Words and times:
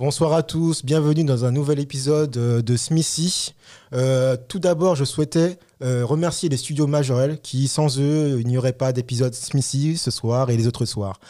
Bonsoir 0.00 0.32
à 0.32 0.42
tous, 0.42 0.82
bienvenue 0.82 1.24
dans 1.24 1.44
un 1.44 1.50
nouvel 1.50 1.78
épisode 1.78 2.34
euh, 2.38 2.62
de 2.62 2.74
Smithy. 2.74 3.54
Euh, 3.92 4.34
tout 4.48 4.58
d'abord, 4.58 4.96
je 4.96 5.04
souhaitais 5.04 5.58
euh, 5.82 6.06
remercier 6.06 6.48
les 6.48 6.56
studios 6.56 6.86
Majorel 6.86 7.38
qui, 7.38 7.68
sans 7.68 8.00
eux, 8.00 8.40
il 8.40 8.46
n'y 8.46 8.56
aurait 8.56 8.72
pas 8.72 8.94
d'épisode 8.94 9.34
Smithy 9.34 9.98
ce 9.98 10.10
soir 10.10 10.48
et 10.48 10.56
les 10.56 10.66
autres 10.66 10.86
soirs. 10.86 11.20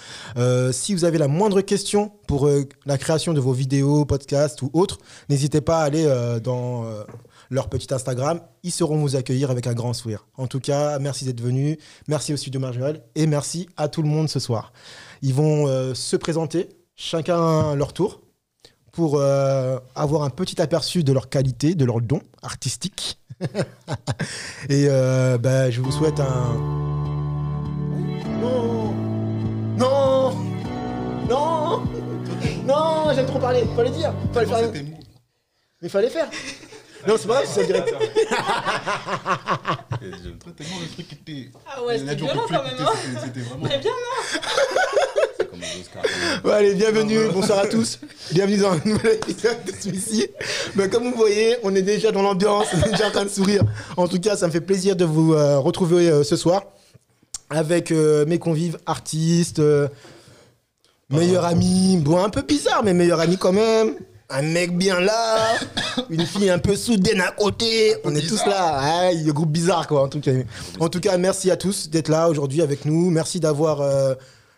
Si 0.70 0.94
vous 0.94 1.04
avez 1.04 1.18
la 1.18 1.26
moindre 1.26 1.62
question 1.62 2.12
pour 2.28 2.48
la 2.86 2.96
création 2.96 3.32
de 3.32 3.40
vos 3.40 3.52
vidéos, 3.52 4.04
podcasts 4.04 4.62
ou 4.62 4.70
autres, 4.72 4.98
n'hésitez 5.28 5.60
pas 5.60 5.80
à 5.80 5.82
aller 5.82 6.06
dans 6.40 6.84
leur 7.50 7.68
petit 7.68 7.92
Instagram. 7.92 8.40
Ils 8.62 8.70
sauront 8.70 8.98
vous 8.98 9.16
accueillir 9.16 9.50
avec 9.50 9.66
un 9.66 9.74
grand 9.74 9.94
sourire. 9.94 10.28
En 10.36 10.46
tout 10.46 10.60
cas, 10.60 11.00
merci 11.00 11.24
d'être 11.24 11.40
venus, 11.40 11.76
merci 12.06 12.32
aux 12.32 12.36
studios 12.36 12.60
Majorel 12.60 13.02
et 13.16 13.26
merci 13.26 13.68
à 13.76 13.88
tout 13.88 14.02
le 14.02 14.08
monde 14.08 14.28
ce 14.28 14.38
soir. 14.38 14.72
Ils 15.22 15.34
vont 15.34 15.66
se 15.92 16.14
présenter, 16.14 16.68
chacun 16.94 17.74
leur 17.74 17.92
tour 17.92 18.20
pour 18.92 19.16
euh, 19.16 19.78
avoir 19.94 20.22
un 20.22 20.30
petit 20.30 20.60
aperçu 20.60 21.02
de 21.04 21.12
leur 21.12 21.28
qualité, 21.28 21.74
de 21.74 21.84
leurs 21.84 22.00
dons 22.00 22.22
artistiques. 22.42 23.18
Et 24.68 24.86
euh, 24.88 25.38
bah, 25.38 25.70
je 25.70 25.80
vous 25.80 25.92
souhaite 25.92 26.20
un... 26.20 26.54
Non 28.40 28.92
Non 29.76 30.34
Non 31.28 31.82
Non 32.66 33.12
J'aime 33.14 33.26
trop 33.26 33.38
parler, 33.38 33.64
fallait 33.76 33.90
dire 33.90 34.12
fallait 34.32 34.46
faire... 34.46 34.72
Mais 35.82 35.88
fallait 35.88 36.10
faire 36.10 36.28
Non, 37.08 37.14
c'est 37.18 37.26
pas 37.28 37.34
grave, 37.42 37.46
c'est 37.48 37.64
direct. 37.66 37.94
J'aime 40.02 40.38
trop 40.38 40.50
tellement 40.50 40.76
le 40.80 40.88
truc 40.92 41.08
qui 41.08 41.14
était. 41.14 41.50
Ah 41.66 41.82
ouais, 41.82 41.98
c'était 41.98 42.14
violent 42.16 42.42
quand 42.48 42.62
même. 42.62 42.74
Hein 42.80 42.90
c'était- 42.94 43.20
C'était 43.26 43.40
vraiment. 43.40 43.64
Très 43.66 43.78
bien, 43.78 43.90
non 43.90 44.40
Ouais, 46.44 46.52
allez, 46.52 46.74
bienvenue, 46.74 47.28
bonsoir 47.32 47.60
à 47.60 47.66
tous. 47.66 47.98
Bienvenue 48.32 48.58
dans 48.58 48.72
un 48.72 48.80
nouvel 48.84 49.14
épisode 49.14 49.58
de 49.66 49.72
celui-ci. 49.78 50.26
Comme 50.90 51.10
vous 51.10 51.16
voyez, 51.16 51.56
on 51.62 51.74
est 51.74 51.82
déjà 51.82 52.12
dans 52.12 52.22
l'ambiance, 52.22 52.66
on 52.74 52.86
est 52.86 52.90
déjà 52.90 53.08
en 53.08 53.10
train 53.10 53.24
de 53.24 53.30
sourire. 53.30 53.62
En 53.96 54.08
tout 54.08 54.20
cas, 54.20 54.36
ça 54.36 54.46
me 54.46 54.52
fait 54.52 54.60
plaisir 54.60 54.96
de 54.96 55.04
vous 55.04 55.34
euh, 55.34 55.58
retrouver 55.58 56.08
euh, 56.08 56.22
ce 56.24 56.36
soir 56.36 56.62
avec 57.50 57.90
euh, 57.90 58.24
mes 58.26 58.38
convives 58.38 58.78
artistes, 58.86 59.60
meilleurs 61.10 61.44
amis. 61.44 61.98
Bon, 61.98 62.22
un 62.22 62.30
peu 62.30 62.42
bizarre, 62.42 62.82
mais 62.84 62.94
meilleurs 62.94 63.20
amis 63.20 63.36
quand 63.36 63.52
même. 63.52 63.94
Un 64.32 64.42
mec 64.42 64.76
bien 64.78 65.00
là, 65.00 65.58
une 66.08 66.24
fille 66.24 66.50
un 66.50 66.60
peu 66.60 66.76
soudaine 66.76 67.20
à 67.20 67.32
côté. 67.32 67.96
On 68.04 68.14
est 68.14 68.26
tous 68.26 68.46
là. 68.46 69.08
Ouais, 69.08 69.14
le 69.14 69.32
groupe 69.32 69.50
bizarre, 69.50 69.88
quoi. 69.88 70.04
En 70.04 70.08
tout 70.08 70.20
cas, 70.20 70.30
en 70.78 70.88
tout 70.88 71.00
cas 71.00 71.18
merci 71.18 71.50
à 71.50 71.56
tous 71.56 71.90
d'être 71.90 72.08
là 72.08 72.28
aujourd'hui 72.28 72.62
avec 72.62 72.84
nous. 72.84 73.10
Merci 73.10 73.40
d'avoir 73.40 73.82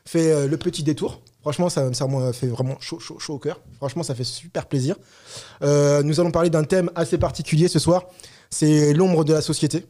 fait 0.04 0.32
euh, 0.32 0.48
le 0.48 0.56
petit 0.56 0.82
détour. 0.82 1.20
Franchement, 1.40 1.68
ça, 1.68 1.92
ça 1.92 2.06
m'a 2.06 2.32
fait 2.32 2.46
vraiment 2.46 2.76
chaud, 2.80 3.00
au 3.28 3.38
cœur. 3.38 3.60
Franchement, 3.76 4.02
ça 4.02 4.14
fait 4.14 4.24
super 4.24 4.66
plaisir. 4.66 4.96
Euh, 5.62 6.02
nous 6.02 6.20
allons 6.20 6.30
parler 6.30 6.50
d'un 6.50 6.64
thème 6.64 6.90
assez 6.94 7.18
particulier 7.18 7.68
ce 7.68 7.78
soir. 7.78 8.06
C'est 8.50 8.92
l'ombre 8.92 9.24
de 9.24 9.32
la 9.32 9.40
société. 9.40 9.86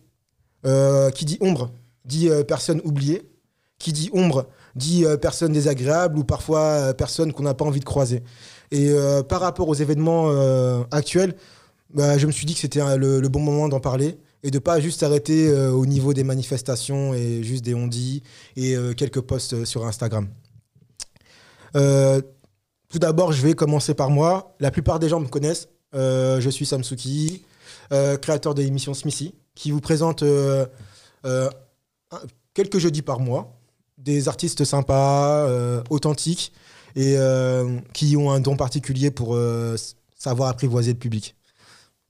Euh, 0.65 1.11
qui 1.11 1.25
dit 1.25 1.39
ombre 1.41 1.71
dit 2.05 2.31
personne 2.49 2.81
oubliée. 2.85 3.29
Qui 3.79 3.93
dit 3.93 4.11
ombre 4.15 4.47
dit 4.77 5.05
personne 5.21 5.53
désagréable 5.53 6.19
ou 6.19 6.25
parfois 6.25 6.95
personne 6.95 7.33
qu'on 7.33 7.43
n'a 7.43 7.53
pas 7.53 7.65
envie 7.65 7.81
de 7.81 7.85
croiser. 7.85 8.23
Et 8.71 8.95
par 9.29 9.41
rapport 9.41 9.69
aux 9.69 9.75
événements 9.75 10.31
actuels, 10.91 11.35
bah, 11.93 12.17
je 12.17 12.27
me 12.27 12.33
suis 12.33 12.47
dit 12.47 12.55
que 12.55 12.61
c'était 12.61 12.97
le 12.97 13.29
bon 13.29 13.41
moment 13.41 13.69
d'en 13.69 13.81
parler 13.81 14.17
et 14.43 14.51
de 14.51 14.59
pas 14.59 14.81
juste 14.81 15.01
s'arrêter 15.01 15.49
euh, 15.49 15.71
au 15.71 15.87
niveau 15.87 16.15
des 16.15 16.25
manifestations 16.25 17.15
et 17.15 17.43
juste 17.43 17.65
des 17.65 17.75
ondits 17.75 18.23
et 18.57 18.77
euh, 18.77 18.93
quelques 18.93 19.21
posts 19.21 19.55
euh, 19.55 19.65
sur 19.65 19.87
Instagram. 19.87 20.29
Tout 21.75 22.99
d'abord, 22.99 23.33
je 23.33 23.41
vais 23.41 23.55
commencer 23.55 23.95
par 23.95 24.11
moi. 24.11 24.55
La 24.61 24.71
plupart 24.71 24.99
des 24.99 25.09
gens 25.09 25.19
me 25.19 25.27
connaissent. 25.29 25.69
Je 25.95 26.49
suis 26.51 26.67
Samsuki, 26.67 27.47
créateur 28.21 28.55
de 28.55 28.61
l'émission 28.61 28.93
Smithy, 28.93 29.35
qui 29.55 29.71
vous 29.71 29.81
présente 29.81 30.23
quelques 32.53 32.77
jeudis 32.77 33.01
par 33.01 33.19
mois 33.19 33.59
des 33.97 34.29
artistes 34.29 34.65
sympas, 34.65 35.49
authentiques 35.89 36.53
et 36.95 37.17
qui 37.95 38.15
ont 38.19 38.31
un 38.31 38.41
don 38.41 38.57
particulier 38.57 39.11
pour 39.11 39.39
savoir 40.15 40.51
apprivoiser 40.51 40.93
le 40.93 40.99
public. 40.99 41.35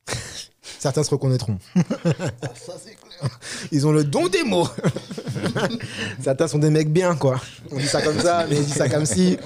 Certains 0.79 1.03
se 1.03 1.11
reconnaîtront. 1.11 1.59
Ça, 1.75 2.75
c'est 2.83 2.95
clair. 2.95 3.39
Ils 3.71 3.87
ont 3.87 3.93
le 3.93 4.05
don 4.05 4.29
des 4.29 4.45
mots. 4.45 4.69
Certains 6.23 6.49
sont 6.49 6.59
des 6.59 6.71
mecs 6.71 6.93
bien, 6.93 7.17
quoi. 7.17 7.41
On 7.71 7.77
dit 7.77 7.87
ça 7.87 8.03
comme 8.03 8.19
ça, 8.19 8.47
mais 8.49 8.59
on 8.59 8.63
dit 8.63 8.71
ça 8.71 8.89
comme 8.89 9.07
si. 9.07 9.37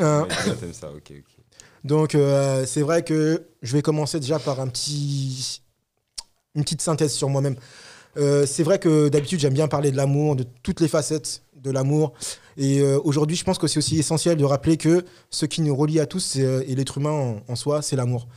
Hein. 0.00 0.26
Ça. 0.72 0.88
Donc 1.84 2.14
euh, 2.14 2.64
c'est 2.66 2.82
vrai 2.82 3.02
que 3.02 3.46
je 3.62 3.72
vais 3.72 3.82
commencer 3.82 4.20
déjà 4.20 4.38
par 4.38 4.60
un 4.60 4.68
petit, 4.68 5.62
une 6.54 6.62
petite 6.62 6.82
synthèse 6.82 7.12
sur 7.12 7.28
moi-même. 7.28 7.56
Euh, 8.16 8.46
c'est 8.46 8.62
vrai 8.62 8.78
que 8.78 9.08
d'habitude 9.08 9.40
j'aime 9.40 9.54
bien 9.54 9.68
parler 9.68 9.90
de 9.90 9.96
l'amour, 9.96 10.34
de 10.36 10.44
toutes 10.62 10.80
les 10.80 10.88
facettes 10.88 11.42
de 11.56 11.70
l'amour. 11.70 12.12
Et 12.56 12.80
euh, 12.80 12.98
aujourd'hui 13.04 13.36
je 13.36 13.44
pense 13.44 13.58
que 13.58 13.66
c'est 13.66 13.78
aussi 13.78 13.98
essentiel 13.98 14.36
de 14.36 14.44
rappeler 14.44 14.76
que 14.76 15.04
ce 15.30 15.46
qui 15.46 15.62
nous 15.62 15.74
relie 15.74 16.00
à 16.00 16.06
tous 16.06 16.36
et 16.36 16.74
l'être 16.74 16.98
humain 16.98 17.10
en, 17.10 17.42
en 17.46 17.56
soi, 17.56 17.82
c'est 17.82 17.96
l'amour. 17.96 18.28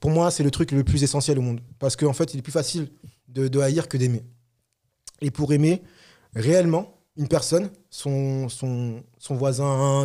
Pour 0.00 0.10
moi 0.10 0.30
c'est 0.30 0.42
le 0.42 0.50
truc 0.50 0.72
le 0.72 0.84
plus 0.84 1.02
essentiel 1.02 1.38
au 1.38 1.42
monde. 1.42 1.60
Parce 1.78 1.96
qu'en 1.96 2.12
fait 2.12 2.34
il 2.34 2.38
est 2.38 2.42
plus 2.42 2.52
facile 2.52 2.88
de, 3.28 3.60
haïr 3.60 3.88
que 3.88 3.96
d'aimer. 3.96 4.24
Et 5.20 5.30
pour 5.30 5.52
aimer 5.52 5.82
réellement 6.34 6.94
une 7.16 7.28
personne, 7.28 7.70
son, 7.90 8.48
voisin, 9.30 10.04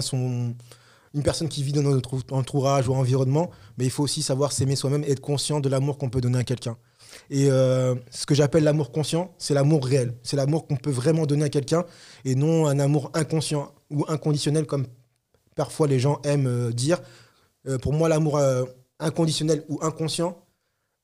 une 1.13 1.23
personne 1.23 1.47
qui 1.47 1.63
vit 1.63 1.73
dans 1.73 1.83
notre 1.83 2.17
entourage 2.31 2.87
ou 2.87 2.95
environnement, 2.95 3.51
mais 3.77 3.85
il 3.85 3.91
faut 3.91 4.03
aussi 4.03 4.23
savoir 4.23 4.51
s'aimer 4.51 4.75
soi-même 4.75 5.03
et 5.03 5.11
être 5.11 5.19
conscient 5.19 5.59
de 5.59 5.69
l'amour 5.69 5.97
qu'on 5.97 6.09
peut 6.09 6.21
donner 6.21 6.39
à 6.39 6.43
quelqu'un. 6.43 6.75
Et 7.29 7.49
euh, 7.49 7.95
ce 8.09 8.25
que 8.25 8.33
j'appelle 8.33 8.63
l'amour 8.63 8.91
conscient, 8.91 9.33
c'est 9.37 9.53
l'amour 9.53 9.85
réel. 9.85 10.15
C'est 10.23 10.35
l'amour 10.35 10.67
qu'on 10.67 10.75
peut 10.75 10.91
vraiment 10.91 11.27
donner 11.27 11.45
à 11.45 11.49
quelqu'un 11.49 11.85
et 12.25 12.33
non 12.33 12.65
un 12.65 12.79
amour 12.79 13.11
inconscient 13.13 13.71
ou 13.91 14.05
inconditionnel 14.07 14.65
comme 14.65 14.87
parfois 15.55 15.87
les 15.87 15.99
gens 15.99 16.19
aiment 16.23 16.47
euh, 16.47 16.71
dire. 16.71 16.99
Euh, 17.67 17.77
pour 17.77 17.93
moi, 17.93 18.09
l'amour 18.09 18.39
inconditionnel 19.03 19.63
ou 19.69 19.79
inconscient, 19.83 20.37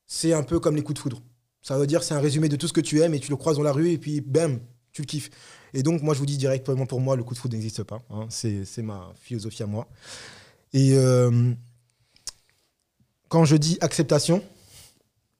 c'est 0.05 0.33
un 0.33 0.43
peu 0.43 0.59
comme 0.59 0.75
les 0.75 0.81
coups 0.83 0.95
de 0.95 0.99
foudre. 0.99 1.21
Ça 1.61 1.77
veut 1.77 1.87
dire 1.87 2.03
c'est 2.03 2.13
un 2.13 2.19
résumé 2.19 2.49
de 2.49 2.55
tout 2.55 2.67
ce 2.67 2.73
que 2.73 2.81
tu 2.81 3.01
aimes 3.01 3.13
et 3.13 3.19
tu 3.19 3.29
le 3.29 3.35
croises 3.37 3.57
dans 3.57 3.63
la 3.63 3.71
rue 3.73 3.89
et 3.91 3.97
puis 3.97 4.21
bam, 4.21 4.59
tu 4.91 5.01
le 5.01 5.05
kiffes. 5.07 5.29
Et 5.73 5.83
donc 5.83 6.01
moi 6.01 6.13
je 6.13 6.19
vous 6.19 6.25
dis 6.25 6.37
directement 6.37 6.85
pour 6.85 6.99
moi 6.99 7.15
le 7.15 7.23
coup 7.23 7.33
de 7.33 7.39
foudre 7.39 7.53
n'existe 7.55 7.83
pas. 7.83 8.01
hein. 8.09 8.25
C'est 8.29 8.81
ma 8.81 9.11
philosophie 9.21 9.61
à 9.63 9.67
moi. 9.67 9.87
Et 10.73 10.93
euh, 10.93 11.51
quand 13.27 13.45
je 13.45 13.55
dis 13.55 13.77
acceptation, 13.81 14.41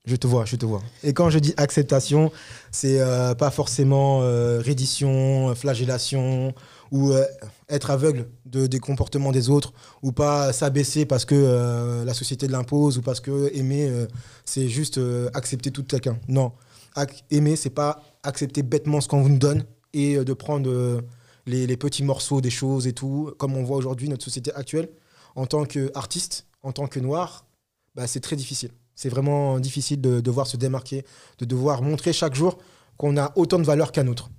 je 0.06 0.16
te 0.16 0.28
vois, 0.28 0.46
je 0.46 0.56
te 0.56 0.66
vois. 0.66 0.82
Et 1.04 1.14
quand 1.14 1.30
je 1.30 1.40
dis 1.40 1.54
acceptation, 1.58 2.32
c'est 2.72 3.00
euh, 3.00 3.36
pas 3.36 3.52
forcément 3.52 4.22
euh, 4.22 4.62
reddition, 4.62 5.54
flagellation 5.56 6.54
ou 6.92 7.12
euh, 7.12 7.26
être 7.70 7.92
aveugle 7.92 8.28
de, 8.46 8.66
des 8.66 8.80
comportements 8.80 9.32
des 9.32 9.50
autres 9.50 9.74
ou 10.02 10.12
pas 10.12 10.52
s'abaisser 10.54 11.06
parce 11.06 11.26
que 11.26 11.36
euh, 11.36 12.06
la 12.06 12.14
société 12.14 12.48
l'impose 12.48 12.98
ou 12.98 13.02
parce 13.02 13.20
que 13.20 13.56
aimer 13.56 13.88
euh, 13.90 14.08
c'est 14.46 14.68
juste 14.68 14.98
euh, 14.98 15.30
accepter 15.34 15.70
tout 15.70 15.84
quelqu'un. 15.84 16.18
Non, 16.28 16.54
aimer 17.30 17.56
c'est 17.56 17.70
pas 17.70 18.02
accepter 18.24 18.64
bêtement 18.64 19.02
ce 19.02 19.08
qu'on 19.08 19.22
vous 19.22 19.38
donne 19.38 19.66
et 19.94 20.16
euh, 20.16 20.24
de 20.24 20.34
prendre 20.34 20.70
euh, 20.70 21.02
les, 21.46 21.68
les 21.68 21.78
petits 21.78 22.04
morceaux 22.04 22.42
des 22.42 22.50
choses 22.50 22.88
et 22.88 22.94
tout 22.94 23.32
comme 23.38 23.56
on 23.56 23.64
voit 23.64 23.78
aujourd'hui 23.78 24.10
notre 24.10 24.24
société 24.24 24.52
actuelle 24.54 24.90
en 25.36 25.46
tant 25.46 25.66
qu'artiste, 25.66 26.48
en 26.64 26.72
tant 26.72 26.88
que 26.88 27.00
noir, 27.00 27.46
bah, 27.96 28.08
c'est 28.08 28.20
très 28.20 28.36
difficile. 28.36 28.72
C'est 29.02 29.08
vraiment 29.08 29.62
difficile 29.62 30.02
de 30.02 30.20
devoir 30.20 30.46
se 30.46 30.58
démarquer, 30.58 31.06
de 31.38 31.46
devoir 31.46 31.82
montrer 31.82 32.12
chaque 32.12 32.36
jour 32.36 32.58
qu'on 32.98 33.16
a 33.16 33.32
autant 33.38 33.58
de 33.58 33.64
valeur 33.64 33.94
qu'un 33.94 34.08
autre. 34.08 34.30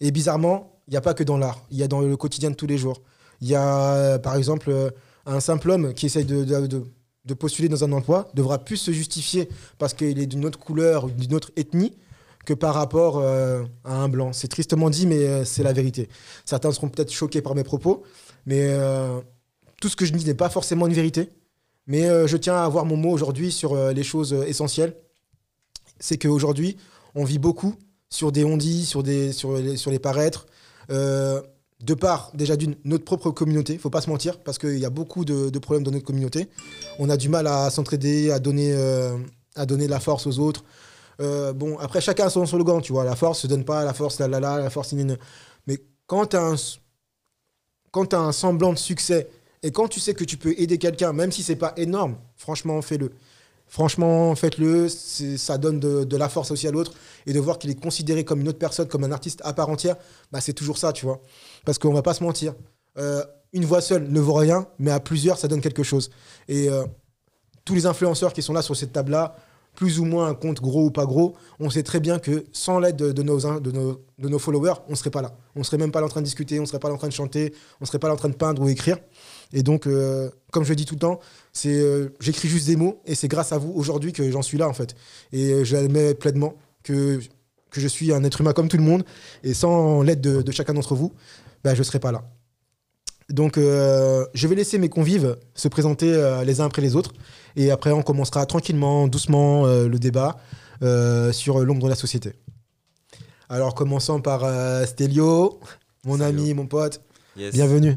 Et 0.00 0.12
bizarrement, 0.12 0.78
il 0.86 0.92
n'y 0.92 0.96
a 0.96 1.00
pas 1.00 1.14
que 1.14 1.24
dans 1.24 1.36
l'art, 1.36 1.64
il 1.72 1.78
y 1.78 1.82
a 1.82 1.88
dans 1.88 2.00
le 2.00 2.16
quotidien 2.16 2.50
de 2.50 2.54
tous 2.54 2.68
les 2.68 2.78
jours. 2.78 3.02
Il 3.40 3.48
y 3.48 3.56
a, 3.56 4.20
par 4.20 4.36
exemple, 4.36 4.70
euh, 4.70 4.90
un 5.26 5.40
simple 5.40 5.68
homme 5.68 5.94
qui 5.94 6.06
essaye 6.06 6.24
de, 6.24 6.44
de- 6.44 6.84
de- 7.24 7.34
postuler 7.34 7.68
dans 7.68 7.82
un 7.82 7.90
emploi 7.90 8.30
devra 8.34 8.58
plus 8.58 8.76
se 8.76 8.92
justifier 8.92 9.48
parce 9.78 9.94
qu'il 9.94 10.16
est 10.20 10.26
d'une 10.26 10.44
autre 10.44 10.60
couleur 10.60 11.06
ou 11.06 11.10
d'une 11.10 11.34
autre 11.34 11.50
ethnie 11.56 11.92
que 12.46 12.54
par 12.54 12.74
rapport 12.74 13.18
euh, 13.18 13.64
à 13.82 13.96
un 13.96 14.08
blanc. 14.08 14.32
C'est 14.32 14.46
tristement 14.46 14.90
dit, 14.90 15.08
mais 15.08 15.26
euh, 15.26 15.44
c'est 15.44 15.64
la 15.64 15.72
vérité. 15.72 16.08
Certains 16.44 16.70
seront 16.70 16.88
peut-être 16.88 17.10
choqués 17.12 17.42
par 17.42 17.56
mes 17.56 17.64
propos, 17.64 18.04
mais 18.46 18.76
tout 19.80 19.88
ce 19.88 19.96
que 19.96 20.04
je 20.04 20.12
dis 20.12 20.24
n'est 20.24 20.34
pas 20.34 20.50
forcément 20.50 20.86
une 20.86 20.92
vérité. 20.94 21.30
Mais 21.86 22.04
euh, 22.04 22.26
je 22.26 22.36
tiens 22.36 22.54
à 22.54 22.64
avoir 22.64 22.86
mon 22.86 22.96
mot 22.96 23.10
aujourd'hui 23.10 23.52
sur 23.52 23.74
euh, 23.74 23.92
les 23.92 24.02
choses 24.02 24.32
euh, 24.32 24.44
essentielles. 24.44 24.96
C'est 26.00 26.18
qu'aujourd'hui, 26.18 26.76
on 27.14 27.24
vit 27.24 27.38
beaucoup 27.38 27.74
sur 28.08 28.32
des 28.32 28.44
ondits, 28.44 28.86
sur, 28.86 29.02
sur, 29.32 29.90
les, 29.90 29.98
paraîtres. 29.98 30.46
de 30.88 31.94
part, 31.94 32.30
déjà 32.34 32.56
d'une, 32.56 32.76
notre 32.84 33.04
propre 33.04 33.30
communauté, 33.30 33.76
faut 33.78 33.90
pas 33.90 34.00
se 34.00 34.10
mentir, 34.10 34.38
parce 34.38 34.58
qu'il 34.58 34.78
y 34.78 34.84
a 34.84 34.90
beaucoup 34.90 35.24
de, 35.24 35.58
problèmes 35.58 35.84
dans 35.84 35.90
notre 35.90 36.04
communauté. 36.04 36.48
On 36.98 37.08
a 37.10 37.16
du 37.16 37.28
mal 37.28 37.46
à 37.46 37.70
s'entraider, 37.70 38.30
à 38.30 38.38
donner, 38.38 38.72
à 39.56 39.66
donner 39.66 39.86
de 39.86 39.90
la 39.90 40.00
force 40.00 40.26
aux 40.26 40.38
autres. 40.38 40.64
Bon, 41.18 41.76
après, 41.78 42.00
chacun 42.00 42.26
a 42.26 42.30
son 42.30 42.46
slogan, 42.46 42.80
tu 42.80 42.92
vois. 42.92 43.04
La 43.04 43.16
force 43.16 43.40
se 43.40 43.46
donne 43.48 43.64
pas, 43.64 43.84
la 43.84 43.94
force, 43.94 44.20
la 44.20 44.28
la 44.28 44.38
la, 44.38 44.58
la 44.60 44.70
force, 44.70 44.92
nini. 44.92 45.14
Mais 45.66 45.78
quand 46.06 46.26
tu 46.26 46.36
as, 46.36 46.78
t'as 48.08 48.18
un 48.18 48.32
semblant 48.32 48.72
de 48.72 48.78
succès 48.78 49.28
Et 49.64 49.72
quand 49.72 49.88
tu 49.88 49.98
sais 49.98 50.12
que 50.12 50.24
tu 50.24 50.36
peux 50.36 50.54
aider 50.58 50.76
quelqu'un, 50.76 51.14
même 51.14 51.32
si 51.32 51.42
c'est 51.42 51.56
pas 51.56 51.72
énorme, 51.78 52.16
franchement, 52.36 52.82
fais-le. 52.82 53.12
Franchement, 53.66 54.34
faites-le. 54.34 54.88
Ça 54.90 55.56
donne 55.56 55.80
de, 55.80 56.16
la 56.16 56.28
force 56.28 56.50
aussi 56.50 56.68
à 56.68 56.70
l'autre. 56.70 56.92
Et 57.26 57.32
de 57.32 57.40
voir 57.40 57.58
qu'il 57.58 57.70
est 57.70 57.80
considéré 57.80 58.24
comme 58.24 58.42
une 58.42 58.48
autre 58.48 58.58
personne, 58.58 58.86
comme 58.86 59.04
un 59.04 59.10
artiste 59.10 59.40
à 59.42 59.54
part 59.54 59.70
entière, 59.70 59.96
bah, 60.30 60.42
c'est 60.42 60.52
toujours 60.52 60.76
ça, 60.76 60.92
tu 60.92 61.06
vois. 61.06 61.22
Parce 61.64 61.78
qu'on 61.78 61.94
va 61.94 62.02
pas 62.02 62.12
se 62.12 62.22
mentir. 62.22 62.54
Euh, 62.98 63.24
une 63.54 63.64
voix 63.64 63.80
seule 63.80 64.06
ne 64.06 64.20
vaut 64.20 64.34
rien, 64.34 64.66
mais 64.78 64.90
à 64.90 65.00
plusieurs, 65.00 65.38
ça 65.38 65.48
donne 65.48 65.62
quelque 65.62 65.82
chose. 65.82 66.10
Et 66.46 66.68
euh, 66.68 66.84
tous 67.64 67.74
les 67.74 67.86
influenceurs 67.86 68.34
qui 68.34 68.42
sont 68.42 68.52
là 68.52 68.60
sur 68.60 68.76
cette 68.76 68.92
table-là, 68.92 69.34
plus 69.74 69.98
ou 69.98 70.04
moins 70.04 70.28
un 70.28 70.34
compte 70.34 70.60
gros 70.60 70.84
ou 70.84 70.90
pas 70.90 71.06
gros, 71.06 71.36
on 71.58 71.70
sait 71.70 71.82
très 71.82 72.00
bien 72.00 72.18
que 72.18 72.44
sans 72.52 72.78
l'aide 72.78 72.96
de 72.96 73.22
nos 73.22 74.38
followers, 74.38 74.74
on 74.88 74.94
serait 74.94 75.10
pas 75.10 75.22
là. 75.22 75.32
On 75.56 75.64
serait 75.64 75.78
même 75.78 75.90
pas 75.90 76.00
là 76.00 76.06
en 76.06 76.10
train 76.10 76.20
de 76.20 76.26
discuter, 76.26 76.60
on 76.60 76.66
serait 76.66 76.78
pas 76.78 76.88
là 76.88 76.94
en 76.94 76.98
train 76.98 77.08
de 77.08 77.12
chanter, 77.14 77.54
on 77.80 77.86
serait 77.86 77.98
pas 77.98 78.08
là 78.08 78.14
en 78.14 78.18
train 78.18 78.28
de 78.28 78.36
peindre 78.36 78.62
ou 78.62 78.68
écrire. 78.68 78.98
Et 79.52 79.62
donc, 79.62 79.86
euh, 79.86 80.30
comme 80.50 80.64
je 80.64 80.74
dis 80.74 80.84
tout 80.84 80.94
le 80.94 81.00
temps, 81.00 81.20
c'est 81.52 81.74
euh, 81.74 82.08
j'écris 82.20 82.48
juste 82.48 82.66
des 82.66 82.76
mots 82.76 83.00
et 83.06 83.14
c'est 83.14 83.28
grâce 83.28 83.52
à 83.52 83.58
vous 83.58 83.72
aujourd'hui 83.74 84.12
que 84.12 84.30
j'en 84.30 84.42
suis 84.42 84.58
là 84.58 84.68
en 84.68 84.72
fait. 84.72 84.94
Et 85.32 85.50
euh, 85.50 85.64
j'admets 85.64 86.14
pleinement 86.14 86.54
que, 86.82 87.20
que 87.70 87.80
je 87.80 87.88
suis 87.88 88.12
un 88.12 88.24
être 88.24 88.40
humain 88.40 88.52
comme 88.52 88.68
tout 88.68 88.76
le 88.76 88.82
monde 88.82 89.04
et 89.42 89.54
sans 89.54 90.02
l'aide 90.02 90.20
de, 90.20 90.42
de 90.42 90.52
chacun 90.52 90.74
d'entre 90.74 90.94
vous, 90.94 91.12
bah, 91.62 91.74
je 91.74 91.80
ne 91.80 91.84
serais 91.84 92.00
pas 92.00 92.12
là. 92.12 92.24
Donc, 93.30 93.56
euh, 93.56 94.26
je 94.34 94.46
vais 94.46 94.54
laisser 94.54 94.78
mes 94.78 94.90
convives 94.90 95.36
se 95.54 95.68
présenter 95.68 96.12
les 96.44 96.60
uns 96.60 96.66
après 96.66 96.82
les 96.82 96.94
autres. 96.94 97.14
Et 97.56 97.70
après, 97.70 97.90
on 97.90 98.02
commencera 98.02 98.44
tranquillement, 98.44 99.08
doucement, 99.08 99.64
le 99.66 99.98
débat 99.98 100.36
sur 101.32 101.64
l'ombre 101.64 101.84
de 101.84 101.88
la 101.88 101.94
société. 101.94 102.34
Alors, 103.48 103.74
commençons 103.74 104.20
par 104.20 104.42
Stelio, 104.86 105.58
mon 106.04 106.20
ami, 106.20 106.52
mon 106.52 106.66
pote. 106.66 107.00
Yes. 107.34 107.54
Bienvenue. 107.54 107.96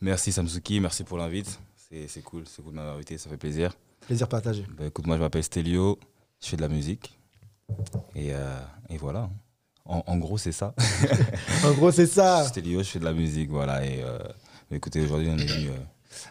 Merci 0.00 0.32
Samsuki, 0.32 0.80
merci 0.80 1.04
pour 1.04 1.18
l'invite. 1.18 1.58
C'est 1.76 2.22
cool, 2.22 2.44
c'est 2.46 2.62
cool 2.62 2.72
de 2.72 2.76
m'avoir 2.76 2.94
invité, 2.96 3.18
ça 3.18 3.30
fait 3.30 3.36
plaisir. 3.36 3.72
Plaisir 4.02 4.28
partagé. 4.28 4.64
Bah, 4.76 4.86
écoute, 4.86 5.06
moi 5.06 5.16
je 5.16 5.22
m'appelle 5.22 5.42
Stelio, 5.42 5.98
je 6.40 6.48
fais 6.48 6.56
de 6.56 6.62
la 6.62 6.68
musique. 6.68 7.18
Et, 8.14 8.32
euh, 8.34 8.58
et 8.90 8.96
voilà. 8.98 9.28
En, 9.84 10.02
en 10.06 10.16
gros, 10.18 10.38
c'est 10.38 10.52
ça. 10.52 10.74
En 11.64 11.72
gros, 11.72 11.90
c'est 11.90 12.06
ça. 12.06 12.44
Stelio, 12.44 12.82
je 12.82 12.88
fais 12.88 12.98
de 12.98 13.04
la 13.04 13.12
musique, 13.12 13.48
voilà. 13.50 13.84
Et 13.84 14.02
euh, 14.02 14.18
bah, 14.70 14.76
écoutez, 14.76 15.00
aujourd'hui, 15.00 15.28
on 15.30 15.38
est 15.38 15.46
venu 15.46 15.70
euh, 15.70 15.78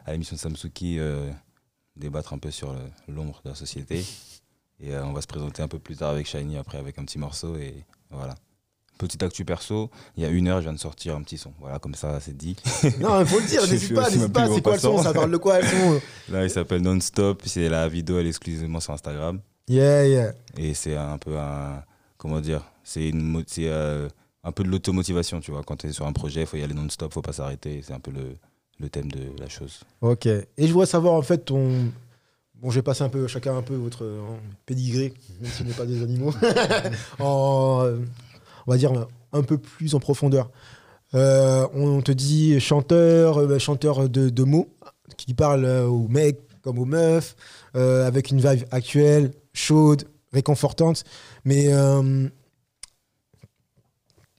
à 0.05 0.11
l'émission 0.11 0.35
de 0.35 0.39
Samsuki 0.39 0.99
débattre 1.95 2.33
un 2.33 2.37
peu 2.37 2.51
sur 2.51 2.75
l'ombre 3.07 3.41
de 3.43 3.49
la 3.49 3.55
société. 3.55 4.05
Et 4.79 4.95
on 4.95 5.11
va 5.11 5.21
se 5.21 5.27
présenter 5.27 5.63
un 5.63 5.67
peu 5.67 5.79
plus 5.79 5.95
tard 5.95 6.11
avec 6.11 6.27
Shiny, 6.27 6.57
après 6.57 6.77
avec 6.77 6.99
un 6.99 7.03
petit 7.05 7.17
morceau. 7.17 7.55
Et 7.57 7.83
voilà. 8.11 8.35
Petite 8.97 9.21
actu 9.21 9.45
perso, 9.45 9.91
il 10.15 10.23
y 10.23 10.25
a 10.25 10.29
une 10.29 10.47
heure, 10.47 10.57
je 10.57 10.63
viens 10.63 10.73
de 10.73 10.79
sortir 10.79 11.15
un 11.15 11.21
petit 11.21 11.37
son. 11.37 11.53
Voilà, 11.59 11.77
comme 11.79 11.93
ça, 11.95 12.19
c'est 12.19 12.35
dit. 12.35 12.55
Non, 12.99 13.19
il 13.19 13.25
faut 13.27 13.39
le 13.39 13.45
dire, 13.45 13.61
n'hésite 13.69 13.93
pas, 13.93 14.09
n'hésite 14.09 14.33
pas. 14.33 14.47
C'est 14.47 14.61
quoi 14.61 14.73
le 14.73 14.79
son 14.79 15.03
Ça 15.03 15.13
parle 15.13 15.31
de 15.31 15.37
quoi 15.37 15.61
le 15.61 15.67
son 15.67 16.01
Là, 16.29 16.43
il 16.43 16.49
s'appelle 16.49 16.81
Non-Stop. 16.81 17.43
C'est 17.45 17.69
la 17.69 17.87
vidéo, 17.87 18.19
elle 18.19 18.25
est 18.25 18.29
exclusivement 18.29 18.79
sur 18.79 18.93
Instagram. 18.93 19.39
Yeah, 19.67 20.07
yeah. 20.07 20.33
Et 20.57 20.73
c'est 20.73 20.95
un 20.95 21.17
peu 21.17 21.37
un. 21.37 21.83
Comment 22.17 22.39
dire 22.39 22.63
C'est 22.83 23.09
une 23.09 23.43
c'est, 23.45 23.67
euh, 23.67 24.07
un 24.43 24.51
peu 24.51 24.63
de 24.63 24.69
l'automotivation, 24.69 25.39
tu 25.41 25.51
vois. 25.51 25.61
Quand 25.63 25.75
tu 25.75 25.87
es 25.87 25.91
sur 25.91 26.07
un 26.07 26.13
projet, 26.13 26.41
il 26.41 26.47
faut 26.47 26.57
y 26.57 26.63
aller 26.63 26.73
non-stop, 26.73 27.13
faut 27.13 27.21
pas 27.21 27.33
s'arrêter. 27.33 27.81
C'est 27.85 27.93
un 27.93 27.99
peu 27.99 28.11
le, 28.11 28.37
le 28.79 28.89
thème 28.89 29.11
de 29.11 29.39
la 29.39 29.49
chose. 29.49 29.81
Ok. 30.01 30.25
Et 30.25 30.47
je 30.57 30.71
voudrais 30.71 30.85
savoir 30.87 31.13
en 31.13 31.21
fait 31.21 31.39
ton. 31.39 31.91
Bon, 32.55 32.71
j'ai 32.71 32.81
passé 32.81 33.03
un 33.03 33.09
peu 33.09 33.27
chacun 33.27 33.55
un 33.55 33.61
peu 33.61 33.75
votre 33.75 34.03
euh, 34.03 34.19
pédigré, 34.65 35.13
même 35.39 35.51
si 35.51 35.61
on 35.61 35.65
n'est 35.65 35.73
pas 35.73 35.85
des 35.85 36.01
animaux. 36.01 36.33
en, 37.19 37.81
euh, 37.83 37.97
on 38.67 38.71
va 38.71 38.77
dire 38.77 38.91
un 39.33 39.41
peu 39.41 39.57
plus 39.57 39.95
en 39.95 39.99
profondeur. 39.99 40.51
Euh, 41.15 41.67
on 41.73 42.01
te 42.01 42.11
dit 42.11 42.59
chanteur, 42.59 43.39
euh, 43.39 43.59
chanteur 43.59 44.09
de, 44.09 44.43
mots 44.43 44.67
qui 45.15 45.33
parle 45.33 45.63
euh, 45.63 45.85
aux 45.85 46.07
mecs 46.09 46.39
comme 46.61 46.79
aux 46.79 46.85
meufs, 46.85 47.37
avec 47.73 48.29
une 48.29 48.41
vibe 48.41 48.65
actuelle, 48.71 49.31
chaude, 49.53 50.03
réconfortante. 50.33 51.05
Mais 51.45 51.69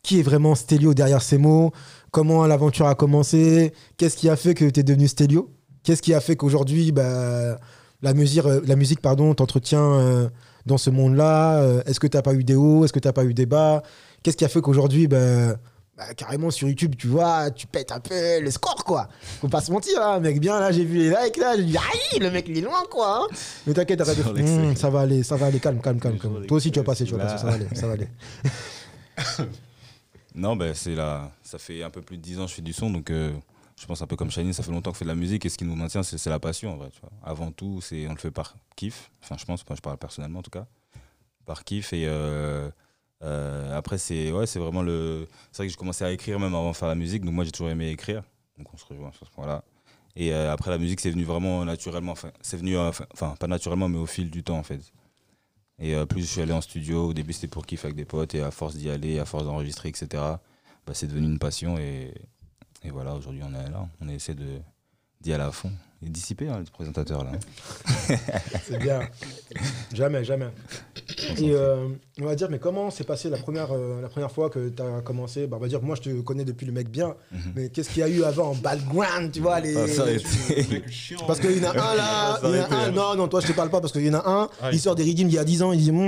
qui 0.03 0.21
est 0.21 0.23
vraiment 0.23 0.55
Stelio 0.55 0.93
derrière 0.93 1.23
ces 1.23 1.39
mots? 1.39 1.73
Comment 2.11 2.47
l'aventure 2.47 2.87
a 2.87 2.95
commencé? 2.95 3.73
Qu'est-ce 3.97 4.19
qui 4.19 4.29
a 4.29 4.37
fait 4.37 4.53
que 4.53 4.67
tu 4.67 4.81
es 4.81 4.83
devenu 4.83 5.09
Stelio? 5.09 5.51
Qu'est-ce 5.85 6.03
qui 6.03 6.13
a 6.13 6.21
fait 6.21 6.37
qu'aujourd'hui, 6.37 6.93
bah, 6.93 7.59
la 8.03 8.13
musique, 8.13 9.01
pardon, 9.01 9.33
t'entretient 9.33 10.31
dans 10.67 10.77
ce 10.77 10.91
monde-là? 10.91 11.83
Est-ce 11.87 11.99
que 11.99 12.09
tu 12.09 12.19
n'as 12.19 12.23
pas 12.23 12.35
eu 12.35 12.45
des 12.45 12.57
hauts? 12.57 12.85
Est-ce 12.85 12.93
que 12.93 13.01
tu 13.01 13.09
n'as 13.09 13.15
pas 13.15 13.25
eu 13.25 13.33
des 13.33 13.47
bas? 13.47 13.83
Qu'est-ce 14.23 14.37
qui 14.37 14.45
a 14.45 14.49
fait 14.49 14.61
qu'aujourd'hui, 14.61 15.07
bah, 15.09 15.55
bah, 15.97 16.15
carrément 16.17 16.51
sur 16.51 16.69
YouTube, 16.69 16.95
tu 16.97 17.07
vois, 17.09 17.51
tu 17.51 17.67
pètes 17.67 17.93
un 17.93 18.01
peu 18.01 18.41
le 18.41 18.51
score, 18.51 18.85
quoi 18.85 19.09
Faut 19.41 19.49
pas 19.49 19.61
se 19.61 19.71
mentir, 19.73 20.01
hein, 20.03 20.21
mec, 20.21 20.39
bien, 20.41 20.59
là, 20.61 20.71
j'ai 20.73 20.85
vu 20.85 20.99
les 20.99 21.09
likes, 21.11 21.37
là, 21.39 21.57
j'ai 21.57 21.65
dit, 21.65 21.77
aïe, 21.77 22.19
le 22.21 22.31
mec, 22.31 22.47
il 22.49 22.59
est 22.59 22.63
loin, 22.63 22.83
quoi 22.91 23.25
hein. 23.25 23.35
Mais 23.67 23.75
t'inquiète, 23.75 24.01
arrête 24.01 24.19
de... 24.19 24.43
Hum, 24.43 24.77
ça 24.77 24.91
va 24.91 25.01
aller, 25.01 25.23
ça 25.23 25.37
va 25.37 25.47
aller, 25.47 25.61
calme, 25.61 25.81
calme, 25.81 25.99
calme. 26.01 26.19
Toi 26.19 26.57
aussi, 26.57 26.71
tu 26.71 26.79
vas 26.79 26.85
passer, 26.85 27.05
tu 27.05 27.13
vas 27.15 27.25
passer, 27.25 27.39
ça 27.39 27.47
va 27.47 27.53
aller, 27.55 27.67
ça 27.75 27.87
va 27.87 27.93
aller. 27.95 28.09
Non, 30.35 30.55
ben 30.57 30.73
c'est 30.75 30.95
là. 30.95 31.33
Ça 31.43 31.59
fait 31.59 31.83
un 31.83 31.91
peu 31.91 32.01
plus 32.01 32.17
de 32.17 32.23
10 32.23 32.39
ans 32.39 32.45
que 32.45 32.51
je 32.51 32.55
fais 32.55 32.63
du 32.63 32.73
son, 32.73 32.91
donc 32.91 33.11
euh, 33.11 33.33
je 33.81 33.87
pense 33.87 34.03
un 34.03 34.07
peu 34.07 34.15
comme 34.15 34.31
Shiny, 34.31 34.55
ça 34.55 34.63
fait 34.63 34.71
longtemps 34.71 34.91
que 34.93 34.97
je 34.97 34.99
fais 35.01 35.05
de 35.05 35.11
la 35.11 35.17
musique 35.17 35.45
et 35.45 35.49
ce 35.49 35.59
qui 35.59 35.65
nous 35.65 35.75
maintient, 35.75 36.05
c'est 36.05 36.17
c'est 36.19 36.31
la 36.31 36.39
passion 36.39 36.75
en 36.75 36.77
vrai. 36.77 36.91
tu 36.93 37.01
vois. 37.01 37.11
Avant 37.25 37.51
tout, 37.51 37.81
c'est 37.81 38.07
on 38.07 38.13
le 38.13 38.19
fait 38.19 38.31
par 38.31 38.55
kiff. 38.77 39.11
Enfin, 39.23 39.35
je 39.37 39.45
pense, 39.45 39.67
moi 39.69 39.75
je 39.75 39.81
parle 39.81 39.97
personnellement 39.99 40.39
en 40.39 40.43
tout 40.43 40.51
cas. 40.51 40.67
Par 41.45 41.65
kiff 41.65 41.93
et. 41.93 42.05
euh, 42.07 42.69
euh, 43.23 43.77
après, 43.77 43.99
c'est 43.99 44.31
ouais, 44.33 44.47
vraiment 44.47 44.83
le. 44.83 45.27
C'est 45.51 45.59
vrai 45.59 45.67
que 45.67 45.73
j'ai 45.73 45.77
commencé 45.77 46.05
à 46.05 46.13
écrire 46.13 46.39
même 46.39 46.55
avant 46.55 46.71
de 46.71 46.77
faire 46.77 46.89
la 46.89 46.95
musique, 46.95 47.25
donc 47.25 47.35
moi 47.35 47.45
j'ai 47.45 47.51
toujours 47.51 47.71
aimé 47.71 47.91
écrire. 47.91 48.23
Donc 48.57 48.73
on 48.73 48.77
se 48.77 48.85
rejoint 48.87 49.13
sur 49.13 49.27
ce 49.27 49.33
point-là. 49.33 49.65
Et 50.17 50.33
euh, 50.33 50.53
après, 50.53 50.71
la 50.71 50.79
musique, 50.79 51.01
c'est 51.01 51.11
venu 51.11 51.25
vraiment 51.25 51.65
naturellement. 51.65 52.13
Enfin, 52.13 52.31
c'est 52.41 52.57
venu, 52.57 52.77
euh, 52.77 52.91
enfin, 53.13 53.35
pas 53.39 53.47
naturellement, 53.47 53.89
mais 53.89 53.99
au 53.99 54.07
fil 54.07 54.31
du 54.31 54.43
temps 54.43 54.59
en 54.59 54.63
fait. 54.63 54.81
Et 55.81 55.95
plus 56.07 56.23
je 56.23 56.27
suis 56.27 56.41
allé 56.41 56.53
en 56.53 56.61
studio, 56.61 57.07
au 57.07 57.15
début 57.15 57.33
c'était 57.33 57.47
pour 57.47 57.65
kiff 57.65 57.85
avec 57.85 57.97
des 57.97 58.05
potes, 58.05 58.35
et 58.35 58.43
à 58.43 58.51
force 58.51 58.75
d'y 58.75 58.91
aller, 58.91 59.21
à 59.21 59.25
force 59.25 59.45
d'enregistrer, 59.45 59.89
etc., 59.89 60.09
bah, 60.13 60.93
c'est 60.93 61.07
devenu 61.07 61.29
une 61.29 61.39
passion. 61.39 61.79
Et, 61.79 62.13
et 62.83 62.91
voilà, 62.91 63.15
aujourd'hui 63.15 63.43
on 63.45 63.55
est 63.55 63.71
là, 63.71 63.89
on 64.01 64.09
essaie 64.09 64.35
d'y 64.35 65.33
aller 65.33 65.45
à 65.45 65.53
fond. 65.53 65.71
Et 66.01 66.09
dissiper, 66.11 66.47
hein, 66.49 66.59
le 66.61 66.65
présentateur 66.73 67.25
là. 67.25 67.33
C'est 68.69 68.79
bien. 68.79 69.01
jamais, 69.93 70.23
jamais. 70.25 70.47
Et 71.39 71.51
euh, 71.51 71.89
on 72.21 72.25
va 72.27 72.37
dire, 72.37 72.49
mais 72.51 72.61
comment 72.61 72.89
s'est 72.93 73.03
passé 73.03 73.29
la 73.29 73.37
première, 73.37 73.73
euh, 73.73 74.01
la 74.01 74.09
première 74.09 74.31
fois 74.31 74.49
que 74.49 74.69
tu 74.69 74.81
as 74.81 75.01
commencé? 75.01 75.49
Bah, 75.49 75.57
On 75.59 75.61
va 75.61 75.67
dire, 75.67 75.83
moi, 75.83 75.97
je 75.97 76.03
te 76.03 76.21
connais 76.21 76.45
depuis 76.45 76.67
le 76.67 76.73
mec 76.73 76.89
bien, 76.89 77.17
Mhm. 77.33 77.53
mais 77.57 77.69
qu'est-ce 77.71 77.89
qu'il 77.91 77.99
y 77.99 78.03
a 78.05 78.09
eu 78.09 78.23
avant? 78.23 78.51
En 78.51 78.55
background, 78.55 79.33
tu 79.33 79.41
vois 79.41 79.59
les... 79.59 79.77
Ah, 79.77 79.87
Parce 81.27 81.41
qu'il 81.41 81.59
y 81.61 81.67
en 81.67 81.71
a 81.71 81.73
un 81.73 81.95
là, 81.97 82.41
il 82.45 82.49
y 82.49 82.61
en 82.61 82.63
a 82.63 82.77
un, 82.77 82.91
non, 82.93 83.17
non, 83.17 83.27
toi 83.27 83.41
je 83.41 83.49
te 83.49 83.53
parle 83.53 83.71
pas 83.71 83.81
parce 83.81 83.93
qu'il 83.93 84.07
y 84.07 84.11
en 84.11 84.15
a 84.21 84.23
un, 84.31 84.49
Ah, 84.63 84.71
il 84.73 84.79
sort 84.79 84.95
des 84.95 85.03
ridimes 85.03 85.29
il 85.29 85.35
y 85.35 85.39
a 85.39 85.45
10 85.45 85.63
ans, 85.65 85.73
il 85.73 85.81
dit, 85.81 85.91
hum, 85.91 85.99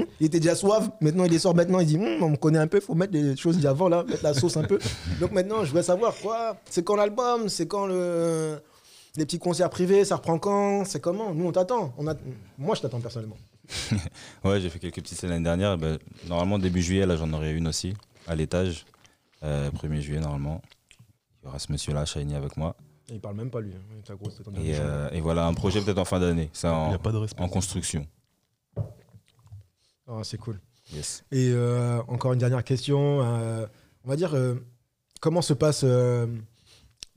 hum. 0.00 0.06
il 0.20 0.26
était 0.26 0.40
déjà 0.40 0.56
soif, 0.56 0.90
maintenant 1.00 1.24
il 1.24 1.30
les 1.30 1.38
sort 1.38 1.54
maintenant, 1.54 1.78
il 1.78 1.86
dit, 1.86 1.96
hum, 1.98 2.20
on 2.22 2.30
me 2.30 2.36
connaît 2.36 2.58
un 2.58 2.66
peu, 2.66 2.80
faut 2.80 2.94
mettre 2.96 3.12
les 3.12 3.36
choses 3.36 3.58
d'avant 3.58 3.88
là, 3.88 4.02
mettre 4.08 4.24
la 4.24 4.34
sauce 4.34 4.56
un 4.56 4.64
peu. 4.64 4.78
Donc 5.20 5.30
maintenant 5.30 5.62
je 5.62 5.68
voudrais 5.68 5.84
savoir 5.84 6.14
quoi, 6.20 6.56
c'est 6.68 6.82
quand 6.84 6.96
l'album, 6.96 7.48
c'est 7.48 7.66
quand 7.68 7.86
le... 7.86 8.58
les 9.16 9.24
petits 9.24 9.38
concerts 9.38 9.70
privés, 9.70 10.04
ça 10.04 10.16
reprend 10.16 10.38
quand, 10.38 10.84
c'est 10.84 11.00
comment? 11.00 11.34
Nous 11.34 11.46
on 11.46 11.52
t'attend, 11.52 11.94
on 11.98 12.06
a... 12.06 12.14
moi 12.58 12.74
je 12.74 12.82
t'attends 12.82 13.00
personnellement. 13.00 13.36
Ouais, 14.44 14.60
j'ai 14.60 14.70
fait 14.70 14.78
quelques 14.78 14.96
petites 15.02 15.18
scènes 15.18 15.30
l'année 15.30 15.44
dernière. 15.44 15.76
Ben, 15.76 15.98
normalement, 16.28 16.58
début 16.58 16.82
juillet, 16.82 17.04
là 17.06 17.16
j'en 17.16 17.32
aurai 17.32 17.54
une 17.54 17.66
aussi, 17.68 17.94
à 18.26 18.34
l'étage. 18.34 18.84
Euh, 19.42 19.70
1er 19.70 20.00
juillet, 20.00 20.20
normalement. 20.20 20.62
Il 21.42 21.46
y 21.46 21.48
aura 21.48 21.58
ce 21.58 21.70
monsieur-là, 21.72 22.04
Shiny, 22.06 22.34
avec 22.34 22.56
moi. 22.56 22.76
Il 23.10 23.20
parle 23.20 23.36
même 23.36 23.50
pas 23.50 23.60
lui, 23.60 23.72
hein. 23.72 24.00
ta 24.04 24.14
grosse 24.14 24.36
tête 24.36 24.48
en 24.48 24.54
Et, 24.54 24.74
euh, 24.78 25.08
et 25.12 25.20
voilà, 25.20 25.46
un 25.46 25.54
projet 25.54 25.80
peut-être 25.80 25.98
en 25.98 26.04
fin 26.04 26.18
d'année. 26.20 26.50
C'est 26.52 26.66
Il 26.66 26.70
en, 26.70 26.88
n'y 26.88 26.94
a 26.94 26.98
pas 26.98 27.12
de 27.12 27.16
respect. 27.18 27.40
en 27.42 27.48
construction. 27.48 28.06
Ah, 30.08 30.20
c'est 30.22 30.38
cool. 30.38 30.60
Yes. 30.92 31.24
Et 31.32 31.50
euh, 31.52 32.00
encore 32.08 32.32
une 32.32 32.38
dernière 32.38 32.62
question. 32.64 33.20
euh, 33.22 33.66
on 34.04 34.08
va 34.08 34.16
dire, 34.16 34.34
euh, 34.34 34.54
comment 35.20 35.42
se 35.42 35.52
passe, 35.52 35.84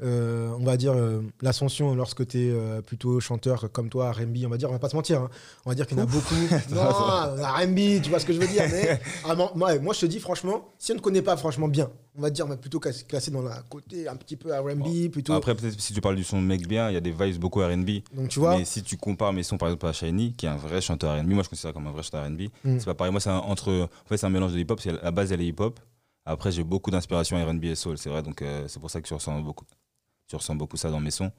euh, 0.01 0.50
euh, 0.50 0.56
on 0.60 0.63
va 0.63 0.77
dire, 0.77 0.94
euh, 0.94 1.22
l'ascension 1.41 1.94
lorsque 1.96 2.25
tu 2.27 2.48
es 2.50 2.82
plutôt 2.82 3.20
chanteur 3.20 3.70
comme 3.72 3.89
toi, 3.89 4.12
RB 4.12 4.38
On 4.46 4.50
va 4.50 4.58
dire, 4.58 4.70
on 4.70 4.74
va 4.74 4.79
pas 4.79 4.89
se 4.89 4.96
mentir. 4.96 5.22
hein. 5.22 5.29
On 5.65 5.70
va 5.70 5.75
dire 5.75 5.86
qu'il 5.88 5.98
y 5.98 6.01
en 6.01 6.03
a 6.03 6.08
beaucoup. 6.08 6.36
non, 6.74 6.84
RB, 7.44 8.01
tu 8.01 8.10
vois 8.10 8.20
ce 8.20 8.25
que 8.25 8.34
je 8.34 8.39
veux 8.39 8.48
dire. 8.48 8.63
Mais 8.72 9.00
ah, 9.25 9.36
moi, 9.36 9.51
moi, 9.79 9.94
je 9.94 10.00
te 10.01 10.06
dis 10.06 10.20
franchement, 10.20 10.70
si 10.77 10.91
on 10.91 10.96
ne 10.96 11.00
connaît 11.00 11.22
pas 11.22 11.36
franchement 11.38 11.68
bien, 11.68 11.89
on 12.18 12.22
va 12.22 12.29
dire 12.29 12.46
on 12.46 12.50
va 12.50 12.58
plutôt 12.58 12.79
classer 12.79 13.32
dans 13.32 13.41
la 13.41 13.62
côté 13.70 14.08
un 14.08 14.15
petit 14.15 14.36
peu 14.36 14.51
RB, 14.58 15.10
plutôt. 15.12 15.34
Après, 15.34 15.56
peut-être 15.56 15.79
si 15.79 15.94
tu 15.94 16.01
parles 16.01 16.15
du 16.15 16.24
son 16.24 16.41
mec 16.41 16.68
bien, 16.68 16.89
il 16.89 16.94
y 16.94 16.98
a 16.98 17.01
des 17.01 17.12
vibes 17.12 17.39
beaucoup 17.39 17.60
RB. 17.62 17.89
Donc 18.13 18.29
tu 18.29 18.39
vois, 18.39 18.58
Mais 18.58 18.65
si 18.65 18.84
tu 18.84 18.98
compares 18.98 19.34
mes 19.34 19.44
sons 19.44 19.58
par 19.58 19.70
exemple 19.70 19.88
à 19.88 19.94
Shiny, 19.94 20.34
qui 20.34 20.46
est 20.46 20.50
un 20.50 20.58
vrai 20.58 20.82
chanteur 20.82 21.20
RB, 21.20 21.29
moi 21.29 21.44
je 21.44 21.50
considère 21.50 21.74
comme 21.74 21.88
un 21.88 21.91
vrai 21.91 22.03
chanteur 22.03 22.25
RB, 22.25 22.41
Mm. 22.63 22.79
c'est 22.79 22.86
pas 22.86 22.94
pareil. 22.96 23.12
Moi, 23.12 23.22
c'est 23.22 23.29
un, 23.29 23.38
entre, 23.38 23.72
en 23.72 24.08
fait, 24.10 24.18
c'est 24.18 24.25
un 24.25 24.29
mélange 24.29 24.53
de 24.53 24.60
hip-hop. 24.60 24.79
c'est- 24.82 25.01
La 25.01 25.12
base, 25.12 25.32
elle 25.32 25.41
est 25.41 25.48
hip-hop. 25.48 25.79
Après, 26.25 26.51
j'ai 26.51 26.63
beaucoup 26.63 26.91
d'inspiration 26.91 27.38
RB 27.44 27.63
et 27.65 27.75
soul, 27.75 27.98
c'est 27.98 28.10
vrai. 28.10 28.22
Donc, 28.22 28.41
euh, 28.41 28.65
c'est 28.68 28.79
pour 28.79 28.91
ça 28.91 29.01
que 29.01 29.08
tu 29.08 29.13
ressens 29.13 29.39
beaucoup, 29.39 29.65
tu 30.29 30.36
ressens 30.38 30.55
beaucoup 30.55 30.77
ça 30.77 30.89
dans 30.89 31.01
mes 31.01 31.12
sons. 31.12 31.31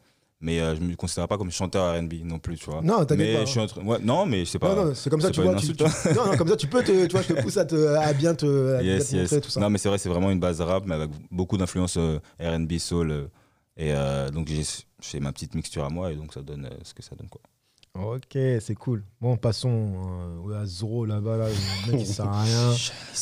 Mais 0.43 0.59
euh, 0.59 0.75
je 0.75 0.81
me 0.81 0.95
considère 0.97 1.29
pas 1.29 1.37
comme 1.37 1.51
chanteur 1.51 1.99
RB 2.03 2.15
non 2.25 2.39
plus, 2.39 2.57
tu 2.57 2.65
vois. 2.71 2.81
Non, 2.83 3.05
t'inquiète 3.05 3.19
mais 3.19 3.35
pas, 3.35 3.45
Je 3.45 3.51
suis 3.51 3.61
entre... 3.61 3.83
ouais, 3.85 3.99
non, 4.01 4.25
mais 4.25 4.41
je 4.47 4.51
sais 4.51 4.59
pas. 4.59 4.75
non, 4.75 4.87
non, 4.87 4.95
c'est 4.95 5.11
comme 5.11 5.21
ça, 5.21 5.31
tu 5.31 5.43
vois. 5.43 5.55
Tu, 5.57 5.75
tu- 5.75 5.85
non, 5.85 6.27
non, 6.29 6.37
comme 6.39 6.49
ça, 6.49 6.57
tu 6.57 6.67
peux 6.67 6.83
te, 6.83 7.05
tu 7.07 7.13
vois, 7.13 7.21
je 7.21 7.35
te 7.35 7.43
pousse 7.43 7.59
à, 7.59 7.67
te, 7.67 7.75
à 7.97 8.13
bien 8.15 8.35
te, 8.35 8.77
à 8.77 8.81
bien 8.83 8.97
yes. 8.97 9.35
tout 9.43 9.51
ça. 9.51 9.61
Non, 9.61 9.69
mais 9.69 9.77
c'est 9.77 9.91
vrai, 9.91 9.99
c'est 9.99 10.09
vraiment 10.09 10.31
une 10.31 10.41
base 10.41 10.63
rap, 10.63 10.85
mais 10.87 10.95
avec 10.95 11.11
beaucoup 11.31 11.59
d'influence 11.59 11.99
euh, 11.99 12.19
RB, 12.41 12.79
soul. 12.79 13.11
euh, 13.11 13.27
Et 13.77 13.93
euh, 13.93 14.31
donc 14.31 14.49
j'ai 14.49 15.21
ma 15.21 15.31
petite 15.33 15.55
mixture 15.55 15.85
à 15.85 15.91
moi 15.91 16.11
et 16.11 16.17
donc 16.17 16.33
ça 16.33 16.41
donne 16.41 16.71
ce 16.85 16.95
que 16.95 17.03
ça 17.03 17.15
donne 17.17 17.29
quoi. 17.29 17.43
Ok, 17.99 18.39
c'est 18.61 18.77
cool. 18.77 19.03
Bon, 19.21 19.37
passons 19.37 19.93
euh, 20.49 20.63
à 20.63 20.65
Zoro 20.65 21.05
là-bas, 21.05 21.37
là, 21.37 21.47
le 21.49 21.93
mec 21.93 22.01
qui 22.07 22.13
sert 22.13 22.27
à 22.27 22.43
rien. 22.43 22.75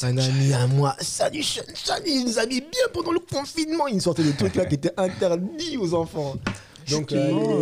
Un 0.03 0.19
ami 0.19 0.53
à 0.53 0.67
moi, 0.67 0.95
salut 1.01 1.43
Sunshine, 1.43 2.03
il 2.07 2.27
nous 2.27 2.39
a 2.39 2.45
mis 2.47 2.61
bien 2.61 2.85
pendant 2.93 3.13
le 3.13 3.21
confinement. 3.21 3.87
Il 3.89 3.95
nous 3.95 4.01
sortait 4.03 4.23
des 4.25 4.35
trucs 4.35 4.55
là 4.57 4.67
qui 4.67 4.75
étaient 4.75 4.93
interdits 4.99 5.79
aux 5.79 5.95
enfants. 5.95 6.37
Donc, 6.91 7.13
euh, 7.13 7.17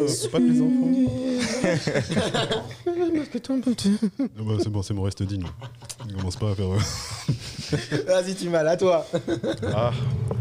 euh, 0.05 0.09
c'est 0.09 0.31
pas 0.31 0.39
que 0.39 0.45
les 0.45 0.61
Ah 4.19 4.43
bah, 4.43 4.55
c'est 4.63 4.69
bon, 4.69 4.83
c'est 4.83 4.95
mon 4.95 5.03
reste 5.03 5.23
digne. 5.23 5.45
On 6.05 6.19
commence 6.19 6.37
pas 6.37 6.51
à 6.51 6.55
faire. 6.55 6.71
euh, 6.73 6.79
Vas-y, 8.07 8.35
tu 8.35 8.49
mal, 8.49 8.67
à 8.69 8.77
toi. 8.77 9.07
Ah, 9.75 9.91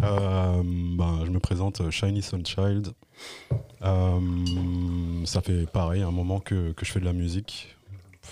euh, 0.03 0.61
ben, 0.63 1.21
je 1.25 1.31
me 1.31 1.39
présente 1.39 1.89
Shiny 1.89 2.21
Sunchild. 2.21 2.89
Euh, 3.81 5.25
ça 5.25 5.41
fait 5.41 5.65
pareil, 5.69 6.01
un 6.01 6.11
moment 6.11 6.39
que, 6.39 6.71
que 6.73 6.85
je 6.85 6.91
fais 6.91 6.99
de 6.99 7.05
la 7.05 7.13
musique. 7.13 7.75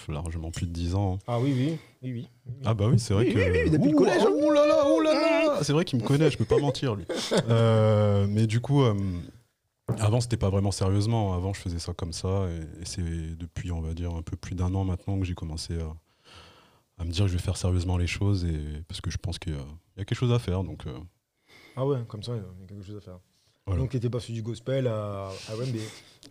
Largement 0.09 0.50
plus 0.50 0.65
de 0.65 0.71
10 0.71 0.95
ans. 0.95 1.19
Ah 1.27 1.39
oui, 1.39 1.53
oui, 1.55 1.77
oui, 2.01 2.12
oui. 2.13 2.27
Ah 2.65 2.73
bah 2.73 2.88
oui, 2.89 2.97
c'est 2.97 3.13
vrai 3.13 3.25
Oui, 3.27 3.33
que... 3.33 3.39
oui, 3.39 3.59
oui, 3.65 3.69
depuis 3.69 3.91
le 3.91 3.95
collège, 3.95 4.23
hein. 4.23 4.31
Ouh 4.31 4.51
là 4.51 4.65
là, 4.65 4.89
ouh 4.91 5.00
là 5.01 5.13
là 5.13 5.59
C'est 5.63 5.71
vrai 5.71 5.85
qu'il 5.85 6.01
me 6.01 6.05
connaît, 6.05 6.31
je 6.31 6.38
peux 6.38 6.45
pas 6.45 6.57
mentir, 6.57 6.95
lui. 6.95 7.05
Euh, 7.47 8.25
mais 8.27 8.47
du 8.47 8.59
coup, 8.59 8.81
euh, 8.83 8.95
avant, 10.00 10.19
c'était 10.19 10.35
pas 10.38 10.50
vraiment 10.50 10.71
sérieusement. 10.71 11.35
Avant, 11.35 11.53
je 11.53 11.62
faisais 11.62 11.77
ça 11.77 11.93
comme 11.93 12.12
ça. 12.12 12.47
Et, 12.50 12.81
et 12.81 12.85
c'est 12.85 13.35
depuis, 13.38 13.71
on 13.71 13.81
va 13.81 13.93
dire, 13.93 14.15
un 14.15 14.23
peu 14.23 14.35
plus 14.35 14.55
d'un 14.55 14.73
an 14.73 14.83
maintenant 14.83 15.19
que 15.19 15.25
j'ai 15.25 15.35
commencé 15.35 15.75
à, 15.79 15.93
à 16.97 17.05
me 17.05 17.12
dire 17.12 17.25
que 17.25 17.27
je 17.31 17.33
vais 17.38 17.43
faire 17.43 17.55
sérieusement 17.57 17.97
les 17.97 18.07
choses. 18.07 18.45
Et, 18.45 18.59
parce 18.88 19.00
que 19.00 19.12
je 19.12 19.17
pense 19.19 19.38
qu'il 19.38 19.53
y, 19.53 19.57
a- 19.57 19.59
il 19.95 20.00
y 20.00 20.01
a 20.01 20.05
quelque 20.05 20.17
chose 20.17 20.33
à 20.33 20.39
faire. 20.39 20.63
Donc, 20.63 20.88
euh, 20.88 20.97
Ah 21.75 21.85
ouais, 21.85 22.00
comme 22.07 22.23
ça, 22.23 22.31
il 22.33 22.39
y 22.39 22.39
a 22.39 22.67
quelque 22.67 22.83
chose 22.83 22.97
à 22.97 23.01
faire. 23.01 23.19
Voilà. 23.65 23.82
Donc, 23.82 23.91
t'étais 23.91 24.10
pas 24.10 24.20
sur 24.20 24.34
du 24.34 24.41
gospel 24.41 24.88
à, 24.88 25.29
à 25.50 25.55
Wembley. 25.55 25.79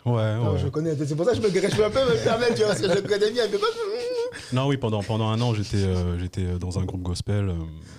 ouais, 0.05 0.37
Non, 0.37 0.53
ouais. 0.53 0.59
je 0.59 0.69
connais, 0.69 0.95
c'est 0.97 1.17
pour 1.17 1.25
ça 1.25 1.31
que 1.33 1.39
je 1.39 1.43
me, 1.43 1.49
peux 1.51 1.85
un 1.85 1.91
peu 1.91 2.01
me 2.01 2.23
permettre, 2.25 2.55
tu 2.55 2.59
vois, 2.62 2.69
parce 2.75 2.81
que 2.83 2.89
je 2.89 3.01
connais 3.01 3.31
bien. 3.31 3.45
mais 3.51 3.59
Non, 4.53 4.67
oui, 4.67 4.77
pendant, 4.77 5.03
pendant 5.03 5.29
un 5.29 5.41
an, 5.41 5.55
j'étais 5.55 5.79
euh, 5.83 6.19
j'étais 6.19 6.59
dans 6.59 6.79
un 6.79 6.85
groupe 6.85 7.03
gospel 7.03 7.49
euh, 7.49 7.55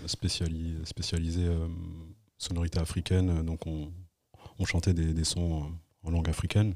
spéciali- 0.06 0.76
spécialisé 0.86 1.46
euh, 1.48 1.68
sonorité 2.38 2.80
africaine. 2.80 3.42
Donc, 3.44 3.66
on, 3.66 3.92
on 4.60 4.66
chantait 4.66 4.94
des, 4.94 5.14
des 5.14 5.24
sons 5.24 5.64
euh, 5.64 6.08
en 6.08 6.12
langue 6.12 6.30
africaine. 6.30 6.76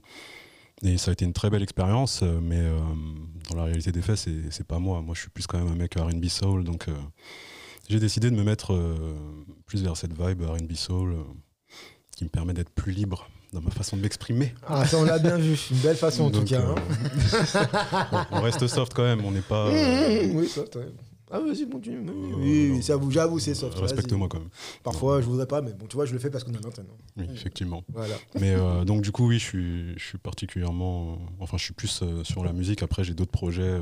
Et 0.82 0.98
ça 0.98 1.12
a 1.12 1.14
été 1.14 1.26
une 1.26 1.34
très 1.34 1.52
belle 1.52 1.64
expérience, 1.64 2.22
euh, 2.24 2.40
mais 2.42 2.60
euh, 2.60 2.80
dans 3.52 3.56
la 3.58 3.66
réalité 3.66 3.92
des 3.92 4.02
faits, 4.02 4.18
c'est 4.50 4.68
pas 4.68 4.80
moi. 4.80 5.02
Moi, 5.02 5.14
je 5.14 5.22
suis 5.22 5.30
plus 5.30 5.46
quand 5.46 5.60
même 5.60 5.68
un 5.72 5.76
mec 5.76 5.94
RB 5.96 6.26
Soul. 6.26 6.64
Donc, 6.64 6.88
euh, 6.88 6.94
j'ai 7.88 8.00
décidé 8.00 8.32
de 8.32 8.36
me 8.36 8.44
mettre 8.44 8.74
euh, 8.74 8.96
plus 9.68 9.84
vers 9.84 9.96
cette 9.96 10.20
vibe 10.20 10.42
RB 10.42 10.74
Soul 10.74 11.14
euh, 11.14 11.18
qui 12.17 12.24
me 12.24 12.29
permet 12.29 12.53
d'être 12.53 12.71
plus 12.71 12.91
libre 12.91 13.29
dans 13.53 13.62
ma 13.62 13.69
façon 13.69 13.95
de 13.95 14.01
m'exprimer. 14.01 14.55
Ah, 14.65 14.86
ça, 14.88 14.97
on 14.97 15.03
l'a 15.03 15.19
bien 15.19 15.38
vu. 15.38 15.55
Une 15.69 15.77
belle 15.77 15.95
façon, 15.95 16.24
en 16.25 16.31
tout 16.31 16.43
cas. 16.43 16.62
euh, 16.62 16.74
hein. 16.75 18.07
bon, 18.12 18.17
on 18.31 18.41
reste 18.41 18.65
soft 18.65 18.91
quand 18.95 19.03
même, 19.03 19.24
on 19.24 19.29
n'est 19.31 19.41
pas. 19.41 19.67
euh, 19.67 20.31
oui, 20.33 20.47
soft, 20.47 20.75
ouais. 20.77 20.88
Ah, 21.29 21.39
vas-y, 21.39 21.69
continue. 21.69 22.00
Oui, 22.00 22.07
Euh, 22.09 22.13
oui, 22.13 22.31
non. 22.69 22.75
oui, 22.77 22.81
j'avoue, 22.81 23.12
j'avoue, 23.12 23.38
c'est 23.38 23.53
soft. 23.53 23.77
Respecte-moi 23.77 24.27
quand 24.29 24.39
même. 24.39 24.50
Parfois, 24.81 25.21
je 25.21 25.27
voudrais 25.27 25.45
pas, 25.45 25.62
mais 25.62 25.74
bon, 25.74 25.86
tu 25.86 25.95
vois, 25.95 26.05
je 26.05 26.13
le 26.13 26.19
fais 26.19 26.31
parce 26.31 26.43
qu'on 26.43 26.55
a 26.55 26.59
l'antenne. 26.59 26.88
hein. 26.89 27.03
Oui, 27.17 27.25
effectivement. 27.36 27.83
Voilà. 27.93 28.15
Mais 28.39 28.55
euh, 28.55 28.83
donc 28.83 29.01
du 29.03 29.12
coup, 29.12 29.27
oui, 29.27 29.38
je 29.38 29.43
suis, 29.45 29.93
je 30.00 30.03
suis 30.03 30.17
particulièrement... 30.17 31.12
euh, 31.13 31.15
enfin, 31.43 31.57
je 31.57 31.65
suis 31.65 31.74
plus 31.74 32.00
euh, 32.01 32.24
sur 32.24 32.43
la 32.43 32.51
musique. 32.53 32.81
Après, 32.81 33.03
j'ai 33.03 33.13
d'autres 33.13 33.31
projets 33.31 33.62
euh, 33.62 33.81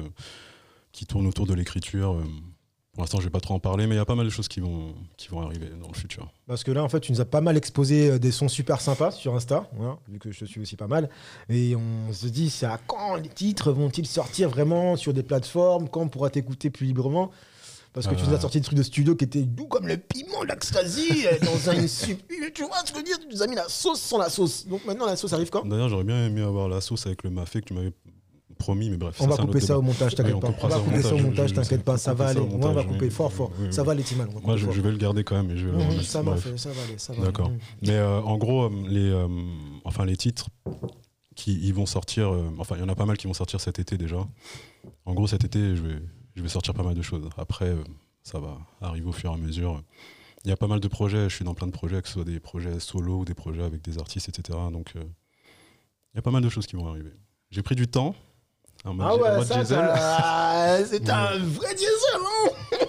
qui 0.92 1.06
tournent 1.06 1.28
autour 1.28 1.46
de 1.48 1.54
l'écriture. 1.54 2.20
Pour 2.96 3.04
l'instant, 3.04 3.20
je 3.20 3.26
vais 3.26 3.30
pas 3.30 3.42
trop 3.42 3.54
en 3.54 3.60
parler, 3.60 3.88
mais 3.88 3.96
il 3.96 3.98
y 3.98 4.02
a 4.02 4.06
pas 4.06 4.16
mal 4.16 4.26
de 4.26 4.32
choses 4.32 4.48
qui 4.48 4.62
vont, 4.62 4.96
qui 5.18 5.28
vont 5.28 5.42
arriver 5.42 5.70
dans 5.82 5.90
le 5.90 5.94
futur. 5.94 6.32
Parce 6.48 6.64
que 6.64 6.72
là, 6.72 6.82
en 6.82 6.88
fait, 6.90 7.02
tu 7.02 7.12
nous 7.12 7.20
as 7.20 7.26
pas 7.26 7.42
mal 7.42 7.58
exposé 7.58 8.10
euh, 8.12 8.20
des 8.20 8.32
sons 8.32 8.48
super 8.48 8.80
sympas 8.80 9.12
sur 9.12 9.36
Insta, 9.36 9.70
voilà, 9.74 9.98
vu 10.08 10.18
que 10.18 10.32
je 10.32 10.40
te 10.40 10.46
suis 10.46 10.62
aussi 10.62 10.78
pas 10.78 10.88
mal. 10.88 11.10
Et 11.50 11.76
on 11.76 12.14
se 12.14 12.28
dit, 12.28 12.50
c'est 12.50 12.66
à 12.66 12.78
quand 12.88 13.16
les 13.16 13.28
titres 13.28 13.72
vont-ils 13.74 14.08
sortir 14.08 14.50
vraiment 14.50 14.96
sur 14.96 15.14
des 15.14 15.24
plateformes? 15.24 15.90
Quand 15.90 16.02
on 16.02 16.08
pourra 16.08 16.30
t'écouter 16.30 16.70
plus 16.70 16.86
librement? 16.86 17.32
Parce 17.92 18.08
que 18.08 18.16
tu 18.16 18.24
nous 18.24 18.32
as 18.34 18.38
Euh. 18.38 18.40
sorti 18.42 18.60
des 18.60 18.66
trucs 18.66 18.78
de 18.78 18.84
studio 18.84 19.16
qui 19.16 19.24
étaient 19.26 19.44
doux 19.44 19.68
comme 19.68 19.88
le 19.88 19.98
piment, 19.98 20.44
euh, 20.44 20.46
dans 21.46 21.70
un 21.70 21.86
Tu 22.54 22.64
vois 22.64 22.78
ce 22.80 22.84
que 22.84 22.90
je 22.90 22.94
veux 22.96 23.04
dire? 23.04 23.20
Tu 23.20 23.28
nous 23.30 23.42
as 23.44 23.48
mis 23.48 23.56
la 23.56 23.70
sauce 23.70 24.02
sans 24.02 24.18
la 24.18 24.30
sauce. 24.30 24.68
Donc 24.68 24.86
maintenant, 24.86 25.06
la 25.06 25.16
sauce 25.16 25.32
arrive 25.34 25.50
quand? 25.50 25.66
D'ailleurs, 25.66 25.90
j'aurais 25.90 26.04
bien 26.06 26.26
aimé 26.28 26.42
avoir 26.42 26.68
la 26.70 26.82
sauce 26.82 27.06
avec 27.08 27.24
le 27.24 27.30
mafé 27.30 27.60
que 27.62 27.66
tu 27.68 27.74
m'avais 27.74 27.92
promis, 28.58 28.90
mais 28.90 28.98
bref. 28.98 29.18
On 29.20 29.28
va 29.28 29.38
couper 29.38 29.60
ça 29.60 29.78
au 29.78 29.82
montage, 29.82 30.16
t'inquiète 30.16 30.40
pas. 30.40 30.54
On 30.62 30.68
va 30.68 30.80
couper 30.80 31.02
ça 31.02 31.16
au 31.16 31.20
montage, 31.20 31.54
t'inquiète 31.54 31.84
pas, 31.84 31.98
ça 31.98 32.14
va 32.14 32.28
aller. 32.28 32.40
on 32.40 32.72
va 32.72 32.84
couper 32.84 33.10
fort, 33.10 33.32
fort. 33.32 33.52
Ça 33.72 33.84
va 33.84 33.94
aller, 33.94 34.04
va 34.04 34.26
Moi, 34.44 34.58
je, 34.58 34.82
vais 34.82 34.92
le 34.92 34.98
garder 34.98 35.24
quand 35.24 35.42
même. 35.42 35.56
Ça 36.02 36.22
va, 36.22 36.34
aller. 36.34 37.24
D'accord. 37.24 37.52
Mais 37.82 37.92
euh, 37.92 38.22
en 38.22 38.38
gros, 38.38 38.66
euh, 38.66 38.70
les, 38.88 39.10
euh, 39.10 39.28
enfin, 39.84 40.06
les 40.06 40.18
titres 40.18 40.50
qui 41.36 41.60
ils 41.62 41.74
vont 41.74 41.86
sortir, 41.86 42.34
euh, 42.34 42.50
enfin, 42.58 42.76
il 42.76 42.82
y 42.82 42.84
en 42.84 42.90
a 42.90 42.96
pas 42.96 43.06
mal 43.06 43.18
qui 43.18 43.28
vont 43.28 43.34
sortir 43.34 43.62
cet 43.62 43.80
été 43.80 43.98
déjà. 43.98 44.26
En 45.06 45.14
gros, 45.14 45.28
cet 45.28 45.44
été, 45.44 45.76
je 45.76 45.82
vais, 45.82 46.02
je 46.36 46.42
vais 46.42 46.50
sortir 46.50 46.74
pas 46.74 46.84
mal 46.84 46.96
de 46.96 47.02
choses. 47.02 47.30
Après, 47.38 47.70
euh, 47.70 47.84
ça 48.24 48.40
va 48.40 48.58
arriver 48.82 49.08
au 49.08 49.12
fur 49.12 49.32
et 49.32 49.34
à 49.34 49.38
mesure. 49.38 49.84
Il 50.46 50.50
y 50.50 50.52
a 50.52 50.58
pas 50.58 50.68
mal 50.68 50.80
de 50.80 50.88
projets, 50.88 51.30
je 51.30 51.36
suis 51.36 51.46
dans 51.46 51.54
plein 51.54 51.68
de 51.68 51.72
projets, 51.72 52.02
que 52.02 52.08
ce 52.08 52.16
soit 52.16 52.24
des 52.24 52.40
projets 52.40 52.80
solo 52.80 53.20
ou 53.20 53.26
des 53.26 53.34
projets 53.34 53.64
avec 53.64 53.82
des 53.82 53.98
artistes, 53.98 54.30
etc. 54.30 54.58
Donc, 54.72 54.94
euh, 54.96 55.04
il 56.14 56.18
y 56.18 56.20
a 56.20 56.22
pas 56.22 56.32
mal 56.32 56.44
de 56.44 56.50
choses 56.50 56.68
qui 56.68 56.76
vont 56.76 56.88
arriver. 56.88 57.12
J'ai 57.52 57.62
pris 57.62 57.76
du 57.76 57.88
temps. 57.88 58.16
En 58.86 58.94
mode, 58.94 59.08
Ah 59.10 59.16
ouais, 59.40 59.46
ça, 59.46 59.66
c'est 60.86 61.10
un 61.10 61.38
vrai 61.40 61.74
diesel, 61.74 62.20
hein 62.20 62.52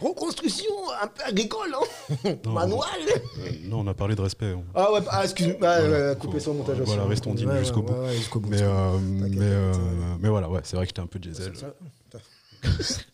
Reconstruction 0.00 0.74
un 1.00 1.06
peu 1.06 1.22
agricole, 1.24 1.74
hein 1.74 2.34
Non, 2.44 2.52
Manuel 2.52 2.80
euh, 3.08 3.50
non, 3.64 3.80
on 3.80 3.86
a 3.86 3.94
parlé 3.94 4.14
de 4.14 4.20
respect. 4.22 4.52
on- 4.52 4.64
Ah 4.74 4.92
ouais, 4.92 5.00
ah, 5.08 5.22
excuse-moi, 5.24 5.56
Voilà. 5.60 6.08
ouais, 6.10 6.16
coupez 6.18 6.46
au 6.48 6.52
montage 6.52 6.80
aussi. 6.80 6.86
Voilà, 6.88 7.02
hein. 7.04 7.08
restons 7.08 7.32
dignes 7.34 7.48
Ouais, 7.48 7.58
jusqu'au 7.60 7.80
ouais, 7.80 7.86
bout. 7.92 8.02
ouais, 8.02 8.16
jusqu'au 8.16 8.40
bout. 8.40 8.48
Mais, 8.50 8.60
euh, 8.60 8.98
mais, 9.00 9.36
euh, 9.40 9.72
mais 10.20 10.28
voilà, 10.28 10.48
ouais, 10.50 10.60
c'est 10.64 10.76
vrai 10.76 10.84
que 10.84 10.90
j'étais 10.90 11.00
un 11.00 11.06
peu 11.06 11.18
diesel. 11.18 11.52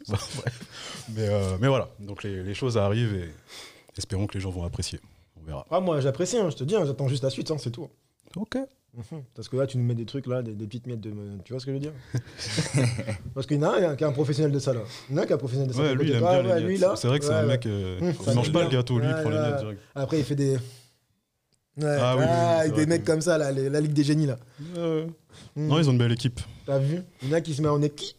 Bah, 0.09 0.19
mais, 1.15 1.29
mais 1.61 1.69
voilà, 1.69 1.89
donc 2.01 2.23
les, 2.23 2.43
les 2.43 2.55
choses 2.55 2.79
arrivent 2.79 3.15
et 3.15 3.31
espérons 3.99 4.27
que 4.27 4.35
les 4.35 4.41
gens 4.41 4.51
vont 4.51 4.65
apprécier. 4.65 4.99
On 5.41 5.45
verra. 5.47 5.67
Ah, 5.71 5.81
moi 5.81 6.01
j'apprécie, 6.01 6.39
hein, 6.39 6.49
je 6.51 6.57
te 6.57 6.65
dis, 6.65 6.75
hein, 6.75 6.85
j'attends 6.87 7.09
juste 7.09 7.23
la 7.25 7.31
suite, 7.31 7.51
hein, 7.51 7.57
c'est 7.59 7.71
tout. 7.71 7.89
Ok. 8.37 8.57
Mhm. 8.95 9.23
Parce 9.35 9.49
que 9.49 9.57
là, 9.57 9.67
tu 9.67 9.79
nous 9.79 9.85
mets 9.85 9.95
des 9.95 10.05
trucs 10.05 10.27
là, 10.27 10.43
des, 10.43 10.55
des 10.55 10.67
petites 10.67 10.87
miettes 10.87 11.01
de. 11.01 11.11
Tu 11.45 11.53
vois 11.55 11.61
ce 11.61 11.65
que 11.67 11.73
je 11.73 11.77
veux 11.77 11.81
dire 11.81 11.93
Parce 13.35 13.47
qu'il 13.47 13.57
y 13.57 13.61
en 13.61 13.63
a 13.63 13.79
un 13.91 13.97
qui 13.97 14.05
est 14.05 14.07
un 14.07 14.13
professionnel 14.13 14.53
de 14.53 14.59
ça 14.59 14.73
là. 14.75 14.81
Il 15.09 15.15
y 15.15 15.19
en 15.19 15.21
a 15.21 15.23
un 15.23 15.27
qui 15.27 15.33
est 15.33 15.35
un 15.35 15.39
professionnel 15.39 15.69
de 15.69 15.75
ça. 15.75 15.81
Ouais, 15.83 15.95
lui, 15.95 16.09
il 16.09 16.13
aime 16.15 16.25
Ah, 16.27 16.43
bien 16.43 16.51
ouais, 16.51 16.61
les 16.61 16.67
lui, 16.67 16.73
miettes. 16.73 16.81
là. 16.83 16.97
C'est 16.97 17.09
vrai 17.09 17.19
que 17.19 17.25
c'est 17.25 17.31
Ouais, 17.31 17.37
un 17.39 17.47
mec. 17.47 17.65
euh, 17.67 17.99
Hum, 18.01 18.13
il 18.29 18.35
mange 18.35 18.53
pas 18.53 18.63
le 18.65 18.69
gâteau, 18.69 18.99
lui, 18.99 19.07
il 19.09 19.15
prend 19.23 19.31
les 19.31 19.39
miettes 19.39 19.59
direct. 19.59 19.81
Après, 19.95 20.19
il 20.19 20.25
fait 20.25 20.35
des. 20.37 20.57
Ouais, 21.79 21.85
Ah 21.99 22.17
oui, 22.17 22.23
oui, 22.23 22.29
oui, 22.29 22.37
ah, 22.37 22.59
avec 22.59 22.75
des 22.75 22.85
mecs 22.87 23.03
que- 23.03 23.11
comme 23.11 23.23
ça, 23.23 23.39
là, 23.39 23.51
les- 23.51 23.71
la 23.71 23.81
Ligue 23.81 23.95
des 23.95 24.05
génies 24.05 24.27
là. 24.27 24.39
Euh, 24.77 25.07
Mhm. 25.57 25.69
Non, 25.69 25.79
ils 25.79 25.89
ont 25.89 25.93
une 25.93 25.99
belle 25.99 26.13
équipe. 26.13 26.41
T'as 26.67 26.79
vu? 26.79 27.01
Il 27.23 27.31
y 27.31 27.33
en 27.33 27.37
a 27.37 27.41
qui 27.41 27.55
se 27.55 27.63
met 27.63 27.69
en 27.69 27.81
équipe. 27.81 28.17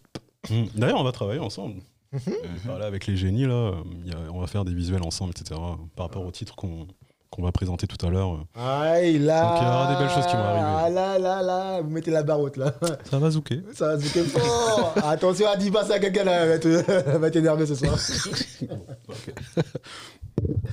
Hum. 0.49 0.65
D'ailleurs, 0.75 0.99
on 0.99 1.03
va 1.03 1.11
travailler 1.11 1.39
ensemble. 1.39 1.81
Mhm. 2.11 2.21
J'ai 2.25 2.67
parlé 2.67 2.85
avec 2.85 3.05
les 3.05 3.15
génies, 3.15 3.45
là. 3.45 3.53
euh, 3.53 3.73
il 4.03 4.11
y 4.11 4.13
a- 4.15 4.31
on 4.33 4.39
va 4.41 4.47
faire 4.47 4.65
des 4.65 4.73
visuels 4.73 5.03
ensemble, 5.03 5.31
etc. 5.39 5.59
Par 5.95 6.07
rapport 6.07 6.25
au 6.25 6.31
titre 6.31 6.55
qu'on 6.55 6.87
qu'on 7.35 7.43
va 7.43 7.51
présenter 7.51 7.87
tout 7.87 8.05
à 8.05 8.09
l'heure. 8.09 8.45
Aïe 8.55 9.19
là 9.19 9.41
Donc, 9.43 9.57
il 9.61 9.63
y 9.63 9.67
aura 9.67 9.93
des 9.93 9.99
belles 9.99 10.13
choses 10.13 10.25
qui 10.27 10.35
vont 10.35 10.43
arriver. 10.43 10.65
Ah 10.85 10.89
là 10.89 11.19
là 11.19 11.41
là 11.41 11.81
Vous 11.81 11.89
mettez 11.89 12.11
la 12.11 12.23
barre 12.23 12.39
haute 12.39 12.57
là. 12.57 12.73
Ça 13.09 13.19
va 13.19 13.29
zouker. 13.31 13.61
Ça 13.73 13.87
va 13.87 13.97
zouker 13.97 14.23
fort 14.23 14.93
Attention, 15.03 15.47
à 15.49 15.55
dis 15.55 15.71
pas 15.71 15.83
ça 15.85 15.95
à 15.95 15.99
quelqu'un 15.99 16.23
là, 16.23 16.45
elle 16.45 17.19
va 17.19 17.29
t'énerver 17.31 17.65
ce 17.65 17.75
soir. 17.75 17.95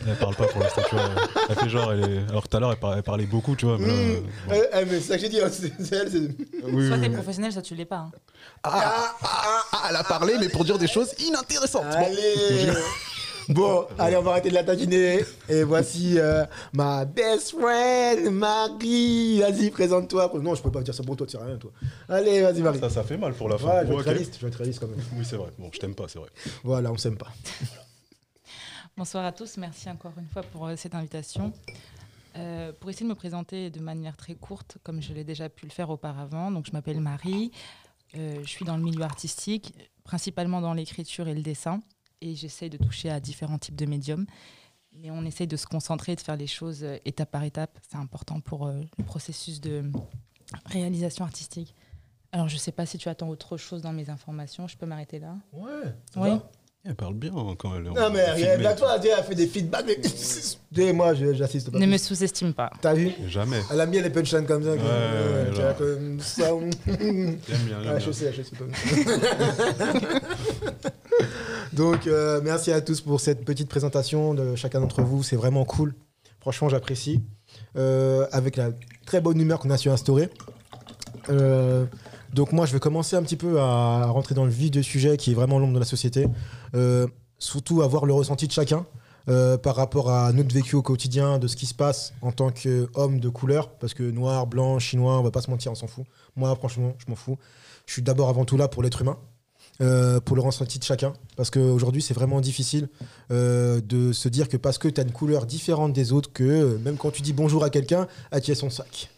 Elle 0.07 0.17
parle 0.17 0.35
pas 0.35 0.47
pour 0.47 0.61
l'instant, 0.63 0.81
tu 0.89 0.95
vois. 0.95 1.05
Elle 1.51 1.57
fait 1.57 1.69
genre, 1.69 1.93
elle 1.93 2.01
est... 2.01 2.29
alors 2.31 2.49
tout 2.49 2.57
à 2.57 2.61
l'heure, 2.61 2.73
elle, 2.73 2.79
par- 2.79 2.95
elle 2.97 3.03
parlait 3.03 3.27
beaucoup, 3.27 3.55
tu 3.55 3.67
vois. 3.67 3.77
Mais 3.79 3.87
là, 3.87 3.93
euh, 3.93 4.21
Mmh. 4.21 4.23
bon. 4.49 4.55
Eh, 4.55 4.63
eh, 4.81 4.85
mais 4.87 5.01
c'est 5.01 5.09
ça 5.09 5.15
que 5.17 5.21
j'ai 5.21 5.29
dit, 5.29 5.41
hein, 5.41 5.49
c'est 5.51 5.93
elle. 5.95 6.09
Oui, 6.65 6.87
Soit 6.89 6.97
oui, 6.97 7.03
t'es 7.03 7.09
oui. 7.09 7.15
professionnel, 7.15 7.53
soit 7.53 7.63
tu 7.63 7.75
l'es 7.75 7.85
pas. 7.85 7.97
hein. 7.97 8.11
Ah, 8.65 9.15
ah, 9.23 9.63
ah, 9.73 9.83
Elle 9.91 9.97
a 9.97 10.03
parlé, 10.05 10.35
mais 10.41 10.49
pour 10.49 10.65
dire 10.65 10.79
des 10.79 10.89
choses 10.89 11.11
inintéressantes. 11.21 11.85
Allez 11.95 12.67
Bon, 12.67 12.73
allez, 13.99 14.17
on 14.17 14.23
va 14.23 14.31
arrêter 14.33 14.49
de 14.51 14.55
la 14.55 14.65
taquiner. 14.65 15.21
Et 15.49 15.63
voici 15.65 16.19
euh, 16.19 16.45
ma 16.73 17.05
best 17.05 17.51
friend, 17.59 18.31
Marie. 18.31 19.41
Vas-y, 19.41 19.71
présente-toi. 19.71 20.31
Non, 20.41 20.55
je 20.55 20.63
peux 20.63 20.71
pas 20.71 20.83
dire 20.83 20.95
ça 20.95 21.03
pour 21.03 21.17
toi, 21.17 21.27
tu 21.27 21.37
sais 21.37 21.43
rien, 21.43 21.57
toi. 21.57 21.71
Allez, 22.09 22.41
vas-y, 22.43 22.61
Marie. 22.63 22.79
Ça, 22.79 22.91
ça 22.91 23.03
fait 23.03 23.17
mal 23.17 23.35
pour 23.35 23.49
la 23.49 23.59
fin. 23.59 23.69
Ouais, 23.69 23.81
je 23.83 23.87
vais 23.87 23.93
Bon, 23.93 23.95
être 23.95 24.01
ok. 24.01 24.07
réaliste, 24.07 24.37
je 24.37 24.41
vais 24.43 24.49
être 24.49 24.57
réaliste 24.57 24.81
quand 24.81 24.89
même. 24.89 25.01
Oui, 25.17 25.25
c'est 25.25 25.37
vrai. 25.37 25.51
Bon, 25.59 25.71
je 25.73 25.79
t'aime 25.79 25.95
pas, 25.95 26.09
c'est 26.09 26.19
vrai. 26.19 26.29
Voilà, 26.65 26.91
on 26.93 26.97
s'aime 26.97 27.17
pas. 27.17 27.29
Bonsoir 28.97 29.25
à 29.25 29.33
tous, 29.33 29.57
merci 29.57 29.89
encore 29.89 30.13
une 30.19 30.29
fois 30.29 30.43
pour 30.43 30.67
euh, 30.67 30.75
cette 30.77 30.95
invitation. 30.95 31.53
Euh, 32.37 32.73
pour 32.79 32.91
essayer 32.91 33.05
de 33.07 33.11
me 33.11 33.15
présenter 33.17 33.71
de 33.71 33.81
manière 33.81 34.17
très 34.17 34.35
courte, 34.35 34.77
comme 34.83 35.01
je 35.03 35.13
l'ai 35.13 35.25
déjà 35.25 35.49
pu 35.49 35.67
le 35.67 35.73
faire 35.73 35.91
auparavant, 35.91 36.51
donc 36.51 36.67
je 36.67 36.73
m'appelle 36.73 37.01
Marie, 37.01 37.51
euh, 38.17 38.37
je 38.43 38.49
suis 38.49 38.65
dans 38.65 38.77
le 38.77 38.83
milieu 38.83 39.03
artistique, 39.03 39.73
principalement 40.05 40.61
dans 40.61 40.75
l'écriture 40.75 41.29
et 41.29 41.35
le 41.35 41.43
dessin, 41.43 41.81
et 42.21 42.35
j'essaye 42.35 42.71
de 42.71 42.77
toucher 42.77 43.11
à 43.11 43.21
différents 43.21 43.59
types 43.59 43.77
de 43.77 43.87
médiums. 43.87 44.27
Mais 44.93 45.11
on 45.11 45.25
essaye 45.25 45.47
de 45.47 45.57
se 45.57 45.67
concentrer 45.67 46.13
et 46.13 46.17
de 46.17 46.21
faire 46.21 46.37
les 46.37 46.49
choses 46.49 46.81
euh, 46.83 46.97
étape 47.05 47.31
par 47.31 47.45
étape. 47.45 47.79
C'est 47.89 47.97
important 47.99 48.41
pour 48.41 48.67
euh, 48.67 48.81
le 48.99 49.05
processus 49.05 49.61
de 49.61 49.85
réalisation 50.67 51.25
artistique. 51.25 51.75
Alors, 52.33 52.49
je 52.49 52.55
ne 52.55 52.59
sais 52.61 52.73
pas 52.73 52.87
si 52.87 52.99
tu 52.99 53.09
attends 53.09 53.29
autre 53.29 53.57
chose 53.57 53.83
dans 53.83 53.93
mes 53.93 54.11
informations. 54.11 54.67
Je 54.69 54.77
peux 54.77 54.87
m'arrêter 54.87 55.19
là? 55.21 55.37
Ouais. 55.53 55.69
Oui. 56.17 56.31
Elle 56.85 56.95
parle 56.95 57.15
bien 57.15 57.31
hein, 57.37 57.55
quand 57.59 57.77
elle 57.77 57.87
est 57.87 57.89
en- 57.91 57.95
Non, 57.95 58.11
mais 58.11 58.29
en 58.31 58.35
rien, 58.35 58.47
filmé. 58.53 58.63
là, 58.65 58.75
toi, 58.75 58.97
elle 59.05 59.25
fait 59.25 59.35
des 59.35 59.47
feedbacks. 59.47 59.85
Mais... 59.87 60.93
Moi, 60.95 61.15
je- 61.15 61.35
j'assiste 61.35 61.71
pas. 61.71 61.79
Ne 61.79 61.87
me 61.87 61.99
sous-estime 61.99 62.55
pas. 62.55 62.71
T'as 62.81 62.95
vu? 62.95 63.11
Jamais. 63.29 63.61
Elle 63.71 63.81
aime 63.81 63.91
bien 63.91 64.01
les 64.03 64.11
punchlines 64.11 64.47
comme 64.47 64.65
ça. 64.65 64.73
Ouais, 64.73 64.79
comme- 64.79 65.59
ouais, 65.59 65.75
comme 65.79 66.21
ça. 66.21 66.47
J'aime 66.87 67.41
bien, 67.67 67.83
j'aime 67.83 67.93
Ah, 67.95 67.99
je 67.99 68.05
bien. 68.05 68.13
sais, 68.13 68.33
je 68.33 68.43
sais 68.43 68.57
pas. 68.57 68.65
Donc, 71.73 72.07
euh, 72.07 72.41
merci 72.43 72.73
à 72.73 72.81
tous 72.81 73.01
pour 73.01 73.21
cette 73.21 73.45
petite 73.45 73.69
présentation 73.69 74.35
de 74.35 74.57
chacun 74.57 74.81
d'entre 74.81 75.03
vous. 75.03 75.23
C'est 75.23 75.37
vraiment 75.37 75.65
cool. 75.65 75.95
Franchement, 76.41 76.69
j'apprécie. 76.69 77.23
Euh, 77.77 78.27
avec 78.33 78.57
la 78.57 78.71
très 79.07 79.21
bonne 79.21 79.41
humeur 79.41 79.61
qu'on 79.61 79.71
a 79.71 79.77
su 79.77 79.89
instaurer. 79.89 80.31
Euh, 81.29 81.85
donc, 82.35 82.53
moi, 82.53 82.67
je 82.67 82.73
vais 82.73 82.81
commencer 82.81 83.15
un 83.15 83.23
petit 83.23 83.37
peu 83.37 83.61
à 83.61 84.07
rentrer 84.07 84.35
dans 84.35 84.45
le 84.45 84.51
vif 84.51 84.71
du 84.71 84.83
sujet 84.83 85.17
qui 85.17 85.31
est 85.31 85.35
vraiment 85.35 85.59
l'ombre 85.59 85.75
de 85.75 85.79
la 85.79 85.85
société. 85.85 86.27
Surtout, 87.39 87.83
avoir 87.83 88.05
le 88.05 88.15
ressenti 88.15 88.47
de 88.47 88.53
chacun. 88.53 88.87
par 89.63 89.77
rapport 89.77 90.11
à 90.11 90.33
notre 90.33 90.53
vécu 90.53 90.75
au 90.75 90.83
quotidien, 90.83 91.39
de 91.39 91.47
ce 91.47 91.55
qui 91.55 91.67
se 91.67 91.75
passe 91.75 92.15
en 92.21 92.33
tant 92.33 92.51
qu'homme 92.51 93.21
de 93.21 93.29
couleur, 93.29 93.71
parce 93.79 93.95
que 93.95 94.03
noir, 94.03 94.49
blanc, 94.49 94.81
chinois, 94.81 95.19
on 95.19 95.23
va 95.23 95.31
pas 95.31 95.43
se 95.43 95.51
mentir, 95.51 95.71
on 95.71 95.77
s'en 95.77 95.87
fout. 95.87 96.05
Moi, 96.35 96.53
franchement, 96.57 96.95
je 96.99 97.05
m'en 97.09 97.17
fous. 97.17 97.39
Je 97.87 97.93
suis 97.93 98.03
d'abord 98.03 98.29
avant 98.29 98.45
tout 98.45 98.57
là 98.57 98.67
pour 98.67 98.83
l'être 98.83 99.03
humain, 99.03 99.19
euh, 99.81 100.21
pour 100.21 100.37
le 100.37 100.43
ressenti 100.43 100.79
de 100.79 100.85
chacun. 100.85 101.13
Parce 101.37 101.51
qu'aujourd'hui, 101.51 102.03
c'est 102.03 102.15
vraiment 102.15 102.41
difficile 102.41 102.89
euh, 103.31 103.81
de 103.81 104.13
se 104.13 104.29
dire 104.29 104.49
que 104.49 104.57
parce 104.57 104.79
que 104.79 104.89
tu 104.89 105.01
as 105.01 105.05
une 105.05 105.13
couleur 105.13 105.47
différente 105.47 105.93
des 105.93 106.13
autres, 106.13 106.33
que 106.33 106.45
euh, 106.45 106.79
même 106.79 106.97
quand 106.97 107.11
tu 107.11 107.23
dis 107.23 107.33
bonjour 107.33 107.65
à 107.65 107.71
quelqu'un, 107.71 108.07
ah, 108.31 108.41
tu 108.41 108.51
as 108.51 108.55
son 108.55 108.71
sac. 108.71 109.11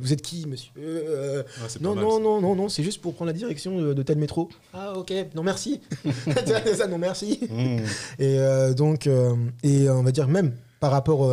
Vous 0.00 0.12
êtes 0.12 0.22
qui, 0.22 0.44
monsieur 0.46 0.70
Euh, 0.76 1.44
Ah, 1.62 1.66
Non, 1.80 1.94
mal, 1.94 2.04
non, 2.04 2.20
non, 2.20 2.40
non, 2.40 2.54
non, 2.56 2.68
c'est 2.68 2.82
juste 2.82 3.00
pour 3.00 3.14
prendre 3.14 3.30
la 3.30 3.32
direction 3.38 3.78
de, 3.80 3.94
de 3.94 4.02
tel 4.02 4.18
métro. 4.18 4.48
Ah, 4.74 4.94
ok, 4.98 5.12
non, 5.34 5.42
merci. 5.44 5.80
Ça, 6.76 6.86
non, 6.88 6.98
merci. 6.98 7.38
Mmh. 7.48 7.78
Et 8.18 8.38
euh, 8.40 8.74
donc, 8.74 9.06
euh, 9.06 9.34
et 9.62 9.88
on 9.88 10.02
va 10.02 10.10
dire 10.10 10.26
même 10.28 10.52
par 10.80 10.90
rapport, 10.90 11.32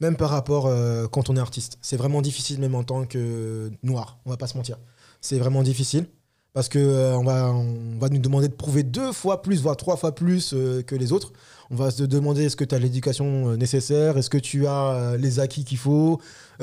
même 0.00 0.16
par 0.16 0.30
rapport 0.30 0.70
quand 1.10 1.28
on 1.28 1.36
est 1.36 1.40
artiste, 1.40 1.76
c'est 1.82 1.96
vraiment 1.96 2.22
difficile 2.22 2.58
même 2.60 2.74
en 2.74 2.84
tant 2.84 3.04
que 3.04 3.70
noir. 3.82 4.18
On 4.24 4.30
va 4.30 4.36
pas 4.36 4.46
se 4.46 4.56
mentir, 4.56 4.78
c'est 5.20 5.38
vraiment 5.38 5.62
difficile 5.62 6.06
parce 6.52 6.68
que 6.68 6.78
euh, 6.78 7.16
on 7.16 7.24
va, 7.24 7.52
on 7.52 7.98
va 7.98 8.08
nous 8.08 8.18
demander 8.18 8.48
de 8.48 8.54
prouver 8.54 8.82
deux 8.82 9.12
fois 9.12 9.42
plus, 9.42 9.62
voire 9.62 9.76
trois 9.76 9.96
fois 9.96 10.14
plus 10.14 10.52
euh, 10.52 10.82
que 10.82 10.94
les 10.94 11.12
autres. 11.12 11.32
On 11.70 11.76
va 11.76 11.90
se 11.90 12.02
demander 12.02 12.44
est-ce 12.44 12.56
que 12.56 12.64
tu 12.64 12.74
as 12.74 12.78
l'éducation 12.78 13.50
euh, 13.50 13.56
nécessaire, 13.56 14.18
est-ce 14.18 14.30
que 14.30 14.38
tu 14.38 14.66
as 14.66 15.16
les 15.18 15.38
acquis 15.38 15.64
qu'il 15.64 15.78
faut? 15.78 16.20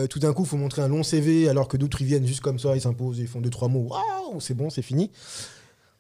Tout 0.10 0.20
d'un 0.20 0.32
coup, 0.32 0.44
il 0.44 0.48
faut 0.48 0.58
montrer 0.58 0.84
un 0.84 0.90
long 0.90 1.02
CV 1.02 1.50
alors 1.50 1.68
que 1.68 1.76
d'autres 1.76 2.02
ils 2.02 2.08
viennent 2.08 2.28
juste 2.28 2.42
comme 2.42 2.60
ça, 2.60 2.76
ils 2.76 2.82
s'imposent, 2.82 3.18
ils 3.18 3.28
font 3.28 3.42
deux 3.42 3.50
trois 3.50 3.68
mots. 3.68 3.88
Waouh, 3.90 4.40
c'est 4.40 4.54
bon, 4.54 4.70
c'est 4.70 4.84
fini. 4.84 5.10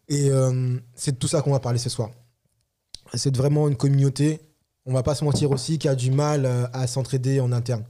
Et 0.08 0.29
c'est 0.94 1.13
de 1.13 1.17
tout 1.17 1.27
ça 1.27 1.41
qu'on 1.41 1.51
va 1.51 1.60
parler 1.60 1.79
ce 1.79 1.89
soir 1.89 2.12
c'est 3.13 3.36
vraiment 3.36 3.67
une 3.67 3.77
communauté, 3.77 4.41
on 4.86 4.94
va 4.94 5.03
pas 5.03 5.15
se 5.15 5.24
mentir 5.24 5.51
aussi, 5.51 5.79
qui 5.79 5.88
a 5.88 5.96
du 5.96 6.12
mal 6.12 6.70
à 6.74 6.88
s'entraider 6.88 7.39
en 7.39 7.51
interne. 7.51 7.84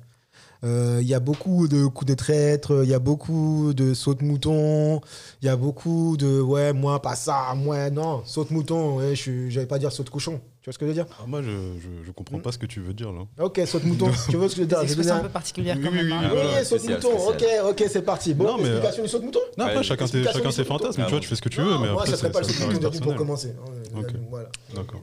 Euh, 0.63 0.99
Il 1.01 1.07
y 1.07 1.13
a 1.13 1.19
beaucoup 1.19 1.67
de 1.67 1.85
coups 1.85 2.09
de 2.09 2.15
traître, 2.15 2.81
il 2.83 2.89
y 2.89 2.93
a 2.93 2.99
beaucoup 2.99 3.73
de 3.73 3.93
sauts 3.93 4.15
de 4.15 4.23
mouton, 4.23 5.01
il 5.41 5.45
y 5.45 5.49
a 5.49 5.55
beaucoup 5.55 6.17
de 6.17 6.41
ouais, 6.41 6.73
moi 6.73 7.01
pas 7.01 7.15
ça, 7.15 7.53
moi 7.55 7.89
non, 7.89 8.21
saut 8.25 8.43
de 8.43 8.53
mouton, 8.53 8.97
ouais, 8.97 9.15
je 9.15 9.49
j'allais 9.49 9.67
pas 9.67 9.77
dire 9.79 9.91
saut 9.91 10.03
de 10.03 10.09
cochon. 10.09 10.39
Tu 10.61 10.69
vois 10.69 10.73
ce 10.73 10.79
que 10.79 10.85
je 10.85 10.89
veux 10.89 10.93
dire? 10.95 11.05
Ah, 11.17 11.23
moi, 11.25 11.41
je, 11.41 11.47
je, 11.79 11.87
je 12.05 12.11
comprends 12.11 12.39
pas 12.39 12.51
ce 12.51 12.57
que 12.57 12.65
tu 12.65 12.81
veux 12.81 12.93
dire 12.93 13.13
là. 13.13 13.21
Ok, 13.39 13.61
saut 13.65 13.79
de 13.79 13.85
mouton, 13.85 14.07
tu 14.29 14.35
vois 14.35 14.49
ce 14.49 14.55
que 14.55 14.57
je 14.57 14.61
veux 14.63 14.67
dire? 14.67 14.95
Donner 14.97 15.11
un 15.11 15.19
peu 15.19 15.29
particulières 15.29 15.77
Oui, 15.77 15.83
quand 15.85 15.91
oui, 15.91 15.97
même. 15.97 16.05
oui, 16.07 16.13
hein. 16.13 16.21
Ah, 16.25 16.29
voilà, 16.33 16.49
Oui, 16.59 16.65
saut 16.65 16.77
de 16.77 16.91
mouton, 16.93 17.29
ok, 17.29 17.45
ok, 17.69 17.83
c'est 17.89 18.01
parti. 18.01 18.33
Bon, 18.33 18.43
Non, 18.45 18.57
mais, 18.57 18.63
explication 18.69 19.03
du 19.03 19.09
saut 19.09 19.19
de 19.19 19.25
mouton? 19.25 19.39
Non, 19.57 19.63
après, 19.65 19.77
Ouais, 19.77 19.83
chacun, 19.83 20.05
chacun 20.07 20.51
ses 20.51 20.65
fantasmes, 20.65 21.01
Ah 21.01 21.05
tu 21.05 21.11
vois, 21.11 21.19
tu 21.21 21.27
fais 21.27 21.35
ce 21.35 21.41
que 21.41 21.47
tu 21.49 21.61
Non, 21.61 21.67
veux, 21.67 21.71
mais 21.77 21.91
moi, 21.93 22.01
après, 22.01 22.11
ça 22.11 22.17
serait 22.17 22.31
pas 22.31 22.41
le 22.41 22.47
saut 22.47 22.67
de 22.67 22.73
mouton 22.73 22.99
pour 22.99 23.15
commencer. 23.15 23.53
Ok. 23.95 24.11
Voilà. 24.29 24.49
D'accord. 24.75 25.01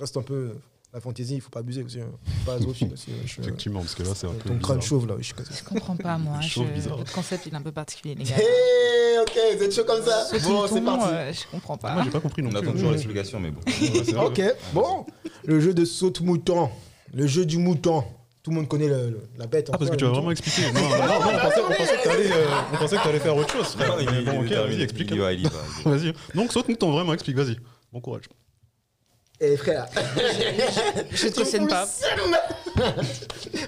Reste 0.00 0.16
un 0.16 0.22
peu 0.22 0.52
la 0.94 1.00
fantaisie, 1.00 1.34
il 1.34 1.40
faut 1.40 1.50
pas 1.50 1.58
abuser 1.60 1.82
aussi. 1.82 2.00
hein. 2.00 2.06
Pas 2.46 2.58
zoophile 2.58 2.92
aussi. 2.92 3.10
Je- 3.26 3.40
Effectivement, 3.42 3.80
parce 3.80 3.94
que 3.96 4.04
là, 4.04 4.10
c'est 4.14 4.28
un 4.28 4.32
peu. 4.32 4.48
Ton 4.48 4.58
crâne 4.58 4.80
chauve 4.80 5.06
là, 5.08 5.14
oui, 5.16 5.22
je 5.24 5.34
suis. 5.34 5.56
Je 5.58 5.64
comprends 5.64 5.96
pas, 5.96 6.16
moi. 6.18 6.38
Je 6.40 6.50
trouve 6.52 6.68
Je- 6.68 6.72
bizarre. 6.72 6.98
Le 6.98 7.12
concept, 7.12 7.46
il 7.46 7.52
est 7.52 7.56
un 7.56 7.62
peu 7.62 7.72
particulier, 7.72 8.14
les 8.14 8.24
gars. 8.24 8.36
Hey, 8.38 9.18
ok, 9.20 9.38
vous 9.58 9.64
êtes 9.64 9.74
chaud 9.74 9.84
comme 9.84 10.04
ça 10.04 10.24
Bon, 10.44 10.62
mouton, 10.62 10.74
c'est 10.74 10.80
parti. 10.82 11.04
euh, 11.10 11.32
je 11.32 11.50
comprends 11.50 11.78
Ah, 11.82 11.88
Moi, 11.94 11.98
pas. 11.98 12.04
j'ai 12.04 12.10
pas 12.10 12.20
compris 12.20 12.42
non 12.42 12.48
On 12.48 12.52
plus. 12.52 12.58
attend 12.62 12.72
toujours 12.72 12.90
l'explication, 12.92 13.40
mais 13.40 13.50
bon. 13.50 13.60
Ouais. 13.66 14.24
Ok, 14.24 14.40
bon. 14.72 15.04
Le 15.44 15.58
jeu 15.60 15.74
de 15.74 15.84
saute-mouton. 15.84 16.70
Le 17.12 17.26
jeu 17.26 17.44
du 17.44 17.58
mouton. 17.58 18.04
Tout 18.44 18.50
le 18.50 18.56
monde 18.56 18.68
connaît 18.68 18.88
le- 18.88 19.10
le- 19.10 19.28
la 19.38 19.46
bête. 19.46 19.70
Ah, 19.72 19.78
parce 19.78 19.90
que 19.90 19.96
tu 19.96 20.04
mouton. 20.04 20.16
vraiment 20.16 20.30
expliquer. 20.30 20.70
Non, 20.72 20.80
non, 20.80 20.88
non, 20.90 20.96
non, 20.98 21.14
on 21.16 21.38
pensait, 21.40 21.60
on 21.62 21.66
pensait 21.74 21.96
que 22.04 22.08
euh, 22.08 22.46
pensait 22.78 22.96
que 22.98 23.02
t'allais 23.02 23.18
faire 23.18 23.36
autre 23.36 23.50
chose, 23.52 23.74
bon, 23.76 23.84
il 24.00 24.08
ok, 24.28 24.52
vas-y, 24.68 24.82
explique. 24.82 25.10
Il 25.10 25.16
y 25.16 25.18
va, 25.18 25.32
il 25.32 25.40
y 25.40 25.42
va, 25.44 25.50
il 25.78 25.80
y 25.80 25.84
va. 25.84 25.90
Vas-y. 25.96 26.12
Donc, 26.36 26.52
saute-mouton, 26.52 26.92
vraiment, 26.92 27.14
explique, 27.14 27.36
vas-y. 27.36 27.56
Bon 27.92 28.00
courage. 28.00 28.24
Eh 29.40 29.56
frère, 29.56 29.86
Je 31.10 31.26
te 31.28 31.34
cautionne 31.34 31.66
pas. 31.66 31.86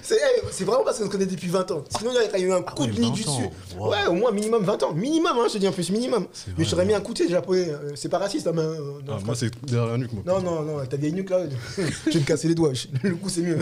c'est 0.01 0.15
eh, 0.15 0.41
c'est 0.49 0.63
vraiment 0.63 0.83
parce 0.85 0.97
qu'on 0.97 1.05
se 1.05 1.09
connaît 1.09 1.25
depuis 1.25 1.49
20 1.49 1.71
ans. 1.71 1.83
Sinon, 1.97 2.11
il 2.13 2.25
y 2.25 2.29
aurait 2.29 2.41
eu 2.41 2.53
un 2.53 2.61
coup 2.61 2.83
ouais, 2.83 2.87
de 2.89 2.93
nid 2.99 3.07
20 3.09 3.13
du 3.13 3.23
dessus. 3.23 3.49
Wow. 3.77 3.91
Ouais, 3.91 4.05
au 4.07 4.13
moins 4.13 4.31
minimum 4.31 4.63
20 4.63 4.83
ans. 4.83 4.93
Minimum, 4.93 5.33
hein, 5.37 5.45
je 5.49 5.53
te 5.53 5.57
dis 5.57 5.67
en 5.67 5.73
plus, 5.73 5.89
minimum. 5.91 6.25
Mais 6.57 6.63
je 6.63 6.69
t'aurais 6.71 6.85
mis 6.85 6.93
un 6.93 7.01
coup 7.01 7.13
de 7.13 7.27
japonais. 7.27 7.69
euh, 7.69 7.91
C'est 7.95 8.07
pas 8.09 8.17
raciste, 8.17 8.47
hein, 8.47 8.53
mais. 8.55 8.61
euh, 8.61 8.77
non, 9.05 9.17
Ah, 9.17 9.19
moi, 9.25 9.35
c'est 9.35 9.51
derrière 9.65 9.91
la 9.91 9.97
nuque, 9.97 10.13
moi. 10.13 10.23
Non, 10.25 10.41
non, 10.41 10.61
non, 10.61 10.85
ta 10.85 10.95
vieille 10.95 11.11
nuque 11.13 11.29
là, 11.29 11.41
je 11.77 12.11
vais 12.11 12.19
me 12.19 12.25
casser 12.25 12.47
les 12.47 12.55
doigts. 12.55 12.71
Le 13.03 13.15
coup, 13.15 13.27
c'est 13.29 13.41
mieux. 13.41 13.59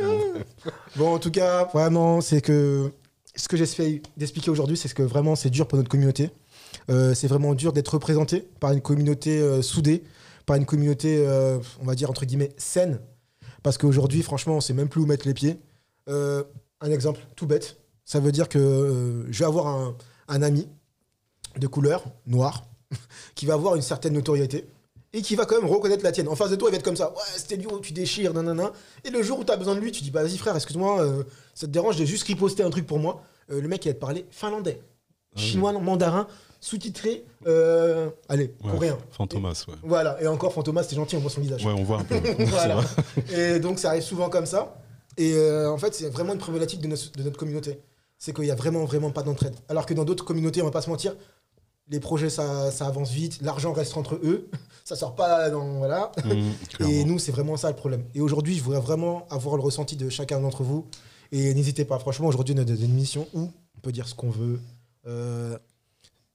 bon, 0.96 1.14
en 1.14 1.18
tout 1.18 1.30
cas, 1.30 1.64
vraiment, 1.72 2.22
c'est 2.22 2.40
que 2.40 2.90
ce 3.34 3.46
que 3.48 3.56
j'essaie 3.58 4.00
d'expliquer 4.16 4.50
aujourd'hui, 4.50 4.76
c'est 4.78 4.92
que 4.92 5.02
vraiment, 5.02 5.36
c'est 5.36 5.50
dur 5.50 5.68
pour 5.68 5.76
notre 5.76 5.90
communauté. 5.90 6.30
Euh, 6.90 7.14
c'est 7.14 7.26
vraiment 7.28 7.54
dur 7.54 7.72
d'être 7.72 7.88
représenté 7.94 8.46
par 8.60 8.72
une 8.72 8.80
communauté 8.80 9.38
euh, 9.38 9.60
soudée, 9.62 10.02
par 10.46 10.56
une 10.56 10.64
communauté, 10.64 11.24
euh, 11.26 11.58
on 11.80 11.84
va 11.84 11.94
dire, 11.94 12.08
entre 12.08 12.24
guillemets, 12.24 12.52
saine. 12.56 13.00
Parce 13.62 13.78
qu'aujourd'hui, 13.78 14.22
franchement, 14.22 14.56
on 14.56 14.60
sait 14.60 14.72
même 14.72 14.88
plus 14.88 15.00
où 15.00 15.06
mettre 15.06 15.26
les 15.26 15.34
pieds. 15.34 15.58
Euh, 16.08 16.44
un 16.80 16.90
exemple 16.90 17.20
tout 17.34 17.46
bête, 17.46 17.76
ça 18.04 18.20
veut 18.20 18.30
dire 18.32 18.48
que 18.48 18.58
euh, 18.58 19.24
je 19.32 19.38
vais 19.40 19.44
avoir 19.44 19.66
un, 19.66 19.96
un 20.28 20.42
ami 20.42 20.68
de 21.58 21.66
couleur 21.66 22.04
noire 22.26 22.64
qui 23.34 23.44
va 23.46 23.54
avoir 23.54 23.74
une 23.74 23.82
certaine 23.82 24.12
notoriété 24.12 24.66
et 25.12 25.22
qui 25.22 25.34
va 25.34 25.46
quand 25.46 25.60
même 25.60 25.68
reconnaître 25.70 26.04
la 26.04 26.12
tienne. 26.12 26.28
En 26.28 26.36
face 26.36 26.50
de 26.50 26.56
toi, 26.56 26.68
il 26.68 26.72
va 26.72 26.76
être 26.78 26.84
comme 26.84 26.96
ça. 26.96 27.10
Ouais, 27.10 27.22
c'était 27.36 27.56
lui, 27.56 27.66
tu 27.82 27.92
déchires, 27.92 28.32
nanana. 28.34 28.70
Et 29.04 29.10
le 29.10 29.22
jour 29.22 29.40
où 29.40 29.44
tu 29.44 29.50
as 29.50 29.56
besoin 29.56 29.74
de 29.74 29.80
lui, 29.80 29.90
tu 29.90 30.02
dis, 30.02 30.10
bah 30.10 30.22
vas-y 30.22 30.36
frère, 30.36 30.54
excuse-moi, 30.54 31.24
ça 31.54 31.66
te 31.66 31.72
dérange, 31.72 31.96
j'ai 31.96 32.06
juste 32.06 32.24
riposté 32.24 32.62
un 32.62 32.70
truc 32.70 32.86
pour 32.86 32.98
moi. 32.98 33.22
Le 33.48 33.66
mec, 33.66 33.84
il 33.84 33.88
va 33.88 33.94
te 33.94 33.98
parler 33.98 34.26
finlandais, 34.30 34.78
Ah 34.82 35.38
oui. 35.38 35.42
chinois, 35.42 35.72
mandarin, 35.72 36.28
sous-titré, 36.66 37.24
euh, 37.46 38.10
allez, 38.28 38.52
Ouais, 38.64 38.70
coréen. 38.72 38.98
Fantomas, 39.12 39.64
ouais. 39.68 39.74
Voilà, 39.84 40.20
et 40.20 40.26
encore 40.26 40.52
Fantomas, 40.52 40.82
c'est 40.82 40.96
gentil, 40.96 41.14
on 41.16 41.20
voit 41.20 41.30
son 41.30 41.40
visage. 41.40 41.64
Ouais, 41.64 41.72
on 41.72 41.84
voit 41.84 42.00
un 42.00 42.04
peu. 42.04 42.16
Voilà. 42.46 42.80
Et 43.32 43.60
donc 43.60 43.78
ça 43.78 43.90
arrive 43.90 44.02
souvent 44.02 44.28
comme 44.28 44.46
ça. 44.46 44.76
Et 45.16 45.34
euh, 45.34 45.70
en 45.70 45.78
fait, 45.78 45.94
c'est 45.94 46.08
vraiment 46.10 46.32
une 46.32 46.40
problématique 46.40 46.80
de, 46.80 46.88
nos- 46.88 46.96
de 47.16 47.22
notre 47.22 47.38
communauté. 47.38 47.80
C'est 48.18 48.34
qu'il 48.34 48.46
y 48.46 48.50
a 48.50 48.56
vraiment, 48.56 48.84
vraiment 48.84 49.10
pas 49.12 49.22
d'entraide. 49.22 49.54
Alors 49.68 49.86
que 49.86 49.94
dans 49.94 50.04
d'autres 50.04 50.24
communautés, 50.24 50.60
on 50.60 50.64
va 50.64 50.70
pas 50.72 50.82
se 50.82 50.90
mentir, 50.90 51.14
les 51.88 52.00
projets, 52.00 52.30
ça, 52.30 52.72
ça 52.72 52.86
avance 52.88 53.10
vite, 53.12 53.38
l'argent 53.42 53.72
reste 53.72 53.96
entre 53.96 54.16
eux, 54.16 54.48
ça 54.84 54.96
sort 54.96 55.14
pas 55.14 55.48
dans... 55.50 55.78
Voilà. 55.78 56.10
Mmh, 56.24 56.84
Et 56.90 57.04
nous, 57.04 57.20
c'est 57.20 57.30
vraiment 57.30 57.56
ça 57.56 57.70
le 57.70 57.76
problème. 57.76 58.02
Et 58.16 58.20
aujourd'hui, 58.20 58.56
je 58.56 58.62
voudrais 58.64 58.80
vraiment 58.80 59.24
avoir 59.30 59.54
le 59.56 59.62
ressenti 59.62 59.94
de 59.94 60.08
chacun 60.08 60.40
d'entre 60.40 60.64
vous. 60.64 60.84
Et 61.30 61.54
n'hésitez 61.54 61.84
pas, 61.84 62.00
franchement, 62.00 62.26
aujourd'hui, 62.26 62.56
on 62.58 62.60
est 62.60 62.64
dans 62.64 62.74
une 62.74 62.90
émission 62.90 63.28
où 63.34 63.52
on 63.76 63.80
peut 63.80 63.92
dire 63.92 64.08
ce 64.08 64.14
qu'on 64.16 64.30
veut. 64.30 64.58
Euh, 65.06 65.56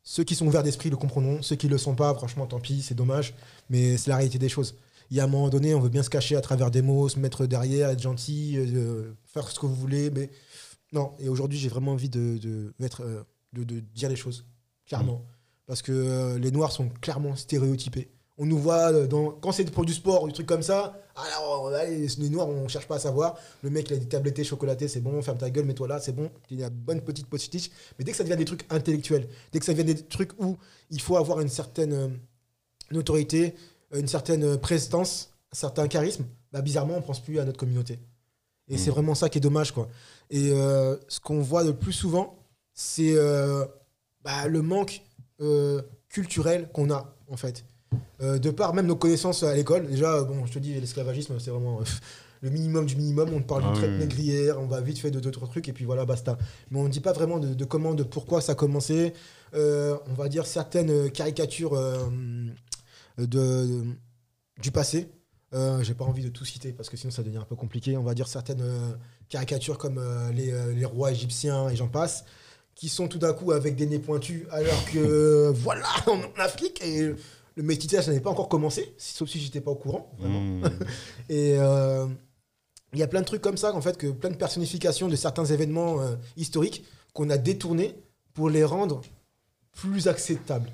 ceux 0.04 0.24
qui 0.24 0.36
sont 0.36 0.48
ouverts 0.48 0.64
d'esprit 0.64 0.90
le 0.90 0.98
comprendront. 0.98 1.42
Ceux 1.42 1.56
qui 1.56 1.68
le 1.68 1.78
sont 1.78 1.96
pas, 1.96 2.14
franchement, 2.14 2.48
tant 2.48 2.60
pis, 2.60 2.82
c'est 2.82 2.96
dommage. 2.96 3.34
Mais 3.70 3.98
c'est 3.98 4.10
la 4.10 4.18
réalité 4.18 4.40
des 4.40 4.50
choses. 4.50 4.76
Il 5.10 5.18
y 5.18 5.20
a 5.20 5.26
un 5.26 5.28
moment 5.28 5.50
donné, 5.50 5.76
on 5.76 5.80
veut 5.80 5.90
bien 5.90 6.04
se 6.04 6.10
cacher 6.10 6.36
à 6.36 6.42
travers 6.42 6.72
des 6.72 6.82
mots, 6.82 7.10
se 7.10 7.20
mettre 7.20 7.46
derrière, 7.46 7.90
être 7.90 8.02
gentil, 8.02 8.56
euh, 8.58 9.14
faire 9.26 9.48
ce 9.50 9.60
que 9.60 9.66
vous 9.66 9.76
voulez. 9.76 10.10
Mais 10.10 10.30
non. 10.94 11.12
Et 11.20 11.30
aujourd'hui, 11.30 11.60
j'ai 11.60 11.70
vraiment 11.70 11.92
envie 11.92 12.10
de, 12.10 12.38
de, 12.38 12.74
mettre, 12.80 13.02
euh, 13.02 13.24
de, 13.54 13.64
de 13.64 13.80
dire 13.80 14.10
les 14.10 14.16
choses, 14.16 14.46
clairement. 14.86 15.26
Parce 15.68 15.82
que 15.82 15.92
euh, 15.92 16.40
les 16.40 16.52
Noirs 16.52 16.72
sont 16.72 16.90
clairement 17.02 17.36
stéréotypés. 17.36 18.10
On 18.42 18.48
nous 18.48 18.58
voit 18.58 18.92
euh, 18.92 19.06
dans, 19.06 19.30
quand 19.30 19.52
c'est 19.52 19.70
pour 19.70 19.86
du 19.86 19.94
sport, 19.94 20.26
du 20.26 20.34
truc 20.34 20.48
comme 20.48 20.64
ça. 20.64 21.00
Alors, 21.16 21.68
euh, 21.68 21.76
allez, 21.76 22.08
les 22.08 22.30
Noirs, 22.30 22.50
on 22.50 22.68
cherche 22.68 22.88
pas 22.88 22.96
à 22.96 23.00
savoir. 23.00 23.38
Le 23.62 23.70
mec, 23.70 23.88
il 23.92 23.94
a 23.94 23.98
des 23.98 24.08
tablettés 24.08 24.44
chocolatés, 24.44 24.88
c'est 24.88 25.00
bon, 25.00 25.22
ferme 25.22 25.38
ta 25.38 25.52
gueule, 25.52 25.66
mets-toi 25.66 25.88
là, 25.88 26.00
c'est 26.00 26.12
bon. 26.12 26.32
Il 26.50 26.60
y 26.60 26.64
a 26.64 26.68
une 26.68 26.74
bonne 26.74 27.02
petite 27.02 27.28
postiche. 27.28 27.70
Mais 28.00 28.04
dès 28.04 28.10
que 28.10 28.18
ça 28.18 28.24
devient 28.24 28.36
des 28.36 28.46
trucs 28.46 28.66
intellectuels, 28.72 29.28
dès 29.52 29.60
que 29.60 29.66
ça 29.66 29.74
devient 29.74 29.94
des 29.94 30.02
trucs 30.02 30.32
où 30.42 30.58
il 30.90 31.00
faut 31.00 31.18
avoir 31.18 31.40
une 31.40 31.50
certaine 31.50 31.94
euh, 31.94 32.08
notoriété, 32.90 33.54
une 33.94 34.08
certaine 34.08 34.44
euh, 34.44 34.58
prestance, 34.58 35.30
un 35.54 35.56
certain 35.56 35.88
charisme, 35.88 36.26
bah, 36.52 36.62
bizarrement, 36.62 36.96
on 36.98 37.02
pense 37.04 37.20
plus 37.20 37.40
à 37.40 37.46
notre 37.46 37.60
communauté. 37.60 38.00
Et 38.70 38.76
Mm. 38.76 38.78
c'est 38.80 38.90
vraiment 38.90 39.14
ça 39.14 39.30
qui 39.30 39.38
est 39.38 39.42
dommage, 39.42 39.72
quoi. 39.72 39.88
Et 40.32 40.50
euh, 40.52 40.98
ce 41.08 41.20
qu'on 41.20 41.42
voit 41.42 41.64
le 41.64 41.76
plus 41.76 41.94
souvent, 41.94 42.40
c'est 42.74 43.14
euh, 43.16 43.66
bah, 44.24 44.48
le 44.48 44.64
manque 44.64 45.04
culturel 46.10 46.70
qu'on 46.72 46.92
a, 46.92 47.16
en 47.28 47.38
fait. 47.38 47.66
Euh, 48.22 48.38
de 48.38 48.52
par 48.52 48.74
même 48.74 48.86
nos 48.88 48.96
connaissances 48.96 49.44
à 49.44 49.56
l'école, 49.56 49.88
déjà, 49.88 50.14
euh, 50.16 50.24
bon, 50.24 50.46
je 50.46 50.54
te 50.54 50.60
dis, 50.60 50.74
l'esclavagisme, 50.80 51.40
c'est 51.40 51.50
vraiment 51.50 51.82
euh, 51.82 51.84
le 52.42 52.50
minimum 52.52 52.86
du 52.86 52.96
minimum. 52.96 53.30
On 53.34 53.42
parle 53.42 53.64
Ah 53.66 53.68
d'une 53.72 53.78
traite 53.78 53.90
oui, 53.92 53.96
oui. 54.00 54.02
négrière, 54.08 54.60
on 54.60 54.68
va 54.68 54.80
vite 54.82 55.00
fait 55.00 55.12
de 55.12 55.20
d'autres 55.20 55.48
trucs, 55.48 55.68
et 55.68 55.74
puis 55.74 55.86
voilà, 55.86 56.06
basta. 56.06 56.38
Mais 56.70 56.80
on 56.80 56.84
ne 56.84 56.90
dit 56.90 57.00
pas 57.00 57.14
vraiment 57.14 57.40
de, 57.40 57.54
de 57.54 57.66
comment, 57.66 57.94
de 57.94 58.04
pourquoi 58.04 58.40
ça 58.42 58.52
a 58.52 58.56
commencé. 58.56 59.14
Euh, 59.54 59.98
on 60.10 60.14
va 60.14 60.30
dire 60.30 60.46
certaines 60.46 61.10
caricatures 61.12 61.72
de, 63.18 63.26
de- 63.26 63.84
du 64.62 64.72
passé. 64.72 65.10
J'ai 65.82 65.94
pas 65.96 66.06
envie 66.06 66.24
de 66.24 66.30
tout 66.30 66.46
citer 66.46 66.72
parce 66.72 66.90
que 66.90 66.96
sinon 66.96 67.12
ça 67.12 67.24
devient 67.24 67.38
un 67.40 67.44
peu 67.46 67.56
compliqué. 67.56 67.98
On 67.98 68.04
va 68.04 68.14
dire 68.14 68.28
certaines 68.28 68.64
caricatures 69.28 69.78
comme 69.78 70.02
les, 70.34 70.54
les 70.76 70.86
rois 70.86 71.12
égyptiens 71.12 71.68
et 71.70 71.76
j'en 71.76 71.90
passe, 71.90 72.24
qui 72.76 72.88
sont 72.88 73.08
tout 73.10 73.18
d'un 73.20 73.34
coup 73.34 73.52
avec 73.52 73.76
des 73.76 73.86
nez 73.86 74.00
pointus, 74.00 74.44
alors 74.52 74.86
que 74.86 75.50
voilà, 75.54 75.88
on 76.08 76.20
est 76.22 76.26
en 76.26 76.40
Afrique 76.42 76.82
et 76.86 77.14
le 77.56 77.64
métissage 77.64 78.08
n'avait 78.08 78.20
pas 78.22 78.30
encore 78.30 78.50
commencé, 78.50 78.94
sauf 78.98 79.30
si 79.30 79.40
j'étais 79.40 79.62
pas 79.62 79.72
au 79.72 79.76
courant. 79.76 80.12
Vraiment. 80.20 80.42
Mmh. 80.42 80.70
Et 81.30 81.56
euh, 81.58 82.08
il 82.94 83.00
y 83.00 83.04
a 83.04 83.08
plein 83.08 83.22
de 83.22 83.26
trucs 83.26 83.42
comme 83.42 83.58
ça, 83.58 83.74
en 83.74 83.82
fait, 83.82 83.98
que 83.98 84.08
plein 84.08 84.30
de 84.30 84.36
personnifications 84.36 85.08
de 85.08 85.16
certains 85.16 85.46
événements 85.46 86.02
euh, 86.02 86.16
historiques 86.38 86.84
qu'on 87.14 87.30
a 87.30 87.38
détournés 87.38 87.96
pour 88.34 88.50
les 88.50 88.64
rendre 88.64 89.02
plus 89.74 90.08
acceptables. 90.08 90.70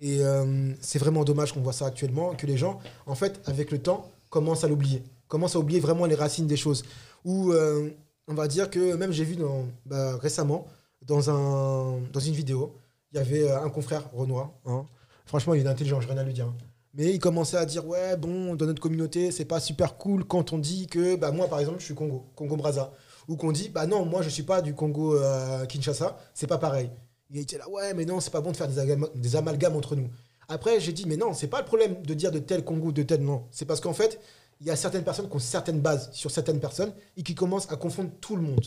Et 0.00 0.18
euh, 0.20 0.72
c'est 0.80 0.98
vraiment 0.98 1.24
dommage 1.24 1.52
qu'on 1.52 1.60
voit 1.60 1.72
ça 1.72 1.86
actuellement, 1.86 2.34
que 2.34 2.46
les 2.46 2.56
gens, 2.56 2.80
en 3.06 3.14
fait, 3.14 3.40
avec 3.46 3.70
le 3.70 3.78
temps, 3.78 4.10
commencent 4.30 4.64
à 4.64 4.68
l'oublier, 4.68 5.02
commencent 5.28 5.54
à 5.54 5.60
oublier 5.60 5.78
vraiment 5.78 6.06
les 6.06 6.16
racines 6.16 6.46
des 6.46 6.56
choses. 6.56 6.84
Ou 7.24 7.52
euh, 7.52 7.90
on 8.26 8.34
va 8.34 8.48
dire 8.48 8.68
que 8.68 8.94
même 8.94 9.12
j'ai 9.12 9.24
vu 9.24 9.36
dans, 9.36 9.66
bah, 9.86 10.16
récemment 10.16 10.66
dans, 11.06 11.30
un, 11.30 12.00
dans 12.12 12.20
une 12.20 12.34
vidéo, 12.34 12.74
il 13.12 13.18
y 13.18 13.20
avait 13.20 13.50
un 13.50 13.68
confrère 13.70 14.10
Renoir. 14.12 14.50
hein. 14.66 14.86
Franchement, 15.32 15.54
il 15.54 15.64
est 15.64 15.66
intelligent, 15.66 15.98
je 15.98 16.08
rien 16.08 16.18
à 16.18 16.24
lui 16.24 16.34
dire. 16.34 16.44
hein. 16.44 16.54
Mais 16.92 17.10
il 17.14 17.18
commençait 17.18 17.56
à 17.56 17.64
dire 17.64 17.86
ouais 17.88 18.18
bon 18.18 18.54
dans 18.54 18.66
notre 18.66 18.82
communauté 18.82 19.30
c'est 19.30 19.46
pas 19.46 19.60
super 19.60 19.96
cool 19.96 20.26
quand 20.26 20.52
on 20.52 20.58
dit 20.58 20.88
que 20.88 21.16
bah 21.16 21.30
moi 21.32 21.48
par 21.48 21.58
exemple 21.58 21.78
je 21.80 21.86
suis 21.86 21.94
Congo 21.94 22.26
Congo 22.36 22.54
Brazza 22.58 22.92
ou 23.28 23.36
qu'on 23.36 23.50
dit 23.50 23.70
bah 23.70 23.86
non 23.86 24.04
moi 24.04 24.20
je 24.20 24.28
suis 24.28 24.42
pas 24.42 24.60
du 24.60 24.74
Congo 24.74 25.16
euh, 25.16 25.64
Kinshasa 25.64 26.18
c'est 26.34 26.46
pas 26.46 26.58
pareil 26.58 26.90
il 27.30 27.38
était 27.38 27.56
là 27.56 27.66
ouais 27.70 27.94
mais 27.94 28.04
non 28.04 28.20
c'est 28.20 28.30
pas 28.30 28.42
bon 28.42 28.52
de 28.52 28.58
faire 28.58 28.68
des, 28.68 29.36
amalgames 29.36 29.74
entre 29.74 29.96
nous 29.96 30.10
après 30.50 30.80
j'ai 30.80 30.92
dit 30.92 31.06
mais 31.06 31.16
non 31.16 31.32
c'est 31.32 31.46
pas 31.46 31.60
le 31.60 31.64
problème 31.64 32.02
de 32.02 32.12
dire 32.12 32.30
de 32.30 32.40
tel 32.40 32.62
Congo 32.62 32.92
de 32.92 33.02
tel 33.02 33.22
non 33.22 33.46
c'est 33.52 33.64
parce 33.64 33.80
qu'en 33.80 33.94
fait 33.94 34.20
il 34.60 34.66
y 34.66 34.70
a 34.70 34.76
certaines 34.76 35.02
personnes 35.02 35.30
qui 35.30 35.36
ont 35.36 35.38
certaines 35.38 35.80
bases 35.80 36.10
sur 36.12 36.30
certaines 36.30 36.60
personnes 36.60 36.92
et 37.16 37.22
qui 37.22 37.34
commencent 37.34 37.72
à 37.72 37.76
confondre 37.76 38.10
tout 38.20 38.36
le 38.36 38.42
monde 38.42 38.66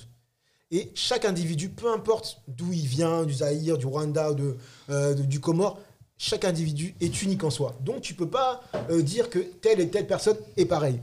et 0.72 0.92
chaque 0.96 1.26
individu, 1.26 1.70
peu 1.70 1.94
importe 1.94 2.42
d'où 2.48 2.74
il 2.74 2.88
vient, 2.88 3.24
du 3.24 3.36
Zaïre, 3.36 3.78
du 3.78 3.86
Rwanda, 3.86 4.34
de, 4.34 4.58
euh, 4.90 5.14
de- 5.14 5.22
du 5.22 5.40
Comore, 5.40 5.80
chaque 6.18 6.46
individu 6.46 6.96
est 7.02 7.22
unique 7.24 7.44
en 7.44 7.50
soi. 7.50 7.74
Donc 7.82 8.02
tu 8.02 8.14
peux 8.14 8.28
pas 8.30 8.62
euh, 8.90 9.02
dire 9.02 9.30
que 9.30 9.40
telle 9.40 9.80
et 9.80 9.90
telle 9.90 10.08
personne 10.08 10.38
est 10.58 10.66
pareille. 10.66 11.00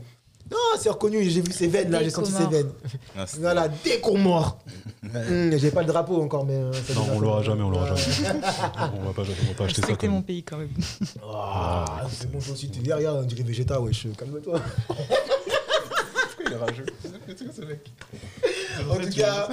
Non, 0.51 0.57
c'est 0.77 0.89
reconnu, 0.89 1.23
j'ai 1.23 1.41
vu 1.41 1.51
ses 1.53 1.67
veines 1.67 1.89
là, 1.89 2.03
j'ai 2.03 2.09
senti 2.09 2.31
ses 2.31 2.45
veines. 2.45 2.69
Ah, 3.17 3.25
c'est- 3.25 3.39
Voilà, 3.39 3.69
des 3.69 3.99
Comores. 4.01 4.59
Hum, 5.15 5.51
j'ai 5.57 5.71
pas 5.71 5.81
le 5.81 5.87
drapeau 5.87 6.21
encore, 6.21 6.45
mais. 6.45 6.55
euh, 6.55 6.71
ça 6.73 6.93
Non, 6.95 7.07
on 7.15 7.19
l'aura 7.21 7.41
jamais, 7.41 7.63
on 7.63 7.69
l'aura 7.69 7.95
jamais. 7.95 8.39
on 9.01 9.05
va 9.05 9.13
pas, 9.13 9.21
on 9.21 9.47
va 9.47 9.53
pas 9.57 9.63
acheter 9.65 9.81
ça. 9.81 9.95
Comme... 9.95 10.09
mon 10.11 10.21
pays 10.21 10.43
quand 10.43 10.57
même. 10.57 10.69
Ah, 11.33 11.85
c'est 12.11 12.29
bon, 12.29 12.39
toi 12.39 12.53
aussi, 12.53 12.69
t'es 12.69 12.81
derrière, 12.81 13.15
on 13.15 13.23
dirait 13.23 13.43
Vegeta, 13.43 13.79
wesh, 13.81 14.07
calme-toi. 14.17 14.59
Rageux. 16.57 16.85
En 18.89 18.95
tout 18.95 19.09
cas, 19.15 19.49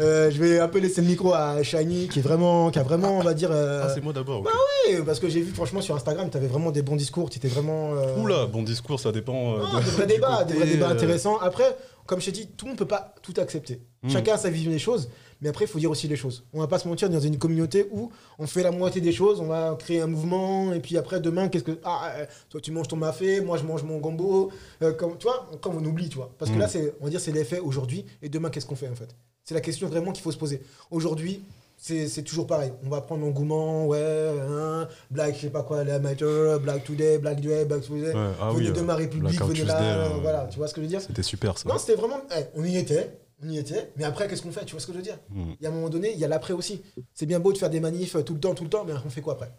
euh, 0.00 0.30
je 0.30 0.38
vais 0.42 0.58
un 0.60 0.68
peu 0.68 0.78
laisser 0.78 1.00
le 1.02 1.08
micro 1.08 1.34
à 1.34 1.62
Shiny, 1.62 2.08
qui 2.08 2.20
est 2.20 2.22
vraiment, 2.22 2.70
qui 2.70 2.78
a 2.78 2.82
vraiment, 2.82 3.18
on 3.18 3.22
va 3.22 3.34
dire. 3.34 3.50
euh, 3.50 3.82
Ah, 3.84 3.90
c'est 3.92 4.02
moi 4.02 4.12
d'abord. 4.12 4.40
ok. 4.40 4.48
ouais, 4.88 5.02
parce 5.04 5.18
que 5.20 5.28
j'ai 5.28 5.40
vu, 5.40 5.52
franchement, 5.52 5.80
sur 5.80 5.94
Instagram, 5.96 6.30
t'avais 6.30 6.46
vraiment 6.46 6.70
des 6.70 6.82
bons 6.82 6.96
discours, 6.96 7.28
t'étais 7.28 7.48
vraiment. 7.48 7.94
euh, 7.94 8.16
Oula, 8.18 8.46
bon 8.46 8.62
discours, 8.62 9.00
ça 9.00 9.10
dépend. 9.12 9.56
euh, 9.56 9.62
Ah, 9.72 9.80
de- 9.80 9.84
des 9.84 9.90
vrais 9.90 10.06
débats, 10.14 10.44
des 10.44 10.54
vrais 10.54 10.66
débats 10.66 10.88
intéressants. 10.88 11.38
Après, 11.38 11.76
comme 12.06 12.20
je 12.20 12.26
t'ai 12.26 12.32
dit, 12.32 12.46
tout 12.56 12.66
le 12.66 12.70
monde 12.70 12.78
peut 12.78 12.86
pas 12.86 13.14
tout 13.22 13.34
accepter. 13.38 13.80
Hmm. 14.02 14.10
Chacun 14.10 14.34
a 14.34 14.38
sa 14.38 14.50
vision 14.50 14.70
des 14.70 14.78
choses, 14.78 15.08
mais 15.42 15.48
après, 15.48 15.64
il 15.64 15.68
faut 15.68 15.78
dire 15.78 15.90
aussi 15.90 16.08
les 16.08 16.16
choses. 16.16 16.44
On 16.54 16.60
va 16.60 16.68
pas 16.68 16.78
se 16.78 16.88
mentir, 16.88 17.10
dans 17.10 17.20
une 17.20 17.36
communauté 17.36 17.88
où 17.90 18.10
on 18.38 18.46
fait 18.46 18.62
la 18.62 18.70
moitié 18.70 19.00
des 19.00 19.12
choses, 19.12 19.40
on 19.40 19.46
va 19.46 19.76
créer 19.78 20.00
un 20.00 20.06
mouvement, 20.06 20.72
et 20.72 20.80
puis 20.80 20.96
après, 20.96 21.20
demain, 21.20 21.48
qu'est-ce 21.48 21.64
que. 21.64 21.78
Ah, 21.84 22.12
euh, 22.16 22.26
toi, 22.48 22.60
tu 22.60 22.70
manges 22.70 22.88
ton 22.88 22.96
mafé, 22.96 23.40
moi, 23.40 23.58
je 23.58 23.64
mange 23.64 23.82
mon 23.82 23.98
gombo. 23.98 24.50
Euh, 24.82 24.92
comme, 24.92 25.18
tu 25.18 25.24
vois, 25.24 25.50
quand 25.60 25.72
on 25.76 25.84
oublie, 25.84 26.08
tu 26.08 26.16
vois. 26.16 26.30
Parce 26.38 26.50
que 26.50 26.58
là, 26.58 26.68
c'est, 26.68 26.94
on 27.00 27.04
va 27.04 27.10
dire, 27.10 27.20
c'est 27.20 27.32
l'effet 27.32 27.58
aujourd'hui, 27.58 28.06
et 28.22 28.28
demain, 28.28 28.50
qu'est-ce 28.50 28.66
qu'on 28.66 28.76
fait, 28.76 28.88
en 28.88 28.94
fait? 28.94 29.14
C'est 29.44 29.54
la 29.54 29.60
question 29.60 29.88
vraiment 29.88 30.12
qu'il 30.12 30.22
faut 30.22 30.30
se 30.30 30.38
poser. 30.38 30.62
Aujourd'hui, 30.90 31.42
c'est 31.82 32.22
toujours 32.22 32.46
pareil. 32.46 32.72
On 32.86 32.88
va 32.88 33.00
prendre 33.00 33.22
l'engouement, 33.22 33.86
ouais, 33.86 34.30
hein, 34.40 34.86
Black, 35.10 35.34
je 35.34 35.40
sais 35.40 35.50
pas 35.50 35.64
quoi, 35.64 35.82
les 35.82 35.90
amateurs, 35.90 36.60
Black 36.60 36.84
Today, 36.84 37.18
Black 37.18 37.40
Day, 37.40 37.64
Black 37.64 37.82
Tuesday. 37.82 38.14
Ouais, 38.14 38.30
ah 38.40 38.50
venez 38.52 38.68
oui, 38.68 38.72
de 38.72 38.78
euh, 38.78 38.82
ma 38.84 38.94
République, 38.94 39.36
Blackout 39.36 39.56
venez 39.56 39.64
là, 39.64 39.82
euh, 39.82 40.04
euh, 40.04 40.08
voilà, 40.22 40.46
tu 40.48 40.58
vois 40.58 40.68
ce 40.68 40.74
que 40.74 40.80
je 40.80 40.86
veux 40.86 40.90
dire? 40.90 41.00
C'était 41.00 41.24
super 41.24 41.58
ça. 41.58 41.68
Non, 41.68 41.78
c'était 41.78 41.96
vraiment, 41.96 42.20
eh, 42.38 42.44
on 42.54 42.64
y 42.64 42.76
était, 42.76 43.10
on 43.42 43.48
y 43.48 43.58
était, 43.58 43.92
mais 43.96 44.04
après, 44.04 44.28
qu'est-ce 44.28 44.42
qu'on 44.42 44.52
fait 44.52 44.64
Tu 44.64 44.72
vois 44.72 44.80
ce 44.80 44.86
que 44.86 44.92
je 44.92 44.98
veux 44.98 45.02
dire 45.04 45.18
Mm. 45.30 45.52
Il 45.60 45.64
y 45.64 45.66
a 45.66 45.70
un 45.70 45.72
moment 45.72 45.88
donné, 45.90 46.12
il 46.12 46.18
y 46.18 46.24
a 46.24 46.28
l'après 46.28 46.52
aussi. 46.54 46.82
C'est 47.14 47.26
bien 47.26 47.40
beau 47.40 47.52
de 47.52 47.58
faire 47.58 47.70
des 47.70 47.80
manifs 47.80 48.16
euh, 48.16 48.22
tout 48.22 48.34
le 48.34 48.40
temps, 48.40 48.54
tout 48.54 48.64
le 48.64 48.70
temps, 48.70 48.84
mais 48.84 48.92
on 49.04 49.10
fait 49.10 49.20
quoi 49.22 49.34
après 49.34 49.52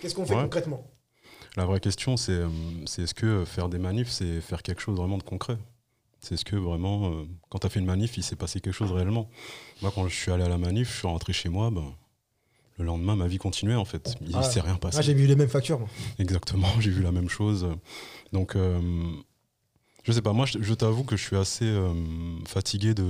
Qu'est-ce 0.00 0.14
qu'on 0.14 0.24
fait 0.26 0.34
Ouais. 0.34 0.42
concrètement 0.42 0.84
La 1.56 1.64
vraie 1.66 1.80
question, 1.80 2.16
c'est 2.16 2.32
euh, 2.32 2.48
c'est 2.86 3.02
est-ce 3.02 3.14
que 3.14 3.26
euh, 3.26 3.44
faire 3.44 3.68
des 3.68 3.78
manifs, 3.78 4.08
c'est 4.10 4.40
faire 4.40 4.62
quelque 4.62 4.80
chose 4.80 4.96
vraiment 4.96 5.18
de 5.18 5.22
concret? 5.22 5.58
C'est 6.20 6.34
est-ce 6.36 6.44
que 6.44 6.56
vraiment, 6.56 7.10
euh, 7.10 7.24
quand 7.50 7.58
tu 7.58 7.66
as 7.66 7.70
fait 7.70 7.80
une 7.80 7.86
manif, 7.86 8.16
il 8.16 8.22
s'est 8.22 8.36
passé 8.36 8.60
quelque 8.60 8.74
chose 8.74 8.92
réellement 8.92 9.28
Moi, 9.82 9.90
quand 9.94 10.06
je 10.08 10.14
suis 10.14 10.30
allé 10.32 10.44
à 10.44 10.48
la 10.48 10.56
manif, 10.58 10.88
je 10.92 10.98
suis 10.98 11.08
rentré 11.08 11.32
chez 11.32 11.48
moi, 11.48 11.70
ben, 11.70 11.92
le 12.78 12.84
lendemain, 12.84 13.16
ma 13.16 13.26
vie 13.26 13.38
continuait 13.38 13.74
en 13.74 13.84
fait. 13.84 14.14
Il 14.22 14.34
Ah. 14.36 14.42
s'est 14.42 14.60
rien 14.60 14.76
passé. 14.76 14.98
Ah, 14.98 15.02
j'ai 15.02 15.14
vu 15.14 15.26
les 15.26 15.36
mêmes 15.36 15.48
factures. 15.48 15.80
moi. 15.80 15.88
Exactement, 16.18 16.68
j'ai 16.80 16.90
vu 16.90 17.02
la 17.02 17.12
même 17.12 17.28
chose. 17.28 17.66
Donc, 18.32 18.54
euh, 18.56 18.80
je 20.02 20.12
sais 20.12 20.22
pas, 20.22 20.32
moi, 20.32 20.46
je, 20.46 20.74
t'avoue 20.74 21.04
que 21.04 21.16
je 21.16 21.22
suis 21.22 21.36
assez 21.36 21.64
euh, 21.64 21.92
fatigué 22.46 22.94
de, 22.94 23.06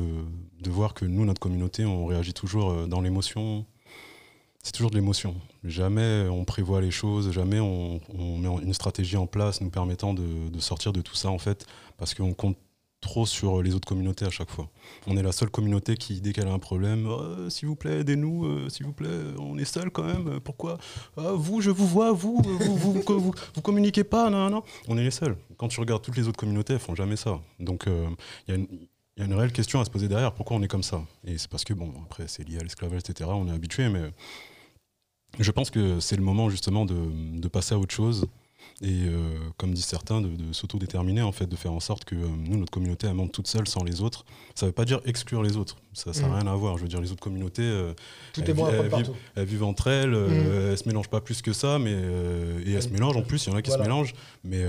de 0.60 0.70
voir 0.70 0.92
que 0.94 1.04
nous, 1.04 1.24
notre 1.24 1.40
communauté, 1.40 1.84
on 1.84 2.06
réagit 2.06 2.34
toujours 2.34 2.70
euh, 2.70 2.86
dans 2.86 3.00
l'émotion. 3.00 3.64
C'est 4.62 4.72
toujours 4.72 4.90
de 4.90 4.96
l'émotion. 4.96 5.34
Jamais 5.64 6.28
on 6.30 6.44
prévoit 6.44 6.80
les 6.80 6.90
choses, 6.92 7.32
jamais 7.32 7.58
on, 7.58 8.00
on 8.16 8.38
met 8.38 8.48
une 8.62 8.74
stratégie 8.74 9.16
en 9.16 9.26
place 9.26 9.60
nous 9.60 9.70
permettant 9.70 10.14
de, 10.14 10.48
de 10.50 10.60
sortir 10.60 10.92
de 10.92 11.00
tout 11.00 11.16
ça, 11.16 11.30
en 11.30 11.38
fait, 11.38 11.66
parce 11.96 12.14
qu'on 12.14 12.34
compte 12.34 12.58
trop 13.02 13.26
sur 13.26 13.62
les 13.62 13.74
autres 13.74 13.86
communautés 13.86 14.24
à 14.24 14.30
chaque 14.30 14.48
fois. 14.48 14.70
On 15.06 15.16
est 15.18 15.22
la 15.22 15.32
seule 15.32 15.50
communauté 15.50 15.96
qui, 15.96 16.22
dès 16.22 16.32
qu'elle 16.32 16.48
a 16.48 16.52
un 16.52 16.58
problème, 16.58 17.06
Euh, 17.06 17.50
s'il 17.50 17.68
vous 17.68 17.76
plaît, 17.76 18.00
aidez-nous, 18.00 18.46
euh, 18.46 18.68
s'il 18.70 18.86
vous 18.86 18.92
plaît, 18.92 19.08
on 19.38 19.58
est 19.58 19.66
seul 19.66 19.90
quand 19.90 20.04
même, 20.04 20.40
pourquoi? 20.40 20.78
Ah, 21.18 21.32
Vous, 21.32 21.60
je 21.60 21.70
vous 21.70 21.86
vois, 21.86 22.12
vous, 22.12 22.40
euh, 22.46 22.64
vous, 22.76 23.02
vous, 23.54 23.62
communiquez 23.62 24.04
pas, 24.04 24.30
non, 24.30 24.48
non. 24.48 24.62
On 24.88 24.96
est 24.96 25.04
les 25.04 25.10
seuls. 25.10 25.36
Quand 25.58 25.68
tu 25.68 25.80
regardes 25.80 26.02
toutes 26.02 26.16
les 26.16 26.28
autres 26.28 26.38
communautés, 26.38 26.74
elles 26.74 26.78
font 26.78 26.94
jamais 26.94 27.16
ça. 27.16 27.40
Donc, 27.60 27.86
euh, 27.86 28.08
il 28.48 28.54
y 28.54 28.56
a 28.56 28.60
une. 28.60 29.34
Réelle 29.34 29.52
question 29.52 29.80
à 29.80 29.84
se 29.84 29.90
poser 29.90 30.08
derrière, 30.08 30.32
pourquoi 30.32 30.56
on 30.56 30.62
est 30.62 30.68
comme 30.68 30.82
ça? 30.82 31.02
Et 31.24 31.36
c'est 31.36 31.48
parce 31.50 31.64
que, 31.64 31.74
bon, 31.74 31.92
après, 32.06 32.28
c'est 32.28 32.48
lié 32.48 32.58
à 32.58 32.62
l'esclavage, 32.62 33.02
etc., 33.06 33.28
on 33.32 33.46
est 33.46 33.52
habitué, 33.52 33.88
mais 33.88 34.10
je 35.38 35.50
pense 35.50 35.70
que 35.70 36.00
c'est 36.00 36.16
le 36.16 36.22
moment 36.22 36.48
justement 36.48 36.86
de 36.86 37.48
passer 37.48 37.74
à 37.74 37.78
autre 37.78 37.94
chose 37.94 38.26
et, 38.80 39.04
euh, 39.06 39.38
comme 39.58 39.72
disent 39.74 39.84
certains, 39.84 40.20
de, 40.20 40.28
de 40.28 40.52
s'autodéterminer, 40.52 41.22
en 41.22 41.32
fait, 41.32 41.46
de 41.46 41.54
faire 41.56 41.72
en 41.72 41.80
sorte 41.80 42.04
que 42.04 42.14
euh, 42.14 42.26
nous, 42.36 42.56
notre 42.56 42.70
communauté, 42.72 43.06
elle 43.06 43.14
monte 43.14 43.32
toute 43.32 43.46
seule 43.46 43.68
sans 43.68 43.84
les 43.84 44.00
autres. 44.00 44.24
Ça 44.54 44.66
ne 44.66 44.70
veut 44.70 44.74
pas 44.74 44.84
dire 44.84 45.00
exclure 45.04 45.42
les 45.42 45.56
autres, 45.56 45.76
ça 45.92 46.10
n'a 46.12 46.26
Mhm. 46.28 46.34
rien 46.34 46.46
à 46.46 46.54
voir. 46.56 46.78
Je 46.78 46.82
veux 46.82 46.88
dire, 46.88 47.00
les 47.00 47.12
autres 47.12 47.22
communautés, 47.22 47.62
euh, 47.62 47.92
Tout 48.32 48.40
elles 48.42 48.50
est 48.50 48.54
bon 48.54 48.66
elles 48.68 48.88
vivent, 48.88 49.12
elles 49.36 49.44
vivent 49.44 49.62
entre 49.64 49.86
elles, 49.88 50.14
euh, 50.14 50.72
elles 50.72 50.78
se 50.78 50.88
mélangent 50.88 51.08
pas 51.10 51.20
plus 51.20 51.42
que 51.42 51.52
ça, 51.52 51.78
mais 51.78 51.92
et 51.92 52.72
elles 52.72 52.82
se 52.82 52.88
mélangent 52.88 53.16
en 53.16 53.22
plus. 53.22 53.46
Il 53.46 53.50
y 53.50 53.52
en 53.52 53.56
a 53.56 53.62
qui 53.62 53.70
Voilà. 53.70 53.84
se 53.84 53.88
mélangent, 53.88 54.14
mais 54.44 54.64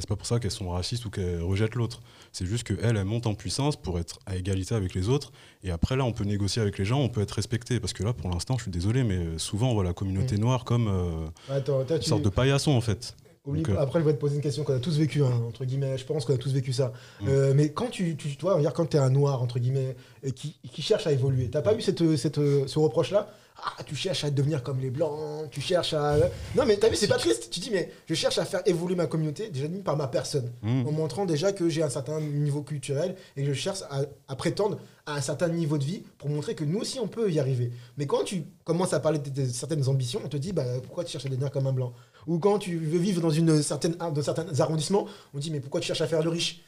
c'est 0.00 0.08
pas 0.08 0.16
pour 0.16 0.26
ça 0.26 0.38
qu'elles 0.38 0.50
sont 0.50 0.70
racistes 0.70 1.04
ou 1.04 1.10
qu'elles 1.10 1.42
rejettent 1.42 1.74
l'autre. 1.74 2.00
C'est 2.32 2.46
juste 2.46 2.64
qu'elles, 2.64 2.78
elles 2.96 3.04
montent 3.04 3.26
en 3.26 3.34
puissance 3.34 3.76
pour 3.76 3.98
être 3.98 4.18
à 4.26 4.36
égalité 4.36 4.74
avec 4.74 4.94
les 4.94 5.08
autres. 5.08 5.32
Et 5.64 5.70
après, 5.70 5.96
là, 5.96 6.04
on 6.04 6.12
peut 6.12 6.24
négocier 6.24 6.60
avec 6.62 6.78
les 6.78 6.84
gens, 6.84 7.00
on 7.00 7.08
peut 7.08 7.20
être 7.22 7.32
respecté. 7.32 7.80
Parce 7.80 7.92
que 7.92 8.02
là, 8.04 8.12
pour 8.12 8.30
l'instant, 8.30 8.56
je 8.58 8.62
suis 8.62 8.70
désolé, 8.70 9.02
mais 9.02 9.38
souvent, 9.38 9.70
on 9.70 9.74
voit 9.74 9.82
la 9.84 9.92
communauté 9.94 10.36
Mm. 10.36 10.40
noire 10.40 10.64
comme 10.64 10.88
euh, 10.88 11.26
Attends, 11.48 11.84
toi, 11.84 11.96
une 11.96 12.02
tu... 12.02 12.08
sorte 12.08 12.22
de 12.22 12.28
paillasson, 12.28 12.72
en 12.72 12.80
fait. 12.80 13.16
Oublie 13.48 13.62
euh, 13.68 13.76
Après, 13.78 14.00
je 14.00 14.04
vais 14.04 14.12
te 14.12 14.18
poser 14.18 14.36
une 14.36 14.42
question 14.42 14.64
qu'on 14.64 14.74
a 14.74 14.78
tous 14.78 14.98
vécu, 14.98 15.22
hein, 15.22 15.42
entre 15.48 15.64
guillemets. 15.64 15.98
Je 15.98 16.04
pense 16.04 16.24
qu'on 16.24 16.34
a 16.34 16.38
tous 16.38 16.52
vécu 16.52 16.72
ça. 16.72 16.92
Mm. 17.20 17.26
Euh, 17.28 17.52
mais 17.54 17.70
quand 17.72 17.88
tu, 17.90 18.16
tu, 18.16 18.36
tu 18.36 18.40
vois, 18.40 18.60
dire 18.60 18.72
quand 18.72 18.86
tu 18.86 18.96
es 18.96 19.00
un 19.00 19.10
noir, 19.10 19.42
entre 19.42 19.58
guillemets, 19.58 19.96
et 20.22 20.32
qui, 20.32 20.56
qui 20.72 20.82
cherche 20.82 21.06
à 21.06 21.12
évoluer, 21.12 21.48
t'as 21.50 21.62
pas 21.62 21.74
eu 21.74 21.80
cette, 21.80 22.16
cette, 22.16 22.36
ce 22.36 22.78
reproche-là? 22.78 23.28
Ah, 23.60 23.82
tu 23.82 23.96
cherches 23.96 24.22
à 24.22 24.30
devenir 24.30 24.62
comme 24.62 24.78
les 24.78 24.88
blancs, 24.88 25.50
tu 25.50 25.60
cherches 25.60 25.92
à. 25.92 26.16
Non, 26.54 26.64
mais 26.64 26.76
t'as 26.76 26.88
vu, 26.88 26.94
c'est 26.94 27.08
pas 27.08 27.16
triste. 27.16 27.48
Tu 27.50 27.58
dis, 27.58 27.70
mais 27.72 27.90
je 28.06 28.14
cherche 28.14 28.38
à 28.38 28.44
faire 28.44 28.62
évoluer 28.66 28.94
ma 28.94 29.08
communauté, 29.08 29.48
déjà 29.48 29.66
d'une 29.66 29.82
par 29.82 29.96
ma 29.96 30.06
personne, 30.06 30.52
Mm. 30.62 30.86
en 30.86 30.92
montrant 30.92 31.26
déjà 31.26 31.50
que 31.52 31.68
j'ai 31.68 31.82
un 31.82 31.90
certain 31.90 32.20
niveau 32.20 32.62
culturel 32.62 33.16
et 33.36 33.42
que 33.42 33.48
je 33.48 33.54
cherche 33.54 33.82
à, 33.90 34.02
à 34.28 34.36
prétendre 34.36 34.78
à 35.06 35.16
un 35.16 35.20
certain 35.20 35.48
niveau 35.48 35.76
de 35.76 35.82
vie 35.82 36.04
pour 36.18 36.28
montrer 36.30 36.54
que 36.54 36.62
nous 36.64 36.78
aussi 36.78 37.00
on 37.00 37.08
peut 37.08 37.32
y 37.32 37.40
arriver. 37.40 37.72
Mais 37.96 38.06
quand 38.06 38.22
tu 38.22 38.44
commences 38.62 38.92
à 38.92 39.00
parler 39.00 39.18
de, 39.18 39.30
de 39.30 39.46
certaines 39.46 39.88
ambitions, 39.88 40.20
on 40.24 40.28
te 40.28 40.36
dit, 40.36 40.52
bah, 40.52 40.64
pourquoi 40.84 41.02
tu 41.02 41.10
cherches 41.10 41.26
à 41.26 41.28
devenir 41.28 41.50
comme 41.50 41.66
un 41.66 41.72
blanc? 41.72 41.92
Ou 42.28 42.38
quand 42.38 42.58
tu 42.58 42.76
veux 42.78 42.98
vivre 42.98 43.20
dans, 43.20 43.30
une 43.30 43.62
certaine, 43.62 43.94
dans 43.94 44.22
certains 44.22 44.46
arrondissements, 44.60 45.06
on 45.34 45.38
dit, 45.38 45.50
mais 45.50 45.60
pourquoi 45.60 45.80
tu 45.80 45.86
cherches 45.86 46.02
à 46.02 46.06
faire 46.06 46.22
le 46.22 46.28
riche? 46.28 46.62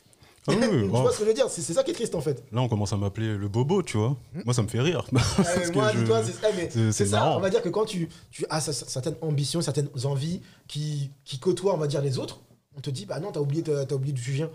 Ah 0.49 0.53
oui, 0.53 0.57
Tu 0.71 0.85
oh, 0.85 0.89
vois 0.89 1.13
ce 1.13 1.19
que 1.19 1.25
je 1.25 1.29
veux 1.29 1.35
dire? 1.35 1.47
C'est 1.51 1.61
ça 1.61 1.83
qui 1.85 1.91
est 1.91 1.95
triste 1.95 2.15
en 2.15 2.23
fait. 2.23 2.43
Là, 2.51 2.63
on 2.63 2.69
commence 2.69 2.95
à 2.95 2.97
m'appeler 2.97 3.37
le 3.37 3.47
bobo, 3.47 3.83
tu 3.83 3.99
vois. 3.99 4.17
Moi, 4.45 4.55
ça 4.55 4.63
me 4.63 4.69
fait 4.69 4.81
rire. 4.81 5.05
Euh, 5.13 5.23
c'est 5.43 5.71
eh, 6.77 6.93
c'est- 6.93 7.07
ça. 7.07 7.37
On 7.37 7.41
va 7.41 7.51
dire 7.51 7.63
que 7.63 7.69
quand 7.69 7.85
tu, 7.85 8.09
tu 8.31 8.47
as 8.49 8.61
cer- 8.61 8.89
certaines 8.89 9.17
ambitions, 9.21 9.61
certaines 9.61 9.89
envies 10.05 10.41
qui, 10.67 11.11
qui 11.25 11.39
côtoient, 11.39 11.75
on 11.75 11.79
va 11.79 11.87
dire, 11.87 12.01
les 12.01 12.19
autres, 12.19 12.41
on 12.77 12.81
te 12.81 12.91
dit, 12.91 13.05
bah 13.05 13.21
non, 13.21 13.33
t'as 13.33 13.41
oublié, 13.41 13.63
t'as 13.63 13.95
oublié 13.95 14.13
d'où 14.15 14.23
tu 14.23 14.33
viens. 14.33 14.51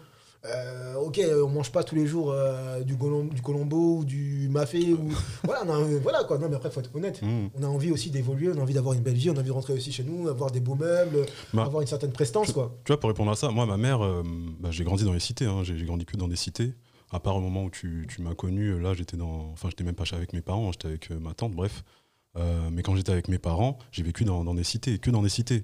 Euh, 0.48 0.96
ok, 0.96 1.20
on 1.44 1.50
mange 1.50 1.72
pas 1.72 1.84
tous 1.84 1.96
les 1.96 2.06
jours 2.06 2.32
euh, 2.32 2.82
du, 2.82 2.96
colombo 2.98 3.98
ou 4.00 4.06
du 4.06 4.48
mafé 4.50 4.94
ou 4.94 5.10
voilà, 5.44 6.24
quoi. 6.24 6.38
Non 6.38 6.50
mais 6.50 6.56
après 6.56 6.70
faut 6.70 6.80
être 6.80 6.96
honnête. 6.96 7.22
Mmh. 7.22 7.50
On 7.56 7.64
a 7.64 7.68
envie 7.68 7.92
aussi 7.92 8.10
d'évoluer, 8.10 8.50
on 8.54 8.60
a 8.60 8.62
envie 8.62 8.74
d'avoir 8.74 8.94
une 8.94 9.02
belle 9.02 9.16
vie, 9.16 9.30
on 9.30 9.36
a 9.36 9.40
envie 9.40 9.48
de 9.48 9.54
rentrer 9.54 9.74
aussi 9.74 9.92
chez 9.92 10.04
nous, 10.04 10.28
avoir 10.28 10.52
des 10.52 10.60
beaux 10.60 10.76
meubles, 10.76 11.26
Bah, 11.54 11.64
avoir 11.64 11.82
une 11.82 11.88
certaine 11.88 12.12
prestance 12.12 12.52
quoi. 12.52 12.76
Tu 12.84 12.92
vois, 12.92 13.00
pour 13.00 13.10
répondre 13.10 13.32
à 13.32 13.36
ça, 13.36 13.50
moi, 13.50 13.66
ma 13.66 13.78
mère, 13.78 14.04
euh, 14.04 14.24
bah, 14.60 14.70
j'ai 14.72 14.84
grandi 14.84 15.04
dans 15.04 15.14
les 15.14 15.20
cités, 15.20 15.46
hein, 15.46 15.64
j'ai 15.64 15.76
grandi 15.84 16.06
que 16.06 16.18
dans 16.18 16.28
des 16.28 16.36
cités. 16.36 16.74
À 17.12 17.20
part 17.20 17.36
au 17.36 17.42
moment 17.42 17.64
où 17.64 17.70
tu, 17.70 18.08
tu 18.10 18.22
m'as 18.22 18.34
connu, 18.34 18.80
là, 18.80 18.94
j'étais 18.94 19.16
dans. 19.16 19.52
Enfin, 19.54 19.70
j'étais 19.70 19.84
même 19.84 19.96
pas 19.96 20.06
chez- 20.06 20.16
avec 20.16 20.34
mes 20.34 20.42
parents, 20.42 20.72
j'étais 20.72 20.88
avec 20.88 21.10
ma 21.12 21.34
tante, 21.34 21.54
bref. 21.54 21.84
Mais 22.72 22.84
quand 22.84 22.96
j'étais 22.96 23.14
avec 23.14 23.30
mes 23.30 23.38
parents, 23.38 23.78
j'ai 23.92 24.04
vécu 24.04 24.26
dans, 24.26 24.44
dans 24.44 24.54
des 24.54 24.66
cités, 24.66 25.00
que 25.00 25.10
dans 25.10 25.22
des 25.22 25.30
cités. 25.30 25.64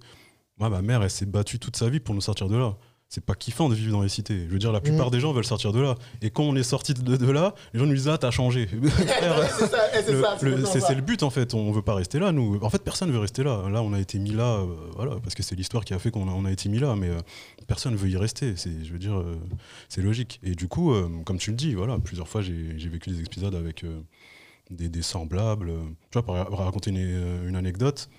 Moi, 0.58 0.70
ma 0.70 0.82
mère, 0.82 1.04
elle 1.04 1.10
s'est 1.10 1.26
battue 1.26 1.60
toute 1.60 1.76
sa 1.76 1.90
vie 1.90 2.00
pour 2.00 2.16
nous 2.16 2.22
sortir 2.22 2.48
de 2.48 2.56
là. 2.56 2.78
C'est 3.14 3.26
pas 3.26 3.36
kiffant 3.36 3.68
de 3.68 3.76
vivre 3.76 3.92
dans 3.92 4.02
les 4.04 4.08
cités. 4.08 4.46
Je 4.48 4.54
veux 4.54 4.58
dire, 4.58 4.72
la 4.72 4.80
plupart 4.80 5.08
Mhm. 5.08 5.12
des 5.12 5.20
gens 5.20 5.34
veulent 5.34 5.44
sortir 5.44 5.74
de 5.74 5.82
là. 5.82 5.96
Et 6.22 6.30
quand 6.30 6.44
on 6.44 6.56
est 6.56 6.64
sorti 6.64 6.94
de, 6.94 7.18
de 7.18 7.30
là, 7.30 7.54
les 7.74 7.80
gens 7.82 7.86
nous 7.86 7.94
disent 7.94 8.08
Ah, 8.08 8.18
t'as 8.18 8.32
changé. 8.32 8.70
C'est 10.02 10.96
le- 10.96 11.02
but 11.02 11.24
en 11.24 11.30
fait, 11.30 11.54
on 11.54 11.72
veut 11.72 11.82
pas 11.82 11.94
rester 11.96 12.20
là 12.20 12.32
nous. 12.32 12.58
En 12.62 12.70
fait 12.70 12.82
personne 12.84 13.12
veut 13.12 13.20
rester 13.20 13.44
là. 13.44 13.68
Là 13.70 13.82
on 13.82 13.92
a 13.94 14.00
été 14.00 14.18
mis 14.20 14.32
là, 14.32 14.60
euh, 14.60 14.66
voilà, 14.96 15.16
parce 15.22 15.36
que 15.36 15.44
c'est 15.44 15.56
l'histoire 15.56 15.84
qui 15.84 15.94
a 15.94 16.00
fait 16.00 16.12
qu'on 16.12 16.28
a, 16.30 16.32
on 16.32 16.46
a 16.46 16.52
été 16.52 16.70
mis 16.70 16.80
là, 16.80 16.96
mais 16.96 17.10
euh, 17.10 17.18
personne 17.68 17.96
veut 17.96 18.10
y 18.10 18.18
rester. 18.18 18.56
C'est, 18.56 18.84
je 18.86 18.92
veux 18.94 19.00
dire, 19.00 19.18
euh, 19.20 19.36
c'est 19.90 20.02
logique. 20.02 20.40
Et 20.44 20.56
du 20.56 20.68
coup, 20.68 20.94
euh, 20.94 21.10
comme 21.26 21.38
tu 21.38 21.52
le 21.52 21.58
dis, 21.58 21.74
voilà, 21.74 21.98
plusieurs 22.00 22.28
fois 22.28 22.42
j'ai, 22.42 22.54
vécu 22.78 23.10
des 23.10 23.20
épisodes 23.20 23.56
avec 23.56 23.86
des, 24.70 24.90
des 24.90 25.02
semblables. 25.02 25.72
Tu 26.12 26.14
vois, 26.14 26.24
pour 26.24 26.36
ra- 26.36 26.48
raconter 26.50 26.92
une, 26.92 27.48
une 27.48 27.56
anecdote, 27.56 28.10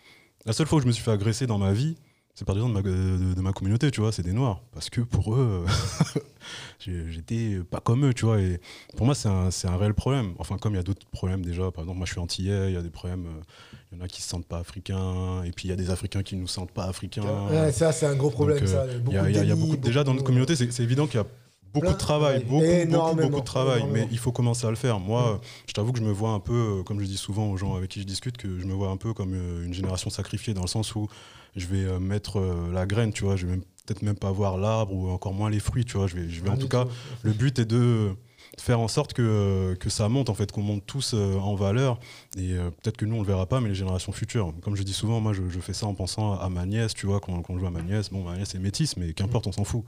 la 0.45 0.53
seule 0.53 0.67
fois 0.67 0.79
où 0.79 0.83
je 0.83 0.87
me 0.87 0.93
suis 0.93 1.03
fait 1.03 1.11
agresser 1.13 1.47
dans 1.47 1.59
ma 1.59 1.73
vie, 1.73 1.97
c'est 2.35 2.45
par 2.47 2.55
des 2.55 2.61
gens 2.63 2.69
de 2.69 2.75
ma, 2.75 2.83
de, 2.83 3.35
de 3.35 3.41
ma 3.41 3.53
communauté, 3.53 3.91
tu 3.91 4.01
vois, 4.01 4.11
c'est 4.13 4.23
des 4.23 4.33
noirs. 4.33 4.61
Parce 4.73 4.89
que 4.91 5.01
pour 5.03 5.35
eux, 5.35 5.65
euh, 6.89 7.05
j'étais 7.11 7.59
pas 7.71 7.81
comme 7.81 8.07
eux, 8.07 8.15
tu 8.15 8.25
vois. 8.25 8.41
Et 8.41 8.61
pour 8.97 9.07
moi, 9.07 9.15
c'est 9.15 9.29
un, 9.29 9.49
un 9.65 9.77
réel 9.77 9.95
problème. 9.95 10.33
Enfin, 10.39 10.57
comme 10.59 10.73
il 10.73 10.77
y 10.77 10.81
a 10.81 10.83
d'autres 10.83 11.07
problèmes 11.07 11.45
déjà. 11.45 11.71
Par 11.71 11.85
exemple, 11.85 11.99
moi, 11.99 12.07
je 12.07 12.13
suis 12.13 12.21
antillais, 12.21 12.69
il 12.71 12.75
y 12.75 12.77
a 12.77 12.83
des 12.83 12.91
problèmes. 12.91 13.27
euh, 13.27 13.77
Il 13.93 13.99
y 13.99 14.01
en 14.01 14.05
a 14.05 14.09
qui 14.09 14.23
se 14.23 14.29
sentent 14.29 14.47
pas 14.47 14.59
africains, 14.59 15.43
et 15.45 15.51
puis 15.53 15.69
il 15.69 15.71
y 15.71 15.75
a 15.75 15.77
des 15.77 15.91
Africains 15.91 16.23
qui 16.23 16.37
nous 16.37 16.49
sentent 16.49 16.73
pas 16.73 16.85
africains. 16.85 17.49
Ouais, 17.51 17.71
ça 17.73 17.93
c'est 17.93 18.07
un 18.07 18.15
gros 18.17 18.31
problème 18.31 18.59
Donc, 18.61 18.69
ça. 18.69 18.83
euh, 18.83 18.99
Beaucoup 18.99 19.11
Il 19.11 19.15
y 19.15 19.19
a, 19.19 19.31
y 19.31 19.37
a- 19.39 19.45
y 19.45 19.51
a 19.51 19.55
déni, 19.55 19.61
beaucoup, 19.61 19.77
déjà, 19.77 20.03
dans 20.03 20.13
notre 20.13 20.21
beaucoup- 20.25 20.29
communauté, 20.29 20.57
c'est 20.57 20.83
évident 20.83 21.07
qu'il 21.07 21.21
y 21.21 21.23
a 21.23 21.27
beaucoup 21.75 21.93
de 21.93 21.99
travail, 21.99 22.45
beaucoup, 22.45 22.65
beaucoup, 22.89 23.17
beaucoup 23.17 23.41
de 23.41 23.45
travail, 23.45 23.85
mais 23.93 24.09
il 24.11 24.19
faut 24.19 24.33
commencer 24.33 24.67
à 24.67 24.71
le 24.71 24.77
faire. 24.77 24.99
Moi, 24.99 25.23
Mm. 25.23 25.35
euh, 25.35 25.39
je 25.67 25.73
t'avoue 25.75 25.93
que 25.93 25.99
je 25.99 26.05
me 26.05 26.11
vois 26.13 26.31
un 26.31 26.41
peu, 26.41 26.79
euh, 26.81 26.83
comme 26.83 26.99
je 27.01 27.05
dis 27.07 27.17
souvent 27.19 27.51
aux 27.51 27.57
gens 27.59 27.77
avec 27.77 27.91
qui 27.91 28.01
je 28.01 28.07
discute, 28.07 28.37
que 28.39 28.59
je 28.59 28.65
me 28.67 28.73
vois 28.73 28.89
un 28.89 28.97
peu 28.97 29.13
comme 29.13 29.35
euh, 29.35 29.65
une 29.67 29.75
génération 29.75 30.09
sacrifiée, 30.11 30.55
dans 30.55 30.63
le 30.63 30.67
sens 30.69 30.95
où 30.95 31.09
je 31.57 31.67
vais 31.67 31.85
euh, 31.85 31.99
mettre 31.99 32.39
euh, 32.39 32.73
la 32.73 32.87
graine, 32.87 33.13
tu 33.13 33.25
vois, 33.25 33.37
je 33.37 33.47
vais 33.47 33.57
peut-être 33.57 34.03
même 34.03 34.17
pas 34.17 34.31
voir 34.31 34.57
l'arbre 34.57 34.93
ou 34.93 35.09
encore 35.11 35.35
moins 35.35 35.51
les 35.51 35.61
fruits, 35.61 35.85
tu 35.85 35.97
vois, 35.97 36.07
je 36.07 36.17
vais, 36.17 36.29
je 36.29 36.43
vais 36.43 36.51
en 36.51 36.57
tout 36.57 36.69
cas 36.69 36.87
le 37.23 37.33
but 37.33 37.59
est 37.59 37.65
de 37.65 38.11
faire 38.59 38.81
en 38.81 38.89
sorte 38.89 39.13
que, 39.13 39.23
euh, 39.23 39.75
que 39.77 39.91
ça 39.91 40.09
monte, 40.09 40.29
en 40.29 40.35
fait, 40.35 40.53
qu'on 40.53 40.63
monte 40.63 40.85
tous 40.87 41.15
en 41.15 41.55
valeur. 41.55 41.99
Et 42.37 42.55
peut-être 42.55 42.97
que 42.97 43.07
nous, 43.07 43.17
on 43.17 43.21
le 43.21 43.27
verra 43.27 43.47
pas, 43.47 43.61
mais 43.61 43.69
les 43.69 43.75
générations 43.75 44.13
futures. 44.13 44.53
Comme 44.63 44.77
je 44.77 44.83
dis 44.83 44.93
souvent, 44.93 45.21
moi, 45.21 45.33
je, 45.33 45.49
je 45.49 45.61
fais 45.61 45.73
ça 45.73 45.87
en 45.87 45.95
pensant 45.95 46.39
à 46.39 46.49
ma 46.49 46.67
nièce, 46.67 46.93
tu 46.95 47.07
vois, 47.07 47.21
quand, 47.21 47.41
quand 47.43 47.55
je 47.55 47.61
vois 47.61 47.71
ma 47.71 47.83
nièce. 47.83 48.11
Bon, 48.11 48.23
ma 48.23 48.37
nièce 48.37 48.55
est 48.55 48.59
métisse, 48.59 48.97
mais 48.97 49.15
qu'importe, 49.15 49.47
on 49.47 49.53
s'en 49.53 49.65
fout. 49.65 49.85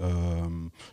Euh, 0.00 0.12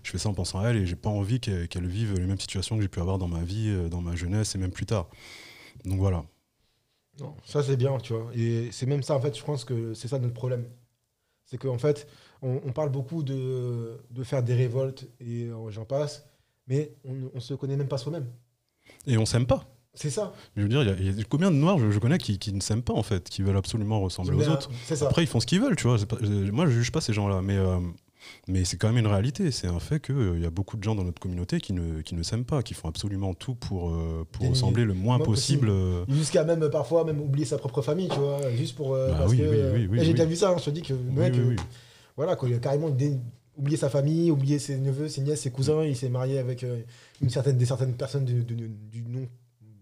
je 0.03 0.11
fais 0.11 0.17
ça 0.17 0.29
en 0.29 0.33
pensant 0.33 0.59
à 0.59 0.69
elle 0.69 0.77
et 0.77 0.85
j'ai 0.85 0.95
pas 0.95 1.09
envie 1.09 1.39
qu'elle 1.39 1.88
vive 1.88 2.13
les 2.15 2.25
mêmes 2.25 2.39
situations 2.39 2.75
que 2.75 2.81
j'ai 2.81 2.88
pu 2.88 2.99
avoir 2.99 3.17
dans 3.17 3.27
ma 3.27 3.43
vie, 3.43 3.75
dans 3.89 4.01
ma 4.01 4.15
jeunesse 4.15 4.55
et 4.55 4.57
même 4.57 4.71
plus 4.71 4.85
tard. 4.85 5.07
Donc 5.83 5.99
voilà. 5.99 6.23
Non, 7.19 7.36
ça 7.45 7.63
c'est 7.63 7.78
bien, 7.78 7.97
tu 7.97 8.13
vois. 8.13 8.30
Et 8.36 8.69
c'est 8.71 8.86
même 8.86 9.04
ça, 9.04 9.15
en 9.15 9.21
fait, 9.21 9.38
je 9.38 9.43
pense 9.43 9.63
que 9.63 9.93
c'est 9.93 10.08
ça 10.08 10.19
notre 10.19 10.34
problème. 10.34 10.65
C'est 11.45 11.58
qu'en 11.58 11.78
fait, 11.78 12.08
on, 12.41 12.60
on 12.65 12.71
parle 12.73 12.89
beaucoup 12.89 13.23
de, 13.23 13.97
de 14.10 14.23
faire 14.23 14.43
des 14.43 14.56
révoltes 14.56 15.08
et 15.19 15.43
euh, 15.45 15.69
j'en 15.69 15.86
passe, 15.86 16.25
mais 16.67 16.93
on 17.06 17.13
ne 17.36 17.39
se 17.39 17.54
connaît 17.54 17.78
même 17.78 17.88
pas 17.88 17.97
soi-même. 17.97 18.28
Et 19.08 19.17
on 19.17 19.25
s'aime 19.25 19.45
pas. 19.45 19.65
C'est 19.93 20.10
ça. 20.10 20.34
Je 20.58 20.63
veux 20.63 20.67
dire, 20.67 20.82
il 20.84 20.88
y 20.89 20.91
a- 20.91 20.95
il 21.13 21.17
y, 21.19 21.21
a 21.21 21.23
combien 21.23 21.51
de 21.51 21.56
noirs 21.56 21.78
je, 21.80 21.89
je 21.89 21.99
connais 21.99 22.17
qui, 22.17 22.38
qui 22.38 22.51
ne 22.51 22.60
s'aiment 22.60 22.84
pas, 22.84 22.93
en 22.93 23.04
fait, 23.04 23.30
qui 23.30 23.43
veulent 23.43 23.56
absolument 23.56 24.01
ressembler 24.01 24.36
Mais, 24.36 24.45
aux 24.47 24.49
euh, 24.49 24.54
autres. 24.54 24.69
Ça. 24.84 25.06
Après, 25.08 25.23
ils 25.23 25.28
font 25.28 25.39
ce 25.39 25.45
qu'ils 25.45 25.62
veulent, 25.62 25.78
tu 25.78 25.88
vois. 25.88 25.97
pas- 26.06 26.17
moi, 26.51 26.65
je 26.65 26.71
juge 26.71 26.91
pas 26.91 26.99
ces 26.99 27.13
gens-là, 27.13 27.41
mais, 27.41 27.56
euh, 27.56 27.80
mais 28.47 28.65
c'est 28.65 28.77
quand 28.77 28.88
même 28.88 28.97
une 28.97 29.07
réalité. 29.11 29.51
C'est 29.51 29.67
un 29.67 29.79
fait 29.79 29.99
qu'il 29.99 30.39
y 30.41 30.45
a 30.45 30.49
beaucoup 30.49 30.77
de 30.77 30.83
gens 30.83 30.95
dans 30.95 31.03
notre 31.03 31.19
communauté 31.19 31.59
qui 31.59 31.73
ne, 31.73 32.01
qui 32.01 32.15
ne 32.15 32.23
s'aiment 32.23 32.45
pas, 32.45 32.61
qui 32.63 32.73
font 32.73 32.88
absolument 32.88 33.33
tout 33.33 33.55
pour, 33.55 33.91
euh, 33.91 34.25
pour 34.31 34.47
ressembler 34.49 34.85
le 34.85 34.93
moins 34.93 35.17
possible. 35.19 35.67
possible. 35.67 35.69
euh, 35.69 36.05
Jusqu'à 36.09 36.43
même 36.43 36.63
euh, 36.63 36.69
parfois 36.69 37.03
même 37.03 37.19
oublier 37.21 37.45
sa 37.45 37.57
propre 37.57 37.81
famille, 37.81 38.09
tu 38.09 38.19
vois, 38.19 38.39
juste 38.55 38.75
pour. 38.75 38.91
Bah 38.91 39.15
parce 39.17 39.31
oui, 39.31 39.38
que, 39.38 39.43
oui, 39.43 39.57
oui, 39.73 39.88
oui, 39.91 39.99
et 39.99 40.05
J'ai 40.05 40.11
déjà 40.13 40.25
vu 40.25 40.35
ça, 40.35 40.49
hein, 40.51 40.55
je 40.59 40.65
te 40.65 40.69
dis 40.69 40.81
que 40.81 40.93
mec, 40.93 41.33
voilà, 42.17 42.35
quoi, 42.35 42.47
il 42.49 42.55
a 42.55 42.59
carrément 42.59 42.89
dé- 42.89 43.17
oublié 43.57 43.77
sa 43.77 43.89
famille, 43.89 44.31
oublié 44.31 44.59
ses 44.59 44.77
neveux, 44.77 45.07
ses 45.09 45.21
nièces, 45.21 45.41
ses 45.41 45.51
cousins, 45.51 45.83
il 45.83 45.95
s'est 45.95 46.09
marié 46.09 46.38
avec 46.39 46.65
une 47.21 47.29
certaine, 47.29 47.57
des 47.57 47.65
certaines 47.65 47.93
personnes 47.93 48.25
de- 48.25 48.41
de- 48.41 48.67
du 48.91 49.01
nom. 49.03 49.27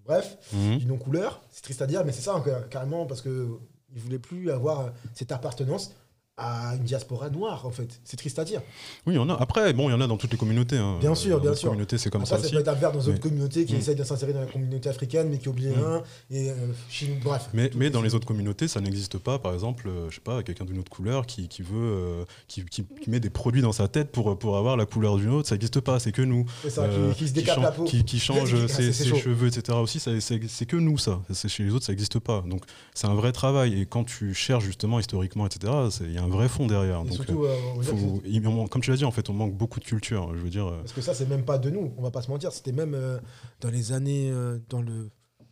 Bref, 0.05 0.37
Mhm. 0.53 0.77
du 0.79 0.85
non-couleur. 0.85 1.41
C'est 1.49 1.63
triste 1.63 1.81
à 1.81 1.87
dire, 1.87 2.03
mais 2.05 2.11
c'est 2.11 2.21
ça, 2.21 2.35
hein, 2.35 2.43
carrément, 2.69 3.05
parce 3.05 3.21
que 3.21 3.47
il 3.95 4.01
voulait 4.01 4.19
plus 4.19 4.49
avoir 4.51 4.91
cette 5.13 5.31
appartenance 5.31 5.93
à 6.35 6.73
une 6.75 6.83
diaspora 6.83 7.29
noire, 7.29 7.63
en 7.65 7.69
fait. 7.69 7.99
C'est 8.03 8.17
triste 8.17 8.39
à 8.39 8.43
dire. 8.43 8.59
Oui, 9.05 9.13
il 9.13 9.17
y 9.17 9.19
en 9.19 9.29
a. 9.29 9.35
Après, 9.35 9.71
bon, 9.73 9.87
il 9.87 9.91
y 9.91 9.95
en 9.95 10.01
a 10.01 10.07
dans 10.07 10.17
toutes 10.17 10.31
les 10.31 10.37
communautés. 10.37 10.77
hein. 10.79 10.97
Bien 10.99 11.13
sûr, 11.13 11.37
Dans 11.37 11.43
bien 11.43 11.53
sûr. 11.53 11.69
communauté, 11.69 11.99
c'est 11.99 12.09
comme 12.09 12.21
Après, 12.23 12.31
ça 12.35 12.37
ça 12.41 12.45
aussi. 12.45 12.53
peut 12.55 12.59
être 12.61 12.67
avers 12.69 12.91
dans 12.91 12.97
d'autres 12.97 13.11
Mais- 13.13 13.19
communautés 13.19 13.65
qui 13.65 13.75
Mm. 13.75 13.77
essayent 13.77 13.95
de 13.95 14.03
s'insérer 14.03 14.33
dans 14.33 14.39
la 14.39 14.47
communauté 14.47 14.89
africaine, 14.89 15.29
mais 15.29 15.37
qui 15.37 15.47
oublient 15.49 15.67
Mm. 15.69 15.83
un. 15.83 16.03
Et 16.31 16.49
euh, 16.49 16.55
Chine, 16.89 17.19
bref. 17.23 17.49
Mais, 17.53 17.69
mais 17.75 17.91
dans 17.91 18.01
les 18.01 18.15
autres 18.15 18.25
communautés, 18.25 18.67
ça 18.67 18.81
n'existe 18.81 19.19
pas. 19.19 19.37
Par 19.37 19.53
exemple, 19.53 19.87
euh, 19.87 20.09
je 20.09 20.15
sais 20.15 20.21
pas, 20.21 20.41
quelqu'un 20.41 20.65
d'une 20.65 20.79
autre 20.79 20.89
couleur 20.89 21.27
qui, 21.27 21.47
qui 21.47 21.61
veut, 21.61 21.67
euh, 21.75 22.25
qui, 22.47 22.65
qui- 22.65 22.83
qui 22.83 23.09
met 23.11 23.19
des 23.19 23.29
produits 23.29 23.61
dans 23.61 23.71
sa 23.71 23.87
tête 23.87 24.11
pour, 24.11 24.37
pour 24.39 24.57
avoir 24.57 24.75
la 24.75 24.87
couleur 24.87 25.17
d'une 25.17 25.29
autre, 25.29 25.47
ça 25.47 25.53
n'existe 25.53 25.81
pas. 25.81 25.99
C'est 25.99 26.11
que 26.11 26.23
nous. 26.23 26.45
C'est 26.63 26.71
ça, 26.71 26.87
qui- 26.87 26.95
Euh, 26.95 27.13
se 27.27 27.31
décape 27.33 27.61
la 27.61 27.71
peau. 27.71 27.83
qui- 27.83 28.03
change 28.19 28.55
Ah, 28.63 28.67
ses, 28.67 28.91
ses 28.91 29.05
cheveux, 29.15 29.47
etc. 29.49 29.77
aussi, 29.77 29.99
c'est 29.99 30.65
que 30.65 30.77
nous, 30.77 30.97
ça. 30.97 31.21
Chez 31.47 31.63
les 31.63 31.73
autres, 31.73 31.85
ça 31.85 31.91
n'existe 31.91 32.17
pas. 32.17 32.43
Donc, 32.47 32.63
c'est 32.95 33.05
un 33.07 33.13
vrai 33.13 33.31
travail. 33.33 33.79
Et 33.79 33.85
quand 33.85 34.03
tu 34.03 34.33
cherches 34.33 34.63
justement 34.65 34.99
historiquement, 34.99 35.45
etc., 35.45 35.71
il 36.01 36.13
y 36.13 36.17
a 36.17 36.22
un 36.23 36.27
vrai 36.29 36.47
fond 36.49 36.67
derrière. 36.67 37.03
Donc, 37.03 37.13
surtout, 37.13 37.43
euh, 37.45 37.55
euh, 37.79 37.83
faut- 37.83 38.21
il 38.25 38.41
comme 38.69 38.81
tu 38.81 38.91
l'as 38.91 38.97
dit, 38.97 39.05
en 39.05 39.11
fait, 39.11 39.29
on 39.29 39.33
manque 39.33 39.53
beaucoup 39.53 39.79
de 39.79 39.85
culture. 39.85 40.35
Je 40.35 40.41
veux 40.41 40.49
dire. 40.49 40.67
euh, 40.67 40.77
Parce 40.81 40.93
que 40.93 41.01
ça, 41.01 41.13
c'est 41.13 41.27
même 41.29 41.43
pas 41.45 41.57
de 41.57 41.69
nous, 41.69 41.91
on 41.97 42.01
va 42.01 42.11
pas 42.11 42.21
se 42.21 42.29
mentir. 42.31 42.51
C'était 42.51 42.71
même 42.71 42.93
euh, 42.95 43.19
dans 43.61 43.69
les 43.69 43.91
années, 43.91 44.29
euh, 44.31 44.57
dans 44.69 44.81
le 44.81 45.09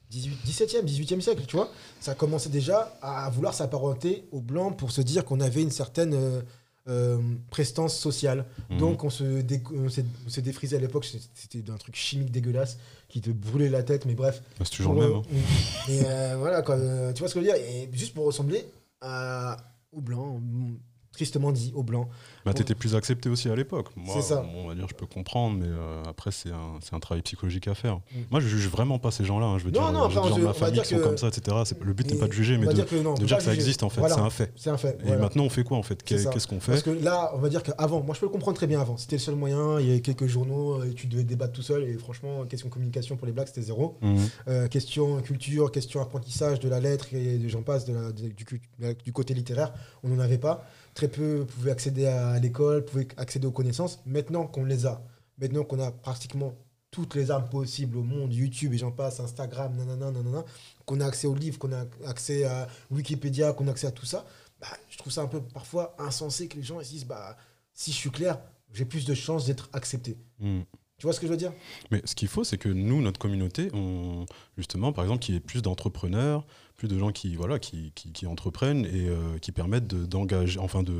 18, 0.09 0.37
17e, 0.45 0.85
18e 0.85 1.21
siècle, 1.21 1.43
tu 1.47 1.55
vois. 1.55 1.69
Ça 1.99 2.15
commençait 2.15 2.49
déjà 2.49 2.97
à 3.01 3.29
vouloir 3.29 3.53
s'apparenter 3.53 4.25
aux 4.31 4.41
blancs 4.41 4.75
pour 4.77 4.91
se 4.91 5.01
dire 5.01 5.23
qu'on 5.25 5.39
avait 5.39 5.61
une 5.61 5.71
certaine 5.71 6.41
euh, 6.87 7.17
prestance 7.51 7.95
sociale. 7.95 8.45
mhm. 8.71 8.77
Donc 8.79 9.03
on 9.03 9.09
se, 9.09 9.23
dé- 9.41 9.61
on 9.75 9.87
s'est 9.87 10.41
défrisé 10.41 10.75
à 10.77 10.79
l'époque, 10.79 11.05
c'était 11.35 11.69
un 11.71 11.77
truc 11.77 11.95
chimique 11.95 12.31
dégueulasse 12.31 12.77
qui 13.07 13.21
te 13.21 13.29
brûlait 13.29 13.69
la 13.69 13.83
tête, 13.83 14.05
mais 14.05 14.15
bref. 14.15 14.41
Bah, 14.59 14.65
c'est 14.67 14.75
toujours 14.77 14.95
le 14.95 15.01
même. 15.01 15.11
euh, 15.11 15.17
hein. 15.19 15.89
Et 15.89 16.01
euh, 16.05 16.35
voilà, 16.39 16.61
quoi, 16.63 16.75
tu 17.13 17.19
vois 17.19 17.29
ce 17.29 17.35
que 17.35 17.39
je 17.41 17.45
veux 17.45 17.53
dire? 17.53 17.55
Et 17.55 17.87
juste 17.93 18.13
pour 18.15 18.25
ressembler 18.25 18.65
à, 18.99 19.57
aux 19.91 20.01
blancs, 20.01 20.41
mm, 20.41 20.77
tristement 21.11 21.51
dit, 21.51 21.71
aux 21.75 21.83
blancs. 21.83 22.07
Bah, 22.45 22.53
t'étais 22.53 22.73
plus 22.73 22.95
accepté 22.95 23.29
aussi 23.29 23.49
à 23.49 23.55
l'époque. 23.55 23.87
Moi, 23.95 24.15
C'est 24.15 24.29
ça. 24.33 24.45
on 24.55 24.67
va 24.67 24.75
dire, 24.75 24.87
je 24.89 24.95
peux 24.95 25.05
comprendre, 25.05 25.57
mais 25.59 25.67
euh, 25.67 26.03
après, 26.07 26.31
c'est 26.31 26.49
un, 26.49 26.99
travail 26.99 27.21
psychologique 27.21 27.67
à 27.67 27.75
faire. 27.75 27.97
Mm. 27.97 28.19
Moi, 28.31 28.39
je 28.39 28.47
juge 28.47 28.67
vraiment 28.69 28.97
pas 28.97 29.11
ces 29.11 29.25
gens-là. 29.25 29.45
hein. 29.45 29.57
Je 29.59 29.65
veux 29.65 29.71
Non, 29.71 29.81
dire, 29.81 29.91
non, 29.91 30.05
enfin, 30.05 30.21
des 30.21 30.29
gens 30.29 30.37
de 30.37 30.41
on 30.41 30.47
ma 30.47 30.53
famille 30.53 30.73
dire 30.75 30.83
qui 30.83 30.95
sont 30.95 31.01
comme 31.01 31.17
ça, 31.17 31.27
etc. 31.27 31.57
Le 31.81 31.93
but 31.93 32.09
n'est 32.11 32.17
pas 32.17 32.27
de 32.27 32.33
juger, 32.33 32.57
mais 32.57 32.67
de, 32.67 32.73
dire 32.73 32.85
que 32.85 32.95
non, 32.95 33.13
de 33.13 33.19
faut 33.19 33.25
dire 33.25 33.37
pas 33.37 33.39
que 33.39 33.43
ça 33.43 33.51
juger. 33.51 33.61
existe, 33.61 33.83
en 33.83 33.89
fait. 33.89 33.99
Voilà. 33.99 34.15
C'est 34.15 34.21
un 34.21 34.29
fait. 34.29 34.53
C'est 34.55 34.69
un 34.69 34.77
fait. 34.77 34.97
Et 35.01 35.07
voilà. 35.07 35.21
maintenant, 35.21 35.43
on 35.43 35.49
fait 35.49 35.63
quoi, 35.63 35.77
en 35.77 35.83
fait? 35.83 36.01
Qu'est-ce 36.03 36.47
qu'on 36.47 36.57
Parce 36.59 36.81
fait? 36.81 36.83
que 36.83 37.03
là, 37.03 37.31
on 37.35 37.39
va 37.39 37.49
dire 37.49 37.61
qu'avant, 37.63 38.01
moi 38.01 38.15
je 38.15 38.19
peux 38.19 38.25
le 38.25 38.31
comprendre 38.31 38.57
très 38.57 38.67
bien 38.67 38.79
avant. 38.81 38.97
C'était 38.97 39.17
le 39.17 39.21
seul 39.21 39.35
moyen, 39.35 39.79
il 39.79 39.87
y 39.87 39.91
avait 39.91 40.01
quelques 40.01 40.27
journaux 40.27 40.83
et 40.83 40.93
tu 40.93 41.07
devais 41.07 41.23
débattre 41.23 41.53
tout 41.53 41.61
seul. 41.61 41.83
Et 41.83 41.93
franchement, 41.97 42.45
question 42.45 42.69
communication 42.69 43.17
pour 43.17 43.27
les 43.27 43.33
blagues, 43.33 43.47
c'était 43.47 43.61
zéro. 43.61 43.97
Mhm. 44.01 44.17
Euh, 44.47 44.67
question 44.67 45.21
culture, 45.21 45.71
question 45.71 46.01
apprentissage 46.01 46.59
de 46.59 46.69
la 46.69 46.79
lettre 46.79 47.13
et 47.13 47.39
j'en 47.49 47.61
passe, 47.61 47.85
du 47.85 49.13
côté 49.13 49.33
littéraire, 49.33 49.73
on 50.03 50.09
n'en 50.09 50.19
avait 50.19 50.37
pas. 50.37 50.65
Très 50.93 51.07
peu 51.07 51.45
pouvaient 51.45 51.71
accéder 51.71 52.05
à 52.05 52.37
l'école, 52.39 52.85
pouvaient 52.85 53.07
accéder 53.17 53.47
aux 53.47 53.51
connaissances. 53.51 54.01
Maintenant 54.05 54.45
qu'on 54.45 54.65
les 54.65 54.85
a, 54.85 55.01
maintenant 55.37 55.63
qu'on 55.63 55.79
a 55.79 55.91
pratiquement 55.91 56.53
toutes 56.91 57.15
les 57.15 57.31
armes 57.31 57.47
possibles 57.49 57.97
au 57.97 58.03
monde, 58.03 58.33
YouTube 58.33 58.73
et 58.73 58.77
j'en 58.77 58.91
passe, 58.91 59.21
Instagram, 59.21 59.73
nanana, 59.75 60.11
nanana, 60.11 60.43
qu'on 60.85 60.99
a 60.99 61.05
accès 61.05 61.25
aux 61.25 61.35
livres, 61.35 61.57
qu'on 61.57 61.71
a 61.71 61.85
accès 62.05 62.43
à 62.43 62.67
Wikipédia, 62.91 63.53
qu'on 63.53 63.67
a 63.67 63.71
accès 63.71 63.87
à 63.87 63.91
tout 63.91 64.05
ça, 64.05 64.25
bah, 64.59 64.67
je 64.89 64.97
trouve 64.97 65.11
ça 65.11 65.21
un 65.21 65.27
peu 65.27 65.41
parfois 65.41 65.95
insensé 65.97 66.47
que 66.47 66.57
les 66.57 66.63
gens 66.63 66.81
se 66.81 66.89
disent 66.89 67.05
bah, 67.05 67.37
si 67.73 67.91
je 67.91 67.95
suis 67.95 68.11
clair, 68.11 68.39
j'ai 68.73 68.85
plus 68.85 69.05
de 69.05 69.13
chances 69.13 69.45
d'être 69.45 69.69
accepté. 69.73 70.17
Mhm. 70.39 70.65
Tu 70.97 71.07
vois 71.07 71.13
ce 71.13 71.19
que 71.19 71.25
je 71.25 71.31
veux 71.31 71.37
dire? 71.37 71.53
Mais 71.89 71.99
ce 72.05 72.13
qu'il 72.13 72.27
faut, 72.27 72.43
c'est 72.43 72.59
que 72.59 72.69
nous, 72.69 73.01
notre 73.01 73.19
communauté, 73.19 73.69
on, 73.73 74.27
justement, 74.55 74.93
par 74.93 75.03
exemple, 75.03 75.21
qu'il 75.21 75.33
y 75.33 75.37
ait 75.37 75.41
plus 75.41 75.63
d'entrepreneurs, 75.63 76.45
de 76.87 76.97
gens 76.97 77.11
qui, 77.11 77.35
voilà, 77.35 77.59
qui, 77.59 77.91
entreprennent 78.25 78.85
et 78.85 79.09
euh, 79.09 79.37
qui 79.39 79.51
permettent 79.51 79.87
de- 79.87 80.05
d'engager, 80.05 80.59
enfin 80.59 80.83
de, 80.83 80.93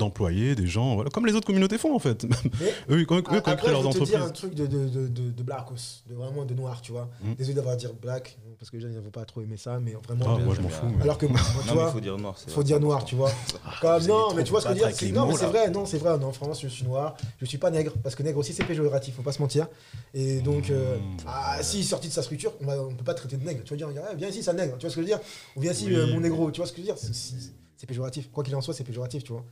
d'employer 0.00 0.54
des 0.54 0.66
gens, 0.66 0.94
voilà, 0.96 1.10
comme 1.10 1.26
les 1.26 1.34
autres 1.34 1.46
communautés 1.46 1.78
font 1.78 1.94
en 1.94 1.98
fait. 1.98 2.24
Mais- 2.24 2.74
eux, 2.96 3.04
quand, 3.04 3.16
eux, 3.18 3.22
quand 3.22 3.32
ils 3.32 3.38
Après, 3.38 3.56
créent 3.56 3.66
je 3.68 3.72
leurs 3.72 3.82
te 3.92 3.98
dire 3.98 4.02
entreprises. 4.02 4.28
un 4.28 4.30
truc 4.30 4.54
de, 4.54 4.66
de, 4.66 4.88
de, 4.88 5.08
de, 5.08 5.30
de 5.30 5.42
blackos, 5.42 6.02
de 6.08 6.14
vraiment 6.14 6.44
de 6.44 6.54
noir, 6.54 6.80
tu 6.82 6.92
vois. 6.92 7.08
Mm. 7.22 7.34
Désolé 7.34 7.54
d'avoir 7.54 7.76
dit 7.76 7.86
black, 8.00 8.36
parce 8.58 8.70
que 8.70 8.76
les 8.76 8.82
gens 8.82 8.88
ne 8.88 8.98
vont 9.00 9.10
pas 9.10 9.24
trop 9.24 9.40
aimer 9.42 9.56
ça, 9.56 9.78
mais 9.78 9.92
vraiment. 10.06 10.24
Ah, 10.28 10.38
moi 10.44 10.54
je 10.56 10.60
m'en 10.60 10.68
fous. 10.68 10.86
mais- 10.96 11.02
Alors 11.02 11.18
que 11.18 11.26
moi, 11.26 11.38
tu 11.40 11.68
il 11.68 11.72
vois, 11.74 11.92
faut 11.92 12.00
dire 12.00 12.18
noir. 12.18 12.34
c'est 12.36 12.50
faut 12.50 12.62
dire 12.62 12.80
noir, 12.80 13.04
tu 13.04 13.14
vois. 13.14 13.30
Comme, 13.80 14.04
non, 14.06 14.34
mais 14.34 14.42
tu 14.44 14.50
vois 14.50 14.60
ce 14.60 14.68
que 14.68 14.74
je 14.74 14.80
veux 14.84 14.90
dire 14.90 15.14
Non, 15.14 15.26
mais 15.28 15.34
c'est 15.36 15.46
vrai, 15.46 15.70
non, 15.70 15.86
c'est 15.86 15.98
vrai. 15.98 16.10
En 16.12 16.32
France, 16.32 16.60
je 16.62 16.68
suis 16.68 16.84
noir, 16.84 17.16
je 17.40 17.44
suis 17.46 17.58
pas 17.58 17.70
nègre, 17.70 17.92
parce 18.02 18.14
que 18.14 18.22
nègre 18.22 18.38
aussi 18.38 18.52
c'est 18.52 18.64
péjoratif, 18.64 19.14
faut 19.14 19.22
pas 19.22 19.32
se 19.32 19.40
mentir. 19.42 19.68
Et 20.14 20.40
donc, 20.40 20.70
euh, 20.70 20.96
Mm. 20.98 21.16
ah, 21.26 21.58
si 21.62 21.84
sorti 21.84 22.08
de 22.08 22.12
sa 22.12 22.22
structure, 22.22 22.52
on, 22.60 22.68
on 22.70 22.94
peut 22.94 23.04
pas 23.04 23.14
traiter 23.14 23.36
de 23.36 23.44
nègre. 23.44 23.62
Tu 23.64 23.70
vas 23.70 23.76
dire, 23.76 23.88
ah, 24.08 24.14
viens 24.16 24.28
ici, 24.28 24.42
c'est 24.42 24.50
un 24.50 24.54
nègre, 24.54 24.76
tu 24.78 24.82
vois 24.86 24.90
ce 24.90 24.96
que 24.96 25.02
je 25.02 25.06
veux 25.06 25.12
dire? 25.12 25.20
Ou 25.56 25.60
viens 25.60 25.72
ici, 25.72 25.86
euh, 25.94 26.06
mon 26.12 26.20
négro, 26.20 26.50
tu 26.50 26.58
vois 26.60 26.66
ce 26.66 26.72
que 26.72 26.78
je 26.78 26.82
veux 26.86 26.92
dire? 26.92 26.96
C'est 27.76 27.86
péjoratif. 27.86 28.30
Quoi 28.30 28.44
qu'il 28.44 28.54
en 28.54 28.60
soit, 28.60 28.74
c'est 28.74 28.84
péjoratif, 28.84 29.24
tu 29.24 29.32
vois. 29.32 29.44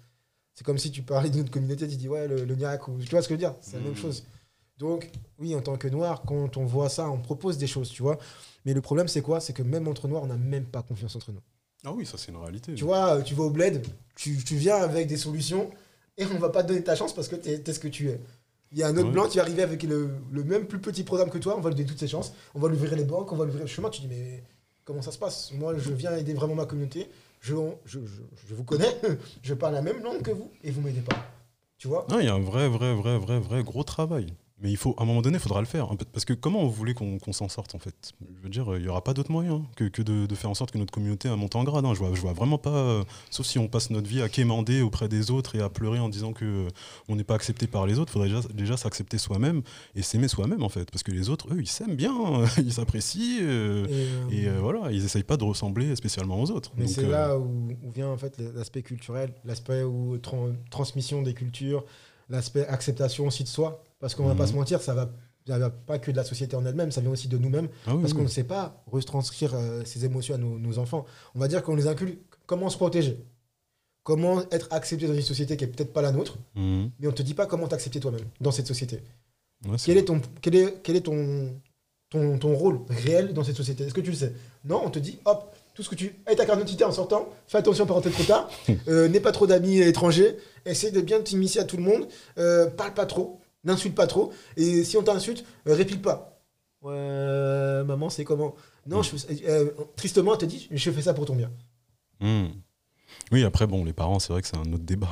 C'est 0.59 0.65
comme 0.65 0.77
si 0.79 0.91
tu 0.91 1.03
parlais 1.03 1.31
d'une 1.31 1.43
autre 1.43 1.53
communauté, 1.53 1.87
tu 1.87 1.95
dis, 1.95 2.09
ouais, 2.09 2.27
le, 2.27 2.45
le 2.45 2.55
niaque, 2.57 2.89
ou 2.89 2.99
tu 2.99 3.09
vois 3.11 3.23
ce 3.23 3.29
que 3.29 3.35
je 3.35 3.41
veux 3.41 3.47
dire 3.47 3.55
C'est 3.61 3.77
la 3.77 3.83
même 3.85 3.93
Mm. 3.93 3.97
chose. 3.97 4.25
Donc, 4.77 5.09
oui, 5.39 5.55
en 5.55 5.61
tant 5.61 5.77
que 5.77 5.87
noir, 5.87 6.23
quand 6.27 6.57
on 6.57 6.65
voit 6.67 6.89
ça, 6.89 7.09
on 7.09 7.19
propose 7.19 7.59
des 7.59 7.69
choses, 7.69 7.91
tu 7.91 8.03
vois. 8.03 8.19
Mais 8.65 8.75
le 8.75 8.81
problème, 8.81 9.07
c'est 9.07 9.23
quoi? 9.23 9.39
C'est 9.39 9.53
que 9.53 9.63
même 9.63 9.87
entre 9.87 10.09
noirs, 10.09 10.25
on 10.25 10.27
n'a 10.27 10.37
même 10.37 10.65
pas 10.65 10.83
confiance 10.83 11.15
entre 11.15 11.31
nous. 11.31 11.39
Ah 11.85 11.93
oui, 11.93 12.05
ça 12.05 12.19
c'est 12.19 12.33
une 12.33 12.39
réalité. 12.39 12.75
Tu 12.75 12.83
vois, 12.83 13.23
tu 13.23 13.35
vas 13.37 13.45
au 13.45 13.51
bled, 13.51 13.87
tu, 14.17 14.37
tu 14.43 14.57
viens 14.57 14.75
avec 14.79 15.07
des 15.07 15.17
solutions 15.17 15.71
et 16.17 16.25
on 16.27 16.39
va 16.41 16.49
pas 16.49 16.65
te 16.65 16.69
donner 16.69 16.83
ta 16.83 16.97
chance 16.97 17.13
parce 17.15 17.29
que 17.29 17.37
t'es 17.37 17.63
es 17.65 17.73
ce 17.73 17.79
que 17.79 17.87
tu 17.87 18.09
es. 18.09 18.21
Il 18.73 18.79
y 18.79 18.83
a 18.83 18.89
un 18.89 18.97
autre 18.97 19.07
Ouais. 19.07 19.13
blanc 19.13 19.29
qui 19.29 19.37
va 19.37 19.45
arriver 19.45 19.63
avec 19.63 19.85
le, 19.85 20.11
le 20.33 20.43
même 20.43 20.67
plus 20.67 20.81
petit 20.81 21.05
programme 21.05 21.31
que 21.31 21.39
toi, 21.39 21.55
on 21.57 21.61
va 21.61 21.69
lui 21.71 21.77
donner 21.77 21.89
toutes 21.89 22.01
ses 22.01 22.09
chances, 22.09 22.33
on 22.57 22.59
va 22.59 22.67
lui 22.69 22.75
ouvrir 22.75 22.97
les 22.97 23.05
banques, 23.05 23.31
on 23.31 23.37
va 23.37 23.45
lui 23.45 23.51
ouvrir 23.51 23.65
le 23.65 23.71
chemin. 23.71 23.91
Tu 23.91 24.01
dis, 24.01 24.09
mais 24.09 24.43
comment 24.85 25.03
ça 25.03 25.13
se 25.13 25.19
passe? 25.19 25.53
Moi, 25.53 25.79
je 25.79 25.93
viens 25.93 26.17
aider 26.17 26.35
vraiment 26.35 26.57
ma 26.57 26.67
communauté, 26.67 27.09
je, 27.41 27.55
vous 27.55 28.65
connais, 28.65 28.97
je 29.43 29.55
parle 29.55 29.75
la 29.75 29.83
même 29.83 30.03
langue 30.03 30.23
que 30.23 30.31
vous 30.31 30.51
et 30.63 30.71
vous 30.71 30.81
m'aidez 30.81 31.01
pas. 31.01 31.17
Tu 31.79 31.89
vois? 31.89 32.07
Non, 32.11 32.19
il 32.19 32.27
y 32.27 32.29
a 32.29 32.35
un 32.35 32.41
vrai, 32.41 32.69
vrai, 32.69 32.95
vrai, 32.95 33.19
vrai, 33.19 33.39
vrai 33.39 33.63
gros 33.63 33.85
travail. 33.85 34.35
Mais 34.61 34.71
il 34.73 34.77
faut, 34.77 34.95
à 34.99 35.05
un 35.05 35.07
moment 35.07 35.23
donné, 35.23 35.37
il 35.37 35.41
faudra 35.41 35.61
le 35.61 35.67
faire. 35.67 35.89
Parce 36.13 36.25
que 36.25 36.33
comment 36.33 36.65
vous 36.65 36.73
voulez 36.73 36.93
qu'on 36.93 37.19
qu'on 37.19 37.33
s'en 37.33 37.49
sorte, 37.49 37.77
en 37.77 37.79
fait? 37.79 37.95
Je 38.39 38.43
veux 38.43 38.49
dire, 38.49 38.67
il 38.77 38.83
n'y 38.83 38.89
aura 38.89 39.05
pas 39.05 39.15
d'autre 39.15 39.31
moyen 39.31 39.63
que, 39.77 39.85
que 39.85 40.03
de, 40.03 40.27
de 40.27 40.35
faire 40.35 40.51
en 40.51 40.55
sorte 40.55 40.73
que 40.73 40.79
notre 40.79 40.93
communauté 40.93 41.29
monte 41.37 41.55
en 41.55 41.63
grade. 41.63 41.85
hein. 41.85 41.95
Je 41.95 42.01
vois, 42.01 42.13
je 42.13 42.21
vois 42.21 42.33
vraiment 42.33 42.59
pas, 42.59 42.71
euh, 42.71 43.05
sauf 43.31 43.47
si 43.47 43.61
on 43.61 43.69
passe 43.69 43.91
notre 43.91 44.09
vie 44.09 44.21
à 44.21 44.29
quémander 44.29 44.83
auprès 44.83 45.09
des 45.09 45.31
autres 45.31 45.55
et 45.55 45.61
à 45.61 45.69
pleurer 45.69 46.01
en 46.01 46.09
disant 46.09 46.33
que 46.33 46.45
euh, 46.45 46.69
on 47.09 47.15
n'est 47.15 47.23
pas 47.23 47.37
accepté 47.37 47.69
par 47.69 47.87
les 47.87 48.01
autres. 48.01 48.11
Il 48.11 48.15
faudrait 48.15 48.29
déjà, 48.29 48.41
déjà 48.53 48.77
s'accepter 48.77 49.17
soi-même 49.19 49.63
et 49.95 50.03
s'aimer 50.03 50.27
soi-même, 50.27 50.65
en 50.65 50.69
fait. 50.69 50.91
Parce 50.91 51.05
que 51.05 51.13
les 51.13 51.29
autres, 51.31 51.47
eux, 51.55 51.61
ils 51.61 51.69
s'aiment 51.69 51.95
bien, 51.97 52.13
ils 52.59 52.73
s'apprécient. 52.73 53.39
euh, 53.43 53.87
Et, 54.31 54.43
et 54.45 54.49
voilà, 54.51 54.91
ils 54.91 55.05
essayent 55.05 55.23
pas 55.23 55.37
de 55.37 55.45
ressembler 55.45 55.95
spécialement 55.95 56.43
aux 56.43 56.51
autres. 56.51 56.73
Mais 56.77 56.89
c'est 56.89 57.03
là 57.07 57.39
où, 57.39 57.69
où 57.85 57.91
vient 57.93 58.09
en 58.09 58.17
fait 58.19 58.39
l'aspect 58.57 58.83
culturel, 58.83 59.33
l'aspect 59.45 59.85
où 59.85 60.17
tran- 60.19 60.53
transmission 60.71 61.23
des 61.23 61.35
cultures, 61.35 61.85
l'aspect 62.29 62.67
acceptation 62.67 63.27
aussi 63.29 63.45
de 63.45 63.49
soi. 63.49 63.85
Parce 64.01 64.15
qu'on 64.15 64.25
va 64.25 64.33
Mhm. 64.33 64.39
pas 64.39 64.47
se 64.47 64.53
mentir, 64.55 64.81
ça 64.83 64.95
va, 64.95 65.11
ça 65.47 65.59
va 65.59 65.71
pas 65.71 65.99
que 65.99 66.11
de 66.11 66.17
la 66.17 66.25
société 66.25 66.55
en 66.57 66.65
elle-même, 66.65 66.91
ça 66.93 67.01
vient 67.01 67.11
aussi 67.11 67.29
de 67.29 67.37
nous-mêmes. 67.39 67.69
ah 67.87 67.95
oui, 67.95 68.01
Parce 68.03 68.13
oui. 68.13 68.19
qu'on 68.19 68.25
ne 68.25 68.29
sait 68.29 68.45
pas 68.45 68.83
retranscrire 68.87 69.55
euh, 69.55 69.83
ces 69.85 70.05
émotions 70.05 70.35
à 70.35 70.39
nos, 70.39 70.59
nos 70.59 70.79
enfants. 70.79 71.05
On 71.35 71.39
va 71.41 71.49
dire 71.49 71.63
qu'on 71.63 71.75
les 71.75 71.87
inculque. 71.89 72.19
Comment 72.47 72.69
se 72.71 72.77
protéger? 72.77 73.19
Comment 74.05 74.43
être 74.51 74.69
accepté 74.71 75.07
dans 75.07 75.15
une 75.15 75.21
société 75.23 75.57
qui 75.57 75.65
est 75.65 75.69
peut-être 75.69 75.93
pas 75.93 76.01
la 76.03 76.13
nôtre, 76.13 76.39
Mhm. 76.55 76.91
mais 76.99 77.09
on 77.09 77.13
te 77.13 77.23
dit 77.23 77.35
pas 77.35 77.47
comment 77.47 77.69
t'accepter 77.69 78.01
toi-même 78.01 78.25
dans 78.41 78.51
cette 78.53 78.67
société. 78.67 79.03
Ouais, 79.69 79.77
Quel 79.85 79.99
est 79.99 80.05
ton, 80.05 80.21
quel 80.41 80.55
est, 80.55 80.75
quel 80.83 80.97
est 80.97 81.01
ton, 81.03 81.51
ton, 82.09 82.39
ton 82.39 82.55
rôle 82.55 82.81
réel 82.89 83.35
dans 83.35 83.45
cette 83.45 83.57
société? 83.57 83.85
Est-ce 83.85 83.93
que 83.95 84.01
tu 84.01 84.11
le 84.11 84.17
sais? 84.17 84.33
Non, 84.65 84.81
on 84.85 84.91
te 84.91 84.99
dit, 85.01 85.19
hop, 85.25 85.55
tout 85.75 85.83
ce 85.83 85.91
que 85.91 85.95
tu... 85.97 86.15
Avec 86.27 86.39
ta 86.39 86.47
carte 86.47 86.59
d'identité 86.59 86.85
en 86.85 86.93
sortant, 86.93 87.29
fais 87.49 87.59
attention 87.59 87.85
pour 87.85 87.97
rentrer 87.97 88.11
trop 88.13 88.25
tard, 88.25 88.49
euh, 88.89 89.09
n'aie 89.09 89.21
pas 89.21 89.33
trop 89.33 89.47
d'amis 89.47 89.79
étrangers, 89.81 90.37
essaie 90.65 90.91
de 90.93 91.01
bien 91.01 91.21
t'immiscer 91.21 91.59
à 91.59 91.65
tout 91.65 91.77
le 91.77 91.83
monde, 91.83 92.07
euh, 92.39 92.71
parle 92.71 92.95
pas 92.95 93.05
trop, 93.07 93.41
n'insulte 93.65 93.95
pas 93.95 94.07
trop, 94.07 94.33
et 94.57 94.85
si 94.85 94.97
on 94.97 95.03
t'insulte, 95.03 95.45
euh, 95.67 95.75
réplique 95.75 96.03
pas. 96.03 96.41
Ouais, 96.83 97.85
maman, 97.85 98.09
c'est 98.09 98.25
comment? 98.25 98.55
Non, 98.87 99.03
je 99.03 99.17
fais- 99.17 99.49
euh, 99.49 99.71
tristement, 99.97 100.33
elle 100.35 100.39
te 100.39 100.45
dit, 100.47 100.69
je 100.71 100.91
fais 100.91 101.03
ça 101.03 101.13
pour 101.15 101.25
ton 101.27 101.35
bien. 101.35 101.51
Hmm. 102.21 102.47
Oui, 103.33 103.43
après, 103.45 103.67
bon, 103.67 103.85
les 103.85 103.93
parents, 103.93 104.19
c'est 104.21 104.33
vrai 104.33 104.41
que 104.43 104.49
c'est 104.49 104.57
un 104.57 104.73
autre 104.73 104.85
débat. 104.85 105.09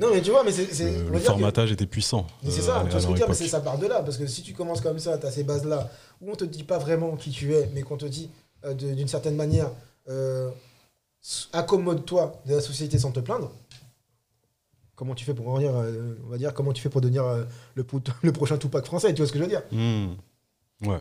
Non, 0.00 0.08
mais 0.12 0.22
tu 0.22 0.30
vois, 0.30 0.42
mais 0.44 0.50
c'est... 0.52 0.68
Euh, 0.82 1.04
le 1.10 1.18
que- 1.18 1.24
formatage 1.24 1.70
était 1.72 1.86
puissant. 1.86 2.26
Mais 2.42 2.50
c'est 2.50 2.60
euh, 2.60 2.64
ça, 2.64 2.84
tu 2.84 2.90
vois 2.90 2.90
ce 2.90 2.94
que 2.94 3.00
je 3.00 3.02
leur 3.02 3.10
veux 3.12 3.16
dire, 3.16 3.28
mais 3.28 3.34
c'est- 3.34 3.48
ça 3.48 3.60
part 3.60 3.78
de 3.78 3.86
là. 3.86 4.02
Parce 4.02 4.16
que 4.16 4.26
si 4.26 4.42
tu 4.42 4.54
commences 4.54 4.80
comme 4.80 4.98
ça, 4.98 5.18
tu 5.18 5.26
as 5.26 5.30
ces 5.30 5.44
bases-là, 5.44 5.90
où 6.20 6.30
on 6.30 6.34
te 6.36 6.44
dit 6.44 6.64
pas 6.64 6.78
vraiment 6.78 7.16
qui 7.16 7.30
tu 7.30 7.54
es, 7.54 7.68
mais 7.74 7.82
qu'on 7.82 7.96
te 7.96 8.06
dit 8.06 8.30
euh, 8.64 8.74
d'une 8.74 9.08
certaine 9.08 9.36
manière, 9.36 9.70
euh, 10.08 10.50
accommode-toi 11.52 12.40
de 12.46 12.54
la 12.54 12.60
société 12.60 12.98
sans 12.98 13.12
te 13.12 13.20
plaindre. 13.20 13.50
Comment 15.00 15.14
tu 15.14 15.24
fais 15.24 15.32
pour 15.32 15.48
en 15.48 15.58
dire, 15.58 15.74
euh, 15.74 16.12
on 16.26 16.28
va 16.28 16.36
dire, 16.36 16.52
comment 16.52 16.74
tu 16.74 16.82
fais 16.82 16.90
pour 16.90 17.00
devenir 17.00 17.24
euh, 17.24 17.44
le, 17.74 17.86
le 18.22 18.32
prochain 18.32 18.58
Tupac 18.58 18.84
français, 18.84 19.14
tu 19.14 19.22
vois 19.22 19.26
ce 19.26 19.32
que 19.32 19.38
je 19.38 19.44
veux 19.44 19.48
dire? 19.48 19.62
Hmm. 19.72 20.08
Ouais. 20.86 20.98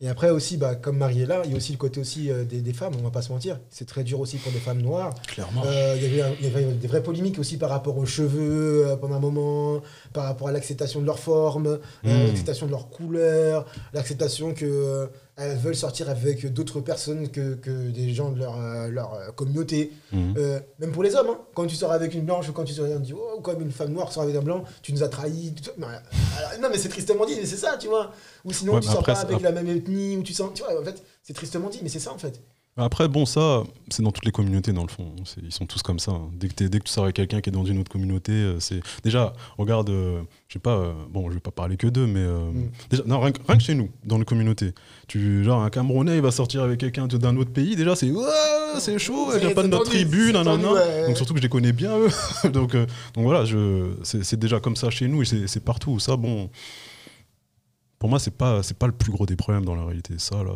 Et 0.00 0.08
après 0.08 0.30
aussi, 0.30 0.56
bah, 0.56 0.74
comme 0.76 0.96
Marie 0.96 1.20
est 1.20 1.26
là, 1.26 1.42
il 1.44 1.50
y 1.50 1.54
a 1.54 1.56
aussi 1.58 1.72
le 1.72 1.78
côté 1.78 2.00
aussi 2.00 2.30
euh, 2.30 2.42
des, 2.44 2.62
des 2.62 2.72
femmes, 2.72 2.94
on 2.98 3.02
va 3.02 3.10
pas 3.10 3.20
se 3.20 3.30
mentir. 3.30 3.60
C'est 3.68 3.84
très 3.86 4.02
dur 4.02 4.18
aussi 4.18 4.38
pour 4.38 4.50
des 4.50 4.58
femmes 4.60 4.80
noires. 4.80 5.14
Clairement. 5.28 5.62
Euh, 5.66 5.94
Il 5.96 6.16
y, 6.16 6.46
avait 6.48 6.64
des 6.72 6.88
vraies 6.88 7.02
polémiques 7.02 7.38
aussi 7.38 7.58
par 7.58 7.68
rapport 7.68 7.96
aux 7.98 8.06
cheveux 8.06 8.86
euh, 8.88 8.96
pendant 8.96 9.16
un 9.16 9.20
moment, 9.20 9.80
par 10.14 10.24
rapport 10.24 10.48
à 10.48 10.52
l'acceptation 10.52 11.00
de 11.02 11.06
leur 11.06 11.18
forme, 11.18 11.66
euh, 11.66 11.78
Mm. 12.02 12.26
l'acceptation 12.28 12.64
de 12.66 12.70
leur 12.72 12.88
couleur, 12.88 13.66
l'acceptation 13.92 14.54
que 14.54 14.64
euh, 14.64 15.06
elles 15.36 15.56
veulent 15.56 15.76
sortir 15.76 16.10
avec 16.10 16.52
d'autres 16.52 16.80
personnes 16.80 17.28
que, 17.30 17.54
que 17.54 17.90
des 17.90 18.12
gens 18.12 18.30
de 18.30 18.38
leur, 18.38 18.60
euh, 18.60 18.88
leur 18.88 19.14
euh, 19.14 19.32
communauté. 19.32 19.92
Hmm. 20.12 20.34
Euh, 20.36 20.60
même 20.78 20.92
pour 20.92 21.02
les 21.02 21.14
hommes, 21.14 21.28
hein. 21.30 21.38
quand 21.54 21.66
tu 21.66 21.74
sors 21.74 21.90
avec 21.90 22.12
une 22.14 22.22
blanche 22.22 22.48
ou 22.50 22.52
quand 22.52 22.64
tu 22.64 22.74
sors 22.74 22.86
on 22.86 23.00
dit 23.00 23.14
oh, 23.14 23.40
comme 23.40 23.62
une 23.62 23.72
femme 23.72 23.92
noire 23.92 24.12
sort 24.12 24.24
avec 24.24 24.36
un 24.36 24.42
blanc, 24.42 24.64
tu 24.82 24.92
nous 24.92 25.02
as 25.02 25.08
trahis. 25.08 25.54
non 25.78 26.68
mais 26.70 26.78
c'est 26.78 26.90
tristement 26.90 27.24
dit, 27.24 27.36
mais 27.36 27.46
c'est 27.46 27.56
ça, 27.56 27.76
tu 27.78 27.88
vois. 27.88 28.12
Ou 28.44 28.52
sinon 28.52 28.74
Ouais, 28.74 28.80
tu 28.80 28.88
sors 28.88 28.98
après, 28.98 29.14
pas 29.14 29.20
avec 29.20 29.40
la 29.40 29.52
même 29.52 29.68
ethnie, 29.68 30.16
ou 30.16 30.22
tu 30.22 30.34
sens, 30.34 30.50
tu 30.54 30.62
vois, 30.62 30.78
en 30.78 30.84
fait, 30.84 31.02
c'est 31.22 31.32
tristement 31.32 31.70
dit, 31.70 31.80
mais 31.82 31.88
c'est 31.88 31.98
ça 31.98 32.12
en 32.12 32.18
fait. 32.18 32.40
Après, 32.78 33.06
bon, 33.06 33.26
ça, 33.26 33.64
c'est 33.90 34.02
dans 34.02 34.12
toutes 34.12 34.24
les 34.24 34.32
communautés, 34.32 34.72
dans 34.72 34.80
le 34.82 34.88
fond. 34.88 35.14
Ils 35.42 35.52
sont 35.52 35.66
tous 35.66 35.82
comme 35.82 35.98
ça. 35.98 36.12
hein. 36.12 36.30
Dès 36.32 36.48
que, 36.48 36.64
dès 36.64 36.78
que 36.78 36.84
tu 36.84 36.90
sors 36.90 37.04
avec 37.04 37.16
quelqu'un 37.16 37.42
qui 37.42 37.50
est 37.50 37.52
dans 37.52 37.66
une 37.66 37.78
autre 37.78 37.90
communauté, 37.92 38.32
euh, 38.32 38.60
c'est. 38.60 38.80
Déjà, 39.04 39.34
regarde, 39.58 39.90
euh, 39.90 40.22
je 40.48 40.54
sais 40.54 40.58
pas, 40.58 40.76
euh, 40.76 40.92
bon, 41.10 41.28
je 41.28 41.34
vais 41.34 41.40
pas 41.40 41.50
parler 41.50 41.76
que 41.76 41.86
d'eux, 41.86 42.06
mais. 42.06 42.24
Mm. 42.26 42.70
déjà, 42.88 43.02
non, 43.04 43.20
rien, 43.20 43.32
que- 43.32 43.42
rien 43.46 43.58
que 43.58 43.62
chez 43.62 43.74
nous, 43.74 43.90
dans 44.04 44.16
les 44.16 44.24
communautés. 44.24 44.72
Tu, 45.06 45.44
genre, 45.44 45.60
un 45.62 45.68
Camerounais, 45.68 46.16
il 46.16 46.22
va 46.22 46.30
sortir 46.30 46.62
avec 46.62 46.80
quelqu'un 46.80 47.06
d'un 47.08 47.36
autre 47.36 47.50
pays, 47.52 47.76
déjà, 47.76 47.94
c'est. 47.94 48.10
C'est 48.78 48.98
chaud, 48.98 49.28
C'est- 49.32 49.36
il 49.36 49.40
vient 49.46 49.54
pas 49.54 49.64
de 49.64 49.68
notre 49.68 49.84
tribu, 49.84 50.32
nanana. 50.32 50.56
tendu, 50.62 50.74
ouais. 50.74 51.06
Donc, 51.08 51.16
surtout 51.18 51.34
que 51.34 51.40
je 51.40 51.42
les 51.42 51.50
connais 51.50 51.72
bien, 51.72 51.98
eux. 51.98 52.08
donc, 52.50 52.72
donc, 52.74 52.88
voilà, 53.16 53.44
je, 53.44 53.92
c'est, 54.02 54.24
c'est 54.24 54.38
déjà 54.38 54.60
comme 54.60 54.76
ça 54.76 54.88
chez 54.88 55.08
nous 55.08 55.20
et 55.20 55.26
c'est, 55.26 55.46
c'est 55.46 55.60
partout. 55.62 55.98
Ça, 55.98 56.16
bon. 56.16 56.48
Pour 57.98 58.08
moi, 58.08 58.18
c'est 58.18 58.34
pas, 58.34 58.62
c'est 58.62 58.78
pas 58.78 58.86
le 58.86 58.94
plus 58.94 59.12
gros 59.12 59.26
des 59.26 59.36
problèmes 59.36 59.66
dans 59.66 59.74
la 59.74 59.84
réalité. 59.84 60.14
Ça, 60.16 60.42
là. 60.42 60.52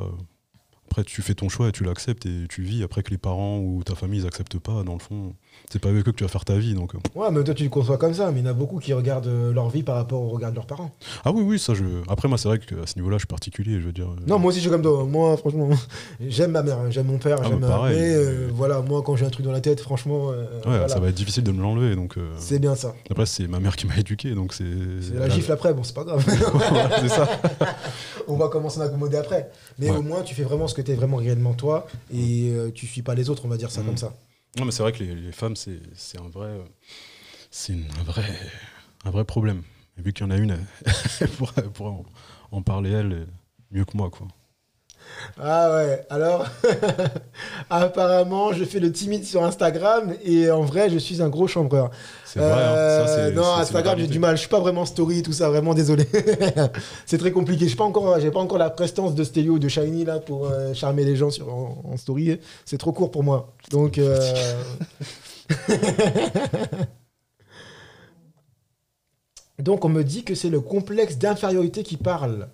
Après, 0.88 1.04
tu 1.04 1.22
fais 1.22 1.34
ton 1.34 1.48
choix 1.48 1.68
et 1.68 1.72
tu 1.72 1.84
l'acceptes 1.84 2.26
et 2.26 2.46
tu 2.48 2.62
vis. 2.62 2.82
Après 2.82 3.02
que 3.02 3.10
les 3.10 3.18
parents 3.18 3.58
ou 3.58 3.82
ta 3.84 3.94
famille 3.94 4.20
ils 4.20 4.26
acceptent 4.26 4.58
pas, 4.58 4.82
dans 4.82 4.94
le 4.94 4.98
fond, 4.98 5.34
c'est 5.70 5.78
pas 5.80 5.88
avec 5.88 6.06
eux 6.08 6.12
que 6.12 6.16
tu 6.16 6.24
vas 6.24 6.28
faire 6.28 6.44
ta 6.44 6.56
vie. 6.56 6.74
Donc, 6.74 6.94
euh. 6.94 6.98
Ouais, 7.14 7.30
mais 7.30 7.42
toi 7.44 7.54
tu 7.54 7.64
le 7.64 7.68
conçois 7.70 7.98
comme 7.98 8.14
ça, 8.14 8.30
mais 8.30 8.40
il 8.40 8.44
y 8.44 8.48
en 8.48 8.50
a 8.50 8.54
beaucoup 8.54 8.78
qui 8.78 8.92
regardent 8.92 9.26
euh, 9.26 9.52
leur 9.52 9.68
vie 9.68 9.82
par 9.82 9.96
rapport 9.96 10.20
au 10.22 10.28
regard 10.28 10.50
de 10.50 10.56
leurs 10.56 10.66
parents. 10.66 10.90
Ah 11.24 11.32
oui, 11.32 11.42
oui, 11.42 11.58
ça, 11.58 11.74
je. 11.74 11.84
Après, 12.08 12.28
moi, 12.28 12.38
c'est 12.38 12.48
vrai 12.48 12.58
qu'à 12.58 12.86
ce 12.86 12.96
niveau-là, 12.96 13.16
je 13.16 13.20
suis 13.20 13.26
particulier. 13.26 13.80
Je 13.80 13.86
veux 13.86 13.92
dire. 13.92 14.08
euh, 14.08 14.16
Non, 14.26 14.38
moi 14.38 14.48
aussi, 14.50 14.58
je 14.58 14.62
suis 14.62 14.70
comme 14.70 14.82
toi. 14.82 15.04
Moi, 15.04 15.36
franchement, 15.36 15.68
j'aime 16.28 16.52
ma 16.52 16.62
mère, 16.62 16.78
hein, 16.78 16.90
j'aime 16.90 17.06
mon 17.06 17.18
père, 17.18 17.38
Ah, 17.42 17.46
j'aime 17.48 17.58
bah, 17.60 17.80
ma. 17.84 17.88
Mais 17.90 18.14
euh, 18.14 18.48
voilà, 18.52 18.80
moi, 18.82 19.02
quand 19.04 19.16
j'ai 19.16 19.26
un 19.26 19.30
truc 19.30 19.44
dans 19.44 19.52
la 19.52 19.60
tête, 19.60 19.80
franchement, 19.80 20.30
euh, 20.30 20.44
Ouais, 20.56 20.60
voilà, 20.64 20.88
ça 20.88 21.00
va 21.00 21.08
être 21.08 21.14
difficile 21.14 21.42
de 21.44 21.52
me 21.52 21.60
l'enlever. 21.62 21.96
Donc, 21.96 22.16
euh, 22.16 22.30
c'est 22.38 22.58
bien 22.58 22.74
ça. 22.74 22.94
après, 23.10 23.26
c'est 23.26 23.46
ma 23.48 23.60
mère 23.60 23.76
qui 23.76 23.86
m'a 23.86 23.96
éduqué, 23.96 24.34
donc 24.34 24.52
c'est. 24.54 24.64
C'est 25.00 25.14
la 25.14 25.28
gifle 25.28 25.52
après, 25.52 25.74
bon, 25.74 25.82
c'est 25.82 25.94
pas 25.94 26.04
grave. 26.04 26.24
Voilà, 26.52 27.00
c'est 27.00 27.08
ça. 27.08 27.28
On 28.28 28.36
va 28.36 28.48
commencer 28.48 28.80
à 28.80 28.84
m'accommoder 28.84 29.16
après. 29.18 29.50
Mais 29.78 29.90
Ouais. 29.90 29.96
au 29.96 30.02
moins, 30.02 30.22
tu 30.22 30.34
fais 30.34 30.42
vraiment 30.42 30.66
ce 30.66 30.74
que 30.74 30.82
tu 30.82 30.90
es 30.90 30.94
vraiment 30.94 31.16
réellement 31.18 31.54
toi 31.54 31.86
et 32.12 32.52
tu 32.74 32.86
suis 32.86 33.02
pas 33.02 33.14
les 33.14 33.30
autres, 33.30 33.42
on 33.44 33.48
va 33.48 33.56
dire 33.56 33.70
ça 33.70 33.80
Mhm. 33.80 33.86
comme 33.86 33.96
ça. 33.96 34.12
Non, 34.56 34.64
mais 34.64 34.70
c'est 34.72 34.82
vrai 34.82 34.92
que 34.92 35.02
les, 35.04 35.32
femmes, 35.32 35.54
c'est 35.56 35.80
un 36.18 36.28
vrai. 36.28 36.48
euh, 36.48 36.64
C'est 37.50 37.74
un 37.74 38.02
vrai, 38.04 38.24
un 39.04 39.10
vrai 39.10 39.24
problème. 39.24 39.62
Et 39.98 40.02
vu 40.02 40.12
qu'il 40.12 40.24
y 40.24 40.28
en 40.28 40.30
a 40.30 40.36
une, 40.36 40.58
elle 41.20 41.28
pourrait, 41.28 41.64
en, 41.80 42.04
en 42.52 42.62
parler, 42.62 42.90
elle, 42.90 43.26
mieux 43.70 43.84
que 43.84 43.96
moi, 43.96 44.10
quoi. 44.10 44.28
Ah 45.40 45.70
ouais, 45.74 46.06
alors, 46.08 46.46
apparemment, 47.70 48.52
je 48.52 48.64
fais 48.64 48.80
le 48.80 48.90
timide 48.90 49.24
sur 49.24 49.42
Instagram 49.44 50.14
et 50.24 50.50
en 50.50 50.62
vrai, 50.62 50.88
je 50.88 50.98
suis 50.98 51.20
un 51.20 51.28
gros 51.28 51.46
chambreur. 51.46 51.90
C'est 52.24 52.38
vrai, 52.38 52.50
hein. 52.50 53.06
ça, 53.06 53.18
Euh, 53.18 53.30
non, 53.32 53.54
Instagram, 53.56 53.98
j'ai 53.98 54.06
du 54.06 54.18
mal. 54.18 54.36
Je 54.36 54.40
suis 54.40 54.48
pas 54.48 54.60
vraiment 54.60 54.84
story, 54.84 55.22
tout 55.22 55.32
ça. 55.32 55.48
Vraiment 55.50 55.74
désolé. 55.74 56.06
c'est 57.06 57.18
très 57.18 57.32
compliqué. 57.32 57.68
Je 57.68 57.76
pas 57.76 57.84
encore, 57.84 58.18
j'ai 58.20 58.30
pas 58.30 58.40
encore 58.40 58.58
la 58.58 58.70
prestance 58.70 59.14
de 59.14 59.24
Stelio 59.24 59.54
ou 59.54 59.58
de 59.58 59.68
Shiny 59.68 60.04
là 60.04 60.20
pour 60.20 60.46
euh, 60.46 60.72
charmer 60.74 61.04
les 61.04 61.16
gens 61.16 61.30
sur 61.30 61.52
en, 61.52 61.82
en 61.84 61.96
story. 61.96 62.38
C'est 62.64 62.78
trop 62.78 62.92
court 62.92 63.10
pour 63.10 63.22
moi. 63.24 63.52
Donc. 63.70 63.98
euh, 63.98 64.18
Donc 69.58 69.84
on 69.84 69.88
me 69.88 70.02
dit 70.04 70.22
que 70.24 70.34
c'est 70.34 70.50
le 70.50 70.60
complexe 70.60 71.16
d'infériorité 71.18 71.82
qui 71.82 71.96
parle. 71.96 72.48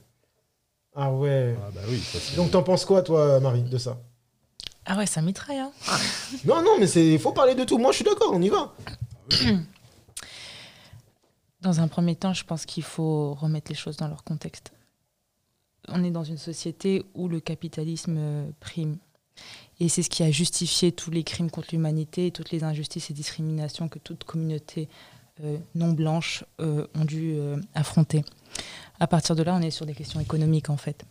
Ah 0.95 1.11
ouais. 1.13 1.57
Ah, 1.61 1.71
bah 1.75 1.81
oui, 1.89 1.99
ça, 1.99 2.19
c'est- 2.21 2.37
Donc 2.37 2.51
t'en 2.51 2.63
penses 2.63 2.85
quoi 2.85 3.03
toi 3.03 3.41
Marie 3.41 3.63
de 3.63 3.79
ça? 3.79 3.99
Ah 4.85 4.97
ouais, 4.99 5.07
ça 5.07 5.23
mitraille. 5.23 5.59
Hein. 5.59 5.73
Non 6.45 6.63
non 6.63 6.77
mais 6.81 6.87
c'est 6.87 7.17
faut 7.19 7.33
parler 7.33 7.55
de 7.55 7.65
tout. 7.65 7.79
Moi 7.79 7.93
je 7.93 7.97
suis 7.97 8.05
d'accord, 8.05 8.31
on 8.33 8.43
y 8.43 8.49
va. 8.49 8.75
Dans 11.61 11.81
un 11.81 11.87
premier 11.89 12.17
temps, 12.17 12.33
je 12.35 12.45
pense 12.45 12.67
qu'il 12.67 12.83
faut 12.83 13.35
remettre 13.35 13.71
les 13.71 13.77
choses 13.77 13.97
dans 13.97 14.09
leur 14.09 14.25
contexte. 14.25 14.73
On 15.89 16.03
est 16.03 16.11
dans 16.11 16.25
une 16.25 16.39
société 16.39 17.05
où 17.15 17.29
le 17.29 17.39
capitalisme 17.41 18.17
euh, 18.19 18.51
prime. 18.61 18.99
Et 19.81 19.89
c'est 19.89 20.03
ce 20.03 20.11
qui 20.11 20.23
a 20.25 20.31
justifié 20.31 20.91
tous 20.93 21.11
les 21.11 21.23
crimes 21.25 21.51
contre 21.51 21.69
l'humanité, 21.73 22.31
toutes 22.33 22.51
les 22.51 22.65
injustices 22.65 23.11
et 23.11 23.15
discriminations 23.15 23.89
que 23.89 23.99
toute 24.01 24.25
communauté 24.25 24.89
non 25.75 25.93
blanche 25.93 26.45
euh, 26.61 26.87
ont 26.95 27.05
dû 27.05 27.35
euh, 27.35 27.57
affronter. 27.75 28.25
À 29.01 29.07
partir 29.07 29.35
de 29.35 29.43
là, 29.43 29.55
on 29.55 29.63
est 29.63 29.71
sur 29.71 29.87
des 29.87 29.95
questions 29.95 30.21
économiques 30.21 30.71
en 30.71 30.77
fait. 30.77 31.05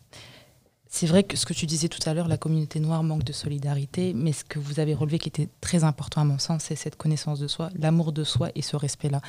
C'est 0.87 1.07
vrai 1.07 1.23
que 1.23 1.37
ce 1.37 1.45
que 1.45 1.53
tu 1.53 1.65
disais 1.65 1.87
tout 1.87 2.07
à 2.07 2.13
l'heure, 2.13 2.27
la 2.27 2.37
communauté 2.37 2.79
noire 2.81 3.01
manque 3.01 3.23
de 3.23 3.31
solidarité, 3.31 4.13
mais 4.13 4.33
ce 4.33 4.43
que 4.43 4.59
vous 4.59 4.79
avez 4.81 4.93
relevé 4.93 5.19
qui 5.19 5.29
était 5.29 5.47
très 5.61 5.85
important 5.85 6.21
à 6.21 6.25
mon 6.25 6.37
sens, 6.37 6.63
c'est 6.63 6.75
cette 6.75 6.97
connaissance 6.97 7.39
de 7.39 7.47
soi, 7.47 7.69
l'amour 7.79 8.11
de 8.11 8.25
soi 8.25 8.49
et 8.55 8.61
ce 8.61 8.75
respect-là. 8.75 9.21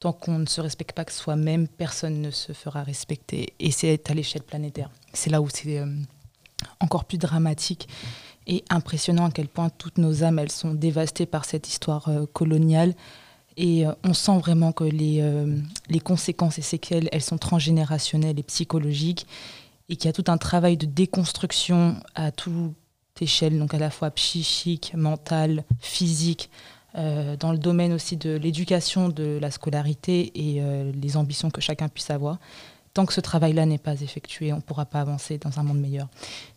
Tant 0.00 0.14
qu'on 0.14 0.38
ne 0.38 0.46
se 0.46 0.62
respecte 0.62 0.96
pas 0.96 1.04
que 1.04 1.12
soi-même, 1.12 1.68
personne 1.68 2.22
ne 2.22 2.30
se 2.30 2.52
fera 2.52 2.82
respecter. 2.82 3.52
Et 3.60 3.70
c'est 3.70 4.10
à 4.10 4.14
l'échelle 4.14 4.42
planétaire. 4.42 4.90
C'est 5.12 5.30
là 5.30 5.42
où 5.42 5.48
c'est 5.50 5.78
euh, 5.78 5.86
encore 6.80 7.04
plus 7.04 7.18
dramatique 7.18 7.86
et 8.46 8.64
impressionnant 8.70 9.26
à 9.26 9.30
quel 9.30 9.48
point 9.48 9.68
toutes 9.70 9.98
nos 9.98 10.24
âmes, 10.24 10.38
elles 10.38 10.52
sont 10.52 10.74
dévastées 10.74 11.26
par 11.26 11.44
cette 11.44 11.68
histoire 11.68 12.08
euh, 12.08 12.26
coloniale. 12.32 12.94
Et 13.56 13.86
euh, 13.86 13.92
on 14.02 14.14
sent 14.14 14.38
vraiment 14.38 14.72
que 14.72 14.84
les, 14.84 15.18
euh, 15.20 15.56
les 15.88 16.00
conséquences 16.00 16.58
et 16.58 16.62
séquelles, 16.62 17.08
elles 17.12 17.22
sont 17.22 17.38
transgénérationnelles 17.38 18.38
et 18.38 18.42
psychologiques, 18.42 19.26
et 19.88 19.96
qu'il 19.96 20.06
y 20.06 20.08
a 20.08 20.12
tout 20.12 20.30
un 20.30 20.38
travail 20.38 20.76
de 20.76 20.86
déconstruction 20.86 21.96
à 22.14 22.32
toute 22.32 22.74
échelle, 23.20 23.58
donc 23.58 23.74
à 23.74 23.78
la 23.78 23.90
fois 23.90 24.10
psychique, 24.10 24.92
mentale, 24.96 25.64
physique, 25.78 26.50
euh, 26.96 27.36
dans 27.36 27.52
le 27.52 27.58
domaine 27.58 27.92
aussi 27.92 28.16
de 28.16 28.30
l'éducation, 28.36 29.08
de 29.08 29.38
la 29.40 29.50
scolarité 29.50 30.32
et 30.34 30.62
les 30.92 31.16
ambitions 31.16 31.50
que 31.50 31.60
chacun 31.60 31.88
puisse 31.88 32.10
avoir. 32.10 32.38
Tant 32.94 33.06
que 33.06 33.12
ce 33.12 33.20
travail-là 33.20 33.66
n'est 33.66 33.78
pas 33.78 34.00
effectué, 34.00 34.52
on 34.52 34.56
ne 34.56 34.62
pourra 34.62 34.86
pas 34.86 35.00
avancer 35.00 35.36
dans 35.36 35.58
un 35.58 35.64
monde 35.64 35.80
meilleur. 35.80 36.08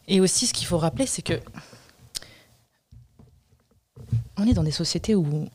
Et 0.08 0.22
aussi, 0.22 0.45
ce 0.48 0.54
qu'il 0.54 0.68
faut 0.68 0.78
rappeler, 0.78 1.08
c'est 1.08 1.24
que 1.24 1.41
on 4.38 4.48
est 4.48 4.54
dans 4.54 4.64
des 4.64 4.72
sociétés 4.72 5.16
où 5.16 5.50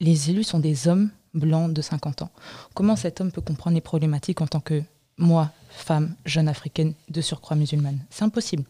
les 0.00 0.30
élus 0.30 0.44
sont 0.44 0.58
des 0.58 0.88
hommes 0.88 1.10
blancs 1.34 1.72
de 1.72 1.82
50 1.82 2.22
ans. 2.22 2.30
Comment 2.74 2.96
cet 2.96 3.20
homme 3.20 3.30
peut 3.30 3.40
comprendre 3.40 3.74
les 3.74 3.80
problématiques 3.80 4.40
en 4.40 4.46
tant 4.46 4.60
que 4.60 4.82
moi, 5.18 5.50
femme, 5.68 6.14
jeune 6.24 6.48
africaine, 6.48 6.94
de 7.08 7.20
surcroît 7.20 7.56
musulmane? 7.56 7.98
C'est 8.10 8.24
impossible. 8.24 8.64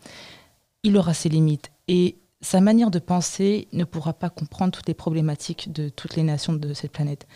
Il 0.83 0.97
aura 0.97 1.15
ses 1.15 1.29
limites 1.29 1.71
et 1.89 2.17
sa 2.41 2.61
manière 2.61 2.91
de 2.91 2.99
penser 2.99 3.69
ne 3.73 3.85
pourra 3.85 4.13
pas 4.13 4.31
comprendre 4.31 4.73
toutes 4.73 4.89
les 4.89 4.95
problématiques 4.95 5.73
de 5.73 5.89
toutes 5.89 6.17
les 6.17 6.23
nations 6.23 6.53
de 6.53 6.75
cette 6.75 6.93
planète. 6.93 7.27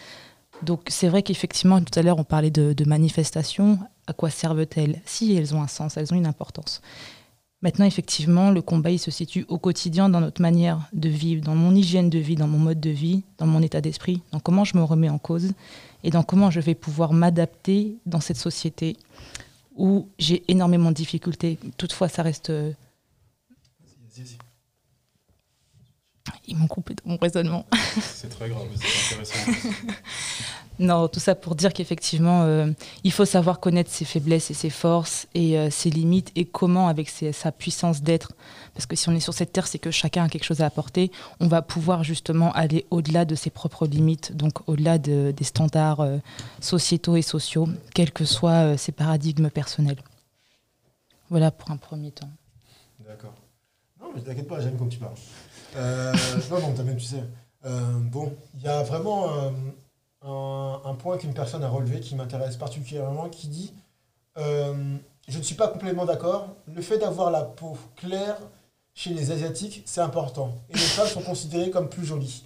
Donc 0.62 0.82
c'est 0.88 1.08
vrai 1.08 1.22
qu'effectivement, 1.22 1.80
tout 1.80 1.98
à 1.98 2.02
l'heure, 2.02 2.18
on 2.18 2.24
parlait 2.24 2.50
de, 2.50 2.84
manifestations. 2.84 3.78
À 4.06 4.12
quoi 4.12 4.30
servent-elles? 4.30 5.00
Si 5.04 5.34
elles 5.34 5.54
ont 5.54 5.62
un 5.62 5.68
sens, 5.68 5.96
elles 5.96 6.12
ont 6.12 6.16
une 6.16 6.26
importance. 6.26 6.80
Maintenant, 7.64 7.86
effectivement, 7.86 8.50
le 8.50 8.60
combat, 8.60 8.90
il 8.90 8.98
se 8.98 9.10
situe 9.10 9.46
au 9.48 9.56
quotidien 9.56 10.10
dans 10.10 10.20
notre 10.20 10.42
manière 10.42 10.80
de 10.92 11.08
vivre, 11.08 11.42
dans 11.42 11.54
mon 11.54 11.74
hygiène 11.74 12.10
de 12.10 12.18
vie, 12.18 12.36
dans 12.36 12.46
mon 12.46 12.58
mode 12.58 12.78
de 12.78 12.90
vie, 12.90 13.22
dans 13.38 13.46
mon 13.46 13.62
état 13.62 13.80
d'esprit, 13.80 14.20
dans 14.32 14.38
comment 14.38 14.64
je 14.64 14.76
me 14.76 14.82
remets 14.82 15.08
en 15.08 15.16
cause 15.16 15.52
et 16.02 16.10
dans 16.10 16.22
comment 16.22 16.50
je 16.50 16.60
vais 16.60 16.74
pouvoir 16.74 17.14
m'adapter 17.14 17.96
dans 18.04 18.20
cette 18.20 18.36
société 18.36 18.98
où 19.76 20.06
j'ai 20.18 20.44
énormément 20.48 20.90
de 20.90 20.94
difficultés. 20.94 21.58
Toutefois, 21.78 22.10
ça 22.10 22.22
reste... 22.22 22.50
euh, 22.50 22.70
Ils 26.46 26.56
m'ont 26.58 26.66
coupé 26.66 26.94
de 26.94 27.00
mon 27.06 27.16
raisonnement. 27.16 27.64
C'est 27.98 28.28
très 28.28 28.50
grave, 28.50 28.66
c'est 28.76 29.14
intéressant. 29.14 29.52
Non, 30.80 31.06
tout 31.06 31.20
ça 31.20 31.36
pour 31.36 31.54
dire 31.54 31.72
qu'effectivement, 31.72 32.42
euh, 32.42 32.66
il 33.04 33.12
faut 33.12 33.24
savoir 33.24 33.60
connaître 33.60 33.90
ses 33.92 34.04
faiblesses 34.04 34.50
et 34.50 34.54
ses 34.54 34.70
forces 34.70 35.28
et 35.32 35.56
euh, 35.56 35.70
ses 35.70 35.88
limites 35.88 36.32
et 36.34 36.46
comment, 36.46 36.88
avec 36.88 37.08
sa 37.08 37.52
puissance 37.52 38.02
d'être, 38.02 38.32
parce 38.74 38.84
que 38.86 38.96
si 38.96 39.08
on 39.08 39.12
est 39.12 39.20
sur 39.20 39.32
cette 39.34 39.52
terre, 39.52 39.68
c'est 39.68 39.78
que 39.78 39.92
chacun 39.92 40.24
a 40.24 40.28
quelque 40.28 40.42
chose 40.44 40.62
à 40.62 40.66
apporter, 40.66 41.12
on 41.38 41.46
va 41.46 41.62
pouvoir 41.62 42.02
justement 42.02 42.50
aller 42.54 42.86
au-delà 42.90 43.24
de 43.24 43.36
ses 43.36 43.50
propres 43.50 43.86
limites, 43.86 44.32
donc 44.36 44.68
au-delà 44.68 44.98
de- 44.98 45.32
des 45.36 45.44
standards 45.44 46.00
euh, 46.00 46.18
sociétaux 46.60 47.14
et 47.14 47.22
sociaux, 47.22 47.68
quels 47.94 48.10
que 48.10 48.24
soient 48.24 48.76
ses 48.76 48.90
paradigmes 48.90 49.50
personnels. 49.50 50.02
Voilà 51.30 51.52
pour 51.52 51.70
un 51.70 51.76
premier 51.76 52.10
temps. 52.10 52.30
D'accord. 53.06 53.34
Non, 54.00 54.08
mais 54.14 54.22
t'inquiète 54.22 54.48
pas, 54.48 54.60
j'aime 54.60 54.76
comme 54.76 54.88
tu 54.88 54.98
parles. 54.98 55.14
Non, 56.50 56.60
non, 56.60 56.72
t'as 56.76 56.82
même, 56.82 56.96
tu 56.96 57.04
sais. 57.06 57.22
Bon, 58.10 58.36
il 58.56 58.62
y 58.62 58.68
a 58.68 58.82
vraiment 58.82 59.52
un, 60.24 60.80
un 60.84 60.94
point 60.94 61.18
qu'une 61.18 61.34
personne 61.34 61.62
a 61.62 61.68
relevé 61.68 62.00
qui 62.00 62.14
m'intéresse 62.14 62.56
particulièrement, 62.56 63.28
qui 63.28 63.48
dit 63.48 63.72
euh, 64.38 64.96
Je 65.28 65.38
ne 65.38 65.42
suis 65.42 65.54
pas 65.54 65.68
complètement 65.68 66.04
d'accord. 66.04 66.48
Le 66.72 66.82
fait 66.82 66.98
d'avoir 66.98 67.30
la 67.30 67.42
peau 67.42 67.76
claire 67.96 68.38
chez 68.94 69.10
les 69.10 69.30
Asiatiques, 69.30 69.82
c'est 69.86 70.00
important. 70.00 70.54
Et 70.70 70.74
les 70.74 70.78
femmes 70.78 71.08
sont 71.08 71.22
considérées 71.22 71.70
comme 71.70 71.88
plus 71.88 72.06
jolies. 72.06 72.44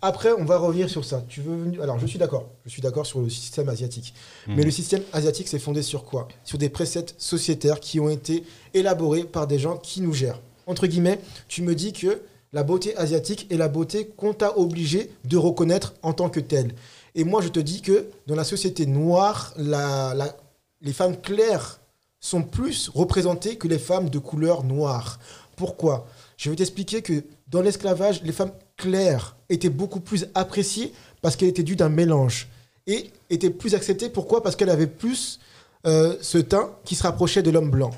Après, 0.00 0.30
on 0.32 0.44
va 0.44 0.58
revenir 0.58 0.88
sur 0.88 1.04
ça. 1.04 1.24
Tu 1.28 1.40
veux 1.40 1.82
Alors, 1.82 1.98
je 1.98 2.06
suis 2.06 2.20
d'accord. 2.20 2.46
Je 2.64 2.70
suis 2.70 2.82
d'accord 2.82 3.04
sur 3.04 3.20
le 3.20 3.28
système 3.28 3.68
asiatique. 3.68 4.14
Mhm. 4.46 4.54
Mais 4.54 4.62
le 4.62 4.70
système 4.70 5.02
asiatique, 5.12 5.48
c'est 5.48 5.58
fondé 5.58 5.82
sur 5.82 6.04
quoi? 6.04 6.28
Sur 6.44 6.56
des 6.56 6.68
préceptes 6.68 7.16
sociétaires 7.18 7.80
qui 7.80 7.98
ont 7.98 8.08
été 8.08 8.44
élaborés 8.74 9.24
par 9.24 9.48
des 9.48 9.58
gens 9.58 9.76
qui 9.76 10.00
nous 10.00 10.12
gèrent. 10.12 10.40
Entre 10.66 10.86
guillemets, 10.86 11.18
tu 11.48 11.62
me 11.62 11.74
dis 11.74 11.92
que 11.92 12.22
la 12.52 12.62
beauté 12.62 12.96
asiatique 12.96 13.46
est 13.50 13.56
la 13.56 13.68
beauté 13.68 14.06
qu'on 14.06 14.32
t'a 14.32 14.56
obligé 14.56 15.10
de 15.24 15.36
reconnaître 15.36 15.94
en 16.02 16.12
tant 16.12 16.30
que 16.30 16.40
telle. 16.40 16.74
Et 17.18 17.24
moi, 17.24 17.42
je 17.42 17.48
te 17.48 17.58
dis 17.58 17.82
que 17.82 18.06
dans 18.28 18.36
la 18.36 18.44
société 18.44 18.86
noire, 18.86 19.52
les 19.58 20.92
femmes 20.92 21.20
claires 21.20 21.80
sont 22.20 22.44
plus 22.44 22.88
représentées 22.88 23.56
que 23.56 23.66
les 23.66 23.80
femmes 23.80 24.08
de 24.08 24.20
couleur 24.20 24.62
noire. 24.62 25.18
Pourquoi? 25.56 26.06
Je 26.36 26.48
vais 26.48 26.54
t'expliquer 26.54 27.02
que 27.02 27.24
dans 27.48 27.60
l'esclavage, 27.60 28.22
les 28.22 28.30
femmes 28.30 28.52
claires 28.76 29.34
étaient 29.48 29.68
beaucoup 29.68 29.98
plus 29.98 30.28
appréciées 30.36 30.92
parce 31.20 31.34
qu'elles 31.34 31.48
étaient 31.48 31.64
dues 31.64 31.74
d'un 31.74 31.88
mélange. 31.88 32.46
Et 32.86 33.10
étaient 33.30 33.50
plus 33.50 33.74
acceptées, 33.74 34.10
pourquoi? 34.10 34.40
Parce 34.40 34.54
qu'elles 34.54 34.70
avaient 34.70 34.86
plus 34.86 35.40
euh, 35.86 36.16
ce 36.20 36.38
teint 36.38 36.70
qui 36.84 36.94
se 36.94 37.02
rapprochait 37.02 37.42
de 37.42 37.50
l'homme 37.50 37.70
blanc. 37.70 37.90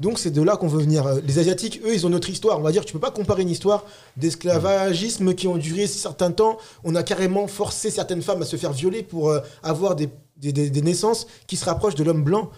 Donc 0.00 0.18
c'est 0.18 0.30
de 0.30 0.42
là 0.42 0.56
qu'on 0.56 0.68
veut 0.68 0.80
venir. 0.80 1.06
Euh, 1.06 1.20
Les 1.26 1.38
Asiatiques, 1.40 1.80
eux, 1.84 1.92
ils 1.92 2.06
ont 2.06 2.10
notre 2.10 2.30
histoire. 2.30 2.58
On 2.58 2.62
va 2.62 2.70
dire, 2.72 2.84
tu 2.84 2.92
peux 2.92 3.00
pas 3.00 3.10
comparer 3.10 3.42
une 3.42 3.50
histoire 3.50 3.84
d'esclavagisme 4.16 5.34
qui 5.34 5.48
ont 5.48 5.56
duré 5.56 5.86
certains 5.86 6.30
temps. 6.30 6.58
On 6.84 6.94
a 6.94 7.02
carrément 7.02 7.46
forcé 7.46 7.90
certaines 7.90 8.22
femmes 8.22 8.42
à 8.42 8.44
se 8.46 8.56
faire 8.56 8.72
violer 8.72 9.02
pour 9.02 9.30
euh, 9.30 9.40
avoir 9.62 9.96
des, 9.96 10.08
des- 10.36 10.82
naissances 10.82 11.26
qui 11.46 11.56
se 11.56 11.64
rapprochent 11.64 11.96
de 11.96 12.04
l'homme 12.04 12.22
blanc 12.22 12.50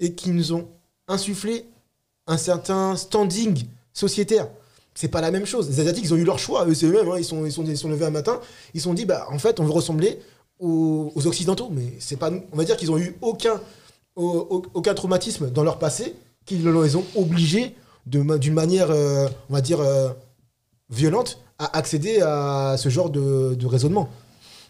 et 0.00 0.12
qui 0.14 0.30
nous 0.30 0.52
ont 0.52 0.68
insufflé 1.08 1.64
un 2.26 2.36
certain 2.36 2.96
standing 2.96 3.64
sociétaire. 3.92 4.48
C'est 4.94 5.08
pas 5.08 5.20
la 5.20 5.32
même 5.32 5.44
chose. 5.46 5.68
Les 5.68 5.80
Asiatiques, 5.80 6.04
ils 6.04 6.14
ont 6.14 6.16
eu 6.16 6.24
leur 6.24 6.38
choix. 6.38 6.64
Eux, 6.66 6.74
c'est 6.74 6.86
eux-mêmes. 6.86 7.08
hein. 7.10 7.16
Ils, 7.18 7.24
sont, 7.24 7.44
ils, 7.44 7.50
sont, 7.52 7.64
ils 7.64 7.76
sont 7.76 7.88
levés 7.88 8.06
un 8.06 8.10
matin. 8.10 8.38
Ils 8.74 8.80
se 8.80 8.84
sont 8.84 8.94
dit, 8.94 9.04
bah, 9.04 9.26
en 9.30 9.38
fait, 9.40 9.58
on 9.58 9.64
veut 9.64 9.72
ressembler 9.72 10.20
aux, 10.60 11.10
aux 11.16 11.26
Occidentaux. 11.26 11.68
Mais 11.72 11.92
c'est 11.98 12.16
pas 12.16 12.30
nous. 12.30 12.42
On 12.52 12.56
va 12.56 12.62
dire 12.64 12.76
qu'ils 12.76 12.92
ont 12.92 12.98
eu 12.98 13.16
aucun, 13.20 13.60
au- 14.14 14.46
au- 14.50 14.62
aucun 14.74 14.94
traumatisme 14.94 15.50
dans 15.50 15.64
leur 15.64 15.80
passé 15.80 16.14
qui 16.46 16.56
les 16.56 16.96
ont 16.96 17.04
obligés 17.16 17.74
d'une 18.06 18.52
manière, 18.52 18.90
euh, 18.90 19.28
on 19.48 19.54
va 19.54 19.60
dire, 19.60 19.80
euh, 19.80 20.10
violente 20.90 21.40
à 21.58 21.76
accéder 21.76 22.20
à 22.20 22.76
ce 22.78 22.88
genre 22.88 23.10
de, 23.10 23.66
raisonnement. 23.66 24.08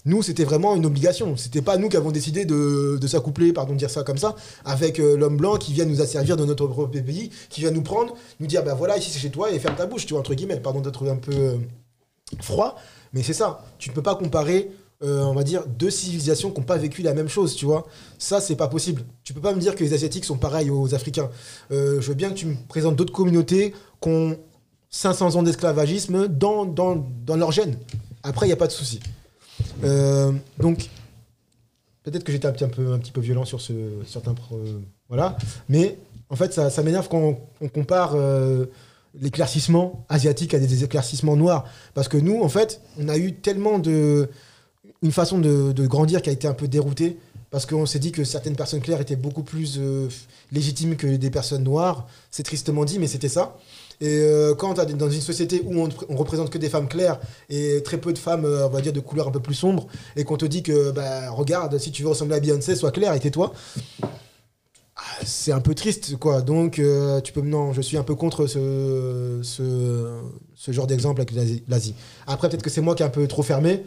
Nous, 0.06 0.22
c'était 0.22 0.44
vraiment 0.44 0.76
une 0.76 0.84
obligation. 0.84 1.36
C'était 1.36 1.62
pas 1.62 1.78
nous 1.78 1.88
qui 1.88 1.96
avons 1.96 2.10
décidé 2.10 2.44
de, 2.44 2.98
s'accoupler, 3.06 3.52
pardon 3.52 3.72
de 3.72 3.78
dire 3.78 3.90
ça 3.90 4.04
comme 4.04 4.18
ça, 4.18 4.36
avec 4.64 5.00
euh, 5.00 5.16
l'homme 5.16 5.36
blanc 5.36 5.56
qui 5.56 5.72
vient 5.72 5.86
nous 5.86 6.02
asservir 6.02 6.36
dans 6.36 6.46
notre 6.46 6.66
propre 6.66 7.00
pays, 7.00 7.30
qui 7.48 7.62
vient 7.62 7.70
nous 7.70 7.82
prendre, 7.82 8.14
nous 8.38 8.46
dire, 8.46 8.62
bah 8.62 8.74
voilà, 8.74 8.98
ici 8.98 9.10
c'est 9.10 9.18
chez 9.18 9.30
toi 9.30 9.50
et 9.50 9.58
ferme 9.58 9.76
ta 9.76 9.86
bouche, 9.86 10.06
tu 10.06 10.12
vois, 10.12 10.20
entre 10.20 10.34
guillemets. 10.34 10.60
Pardon 10.60 10.80
d'être 10.80 11.08
un 11.08 11.16
peu 11.16 11.58
froid, 12.40 12.76
mais 13.12 13.22
c'est 13.22 13.32
ça. 13.32 13.64
Tu 13.78 13.88
ne 13.90 13.94
peux 13.94 14.02
pas 14.02 14.14
comparer, 14.14 14.70
euh, 15.04 15.22
on 15.22 15.34
va 15.34 15.42
dire, 15.42 15.66
deux 15.66 15.90
civilisations 15.90 16.50
qui 16.50 16.60
n'ont 16.60 16.66
pas 16.66 16.78
vécu 16.78 17.02
la 17.02 17.12
même 17.12 17.28
chose, 17.28 17.54
tu 17.56 17.66
vois. 17.66 17.86
Ça, 18.18 18.40
c'est 18.40 18.56
pas 18.56 18.68
possible. 18.68 19.02
Tu 19.22 19.34
peux 19.34 19.40
pas 19.40 19.52
me 19.52 19.60
dire 19.60 19.74
que 19.74 19.84
les 19.84 19.92
Asiatiques 19.92 20.24
sont 20.24 20.38
pareils 20.38 20.70
aux 20.70 20.94
Africains. 20.94 21.28
Euh, 21.72 22.00
je 22.00 22.08
veux 22.08 22.14
bien 22.14 22.30
que 22.30 22.34
tu 22.34 22.46
me 22.46 22.54
présentes 22.68 22.96
d'autres 22.96 23.12
communautés 23.12 23.74
qui 24.00 24.08
ont 24.08 24.38
500 24.88 25.36
ans 25.36 25.42
d'esclavagisme 25.42 26.28
dans, 26.28 26.64
leur 27.28 27.52
gène. 27.52 27.76
Après, 28.22 28.46
il 28.46 28.48
n'y 28.48 28.54
a 28.54 28.56
pas 28.56 28.66
de 28.66 28.72
souci. 28.72 29.00
Euh, 29.84 30.32
donc, 30.58 30.88
peut-être 32.04 32.24
que 32.24 32.32
j'étais 32.32 32.48
un 32.48 32.52
petit, 32.52 32.66
peu, 32.66 32.92
un 32.92 32.98
petit 32.98 33.12
peu 33.12 33.20
violent 33.20 33.44
sur 33.44 33.60
ce, 33.60 33.72
certains... 34.06 34.34
voilà. 35.08 35.36
Mais, 35.68 35.98
en 36.30 36.36
fait, 36.36 36.54
ça, 36.54 36.82
m'énerve 36.82 37.08
quand 37.10 37.38
on, 37.60 37.68
compare 37.68 38.16
l'éclaircissement 39.20 40.06
asiatique 40.08 40.54
à 40.54 40.58
des 40.58 40.82
éclaircissements 40.82 41.36
noirs. 41.36 41.66
Parce 41.92 42.08
que 42.08 42.16
nous, 42.16 42.42
en 42.42 42.48
fait, 42.48 42.80
on 42.98 43.08
a 43.08 43.18
eu 43.18 43.34
tellement 43.34 43.78
de... 43.78 44.30
Une 45.04 45.12
façon 45.12 45.38
de, 45.38 45.86
grandir 45.86 46.20
qui 46.22 46.30
a 46.30 46.32
été 46.32 46.48
un 46.48 46.54
peu 46.54 46.66
déroutée. 46.66 47.18
Parce 47.52 47.66
qu'on 47.66 47.86
s'est 47.86 48.00
dit 48.00 48.10
que 48.10 48.24
certaines 48.24 48.56
personnes 48.56 48.80
claires 48.80 49.00
étaient 49.00 49.14
beaucoup 49.14 49.44
plus 49.44 49.76
euh, 49.78 50.08
légitimes 50.50 50.96
que 50.96 51.06
des 51.06 51.30
personnes 51.30 51.62
noires. 51.62 52.08
C'est 52.32 52.42
tristement 52.42 52.84
dit, 52.84 52.98
mais 52.98 53.06
c'était 53.06 53.28
ça. 53.28 53.56
Et 54.00 54.08
euh, 54.08 54.54
quand 54.54 54.74
tu 54.74 54.94
dans 54.94 55.08
une 55.08 55.20
société 55.20 55.62
où 55.64 55.80
on, 55.80 55.88
on 56.08 56.16
représente 56.16 56.50
que 56.50 56.58
des 56.58 56.68
femmes 56.68 56.88
claires 56.88 57.20
et 57.48 57.82
très 57.84 57.98
peu 57.98 58.12
de 58.12 58.18
femmes, 58.18 58.44
euh, 58.44 58.66
on 58.66 58.70
va 58.70 58.80
dire, 58.80 58.92
de 58.92 59.00
couleur 59.00 59.28
un 59.28 59.30
peu 59.30 59.40
plus 59.40 59.54
sombre, 59.54 59.86
et 60.16 60.24
qu'on 60.24 60.36
te 60.36 60.46
dit 60.46 60.62
que, 60.62 60.90
bah, 60.90 61.30
regarde, 61.30 61.78
si 61.78 61.92
tu 61.92 62.02
veux 62.02 62.08
ressembler 62.08 62.36
à 62.36 62.40
Beyoncé, 62.40 62.74
sois 62.74 62.90
clair 62.90 63.14
et 63.14 63.20
tais-toi, 63.20 63.52
ah, 64.96 65.02
c'est 65.24 65.52
un 65.52 65.60
peu 65.60 65.74
triste, 65.74 66.16
quoi. 66.18 66.40
Donc, 66.40 66.78
euh, 66.78 67.20
tu 67.20 67.32
peux. 67.32 67.40
Non, 67.40 67.72
je 67.72 67.80
suis 67.80 67.96
un 67.96 68.04
peu 68.04 68.14
contre 68.14 68.46
ce, 68.46 69.40
ce, 69.42 70.20
ce 70.54 70.72
genre 70.72 70.86
d'exemple 70.86 71.20
avec 71.20 71.32
l'Asie. 71.68 71.94
Après, 72.26 72.48
peut-être 72.48 72.62
que 72.62 72.70
c'est 72.70 72.80
moi 72.80 72.94
qui 72.94 73.02
est 73.02 73.06
un 73.06 73.10
peu 73.10 73.26
trop 73.26 73.42
fermé. 73.42 73.82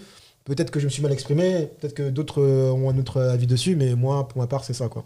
Peut-être 0.47 0.71
que 0.71 0.79
je 0.79 0.85
me 0.85 0.89
suis 0.89 1.01
mal 1.03 1.11
exprimé. 1.11 1.69
Peut-être 1.79 1.93
que 1.93 2.09
d'autres 2.09 2.41
euh, 2.41 2.71
ont 2.71 2.89
un 2.89 2.97
autre 2.97 3.21
avis 3.21 3.47
dessus. 3.47 3.75
Mais 3.75 3.95
moi, 3.95 4.27
pour 4.27 4.39
ma 4.41 4.47
part, 4.47 4.63
c'est 4.63 4.73
ça, 4.73 4.87
quoi. 4.87 5.03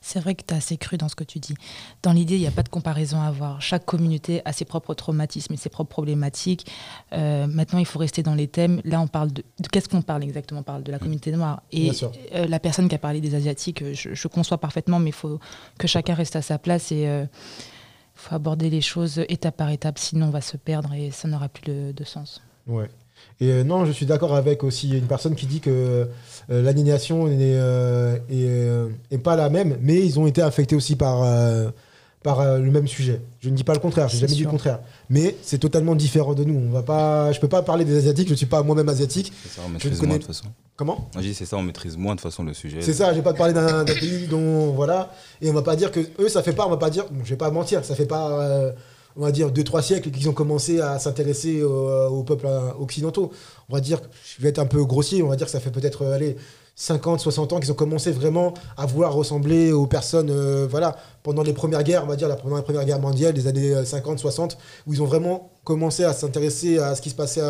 C'est 0.00 0.20
vrai 0.20 0.34
que 0.36 0.42
tu 0.46 0.54
es 0.54 0.56
assez 0.56 0.76
cru 0.78 0.96
dans 0.96 1.08
ce 1.08 1.16
que 1.16 1.24
tu 1.24 1.38
dis. 1.40 1.54
Dans 2.02 2.12
l'idée, 2.12 2.36
il 2.36 2.40
n'y 2.40 2.46
a 2.46 2.52
pas 2.52 2.62
de 2.62 2.68
comparaison 2.68 3.20
à 3.20 3.26
avoir. 3.26 3.60
Chaque 3.60 3.84
communauté 3.84 4.40
a 4.44 4.52
ses 4.52 4.64
propres 4.64 4.94
traumatismes 4.94 5.52
et 5.52 5.56
ses 5.56 5.68
propres 5.68 5.90
problématiques. 5.90 6.70
Euh, 7.12 7.46
maintenant, 7.48 7.80
il 7.80 7.84
faut 7.84 7.98
rester 7.98 8.22
dans 8.22 8.34
les 8.36 8.46
thèmes. 8.46 8.80
Là, 8.84 9.00
on 9.00 9.08
parle 9.08 9.32
de, 9.32 9.42
de- 9.60 9.68
qu'est-ce 9.68 9.88
qu'on 9.88 10.02
parle 10.02 10.22
exactement? 10.22 10.60
On 10.60 10.62
parle 10.62 10.82
de 10.84 10.92
la 10.92 10.98
communauté 11.00 11.32
noire. 11.32 11.62
Et 11.72 11.90
euh, 12.34 12.46
la 12.46 12.60
personne 12.60 12.88
qui 12.88 12.94
a 12.94 12.98
parlé 12.98 13.20
des 13.20 13.34
Asiatiques, 13.34 13.82
je, 13.92 14.14
je 14.14 14.28
conçois 14.28 14.58
parfaitement, 14.58 15.00
mais 15.00 15.10
il 15.10 15.14
faut 15.14 15.40
que 15.78 15.88
chacun 15.88 16.14
reste 16.14 16.36
à 16.36 16.42
sa 16.42 16.58
place 16.58 16.92
et 16.92 17.02
il 17.02 17.28
faut 18.14 18.34
aborder 18.36 18.70
les 18.70 18.80
choses 18.80 19.20
étape 19.28 19.56
par 19.56 19.68
étape, 19.70 19.98
sinon 19.98 20.26
on 20.26 20.30
va 20.30 20.40
se 20.40 20.56
perdre 20.56 20.94
et 20.94 21.10
ça 21.10 21.28
n'aura 21.28 21.48
plus 21.50 21.64
de, 21.70 21.92
de 21.92 22.04
sens. 22.04 22.40
Ouais. 22.66 22.88
Et 23.40 23.50
euh, 23.50 23.64
non, 23.64 23.84
je 23.84 23.92
suis 23.92 24.06
d'accord 24.06 24.34
avec 24.34 24.64
aussi 24.64 24.96
une 24.96 25.06
personne 25.06 25.34
qui 25.34 25.46
dit 25.46 25.60
que 25.60 25.70
euh, 26.50 26.62
l'aliénation 26.62 27.26
n'est 27.28 27.56
euh, 27.56 28.16
est, 28.30 28.46
euh, 28.48 28.88
est 29.10 29.18
pas 29.18 29.36
la 29.36 29.50
même, 29.50 29.76
mais 29.82 29.96
ils 29.96 30.18
ont 30.18 30.26
été 30.26 30.40
affectés 30.40 30.74
aussi 30.74 30.96
par, 30.96 31.22
euh, 31.22 31.68
par 32.22 32.40
euh, 32.40 32.58
le 32.58 32.70
même 32.70 32.88
sujet. 32.88 33.20
Je 33.40 33.50
ne 33.50 33.54
dis 33.54 33.62
pas 33.64 33.74
le 33.74 33.78
contraire, 33.80 34.08
j'ai 34.08 34.14
C'est 34.16 34.20
jamais 34.22 34.34
dit 34.34 34.44
le 34.44 34.48
contraire. 34.50 34.80
Mais 35.10 35.36
c'est 35.42 35.58
totalement 35.58 35.94
différent 35.94 36.32
de 36.32 36.44
nous. 36.44 36.58
On 36.68 36.72
va 36.72 36.82
pas, 36.82 37.30
je 37.32 37.40
peux 37.40 37.48
pas 37.48 37.60
parler 37.62 37.84
des 37.84 37.98
Asiatiques, 37.98 38.28
je 38.28 38.32
ne 38.32 38.36
suis 38.38 38.46
pas 38.46 38.62
moi-même 38.62 38.88
asiatique. 38.88 39.32
C'est 39.42 39.50
ça, 39.56 39.62
on 39.64 39.68
Je 39.68 39.72
maîtrise 39.74 39.98
connais- 40.00 40.08
moins 40.12 40.18
de 40.18 40.24
façon. 40.24 40.46
Comment? 40.76 41.08
Moi, 41.14 41.22
je 41.22 41.28
dis, 41.28 41.34
c'est 41.34 41.44
ça, 41.46 41.56
on 41.58 41.62
maîtrise 41.62 41.96
moins 41.98 42.14
de 42.14 42.20
façon 42.22 42.42
le 42.42 42.54
sujet. 42.54 42.78
C'est 42.80 42.94
ça, 42.94 43.12
j'ai 43.12 43.22
pas 43.22 43.34
parlé 43.34 43.52
d'un 43.52 43.84
d'un 43.84 43.94
pays 43.94 44.26
dont 44.28 44.72
voilà, 44.72 45.10
et 45.42 45.50
on 45.50 45.52
va 45.54 45.62
pas 45.62 45.76
dire 45.76 45.90
que 45.92 46.00
eux 46.20 46.28
ça 46.30 46.42
fait 46.42 46.52
pas, 46.54 46.66
on 46.66 46.70
va 46.70 46.76
pas 46.78 46.90
dire, 46.90 47.04
bon, 47.10 47.20
je 47.24 47.30
vais 47.30 47.36
pas 47.36 47.50
mentir, 47.50 47.84
ça 47.84 47.94
fait 47.94 48.06
pas, 48.06 48.30
euh, 48.40 48.72
on 49.16 49.22
va 49.22 49.32
dire 49.32 49.50
deux 49.50 49.64
trois 49.64 49.82
siècles 49.82 50.10
qu'ils 50.10 50.28
ont 50.28 50.32
commencé 50.34 50.80
à 50.80 50.98
s'intéresser 50.98 51.62
au- 51.62 52.06
aux 52.08 52.22
peuples 52.22 52.46
euh, 52.46 52.70
occidentaux. 52.78 53.30
On 53.68 53.74
va 53.74 53.80
dire, 53.80 54.00
je 54.36 54.42
vais 54.42 54.48
être 54.50 54.58
un 54.58 54.66
peu 54.66 54.84
grossier, 54.84 55.22
on 55.22 55.28
va 55.28 55.36
dire 55.36 55.46
que 55.46 55.52
ça 55.52 55.60
fait 55.60 55.70
peut-être 55.70 56.02
euh, 56.02 56.14
allez 56.14 56.36
50, 56.78 57.20
60 57.20 57.54
ans 57.54 57.58
qu'ils 57.60 57.72
ont 57.72 57.74
commencé 57.74 58.10
vraiment 58.10 58.52
à 58.76 58.84
vouloir 58.84 59.14
ressembler 59.14 59.72
aux 59.72 59.86
personnes, 59.86 60.28
euh, 60.30 60.66
voilà, 60.70 60.94
pendant 61.22 61.42
les 61.42 61.54
premières 61.54 61.82
guerres, 61.82 62.04
on 62.04 62.06
va 62.06 62.16
dire 62.16 62.28
la- 62.28 62.36
pendant 62.36 62.56
la 62.56 62.60
première 62.62 62.84
guerre 62.84 63.00
mondiale, 63.00 63.32
des 63.32 63.46
années 63.46 63.72
euh, 63.74 63.84
50, 63.86 64.18
60, 64.18 64.58
où 64.86 64.92
ils 64.92 65.00
ont 65.00 65.06
vraiment 65.06 65.50
commencé 65.64 66.04
à 66.04 66.12
s'intéresser 66.12 66.78
à 66.78 66.94
ce 66.94 67.00
qui 67.00 67.08
se 67.08 67.14
passait 67.14 67.40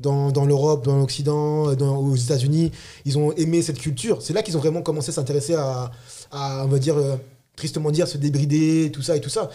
dans, 0.00 0.44
l'Europe, 0.44 0.84
dans 0.84 0.98
l'Occident, 0.98 1.68
euh, 1.70 1.74
aux 1.76 2.16
États-Unis. 2.16 2.72
Ils 3.04 3.16
ont 3.18 3.32
aimé 3.34 3.62
cette 3.62 3.78
culture. 3.78 4.20
C'est 4.20 4.32
là 4.32 4.42
qu'ils 4.42 4.56
ont 4.56 4.60
vraiment 4.60 4.82
commencé 4.82 5.10
à 5.10 5.12
s'intéresser 5.12 5.54
à, 5.54 5.90
on 6.32 6.66
va 6.68 6.78
dire, 6.78 6.96
euh, 6.96 7.14
tristement 7.56 7.90
dire, 7.90 8.08
se 8.08 8.18
débrider, 8.18 8.90
tout 8.92 9.02
ça 9.02 9.16
et 9.16 9.20
tout 9.20 9.30
ça. 9.30 9.50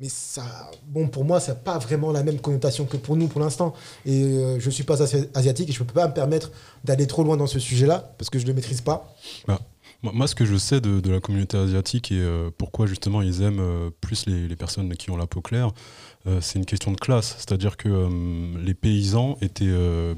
Mais 0.00 0.08
ça, 0.08 0.42
bon, 0.86 1.08
pour 1.08 1.26
moi, 1.26 1.40
ça 1.40 1.52
n'a 1.52 1.56
pas 1.58 1.76
vraiment 1.78 2.10
la 2.10 2.22
même 2.22 2.40
connotation 2.40 2.86
que 2.86 2.96
pour 2.96 3.16
nous 3.16 3.28
pour 3.28 3.40
l'instant. 3.40 3.74
Et 4.06 4.22
euh, 4.22 4.58
je 4.58 4.64
ne 4.66 4.70
suis 4.70 4.84
pas 4.84 5.02
asi- 5.02 5.28
asiatique 5.34 5.68
et 5.68 5.72
je 5.72 5.82
ne 5.82 5.86
peux 5.86 5.92
pas 5.92 6.08
me 6.08 6.14
permettre 6.14 6.50
d'aller 6.84 7.06
trop 7.06 7.22
loin 7.22 7.36
dans 7.36 7.46
ce 7.46 7.58
sujet-là 7.58 8.14
parce 8.16 8.30
que 8.30 8.38
je 8.38 8.44
ne 8.44 8.48
le 8.48 8.54
maîtrise 8.54 8.80
pas. 8.80 9.14
Moi, 9.46 9.60
moi, 10.02 10.26
ce 10.26 10.34
que 10.34 10.46
je 10.46 10.56
sais 10.56 10.80
de, 10.80 11.10
la 11.10 11.20
communauté 11.20 11.58
asiatique 11.58 12.10
et 12.10 12.20
euh, 12.20 12.50
pourquoi 12.56 12.86
justement 12.86 13.20
ils 13.20 13.42
aiment 13.42 13.60
euh, 13.60 13.90
plus 14.00 14.26
les, 14.26 14.56
personnes 14.56 14.94
qui 14.94 15.10
ont 15.10 15.16
la 15.16 15.26
peau 15.26 15.42
claire, 15.42 15.70
euh, 16.26 16.38
c'est 16.40 16.58
une 16.58 16.64
question 16.64 16.92
de 16.92 16.96
classe. 16.96 17.36
C'est-à-dire 17.38 17.76
que 17.76 18.08
les 18.64 18.72
paysans 18.72 19.36
étaient 19.42 19.72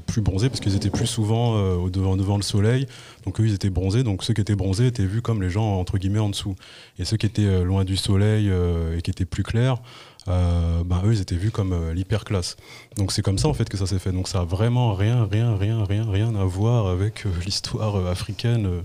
plus 0.07 0.21
bronzés 0.21 0.49
parce 0.49 0.61
qu'ils 0.61 0.75
étaient 0.75 0.89
plus 0.89 1.07
souvent 1.07 1.87
devant, 1.89 2.15
devant 2.15 2.37
le 2.37 2.43
soleil. 2.43 2.87
Donc 3.25 3.39
eux, 3.39 3.45
ils 3.45 3.53
étaient 3.53 3.69
bronzés. 3.69 4.03
Donc 4.03 4.23
ceux 4.23 4.33
qui 4.33 4.41
étaient 4.41 4.55
bronzés 4.55 4.87
étaient 4.87 5.05
vus 5.05 5.21
comme 5.21 5.41
les 5.41 5.49
gens 5.49 5.79
entre 5.79 5.97
guillemets 5.97 6.19
en 6.19 6.29
dessous. 6.29 6.55
Et 6.97 7.05
ceux 7.05 7.17
qui 7.17 7.25
étaient 7.25 7.63
loin 7.63 7.83
du 7.83 7.97
soleil 7.97 8.49
et 8.49 9.01
qui 9.01 9.11
étaient 9.11 9.25
plus 9.25 9.43
clairs, 9.43 9.81
euh, 10.27 10.83
ben, 10.83 11.01
eux, 11.05 11.13
ils 11.13 11.21
étaient 11.21 11.35
vus 11.35 11.51
comme 11.51 11.73
euh, 11.73 11.93
l'hyperclasse. 11.93 12.55
Donc 12.97 13.11
c'est 13.11 13.21
comme 13.21 13.37
ça 13.37 13.47
en 13.47 13.53
fait 13.53 13.67
que 13.69 13.77
ça 13.77 13.85
s'est 13.87 13.99
fait. 13.99 14.11
Donc 14.11 14.27
ça 14.27 14.39
a 14.41 14.43
vraiment 14.45 14.93
rien, 14.93 15.25
rien, 15.25 15.55
rien, 15.55 15.83
rien, 15.85 16.09
rien 16.09 16.35
à 16.35 16.43
voir 16.45 16.87
avec 16.87 17.25
euh, 17.25 17.29
l'histoire 17.45 17.95
euh, 17.97 18.11
africaine. 18.11 18.83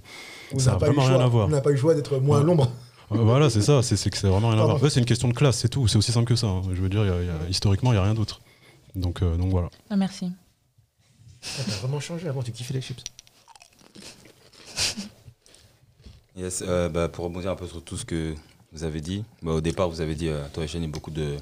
On 0.52 0.58
Ça 0.58 0.70
n'a 0.70 0.76
a 0.76 0.78
pas 0.80 0.86
eu 0.86 0.90
le 0.90 0.94
vraiment 0.96 1.08
rien 1.08 1.16
choix. 1.16 1.24
à 1.24 1.28
voir. 1.28 1.46
On 1.46 1.50
n'a 1.50 1.60
pas 1.60 1.70
eu 1.70 1.74
le 1.74 1.78
choix 1.78 1.94
d'être 1.94 2.18
moins 2.18 2.38
à 2.38 2.40
Ouais. 2.40 2.46
l'ombre. 2.46 2.70
Voilà, 3.10 3.48
c'est 3.48 3.62
ça, 3.62 3.82
c'est 3.82 3.96
c'est 3.96 4.10
que 4.10 4.18
c'est 4.18 4.28
vraiment 4.28 4.50
rien 4.50 4.60
à 4.60 4.64
voir. 4.64 4.82
Ouais, 4.82 4.90
c'est 4.90 5.00
une 5.00 5.06
question 5.06 5.28
de 5.28 5.32
classe, 5.32 5.56
c'est 5.58 5.70
tout, 5.70 5.88
c'est 5.88 5.96
aussi 5.96 6.12
simple 6.12 6.26
que 6.28 6.36
ça. 6.36 6.46
hein. 6.46 6.60
Je 6.74 6.80
veux 6.82 6.90
dire, 6.90 7.04
il 7.04 7.08
y 7.08 7.10
a- 7.10 7.20
il 7.22 7.26
y 7.26 7.30
a- 7.30 7.48
historiquement, 7.48 7.90
il 7.92 7.94
n'y 7.94 8.00
a 8.00 8.04
rien 8.04 8.12
d'autre. 8.14 8.40
Donc, 8.94 9.22
euh, 9.22 9.36
donc 9.38 9.50
voilà. 9.50 9.70
Ah, 9.88 9.96
merci. 9.96 10.30
Ça 11.40 11.62
a 11.62 11.76
vraiment 11.80 12.00
changé. 12.00 12.28
Avant, 12.28 12.42
tu 12.42 12.52
kiffais 12.52 12.74
les 12.74 12.82
chips. 12.82 13.02
Yes, 16.36 16.62
euh, 16.66 16.88
bah, 16.88 17.08
pour 17.08 17.24
rebondir 17.24 17.50
un 17.50 17.56
peu 17.56 17.66
sur 17.66 17.82
tout 17.82 17.96
ce 17.96 18.04
que 18.04 18.34
vous 18.72 18.84
avez 18.84 19.00
dit, 19.00 19.24
bah, 19.42 19.52
au 19.52 19.60
départ, 19.60 19.88
vous 19.88 20.00
avez 20.00 20.14
dit, 20.14 20.28
euh, 20.28 20.44
toi 20.52 20.64
et 20.64 20.68
Chani, 20.68 20.88
beaucoup 20.88 21.10
de, 21.10 21.36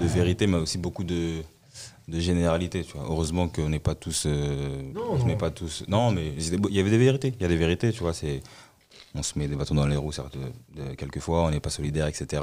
de 0.00 0.06
vérité, 0.06 0.46
mais 0.46 0.58
aussi 0.58 0.78
beaucoup 0.78 1.04
de, 1.04 1.42
de 2.08 2.20
généralité. 2.20 2.84
Tu 2.84 2.96
vois. 2.96 3.06
Heureusement 3.08 3.48
qu'on 3.48 3.68
n'est 3.68 3.78
pas 3.80 3.94
tous. 3.94 4.24
euh, 4.26 4.82
Non, 4.94 5.02
on 5.10 5.18
non. 5.18 5.26
n'est 5.26 5.36
pas 5.36 5.50
tous. 5.50 5.84
Non, 5.88 6.10
mais 6.12 6.32
il 6.38 6.74
y 6.74 6.80
avait 6.80 6.90
des 6.90 6.98
vérités. 6.98 7.32
Il 7.38 7.42
y 7.42 7.44
a 7.44 7.48
des 7.48 7.56
vérités, 7.56 7.92
tu 7.92 8.00
vois. 8.00 8.12
C'est, 8.12 8.40
on 9.14 9.22
se 9.22 9.38
met 9.38 9.48
des 9.48 9.56
bâtons 9.56 9.74
dans 9.74 9.86
les 9.86 9.96
roues, 9.96 10.12
certes, 10.12 10.36
de- 10.76 10.94
quelquefois, 10.94 11.42
on 11.44 11.50
n'est 11.50 11.60
pas 11.60 11.70
solidaire, 11.70 12.06
etc. 12.06 12.42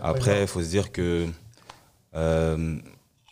Après, 0.00 0.42
il 0.42 0.46
faut 0.46 0.62
se 0.62 0.68
dire 0.68 0.92
que 0.92 1.26
euh, 2.14 2.76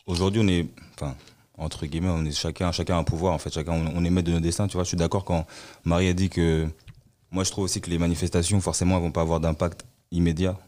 aujourd'hui, 0.07 0.41
on 0.45 0.49
est, 0.49 0.66
enfin, 0.95 1.14
entre 1.57 1.86
guillemets, 1.86 2.09
on 2.11 2.24
est 2.24 2.32
chacun, 2.32 2.72
chacun 2.72 2.97
a 2.97 2.99
un 2.99 3.05
pouvoir. 3.05 3.32
En 3.34 3.39
fait, 3.39 3.53
chacun, 3.53 3.72
on, 3.72 3.97
on 3.97 4.05
est 4.05 4.11
maître 4.11 4.28
de 4.28 4.32
nos 4.34 4.41
destins. 4.41 4.66
Tu 4.68 4.74
vois, 4.74 4.84
je 4.84 4.89
suis 4.89 4.97
d'accord 4.97 5.24
quand 5.24 5.47
Marie 5.84 6.09
a 6.09 6.12
dit 6.12 6.28
que, 6.28 6.66
moi, 7.30 7.44
je 7.44 7.50
trouve 7.50 7.64
aussi 7.64 7.80
que 7.80 7.90
les 7.90 7.98
manifestations, 7.98 8.60
forcément, 8.60 8.96
elles 8.96 9.02
vont 9.02 9.10
pas 9.10 9.20
avoir 9.20 9.40
d'impact 9.40 9.84
immédiat. 10.10 10.58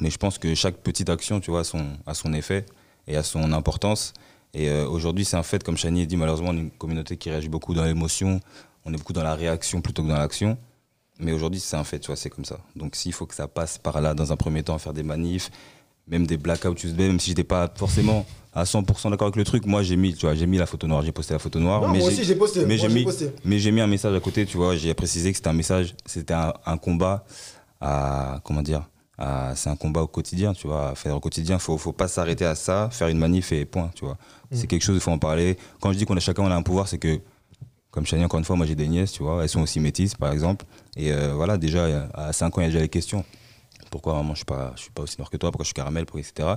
Mais 0.00 0.10
je 0.10 0.18
pense 0.18 0.38
que 0.38 0.54
chaque 0.54 0.76
petite 0.76 1.08
action, 1.08 1.40
tu 1.40 1.50
vois, 1.50 1.60
a 1.60 2.14
son, 2.14 2.32
effet 2.32 2.66
et 3.06 3.16
a 3.16 3.22
son 3.22 3.52
importance. 3.52 4.12
Et 4.54 4.68
euh, 4.68 4.86
aujourd'hui, 4.88 5.24
c'est 5.24 5.36
un 5.36 5.42
fait, 5.42 5.62
comme 5.62 5.76
Chani 5.76 6.06
dit, 6.06 6.16
malheureusement, 6.16 6.50
on 6.50 6.56
est 6.56 6.60
une 6.60 6.70
communauté 6.70 7.16
qui 7.16 7.30
réagit 7.30 7.48
beaucoup 7.48 7.74
dans 7.74 7.84
l'émotion. 7.84 8.40
On 8.84 8.92
est 8.92 8.96
beaucoup 8.96 9.12
dans 9.12 9.22
la 9.22 9.34
réaction 9.34 9.80
plutôt 9.80 10.02
que 10.02 10.08
dans 10.08 10.18
l'action. 10.18 10.58
Mais 11.18 11.32
aujourd'hui, 11.32 11.58
c'est 11.58 11.76
un 11.76 11.84
fait, 11.84 11.98
tu 11.98 12.08
vois, 12.08 12.16
c'est 12.16 12.30
comme 12.30 12.44
ça. 12.44 12.60
Donc, 12.76 12.94
s'il 12.94 13.12
faut 13.12 13.26
que 13.26 13.34
ça 13.34 13.48
passe 13.48 13.78
par 13.78 14.00
là, 14.00 14.14
dans 14.14 14.32
un 14.32 14.36
premier 14.36 14.62
temps, 14.62 14.78
faire 14.78 14.92
des 14.92 15.02
manifs, 15.02 15.50
même 16.06 16.26
des 16.26 16.36
Blackout 16.36 16.76
Tuesday, 16.76 17.08
même 17.08 17.18
si 17.18 17.30
j'étais 17.30 17.44
pas 17.44 17.72
forcément 17.74 18.24
à 18.60 18.64
100% 18.64 19.10
d'accord 19.10 19.26
avec 19.28 19.36
le 19.36 19.44
truc, 19.44 19.66
moi, 19.66 19.82
j'ai 19.82 19.96
mis, 19.96 20.14
tu 20.14 20.26
vois, 20.26 20.34
j'ai 20.34 20.46
mis 20.46 20.58
la 20.58 20.66
photo 20.66 20.86
noire, 20.86 21.02
j'ai 21.02 21.12
posté 21.12 21.34
la 21.34 21.38
photo 21.38 21.58
noire. 21.60 21.82
Non, 21.82 21.88
mais 21.88 21.98
moi 21.98 22.08
aussi, 22.08 22.24
j'ai 22.24 22.34
posté. 22.34 22.64
mais 22.66 22.76
j'ai 22.78 22.88
mis- 22.88 23.04
posté. 23.04 23.30
mais 23.44 23.58
j'ai 23.58 23.70
mis 23.70 23.80
un 23.80 23.86
message 23.86 24.14
à 24.14 24.20
côté, 24.20 24.46
tu 24.46 24.56
vois, 24.56 24.76
j'ai 24.76 24.92
précisé 24.94 25.30
que 25.30 25.36
c'était 25.36 25.48
un 25.48 25.52
message, 25.54 25.94
c'était 26.06 26.34
un, 26.34 26.52
un 26.66 26.76
combat 26.76 27.24
à, 27.80 28.40
comment 28.44 28.62
dire, 28.62 28.88
c'est 29.54 29.68
un 29.70 29.76
combat 29.76 30.02
au 30.02 30.06
quotidien, 30.06 30.52
tu 30.54 30.66
vois, 30.68 30.90
à 30.90 30.94
faire 30.94 31.16
au 31.16 31.20
quotidien, 31.20 31.58
faut, 31.58 31.76
faut 31.78 31.92
pas 31.92 32.08
s'arrêter 32.08 32.44
à 32.44 32.54
ça, 32.54 32.88
faire 32.92 33.08
une 33.08 33.18
manif 33.18 33.50
et 33.52 33.64
point, 33.64 33.90
tu 33.94 34.04
vois. 34.04 34.16
C'est 34.52 34.66
quelque 34.66 34.82
chose, 34.82 34.96
il 34.96 35.00
faut 35.00 35.10
en 35.10 35.18
parler. 35.18 35.58
Quand 35.80 35.92
je 35.92 35.98
dis 35.98 36.06
qu'on 36.06 36.16
a 36.16 36.20
chacun 36.20 36.42
on 36.42 36.50
a 36.50 36.54
un 36.54 36.62
pouvoir, 36.62 36.88
c'est 36.88 36.98
que, 36.98 37.20
comme 37.90 38.06
Chani, 38.06 38.24
encore 38.24 38.38
une 38.38 38.44
fois, 38.44 38.56
moi 38.56 38.64
j'ai 38.66 38.74
des 38.76 38.86
nièces, 38.88 39.12
tu 39.12 39.22
vois, 39.22 39.42
elles 39.42 39.48
sont 39.48 39.60
aussi 39.62 39.80
métisses, 39.80 40.14
par 40.14 40.32
exemple, 40.32 40.64
et 40.96 41.12
euh, 41.12 41.32
voilà, 41.34 41.58
déjà, 41.58 42.08
à 42.14 42.32
5 42.32 42.56
ans, 42.58 42.60
il 42.60 42.64
y 42.64 42.66
a 42.66 42.70
déjà 42.70 42.80
les 42.80 42.88
questions. 42.88 43.24
Pourquoi 43.90 44.14
vraiment 44.14 44.34
je 44.34 44.38
suis 44.38 44.44
pas, 44.44 44.72
je 44.76 44.82
suis 44.82 44.90
pas 44.90 45.02
aussi 45.02 45.16
noir 45.18 45.30
que 45.30 45.36
toi, 45.36 45.50
pourquoi 45.50 45.64
je 45.64 45.68
suis 45.68 45.74
caramel, 45.74 46.04
pourquoi, 46.06 46.20
etc. 46.20 46.48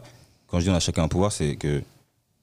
Quand 0.51 0.59
je 0.59 0.65
dis 0.65 0.69
on 0.69 0.75
a 0.75 0.81
chacun 0.81 1.03
un 1.03 1.07
pouvoir, 1.07 1.31
c'est 1.31 1.55
que 1.55 1.81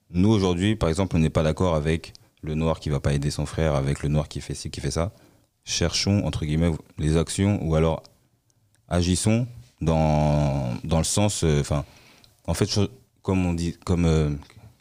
nous, 0.09 0.29
aujourd'hui, 0.29 0.75
par 0.75 0.89
exemple, 0.89 1.15
on 1.15 1.19
n'est 1.19 1.29
pas 1.29 1.43
d'accord 1.43 1.75
avec 1.75 2.13
le 2.41 2.55
noir 2.55 2.79
qui 2.79 2.89
va 2.89 2.99
pas 2.99 3.13
aider 3.13 3.29
son 3.29 3.45
frère, 3.45 3.75
avec 3.75 4.01
le 4.01 4.09
noir 4.09 4.27
qui 4.27 4.41
fait 4.41 4.55
ci, 4.55 4.71
qui 4.71 4.81
fait 4.81 4.89
ça. 4.89 5.11
Cherchons, 5.63 6.25
entre 6.25 6.43
guillemets, 6.43 6.71
les 6.97 7.17
actions 7.17 7.59
ou 7.61 7.75
alors 7.75 8.01
agissons 8.87 9.45
dans, 9.79 10.73
dans 10.83 10.97
le 10.97 11.03
sens. 11.03 11.43
euh, 11.43 11.61
en 12.47 12.53
fait, 12.55 12.79
comme 13.21 13.45
on 13.45 13.53
dit, 13.53 13.77
comme 13.85 14.05
euh, 14.05 14.31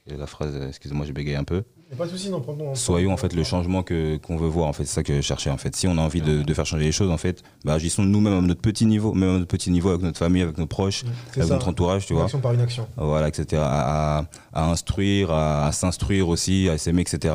la 0.07 0.27
phrase, 0.27 0.55
euh, 0.57 0.69
excusez-moi, 0.69 1.05
j'ai 1.05 1.13
bégayé 1.13 1.37
un 1.37 1.45
peu. 1.45 1.65
Pas 1.97 2.05
de 2.05 2.11
souci, 2.11 2.29
non, 2.29 2.41
pardon. 2.43 2.75
Soyons 2.75 3.13
en 3.13 3.17
fait 3.17 3.33
le 3.33 3.43
changement 3.45 3.83
que 3.83 4.19
qu'on 4.19 4.37
veut 4.37 4.47
voir 4.49 4.69
en 4.69 4.73
fait 4.75 4.85
c'est 4.85 4.95
ça 4.95 5.03
que 5.03 5.17
je 5.17 5.21
cherchais 5.23 5.49
en 5.49 5.57
fait 5.57 5.75
si 5.75 5.89
on 5.89 5.97
a 5.97 6.03
envie 6.03 6.21
de, 6.21 6.43
de 6.43 6.55
faire 6.55 6.67
changer 6.67 6.85
les 6.85 6.93
choses 6.93 7.11
en 7.11 7.17
fait 7.17 7.43
bah, 7.65 7.73
agissons 7.75 8.03
nous-mêmes 8.03 8.39
à 8.39 8.41
notre 8.43 8.61
petit 8.61 8.85
niveau 8.85 9.15
même 9.15 9.31
à 9.31 9.33
notre 9.39 9.47
petit 9.47 9.71
niveau 9.71 9.89
avec 9.89 10.03
notre 10.03 10.19
famille 10.19 10.43
avec 10.43 10.59
nos 10.59 10.67
proches 10.67 11.05
avec 11.33 11.45
ça. 11.49 11.55
notre 11.55 11.69
entourage 11.69 12.05
tu 12.05 12.13
Une 12.13 12.17
vois 12.19 12.25
action 12.27 12.41
par 12.41 12.53
une 12.53 12.61
action. 12.61 12.87
voilà, 12.99 13.29
etc. 13.29 13.63
À, 13.65 14.19
à- 14.19 14.25
à 14.53 14.71
instruire, 14.71 15.31
à, 15.31 15.67
à 15.67 15.73
s'instruire 15.73 16.29
aussi, 16.29 16.69
à 16.69 16.77
s'aimer, 16.77 17.01
etc. 17.03 17.35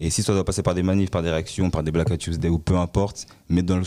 Et 0.00 0.08
si 0.10 0.22
ça 0.22 0.32
doit 0.32 0.44
passer 0.44 0.62
par 0.62 0.74
des 0.74 0.82
manifs, 0.82 1.10
par 1.10 1.22
des 1.22 1.30
réactions, 1.30 1.68
par 1.70 1.82
des 1.82 1.92
Black 1.92 2.16
Tuesday 2.18 2.48
ou 2.48 2.58
peu 2.58 2.76
importe, 2.76 3.26
mais 3.48 3.62
dans 3.62 3.76
le, 3.76 3.84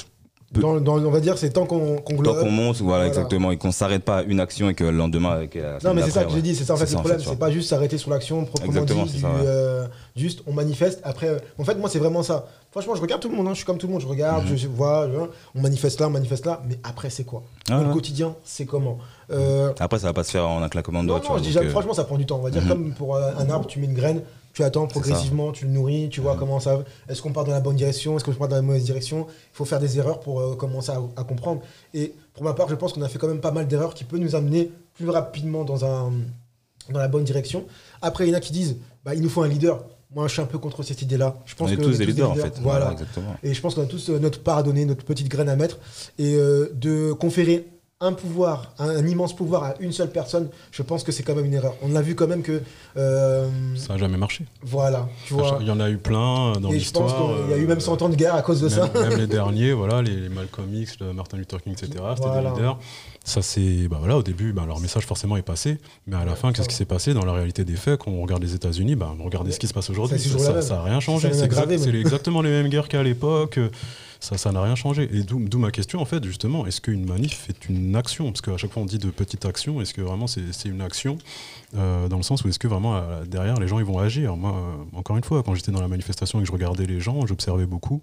dans, 0.51 0.79
dans- 0.79 0.97
on 1.03 1.09
va 1.11 1.19
dire, 1.19 1.37
c'est 1.37 1.49
tant 1.49 1.65
qu'on 1.65 1.97
qu'on 1.97 2.15
Tant 2.23 2.35
qu'on 2.35 2.49
monte, 2.51 2.77
voilà, 2.77 2.97
Voilà. 3.03 3.07
exactement, 3.07 3.51
et 3.51 3.57
qu'on 3.57 3.71
s'arrête 3.71 4.03
pas 4.03 4.19
à 4.19 4.23
une 4.23 4.39
action 4.39 4.69
et 4.69 4.73
que 4.73 4.83
le 4.83 4.91
lendemain. 4.91 5.41
et 5.41 5.47
que 5.47 5.59
la 5.59 5.79
Non, 5.83 5.93
mais 5.93 6.01
c'est 6.03 6.11
ça 6.11 6.23
que 6.23 6.31
j'ai 6.31 6.41
dit, 6.41 6.55
c'est 6.55 6.63
ça 6.63 6.73
en 6.73 6.77
fait 6.77 6.85
le 6.89 6.95
en 6.95 6.99
problème, 6.99 7.19
fait, 7.19 7.29
c'est 7.29 7.35
pas 7.39 7.51
juste 7.51 7.69
s'arrêter 7.69 7.97
sur 7.97 8.09
l'action 8.11 8.45
proprement 8.45 8.67
Exactement, 8.67 9.03
dit, 9.03 9.09
c'est 9.09 9.15
du, 9.17 9.21
ça, 9.23 9.29
ouais. 9.29 9.41
euh, 9.45 9.87
juste 10.15 10.43
on 10.47 10.53
manifeste. 10.53 11.01
Après, 11.03 11.27
euh, 11.27 11.37
en 11.59 11.63
fait, 11.65 11.75
moi 11.75 11.89
c'est 11.89 11.99
vraiment 11.99 12.23
ça. 12.23 12.45
Franchement, 12.71 12.95
je 12.95 13.01
regarde 13.01 13.21
tout 13.21 13.29
le 13.29 13.35
monde, 13.35 13.47
hein, 13.47 13.51
je 13.51 13.57
suis 13.57 13.65
comme 13.65 13.77
tout 13.77 13.87
le 13.87 13.93
monde, 13.93 14.01
je 14.01 14.07
regarde, 14.07 14.45
Mhm. 14.49 14.55
je 14.57 14.67
vois, 14.67 15.07
je- 15.11 15.19
on 15.57 15.61
manifeste 15.61 15.99
là, 15.99 16.07
on 16.07 16.11
manifeste 16.11 16.45
là, 16.45 16.61
mais 16.67 16.77
après 16.83 17.09
c'est 17.09 17.23
quoi? 17.23 17.43
Ah, 17.69 17.79
le 17.81 17.87
ouais. 17.87 17.93
quotidien, 17.93 18.35
c'est 18.43 18.65
comment? 18.65 18.97
Euh, 19.31 19.71
Après, 19.79 19.99
ça 19.99 20.07
va 20.07 20.13
pas 20.13 20.23
se 20.23 20.31
faire 20.31 20.47
en 20.47 20.61
un 20.61 20.69
claquement 20.69 21.01
de 21.01 21.07
Non, 21.07 21.13
doigts. 21.13 21.21
tu 21.21 21.27
non, 21.27 21.37
vois, 21.37 21.43
je 21.43 21.59
dis 21.59 21.69
franchement, 21.69 21.93
ça 21.93 22.03
prend 22.03 22.17
du 22.17 22.25
temps. 22.25 22.37
On 22.37 22.43
va 22.43 22.51
dire 22.51 22.61
Mhm. 22.61 22.67
comme 22.69 22.93
pour 22.93 23.17
un 23.17 23.49
arbre, 23.49 23.65
tu 23.67 23.79
mets 23.79 23.87
une 23.87 23.93
graine, 23.93 24.21
tu 24.55 24.63
attends 24.63 24.87
progressivement, 24.87 25.51
tu 25.51 25.65
le 25.65 25.71
nourris, 25.71 26.07
tu 26.09 26.21
vois 26.21 26.33
Mhm. 26.33 26.39
comment 26.39 26.59
ça. 26.61 26.79
Est-ce 27.09 27.21
qu'on 27.21 27.33
part 27.33 27.43
dans 27.43 27.51
la 27.51 27.59
bonne 27.59 27.75
direction? 27.75 28.15
Est-ce 28.15 28.23
qu'on 28.23 28.31
part 28.33 28.47
dans 28.47 28.55
la 28.55 28.61
mauvaise 28.61 28.85
direction? 28.85 29.27
Il 29.29 29.55
faut 29.57 29.65
faire 29.65 29.79
des 29.81 29.97
erreurs 29.99 30.21
pour 30.21 30.39
euh, 30.39 30.55
commencer 30.55 30.91
à, 30.91 31.01
à 31.17 31.23
comprendre. 31.25 31.61
Et 31.93 32.13
pour 32.33 32.43
ma 32.43 32.53
part, 32.53 32.69
je 32.69 32.75
pense 32.75 32.93
qu'on 32.93 33.01
a 33.01 33.09
fait 33.09 33.19
quand 33.19 33.27
même 33.27 33.41
pas 33.41 33.51
mal 33.51 33.67
d'erreurs 33.67 33.93
qui 33.93 34.05
peuvent 34.05 34.19
nous 34.19 34.33
amener 34.35 34.71
plus 34.93 35.09
rapidement 35.09 35.65
dans, 35.65 35.83
un, 35.83 36.11
dans 36.89 36.99
la 36.99 37.07
bonne 37.09 37.25
direction. 37.25 37.65
Après, 38.01 38.25
il 38.25 38.29
y 38.31 38.33
en 38.33 38.37
a 38.37 38.39
qui 38.39 38.53
disent 38.53 38.77
bah, 39.03 39.13
il 39.13 39.21
nous 39.21 39.29
faut 39.29 39.41
un 39.43 39.47
leader. 39.49 39.83
Moi, 40.13 40.27
je 40.29 40.33
suis 40.33 40.41
un 40.41 40.45
peu 40.45 40.57
contre 40.59 40.81
cette 40.83 41.01
idée-là. 41.01 41.35
Je 41.45 41.55
pense 41.55 41.69
on 41.69 41.73
est 41.73 41.75
que 41.75 41.81
tous 41.81 41.97
des 41.97 42.05
leaders, 42.05 42.31
en 42.31 42.35
fait. 42.35 42.53
Voilà. 42.61 42.93
exactement. 42.93 43.35
Et 43.43 43.53
je 43.53 43.59
pense 43.59 43.75
qu'on 43.75 43.81
a 43.83 43.85
tous 43.87 44.09
euh, 44.09 44.19
notre 44.19 44.39
part 44.39 44.59
à 44.59 44.63
donner, 44.63 44.85
notre 44.85 45.03
petite 45.03 45.27
graine 45.27 45.49
à 45.49 45.57
mettre. 45.57 45.77
Et 46.17 46.35
euh, 46.35 46.71
de 46.73 47.11
conférer 47.11 47.67
un 48.05 48.13
pouvoir, 48.13 48.71
un, 48.79 48.89
un 48.89 49.07
immense 49.07 49.35
pouvoir 49.35 49.63
à 49.63 49.73
une 49.79 49.91
seule 49.91 50.09
personne, 50.11 50.47
je 50.71 50.81
pense 50.83 51.03
que 51.03 51.11
c'est 51.11 51.23
quand 51.23 51.35
même 51.35 51.45
une 51.45 51.53
erreur. 51.53 51.75
On 51.81 51.95
a 51.95 52.01
vu 52.01 52.15
quand 52.15 52.27
même 52.27 52.41
que. 52.41 52.61
euh, 52.97 53.47
Ça 53.75 53.93
n'a 53.93 53.99
jamais 53.99 54.17
marché. 54.17 54.45
voilà, 54.63 55.07
tu 55.27 55.33
vois. 55.33 55.57
Il 55.61 55.67
y 55.67 55.71
en 55.71 55.79
a 55.79 55.89
eu 55.89 55.97
plein 55.97 56.53
euh, 56.55 56.59
dans 56.59 56.71
l'histoire. 56.71 57.13
qu'il 57.41 57.51
y 57.51 57.53
a 57.53 57.57
eu 57.57 57.67
même 57.67 57.79
100 57.79 58.01
ans 58.01 58.09
de 58.09 58.15
guerre 58.15 58.35
à 58.35 58.41
cause 58.41 58.61
de 58.61 58.69
ça. 58.69 58.89
Même, 58.93 59.17
les 59.17 59.27
derniers, 59.39 59.73
voilà, 59.73 60.01
les, 60.01 60.15
les 60.15 60.29
Malcolm 60.29 60.73
X, 60.73 60.97
le 61.01 61.13
Martin 61.13 61.37
Luther 61.37 61.61
King, 61.61 61.73
etc. 61.73 61.89
C'était 62.15 62.27
Voilà. 62.27 62.51
des 62.51 62.55
leaders. 62.57 62.79
Ça 63.27 63.41
c'est, 63.41 63.87
bah 63.87 63.97
voilà, 63.99 64.17
au 64.17 64.21
début, 64.23 64.53
bah, 64.53 64.65
leur 64.67 64.79
message 64.79 65.03
forcément 65.07 65.35
est 65.35 65.41
passé, 65.41 65.79
mais 66.05 66.15
à 66.15 66.25
la 66.25 66.35
fin, 66.35 66.51
qu'est-ce 66.53 66.69
qui 66.69 66.75
s'est 66.75 66.85
passé 66.85 67.15
dans 67.15 67.25
la 67.25 67.33
réalité 67.33 67.65
des 67.65 67.75
faits? 67.75 67.99
Quand 67.99 68.11
on 68.11 68.21
regarde 68.21 68.43
les 68.43 68.53
États-Unis, 68.53 68.95
bah, 68.95 69.15
regardez 69.19 69.51
ce 69.51 69.57
qui 69.59 69.65
se 69.67 69.73
passe 69.73 69.89
aujourd'hui. 69.89 70.19
Ça 70.19 70.53
la 70.53 70.61
n'a 70.61 70.83
rien 70.83 70.99
changé. 70.99 71.33
C'est 71.33 71.43
exact- 71.45 71.71
exactement 71.71 72.43
les 72.43 72.51
mêmes 72.51 72.69
guerres 72.69 72.87
qu'à 72.87 73.01
l'époque. 73.01 73.59
Ça, 74.25 74.39
ça 74.39 74.51
n'a 74.51 74.59
rien 74.59 74.73
changé. 74.73 75.07
Et 75.15 75.21
d'où 75.21 75.59
ma 75.59 75.69
question, 75.69 76.01
en 76.01 76.05
fait, 76.05 76.23
justement, 76.23 76.65
est-ce 76.65 76.81
qu'une 76.81 77.05
manif 77.05 77.47
est 77.47 77.69
une 77.69 77.95
action? 77.95 78.31
Parce 78.31 78.41
qu'à 78.41 78.57
chaque 78.57 78.71
fois, 78.71 78.81
on 78.81 78.87
dit 78.87 78.97
de 78.97 79.11
petites 79.11 79.45
actions. 79.45 79.81
Est-ce 79.81 79.93
que 79.93 80.01
vraiment 80.01 80.25
c'est 80.25 80.65
une 80.65 80.81
action 80.81 81.19
euh, 81.75 82.07
dans 82.07 82.17
le 82.17 82.23
sens 82.23 82.43
où 82.43 82.47
est-ce 82.47 82.57
que 82.57 82.67
vraiment 82.67 82.95
euh, 82.95 83.23
derrière 83.25 83.59
les 83.59 83.67
gens 83.67 83.77
ils 83.77 83.85
vont 83.85 83.99
agir? 83.99 84.35
Moi, 84.35 84.49
euh, 84.49 84.97
encore 84.97 85.15
une 85.15 85.23
fois, 85.23 85.43
quand 85.43 85.53
j'étais 85.53 85.71
dans 85.71 85.79
la 85.79 85.87
manifestation 85.87 86.39
et 86.39 86.41
que 86.41 86.47
je 86.47 86.51
regardais 86.51 86.87
les 86.87 86.99
gens, 86.99 87.23
j'observais 87.27 87.67
beaucoup. 87.67 88.01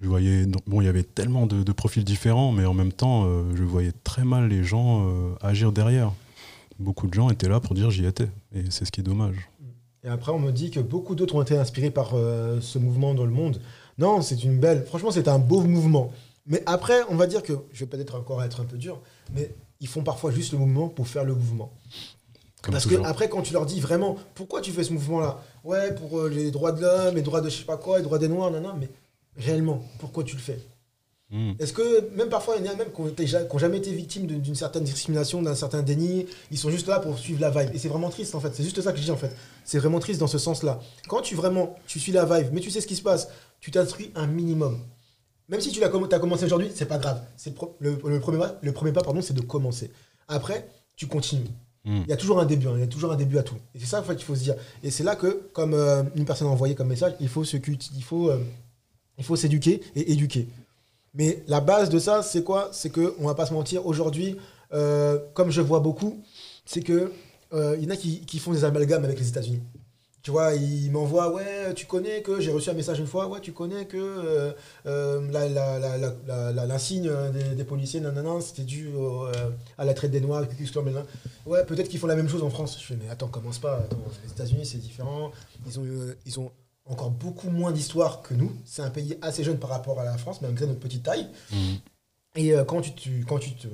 Je 0.00 0.08
voyais, 0.08 0.46
bon, 0.66 0.80
il 0.80 0.86
y 0.86 0.88
avait 0.88 1.02
tellement 1.02 1.44
de, 1.44 1.72
profils 1.72 2.04
différents, 2.04 2.50
mais 2.50 2.64
en 2.64 2.72
même 2.72 2.92
temps, 2.92 3.26
je 3.54 3.64
voyais 3.64 3.92
très 4.04 4.24
mal 4.24 4.48
les 4.48 4.64
gens 4.64 5.10
agir 5.42 5.72
derrière. 5.72 6.12
Beaucoup 6.78 7.08
de 7.08 7.12
gens 7.12 7.28
étaient 7.28 7.48
là 7.48 7.60
pour 7.60 7.74
dire 7.74 7.90
j'y 7.90 8.06
étais, 8.06 8.28
et 8.54 8.64
c'est 8.70 8.86
ce 8.86 8.92
qui 8.92 9.00
est 9.00 9.04
dommage. 9.04 9.50
Et 10.04 10.08
après, 10.08 10.30
on 10.30 10.38
me 10.38 10.52
dit 10.52 10.70
que 10.70 10.78
beaucoup 10.78 11.16
d'autres 11.16 11.34
ont 11.34 11.42
été 11.42 11.58
inspirés 11.58 11.90
par 11.90 12.12
ce 12.12 12.78
mouvement 12.78 13.12
dans 13.12 13.24
le 13.24 13.32
monde. 13.32 13.60
Non, 13.98 14.22
c'est 14.22 14.42
une 14.44 14.58
belle. 14.58 14.84
Franchement, 14.86 15.10
c'est 15.10 15.28
un 15.28 15.38
beau 15.38 15.60
mouvement. 15.60 16.12
Mais 16.46 16.62
après, 16.66 17.02
on 17.10 17.16
va 17.16 17.26
dire 17.26 17.42
que, 17.42 17.52
je 17.72 17.80
vais 17.80 17.86
peut-être 17.90 18.14
encore 18.14 18.42
être 18.42 18.60
un 18.60 18.64
peu 18.64 18.78
dur, 18.78 19.00
mais 19.34 19.54
ils 19.80 19.88
font 19.88 20.02
parfois 20.02 20.30
juste 20.30 20.52
le 20.52 20.58
mouvement 20.58 20.88
pour 20.88 21.06
faire 21.06 21.24
le 21.24 21.34
mouvement. 21.34 21.72
Comme 22.62 22.72
Parce 22.72 22.84
toujours. 22.84 23.02
que 23.02 23.06
après, 23.06 23.28
quand 23.28 23.42
tu 23.42 23.52
leur 23.52 23.66
dis 23.66 23.80
vraiment, 23.80 24.16
pourquoi 24.34 24.60
tu 24.60 24.72
fais 24.72 24.82
ce 24.82 24.92
mouvement-là? 24.92 25.40
Ouais, 25.62 25.94
pour 25.94 26.18
euh, 26.20 26.28
les 26.28 26.50
droits 26.50 26.72
de 26.72 26.80
l'homme, 26.80 27.14
les 27.16 27.22
droits 27.22 27.40
de 27.40 27.50
je 27.50 27.58
sais 27.58 27.64
pas 27.64 27.76
quoi, 27.76 27.98
les 27.98 28.04
droits 28.04 28.18
des 28.18 28.28
noirs, 28.28 28.50
non, 28.50 28.60
non, 28.60 28.74
mais 28.80 28.88
réellement, 29.36 29.82
pourquoi 29.98 30.24
tu 30.24 30.34
le 30.36 30.42
fais? 30.42 30.58
Hmm. 31.30 31.52
Est-ce 31.58 31.74
que, 31.74 32.08
même 32.16 32.30
parfois, 32.30 32.56
il 32.56 32.64
y 32.64 32.68
en 32.68 32.72
a 32.72 32.76
même 32.76 32.88
qui 32.90 33.02
n'ont 33.02 33.58
jamais 33.58 33.76
été 33.76 33.92
victimes 33.92 34.26
d'une 34.26 34.54
certaine 34.54 34.84
discrimination, 34.84 35.42
d'un 35.42 35.54
certain 35.54 35.82
déni, 35.82 36.26
ils 36.50 36.56
sont 36.56 36.70
juste 36.70 36.86
là 36.86 37.00
pour 37.00 37.18
suivre 37.18 37.40
la 37.40 37.50
vibe. 37.50 37.74
Et 37.74 37.78
c'est 37.78 37.88
vraiment 37.88 38.08
triste, 38.08 38.34
en 38.34 38.40
fait. 38.40 38.54
C'est 38.54 38.62
juste 38.62 38.80
ça 38.80 38.92
que 38.92 38.98
je 38.98 39.04
dis, 39.04 39.10
en 39.10 39.16
fait. 39.16 39.34
C'est 39.64 39.78
vraiment 39.78 40.00
triste 40.00 40.20
dans 40.20 40.26
ce 40.26 40.38
sens-là. 40.38 40.80
Quand 41.06 41.20
tu 41.20 41.34
vraiment, 41.34 41.76
tu 41.86 42.00
suis 42.00 42.12
la 42.12 42.24
vibe, 42.24 42.48
mais 42.52 42.60
tu 42.60 42.70
sais 42.70 42.80
ce 42.80 42.86
qui 42.86 42.96
se 42.96 43.02
passe, 43.02 43.28
tu 43.60 43.70
t'instruis 43.70 44.10
un 44.14 44.26
minimum. 44.26 44.80
Même 45.48 45.60
si 45.60 45.70
tu 45.70 45.82
as 45.82 45.88
commencé 45.88 46.44
aujourd'hui, 46.44 46.70
c'est 46.74 46.86
pas 46.86 46.98
grave. 46.98 47.22
C'est 47.36 47.54
le, 47.80 47.96
premier 47.96 48.38
pas, 48.38 48.58
le 48.60 48.72
premier 48.72 48.92
pas 48.92 49.02
pardon, 49.02 49.20
c'est 49.20 49.34
de 49.34 49.40
commencer. 49.40 49.90
Après, 50.28 50.68
tu 50.96 51.06
continues. 51.06 51.48
Hmm. 51.84 52.02
Il 52.04 52.10
y 52.10 52.12
a 52.12 52.16
toujours 52.16 52.40
un 52.40 52.44
début, 52.46 52.68
hein, 52.68 52.72
il 52.74 52.80
y 52.80 52.84
a 52.84 52.86
toujours 52.86 53.12
un 53.12 53.16
début 53.16 53.38
à 53.38 53.42
tout. 53.42 53.56
Et 53.74 53.78
c'est 53.78 53.86
ça 53.86 54.00
en 54.00 54.02
fait, 54.02 54.16
qu'il 54.16 54.24
faut 54.24 54.34
se 54.34 54.42
dire. 54.42 54.56
Et 54.82 54.90
c'est 54.90 55.04
là 55.04 55.16
que, 55.16 55.48
comme 55.52 55.72
euh, 55.74 56.02
une 56.16 56.24
personne 56.24 56.48
a 56.48 56.50
envoyé 56.50 56.74
comme 56.74 56.88
message, 56.88 57.14
il 57.20 57.28
faut 57.28 57.44
se 57.44 57.56
culti- 57.56 57.90
il 57.96 58.02
faut, 58.02 58.28
euh, 58.30 58.42
il 59.16 59.24
faut 59.24 59.36
s'éduquer 59.36 59.80
et 59.94 60.12
éduquer. 60.12 60.48
Mais 61.14 61.42
la 61.46 61.60
base 61.60 61.88
de 61.90 61.98
ça, 61.98 62.22
c'est 62.22 62.44
quoi? 62.44 62.70
C'est 62.72 62.90
que, 62.90 63.14
on 63.18 63.26
va 63.26 63.34
pas 63.34 63.46
se 63.46 63.54
mentir, 63.54 63.86
aujourd'hui, 63.86 64.36
euh, 64.72 65.18
comme 65.34 65.50
je 65.50 65.60
vois 65.60 65.80
beaucoup, 65.80 66.22
c'est 66.64 66.82
que 66.82 67.12
euh, 67.52 67.76
il 67.78 67.84
y 67.84 67.86
en 67.86 67.90
a 67.90 67.96
qui, 67.96 68.38
font 68.38 68.52
des 68.52 68.64
amalgames 68.64 69.04
avec 69.04 69.18
les 69.18 69.28
États-Unis. 69.28 69.62
Tu 70.22 70.32
vois, 70.32 70.52
ils 70.54 70.90
m'envoient, 70.90 71.32
ouais, 71.32 71.72
tu 71.74 71.86
connais 71.86 72.20
que, 72.22 72.40
j'ai 72.40 72.50
reçu 72.50 72.68
un 72.68 72.74
message 72.74 72.98
une 72.98 73.06
fois, 73.06 73.28
ouais, 73.28 73.40
tu 73.40 73.52
connais 73.52 73.86
que 73.86 73.96
euh, 73.96 74.52
euh, 74.84 76.66
l'insigne 76.66 77.10
des, 77.32 77.54
des 77.54 77.64
policiers, 77.64 78.00
non, 78.00 78.40
c'était 78.40 78.64
dû 78.64 78.90
euh, 78.94 79.32
à 79.78 79.84
la 79.84 79.94
traite 79.94 80.10
des 80.10 80.20
Noirs. 80.20 80.44
Ouais, 81.46 81.64
peut-être 81.64 81.88
qu'ils 81.88 82.00
font 82.00 82.08
la 82.08 82.16
même 82.16 82.28
chose 82.28 82.42
en 82.42 82.50
France. 82.50 82.78
Je 82.78 82.84
fais, 82.84 82.98
mais 83.02 83.08
attends, 83.08 83.28
commence 83.28 83.58
pas. 83.58 83.76
Attends, 83.76 84.02
les 84.24 84.30
États-Unis, 84.32 84.66
c'est 84.66 84.78
différent. 84.78 85.30
Ils 85.66 85.78
ont, 85.78 85.84
euh, 85.84 86.14
ils 86.26 86.38
ont 86.40 86.50
encore 86.88 87.10
beaucoup 87.10 87.50
moins 87.50 87.72
d'histoire 87.72 88.22
que 88.22 88.34
nous. 88.34 88.52
C'est 88.64 88.82
un 88.82 88.90
pays 88.90 89.16
assez 89.22 89.44
jeune 89.44 89.58
par 89.58 89.70
rapport 89.70 90.00
à 90.00 90.04
la 90.04 90.16
France, 90.18 90.40
malgré 90.42 90.66
notre 90.66 90.80
petite 90.80 91.02
taille. 91.04 91.26
Hmm. 91.52 91.74
Et 92.36 92.52
euh, 92.54 92.64
quand 92.64 92.80
tu 92.80 92.92
tu- 92.94 93.24
quand 93.28 93.38
tu 93.38 93.52
te- 93.54 93.68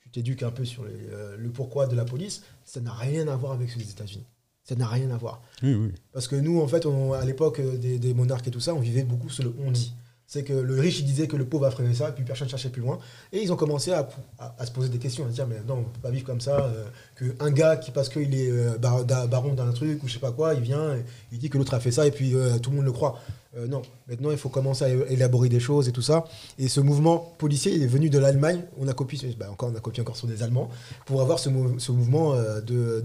tu 0.00 0.10
t'éduques 0.10 0.42
un 0.42 0.50
peu 0.50 0.64
sur 0.64 0.84
les, 0.84 0.92
euh, 1.10 1.36
le 1.36 1.50
pourquoi 1.50 1.86
de 1.86 1.96
la 1.96 2.04
police, 2.04 2.42
ça 2.64 2.80
n'a 2.80 2.92
rien 2.92 3.28
à 3.28 3.36
voir 3.36 3.52
avec 3.52 3.74
les 3.76 3.90
États-Unis. 3.90 4.26
Ça 4.64 4.74
n'a 4.76 4.86
rien 4.86 5.10
à 5.10 5.16
voir. 5.16 5.42
Oui, 5.62 5.74
oui. 5.74 5.92
Parce 6.12 6.28
que 6.28 6.36
nous, 6.36 6.60
en 6.60 6.68
fait, 6.68 6.86
on- 6.86 7.12
à 7.14 7.24
l'époque 7.24 7.58
euh, 7.60 7.76
des, 7.76 7.98
des 7.98 8.14
monarques 8.14 8.46
et 8.46 8.50
tout 8.50 8.60
ça, 8.60 8.74
on 8.74 8.80
vivait 8.80 9.02
beaucoup 9.02 9.28
sur 9.30 9.44
le 9.44 9.54
on 9.64 9.70
dit. 9.72 9.92
C'est 10.32 10.44
que 10.44 10.54
le 10.54 10.80
riche, 10.80 11.04
disait 11.04 11.26
que 11.28 11.36
le 11.36 11.44
pauvre 11.44 11.66
a 11.66 11.70
fait 11.70 11.92
ça, 11.92 12.08
et 12.08 12.12
puis 12.12 12.24
personne 12.24 12.46
ne 12.46 12.50
cherchait 12.50 12.70
plus 12.70 12.80
loin. 12.80 12.98
Et 13.34 13.42
ils 13.42 13.52
ont 13.52 13.56
commencé 13.56 13.92
à, 13.92 14.08
à- 14.38 14.64
se 14.64 14.70
poser 14.72 14.88
des 14.88 14.96
questions, 14.96 15.26
à 15.26 15.28
se 15.28 15.34
dire, 15.34 15.46
mais 15.46 15.60
non, 15.68 15.80
on 15.80 15.82
peut 15.82 16.00
pas 16.00 16.08
vivre 16.10 16.24
comme 16.24 16.40
ça. 16.40 16.56
euh, 16.64 16.86
que 17.16 17.26
un 17.38 17.50
gars 17.50 17.76
qui, 17.76 17.90
parce 17.90 18.08
qu'il 18.08 18.34
est 18.34 18.48
euh, 18.50 18.78
baron 18.78 19.52
d'un 19.52 19.70
truc 19.72 20.02
ou 20.02 20.08
je 20.08 20.14
sais 20.14 20.18
pas 20.18 20.32
quoi, 20.32 20.54
il 20.54 20.62
vient, 20.62 20.94
et 20.94 21.04
il 21.32 21.38
dit 21.38 21.50
que 21.50 21.58
l'autre 21.58 21.74
a 21.74 21.80
fait 21.80 21.90
ça, 21.90 22.06
et 22.06 22.10
puis 22.10 22.34
euh, 22.34 22.56
tout 22.58 22.70
le 22.70 22.76
monde 22.76 22.86
le 22.86 22.92
croit. 22.92 23.20
Non, 23.68 23.82
maintenant, 24.08 24.30
il 24.30 24.38
faut 24.38 24.48
commencer 24.48 24.84
à 24.86 24.88
élaborer 25.12 25.50
des 25.50 25.60
choses 25.60 25.86
et 25.86 25.92
tout 25.92 26.00
ça. 26.00 26.24
Et 26.58 26.68
ce 26.68 26.80
mouvement 26.80 27.34
policier, 27.36 27.74
il 27.74 27.82
est 27.82 27.86
venu 27.86 28.08
de 28.08 28.18
l'Allemagne. 28.18 28.62
On 28.78 28.88
a 28.88 28.94
copié, 28.94 29.36
bah, 29.38 29.50
encore, 29.50 29.68
on 29.70 29.76
a 29.76 29.80
copié 29.80 30.00
encore 30.00 30.16
sur 30.16 30.26
des 30.26 30.42
Allemands, 30.42 30.70
pour 31.04 31.20
avoir 31.20 31.38
ce, 31.38 31.50
mou- 31.50 31.78
ce 31.78 31.92
mouvement 31.92 32.34
de, 32.34 33.02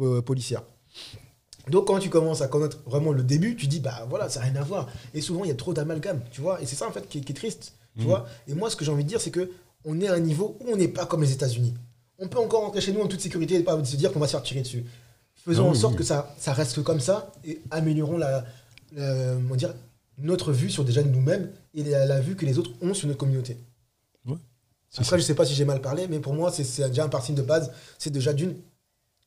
euh, 0.00 0.20
policières. 0.20 0.64
Donc 1.68 1.86
quand 1.86 1.98
tu 1.98 2.08
commences 2.10 2.40
à 2.42 2.48
connaître 2.48 2.78
vraiment 2.86 3.12
le 3.12 3.22
début, 3.22 3.54
tu 3.56 3.66
dis 3.66 3.80
bah 3.80 4.06
voilà, 4.08 4.28
ça 4.28 4.40
n'a 4.40 4.46
rien 4.46 4.56
à 4.56 4.64
voir. 4.64 4.88
Et 5.14 5.20
souvent 5.20 5.44
il 5.44 5.48
y 5.48 5.50
a 5.52 5.54
trop 5.56 5.72
d'amalgame, 5.74 6.20
tu 6.30 6.40
vois. 6.40 6.60
Et 6.62 6.66
c'est 6.66 6.76
ça 6.76 6.88
en 6.88 6.92
fait 6.92 7.08
qui 7.08 7.18
est, 7.18 7.20
qui 7.20 7.32
est 7.32 7.34
triste, 7.34 7.74
tu 7.96 8.02
Mhm. 8.02 8.06
vois. 8.08 8.26
Et 8.48 8.54
moi 8.54 8.70
ce 8.70 8.76
que 8.76 8.84
j'ai 8.84 8.90
envie 8.92 9.04
de 9.04 9.08
dire 9.08 9.20
c'est 9.20 9.30
que 9.30 9.50
on 9.84 10.00
est 10.00 10.08
à 10.08 10.14
un 10.14 10.20
niveau 10.20 10.56
où 10.60 10.70
on 10.72 10.76
n'est 10.76 10.88
pas 10.88 11.06
comme 11.06 11.22
les 11.22 11.32
États-Unis. 11.32 11.74
On 12.18 12.28
peut 12.28 12.38
encore 12.38 12.62
rentrer 12.62 12.80
chez 12.80 12.92
nous 12.92 13.00
en 13.00 13.08
toute 13.08 13.20
sécurité 13.20 13.54
et 13.56 13.62
pas 13.62 13.82
se 13.84 13.96
dire 13.96 14.12
qu'on 14.12 14.20
va 14.20 14.26
se 14.26 14.32
faire 14.32 14.42
tirer 14.42 14.60
dessus. 14.62 14.84
Faisons 15.36 15.70
en 15.70 15.74
sorte 15.74 15.92
oui. 15.94 15.98
que 15.98 16.04
ça, 16.04 16.34
ça 16.38 16.52
reste 16.52 16.82
comme 16.82 17.00
ça 17.00 17.32
et 17.44 17.60
améliorons 17.70 18.18
la, 18.18 18.44
la- 18.94 19.34
comment 19.34 19.56
dire, 19.56 19.74
notre 20.18 20.52
vue 20.52 20.68
sur 20.70 20.84
déjà 20.84 21.02
nous-mêmes 21.02 21.50
et 21.72 21.82
la, 21.82 22.04
la 22.04 22.20
vue 22.20 22.36
que 22.36 22.44
les 22.44 22.58
autres 22.58 22.72
ont 22.82 22.92
sur 22.92 23.06
notre 23.08 23.18
communauté. 23.18 23.56
Après, 24.98 25.16
si. 25.18 25.22
je 25.22 25.26
sais 25.28 25.34
pas 25.34 25.46
si 25.46 25.54
j'ai 25.54 25.64
mal 25.64 25.80
parlé, 25.80 26.08
mais 26.08 26.18
pour 26.18 26.34
moi, 26.34 26.50
c'est 26.50 26.64
c'est 26.64 26.88
déjà 26.88 27.04
un 27.04 27.08
parti 27.08 27.32
de 27.32 27.42
base. 27.42 27.70
C'est 27.96 28.10
déjà 28.10 28.32
d'une, 28.32 28.56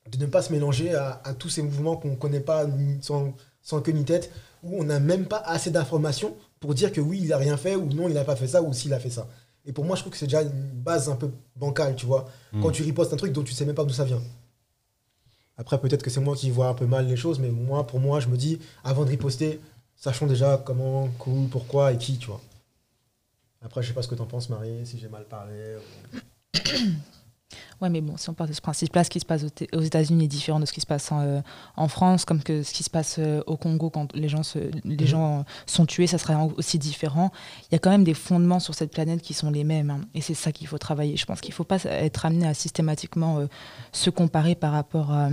de 0.09 0.17
ne 0.17 0.25
pas 0.25 0.41
se 0.41 0.51
mélanger 0.51 0.93
à, 0.95 1.21
à 1.23 1.33
tous 1.33 1.49
ces 1.49 1.61
mouvements 1.61 1.95
qu'on 1.97 2.11
ne 2.11 2.15
connaît 2.15 2.39
pas 2.41 2.65
ni- 2.65 3.01
sans, 3.01 3.33
sans 3.61 3.81
queue 3.81 3.91
ni 3.93 4.03
tête, 4.05 4.31
où 4.63 4.79
on 4.79 4.83
n'a 4.83 4.99
même 4.99 5.25
pas 5.25 5.37
assez 5.45 5.71
d'informations 5.71 6.35
pour 6.59 6.73
dire 6.73 6.91
que 6.91 7.01
oui, 7.01 7.19
il 7.23 7.33
a 7.33 7.37
rien 7.37 7.57
fait, 7.57 7.75
ou 7.75 7.85
non, 7.87 8.07
il 8.07 8.13
n'a 8.13 8.23
pas 8.23 8.35
fait 8.35 8.47
ça, 8.47 8.61
ou 8.61 8.73
s'il 8.73 8.93
a 8.93 8.99
fait 8.99 9.09
ça. 9.09 9.27
Et 9.65 9.71
pour 9.73 9.85
moi, 9.85 9.95
je 9.95 10.01
trouve 10.01 10.11
que 10.11 10.17
c'est 10.19 10.25
déjà 10.27 10.41
une 10.41 10.49
base 10.71 11.09
un 11.09 11.15
peu 11.15 11.31
bancale, 11.55 11.95
tu 11.95 12.05
vois. 12.05 12.27
Mm. 12.51 12.61
Quand 12.61 12.71
tu 12.71 12.83
ripostes 12.83 13.13
un 13.13 13.17
truc 13.17 13.31
dont 13.31 13.43
tu 13.43 13.53
sais 13.53 13.65
même 13.65 13.75
pas 13.75 13.85
d'où 13.85 13.93
ça 13.93 14.03
vient. 14.03 14.21
Après, 15.57 15.79
peut-être 15.79 16.01
que 16.03 16.09
c'est 16.09 16.19
moi 16.19 16.35
qui 16.35 16.49
vois 16.49 16.67
un 16.67 16.73
peu 16.73 16.85
mal 16.85 17.07
les 17.07 17.15
choses, 17.15 17.39
mais 17.39 17.49
moi, 17.49 17.85
pour 17.87 17.99
moi, 17.99 18.19
je 18.19 18.27
me 18.27 18.35
dis, 18.37 18.59
avant 18.83 19.05
de 19.05 19.09
riposter, 19.09 19.61
sachons 19.95 20.25
déjà 20.27 20.61
comment, 20.65 21.07
où, 21.27 21.47
pourquoi 21.49 21.93
et 21.93 21.97
qui, 21.97 22.17
tu 22.17 22.27
vois. 22.27 22.41
Après, 23.61 23.81
je 23.81 23.87
sais 23.87 23.93
pas 23.93 24.01
ce 24.01 24.07
que 24.09 24.15
t'en 24.15 24.25
penses, 24.25 24.49
Marie, 24.49 24.85
si 24.85 24.97
j'ai 24.99 25.07
mal 25.07 25.25
parlé. 25.25 25.77
ou- 25.77 26.57
Ouais, 27.81 27.89
mais 27.89 28.01
bon, 28.01 28.15
si 28.17 28.29
on 28.29 28.33
part 28.33 28.47
de 28.47 28.53
ce 28.53 28.61
principe-là, 28.61 29.03
ce 29.03 29.09
qui 29.09 29.19
se 29.19 29.25
passe 29.25 29.43
aux 29.73 29.81
États-Unis 29.81 30.25
est 30.25 30.27
différent 30.27 30.59
de 30.59 30.65
ce 30.65 30.73
qui 30.73 30.81
se 30.81 30.85
passe 30.85 31.11
en, 31.11 31.19
euh, 31.21 31.41
en 31.75 31.87
France, 31.87 32.23
comme 32.25 32.41
que 32.41 32.63
ce 32.63 32.73
qui 32.73 32.83
se 32.83 32.89
passe 32.89 33.17
euh, 33.19 33.41
au 33.47 33.57
Congo 33.57 33.89
quand 33.89 34.13
les 34.15 34.29
gens, 34.29 34.43
se, 34.43 34.59
les 34.85 34.95
Mhm. 34.97 35.05
gens 35.05 35.39
euh, 35.39 35.43
sont 35.65 35.85
tués, 35.85 36.07
ça 36.07 36.17
serait 36.17 36.35
aussi 36.57 36.79
différent. 36.79 37.31
Il 37.69 37.73
y 37.73 37.75
a 37.75 37.79
quand 37.79 37.89
même 37.91 38.03
des 38.03 38.13
fondements 38.13 38.59
sur 38.59 38.73
cette 38.75 38.91
planète 38.91 39.21
qui 39.21 39.33
sont 39.33 39.51
les 39.51 39.63
mêmes, 39.63 39.89
hein, 39.89 40.01
et 40.13 40.21
c'est 40.21 40.33
ça 40.33 40.51
qu'il 40.51 40.67
faut 40.67 40.77
travailler. 40.77 41.17
Je 41.17 41.25
pense 41.25 41.41
qu'il 41.41 41.51
ne 41.51 41.55
faut 41.55 41.63
pas 41.63 41.83
être 41.83 42.25
amené 42.25 42.47
à 42.47 42.53
systématiquement 42.53 43.39
euh, 43.39 43.47
se 43.91 44.09
comparer 44.09 44.55
par 44.55 44.71
rapport 44.71 45.11
à, 45.11 45.29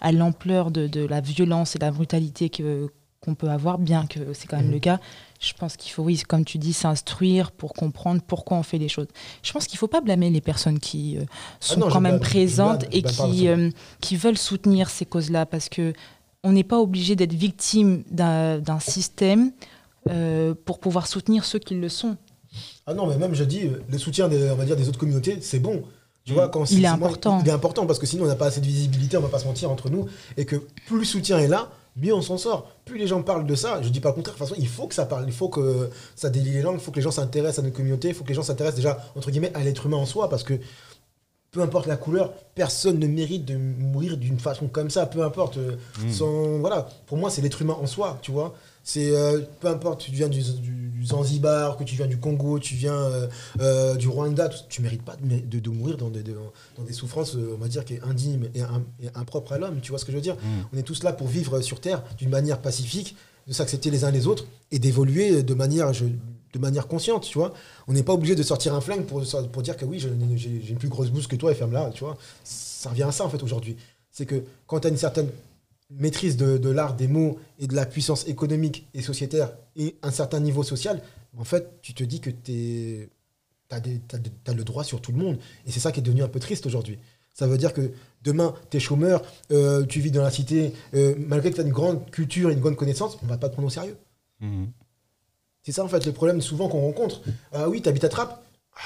à 0.00 0.12
l'ampleur 0.12 0.70
de, 0.70 0.86
de 0.86 1.04
la 1.06 1.20
violence 1.20 1.76
et 1.76 1.78
de 1.78 1.84
la 1.84 1.90
brutalité 1.90 2.50
que 2.50 2.90
qu'on 3.20 3.34
peut 3.34 3.48
avoir, 3.48 3.78
bien 3.78 4.06
que 4.06 4.32
c'est 4.34 4.46
quand 4.46 4.56
même 4.56 4.66
Mhm. 4.66 4.72
le 4.72 4.78
cas. 4.78 5.00
Je 5.40 5.52
pense 5.52 5.76
qu'il 5.76 5.92
faut, 5.92 6.02
oui, 6.02 6.22
comme 6.26 6.44
tu 6.44 6.58
dis, 6.58 6.72
s'instruire 6.72 7.50
pour 7.52 7.72
comprendre 7.74 8.20
pourquoi 8.26 8.56
on 8.56 8.62
fait 8.62 8.78
les 8.78 8.88
choses. 8.88 9.06
Je 9.42 9.52
pense 9.52 9.66
qu'il 9.66 9.76
ne 9.76 9.78
faut 9.80 9.88
pas 9.88 10.00
blâmer 10.00 10.30
les 10.30 10.40
personnes 10.40 10.78
qui 10.78 11.16
euh, 11.18 11.22
sont 11.60 11.74
Ah 11.74 11.80
non, 11.80 11.88
je 11.88 11.92
quand 11.94 12.00
même 12.00 12.16
blâme- 12.18 12.20
présentes 12.28 12.80
blâme- 12.82 12.90
et 12.92 13.02
qui, 13.02 13.48
euh, 13.48 13.70
qui 14.00 14.16
veulent 14.16 14.38
soutenir 14.38 14.88
ces 14.90 15.04
causes-là 15.04 15.44
parce 15.46 15.68
que 15.68 15.92
on 16.44 16.52
n'est 16.52 16.64
pas 16.64 16.78
obligé 16.78 17.16
d'être 17.16 17.32
victime 17.34 18.04
d'un 18.10 18.80
système 18.80 19.50
euh, 20.08 20.54
pour 20.64 20.78
pouvoir 20.78 21.06
soutenir 21.08 21.44
ceux 21.44 21.58
qui 21.58 21.74
le 21.74 21.88
sont. 21.88 22.16
Ah 22.86 22.94
non, 22.94 23.06
mais 23.08 23.16
même 23.18 23.34
je 23.34 23.42
dis, 23.44 23.68
le 23.88 23.98
soutien 23.98 24.28
des, 24.28 24.50
on 24.50 24.54
va 24.54 24.64
dire, 24.64 24.76
des 24.76 24.88
autres 24.88 24.98
communautés, 24.98 25.38
c'est 25.40 25.58
bon. 25.58 25.82
Tu 26.24 26.32
vois, 26.32 26.48
quand 26.48 26.70
Il 26.70 26.84
est 26.84 26.88
important. 26.88 27.40
Il 27.42 27.48
est 27.48 27.52
important 27.52 27.86
parce 27.86 27.98
que 27.98 28.06
sinon 28.06 28.24
on 28.24 28.26
n'a 28.28 28.34
pas 28.36 28.46
assez 28.46 28.60
de 28.60 28.66
visibilité, 28.66 29.16
on 29.16 29.20
va 29.20 29.28
pas 29.28 29.38
se 29.40 29.46
mentir 29.46 29.70
entre 29.70 29.90
nous. 29.90 30.06
Et 30.36 30.44
que 30.44 30.56
plus 30.86 30.98
le 30.98 31.04
soutien 31.04 31.38
est 31.38 31.48
là, 31.48 31.70
mieux 31.96 32.14
on 32.14 32.22
s'en 32.22 32.38
sort. 32.38 32.70
Plus 32.84 32.98
les 32.98 33.06
gens 33.06 33.22
parlent 33.22 33.46
de 33.46 33.54
ça, 33.54 33.80
je 33.82 33.88
dis 33.88 34.00
pas 34.00 34.10
le 34.10 34.14
contraire, 34.14 34.34
de 34.34 34.38
toute 34.38 34.48
façon 34.48 34.60
il 34.60 34.68
faut 34.68 34.86
que 34.86 34.94
ça 34.94 35.06
parle, 35.06 35.24
il 35.26 35.32
faut 35.32 35.48
que 35.48 35.90
ça 36.14 36.28
délie 36.30 36.50
les 36.50 36.62
langues, 36.62 36.76
il 36.76 36.80
faut 36.80 36.90
que 36.90 36.96
les 36.96 37.02
gens 37.02 37.10
s'intéressent 37.10 37.60
à 37.60 37.62
notre 37.62 37.76
communauté, 37.76 38.08
il 38.08 38.14
faut 38.14 38.22
que 38.24 38.28
les 38.28 38.34
gens 38.34 38.42
s'intéressent 38.42 38.76
déjà, 38.76 38.98
entre 39.16 39.30
guillemets, 39.30 39.52
à 39.54 39.62
l'être 39.64 39.86
humain 39.86 39.96
en 39.96 40.06
soi 40.06 40.28
parce 40.28 40.42
que 40.42 40.54
peu 41.52 41.62
importe 41.62 41.86
la 41.86 41.96
couleur, 41.96 42.32
personne 42.54 42.98
ne 42.98 43.06
mérite 43.06 43.46
de 43.46 43.56
mourir 43.56 44.18
d'une 44.18 44.38
façon 44.38 44.66
comme 44.68 44.90
ça, 44.90 45.06
peu 45.06 45.22
importe. 45.22 45.56
euh, 45.56 45.76
Mm. 46.04 46.12
son- 46.12 46.58
voilà, 46.58 46.86
pour 47.06 47.16
moi 47.16 47.30
c'est 47.30 47.40
l'être 47.40 47.62
humain 47.62 47.76
en 47.80 47.86
soi, 47.86 48.18
tu 48.20 48.30
vois. 48.30 48.54
C'est 48.88 49.10
euh, 49.16 49.40
peu 49.58 49.66
importe, 49.66 50.00
tu 50.02 50.12
viens 50.12 50.28
du, 50.28 50.40
du- 50.40 50.90
du 50.90 51.04
Zanzibar, 51.06 51.76
que 51.76 51.82
tu 51.82 51.96
viens 51.96 52.06
du 52.06 52.18
Congo, 52.18 52.60
tu 52.60 52.74
viens 52.76 52.94
euh, 52.94 53.26
euh, 53.60 53.96
du 53.96 54.06
Rwanda, 54.06 54.48
tu, 54.48 54.58
tu 54.68 54.80
mérites 54.80 55.02
pas 55.02 55.16
de, 55.16 55.40
de- 55.40 55.58
de 55.58 55.70
mourir 55.70 55.96
dans 55.96 56.08
des, 56.08 56.22
de- 56.22 56.36
dans 56.78 56.84
des 56.84 56.92
souffrances, 56.92 57.34
on 57.34 57.58
va 57.58 57.66
dire, 57.66 57.84
qui 57.84 57.94
est 57.94 58.02
indigne 58.04 58.48
et, 58.54 58.62
un- 58.62 58.84
et 59.02 59.08
impropre 59.16 59.52
à 59.54 59.58
l'homme. 59.58 59.80
Tu 59.82 59.90
vois 59.90 59.98
ce 59.98 60.04
que 60.04 60.12
je 60.12 60.16
veux 60.16 60.22
dire? 60.22 60.36
Mm. 60.36 60.48
On 60.72 60.78
est 60.78 60.84
tous 60.84 61.02
là 61.02 61.12
pour 61.12 61.26
vivre 61.26 61.60
sur 61.62 61.80
Terre 61.80 62.00
d'une 62.16 62.30
manière 62.30 62.60
pacifique, 62.62 63.16
de 63.48 63.52
s'accepter 63.52 63.90
les 63.90 64.04
uns 64.04 64.12
les 64.12 64.28
autres 64.28 64.46
et 64.70 64.78
d'évoluer 64.78 65.42
de 65.42 65.54
manière, 65.54 65.92
je- 65.92 66.04
de 66.04 66.58
manière 66.60 66.86
consciente, 66.86 67.24
tu 67.24 67.38
vois? 67.38 67.52
On 67.88 67.92
n'est 67.92 68.04
pas 68.04 68.12
obligé 68.14 68.36
de 68.36 68.42
sortir 68.44 68.72
un 68.72 68.80
flingue 68.80 69.04
pour, 69.04 69.20
pour 69.52 69.62
dire 69.62 69.76
que 69.76 69.84
oui, 69.84 69.98
j'ai 69.98 70.70
une 70.70 70.78
plus 70.78 70.88
grosse 70.88 71.10
bouse 71.10 71.26
que 71.26 71.34
toi 71.34 71.50
et 71.50 71.56
ferme-la, 71.56 71.90
tu 71.90 72.04
vois? 72.04 72.16
Ça 72.44 72.90
revient 72.90 73.02
à 73.02 73.10
ça, 73.12 73.24
en 73.24 73.30
fait, 73.30 73.42
aujourd'hui. 73.42 73.76
C'est 74.12 74.26
que 74.26 74.44
quand 74.68 74.78
tu 74.80 74.86
as 74.86 74.90
une 74.90 74.96
certaine 74.96 75.28
maîtrise 75.90 76.36
de, 76.36 76.58
de 76.58 76.70
l'art 76.70 76.94
des 76.94 77.08
mots 77.08 77.38
et 77.58 77.66
de 77.66 77.74
la 77.74 77.86
puissance 77.86 78.26
économique 78.26 78.88
et 78.94 79.02
sociétaire 79.02 79.52
et 79.76 79.96
un 80.02 80.10
certain 80.10 80.40
niveau 80.40 80.62
social, 80.62 81.00
en 81.38 81.44
fait, 81.44 81.80
tu 81.82 81.94
te 81.94 82.02
dis 82.02 82.20
que 82.20 82.30
tu 82.30 83.10
as, 83.70 84.54
le 84.54 84.64
droit 84.64 84.84
sur 84.84 85.00
tout 85.00 85.12
le 85.12 85.18
monde. 85.18 85.38
Et 85.66 85.70
c'est 85.70 85.80
ça 85.80 85.92
qui 85.92 86.00
est 86.00 86.02
devenu 86.02 86.22
un 86.22 86.28
peu 86.28 86.40
triste 86.40 86.66
aujourd'hui. 86.66 86.98
Ça 87.34 87.46
veut 87.46 87.58
dire 87.58 87.74
que 87.74 87.92
demain, 88.22 88.54
tu 88.70 88.78
es 88.78 88.80
chômeur, 88.80 89.22
euh, 89.50 89.84
tu 89.84 90.00
vis 90.00 90.10
dans 90.10 90.22
la 90.22 90.30
cité, 90.30 90.72
euh, 90.94 91.14
malgré 91.18 91.50
que 91.50 91.56
tu 91.56 91.60
as 91.60 91.64
une 91.64 91.72
grande 91.72 92.10
culture 92.10 92.50
et 92.50 92.54
une 92.54 92.60
grande 92.60 92.76
connaissance, 92.76 93.18
on 93.22 93.26
va 93.26 93.36
pas 93.36 93.48
te 93.48 93.52
prendre 93.52 93.68
au 93.68 93.70
sérieux. 93.70 93.96
Mhm. 94.40 94.68
C'est 95.62 95.72
ça, 95.72 95.84
en 95.84 95.88
fait, 95.88 96.06
le 96.06 96.12
problème 96.12 96.40
souvent 96.40 96.68
qu'on 96.68 96.80
rencontre. 96.80 97.22
Ah 97.52 97.68
oui, 97.68 97.82
tu 97.82 97.88
habites 97.88 98.04
à 98.04 98.08
Trappes 98.08 98.42
Ah, 98.74 98.78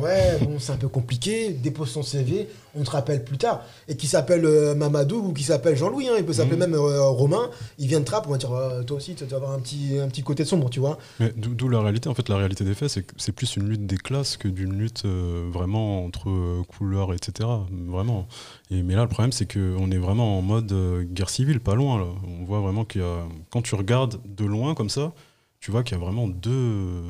Ouais, 0.00 0.38
bon, 0.42 0.58
c'est 0.58 0.72
un 0.72 0.76
peu 0.76 0.88
compliqué. 0.88 1.50
Dépose 1.50 1.90
son 1.90 2.02
CV, 2.02 2.48
on 2.74 2.82
te 2.82 2.90
rappelle 2.90 3.24
plus 3.24 3.38
tard. 3.38 3.62
Et 3.86 3.96
qui 3.96 4.06
s'appelle 4.06 4.44
euh, 4.44 4.74
Mamadou 4.74 5.16
ou 5.28 5.32
qui 5.32 5.42
s'appelle 5.44 5.76
Jean-Louis, 5.76 6.08
hein, 6.08 6.14
il 6.18 6.24
peut 6.24 6.32
s'appeler 6.32 6.56
Mhm. 6.56 6.70
même 6.70 6.74
euh, 6.74 7.02
Romain, 7.08 7.50
il 7.78 7.86
vient 7.86 8.00
de 8.00 8.04
Trappes, 8.04 8.26
on 8.28 8.32
va 8.32 8.38
dire, 8.38 8.52
Ah, 8.52 8.82
toi 8.84 8.96
aussi, 8.96 9.14
tu 9.14 9.24
dois 9.24 9.36
avoir 9.38 9.52
un 9.52 9.60
petit, 9.60 9.98
un 9.98 10.08
petit 10.08 10.22
côté 10.22 10.44
sombre, 10.44 10.68
tu 10.70 10.80
vois. 10.80 10.98
Mais 11.20 11.32
d'où 11.36 11.68
la 11.68 11.80
réalité, 11.80 12.08
en 12.08 12.14
fait, 12.14 12.28
la 12.28 12.36
réalité 12.36 12.64
des 12.64 12.74
faits, 12.74 12.88
c'est 12.90 13.02
que 13.02 13.14
c'est 13.16 13.32
plus 13.32 13.56
une 13.56 13.68
lutte 13.68 13.86
des 13.86 13.96
classes 13.96 14.36
que 14.36 14.48
d'une 14.48 14.72
lutte 14.72 15.02
euh, 15.04 15.48
vraiment 15.52 16.04
entre 16.04 16.28
euh, 16.28 16.62
couleurs, 16.66 17.12
etc. 17.14 17.48
Vraiment. 17.86 18.26
Et, 18.70 18.82
mais 18.82 18.94
là, 18.94 19.02
le 19.02 19.08
problème, 19.08 19.32
c'est 19.32 19.50
qu'on 19.50 19.90
est 19.90 19.98
vraiment 19.98 20.38
en 20.38 20.42
mode 20.42 20.72
euh, 20.72 21.04
guerre 21.04 21.30
civile, 21.30 21.60
pas 21.60 21.74
loin. 21.74 21.98
Là. 21.98 22.06
On 22.40 22.44
voit 22.44 22.60
vraiment 22.60 22.84
qu'il 22.84 23.00
y 23.00 23.04
a. 23.04 23.24
Quand 23.50 23.62
tu 23.62 23.74
regardes 23.74 24.18
de 24.26 24.44
loin 24.44 24.74
comme 24.74 24.90
ça, 24.90 25.12
tu 25.60 25.70
vois 25.70 25.82
qu'il 25.82 25.96
y 25.96 26.00
a 26.00 26.04
vraiment 26.04 26.28
deux, 26.28 27.02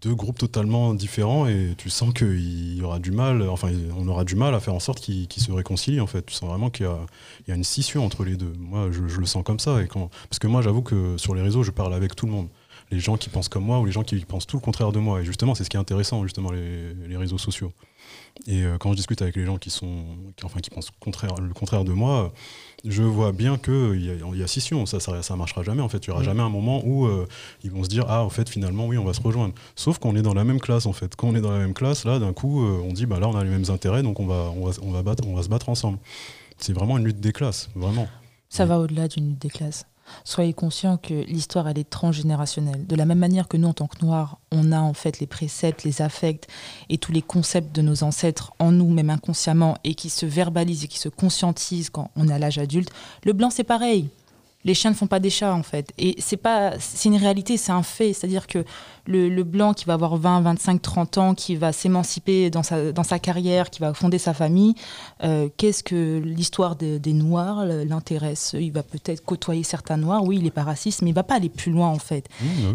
deux 0.00 0.14
groupes 0.14 0.38
totalement 0.38 0.94
différents 0.94 1.46
et 1.46 1.74
tu 1.76 1.90
sens 1.90 2.12
qu'il 2.14 2.76
y 2.76 2.82
aura 2.82 2.98
du 2.98 3.10
mal, 3.10 3.48
enfin, 3.48 3.70
on 3.96 4.06
aura 4.08 4.24
du 4.24 4.36
mal 4.36 4.54
à 4.54 4.60
faire 4.60 4.74
en 4.74 4.80
sorte 4.80 5.00
qu'ils 5.00 5.28
se 5.42 5.52
réconcilient, 5.52 6.00
en 6.00 6.06
fait. 6.06 6.24
Tu 6.26 6.34
sens 6.34 6.48
vraiment 6.48 6.70
qu'il 6.70 6.86
y 6.86 7.50
a, 7.50 7.54
une 7.54 7.64
scission 7.64 8.04
entre 8.04 8.24
les 8.24 8.36
deux. 8.36 8.52
Moi, 8.58 8.88
je, 8.90 9.00
le 9.00 9.26
sens 9.26 9.42
comme 9.44 9.60
ça. 9.60 9.82
Et 9.82 9.86
quand, 9.86 10.10
parce 10.28 10.38
que 10.38 10.46
moi, 10.46 10.62
j'avoue 10.62 10.82
que 10.82 11.16
sur 11.16 11.34
les 11.34 11.42
réseaux, 11.42 11.62
je 11.62 11.70
parle 11.70 11.94
avec 11.94 12.16
tout 12.16 12.26
le 12.26 12.32
monde 12.32 12.48
les 12.90 13.00
gens 13.00 13.16
qui 13.16 13.30
pensent 13.30 13.48
comme 13.48 13.64
moi 13.64 13.80
ou 13.80 13.86
les 13.86 13.92
gens 13.92 14.04
qui 14.04 14.16
pensent 14.24 14.46
tout 14.46 14.56
le 14.56 14.62
contraire 14.62 14.92
de 14.92 14.98
moi. 14.98 15.22
Et 15.22 15.24
justement, 15.24 15.54
c'est 15.54 15.64
ce 15.64 15.70
qui 15.70 15.76
est 15.76 15.80
intéressant, 15.80 16.22
justement, 16.22 16.50
les, 16.50 16.94
les 16.94 17.16
réseaux 17.16 17.38
sociaux. 17.38 17.72
Et 18.46 18.62
euh, 18.62 18.78
quand 18.78 18.90
je 18.90 18.96
discute 18.96 19.22
avec 19.22 19.36
les 19.36 19.44
gens 19.44 19.58
qui, 19.58 19.70
sont, 19.70 20.04
qui, 20.36 20.44
enfin, 20.44 20.60
qui 20.60 20.70
pensent 20.70 20.90
contraire, 21.00 21.34
le 21.36 21.54
contraire 21.54 21.84
de 21.84 21.92
moi, 21.92 22.32
je 22.84 23.02
vois 23.02 23.32
bien 23.32 23.56
qu'il 23.56 24.04
y, 24.04 24.10
a- 24.10 24.14
il 24.32 24.38
y 24.38 24.42
a 24.42 24.46
scission. 24.46 24.84
Ça, 24.86 25.00
ça, 25.00 25.22
ça 25.22 25.36
marchera 25.36 25.62
jamais, 25.62 25.82
en 25.82 25.88
fait. 25.88 26.06
Il 26.06 26.10
n'y 26.10 26.12
aura 26.12 26.22
Mm. 26.22 26.26
jamais 26.26 26.42
un 26.42 26.48
moment 26.50 26.82
où 26.84 27.06
euh, 27.06 27.26
ils 27.62 27.70
vont 27.70 27.82
se 27.84 27.88
dire 27.88 28.04
Ah, 28.08 28.22
en 28.24 28.30
fait, 28.30 28.48
finalement, 28.48 28.86
oui, 28.86 28.98
on 28.98 29.04
va 29.04 29.14
se 29.14 29.20
rejoindre. 29.22 29.54
Sauf 29.76 29.98
qu'on 29.98 30.14
est 30.16 30.22
dans 30.22 30.34
la 30.34 30.44
même 30.44 30.60
classe, 30.60 30.86
en 30.86 30.92
fait. 30.92 31.16
Quand 31.16 31.28
on 31.28 31.34
est 31.34 31.40
dans 31.40 31.52
la 31.52 31.58
même 31.58 31.74
classe, 31.74 32.04
là, 32.04 32.18
d'un 32.18 32.32
coup, 32.32 32.64
euh, 32.64 32.80
on 32.88 32.92
dit 32.92 33.06
Bah 33.06 33.18
là, 33.20 33.28
on 33.28 33.36
a 33.36 33.42
les 33.44 33.50
mêmes 33.50 33.64
intérêts, 33.70 34.02
donc 34.02 34.20
on 34.20 34.26
va, 34.26 34.52
on 34.56 34.66
va, 34.66 34.72
on 34.82 34.90
va, 34.90 35.02
battre, 35.02 35.24
on 35.26 35.34
va 35.34 35.42
se 35.42 35.48
battre 35.48 35.68
ensemble. 35.68 35.98
C'est 36.58 36.72
vraiment 36.72 36.98
une 36.98 37.04
lutte 37.04 37.20
des 37.20 37.32
classes, 37.32 37.70
vraiment. 37.74 38.06
Ça 38.48 38.66
va 38.66 38.78
au-delà 38.78 39.08
d'une 39.08 39.30
lutte 39.30 39.40
des 39.42 39.50
classes. 39.50 39.86
Soyez 40.24 40.52
conscients 40.52 40.96
que 40.96 41.14
l'histoire, 41.24 41.68
elle 41.68 41.78
est 41.78 41.88
transgénérationnelle. 41.88 42.86
De 42.86 42.96
la 42.96 43.06
même 43.06 43.18
manière 43.18 43.48
que 43.48 43.56
nous, 43.56 43.68
en 43.68 43.74
tant 43.74 43.86
que 43.86 44.04
Noirs, 44.04 44.38
on 44.50 44.72
a 44.72 44.80
en 44.80 44.94
fait 44.94 45.20
les 45.20 45.26
préceptes, 45.26 45.84
les 45.84 46.02
affects 46.02 46.46
et 46.88 46.98
tous 46.98 47.12
les 47.12 47.22
concepts 47.22 47.74
de 47.74 47.82
nos 47.82 48.02
ancêtres 48.02 48.52
en 48.58 48.72
nous, 48.72 48.90
même 48.90 49.10
inconsciemment, 49.10 49.76
et 49.84 49.94
qui 49.94 50.10
se 50.10 50.26
verbalisent 50.26 50.84
et 50.84 50.88
qui 50.88 50.98
se 50.98 51.08
conscientisent 51.08 51.90
quand 51.90 52.10
on 52.16 52.28
à 52.28 52.38
l'âge 52.38 52.58
adulte. 52.58 52.90
Le 53.24 53.32
blanc, 53.32 53.50
c'est 53.50 53.64
pareil. 53.64 54.08
Les 54.64 54.74
chiens 54.74 54.90
ne 54.90 54.94
font 54.96 55.06
pas 55.06 55.20
des 55.20 55.30
chats, 55.30 55.54
en 55.54 55.62
fait. 55.62 55.92
Et 55.98 56.14
c'est 56.18 56.36
pas, 56.38 56.72
c'est 56.78 57.08
une 57.08 57.16
réalité, 57.16 57.56
c'est 57.56 57.72
un 57.72 57.82
fait. 57.82 58.12
C'est-à-dire 58.12 58.46
que 58.46 58.64
le, 59.06 59.28
le 59.28 59.42
blanc 59.44 59.74
qui 59.74 59.84
va 59.84 59.92
avoir 59.94 60.16
20, 60.16 60.40
25, 60.40 60.80
30 60.80 61.18
ans, 61.18 61.34
qui 61.34 61.54
va 61.56 61.72
s'émanciper 61.72 62.48
dans 62.48 62.62
sa, 62.62 62.92
dans 62.92 63.02
sa 63.02 63.18
carrière, 63.18 63.68
qui 63.68 63.80
va 63.80 63.92
fonder 63.92 64.16
sa 64.18 64.32
famille, 64.32 64.74
euh, 65.22 65.48
qu'est-ce 65.58 65.82
que 65.82 66.18
l'histoire 66.24 66.76
de- 66.76 66.96
des 66.98 67.12
Noirs 67.12 67.66
l'intéresse? 67.66 68.56
Il 68.58 68.72
va 68.72 68.82
peut-être 68.82 69.22
côtoyer 69.24 69.62
certains 69.64 69.98
Noirs, 69.98 70.24
oui, 70.24 70.36
il 70.38 70.44
n'est 70.44 70.50
pas 70.50 70.62
raciste, 70.64 71.02
mais 71.02 71.10
il 71.10 71.14
va 71.14 71.22
pas 71.24 71.34
aller 71.34 71.50
plus 71.50 71.70
loin, 71.72 71.88
en 71.88 71.98
fait. 71.98 72.26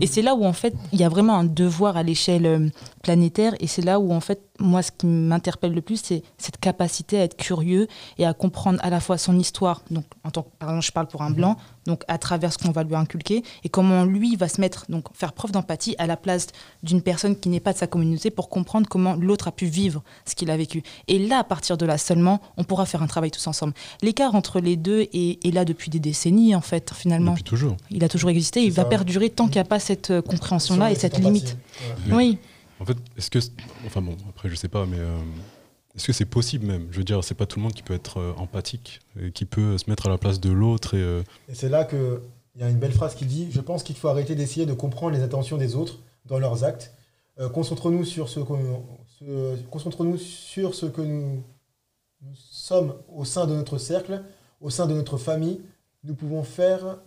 Et 0.02 0.08
c'est 0.08 0.22
là 0.22 0.36
où, 0.36 0.46
en 0.46 0.54
fait, 0.54 0.76
il 0.94 1.00
y 1.00 1.04
a 1.04 1.10
vraiment 1.10 1.36
un 1.38 1.44
devoir 1.44 1.98
à 1.98 2.04
l'échelle 2.04 2.46
euh, 2.46 2.70
planétaire, 3.02 3.56
et 3.60 3.66
c'est 3.68 3.82
là 3.84 4.00
où, 4.00 4.14
en 4.14 4.20
fait, 4.20 4.42
moi, 4.60 4.82
ce 4.82 4.92
qui 4.92 5.06
m'interpelle 5.06 5.74
le 5.74 5.82
plus, 5.82 6.02
c'est 6.04 6.24
cette 6.38 6.58
capacité 6.58 7.20
à 7.20 7.24
être 7.24 7.38
curieux 7.38 7.88
et 8.18 8.26
à 8.26 8.34
comprendre 8.34 8.80
à 8.82 8.90
la 8.90 9.00
fois 9.00 9.18
son 9.18 9.38
histoire, 9.38 9.82
donc, 9.90 10.06
en 10.24 10.32
tant 10.32 10.44
que, 10.44 10.50
par 10.60 10.70
exemple, 10.70 10.86
je 10.86 10.92
parle 10.92 11.08
pour 11.08 11.22
un 11.22 11.32
blanc, 11.32 11.58
donc 11.86 12.04
à 12.08 12.18
travers 12.18 12.54
ce 12.54 12.58
qu'on 12.58 12.72
va 12.72 12.84
lui 12.84 12.96
inculquer, 12.96 13.44
et 13.64 13.70
comment 13.70 14.04
lui 14.04 14.36
va 14.36 14.48
se 14.48 14.62
mettre, 14.62 14.86
donc 14.90 15.06
faire 15.14 15.34
preuve 15.34 15.52
d'empathie 15.52 15.96
à 15.98 16.08
la 16.08 16.18
place 16.18 16.48
d'une 16.84 17.02
personne 17.02 17.36
qui 17.38 17.50
n'est 17.50 17.60
pas 17.60 17.74
de 17.74 17.78
sa 17.78 17.88
communauté 17.88 18.30
pour 18.30 18.50
comprendre 18.50 18.88
comment 18.88 19.16
l'autre 19.16 19.48
a 19.48 19.52
pu 19.52 19.66
vivre 19.66 20.04
ce 20.26 20.36
qu'il 20.36 20.52
a 20.52 20.58
vécu. 20.58 20.84
Et 21.08 21.20
là, 21.20 21.40
à 21.40 21.44
partir 21.44 21.78
de 21.78 21.86
là 21.86 21.98
seulement, 21.98 22.42
on 22.58 22.64
pourra 22.64 22.86
faire 22.86 23.02
un 23.02 23.08
travail 23.08 23.32
tous 23.32 23.48
ensemble. 23.48 23.74
L'écart 24.02 24.36
entre 24.36 24.60
les 24.60 24.76
deux 24.76 25.08
est, 25.14 25.46
est 25.46 25.52
là 25.52 25.66
depuis 25.66 25.90
des 25.90 26.00
décennies, 26.00 26.56
en 26.56 26.62
fait, 26.62 26.94
finalement. 26.94 27.32
Depuis 27.32 27.44
toujours. 27.44 27.78
Il 27.90 28.04
a 28.04 28.10
toujours 28.10 28.30
existé, 28.30 28.64
il 28.64 28.72
va 28.72 28.86
perdurer 28.86 29.30
tant 29.30 29.46
qu'il 29.46 29.56
n'y 29.56 29.62
a 29.62 29.66
pas 29.66 29.80
cette 29.80 30.12
euh, 30.12 30.22
compréhension-là 30.22 30.92
et 30.92 30.96
cette 30.96 31.14
empathie. 31.14 31.26
limite. 31.26 31.58
Ouais. 32.08 32.16
Oui. 32.16 32.38
En 32.80 32.86
fait, 32.86 32.98
est-ce 33.18 33.30
que. 33.30 33.40
Enfin 33.86 34.02
bon, 34.02 34.16
après, 34.30 34.50
je 34.50 34.56
sais 34.56 34.68
pas, 34.70 34.86
mais. 34.86 35.00
euh, 35.00 35.18
est-ce 35.96 36.06
que 36.06 36.14
c'est 36.14 36.26
possible 36.26 36.66
même? 36.68 36.88
Je 36.92 36.98
veux 37.00 37.04
dire, 37.04 37.24
c'est 37.24 37.34
pas 37.36 37.46
tout 37.46 37.58
le 37.60 37.64
monde 37.64 37.74
qui 37.74 37.82
peut 37.84 37.94
être 37.96 38.20
euh, 38.20 38.34
empathique, 38.38 39.00
et 39.20 39.32
qui 39.32 39.46
peut 39.46 39.78
se 39.78 39.90
mettre 39.90 40.06
à 40.06 40.10
la 40.10 40.18
place 40.18 40.40
de 40.40 40.52
l'autre. 40.52 40.94
Et, 40.94 41.02
euh, 41.02 41.24
c'est 41.52 41.68
là 41.70 41.84
qu'il 41.84 42.20
y 42.58 42.64
a 42.64 42.70
une 42.70 42.78
belle 42.78 42.92
phrase 42.94 43.16
qui 43.16 43.26
dit 43.26 43.48
Je 43.52 43.60
pense 43.60 43.84
qu'il 43.84 43.96
faut 43.96 44.08
arrêter 44.08 44.36
d'essayer 44.36 44.66
de 44.66 44.74
comprendre 44.74 45.16
les 45.18 45.24
intentions 45.24 45.58
des 45.58 45.76
autres 45.76 46.00
dans 46.26 46.40
leurs 46.40 46.64
actes. 46.64 46.94
Concentrons-nous 47.54 48.04
sur 48.04 48.28
ce 48.28 48.42
que 48.42 48.54
ce- 49.20 49.56
concentrons-nous 49.72 50.18
sur 50.18 50.76
ce 50.76 50.86
que 50.88 51.02
nous, 51.02 51.42
nous 52.22 52.34
sommes 52.36 52.96
au 53.16 53.24
sein 53.24 53.48
de 53.48 53.56
notre 53.56 53.78
cercle, 53.78 54.22
au 54.60 54.70
sein 54.70 54.88
de 54.88 54.94
notre 54.94 55.18
famille. 55.18 55.62
Nous 56.04 56.16
pouvons 56.16 56.44
faire 56.44 56.98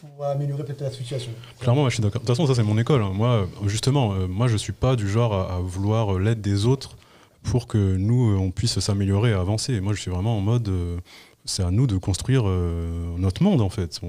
pour 0.00 0.24
améliorer 0.24 0.64
peut-être 0.64 0.80
la 0.80 0.90
situation. 0.90 1.32
Clairement, 1.60 1.82
moi, 1.82 1.90
je 1.90 1.94
suis 1.94 2.02
d'accord. 2.02 2.20
De 2.20 2.26
toute 2.26 2.36
façon, 2.36 2.46
ça, 2.46 2.54
c'est 2.54 2.66
mon 2.66 2.78
école. 2.78 3.02
Moi, 3.12 3.28
euh, 3.28 3.68
justement, 3.68 4.12
euh, 4.12 4.26
moi, 4.26 4.48
je 4.48 4.56
suis 4.56 4.72
pas 4.72 4.96
du 4.96 5.08
genre 5.08 5.34
à, 5.34 5.60
vouloir 5.60 6.14
euh, 6.14 6.20
l'aide 6.20 6.40
des 6.40 6.66
autres 6.66 6.96
pour 7.42 7.66
que 7.66 7.96
nous, 7.96 8.32
euh, 8.32 8.36
on 8.36 8.50
puisse 8.50 8.78
s'améliorer 8.78 9.30
et 9.30 9.34
avancer. 9.34 9.80
Moi, 9.80 9.94
je 9.94 10.00
suis 10.00 10.10
vraiment 10.10 10.36
en 10.36 10.40
mode. 10.40 10.70
c'est 11.44 11.64
à 11.64 11.70
nous 11.70 11.86
de 11.88 11.96
construire 11.96 12.44
notre 12.44 13.42
monde, 13.42 13.60
en 13.60 13.68
fait. 13.68 14.00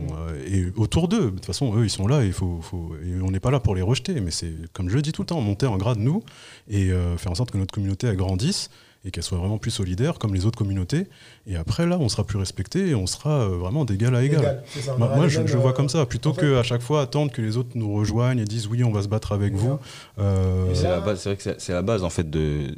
Et 0.46 0.66
autour 0.76 1.08
d'eux. 1.08 1.26
De 1.26 1.30
toute 1.32 1.46
façon, 1.46 1.76
eux, 1.76 1.84
ils 1.84 1.90
sont 1.90 2.08
là. 2.08 2.24
Il 2.24 2.34
faut, 2.34 2.62
et 3.04 3.22
on 3.22 3.32
n'est 3.32 3.40
pas 3.40 3.52
là 3.52 3.60
pour 3.60 3.76
les 3.76 3.82
rejeter. 3.82 4.22
Mais 4.22 4.32
c'est, 4.32 4.54
comme 4.74 4.90
je 4.90 4.96
le 4.96 5.02
dis 5.02 5.12
tout 5.12 5.24
le 5.24 5.28
temps, 5.28 5.42
monter 5.42 5.66
en 5.66 5.78
grade, 5.78 5.98
nous, 5.98 6.24
et 6.70 6.90
faire 7.18 7.32
en 7.32 7.36
sorte 7.36 7.50
que 7.52 7.58
notre 7.58 7.74
communauté 7.74 8.16
grandisse 8.16 8.70
et 9.06 9.12
qu'elle 9.12 9.24
soit 9.24 9.38
vraiment 9.38 9.58
plus 9.58 9.72
solidaire, 9.72 10.18
comme 10.18 10.34
les 10.34 10.46
autres 10.46 10.58
communautés. 10.58 11.08
Et 11.46 11.56
après, 11.58 11.86
là, 11.86 11.98
on 12.00 12.08
sera 12.10 12.24
plus 12.24 12.38
respecté 12.38 12.88
et 12.90 12.96
on 12.96 13.06
sera 13.06 13.42
euh, 13.42 13.58
vraiment 13.58 13.84
d'égal 13.86 14.16
à 14.16 14.24
égal. 14.24 14.64
Ça, 14.80 14.96
Moi, 14.98 15.28
je, 15.28 15.42
vois 15.58 15.72
euh, 15.72 15.74
comme 15.74 15.90
ça, 15.90 16.06
plutôt 16.06 16.30
en 16.30 16.34
fait- 16.34 16.42
que 16.42 16.56
à 16.58 16.64
chaque 16.64 16.82
fois 16.82 17.02
attendre 17.02 17.32
que 17.32 17.42
les 17.42 17.58
autres 17.58 17.72
nous 17.76 17.94
rejoignent 17.94 18.40
et 18.40 18.46
disent 18.46 18.68
oui, 18.68 18.84
on 18.84 18.92
va 18.92 19.02
se 19.02 19.08
battre 19.10 19.32
avec 19.34 19.54
vous. 19.54 19.78
Euh, 20.20 20.74
C'est 20.74 20.84
la 20.88 21.02
base- 21.02 21.20
c'est 21.22 21.30
vrai 21.30 21.36
que 21.38 21.44
c'est- 21.44 21.60
c'est 21.60 21.74
la 21.74 21.82
base 21.82 22.04
en 22.04 22.10
fait 22.10 22.30
de, 22.30 22.76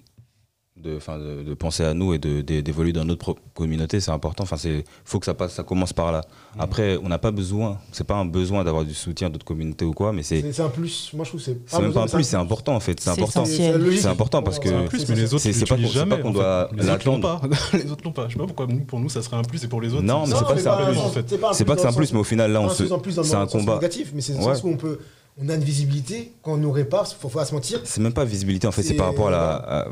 de, 0.84 0.98
enfin, 0.98 1.18
de, 1.18 1.42
de 1.42 1.54
penser 1.54 1.86
à 1.86 1.94
nous 1.94 2.14
et 2.14 2.18
de- 2.20 2.42
de- 2.42 2.60
d'évoluer 2.60 2.92
dans 2.92 3.06
notre 3.06 3.20
propre 3.22 3.42
communauté, 3.54 4.02
c'est 4.02 4.12
important. 4.12 4.44
Enfin, 4.44 4.58
c'est 4.58 4.84
faut 5.06 5.20
que 5.20 5.26
ça 5.26 5.34
passe, 5.34 5.54
ça 5.54 5.64
commence 5.64 5.94
par 5.94 6.12
là. 6.12 6.20
Mm. 6.58 6.60
Après, 6.62 6.98
on 7.02 7.08
n'a 7.08 7.18
pas 7.18 7.32
besoin, 7.32 7.78
c'est 7.94 8.04
pas 8.06 8.16
un 8.16 8.26
besoin 8.26 8.62
d'avoir 8.66 8.84
du 8.84 8.94
soutien 8.94 9.30
d'autres 9.30 9.46
communautés 9.46 9.86
ou 9.86 9.94
quoi, 9.94 10.12
mais 10.12 10.22
c'est 10.22 10.52
C'est 10.52 10.62
un 10.62 10.68
plus. 10.68 11.12
Moi, 11.14 11.24
je 11.24 11.30
trouve 11.30 11.40
que 11.40 11.46
c'est 11.46 11.58
c'est 11.66 11.82
même 11.82 11.94
pas 11.94 12.02
un 12.04 12.08
plus, 12.08 12.26
c'est 12.26 12.36
important 12.36 12.76
en 12.76 12.82
fait. 12.82 13.00
C'est 13.00 13.10
important. 13.10 13.46
C'est 13.46 14.06
important 14.06 14.44
parce 14.44 14.60
que 14.60 14.68
C'est 14.68 14.76
un 14.76 14.84
plus, 14.84 15.08
mais 15.08 15.16
les 15.16 15.34
autres, 15.34 15.44
c'est- 15.44 15.54
pas 15.54 15.60
c'est 15.78 15.84
pas 15.84 15.90
jamais. 15.90 16.20
qu'on 16.20 16.32
doit 16.32 16.70
Les 16.74 16.90
autres 16.90 17.06
l'ont 17.08 17.20
l'attendre. 17.20 17.40
pas. 17.40 17.58
Les 17.78 17.90
autres 17.92 18.04
l'ont 18.04 18.12
pas. 18.12 18.28
Je 18.28 18.34
sais 18.34 18.40
pas 18.40 18.46
pourquoi 18.46 18.68
nous, 18.68 18.80
pour 18.82 19.00
nous, 19.00 19.08
ça 19.10 19.22
serait 19.22 19.38
un 19.38 19.44
plus 19.44 19.64
et 19.64 19.68
pour 19.70 19.80
les 19.80 19.94
autres. 19.94 20.04
Non, 20.04 20.26
mais 20.28 20.36
c'est 20.36 20.44
pas 20.44 20.54
que 20.56 20.60
c'est 20.60 20.68
un 20.68 20.86
plus, 20.86 20.98
en 20.98 21.10
fait. 21.10 21.26
C'est 21.54 21.66
pas 21.66 21.76
que 21.76 21.82
c'est 21.82 21.88
un 21.88 21.94
plus, 21.94 22.12
mais 22.12 22.20
au 22.20 22.24
final, 22.26 22.52
là, 22.52 22.60
on 22.62 22.70
se, 22.70 22.84
c'est 23.24 23.34
un 23.36 23.48
combat. 23.48 23.76
négatif, 23.76 24.12
mais 24.14 24.20
c'est 24.22 24.34
où 24.34 24.68
on 24.68 24.76
peut, 24.78 25.00
on 25.38 25.50
a 25.50 25.56
une 25.56 25.64
visibilité 25.64 26.32
quand 26.42 26.54
on 26.54 26.58
nous 26.58 26.72
répare, 26.72 27.08
faut 27.08 27.30
pas 27.30 27.46
se 27.46 27.54
mentir. 27.54 27.82
C'est 27.84 28.02
même 28.02 28.14
pas 28.14 28.24
visibilité 28.26 28.68
en 28.68 28.72
fait, 28.72 28.84
c'est 28.84 28.94
par 28.94 29.08
rapport 29.08 29.28
à 29.28 29.32
la, 29.32 29.54
à- 29.56 29.88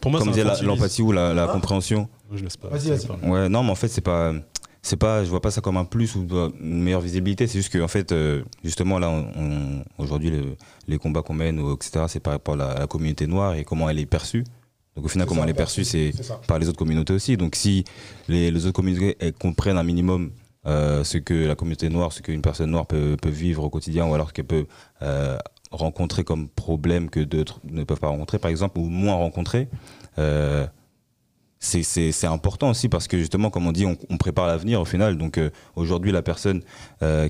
Pour 0.00 0.10
moi, 0.10 0.20
comme 0.20 0.30
disait 0.30 0.44
l'empathie 0.62 1.02
ou 1.02 1.12
la, 1.12 1.32
la 1.34 1.44
Hein 1.44 1.52
compréhension. 1.52 2.08
Moi, 2.28 2.36
Je 2.38 2.44
laisse 2.44 2.56
pas. 2.56 2.68
Vas-y, 2.68 2.88
vas-y. 2.90 3.06
pas. 3.06 3.16
Ouais, 3.26 3.48
non, 3.48 3.62
mais 3.62 3.70
en 3.70 3.74
fait, 3.74 3.88
c'est 3.88 4.00
pas, 4.00 4.32
c'est 4.82 4.96
pas, 4.96 5.24
je 5.24 5.30
vois 5.30 5.40
pas 5.40 5.50
ça 5.50 5.60
comme 5.60 5.76
un 5.76 5.84
plus 5.84 6.14
ou 6.16 6.26
une 6.60 6.82
meilleure 6.82 7.00
visibilité. 7.00 7.46
C'est 7.46 7.58
juste 7.58 7.72
que, 7.72 7.78
en 7.80 7.88
fait, 7.88 8.12
euh, 8.12 8.42
justement, 8.64 8.98
là, 8.98 9.08
on, 9.08 9.28
on- 9.36 9.84
aujourd'hui, 10.02 10.30
le- 10.30 10.56
les 10.88 10.98
combats 10.98 11.22
qu'on 11.22 11.34
mène, 11.34 11.58
ou 11.60 11.74
etc., 11.74 12.04
c'est 12.08 12.20
par 12.20 12.32
rapport 12.34 12.54
à 12.54 12.58
la, 12.58 12.70
à 12.72 12.78
la 12.80 12.86
communauté 12.86 13.26
noire 13.26 13.54
et 13.54 13.64
comment 13.64 13.88
elle 13.88 13.98
est 13.98 14.06
perçue. 14.06 14.44
Donc, 14.96 15.04
au 15.04 15.08
final, 15.08 15.26
C'est 15.26 15.28
comment 15.28 15.42
ça, 15.42 15.44
elle 15.46 15.50
est 15.50 15.54
perçue, 15.54 15.84
c'est 15.84 16.12
par 16.48 16.58
les 16.58 16.68
autres 16.68 16.78
communautés 16.78 17.12
aussi. 17.12 17.36
Donc, 17.36 17.54
si 17.54 17.84
les, 18.28 18.50
les 18.50 18.64
autres 18.66 18.74
communautés 18.74 19.16
elles 19.20 19.32
comprennent 19.32 19.78
un 19.78 19.84
minimum 19.84 20.32
euh, 20.68 21.02
ce 21.02 21.18
que 21.18 21.34
la 21.34 21.54
communauté 21.56 21.88
noire, 21.88 22.12
ce 22.12 22.22
qu'une 22.22 22.42
personne 22.42 22.70
noire 22.70 22.86
peut, 22.86 23.16
peut 23.20 23.28
vivre 23.30 23.64
au 23.64 23.70
quotidien, 23.70 24.06
ou 24.06 24.14
alors 24.14 24.32
qu'elle 24.32 24.44
peut 24.46 24.66
euh, 25.02 25.36
rencontrer 25.72 26.22
comme 26.24 26.48
problème 26.48 27.10
que 27.10 27.20
d'autres 27.20 27.60
ne 27.64 27.82
peuvent 27.84 27.98
pas 28.00 28.08
rencontrer, 28.08 28.38
par 28.38 28.50
exemple, 28.50 28.78
ou 28.78 28.84
moins 28.88 29.14
rencontrer. 29.14 29.68
euh, 30.18 30.66
c'est- 31.60 32.24
important 32.24 32.70
aussi 32.70 32.88
parce 32.88 33.08
que 33.08 33.18
justement, 33.18 33.50
comme 33.50 33.66
on 33.66 33.72
dit, 33.72 33.84
on, 33.84 33.96
on 34.10 34.16
prépare 34.16 34.46
l'avenir 34.46 34.80
au 34.80 34.84
final. 34.84 35.16
Donc 35.18 35.40
aujourd'hui, 35.74 36.12
la 36.12 36.22
personne 36.22 36.62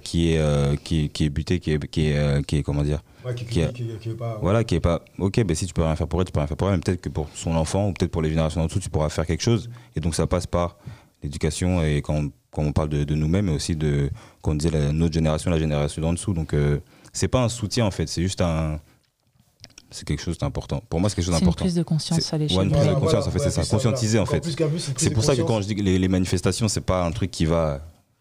qui, 0.03 0.32
est, 0.34 0.82
qui, 0.84 1.05
est, 1.05 1.09
qui 1.09 1.24
est 1.24 1.30
butée, 1.30 1.61
qui 1.61 1.72
est, 1.72 1.86
qui 1.89 2.09
est, 2.09 2.45
qui 2.47 2.57
est 2.59 2.62
comment 2.62 2.82
dire, 2.82 3.03
Ouais, 3.24 3.34
qui, 3.34 3.45
Qui 3.47 3.62
a- 3.62 3.68
qui- 3.68 3.84
qui- 3.86 3.99
qui 3.99 4.11
est 4.11 4.14
pas. 4.14 4.39
voilà, 4.43 4.64
qui 4.64 4.74
est 4.76 4.80
pas 4.80 5.03
ok, 5.18 5.43
ben 5.45 5.55
si 5.55 5.66
tu 5.66 5.72
peux 5.74 5.82
rien 5.82 5.97
faire 5.97 6.07
pour 6.07 6.20
elle, 6.20 6.26
tu 6.26 6.32
peux 6.32 6.39
rien 6.41 6.47
faire 6.47 6.57
pour 6.57 6.68
elle, 6.68 6.76
mais 6.76 6.80
peut-être 6.80 7.01
que 7.01 7.09
pour 7.09 7.28
son 7.34 7.57
enfant 7.57 7.89
ou 7.89 7.93
peut-être 7.93 8.11
pour 8.12 8.22
les 8.22 8.28
générations 8.28 8.61
en 8.62 8.66
dessous, 8.66 8.78
tu 8.80 8.91
pourras 8.91 9.09
faire 9.09 9.26
quelque 9.26 9.43
chose. 9.43 9.68
Et 9.97 10.01
donc 10.01 10.14
ça 10.14 10.26
passe 10.26 10.47
par 10.47 10.76
l'éducation 11.22 11.82
et 11.82 12.01
quand 12.03 12.14
on, 12.14 12.30
quand 12.51 12.62
on 12.62 12.72
parle 12.72 12.88
de, 12.88 13.05
de 13.05 13.14
nous-mêmes, 13.14 13.46
mais 13.46 13.53
aussi 13.53 13.76
de, 13.76 14.11
quand 14.42 14.53
on 14.53 14.55
disait 14.55 14.70
la, 14.70 14.92
notre 14.92 15.14
génération, 15.14 15.51
la 15.51 15.59
génération 15.59 16.01
d'en 16.03 16.12
dessous. 16.12 16.32
Donc 16.34 16.55
euh, 16.55 16.78
c'est 17.12 17.28
pas 17.28 17.42
un 17.42 17.49
soutien 17.49 17.84
en 17.86 17.90
fait, 17.90 18.09
c'est 18.09 18.22
juste 18.22 18.40
un. 18.40 18.80
C'est 19.90 20.07
quelque 20.07 20.22
chose 20.22 20.36
d'important. 20.36 20.82
Pour 20.90 21.01
moi, 21.01 21.09
c'est 21.09 21.16
quelque 21.16 21.24
chose 21.24 21.34
C'est 21.34 21.40
une 21.40 21.46
d'important. 21.46 21.64
prise 21.64 21.74
de 21.74 21.82
conscience 21.82 22.32
à 22.34 22.36
l'échelle. 22.36 22.59
ouais, 22.59 22.64
une 22.64 22.70
prise 22.72 22.88
de 22.88 22.94
conscience, 22.94 23.26
en 23.26 23.30
fait, 23.30 23.38
c'est 23.38 23.51
ça. 23.51 23.62
plus 23.62 23.70
Conscientiser, 23.70 24.18
en 24.18 24.26
fait. 24.26 24.46
c'est 24.99 25.11
pour 25.11 25.24
ça 25.24 25.34
que 25.34 25.40
quand 25.42 25.62
je 25.62 25.66
dis 25.68 25.76
que 25.76 25.82
les, 25.82 25.99
les 25.99 26.09
manifestations, 26.09 26.68
c'est 26.68 26.82
pas 26.82 27.05
un 27.05 27.11
truc 27.11 27.30
qui 27.30 27.46
va 27.46 27.80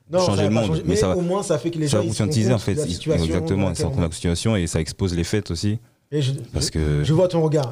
Non, 0.09 0.19
changer 0.19 0.29
ça 0.29 0.35
va 0.43 0.43
le 0.43 0.49
monde, 0.55 0.65
changer, 0.67 0.83
mais 0.85 0.95
ça 0.95 1.09
va- 1.09 1.17
au 1.17 1.21
moins 1.21 1.43
ça 1.43 1.57
fait 1.59 1.69
que 1.69 1.77
les 1.77 1.87
ça 1.89 1.97
gens 1.97 1.97
va 1.97 2.03
se 2.03 2.07
rendent 2.07 2.29
conscientiser 2.29 2.53
en 2.53 2.57
fait. 2.57 2.75
la 2.75 2.87
situation 2.87 3.25
Exactement, 3.25 3.71
est. 3.73 3.99
la 3.99 4.11
situation 4.11 4.55
et 4.55 4.65
ça 4.67 4.79
expose 4.79 5.13
les 5.13 5.25
faits 5.25 5.51
aussi. 5.51 5.77
Et 6.09 6.21
je, 6.21 6.31
Parce 6.53 6.67
je- 6.67 6.71
que 6.71 7.03
je 7.03 7.13
vois 7.13 7.27
ton 7.27 7.41
regard. 7.41 7.69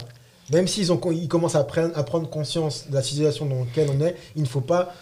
Même 0.52 0.68
s'ils 0.68 0.92
ont, 0.92 1.00
ils 1.14 1.30
commencent 1.30 1.56
à 1.56 1.64
prendre, 1.64 1.98
à 1.98 2.04
prendre 2.04 2.30
conscience 2.30 2.88
de 2.90 2.94
la 2.96 3.02
situation 3.02 3.46
dans 3.46 3.60
laquelle 3.62 3.90
on 3.98 4.02
est, 4.06 4.18
il 4.36 4.42
ne 4.42 4.48
faut 4.48 4.60
pas 4.60 4.94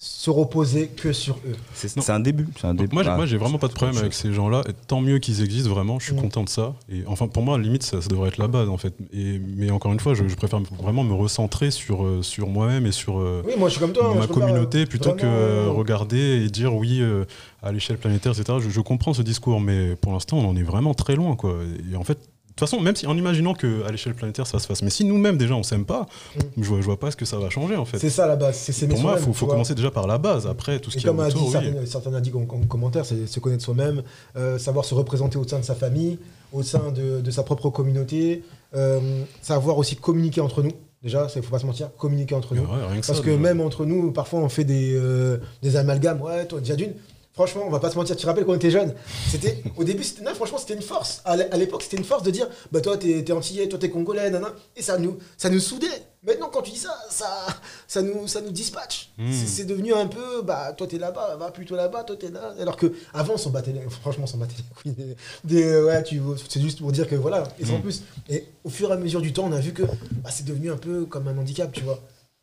se 0.00 0.30
reposer 0.30 0.86
que 0.86 1.12
sur 1.12 1.34
eux. 1.44 1.56
c'est 1.74 2.10
un 2.10 2.20
début. 2.20 2.46
Un 2.62 2.72
moi, 2.92 3.02
j'ai- 3.02 3.08
Ah, 3.10 3.16
moi, 3.16 3.26
j'ai 3.26 3.36
vraiment 3.36 3.58
pas 3.58 3.66
de 3.66 3.72
problème 3.72 3.98
avec 3.98 4.14
ces 4.14 4.32
gens-là. 4.32 4.62
Tant 4.86 5.00
mieux 5.00 5.18
qu'ils 5.18 5.42
existent 5.42 5.70
vraiment. 5.70 5.98
Je 5.98 6.04
suis 6.06 6.14
content 6.14 6.44
de 6.44 6.48
ça. 6.48 6.74
Et 6.88 7.02
enfin, 7.08 7.26
pour 7.26 7.42
moi, 7.42 7.58
limite, 7.58 7.82
ça, 7.82 8.00
ça 8.00 8.08
devrait 8.08 8.28
être 8.28 8.38
la 8.38 8.46
base 8.46 8.68
en 8.68 8.76
fait. 8.76 8.94
Et, 9.12 9.40
mais 9.56 9.72
encore 9.72 9.92
une 9.92 9.98
fois, 9.98 10.14
je, 10.14 10.28
je 10.28 10.36
préfère 10.36 10.60
vraiment 10.80 11.02
me 11.02 11.14
recentrer 11.14 11.72
sur 11.72 12.04
euh, 12.04 12.22
sur 12.22 12.46
moi-même 12.48 12.86
et 12.86 12.92
sur 12.92 13.18
euh, 13.18 13.42
Oui, 13.44 13.54
moi 13.58 13.68
je 13.68 13.72
suis 13.72 13.80
comme 13.80 13.92
toi. 13.92 14.14
ma 14.14 14.28
communauté 14.28 14.86
plutôt 14.86 15.14
que 15.14 15.26
vraiment, 15.26 15.34
euh, 15.36 15.68
regarder 15.70 16.44
et 16.44 16.48
dire 16.48 16.74
oui 16.76 16.98
euh, 17.00 17.24
à 17.64 17.72
l'échelle 17.72 17.98
planétaire, 17.98 18.38
etc. 18.38 18.58
Je, 18.62 18.70
je 18.70 18.80
comprends 18.80 19.14
ce 19.14 19.22
discours, 19.22 19.60
mais 19.60 19.96
pour 19.96 20.12
l'instant, 20.12 20.38
on 20.38 20.48
en 20.48 20.54
est 20.56 20.62
vraiment 20.62 20.94
très 20.94 21.16
loin, 21.16 21.34
quoi. 21.34 21.56
Et 21.92 21.96
en 21.96 22.04
fait. 22.04 22.18
De 22.58 22.64
toute 22.66 22.70
façon, 22.70 22.82
même 22.82 22.96
si 22.96 23.06
en 23.06 23.16
imaginant 23.16 23.54
qu'à 23.54 23.88
l'échelle 23.92 24.14
planétaire 24.14 24.44
ça 24.48 24.58
se 24.58 24.66
fasse, 24.66 24.82
mais 24.82 24.90
si 24.90 25.04
nous-mêmes 25.04 25.36
déjà 25.38 25.54
on 25.54 25.62
s'aime 25.62 25.84
pas, 25.84 26.06
Mm. 26.34 26.40
je, 26.62 26.68
vois, 26.68 26.80
je 26.80 26.86
vois 26.86 26.98
pas 26.98 27.12
ce 27.12 27.16
que 27.16 27.24
ça 27.24 27.38
va 27.38 27.50
changer 27.50 27.76
en 27.76 27.84
fait. 27.84 27.98
C'est 28.00 28.10
ça 28.10 28.26
la 28.26 28.34
base. 28.34 28.56
C'est 28.56 28.88
Pour 28.88 28.98
moi, 28.98 29.14
il 29.24 29.32
faut, 29.32 29.46
commencer 29.46 29.76
déjà 29.76 29.92
par 29.92 30.08
la 30.08 30.18
base. 30.18 30.48
Après, 30.48 30.80
tout 30.80 30.90
ce 30.90 30.96
Et 30.96 31.00
qui 31.00 31.06
est 31.06 31.08
comme 31.08 31.20
a 31.20 31.28
dit 31.28 31.36
oui. 31.38 31.86
certains, 31.86 32.12
a 32.14 32.20
dit 32.20 32.32
en, 32.34 32.40
en 32.40 32.66
commentaire, 32.66 33.06
c'est 33.06 33.28
se 33.28 33.38
connaître 33.38 33.62
soi-même, 33.62 34.02
euh, 34.36 34.58
savoir 34.58 34.84
se 34.84 34.94
représenter 34.94 35.38
au 35.38 35.46
sein 35.46 35.60
de 35.60 35.64
sa 35.64 35.76
famille, 35.76 36.18
au 36.52 36.64
sein 36.64 36.90
de, 36.90 37.20
de 37.20 37.30
sa 37.30 37.44
propre 37.44 37.70
communauté, 37.70 38.42
euh, 38.74 39.22
savoir 39.40 39.78
aussi 39.78 39.94
communiquer 39.94 40.40
entre 40.40 40.64
nous. 40.64 40.72
Déjà, 41.02 41.28
il 41.36 41.42
faut 41.42 41.50
pas 41.52 41.60
se 41.60 41.66
mentir, 41.66 41.90
communiquer 41.96 42.34
entre 42.34 42.56
nous. 42.56 42.62
Ouais, 42.62 42.66
que 43.00 43.06
Parce 43.06 43.18
ça, 43.18 43.24
que 43.24 43.30
déjà. 43.30 43.36
même 43.38 43.60
entre 43.60 43.86
nous, 43.86 44.10
parfois 44.10 44.40
on 44.40 44.48
fait 44.48 44.64
des, 44.64 44.94
euh, 44.96 45.38
des 45.62 45.76
amalgames. 45.76 46.20
Ouais, 46.20 46.44
toi, 46.44 46.58
déjà 46.58 46.74
d'une. 46.74 46.92
Franchement, 47.38 47.62
on 47.64 47.70
va 47.70 47.78
pas 47.78 47.88
se 47.88 47.94
mentir. 47.96 48.16
Tu 48.16 48.22
te 48.22 48.26
rappelles 48.26 48.44
quand 48.44 48.50
on 48.50 48.56
était 48.56 48.68
jeune 48.72 48.92
C'était 49.30 49.62
au 49.76 49.84
début, 49.84 50.02
c'était 50.02 50.22
non, 50.22 50.34
franchement, 50.34 50.58
c'était 50.58 50.74
une 50.74 50.82
force. 50.82 51.22
À 51.24 51.36
l'é- 51.36 51.46
à 51.52 51.56
l'époque, 51.56 51.82
c'était 51.84 51.96
une 51.96 52.02
force 52.02 52.24
de 52.24 52.32
dire, 52.32 52.48
bah 52.72 52.80
toi, 52.80 52.96
t'es 52.98 53.20
es 53.20 53.30
antillais, 53.30 53.68
toi, 53.68 53.78
t'es 53.78 53.90
congolais, 53.90 54.28
nana. 54.28 54.48
Et 54.74 54.82
ça 54.82 54.98
nous, 54.98 55.18
ça 55.36 55.48
nous 55.48 55.60
soudait. 55.60 55.86
Maintenant, 56.26 56.48
quand 56.52 56.62
tu 56.62 56.72
dis 56.72 56.78
ça, 56.78 56.92
ça, 57.10 57.46
ça 57.86 58.02
nous, 58.02 58.26
ça 58.26 58.40
nous 58.40 58.50
dispatche. 58.50 59.10
Hmm. 59.18 59.30
C'est- 59.32 59.64
devenu 59.66 59.94
un 59.94 60.08
peu, 60.08 60.42
bah 60.42 60.72
toi, 60.72 60.88
t'es 60.88 60.98
là-bas, 60.98 61.36
va 61.36 61.52
plutôt 61.52 61.76
là-bas, 61.76 62.02
toi, 62.02 62.16
t'es 62.16 62.30
là. 62.30 62.54
Alors 62.60 62.76
que 62.76 62.92
avant, 63.14 63.34
on 63.34 63.38
s'en 63.38 63.50
battait, 63.50 63.70
les- 63.72 63.88
franchement, 63.88 64.24
on 64.24 64.26
s'en 64.26 64.38
battait 64.38 64.56
les 64.58 64.92
couilles. 64.94 65.04
Des, 65.04 65.14
des- 65.44 65.62
euh, 65.64 65.86
ouais, 65.86 66.02
tu, 66.02 66.20
c'est 66.48 66.60
juste 66.60 66.80
pour 66.80 66.90
dire 66.90 67.06
que 67.08 67.14
voilà. 67.14 67.44
Et 67.60 67.64
sans 67.66 67.78
Hmm. 67.78 67.82
plus. 67.82 68.02
Et 68.28 68.46
au 68.64 68.68
fur 68.68 68.90
et 68.90 68.94
à 68.94 68.96
mesure 68.96 69.20
du 69.20 69.32
temps, 69.32 69.44
on 69.46 69.52
a 69.52 69.60
vu 69.60 69.72
que 69.72 69.84
bah, 69.84 70.30
c'est 70.32 70.44
devenu 70.44 70.72
un 70.72 70.76
peu 70.76 71.04
comme 71.04 71.28
un 71.28 71.38
handicap, 71.38 71.70
tu 71.70 71.84
vois. 71.84 72.00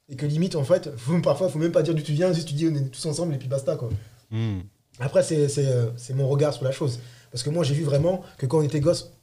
Et 0.08 0.16
que 0.16 0.26
limite, 0.26 0.56
en 0.56 0.64
fait, 0.64 0.90
faut, 0.98 1.20
parfois, 1.20 1.50
faut 1.50 1.60
même 1.60 1.74
pas 1.74 1.84
dire 1.84 1.94
d'où 1.96 2.02
tu 2.02 2.14
viens, 2.14 2.32
juste 2.32 2.48
tu 2.48 2.54
dis 2.54 2.66
on 2.72 2.76
est 2.76 2.90
tous 2.92 3.06
ensemble 3.08 3.34
et 3.34 3.38
puis 3.38 3.50
basta, 3.50 3.76
quoi. 3.76 3.90
Hmm. 4.32 4.60
Après, 5.00 5.22
euh, 5.32 5.92
c'est 5.98 6.14
mon 6.14 6.28
regard 6.28 6.54
sur 6.54 6.64
la 6.64 6.72
chose. 6.72 7.00
Parce 7.32 7.44
que 7.44 7.50
moi, 7.50 7.64
j'ai 7.64 7.74
vu 7.74 7.84
vraiment 7.84 8.24
que 8.38 8.46
quand 8.46 8.60
on 8.60 8.62
était 8.62 8.80
gosse, 8.80 9.15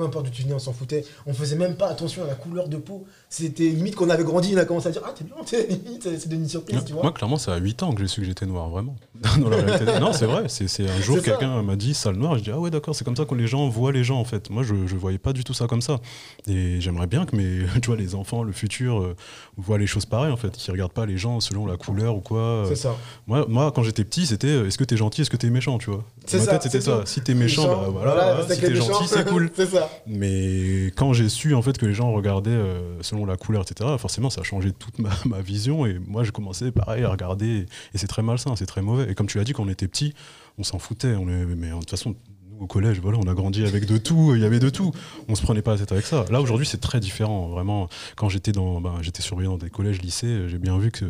peu 0.00 0.06
importe 0.06 0.26
d'où 0.26 0.30
tu 0.30 0.42
venais, 0.42 0.54
on 0.54 0.58
s'en 0.58 0.72
foutait. 0.72 1.04
On 1.26 1.34
faisait 1.34 1.56
même 1.56 1.74
pas 1.74 1.88
attention 1.88 2.24
à 2.24 2.26
la 2.26 2.34
couleur 2.34 2.68
de 2.68 2.78
peau. 2.78 3.04
C'était 3.28 3.68
limite 3.68 3.94
qu'on 3.96 4.08
avait 4.08 4.24
grandi, 4.24 4.52
on 4.54 4.58
a 4.58 4.64
commencé 4.64 4.88
à 4.88 4.90
dire 4.90 5.02
Ah, 5.04 5.12
t'es 5.14 5.24
blanc, 5.24 5.36
t'es 5.46 5.66
limite, 5.66 6.02
c'est 6.02 6.28
devenu 6.28 6.44
une 6.44 6.48
surprise, 6.48 6.82
tu 6.86 6.92
vois. 6.92 7.02
Moi, 7.02 7.12
clairement, 7.12 7.36
c'est 7.36 7.50
à 7.50 7.58
8 7.58 7.82
ans 7.82 7.92
que 7.92 8.00
j'ai 8.00 8.08
su 8.08 8.20
que 8.22 8.26
j'étais 8.26 8.46
noir, 8.46 8.70
vraiment. 8.70 8.96
Dans 9.38 9.50
la 9.50 9.56
réalité. 9.56 10.00
Non, 10.00 10.12
c'est 10.12 10.26
vrai. 10.26 10.44
C'est 10.48 10.88
un 10.88 11.00
jour, 11.00 11.22
quelqu'un 11.22 11.62
m'a 11.62 11.76
dit 11.76 11.92
sale 11.92 12.16
noir. 12.16 12.38
Je 12.38 12.44
dis, 12.44 12.50
ah 12.50 12.58
ouais, 12.58 12.70
d'accord, 12.70 12.94
c'est 12.94 13.04
comme 13.04 13.16
ça 13.16 13.26
que 13.26 13.34
les 13.34 13.46
gens 13.46 13.68
voient 13.68 13.92
les 13.92 14.04
gens, 14.04 14.18
en 14.18 14.24
fait. 14.24 14.48
Moi, 14.48 14.62
je 14.62 14.74
ne 14.74 14.98
voyais 14.98 15.18
pas 15.18 15.32
du 15.32 15.44
tout 15.44 15.52
ça 15.52 15.66
comme 15.66 15.82
ça. 15.82 16.00
Et 16.48 16.80
j'aimerais 16.80 17.06
bien 17.06 17.26
que 17.26 17.36
mes, 17.36 17.66
tu 17.82 17.88
vois, 17.88 17.96
les 17.96 18.14
enfants, 18.14 18.42
le 18.42 18.52
futur, 18.52 19.00
euh, 19.00 19.16
voient 19.58 19.78
les 19.78 19.86
choses 19.86 20.06
pareilles, 20.06 20.32
en 20.32 20.36
fait. 20.38 20.52
Qu'ils 20.52 20.72
regardent 20.72 20.92
pas 20.92 21.06
les 21.06 21.18
gens 21.18 21.40
selon 21.40 21.66
la 21.66 21.76
couleur 21.76 22.16
ou 22.16 22.20
quoi. 22.20 22.38
Euh, 22.38 22.64
C'est 22.68 22.76
ça. 22.76 22.96
Moi, 23.26 23.44
moi, 23.48 23.70
quand 23.74 23.82
j'étais 23.82 24.04
petit, 24.04 24.24
c'était 24.26 24.46
euh, 24.46 24.66
est-ce 24.66 24.78
que 24.78 24.84
t'es 24.84 24.96
gentil, 24.96 25.22
est-ce 25.22 25.30
que 25.30 25.36
t'es 25.36 25.50
méchant, 25.50 25.76
tu 25.76 25.90
vois? 25.90 26.04
C'est 26.24 26.40
ça, 26.40 26.58
c'était 26.60 26.80
ça. 26.80 27.00
tout. 27.00 27.06
Si 27.06 27.20
t'es 27.20 27.34
méchant, 27.34 27.66
bah 27.66 27.88
voilà. 27.90 28.12
Voilà, 28.12 28.36
hein, 28.38 28.46
si 28.48 28.60
t'es 28.60 28.74
gentil, 28.74 29.06
c'est 29.06 29.28
cool. 29.28 29.50
c'est 29.54 29.66
ça. 29.66 29.89
Mais 30.06 30.86
quand 30.96 31.12
j'ai 31.12 31.28
su 31.28 31.54
en 31.54 31.62
fait 31.62 31.78
que 31.78 31.86
les 31.86 31.94
gens 31.94 32.12
regardaient 32.12 32.50
euh, 32.50 33.02
selon 33.02 33.24
la 33.26 33.36
couleur, 33.36 33.62
etc., 33.62 33.88
forcément 33.98 34.30
ça 34.30 34.40
a 34.40 34.44
changé 34.44 34.72
toute 34.72 34.98
ma, 34.98 35.10
ma 35.26 35.40
vision. 35.40 35.86
Et 35.86 35.98
moi 36.06 36.24
j'ai 36.24 36.30
commencé 36.32 36.70
pareil 36.72 37.04
à 37.04 37.08
regarder. 37.10 37.66
Et 37.94 37.98
c'est 37.98 38.06
très 38.06 38.22
malsain, 38.22 38.54
c'est 38.56 38.66
très 38.66 38.82
mauvais. 38.82 39.10
Et 39.10 39.14
comme 39.14 39.26
tu 39.26 39.38
l'as 39.38 39.44
dit, 39.44 39.52
quand 39.52 39.62
on 39.64 39.68
était 39.68 39.88
petit, 39.88 40.14
on 40.58 40.62
s'en 40.64 40.78
foutait. 40.78 41.14
On 41.14 41.28
est, 41.28 41.44
mais 41.56 41.70
de 41.70 41.74
toute 41.76 41.90
façon, 41.90 42.10
nous 42.50 42.64
au 42.64 42.66
collège, 42.66 43.00
voilà, 43.00 43.16
on 43.18 43.26
a 43.28 43.34
grandi 43.34 43.64
avec 43.64 43.86
de 43.86 43.96
tout. 43.96 44.32
Il 44.34 44.42
y 44.42 44.44
avait 44.44 44.58
de 44.60 44.68
tout. 44.68 44.92
On 45.28 45.34
se 45.34 45.42
prenait 45.42 45.62
pas 45.62 45.72
la 45.72 45.78
tête 45.78 45.92
avec 45.92 46.04
ça. 46.04 46.24
Là 46.30 46.40
aujourd'hui 46.40 46.66
c'est 46.66 46.80
très 46.80 47.00
différent. 47.00 47.48
Vraiment, 47.48 47.88
quand 48.16 48.28
j'étais 48.28 48.52
dans, 48.52 48.80
ben, 48.80 48.94
j'étais 49.00 49.22
surveillé 49.22 49.48
dans 49.48 49.56
des 49.58 49.70
collèges, 49.70 50.02
lycées, 50.02 50.48
j'ai 50.48 50.58
bien 50.58 50.76
vu 50.78 50.90
que 50.90 51.06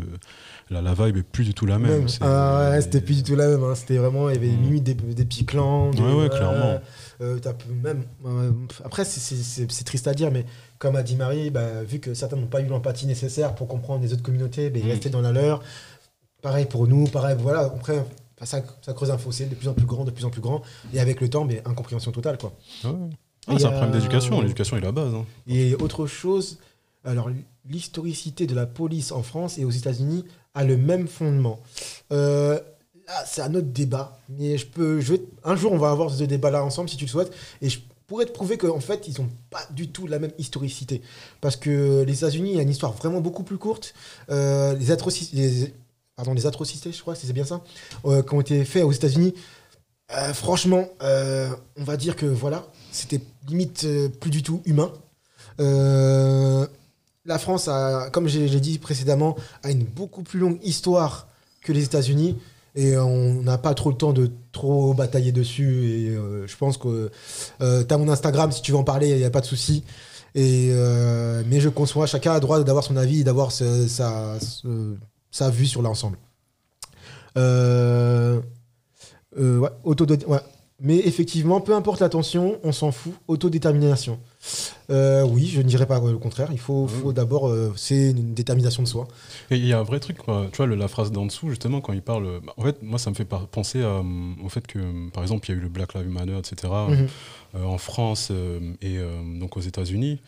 la, 0.71 0.81
la 0.83 0.95
vibe 0.95 1.17
est 1.17 1.23
plus 1.25 1.43
du 1.45 1.53
tout 1.55 1.67
la 1.67 1.81
même. 1.81 2.07
Ah 2.21 2.71
ouais, 2.71 2.81
c'était 2.81 3.01
plus 3.01 3.17
du 3.17 3.23
tout 3.25 3.35
la 3.35 3.49
même. 3.49 3.65
hein. 3.65 3.75
C'était 3.75 3.97
vraiment, 3.97 4.29
il 4.31 4.35
y 4.37 4.39
avait 4.39 4.47
Mm. 4.57 4.63
limite 4.63 4.85
des, 4.85 4.95
des 4.95 5.25
petits 5.25 5.45
clans. 5.45 5.91
des- 5.91 6.01
Ouais, 6.01 6.13
ouais, 6.15 6.29
clairement. 6.29 6.55
euh, 6.75 6.79
peu- 7.21 7.73
même, 7.73 8.05
euh, 8.25 8.51
après, 8.85 9.05
c'est- 9.05 9.85
triste 9.85 10.09
à 10.09 10.15
dire, 10.15 10.31
mais 10.31 10.45
comme 10.79 10.97
a 10.97 11.03
dit 11.03 11.17
Marie, 11.17 11.51
bah, 11.51 11.83
vu 11.85 11.99
que 12.01 12.15
certains 12.15 12.37
n'ont 12.37 12.47
pas 12.47 12.61
eu 12.63 12.67
l'empathie 12.67 13.07
nécessaire 13.07 13.55
pour 13.55 13.69
comprendre 13.69 14.03
les 14.03 14.13
autres 14.13 14.23
communautés, 14.23 14.71
bah, 14.71 14.79
ils 14.81 14.87
Mm. 14.87 14.91
restaient 14.91 15.11
dans 15.11 15.21
la 15.21 15.33
leur. 15.33 15.63
Pareil 16.43 16.65
pour 16.67 16.87
nous, 16.89 17.05
pareil, 17.05 17.37
voilà. 17.39 17.61
Après, 17.65 18.05
ça, 18.43 18.63
ça 18.81 18.93
creuse 18.95 19.11
un 19.11 19.19
fossé 19.19 19.45
de 19.47 19.55
plus 19.55 19.69
en 19.69 19.75
plus 19.75 19.85
grand, 19.87 20.05
de 20.05 20.11
plus 20.11 20.25
en 20.25 20.31
plus 20.31 20.41
grand. 20.41 20.63
Et 20.95 21.01
avec 21.01 21.21
le 21.21 21.29
temps, 21.29 21.45
mais 21.45 21.61
incompréhension 21.67 22.11
totale, 22.13 22.39
quoi. 22.39 22.53
Ouais. 22.85 22.91
Ah, 23.47 23.55
c'est 23.59 23.65
un 23.67 23.71
problème 23.71 23.91
euh, 23.91 23.93
d'éducation. 23.99 24.41
L'éducation 24.41 24.77
est 24.79 24.81
la 24.81 24.93
base. 24.93 25.15
hein. 25.15 25.25
Et 25.47 25.75
autre 25.75 26.07
chose, 26.07 26.59
alors 27.05 27.31
l'historicité 27.69 28.47
de 28.47 28.55
la 28.55 28.67
police 28.67 29.13
en 29.13 29.23
France 29.23 29.59
et 29.59 29.65
aux 29.65 29.71
États-Unis 29.71 30.25
a 30.55 30.65
le 30.65 30.77
même 30.77 31.07
fondement. 31.09 31.61
Euh, 32.13 32.59
là, 33.11 33.25
c'est 33.27 33.43
un 33.43 33.55
autre 33.55 33.69
débat, 33.69 34.19
mais 34.29 34.57
je 34.57 34.67
peux, 34.67 35.01
je 35.01 35.15
un 35.45 35.57
jour 35.57 35.73
on 35.73 35.79
va 35.79 35.91
avoir 35.91 36.11
ce 36.11 36.23
débat-là 36.23 36.65
ensemble 36.65 36.89
si 36.89 36.97
tu 36.97 37.07
le 37.07 37.11
souhaites, 37.11 37.33
et 37.61 37.69
je 37.69 37.81
pourrais 38.07 38.27
te 38.27 38.31
prouver 38.33 38.57
qu'en 38.57 38.81
fait 38.81 39.09
ils 39.09 39.21
n'ont 39.21 39.29
pas 39.51 39.63
du 39.73 39.89
tout 39.89 40.07
la 40.07 40.19
même 40.19 40.33
historicité, 40.39 41.03
parce 41.41 41.57
que 41.57 42.03
les 42.03 42.19
États-Unis 42.19 42.51
il 42.51 42.57
y 42.57 42.61
a 42.61 42.63
une 42.63 42.71
histoire 42.71 42.93
vraiment 42.93 43.21
beaucoup 43.21 43.43
plus 43.43 43.59
courte. 43.59 43.95
Euh, 44.31 44.75
les 44.77 44.93
atrocités, 44.93 45.73
je 46.93 47.01
crois, 47.01 47.15
c'est 47.15 47.33
bien 47.33 47.45
ça, 47.45 47.63
euh, 48.05 48.23
qui 48.23 48.35
ont 48.35 48.41
été 48.41 48.65
faits 48.65 48.85
aux 48.85 48.93
États-Unis. 48.93 49.35
euh, 50.13 50.33
franchement, 50.35 50.89
on 51.01 51.85
va 51.85 51.97
dire 51.97 52.15
que 52.15 52.27
voilà, 52.27 52.67
c'était 52.93 53.21
limite 53.49 53.87
plus 54.21 54.31
du 54.31 54.43
tout 54.43 54.63
humain. 54.67 54.93
La 57.27 57.39
France, 57.39 57.69
a, 57.69 58.09
comme 58.11 58.29
j'ai 58.29 58.61
dit 58.61 58.79
précédemment, 58.79 59.37
a 59.63 59.71
une 59.71 59.85
beaucoup 59.85 60.23
plus 60.23 60.41
longue 60.41 60.59
histoire 60.63 61.29
que 61.63 61.73
les 61.73 61.85
États-Unis. 61.85 62.37
Et 62.75 62.97
on 62.97 63.43
n'a 63.43 63.59
pas 63.59 63.75
trop 63.75 63.91
le 63.91 63.97
temps 63.97 64.13
de 64.13 64.31
trop 64.53 64.95
batailler 64.95 65.33
dessus. 65.33 65.85
Et 65.91 66.11
euh, 66.11 66.47
je 66.47 66.57
pense 66.57 66.77
que 66.79 67.11
tu 67.61 67.65
as 67.95 67.99
mon 67.99 68.09
Instagram, 68.09 68.53
si 68.53 68.63
tu 68.63 68.73
veux 68.73 68.79
en 68.79 68.85
parler, 68.85 69.11
il 69.11 69.17
n'y 69.17 69.25
a 69.25 69.31
pas 69.31 69.41
de 69.41 69.47
souci. 69.47 69.85
Et, 70.37 70.69
euh, 70.73 71.43
mais 71.49 71.59
je 71.61 71.69
conçois, 71.69 72.07
chacun 72.07 72.31
a 72.31 72.35
le 72.35 72.41
droit 72.41 72.63
d'avoir 72.63 72.85
son 72.85 72.97
avis, 72.97 73.25
d'avoir 73.25 73.51
ce- 73.51 73.89
sa, 73.89 74.39
sa 75.33 75.51
vue 75.51 75.67
sur 75.67 75.83
l'ensemble. 75.83 76.19
Euh, 77.37 78.41
euh, 79.39 79.59
ouais, 79.59 79.71
autodé- 79.85 80.25
ouais. 80.27 80.41
Mais 80.83 80.97
effectivement, 80.99 81.61
peu 81.61 81.75
importe 81.75 82.01
la 82.01 82.09
tension, 82.09 82.59
on 82.65 82.73
s'en 82.73 82.91
fout. 82.91 83.13
Autodétermination. 83.29 84.19
Euh, 84.91 85.23
oui, 85.25 85.47
je 85.47 85.59
ne 85.61 85.67
dirais 85.69 85.87
pas 85.87 86.01
le 86.01 86.17
contraire. 86.19 86.49
Il 86.53 86.59
faut, 86.59 86.87
faut 86.89 87.13
d'abord, 87.13 87.49
euh, 87.49 87.73
c'est 87.77 88.11
une 88.13 88.33
détermination 88.35 88.83
de 88.83 88.89
soi. 88.89 89.07
Et 89.51 89.57
il 89.57 89.67
y 89.67 89.73
a 89.73 89.79
un 89.79 89.83
vrai 89.83 90.01
truc, 90.01 90.17
quoi. 90.19 90.47
tu 90.51 90.57
vois, 90.57 90.67
le- 90.67 90.75
la 90.77 90.89
phrase 90.89 91.13
d'en 91.13 91.27
dessous, 91.27 91.51
justement, 91.51 91.81
quand 91.81 91.93
il 91.93 92.03
parle. 92.03 92.27
euh, 92.27 92.41
bah, 92.45 92.55
en 92.57 92.63
fait, 92.63 92.83
moi, 92.83 92.99
ça 92.99 93.11
me 93.11 93.15
fait 93.15 93.27
penser 93.27 93.83
à, 93.83 94.03
au 94.43 94.49
fait 94.49 94.67
que, 94.67 95.11
par 95.11 95.23
exemple, 95.23 95.47
il 95.49 95.53
y 95.53 95.55
a 95.55 95.59
eu 95.59 95.63
le 95.63 95.69
Black 95.69 95.95
Lives 95.95 96.09
Matter, 96.09 96.39
etc., 96.39 96.73
Mhm. 96.89 97.07
euh, 97.57 97.65
en 97.65 97.79
France 97.79 98.29
euh, 98.31 98.59
et 98.81 98.97
euh, 98.99 99.11
donc 99.39 99.57
aux 99.57 99.61
États-Unis. 99.61 100.21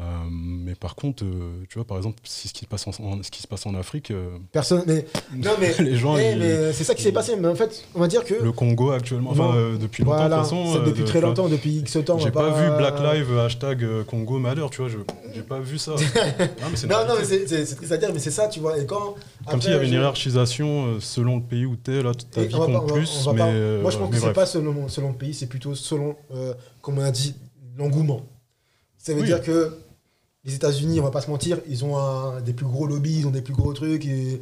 Euh, 0.00 0.02
mais 0.30 0.74
par 0.74 0.94
contre, 0.96 1.22
euh, 1.22 1.64
tu 1.68 1.74
vois, 1.78 1.86
par 1.86 1.98
exemple, 1.98 2.18
si 2.24 2.48
ce 2.48 2.54
qui, 2.54 2.60
se 2.60 2.66
passe 2.66 2.86
en, 2.86 2.90
en- 3.04 3.22
ce 3.22 3.30
qui 3.30 3.42
se 3.42 3.46
passe 3.46 3.66
en 3.66 3.74
Afrique, 3.74 4.10
euh, 4.10 4.38
Personne. 4.50 4.82
Mais, 4.86 5.04
non, 5.36 5.50
mais, 5.60 5.74
les 5.80 5.96
gens. 5.96 6.16
c'est 6.16 6.84
ça 6.84 6.94
qui 6.94 7.02
s'est 7.02 7.12
passé. 7.12 7.36
Mais 7.38 7.46
en 7.48 7.54
fait, 7.54 7.84
on 7.94 8.00
va 8.00 8.08
dire 8.08 8.24
que. 8.24 8.34
Le 8.34 8.52
Congo 8.52 8.90
actuellement, 8.90 9.30
enfin, 9.32 9.76
depuis 9.78 10.02
longtemps, 10.02 10.16
voilà, 10.16 10.36
de 10.38 10.42
toute 10.42 10.50
façon. 10.50 10.82
depuis 10.84 11.02
de- 11.02 11.06
très 11.06 11.20
longtemps, 11.20 11.48
depuis 11.48 11.76
X 11.80 11.98
temps. 12.06 12.18
J'ai 12.18 12.30
va 12.30 12.30
pas, 12.30 12.50
vu 12.50 12.76
Black 12.78 12.98
Live 13.00 13.38
hashtag 13.38 13.86
Congo 14.06 14.38
Matter, 14.38 14.64
tu 14.70 14.78
vois, 14.78 14.88
je 14.88 14.96
j'ai 15.34 15.42
pas 15.42 15.60
vu 15.60 15.76
ça. 15.78 15.92
non, 15.94 15.98
mais 15.98 16.88
Non, 16.88 17.06
non, 17.06 17.14
mais 17.18 17.24
c'est- 17.24 17.76
triste 17.76 17.92
à 17.92 17.96
dire, 17.98 18.10
mais 18.14 18.18
c'est 18.18 18.30
ça, 18.30 18.48
tu 18.48 18.60
vois. 18.60 18.78
Et 18.78 18.86
quand. 18.86 19.14
Comme 19.48 19.60
s'il 19.60 19.72
y 19.72 19.74
avait 19.74 19.86
une 19.86 19.92
hiérarchisation 19.92 21.00
selon 21.00 21.36
le 21.36 21.42
pays 21.42 21.66
où 21.66 21.76
t'es, 21.76 22.02
là, 22.02 22.12
ta 22.14 22.42
vie 22.42 22.48
pas- 22.48 22.58
compte 22.64 22.72
va- 22.88 22.94
plus. 22.94 23.28
mais, 23.32 23.38
pas- 23.38 23.52
Moi, 23.82 23.90
je 23.90 23.98
pense 23.98 24.10
que 24.10 24.16
c'est 24.18 24.32
pas 24.32 24.46
selon, 24.46 24.88
selon 24.88 25.08
le 25.10 25.16
pays, 25.16 25.34
c'est 25.34 25.46
plutôt 25.48 25.74
selon, 25.74 26.16
comme 26.80 26.98
on 26.98 27.02
a 27.02 27.10
dit, 27.10 27.34
l'engouement. 27.76 28.22
Ça 28.96 29.12
veut 29.14 29.22
dire 29.24 29.42
que 29.42 29.76
les 30.44 30.54
États-Unis, 30.54 30.98
on 31.00 31.04
va 31.04 31.10
pas 31.10 31.20
se 31.20 31.30
mentir, 31.30 31.58
ils 31.68 31.84
ont 31.84 31.96
un- 31.96 32.40
des 32.40 32.52
plus 32.52 32.66
gros 32.66 32.86
lobbies, 32.86 33.18
ils 33.20 33.26
ont 33.26 33.30
des 33.30 33.42
plus 33.42 33.54
gros 33.54 33.72
trucs. 33.72 34.04
Et... 34.06 34.40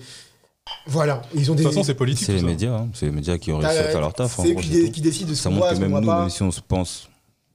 Voilà. 0.86 1.22
Ils 1.34 1.50
ont 1.50 1.54
De 1.54 1.58
des. 1.58 1.64
toute 1.64 1.72
façon, 1.72 1.84
c'est 1.84 1.94
politique. 1.94 2.26
C'est 2.26 2.32
les 2.34 2.40
ça. 2.40 2.46
médias, 2.46 2.74
hein. 2.74 2.88
c'est 2.94 3.06
les 3.06 3.12
médias 3.12 3.38
qui 3.38 3.52
ont 3.52 3.58
réussi 3.58 3.78
à 3.78 3.84
faire 3.84 4.00
leur 4.00 4.14
taf. 4.14 4.38
en 4.38 4.42
C'est 4.42 4.52
eux 4.52 4.54
qui, 4.60 4.68
dé- 4.70 4.88
décident 5.00 5.30
de 5.30 5.34
ce 5.34 5.42
Ça 5.42 5.48
qu'on 5.48 5.56
montre 5.56 5.66
voit, 5.66 5.70
que 5.74 5.76
ce 5.76 5.80
même 5.86 6.00
nous, 6.00 6.06
pas. 6.06 6.20
même 6.20 6.30
si 6.30 6.42
on 6.42 6.50
se 6.50 6.60
pense 6.60 7.08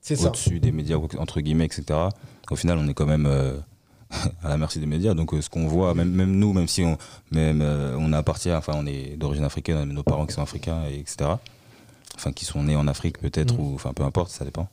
au-dessus 0.09 0.59
des 0.59 0.71
médias, 0.71 0.97
entre 1.17 1.41
guillemets, 1.41 1.65
etc., 1.65 1.83
au 2.51 2.55
final, 2.55 2.77
on 2.77 2.87
est 2.87 2.93
quand 2.93 3.07
même 3.07 3.25
euh, 3.25 3.57
à 4.43 4.49
la 4.49 4.57
merci 4.57 4.79
des 4.79 4.85
médias. 4.85 5.15
Donc, 5.15 5.33
euh, 5.33 5.41
ce 5.41 5.49
qu'on 5.49 5.67
voit, 5.67 5.95
même, 5.95 6.11
même 6.11 6.35
nous, 6.37 6.53
même 6.53 6.67
si 6.67 6.83
on, 6.83 6.97
même, 7.31 7.61
euh, 7.63 7.95
on 7.97 8.13
appartient, 8.13 8.51
enfin, 8.51 8.73
on 8.75 8.85
est 8.85 9.17
d'origine 9.17 9.43
africaine, 9.43 9.77
on 9.77 9.81
a 9.81 9.85
nos 9.85 10.03
parents 10.03 10.27
qui 10.27 10.33
sont 10.33 10.43
africains, 10.43 10.83
et 10.91 10.99
etc., 10.99 11.31
enfin, 12.15 12.31
qui 12.31 12.45
sont 12.45 12.61
nés 12.63 12.75
en 12.75 12.87
Afrique 12.87 13.17
peut-être, 13.19 13.55
Mm. 13.55 13.59
ou 13.59 13.73
enfin, 13.75 13.93
peu 13.93 14.03
importe, 14.03 14.29
ça 14.29 14.45
dépend. 14.45 14.67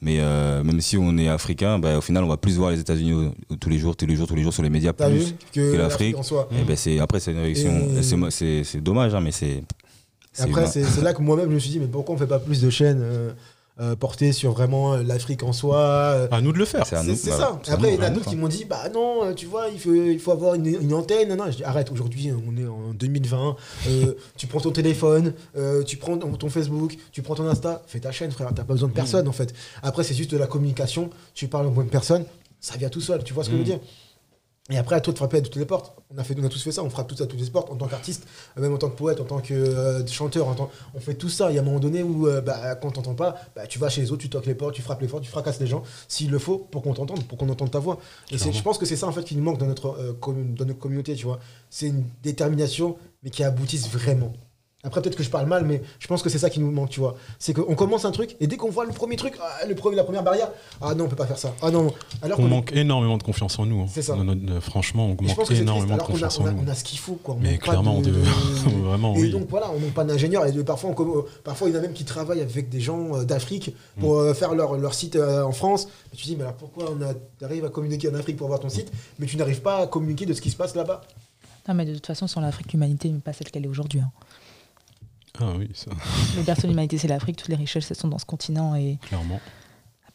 Mais 0.00 0.18
euh, 0.20 0.62
même 0.62 0.80
si 0.80 0.96
on 0.96 1.18
est 1.18 1.28
africain, 1.28 1.78
bah, 1.80 1.98
au 1.98 2.00
final, 2.00 2.22
on 2.22 2.28
va 2.28 2.36
plus 2.36 2.56
voir 2.56 2.70
les 2.70 2.78
États-Unis 2.78 3.30
tous 3.60 3.68
les 3.68 3.78
jours, 3.78 3.96
tous 3.96 4.06
les 4.06 4.14
jours, 4.14 4.28
tous 4.28 4.36
les 4.36 4.42
jours 4.44 4.52
sur 4.52 4.62
les 4.62 4.70
médias, 4.70 4.92
plus 4.92 5.34
que, 5.52 5.72
que 5.72 5.76
l'Afrique. 5.76 6.14
Et 6.52 6.62
ben 6.64 6.76
c'est 6.76 7.00
après 7.00 7.18
c'est 7.18 7.32
une 7.32 7.40
réaction, 7.40 7.72
Et- 7.98 8.02
c'est 8.04 8.16
mo- 8.16 8.30
c'est 8.30 8.62
c'est 8.64 8.80
dommage 8.80 9.14
hein, 9.14 9.20
mais 9.20 9.32
c'est. 9.32 9.64
Après, 10.40 10.66
c'est 10.84 11.02
là 11.02 11.12
que 11.14 11.20
moi-même, 11.22 11.48
je 11.50 11.54
me 11.54 11.58
suis 11.58 11.70
dit, 11.70 11.80
mais 11.80 11.88
pourquoi 11.88 12.14
on 12.14 12.18
fait 12.18 12.28
pas 12.28 12.38
plus 12.38 12.60
de 12.60 12.70
chaînes 12.70 13.00
euh, 13.02 13.32
euh, 13.80 13.94
portées 13.96 14.32
sur 14.32 14.52
vraiment 14.52 14.94
euh, 14.94 15.02
l'Afrique 15.02 15.42
en 15.42 15.52
soi 15.52 15.76
euh, 15.78 16.28
À 16.30 16.40
nous 16.40 16.52
de 16.52 16.58
le 16.58 16.64
faire. 16.64 16.84
C'est 16.86 17.14
ça. 17.16 17.60
Après, 17.68 17.94
il 17.94 17.96
y 17.96 17.98
en 17.98 18.02
a 18.02 18.10
d'autres 18.10 18.28
qui 18.28 18.36
m'ont 18.36 18.48
dit, 18.48 18.64
bah 18.64 18.88
non, 18.92 19.32
tu 19.34 19.46
vois, 19.46 19.68
il 19.72 19.78
faut, 19.78 19.94
il 19.94 20.18
faut 20.18 20.32
avoir 20.32 20.54
une, 20.54 20.66
une 20.66 20.92
antenne. 20.94 21.28
Non, 21.28 21.36
non, 21.36 21.50
je 21.50 21.58
dis, 21.58 21.64
arrête, 21.64 21.90
aujourd'hui, 21.92 22.30
on 22.32 22.56
est 22.56 22.66
en 22.66 22.92
2020. 22.94 23.56
euh, 23.88 24.12
tu 24.36 24.46
prends 24.46 24.60
ton 24.60 24.70
téléphone, 24.72 25.32
euh, 25.56 25.82
tu 25.84 25.96
prends 25.96 26.16
ton 26.18 26.48
Facebook, 26.48 26.96
tu 27.12 27.22
prends 27.22 27.34
ton 27.34 27.46
Insta, 27.46 27.82
fais 27.86 28.00
ta 28.00 28.10
chaîne, 28.12 28.30
frère. 28.30 28.48
T'as 28.54 28.64
pas 28.64 28.72
besoin 28.72 28.88
de 28.88 28.94
personne, 28.94 29.26
Mm. 29.26 29.28
en 29.28 29.32
fait. 29.32 29.54
Après, 29.82 30.02
c'est 30.04 30.14
juste 30.14 30.30
de 30.32 30.38
la 30.38 30.46
communication. 30.46 31.10
Tu 31.34 31.46
parles 31.48 31.66
aux 31.66 31.70
bonnes 31.70 31.88
personnes, 31.88 32.24
ça 32.60 32.76
vient 32.76 32.88
tout 32.88 33.00
seul. 33.00 33.22
Tu 33.24 33.32
vois 33.32 33.44
ce 33.44 33.50
que 33.50 33.54
je 33.56 33.58
veux 33.58 33.64
Mm. 33.64 33.78
dire? 33.78 33.80
Et 34.70 34.76
après, 34.78 34.96
à 34.96 35.00
toi 35.00 35.12
de 35.12 35.18
frapper 35.18 35.38
à 35.38 35.40
toutes 35.40 35.56
les 35.56 35.64
portes. 35.64 35.94
On 36.14 36.18
a, 36.18 36.24
fait, 36.24 36.34
on 36.38 36.44
a 36.44 36.48
tous 36.48 36.62
fait 36.62 36.72
ça, 36.72 36.82
on 36.82 36.90
frappe 36.90 37.06
tous 37.08 37.22
à 37.22 37.26
toutes 37.26 37.40
les 37.40 37.48
portes 37.50 37.70
en 37.70 37.76
tant 37.76 37.86
qu'artiste, 37.86 38.26
euh, 38.56 38.60
même 38.62 38.72
en 38.74 38.78
tant 38.78 38.88
que 38.90 38.96
poète, 38.96 39.20
en 39.20 39.24
tant 39.24 39.40
que 39.40 39.54
euh, 39.54 40.06
chanteur. 40.06 40.46
en 40.48 40.54
tant- 40.54 40.70
On 40.94 41.00
fait 41.00 41.14
tout 41.14 41.28
ça. 41.28 41.50
Il 41.50 41.54
y 41.54 41.58
a 41.58 41.62
un 41.62 41.64
moment 41.64 41.80
donné 41.80 42.02
où, 42.02 42.26
euh, 42.28 42.40
bah, 42.40 42.74
quand 42.76 42.90
t'entends 42.90 43.14
pas, 43.14 43.36
bah, 43.56 43.66
tu 43.66 43.78
vas 43.78 43.88
chez 43.88 44.00
les 44.02 44.10
autres, 44.12 44.22
tu 44.22 44.28
toques 44.30 44.46
les 44.46 44.54
portes, 44.54 44.74
tu 44.74 44.82
frappes 44.82 45.00
les 45.00 45.08
portes, 45.08 45.22
tu 45.24 45.30
fracasses 45.30 45.60
les 45.60 45.66
gens, 45.66 45.82
s'il 46.06 46.30
le 46.30 46.38
faut, 46.38 46.58
pour 46.58 46.82
qu'on 46.82 46.94
t'entende, 46.94 47.24
pour 47.24 47.38
qu'on 47.38 47.48
entende 47.48 47.70
ta 47.70 47.78
voix. 47.78 47.98
Et 48.30 48.38
je 48.52 48.62
pense 48.62 48.78
que 48.78 48.86
c'est 48.86 48.96
ça, 48.96 49.06
en 49.06 49.12
fait, 49.12 49.24
qui 49.24 49.36
nous 49.36 49.42
manque 49.42 49.58
dans 49.58 49.66
notre, 49.66 49.88
euh, 49.98 50.12
dans 50.22 50.64
notre 50.64 50.78
communauté, 50.78 51.14
tu 51.14 51.24
vois. 51.26 51.40
C'est 51.70 51.86
une 51.88 52.04
détermination, 52.22 52.96
mais 53.22 53.30
qui 53.30 53.44
aboutisse 53.44 53.88
vraiment. 53.88 54.32
Après, 54.88 55.00
peut-être 55.02 55.16
que 55.16 55.22
je 55.22 55.30
parle 55.30 55.46
mal, 55.46 55.64
mais 55.64 55.82
je 56.00 56.06
pense 56.08 56.22
que 56.22 56.28
c'est 56.30 56.38
ça 56.38 56.50
qui 56.50 56.58
nous 56.60 56.70
manque, 56.70 56.88
tu 56.90 56.98
vois. 57.00 57.14
C'est 57.38 57.52
qu'on 57.54 57.74
commence 57.76 58.04
un 58.04 58.10
truc, 58.10 58.36
et 58.40 58.46
dès 58.46 58.56
qu'on 58.56 58.70
voit 58.70 58.84
le 58.86 58.92
premier 58.92 59.16
truc, 59.16 59.34
ah, 59.40 59.66
le 59.66 59.74
premier, 59.74 59.94
la 59.96 60.02
première 60.04 60.22
barrière, 60.24 60.48
ah 60.80 60.94
non, 60.94 61.04
on 61.04 61.08
peut 61.08 61.14
pas 61.16 61.26
faire 61.26 61.38
ça. 61.38 61.54
Ah 61.62 61.70
non. 61.70 61.92
Alors 62.22 62.40
On 62.40 62.48
manque 62.48 62.72
énormément 62.72 63.18
de 63.18 63.22
confiance 63.22 63.58
en 63.58 63.66
nous. 63.66 63.82
hein. 63.82 63.86
C'est 63.88 64.02
ça. 64.02 64.14
On 64.14 64.24
notre- 64.24 64.60
franchement, 64.60 65.04
on 65.04 65.08
manque 65.22 65.46
que 65.46 65.54
énormément 65.54 65.86
de 65.88 65.92
alors 65.92 66.06
qu'on 66.06 66.12
a, 66.12 66.14
confiance 66.14 66.38
on 66.40 66.46
a- 66.46 66.50
en 66.50 66.52
nous. 66.54 66.62
on 66.66 66.68
a 66.68 66.74
ce 66.74 66.82
qu'il 66.84 66.98
faut, 66.98 67.14
quoi. 67.22 67.34
On 67.34 67.38
Mais 67.38 67.52
manque 67.52 67.60
pas 67.60 67.66
clairement, 67.66 67.96
on 67.96 68.00
de- 68.00 68.10
devait- 68.10 68.28
Vraiment, 68.88 69.14
Et 69.14 69.20
oui. 69.20 69.30
donc 69.30 69.46
voilà, 69.50 69.70
on 69.70 69.78
manque 69.78 69.92
pas 69.94 70.04
d'ingénieurs. 70.04 70.46
Et 70.46 70.52
de- 70.52 70.62
parfois, 70.62 70.90
on 70.98 71.24
parfois, 71.44 71.68
il 71.68 71.74
y 71.74 71.76
en 71.76 71.80
a 71.80 71.82
même 71.82 71.92
qui 71.92 72.04
travaillent 72.04 72.40
avec 72.40 72.68
des 72.70 72.80
gens 72.80 73.14
euh, 73.16 73.24
d'Afrique 73.24 73.74
pour 74.00 74.14
Mm. 74.14 74.18
euh, 74.20 74.34
faire 74.34 74.54
leur, 74.54 74.76
leur 74.78 74.94
site 74.94 75.16
euh, 75.16 75.42
en 75.44 75.52
France. 75.52 75.88
Et 76.12 76.16
tu 76.16 76.22
te 76.24 76.28
dis, 76.28 76.36
mais 76.36 76.42
alors 76.44 76.54
pourquoi 76.54 76.90
on 76.90 77.02
a- 77.02 77.44
arrive 77.44 77.66
à 77.66 77.68
communiquer 77.68 78.08
en 78.08 78.14
Afrique 78.14 78.36
pour 78.38 78.46
avoir 78.46 78.60
ton 78.60 78.70
site, 78.70 78.90
mais 79.18 79.26
tu 79.26 79.36
n'arrives 79.36 79.60
pas 79.60 79.82
à 79.82 79.86
communiquer 79.86 80.24
de 80.24 80.32
ce 80.32 80.40
qui 80.40 80.50
se 80.50 80.56
passe 80.56 80.74
là-bas? 80.74 81.02
Non, 81.68 81.74
mais 81.74 81.84
de 81.84 81.92
toute 81.94 82.06
façon, 82.06 82.26
sans 82.26 82.40
l'Afrique, 82.40 82.72
l'humanité 82.72 83.10
n'est 83.10 83.18
pas 83.18 83.34
celle 83.34 83.50
qu'elle 83.50 83.64
est 83.66 83.68
aujourd'hui. 83.68 84.00
hein. 84.00 84.10
Ah 85.40 85.52
oui, 85.58 85.68
ça, 85.74 85.90
Le 86.36 86.42
berceau 86.42 86.62
de 86.62 86.68
l'humanité, 86.68 86.98
c'est 86.98 87.08
l'Afrique. 87.08 87.36
Toutes 87.36 87.48
les 87.48 87.56
richesses, 87.56 87.90
elles 87.90 87.96
sont 87.96 88.08
dans 88.08 88.18
ce 88.18 88.26
continent. 88.26 88.74
Et 88.74 88.98
clairement. 89.02 89.40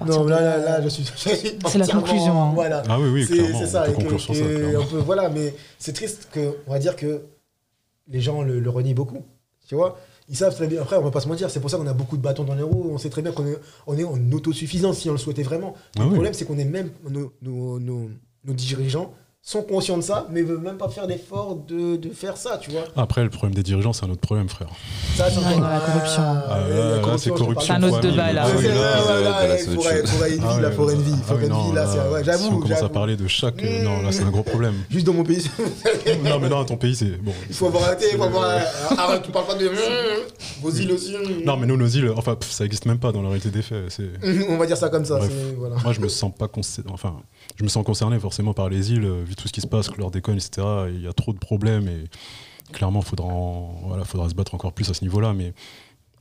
Non, 0.05 0.26
là, 0.26 0.41
là, 0.41 0.57
là, 0.57 0.82
je 0.82 0.89
suis. 0.89 1.03
C'est 1.15 1.78
la 1.78 1.88
conclusion, 1.88 2.41
hein. 2.41 2.51
Voilà. 2.53 2.84
Ah 2.89 2.99
oui, 2.99 3.09
oui, 3.09 3.26
C'est 3.26 3.36
clairement. 3.38 3.59
c'est 3.59 3.67
ça. 3.67 3.86
on 3.88 3.93
peut 3.93 4.01
et 4.01 4.05
que- 4.07 4.17
sur 4.17 4.36
ça, 4.36 4.41
et 4.41 4.55
clairement. 4.55 4.80
on 4.82 4.86
peut- 4.88 4.97
voilà, 4.99 5.30
mais 5.30 5.55
c'est 5.78 5.93
triste 5.93 6.28
que, 6.32 6.57
on 6.67 6.71
va 6.71 6.80
dire 6.80 6.95
que 6.97 7.21
les 8.09 8.19
gens 8.19 8.41
le, 8.41 8.59
le 8.59 8.69
renient 8.69 8.95
beaucoup. 8.95 9.24
Tu 9.67 9.76
vois 9.76 9.97
Ils 10.28 10.36
savent 10.36 10.53
très 10.55 10.67
bien. 10.67 10.82
Après, 10.82 10.97
on 10.97 11.01
va 11.03 11.11
pas 11.11 11.21
se 11.21 11.28
mentir, 11.30 11.49
c'est 11.49 11.61
pour 11.61 11.69
ça 11.69 11.78
qu'on 11.78 11.88
a 11.88 11.93
beaucoup 11.93 12.17
de 12.17 12.21
bâtons 12.21 12.43
dans 12.43 12.55
les 12.55 12.63
roues. 12.63 12.89
On 12.91 12.97
sait 12.97 13.09
très 13.09 13.21
bien 13.21 13.32
qu'on 13.32 13.45
est, 13.47 13.57
on 13.88 13.97
est 13.97 14.03
en 14.03 14.19
autosuffisance 14.34 14.97
si 14.97 15.09
on 15.09 15.13
le 15.13 15.17
souhaitait 15.19 15.43
vraiment. 15.43 15.74
Ah 15.95 15.99
le 15.99 16.05
oui. 16.07 16.11
problème, 16.13 16.34
c'est 16.34 16.43
qu'on 16.45 16.57
est 16.57 16.65
même. 16.65 16.89
Nos, 17.09 17.32
nos, 17.41 17.80
nos- 17.80 18.09
nos 18.43 18.53
dirigeants 18.53 19.13
sont 19.46 19.62
conscients 19.62 19.98
de 19.98 20.02
ça, 20.04 20.26
mais 20.32 20.41
veulent 20.41 20.62
même 20.62 20.78
pas 20.78 20.88
faire 20.88 21.06
d'effort 21.06 21.58
de, 21.68 21.98
de 21.98 22.10
faire 22.12 22.38
ça, 22.38 22.58
tu 22.62 22.72
vois. 22.72 22.84
Après, 22.96 23.24
le 23.26 23.30
problème 23.30 23.54
des 23.54 23.62
dirigeants, 23.62 23.91
c'est 23.91 24.06
un 24.06 24.10
autre 24.10 24.22
problème, 24.22 24.48
frère. 24.48 24.70
Ça, 25.18 25.26
c'est 25.30 25.41
la 25.41 25.80
corruption. 25.82 26.24
Ah, 26.24 26.60
la 26.70 26.96
là, 27.02 27.18
c'est 27.18 27.30
corruption. 27.30 27.74
un 27.74 27.84
autre 27.84 28.00
débat, 28.00 28.32
là. 28.32 28.44
Ah 28.46 28.48
faudrait 28.48 28.66
une 28.66 28.72
vie, 28.72 28.78
Ah 30.02 30.16
faudrait 30.16 30.94
une 30.94 30.94
non, 30.94 31.04
vie. 31.04 31.12
ah 31.30 31.34
une 31.44 31.50
non, 31.50 31.70
vie, 31.70 31.76
là, 31.76 31.88
c'est- 31.88 32.10
ouais, 32.14 32.20
Si 32.20 32.26
j'avoue. 32.26 32.46
on 32.48 32.60
commence 32.60 32.72
à 32.72 32.76
j'avoue. 32.82 32.94
parler 32.94 33.16
de 33.18 33.28
chaque. 33.28 33.62
euh, 33.64 33.82
Mmh. 33.82 33.84
Non, 33.84 34.02
là, 34.02 34.12
c'est 34.14 34.24
un 34.24 34.30
gros 34.32 34.44
problème. 34.44 34.76
Juste 34.89 35.06
dans 35.06 35.14
mon 35.14 35.24
pays, 35.24 35.44
non, 36.24 36.39
mais 36.39 36.48
dans 36.50 36.64
ton 36.64 36.78
pays, 36.78 36.96
c'est. 36.96 37.22
Bon. 37.22 37.34
il 37.50 37.56
faut 37.56 37.68
avoir 37.68 37.84
arrêté, 37.84 38.06
il 38.12 38.18
faut 38.18 38.24
avoir. 38.24 38.50
Arrête, 38.98 39.24
tu 39.24 39.32
parles 39.32 39.46
pas 39.48 39.56
de. 39.56 39.70
Vos 40.62 40.72
îles 40.72 40.91
aussi. 40.91 41.16
Non, 41.46 41.58
mais 41.58 41.68
nous, 41.68 41.76
nos 41.78 41.88
îles, 41.88 42.12
enfin, 42.16 42.38
ça 42.50 42.64
existe 42.66 42.86
même 42.86 43.00
pas 43.00 43.12
dans 43.12 43.22
la 43.22 43.28
réalité 43.30 43.50
des 43.50 43.62
faits. 43.62 43.86
C'est. 43.89 44.10
On 44.50 44.58
va 44.58 44.66
dire 44.66 44.78
ça 44.78 44.88
comme 44.89 45.04
ça. 45.06 45.18
Bref. 45.18 45.30
c'est- 45.32 45.56
Voilà. 45.58 45.76
Moi, 45.84 45.91
je 45.94 46.00
me 46.00 46.08
sens 46.08 46.32
pas 46.38 46.48
concerné. 46.48 46.89
Enfin, 46.94 47.16
je 47.56 47.64
me 47.64 47.70
sens 47.70 47.86
concerné 47.86 48.20
forcément 48.20 48.54
par 48.54 48.70
les 48.70 48.91
îles, 48.91 49.06
euh, 49.06 49.24
vu 49.24 49.36
tout 49.36 49.48
ce 49.48 49.54
qui 49.54 49.62
se 49.62 49.68
passe, 49.68 49.89
chlordécone, 49.89 50.36
etc. 50.36 50.66
Il 50.89 51.02
y 51.02 51.08
a 51.08 51.14
trop 51.14 51.34
de 51.34 51.39
problèmes 51.39 51.88
et 51.88 52.06
clairement, 52.72 53.02
faudra, 53.02 53.28
en- 53.28 53.82
voilà, 53.88 54.04
faudra 54.06 54.30
se 54.30 54.34
battre 54.36 54.56
encore 54.56 54.74
plus 54.74 54.89
à 54.89 54.94
ce 54.94 55.04
niveau-là. 55.04 55.34
Mais 55.34 55.54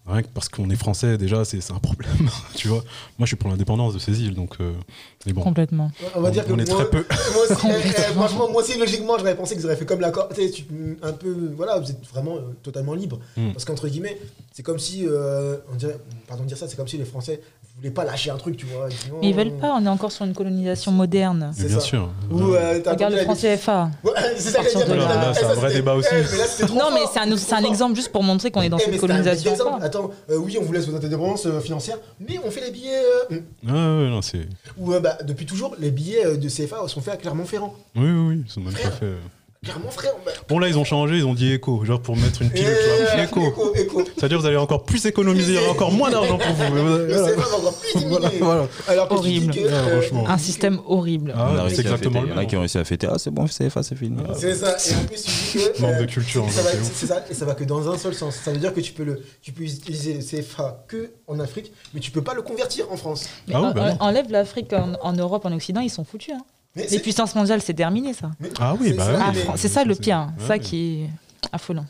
rien 0.07 0.23
que 0.23 0.29
parce 0.29 0.49
qu'on 0.49 0.69
est 0.69 0.77
français, 0.77 1.17
déjà, 1.17 1.45
c'est 1.45 1.71
un 1.71 1.79
problème. 1.79 2.13
tu 2.57 2.69
vois, 2.69 2.79
moi, 3.19 3.25
je 3.25 3.27
suis 3.27 3.37
pour 3.37 3.49
l'indépendance 3.49 3.95
de 3.95 3.99
ces 3.99 4.21
îles, 4.23 4.35
donc. 4.35 4.57
euh, 4.61 4.73
mais 5.25 5.33
bon, 5.33 5.43
Complètement. 5.43 5.91
On 6.17 6.21
va 6.21 6.31
dire 6.31 6.45
que 6.45 6.53
on 6.53 6.59
est 6.59 6.69
moi, 6.69 6.85
très 6.85 6.91
peu. 6.91 7.07
moi 7.33 7.43
aussi, 7.49 7.67
eh, 7.71 7.89
eh, 7.89 8.13
franchement, 8.13 8.51
moi 8.51 8.63
aussi, 8.63 8.77
logiquement, 8.79 9.17
j'aurais 9.17 9.37
pensé 9.37 9.55
qu'ils 9.55 9.65
auraient 9.65 9.77
fait 9.77 9.87
comme 9.87 10.01
la 10.01 10.11
Corse. 10.11 10.35
Tu 10.35 10.43
sais, 10.43 10.51
tu- 10.51 10.99
un 11.03 11.13
peu, 11.13 11.53
voilà, 11.57 11.79
vous 11.79 11.91
êtes 11.91 12.05
vraiment 12.09 12.37
euh, 12.37 12.41
totalement 12.63 12.95
libre. 12.95 13.19
Mm. 13.37 13.53
Parce 13.53 13.65
qu'entre 13.65 13.89
guillemets, 13.89 14.19
c'est 14.53 14.63
comme 14.65 14.79
si, 14.81 15.07
euh, 15.07 15.57
on 15.73 15.77
dirait, 15.77 15.97
pardon 16.27 16.43
de 16.43 16.49
dire 16.49 16.59
ça, 16.59 16.67
c'est 16.69 16.77
comme 16.77 16.89
si 16.89 16.99
les 16.99 17.05
Français 17.05 17.41
voulaient 17.77 17.91
pas 17.91 18.05
lâcher 18.05 18.31
un 18.31 18.37
truc, 18.37 18.57
tu 18.57 18.67
vois. 18.67 18.87
Ils 18.89 18.95
disent, 18.95 19.11
Mais 19.21 19.29
ils 19.29 19.37
non. 19.37 19.37
veulent 19.43 19.59
pas, 19.59 19.75
on 19.79 19.85
est 19.85 19.89
encore 19.89 20.13
sur 20.13 20.25
une 20.25 20.35
colonisation 20.35 20.93
moderne. 20.93 21.53
Mais 21.57 21.63
c'est 21.63 21.69
bien 21.69 21.81
ça. 21.81 21.85
sûr. 21.87 22.11
Ou, 22.31 22.55
euh, 22.55 22.81
Regarde 22.87 23.15
le 23.15 23.21
franc 23.23 23.35
CFA. 23.35 23.91
Ouais, 24.05 24.11
c'est 24.37 24.51
ça 24.51 24.63
que 24.63 24.89
de 24.89 24.95
là. 24.95 25.33
c'est 25.35 25.45
un 25.45 25.55
vrai 25.55 25.73
débat 25.73 25.95
aussi. 25.95 26.09
eh, 26.13 26.17
mais 26.33 26.39
là, 26.39 26.45
c'était 26.47 26.67
trop 26.67 26.77
Non, 26.79 26.91
mais 26.93 27.01
c'est 27.13 27.21
un, 27.21 27.37
c'est 27.37 27.65
exemple 27.69 27.95
juste 27.97 28.13
pour 28.13 28.23
montrer 28.23 28.51
qu'on 28.51 28.63
est 28.63 28.69
dans 28.69 28.79
Eh, 28.79 28.85
cette 28.85 29.01
colonisation. 29.01 29.53
Attends, 29.81 30.11
euh, 30.31 30.37
oui, 30.39 30.57
on 30.61 30.65
vous 30.65 30.73
laisse 30.73 30.87
vos 30.89 30.97
indépendances 30.97 31.47
euh, 31.47 31.61
financières, 31.61 31.99
mais 32.21 32.39
on 32.45 32.51
fait 32.51 32.61
les 32.61 32.71
billets. 32.71 33.03
euh, 33.33 33.39
Ah, 33.69 33.73
ouais, 33.73 34.09
non, 34.11 34.23
c'est. 34.23 34.47
Ou 34.79 34.93
euh, 34.93 35.01
bah, 35.01 35.19
depuis 35.25 35.47
toujours, 35.47 35.75
les 35.79 35.91
billets 35.91 36.25
euh, 36.27 36.37
de 36.37 36.49
CFA 36.49 36.87
sont 36.89 37.01
faits 37.01 37.15
à 37.15 37.17
Clermont-Ferrand. 37.17 37.75
Oui, 37.97 38.03
oui, 38.05 38.27
oui, 38.29 38.43
ils 38.47 38.51
sont 38.51 38.61
même 38.61 38.73
pas 38.75 38.79
Frère. 38.91 39.09
Fait. 39.65 39.71
Clairement, 39.71 39.91
frère. 39.91 40.13
bah, 40.25 40.33
Bon, 40.49 40.59
là, 40.59 40.69
ils 40.69 40.77
ont 40.79 40.85
changé, 40.85 41.17
ils 41.19 41.25
ont 41.25 41.35
dit 41.35 41.53
éco, 41.53 41.85
genre 41.85 42.01
pour 42.01 42.17
mettre 42.17 42.43
une 42.43 42.51
pilule, 42.51 42.69
eh. 43.17 43.23
Éco. 43.23 43.41
C'est-à-dire 44.17 44.37
que 44.39 44.43
vous 44.43 44.47
allez 44.47 44.57
encore 44.57 44.85
plus 44.85 45.05
économiser, 45.07 45.53
il 45.55 45.61
y 45.61 45.63
aura 45.63 45.71
encore 45.73 45.93
moins 45.93 46.11
d'argent 46.11 46.39
pour 46.39 46.53
vous. 46.53 46.65
Voilà. 46.75 47.05
Plus. 47.05 48.01
Voilà, 48.09 48.31
voilà. 48.41 48.69
Alors 48.89 49.13
Horrible. 49.13 49.53
que, 49.55 49.61
Ouais, 49.61 49.67
euh, 49.71 50.01
franchement. 50.01 50.29
Un 50.29 50.39
système 50.39 50.81
horrible. 50.87 51.35
Ah, 51.37 51.67
c'est 51.69 51.81
exactement 51.81 52.21
fêter. 52.23 52.33
Il 52.33 52.35
y 52.35 52.39
en 52.39 52.43
a 52.43 52.45
qui 52.47 52.57
ont 52.57 52.61
réussi 52.61 52.79
à 52.79 52.85
fêter. 52.85 53.07
Ah, 53.11 53.19
c'est 53.19 53.31
bon, 53.31 53.47
CFA, 53.47 53.83
c'est 53.83 53.95
fini. 53.97 54.17
C'est 54.37 54.55
ça. 54.55 54.77
Et 54.91 54.95
en 54.95 55.05
plus, 55.07 55.23
tu 55.23 55.31
dis 55.31 55.65
que. 55.75 55.81
Manque 55.83 55.95
euh, 55.95 56.01
de 56.01 56.07
culture, 56.07 56.45
ça 56.51 56.61
hein, 56.61 56.65
va- 56.65 56.71
c'est. 56.71 56.95
C'est 56.95 57.07
ça. 57.07 57.25
Et 57.31 57.35
ça 57.35 57.45
va 57.45 57.55
que 57.55 57.65
dans 57.65 57.89
un 57.91 57.97
seul 57.99 58.15
sens. 58.15 58.35
Ça 58.37 58.51
veut 58.53 58.59
dire 58.59 58.75
que 58.75 58.81
tu 58.81 58.93
peux, 58.93 59.05
le, 59.05 59.23
tu 59.43 59.53
peux 59.53 59.63
utiliser 59.63 60.15
le 60.15 60.21
CFA 60.21 60.85
que 60.89 61.13
en 61.29 61.39
Afrique, 61.41 61.73
mais 61.95 62.01
tu 62.01 62.11
peux 62.11 62.23
pas 62.23 62.35
le 62.35 62.43
convertir 62.43 62.87
en 62.91 62.97
France. 62.97 63.27
Ah 63.53 63.61
en- 63.61 63.71
bah 63.73 63.95
enlève 64.01 64.31
l'Afrique 64.31 64.73
en, 64.73 64.95
en 65.03 65.13
Europe, 65.13 65.45
en 65.47 65.53
Occident, 65.53 65.81
ils 65.81 65.91
sont 65.91 66.05
foutus. 66.05 66.35
hein. 66.35 66.43
Mais 66.75 66.87
Les 66.89 67.01
puissances 67.01 67.35
mondiales, 67.35 67.61
c'est 67.61 67.75
terminé 67.75 68.15
ça. 68.15 68.31
mais 68.41 68.49
Ah 68.59 68.75
oui, 68.81 68.89
c'est 68.91 68.95
bah 68.95 69.05
ça, 69.05 69.13
oui. 69.13 69.19
Ah, 69.23 69.33
mais- 69.35 69.41
Fran- 69.41 69.55
c'est 69.57 69.69
ça 69.69 69.85
le 69.85 69.95
pire. 69.95 70.29
Ouais, 70.41 70.47
ça 70.47 70.59
qui 70.59 71.03
est 71.03 71.11
affolant. 71.53 71.85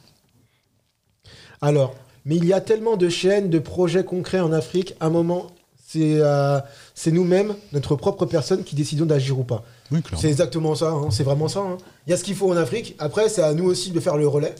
Alors, 1.60 1.94
mais 2.24 2.36
il 2.36 2.44
y 2.44 2.52
a 2.52 2.60
tellement 2.60 2.96
de 2.96 3.08
chaînes, 3.08 3.50
de 3.50 3.58
projets 3.58 4.04
concrets 4.04 4.40
en 4.40 4.52
Afrique. 4.52 4.94
À 5.00 5.06
un 5.06 5.10
moment, 5.10 5.48
c'est 5.86 6.16
euh, 6.20 6.58
c'est 6.94 7.12
nous-mêmes, 7.12 7.54
notre 7.72 7.94
propre 7.96 8.26
personne, 8.26 8.64
qui 8.64 8.74
décidons 8.74 9.06
d'agir 9.06 9.38
ou 9.38 9.44
pas. 9.44 9.64
Oui, 9.90 10.00
C'est 10.18 10.28
exactement 10.28 10.74
ça. 10.74 10.90
hein, 10.90 11.10
C'est 11.10 11.22
vraiment 11.24 11.48
ça. 11.48 11.60
hein. 11.60 11.76
Il 12.06 12.10
y 12.10 12.12
a 12.12 12.16
ce 12.16 12.24
qu'il 12.24 12.34
faut 12.34 12.50
en 12.50 12.56
Afrique. 12.56 12.96
Après, 12.98 13.28
c'est 13.28 13.42
à 13.42 13.52
nous 13.54 13.64
aussi 13.66 13.90
de 13.90 14.00
faire 14.00 14.16
le 14.16 14.26
relais. 14.26 14.54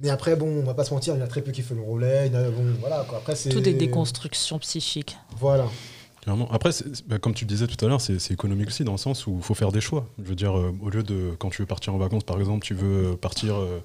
Mais 0.00 0.10
après, 0.10 0.34
bon, 0.34 0.46
on 0.48 0.62
va 0.64 0.74
pas 0.74 0.84
se 0.84 0.92
mentir, 0.92 1.14
il 1.14 1.18
y 1.18 1.22
en 1.22 1.24
a 1.24 1.28
très 1.28 1.42
peu 1.42 1.52
qui 1.52 1.62
font 1.62 1.74
le 1.76 1.82
relais. 1.82 2.26
il 2.26 2.32
y 2.32 2.36
en 2.36 2.40
a- 2.40 2.50
bon, 2.50 2.64
voilà, 2.80 3.04
quoi. 3.08 3.18
Après, 3.18 3.36
c'est. 3.36 3.50
Tout 3.50 3.68
est 3.68 3.74
déconstruction 3.74 4.58
psychique. 4.58 5.16
Voilà. 5.38 5.66
Clairement. 6.22 6.48
Après, 6.52 6.70
bah, 7.08 7.18
comme 7.18 7.34
tu 7.34 7.44
le 7.44 7.48
disais 7.48 7.66
tout 7.66 7.84
à 7.84 7.88
l'heure, 7.88 8.00
c'est 8.00 8.30
économique 8.30 8.68
aussi 8.68 8.84
dans 8.84 8.92
le 8.92 8.98
sens 8.98 9.26
où 9.26 9.34
il 9.38 9.42
faut 9.42 9.54
faire 9.54 9.72
des 9.72 9.80
choix. 9.80 10.06
Je 10.22 10.28
veux 10.28 10.36
dire, 10.36 10.56
euh, 10.56 10.72
au 10.80 10.88
lieu 10.88 11.02
de, 11.02 11.32
quand 11.38 11.50
tu 11.50 11.62
veux 11.62 11.66
partir 11.66 11.94
en 11.94 11.98
vacances, 11.98 12.22
par 12.22 12.38
exemple, 12.38 12.64
tu 12.64 12.74
veux 12.74 13.16
partir, 13.16 13.56
euh, 13.56 13.80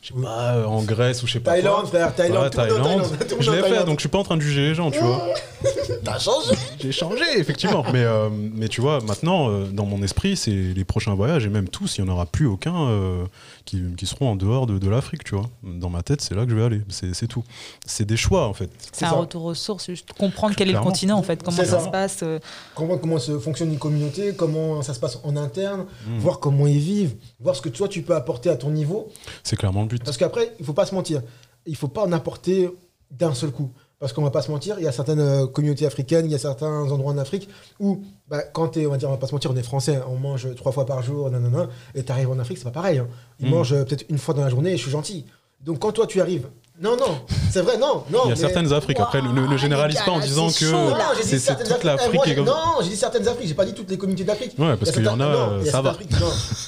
je 0.00 0.08
sais 0.14 0.20
pas, 0.20 0.54
euh, 0.54 0.64
en 0.64 0.82
Grèce 0.82 1.22
ou 1.22 1.26
je 1.26 1.34
sais 1.34 1.40
pas 1.40 1.52
Thaïlande, 1.52 1.82
quoi. 1.82 2.00
frère, 2.00 2.14
Thaïlande. 2.14 2.46
En 2.46 2.50
Thaïlande. 2.50 2.82
Thaïlande, 2.82 3.36
Je 3.40 3.50
l'ai 3.50 3.62
fait, 3.62 3.84
donc 3.84 3.98
je 3.98 4.02
suis 4.02 4.08
pas 4.08 4.18
en 4.18 4.24
train 4.24 4.36
de 4.38 4.42
juger 4.42 4.62
les 4.62 4.74
gens, 4.74 4.90
tu 4.90 5.00
vois. 5.00 5.22
T'as 6.04 6.18
changé 6.18 6.54
J'ai 6.80 6.92
changé, 6.92 7.24
effectivement. 7.36 7.84
mais, 7.92 8.02
euh, 8.02 8.28
mais 8.30 8.68
tu 8.68 8.80
vois, 8.80 9.00
maintenant, 9.02 9.50
euh, 9.50 9.66
dans 9.66 9.84
mon 9.86 10.02
esprit, 10.02 10.36
c'est 10.36 10.50
les 10.50 10.84
prochains 10.84 11.14
voyages, 11.14 11.44
et 11.44 11.50
même 11.50 11.68
tous, 11.68 11.98
il 11.98 12.04
n'y 12.04 12.10
en 12.10 12.12
aura 12.14 12.24
plus 12.26 12.46
aucun 12.46 12.88
euh, 12.88 13.24
qui, 13.64 13.82
qui 13.96 14.06
seront 14.06 14.30
en 14.30 14.36
dehors 14.36 14.66
de, 14.66 14.78
de 14.78 14.88
l'Afrique, 14.88 15.24
tu 15.24 15.34
vois. 15.34 15.48
Dans 15.62 15.88
ma 15.90 16.02
tête, 16.02 16.20
c'est 16.20 16.34
là 16.34 16.44
que 16.44 16.50
je 16.50 16.56
vais 16.56 16.64
aller. 16.64 16.80
C'est 16.88 17.26
tout. 17.26 17.42
C'est 17.86 18.04
des 18.04 18.16
choix, 18.16 18.46
en 18.48 18.52
fait. 18.54 18.70
C'est 18.92 19.04
un 19.04 19.10
ça. 19.10 19.16
retour 19.16 19.44
aux 19.44 19.54
sources, 19.54 19.86
juste 19.86 20.12
comprendre 20.12 20.54
quel 20.56 20.68
est 20.68 20.72
le 20.72 20.80
continent 20.80 21.18
en 21.18 21.22
fait, 21.22 21.42
comment 21.42 21.56
ça 21.56 21.64
ça. 21.64 21.80
se 21.80 21.88
passe. 21.88 22.20
euh, 22.22 22.38
Comment, 22.74 22.98
comment 22.98 23.18
se 23.18 23.38
fonctionne 23.38 23.72
une 23.72 23.78
communauté, 23.78 24.34
comment 24.34 24.82
ça 24.82 24.94
se 24.94 25.00
passe 25.00 25.18
en 25.24 25.36
interne, 25.36 25.86
Mm. 26.06 26.18
voir 26.18 26.38
comment 26.40 26.66
ils 26.66 26.78
vivent, 26.78 27.14
voir 27.40 27.54
ce 27.56 27.62
que 27.62 27.68
toi 27.68 27.88
tu 27.88 28.02
peux 28.02 28.14
apporter 28.14 28.50
à 28.50 28.56
ton 28.56 28.70
niveau. 28.70 29.08
C'est 29.42 29.56
clairement 29.56 29.82
le 29.82 29.88
but. 29.88 30.02
Parce 30.04 30.16
qu'après, 30.16 30.52
il 30.58 30.64
faut 30.64 30.72
pas 30.72 30.86
se 30.86 30.94
mentir. 30.94 31.22
Il 31.66 31.76
faut 31.76 31.88
pas 31.88 32.02
en 32.04 32.12
apporter 32.12 32.70
d'un 33.10 33.34
seul 33.34 33.50
coup. 33.50 33.70
Parce 34.02 34.12
qu'on 34.12 34.22
va 34.24 34.30
pas 34.32 34.42
se 34.42 34.50
mentir, 34.50 34.74
il 34.80 34.84
y 34.84 34.88
a 34.88 34.90
certaines 34.90 35.20
euh, 35.20 35.46
communautés 35.46 35.86
africaines, 35.86 36.26
il 36.26 36.32
y 36.32 36.34
a 36.34 36.38
certains 36.38 36.90
endroits 36.90 37.12
en 37.12 37.18
Afrique 37.18 37.48
où, 37.78 38.02
bah, 38.26 38.42
quand 38.52 38.66
t'es, 38.66 38.84
on 38.84 38.90
va 38.90 38.96
dire, 38.96 39.08
on 39.08 39.12
va 39.12 39.16
pas 39.16 39.28
se 39.28 39.32
mentir, 39.32 39.52
on 39.52 39.56
est 39.56 39.62
français, 39.62 40.00
on 40.08 40.16
mange 40.16 40.52
trois 40.56 40.72
fois 40.72 40.86
par 40.86 41.04
jour, 41.04 41.30
nanana, 41.30 41.68
et 41.94 42.02
t'arrives 42.02 42.28
en 42.28 42.38
Afrique, 42.40 42.58
c'est 42.58 42.64
pas 42.64 42.72
pareil. 42.72 42.98
hein. 42.98 43.06
Ils 43.38 43.46
Mm. 43.46 43.50
mangent 43.50 43.72
euh, 43.74 43.84
peut-être 43.84 44.04
une 44.08 44.18
fois 44.18 44.34
dans 44.34 44.42
la 44.42 44.48
journée 44.50 44.72
et 44.72 44.76
je 44.76 44.82
suis 44.82 44.90
gentil. 44.90 45.24
Donc 45.60 45.78
quand 45.78 45.92
toi 45.92 46.08
tu 46.08 46.20
arrives, 46.20 46.48
non, 46.82 46.96
non, 46.96 47.20
c'est 47.50 47.60
vrai, 47.62 47.78
non, 47.78 48.04
non. 48.10 48.20
Il 48.24 48.28
y 48.28 48.32
a 48.32 48.34
mais- 48.34 48.36
certaines 48.36 48.72
Afriques. 48.72 48.98
Après, 49.00 49.22
ne, 49.22 49.28
ne 49.28 49.56
généralise 49.56 50.00
pas 50.00 50.10
en 50.10 50.20
disant 50.20 50.48
c'est 50.48 50.64
que 50.64 50.70
chaud, 50.70 50.76
non, 50.90 50.96
j'ai 51.16 51.22
dit 51.36 51.40
c'est 51.40 51.54
toute 51.56 51.70
Afriques. 51.70 51.78
Eh, 51.82 51.86
l'Afrique 51.86 52.34
comme 52.36 52.44
Non, 52.46 52.52
j'ai 52.82 52.88
dit 52.90 52.96
certaines 52.96 53.28
Afriques, 53.28 53.48
j'ai 53.48 53.54
pas 53.54 53.64
dit 53.64 53.72
toutes 53.74 53.90
les 53.90 53.96
communautés 53.98 54.24
d'Afrique. 54.24 54.54
Ouais, 54.58 54.76
parce 54.76 54.90
qu'il 54.90 55.04
y 55.04 55.08
en 55.08 55.20
a, 55.20 55.24
certains- 55.24 55.52
euh, 55.52 55.58
il 55.60 55.66
y 55.66 55.68
a 55.68 55.72
ça 55.72 55.80
va. 55.82 55.90
Afriques, 55.90 56.10
non. 56.20 56.26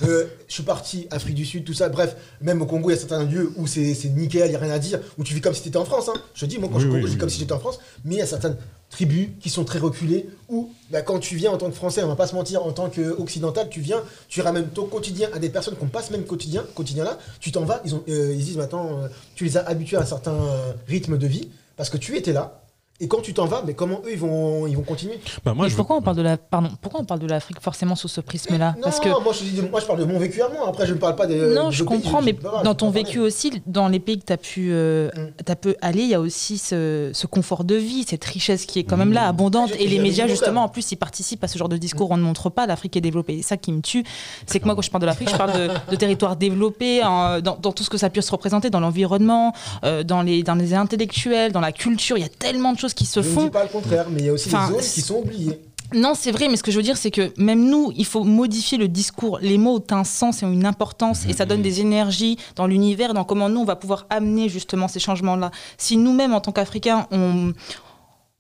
Euh, 0.09 0.25
je 0.49 0.53
suis 0.55 0.63
parti, 0.63 1.07
Afrique 1.11 1.35
du 1.35 1.45
Sud, 1.45 1.65
tout 1.65 1.75
ça. 1.75 1.89
Bref, 1.89 2.17
même 2.41 2.63
au 2.63 2.67
Congo, 2.67 2.91
il 2.91 2.95
y 2.95 2.97
a 2.97 2.99
certains 3.01 3.25
lieux 3.25 3.53
où 3.57 3.67
c'est 3.67 3.95
c'est 3.95 4.09
nickel, 4.09 4.47
il 4.47 4.51
n'y 4.51 4.57
a 4.57 4.59
rien 4.61 4.71
à 4.73 4.79
dire, 4.79 5.01
où 5.19 5.25
tu 5.25 5.35
vis 5.35 5.41
comme 5.41 5.55
si 5.55 5.63
tu 5.63 5.69
étais 5.69 5.79
en 5.79 5.85
France. 5.85 6.09
hein. 6.09 6.19
Je 6.35 6.41
te 6.43 6.47
dis, 6.47 6.59
moi, 6.59 6.69
quand 6.73 6.77
Oui, 6.79 6.83
je 6.83 6.87
suis 6.87 6.91
au 6.91 6.95
oui, 6.95 7.01
Congo, 7.01 7.09
je 7.09 7.13
vis 7.15 7.19
comme 7.19 7.31
si 7.31 7.39
j'étais 7.41 7.53
en 7.53 7.59
France. 7.61 7.79
Mais 8.05 8.15
il 8.15 8.19
y 8.19 8.23
a 8.23 8.27
certaines 8.27 8.57
tribus 8.95 9.31
qui 9.41 9.51
sont 9.51 9.65
très 9.65 9.81
reculées, 9.81 10.29
où 10.49 10.71
bah, 10.91 11.03
quand 11.03 11.19
tu 11.19 11.35
viens 11.35 11.51
en 11.51 11.59
tant 11.59 11.69
que 11.69 11.75
Français, 11.75 12.05
on 12.05 12.09
va 12.09 12.15
pas 12.15 12.29
se 12.29 12.35
mentir, 12.37 12.65
en 12.65 12.73
tant 12.73 12.89
qu'occidental, 12.89 13.69
tu 13.69 13.81
viens, 13.81 14.01
tu 14.29 14.41
ramènes 14.41 14.69
ton 14.69 14.87
quotidien 14.87 15.29
à 15.35 15.41
des 15.41 15.49
personnes 15.49 15.75
qui 15.75 15.83
n'ont 15.83 15.91
pas 15.91 16.03
ce 16.03 16.13
même 16.13 16.25
quotidien, 16.25 16.65
quotidien-là, 16.77 17.19
tu 17.41 17.51
t'en 17.51 17.65
vas, 17.65 17.83
ils, 17.85 17.97
ont, 17.97 18.05
euh, 18.09 18.33
ils 18.33 18.45
disent 18.45 18.57
maintenant, 18.57 19.01
euh, 19.01 19.09
tu 19.35 19.45
les 19.45 19.57
as 19.57 19.67
habitués 19.67 19.97
à 19.97 20.03
un 20.03 20.07
certain 20.07 20.35
euh, 20.35 20.73
rythme 20.87 21.19
de 21.19 21.27
vie, 21.27 21.51
parce 21.77 21.91
que 21.91 21.97
tu 21.97 22.17
étais 22.17 22.33
là. 22.33 22.64
Et 23.01 23.09
quand 23.09 23.21
tu 23.21 23.35
t'en 23.35 23.47
vas, 23.47 23.65
mais 23.67 23.75
comment 23.75 24.01
eux 24.07 24.13
ils 24.13 24.19
vont, 24.19 24.69
ils 24.69 24.77
vont 24.77 24.83
continuer 24.85 25.19
Bah, 25.45 25.53
moi, 25.53 25.67
Mais 25.67 25.71
je 25.71 25.75
pourquoi 25.75 25.97
veux- 25.97 26.01
on 26.01 26.05
parle 26.05 26.17
de 26.17 26.23
la 26.23 26.37
pardon, 26.37 26.69
pourquoi 26.81 27.01
on 27.01 27.05
parle 27.05 27.19
de 27.19 27.27
l'Afrique 27.27 27.61
forcément 27.61 27.97
sous 27.97 28.07
ce 28.07 28.21
prisme-là 28.21 28.75
Non, 28.77 28.83
Parce 28.85 29.01
que 29.01 29.09
moi, 29.09 29.33
je 29.33 29.43
dis- 29.43 29.63
moi 29.69 29.81
je 29.81 29.87
parle 29.87 29.99
de 29.99 30.05
mon 30.05 30.17
vécu 30.17 30.41
à 30.41 30.49
moi. 30.49 30.69
Après, 30.69 30.87
je 30.87 30.95
ne 30.95 30.99
parle 30.99 31.17
pas 31.17 31.27
des. 31.27 31.55
non, 31.55 31.71
des 31.71 31.75
je 31.75 31.83
pays, 31.83 31.87
comprends, 32.01 32.21
je- 32.21 32.27
mais 32.27 32.37
dans 32.63 32.75
ton 32.77 32.91
vécu 32.91 33.15
parler. 33.17 33.27
aussi, 33.27 33.63
dans 33.67 33.89
les 33.89 33.99
pays 33.99 34.21
que 34.21 34.25
tu 34.27 34.33
as 34.33 34.37
pu, 34.37 34.69
euh, 34.71 35.09
Mm. 35.09 35.43
t'as 35.45 35.57
pu 35.57 35.75
aller, 35.83 36.03
il 36.03 36.09
y 36.09 36.15
a 36.15 36.21
aussi 36.21 36.57
ce, 36.57 37.11
ce 37.13 37.27
confort 37.27 37.65
de 37.65 37.75
vie, 37.75 38.05
cette 38.09 38.25
richesse 38.25 38.65
qui 38.65 38.79
est 38.79 38.85
quand 38.85 38.97
même 38.97 39.13
là, 39.13 39.27
abondante. 39.27 39.71
J'ai- 39.75 39.83
Et 39.83 39.89
les 39.89 39.99
médias, 39.99 40.29
justement, 40.29 40.63
en 40.63 40.69
plus, 40.69 40.93
ils 40.93 40.97
participent 40.97 41.43
à 41.43 41.49
ce 41.49 41.59
genre 41.59 41.69
de 41.69 41.77
discours. 41.77 42.13
On 42.13 42.17
ne 42.17 42.23
montre 42.23 42.49
pas 42.49 42.65
l'Afrique 42.67 42.97
est 42.97 43.01
développée. 43.01 43.39
Et 43.39 43.43
ça 43.43 43.57
qui 43.57 43.73
me 43.73 43.81
tue, 43.81 44.05
c'est 44.47 44.61
que 44.61 44.67
moi, 44.67 44.77
quand 44.77 44.83
je 44.83 44.91
parle 44.93 45.03
de 45.03 45.07
l'Afrique, 45.07 45.31
je 45.31 45.37
parle 45.37 45.53
de, 45.53 45.69
de 45.91 45.97
territoires 45.97 46.37
développés, 46.37 47.03
en- 47.03 47.41
dans, 47.41 47.57
dans 47.61 47.73
tout 47.73 47.83
ce 47.83 47.91
que 47.91 47.99
ça 47.99 48.09
peut 48.09 48.21
se 48.21 48.31
représenter, 48.31 48.71
dans 48.71 48.79
l'environnement, 48.81 49.53
euh, 49.85 50.05
dans, 50.05 50.23
les, 50.23 50.45
dans 50.45 50.55
les 50.55 50.75
intellectuels, 50.75 51.51
dans 51.51 51.61
la 51.61 51.73
culture. 51.73 52.17
Il 52.17 52.21
y 52.21 52.25
a 52.25 52.29
tellement 52.29 52.73
de 52.73 52.79
choses 52.79 52.84
qui 52.93 53.07
se 53.07 53.23
Je 53.23 53.29
ne 53.29 53.33
font. 53.35 53.45
dis 53.45 53.51
pas 53.51 53.63
le 53.63 53.71
contraire, 53.71 54.07
mais 54.11 54.21
il 54.21 54.27
y 54.27 54.29
a 54.29 54.33
aussi 54.35 54.49
Enfin, 54.49 54.67
des 54.69 54.75
zones 54.75 54.83
qui 54.83 55.01
sont 55.01 55.15
oubliées. 55.21 55.59
Non, 55.95 56.15
c'est 56.15 56.33
vrai, 56.33 56.49
mais 56.49 56.57
ce 56.57 56.63
que 56.63 56.73
je 56.73 56.77
veux 56.77 56.83
dire, 56.83 56.97
c'est 56.97 57.11
que 57.13 57.33
même 57.37 57.65
nous, 57.69 57.93
il 57.97 58.05
faut 58.05 58.25
modifier 58.25 58.79
le 58.79 58.89
discours. 58.89 59.39
Les 59.41 59.59
mots 59.59 59.77
ont 59.77 59.95
un 59.95 60.03
sens 60.03 60.43
et 60.43 60.47
ont 60.47 60.51
une 60.53 60.67
importance, 60.67 61.25
et 61.29 61.33
ça 61.33 61.45
donne 61.47 61.63
des 61.63 61.81
énergies 61.81 62.37
dans 62.57 62.67
l'univers, 62.67 63.15
dans 63.15 63.23
comment 63.25 63.49
nous, 63.49 63.61
on 63.61 63.65
va 63.65 63.77
pouvoir 63.77 64.07
amener 64.11 64.49
justement 64.49 64.89
ces 64.89 64.99
changements-là. 64.99 65.51
Si 65.79 65.97
nous-mêmes, 65.97 66.35
en 66.35 66.41
tant 66.41 66.53
qu'Africains, 66.53 67.07
on 67.13 67.53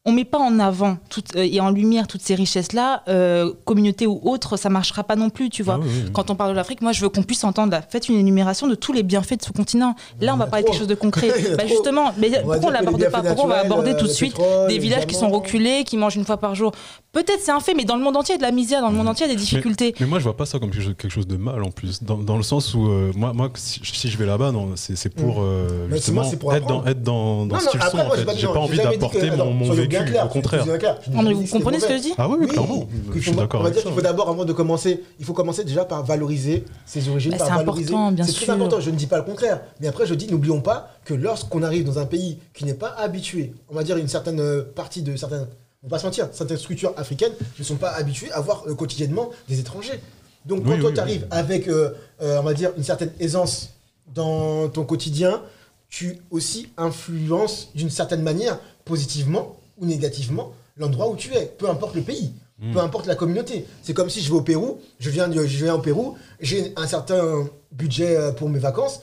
on 0.06 0.12
met 0.12 0.24
pas 0.26 0.38
en 0.38 0.58
avant 0.58 0.98
euh, 1.36 1.48
et 1.50 1.60
en 1.60 1.70
lumière 1.70 2.06
toutes 2.06 2.20
ces 2.20 2.34
richesses-là, 2.34 3.02
euh, 3.08 3.52
communauté 3.64 4.06
ou 4.06 4.20
autre, 4.24 4.58
ça 4.58 4.68
marchera 4.68 5.02
pas 5.02 5.16
non 5.16 5.30
plus, 5.30 5.48
tu 5.48 5.62
vois. 5.62 5.78
Ah 5.80 5.82
oui, 5.82 5.88
oui. 6.04 6.10
Quand 6.12 6.30
on 6.30 6.34
parle 6.34 6.50
de 6.50 6.56
l'Afrique, 6.56 6.82
moi, 6.82 6.92
je 6.92 7.00
veux 7.00 7.08
qu'on 7.08 7.22
puisse 7.22 7.42
entendre, 7.42 7.72
là, 7.72 7.80
faites 7.88 8.10
une 8.10 8.16
énumération 8.16 8.66
de 8.66 8.74
tous 8.74 8.92
les 8.92 9.02
bienfaits 9.02 9.38
de 9.38 9.42
ce 9.44 9.52
continent. 9.52 9.94
Là, 10.20 10.34
on 10.34 10.36
va 10.36 10.46
parler 10.46 10.62
de 10.64 10.68
quelque 10.68 10.78
chose 10.78 10.88
de 10.88 10.94
concret. 10.94 11.28
Bah, 11.56 11.66
justement, 11.66 12.12
mais 12.18 12.30
On 12.38 12.42
pourquoi 12.50 12.68
on 12.68 12.70
l'aborde 12.70 13.10
pas? 13.10 13.22
Pourquoi 13.22 13.44
on 13.44 13.48
va 13.48 13.58
aborder 13.60 13.92
euh, 13.92 13.98
tout 13.98 14.06
de 14.06 14.10
suite 14.12 14.34
pétrole, 14.34 14.68
des 14.68 14.78
villages 14.78 15.06
qui 15.06 15.14
sont 15.14 15.30
reculés, 15.30 15.84
qui 15.84 15.96
mangent 15.96 16.16
une 16.16 16.24
fois 16.24 16.36
par 16.36 16.54
jour? 16.54 16.72
Peut-être 17.12 17.40
c'est 17.40 17.52
un 17.52 17.60
fait, 17.60 17.74
mais 17.74 17.84
dans 17.84 17.96
le 17.96 18.02
monde 18.02 18.16
entier, 18.16 18.34
il 18.34 18.40
y 18.40 18.44
a 18.44 18.46
de 18.46 18.50
la 18.50 18.54
misère, 18.54 18.80
dans 18.80 18.90
le 18.90 18.96
monde 18.96 19.06
entier, 19.08 19.24
il 19.26 19.28
y 19.30 19.32
a 19.32 19.36
des 19.36 19.40
difficultés. 19.40 19.94
Mais 20.00 20.06
moi, 20.06 20.18
je 20.18 20.24
vois 20.24 20.36
pas 20.36 20.46
ça 20.46 20.58
comme 20.58 20.70
quelque 20.70 21.08
chose- 21.08 21.26
de 21.28 21.36
mal 21.36 21.62
en 21.62 21.70
plus, 21.70 22.02
dans, 22.02 22.18
dans 22.18 22.36
le 22.36 22.42
sens 22.42 22.74
où 22.74 22.88
euh, 22.88 23.12
moi, 23.16 23.32
moi, 23.32 23.48
si, 23.54 23.80
si 23.84 24.10
je 24.10 24.18
vais 24.18 24.26
là-bas, 24.26 24.50
non, 24.52 24.70
c'est 24.74 24.96
c'est 24.96 25.08
pour 25.08 25.36
euh, 25.40 25.86
Mais 25.88 25.96
justement 25.96 26.20
moi, 26.22 26.30
c'est 26.30 26.36
pour 26.38 26.52
être 26.52 26.66
dans, 26.66 26.84
être 26.84 27.02
dans, 27.02 27.46
dans 27.46 27.54
Non, 27.54 27.60
ce 27.60 27.70
qu'ils 27.70 27.80
sont. 27.82 27.98
j'ai 28.36 28.46
fait, 28.46 28.52
pas 28.52 28.58
envie 28.58 28.76
d'apporter 28.76 29.30
mon, 29.30 29.72
vécu, 29.72 29.93
bien 30.02 30.04
clairs, 30.10 30.26
au 30.26 30.28
contraire. 30.28 30.66
Non, 31.10 31.22
mais 31.22 31.32
vous 31.32 31.46
comprenez 31.46 31.80
ce 31.80 31.86
que 31.86 31.96
je 31.96 32.02
dis 32.02 32.12
Ah 32.18 32.28
oui, 32.28 32.46
clairement. 32.46 32.88
Je 33.14 33.20
suis 33.20 33.32
d'accord 33.32 33.60
On 33.60 33.64
va 33.64 33.70
dire 33.70 33.82
qu'il 33.82 33.92
faut 33.92 34.00
d'abord, 34.00 34.28
avant 34.28 34.44
de 34.44 34.52
commencer, 34.52 35.02
il 35.18 35.24
faut 35.24 35.32
commencer 35.32 35.64
déjà 35.64 35.84
par 35.84 36.04
valoriser 36.04 36.64
ses 36.86 37.08
origines, 37.08 37.32
Bah, 37.32 37.38
par 37.38 37.46
c'est 37.46 37.52
important, 37.62 38.12
bien 38.12 38.24
C'est 38.24 38.32
sûr. 38.32 38.44
très 38.46 38.52
important, 38.52 38.80
je 38.80 38.90
ne 38.90 38.96
dis 38.96 39.06
pas 39.06 39.18
le 39.18 39.24
contraire. 39.24 39.60
Mais 39.80 39.86
après, 39.88 40.06
je 40.06 40.14
dis, 40.14 40.28
n'oublions 40.30 40.60
pas 40.60 40.90
que 41.04 41.14
lorsqu'on 41.14 41.62
arrive 41.62 41.84
dans 41.84 41.98
un 41.98 42.06
pays 42.06 42.38
qui 42.54 42.64
n'est 42.64 42.74
pas 42.74 42.88
habitué, 42.98 43.52
on 43.68 43.74
va 43.74 43.82
dire 43.84 43.96
une 43.96 44.08
certaine 44.08 44.40
euh, 44.40 44.62
partie 44.62 45.02
de 45.02 45.16
certaines, 45.16 45.46
on 45.82 45.88
va 45.88 45.96
pas 45.96 45.98
se 45.98 46.06
mentir, 46.06 46.28
certaines 46.32 46.56
structures 46.58 46.94
africaines 46.96 47.32
ne 47.58 47.64
sont 47.64 47.76
pas 47.76 47.90
habituées 47.90 48.32
à 48.32 48.40
voir 48.40 48.64
euh, 48.66 48.74
quotidiennement 48.74 49.30
des 49.48 49.60
étrangers. 49.60 50.00
Donc 50.46 50.64
quand 50.64 50.72
Oui, 50.72 50.80
toi 50.80 50.88
oui, 50.90 50.94
tu 50.94 51.00
arrives 51.00 51.22
oui. 51.22 51.28
avec, 51.30 51.68
euh, 51.68 51.90
euh, 52.22 52.38
on 52.40 52.42
va 52.42 52.54
dire, 52.54 52.70
une 52.76 52.82
certaine 52.84 53.10
aisance 53.20 53.70
dans 54.14 54.68
ton 54.68 54.84
quotidien, 54.84 55.40
tu 55.88 56.18
aussi 56.30 56.68
influences 56.76 57.70
d'une 57.74 57.90
certaine 57.90 58.22
manière, 58.22 58.58
positivement 58.84 59.56
ou 59.78 59.86
négativement, 59.86 60.52
l'endroit 60.76 61.08
où 61.10 61.16
tu 61.16 61.32
es, 61.34 61.46
peu 61.58 61.68
importe 61.68 61.94
le 61.94 62.02
pays. 62.02 62.32
Hmm. 62.60 62.72
Peu 62.72 62.78
importe 62.80 63.06
la 63.06 63.16
communauté. 63.16 63.66
C'est 63.82 63.94
comme 63.94 64.08
si 64.08 64.20
je 64.20 64.30
vais 64.30 64.36
au 64.38 64.42
Pérou, 64.42 64.78
je 65.00 65.10
viens, 65.10 65.26
de- 65.28 65.44
je 65.44 65.64
viens 65.64 65.74
au 65.74 65.80
Pérou, 65.80 66.16
j'ai 66.40 66.72
un 66.76 66.86
certain 66.86 67.48
budget 67.72 68.16
euh, 68.16 68.30
pour 68.32 68.48
mes 68.48 68.60
vacances. 68.60 69.00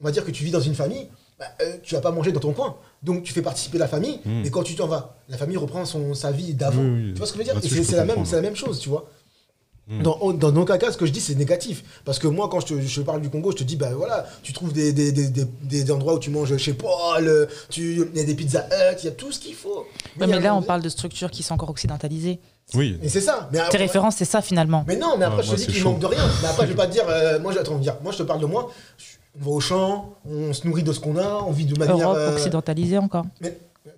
On 0.00 0.04
va 0.04 0.10
dire 0.10 0.24
que 0.24 0.30
tu 0.30 0.44
vis 0.44 0.50
dans 0.50 0.60
une 0.60 0.74
famille, 0.74 1.08
bah, 1.38 1.46
euh, 1.62 1.76
tu 1.82 1.94
vas 1.94 2.02
pas 2.02 2.10
manger 2.10 2.30
dans 2.32 2.40
ton 2.40 2.52
coin. 2.52 2.76
Donc 3.02 3.22
tu 3.22 3.32
fais 3.32 3.40
participer 3.40 3.78
la 3.78 3.88
famille, 3.88 4.20
et 4.44 4.50
quand 4.50 4.62
tu 4.62 4.74
t'en 4.74 4.86
vas, 4.86 5.16
la 5.30 5.38
famille 5.38 5.56
reprend 5.56 5.86
son, 5.86 6.12
sa 6.12 6.30
vie 6.30 6.52
d'avant. 6.52 6.82
Oui, 6.82 6.88
oui. 7.06 7.12
Tu 7.14 7.18
vois 7.18 7.26
ce 7.26 7.32
que 7.32 7.38
je 7.38 7.44
veux 7.44 7.52
dire? 7.52 7.54
La, 7.96 8.04
même- 8.04 8.16
c'est 8.26 8.36
la 8.36 8.42
même 8.42 8.56
chose, 8.56 8.78
tu 8.78 8.90
vois? 8.90 9.08
Mm. 9.90 10.02
Dans, 10.02 10.32
dans 10.32 10.56
aucun 10.62 10.78
cas, 10.78 10.92
ce 10.92 10.96
que 10.96 11.04
je 11.04 11.10
dis, 11.10 11.20
c'est 11.20 11.34
négatif. 11.34 11.82
Parce 12.04 12.20
que 12.20 12.28
moi, 12.28 12.48
quand 12.48 12.60
je, 12.60 12.66
te, 12.74 12.80
je 12.80 13.02
parle 13.02 13.20
du 13.20 13.28
Congo, 13.28 13.50
je 13.50 13.56
te 13.56 13.64
dis, 13.64 13.74
bah 13.74 13.90
voilà, 13.96 14.24
tu 14.42 14.52
trouves 14.52 14.72
des, 14.72 14.92
des, 14.92 15.10
des, 15.10 15.28
des- 15.28 15.46
des 15.62 15.90
endroits 15.90 16.14
où 16.14 16.18
tu 16.20 16.30
manges 16.30 16.56
chez 16.58 16.74
Paul, 16.74 17.48
tu- 17.70 18.06
il 18.14 18.16
y 18.18 18.22
a 18.22 18.24
des 18.24 18.34
pizzas 18.36 18.66
Hut, 18.70 18.98
il 19.02 19.06
y 19.06 19.08
a 19.08 19.10
tout 19.10 19.32
ce 19.32 19.40
qu'il 19.40 19.54
faut. 19.54 19.84
Ouais, 20.20 20.28
mais 20.28 20.34
a- 20.34 20.40
là, 20.40 20.54
on 20.54 20.62
parle 20.62 20.80
de 20.82 20.88
structures 20.88 21.30
qui 21.32 21.42
sont 21.42 21.54
encore 21.54 21.70
occidentalisées. 21.70 22.38
Oui. 22.74 22.98
Et 23.02 23.08
c'est 23.08 23.20
ça. 23.20 23.48
Mais 23.52 23.58
Tes 23.68 23.78
références, 23.78 24.14
c'est 24.16 24.24
ça 24.24 24.40
finalement. 24.42 24.84
mais 24.86 24.94
non, 24.96 25.16
mais 25.18 25.24
après, 25.24 25.38
Ouais, 25.38 25.44
je 25.44 25.50
te 25.50 25.56
dis 25.56 25.66
qu'il 25.66 25.82
manque 25.82 25.98
de 25.98 26.06
rien. 26.06 26.22
Mais 26.40 26.48
après, 26.48 26.66
je 26.66 26.70
vais 26.70 26.76
pas 26.76 26.86
te 26.86 26.92
dire, 26.92 27.04
euh, 27.08 27.40
moi, 27.40 27.52
j'attends 27.52 27.74
de 27.76 27.82
dire, 27.82 27.96
moi, 28.02 28.12
je 28.12 28.18
te 28.18 28.22
parle 28.22 28.40
de 28.40 28.46
moi. 28.46 28.70
On 29.40 29.44
va 29.44 29.50
au 29.50 29.60
champ, 29.60 30.14
on 30.24 30.52
se 30.52 30.66
nourrit 30.68 30.82
de 30.84 30.92
ce 30.92 31.00
qu'on 31.00 31.16
a, 31.16 31.42
on 31.46 31.50
vit 31.50 31.64
de 31.64 31.76
manière. 31.76 31.96
Europe 32.10 32.16
euh, 32.16 32.32
occidentalisée 32.34 32.98
encore. 32.98 33.24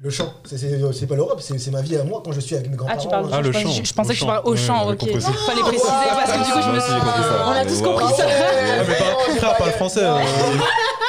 Le 0.01 0.11
chant, 0.11 0.33
c'est- 0.45 1.07
pas 1.09 1.17
l'Europe, 1.17 1.41
c'est 1.41 1.71
ma 1.73 1.81
vie 1.83 1.97
à 1.97 2.05
moi 2.05 2.23
quand 2.25 2.31
je 2.31 2.39
suis 2.39 2.55
avec 2.55 2.69
mes 2.69 2.75
Ah, 2.75 2.77
grands-parents. 2.77 3.03
tu 3.03 3.09
parles 3.09 3.27
Ah, 3.33 3.37
je, 3.43 3.47
le 3.49 3.53
chant. 3.53 3.69
je- 3.69 3.83
je 3.85 3.93
pensais 3.93 4.15
que 4.15 4.19
tu 4.21 4.25
parlais 4.25 4.41
au 4.45 4.55
chant, 4.57 4.89
ok. 4.89 4.97
compris. 4.99 5.21
Fallait 5.21 5.61
préciser 5.61 5.89
parce 6.15 6.33
que 6.33 6.39
du 6.39 6.53
coup, 6.53 6.61
je 6.65 6.71
me 6.71 6.79
ça. 6.81 7.45
On 7.47 7.51
a 7.51 7.65
tous 7.65 7.83
compris 7.83 8.15
ça. 8.15 8.25
Ah, 8.29 8.83
mais 8.89 8.95
pas, 8.95 9.35
frère, 9.41 9.57
pas 9.57 9.67
le 9.67 9.73
français. 9.73 10.05
euh, 10.05 10.15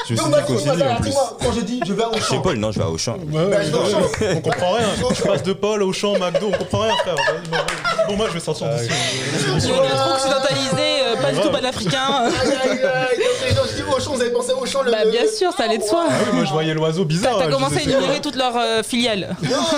Je 0.01 0.05
suis 0.05 0.15
dit 0.15 0.21
en 0.21 0.95
plus. 0.99 1.11
quand 1.39 1.51
je 1.53 1.61
dis 1.61 1.79
je 1.85 1.93
vais 1.93 2.03
au 2.03 2.13
Chez 2.15 2.21
chant, 2.21 2.41
Paul, 2.41 2.57
non, 2.57 2.71
je 2.71 2.79
vais 2.79 2.85
je 2.85 2.89
au 2.91 2.97
champ. 2.97 3.15
on 3.21 4.41
comprend 4.41 4.71
rien. 4.73 4.87
Tu 5.15 5.21
passes 5.21 5.43
de 5.43 5.53
Paul 5.53 5.83
au 5.83 5.93
champ, 5.93 6.13
McDo, 6.17 6.47
on 6.47 6.57
comprend 6.57 6.79
rien, 6.81 6.95
frère. 6.97 7.15
Bon, 8.07 8.15
moi, 8.17 8.25
je 8.29 8.33
vais 8.33 8.39
sortir 8.39 8.67
d'ici. 8.69 8.89
Le 8.89 9.59
trop 9.95 10.13
occidentalisé, 10.15 11.03
euh, 11.03 11.21
pas 11.21 11.31
du 11.31 11.39
tout 11.39 11.49
panafricain. 11.51 12.25
Aïe, 12.25 12.79
vous 14.13 14.21
avez 14.21 14.31
pensé 14.31 14.51
au 14.53 14.65
chant 14.65 14.83
le. 14.83 14.91
Bah, 14.91 15.05
bien 15.09 15.23
sûr, 15.27 15.51
ça 15.53 15.63
allait 15.63 15.77
de 15.77 15.83
soi. 15.83 16.05
Ah 16.09 16.13
oui, 16.27 16.35
moi, 16.35 16.45
je 16.45 16.51
voyais 16.51 16.73
l'oiseau 16.73 17.05
bizarre. 17.05 17.37
T'as 17.39 17.51
commencé 17.51 17.77
à 17.77 17.81
énumérer 17.81 18.21
toutes 18.21 18.35
leurs 18.35 18.55
euh, 18.57 18.83
filiales. 18.83 19.35
Non, 19.43 19.49
ça. 19.63 19.73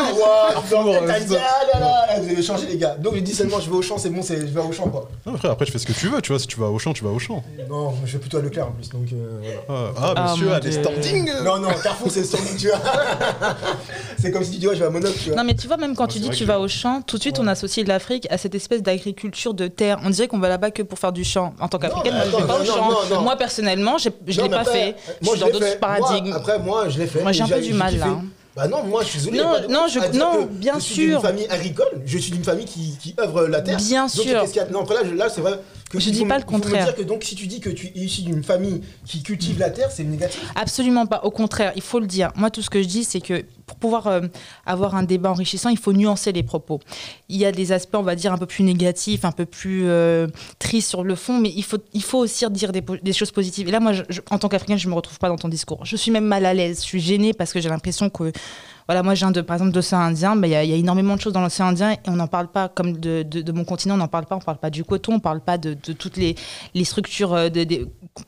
ah 0.72 1.66
là 1.74 1.80
là, 1.80 2.06
ah, 2.10 2.20
vous 2.20 2.30
avez 2.30 2.42
changé 2.44 2.66
les 2.68 2.78
gars. 2.78 2.96
Donc 3.00 3.16
je 3.16 3.20
dis 3.22 3.34
seulement 3.34 3.60
je 3.60 3.70
vais 3.70 3.76
au 3.76 3.82
champ, 3.82 3.98
c'est 3.98 4.10
bon, 4.10 4.22
c'est- 4.22 4.40
je 4.42 4.46
vais 4.46 4.62
au 4.62 4.72
champ 4.72 4.90
quoi. 4.90 5.10
Non, 5.26 5.38
frère, 5.38 5.52
après, 5.52 5.66
je 5.66 5.72
fais 5.72 5.80
ce 5.80 5.86
que 5.86 5.94
tu 5.94 6.08
veux, 6.08 6.22
tu 6.22 6.32
vois. 6.32 6.40
Si 6.40 6.48
tu 6.48 6.60
vas 6.60 6.68
au 6.68 6.80
champ, 6.80 6.94
tu 6.94 7.04
vas 7.04 7.10
au 7.12 7.20
champ. 7.20 7.44
Non, 7.70 7.94
je 8.06 8.14
vais 8.14 8.20
plutôt 8.20 8.38
à 8.38 8.42
Leclerc 8.42 8.68
en 8.68 8.72
plus, 8.72 8.90
donc 8.90 9.08
euh, 9.14 9.40
voilà. 9.68 9.90
Ah, 9.90 9.94
ah, 9.98 10.14
Ah, 10.18 10.32
monsieur 10.32 10.48
mon 10.48 10.54
a 10.54 10.60
des 10.60 10.72
standings. 10.72 11.32
Non, 11.44 11.60
non, 11.60 11.70
Carrefour 11.84 12.12
c'est 12.12 12.24
standing, 12.24 12.58
tu 12.58 12.68
vois. 12.68 12.80
c'est 14.20 14.32
comme 14.32 14.44
si 14.44 14.52
tu 14.52 14.58
dis, 14.58 14.68
ouais, 14.68 14.76
je 14.76 14.80
vais 14.80 14.86
à 14.86 14.90
Monoc, 14.90 15.14
tu 15.22 15.30
vois. 15.30 15.38
Non, 15.38 15.44
mais 15.44 15.54
tu 15.56 15.68
vois, 15.68 15.78
même 15.78 15.96
quand 15.96 16.06
Ouais, 16.06 16.12
tu 16.14 16.20
dis 16.20 16.30
tu 16.30 16.46
vas 16.46 16.60
au 16.60 16.68
champ, 16.68 17.02
tout 17.02 17.18
de 17.18 17.22
suite, 17.22 17.40
on 17.40 17.48
associe 17.48 17.86
l'Afrique 17.88 18.28
à 18.30 18.38
cette 18.38 18.56
espèce 18.56 18.82
d'agriculture 18.82 19.54
de 19.54 19.68
terre. 19.68 20.00
On 20.04 20.10
dirait 20.10 20.28
qu'on 20.28 20.40
va 20.40 20.50
là-bas 20.50 20.72
que 20.72 20.82
pour 20.82 21.00
faire 21.00 21.12
du 21.12 21.24
champ. 21.24 21.54
En 21.60 21.68
tant 21.68 21.78
qu'Africaine, 21.80 22.14
mais 22.18 22.30
moi, 22.30 22.40
je 22.40 22.44
vais 22.44 22.48
pas 22.48 22.60
au 22.60 22.66
champ. 22.66 23.22
Moi, 23.22 23.36
personnellement, 23.36 23.98
j'ai- 23.98 24.12
je 24.28 24.42
l'ai 24.42 24.50
pas 24.50 24.66
fait. 24.66 24.96
Je 25.22 25.26
Moi, 25.26 25.36
suis 25.36 25.36
je 25.36 25.40
dans 25.40 25.46
l'ai 25.48 25.52
d'autres 25.54 25.80
paradigmes. 25.80 26.28
Moi, 26.28 26.36
après, 26.38 26.60
moi, 26.60 26.90
je 26.90 26.98
l'ai 27.00 27.08
fait. 27.08 27.22
Moi, 27.22 27.32
j'ai 27.32 27.44
un 27.44 27.48
peu 27.48 27.62
du 27.62 27.74
mal, 27.74 27.98
là, 27.98 28.06
hein. 28.08 28.24
Bah 28.56 28.70
non, 28.70 28.84
moi, 28.84 29.04
je 29.04 29.10
suis 29.10 29.20
désolé. 29.20 29.38
Non, 29.38 29.52
non, 29.70 29.86
je- 29.90 30.18
non, 30.18 30.48
bien 30.50 30.76
je 30.76 30.80
suis 30.80 30.96
d'une 30.96 31.10
sûr. 31.12 31.22
famille 31.22 31.46
agricole, 31.50 32.02
je 32.06 32.18
suis 32.18 32.32
d'une 32.32 32.44
famille 32.46 32.64
qui, 32.66 32.98
qui 33.02 33.14
œuvre 33.20 33.48
la 33.48 33.62
terre. 33.62 33.76
Bien 33.78 34.04
Donc, 34.04 34.12
sûr. 34.12 34.24
qu'est-ce 34.42 34.54
qu'il 34.54 34.62
y 34.62 34.66
a? 34.66 34.70
Non, 34.70 34.84
après, 34.84 34.96
là, 34.96 35.02
je- 35.04 35.14
là, 35.14 35.28
c'est 35.28 35.42
vrai 35.42 35.60
que 35.90 36.00
Je 36.00 36.10
il 36.10 36.12
dis 36.14 36.20
faut 36.20 36.26
pas 36.26 36.38
le 36.40 36.44
contraire. 36.44 36.86
dire 36.86 36.96
que 36.96 37.04
donc, 37.04 37.24
si 37.24 37.36
tu 37.36 37.46
dis 37.48 37.60
que 37.60 37.70
tu 37.70 37.88
es 37.88 37.92
issu 38.00 38.24
d'une 38.24 38.44
famille 38.44 38.82
qui 39.06 39.22
cultive 39.22 39.60
la 39.60 39.70
terre, 39.70 39.92
c'est 39.92 40.04
négatif. 40.04 40.42
Absolument 40.56 41.06
pas. 41.06 41.22
Au 41.24 41.30
contraire, 41.32 41.72
il 41.76 41.82
faut 41.82 42.00
le 42.00 42.08
dire. 42.08 42.32
Moi, 42.36 42.50
tout 42.50 42.62
ce 42.64 42.70
que 42.72 42.82
je 42.82 42.88
dis, 42.88 43.04
c'est 43.04 43.22
que 43.22 43.44
pour 43.68 43.78
pouvoir 43.78 44.08
euh, 44.08 44.22
avoir 44.66 44.96
un 44.96 45.04
débat 45.04 45.30
enrichissant, 45.32 45.70
il 45.70 45.78
faut 45.78 45.94
nuancer 45.94 46.32
les 46.32 46.44
propos. 46.44 46.80
Il 47.30 47.38
y 47.38 47.46
a 47.46 47.52
des 47.52 47.72
aspects, 47.72 47.96
on 47.96 48.02
va 48.04 48.16
dire, 48.16 48.34
un 48.34 48.38
peu 48.38 48.46
plus 48.48 48.64
négatifs, 48.64 49.26
un 49.26 49.32
peu 49.32 49.46
plus 49.46 49.84
euh, 49.86 50.28
tristes 50.60 50.90
sur 50.90 51.04
le 51.04 51.16
fond, 51.16 51.40
mais 51.40 51.52
il 51.56 51.64
faut, 51.64 51.78
il 51.94 52.04
faut 52.04 52.20
aussi 52.20 52.46
dire 52.50 52.72
des, 52.72 53.14
choses 53.14 53.32
positives. 53.32 53.68
Et 53.68 53.72
là, 53.72 53.80
moi, 53.80 53.94
je- 53.94 54.04
je- 54.10 54.22
en 54.32 54.40
tant 54.40 54.50
qu'Africaine, 54.50 54.78
je 54.80 54.90
me 54.90 54.94
retrouve 54.96 55.20
pas 55.20 55.30
dans 55.30 55.38
ton 55.38 55.50
discours. 55.50 55.86
Je 55.86 55.96
suis 55.96 56.12
même 56.12 56.26
mal 56.26 56.46
à 56.46 56.54
l'aise. 56.54 56.78
Je 56.80 56.84
suis 56.86 57.00
gênée 57.00 57.34
parce 57.34 57.54
que 57.54 57.60
j'ai 57.62 57.70
l'impression 57.70 58.10
que 58.10 58.32
voilà, 58.88 59.02
moi, 59.02 59.16
je 59.16 59.20
viens 59.20 59.32
de, 59.32 59.42
par 59.42 59.56
exemple, 59.56 59.72
d'océan 59.72 60.00
Indien. 60.00 60.36
bah, 60.36 60.48
Il 60.48 60.52
y, 60.52 60.56
a- 60.56 60.64
énormément 60.64 61.16
de 61.16 61.22
choses 61.22 61.34
dans 61.34 61.42
l'océan 61.42 61.68
Indien 61.68 61.94
et 61.94 61.98
on 62.08 62.16
n'en 62.16 62.28
parle 62.28 62.48
pas 62.48 62.70
comme 62.70 62.98
de, 62.98 63.52
mon 63.52 63.64
continent. 63.66 63.96
On 63.96 63.98
n'en 63.98 64.08
parle 64.08 64.26
pas. 64.26 64.36
On 64.36 64.40
parle 64.40 64.58
pas 64.58 64.70
du 64.70 64.84
coton. 64.84 65.16
On 65.16 65.20
parle 65.20 65.42
pas 65.42 65.58
de, 65.58 65.74
toutes 65.74 66.18
les, 66.18 66.36
structures 66.84 67.34
euh, 67.34 67.50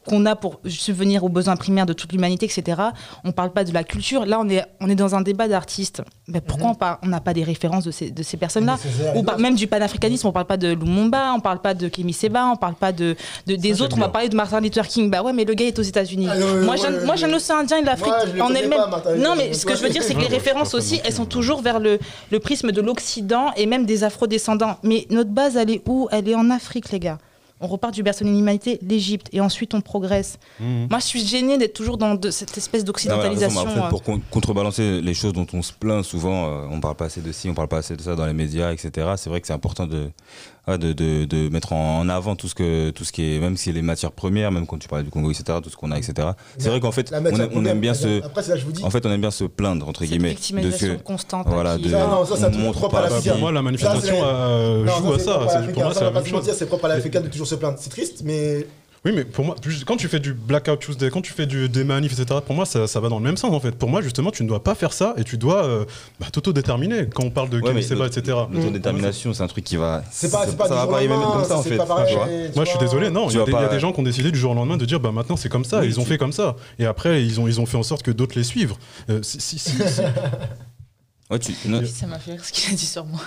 qu'on 0.08 0.26
a 0.26 0.36
pour 0.36 0.60
subvenir 0.66 1.24
aux 1.24 1.30
besoins 1.30 1.56
primaires 1.56 1.86
de 1.86 1.94
toute 1.94 2.12
l'humanité, 2.12 2.46
etc. 2.46 2.82
On 3.24 3.32
parle 3.32 3.52
pas 3.52 3.64
de 3.64 3.74
la 3.74 3.84
culture. 3.84 4.26
Là, 4.26 4.40
on 4.40 4.50
est, 4.50 4.66
on 4.82 4.90
est 4.90 4.96
dans 4.96 5.16
un 5.16 5.22
débat 5.22 5.48
d'artistes. 5.48 6.02
Mais 6.30 6.42
pourquoi 6.42 6.72
on 6.72 6.76
par- 6.76 7.00
on 7.04 7.08
n'a 7.08 7.22
pas 7.22 7.34
des 7.34 7.44
références 7.46 7.86
de 7.86 7.92
ces, 7.92 8.12
de 8.12 8.22
ces 8.22 8.36
personnes-là 8.36 8.78
ou 9.16 9.24
par- 9.24 9.40
même 9.40 9.56
du 9.56 9.66
panafricanisme, 9.66 10.28
on 10.28 10.34
parle 10.34 10.46
pas 10.46 10.58
de 10.58 10.68
Lumumba, 10.74 11.32
on 11.34 11.40
parle 11.40 11.60
pas 11.60 11.74
de 11.74 11.88
Kémy 11.88 12.12
Seba, 12.12 12.48
on 12.52 12.58
parle 12.58 12.74
pas 12.76 12.92
de, 12.92 13.16
de- 13.46 13.56
des 13.56 13.82
autres, 13.82 13.96
on 13.96 14.02
va 14.02 14.10
parler 14.10 14.28
de 14.28 14.36
Martin 14.36 14.60
Luther 14.60 14.86
King. 14.88 15.10
Bah 15.10 15.22
ouais, 15.24 15.32
mais 15.32 15.46
le 15.46 15.54
gars 15.54 15.66
est 15.66 15.80
aux 15.80 15.84
États-Unis. 15.84 16.28
Ah, 16.30 16.36
moi, 16.38 16.76
ouais, 16.76 16.90
moi, 17.06 17.12
ouais. 17.12 17.18
j'aime 17.18 17.32
l'océan 17.32 17.60
Indien 17.60 17.78
et 17.78 17.84
l'Afrique 17.84 18.12
en 18.42 18.54
elle-même. 18.54 18.80
Non, 19.20 19.36
mais 19.38 19.54
ce 19.54 19.66
que 19.66 19.76
je 19.76 19.82
veux 19.84 19.90
dire, 19.90 20.04
c'est 20.04 20.16
que 20.16 20.20
les 20.20 20.28
références 20.28 20.74
aussi, 20.74 21.00
elles 21.06 21.14
sont 21.14 21.26
toujours 21.26 21.62
vers 21.62 21.80
le, 21.80 21.98
le 22.30 22.40
prisme 22.40 22.72
de 22.74 22.82
l'Occident 22.82 23.52
et 23.56 23.66
même 23.66 23.86
des 23.86 24.04
Afro-descendants. 24.04 24.78
Mais 24.84 25.08
notre 25.10 25.30
base, 25.30 25.56
elle 25.56 25.70
est 25.70 25.82
où? 25.88 26.10
Elle 26.12 26.28
est 26.28 26.36
en 26.36 26.50
Afrique, 26.50 26.92
les 26.92 27.00
gars. 27.00 27.20
On 27.60 27.68
repart 27.68 27.94
du 27.94 28.04
berceau 28.04 28.24
de 28.24 28.30
l'humanité, 28.30 28.78
l'Égypte, 28.82 29.30
et 29.34 29.42
ensuite 29.42 29.74
on 29.74 29.82
progresse. 29.82 30.38
Mhm. 30.60 30.88
Moi, 30.90 31.00
je 31.00 31.06
suis 31.06 31.26
gênée 31.26 31.58
d'être 31.58 31.74
toujours 31.74 31.98
dans 31.98 32.14
de- 32.16 32.30
cette 32.30 32.56
espèce 32.58 32.84
d'occidentalisation. 32.84 33.68
euh. 33.68 33.90
pour 33.90 34.04
con- 34.04 34.22
contrebalancer 34.30 35.02
les 35.02 35.14
choses 35.16 35.34
dont 35.34 35.48
on 35.54 35.62
se 35.64 35.74
plaint 35.74 36.04
souvent, 36.04 36.46
euh, 36.48 36.68
on 36.70 36.80
parle 36.80 36.96
pas 36.96 37.06
assez 37.06 37.22
de 37.22 37.32
ci, 37.32 37.50
on 37.50 37.56
parle 37.56 37.68
pas 37.68 37.78
assez 37.80 37.96
de 37.96 38.02
ça 38.02 38.16
dans 38.16 38.26
les 38.28 38.34
médias, 38.34 38.72
etc. 38.72 39.14
C'est 39.18 39.30
vrai 39.30 39.42
que 39.42 39.48
c'est 39.48 39.54
important 39.54 39.88
de, 39.88 40.12
ouais, 40.68 40.78
de, 40.78 40.94
de, 40.94 41.26
de 41.26 41.50
mettre 41.50 41.74
en 41.74 42.08
avant 42.10 42.36
tout 42.36 42.48
ce 42.48 42.56
que 42.56 42.90
tout 42.92 43.04
ce 43.06 43.12
qui 43.12 43.36
est, 43.36 43.40
même 43.40 43.58
si 43.58 43.72
les 43.72 43.82
matières 43.82 44.12
premières, 44.12 44.52
même 44.52 44.66
quand 44.68 44.78
tu 44.78 44.88
parlais 44.88 45.04
du 45.04 45.10
Congo, 45.10 45.32
etc. 45.32 45.60
Tout 45.64 45.70
ce 45.70 45.76
qu'on 45.76 45.92
a, 45.92 45.98
etc. 45.98 46.30
C'est 46.58 46.70
vrai 46.70 46.80
qu'en 46.80 46.92
fait, 46.92 47.10
La 47.12 47.20
on, 47.20 47.26
aime- 47.26 47.36
on 47.44 47.48
première, 47.50 47.72
aime 47.74 47.80
bien 47.80 47.94
se, 47.94 48.24
Après, 48.24 48.44
c'est 48.44 48.52
là, 48.52 48.58
je 48.58 48.66
vous 48.66 48.72
dis. 48.72 48.84
en 48.84 48.90
fait, 48.90 49.06
on 49.06 49.12
aime 49.12 49.22
bien 49.22 49.32
se 49.32 49.44
plaindre 49.46 49.88
entre 49.88 50.04
guillemets 50.06 50.30
de 50.30 50.34
victimisation 50.36 50.98
ce 50.98 51.04
constante. 51.04 51.48
voilà, 51.50 51.78
de- 51.78 51.90
Ça, 51.90 52.08
non, 52.08 52.26
ça, 52.26 52.36
ça 52.38 52.50
on 52.54 52.58
montre 52.58 52.80
propre 52.80 52.96
pas 52.96 53.00
à 53.00 53.10
la 53.10 53.10
moi, 53.38 53.52
la 53.52 53.62
manifestation 53.62 54.16
euh, 54.24 54.86
joue 54.88 55.14
à 55.14 55.20
c'est 55.20 55.26
ça. 55.26 55.34
Pour 55.74 55.84
moi, 55.84 55.94
Ça, 55.94 56.00
c'est 56.00 56.06
la 56.06 56.12
même 56.12 56.24
se 56.24 56.30
chose. 56.30 56.56
c'est 56.58 56.66
propre 56.66 56.86
à 56.86 56.88
l'Africain 56.90 57.22
de 57.22 57.28
toujours 57.28 57.48
se 57.48 57.56
plaindre. 57.56 57.78
C'est 57.80 57.90
triste, 57.90 58.22
mais 58.24 58.66
Oui, 59.08 59.14
mais 59.16 59.24
pour 59.24 59.46
moi, 59.46 59.56
quand 59.86 59.96
tu 59.96 60.10
fais 60.10 60.20
du 60.20 60.34
Blackout 60.34 60.80
Tuesday, 60.80 61.10
quand 61.10 61.22
tu 61.22 61.32
fais 61.32 61.46
du, 61.46 61.70
des 61.70 61.86
manifs, 61.86 62.12
etc., 62.20 62.42
pour 62.46 62.56
moi, 62.56 62.66
ça, 62.66 62.88
ça 62.88 63.00
va 63.00 63.08
dans 63.08 63.20
le 63.20 63.24
même 63.24 63.38
sens, 63.38 63.54
en 63.54 63.60
fait. 63.62 63.72
Pour 63.72 63.88
moi, 63.90 64.02
justement, 64.02 64.32
tu 64.32 64.44
ne 64.44 64.50
dois 64.50 64.62
pas 64.62 64.76
faire 64.76 64.92
ça 64.92 65.14
et 65.16 65.24
tu 65.24 65.38
dois 65.38 65.64
euh, 65.66 65.86
bah, 66.20 66.28
t'autodéterminer 66.30 67.08
quand 67.08 67.24
on 67.24 67.30
parle 67.30 67.50
de 67.50 67.62
Ouais, 67.62 67.74
mais 67.74 67.82
Seba, 67.82 68.04
le- 68.06 68.18
etc. 68.18 68.38
L'autodétermination, 68.52 69.34
c'est 69.34 69.44
un 69.44 69.48
truc 69.48 69.64
qui 69.64 69.78
va. 69.78 70.04
c'est 70.12 70.30
pas, 70.30 70.46
c'est 70.46 70.58
pas 70.58 70.66
ça 70.68 70.72
du 70.72 70.76
va 70.76 70.82
jour 70.84 70.92
pas 70.92 71.00
même 71.18 71.22
comme 71.32 71.46
ça 71.46 71.58
en 71.58 71.64
fait. 71.64 71.78
pas 71.78 71.86
pareil, 71.86 72.08
tu 72.10 72.16
vois. 72.18 72.28
tu 72.28 72.56
Moi, 72.56 72.66
je 72.66 72.70
suis 72.70 72.80
désolé, 72.80 73.10
non. 73.10 73.30
Il 73.30 73.38
y, 73.38 73.40
a 73.40 73.46
des- 73.46 73.52
il 73.52 73.54
y 73.54 73.58
a 73.58 73.62
pas- 73.68 73.74
des 73.74 73.80
gens 73.80 73.94
qui 73.94 74.00
ont 74.02 74.04
décidé 74.04 74.30
du 74.30 74.38
jour 74.38 74.52
au 74.52 74.56
lendemain 74.56 74.76
de 74.76 74.86
dire 74.86 75.00
bah 75.00 75.12
maintenant 75.14 75.38
c'est 75.38 75.48
comme 75.48 75.64
ça. 75.64 75.80
Oui, 75.80 75.88
ils 75.88 76.00
ont 76.00 76.04
tu- 76.04 76.10
fait 76.10 76.18
comme 76.18 76.34
ça. 76.34 76.58
Et 76.78 76.86
après, 76.86 77.24
ils 77.24 77.40
ont, 77.40 77.48
ils 77.48 77.62
ont 77.62 77.66
fait 77.66 77.78
en 77.78 77.84
sorte 77.84 78.04
que 78.04 78.12
d'autres 78.12 78.38
les 78.38 78.44
suivent. 78.44 78.74
Euh, 79.10 79.20
si, 79.24 79.40
si, 79.40 79.58
si, 79.58 79.72
si. 79.72 80.02
Ouais, 81.32 81.40
tu- 81.40 81.54
non, 81.66 81.82
Ça 81.86 82.08
m'a 82.08 82.20
fait 82.20 82.32
rire 82.34 82.44
ce 82.44 82.52
qu'il 82.52 82.74
a 82.74 82.76
dit 82.76 82.86
sur 82.86 83.06
moi. 83.06 83.22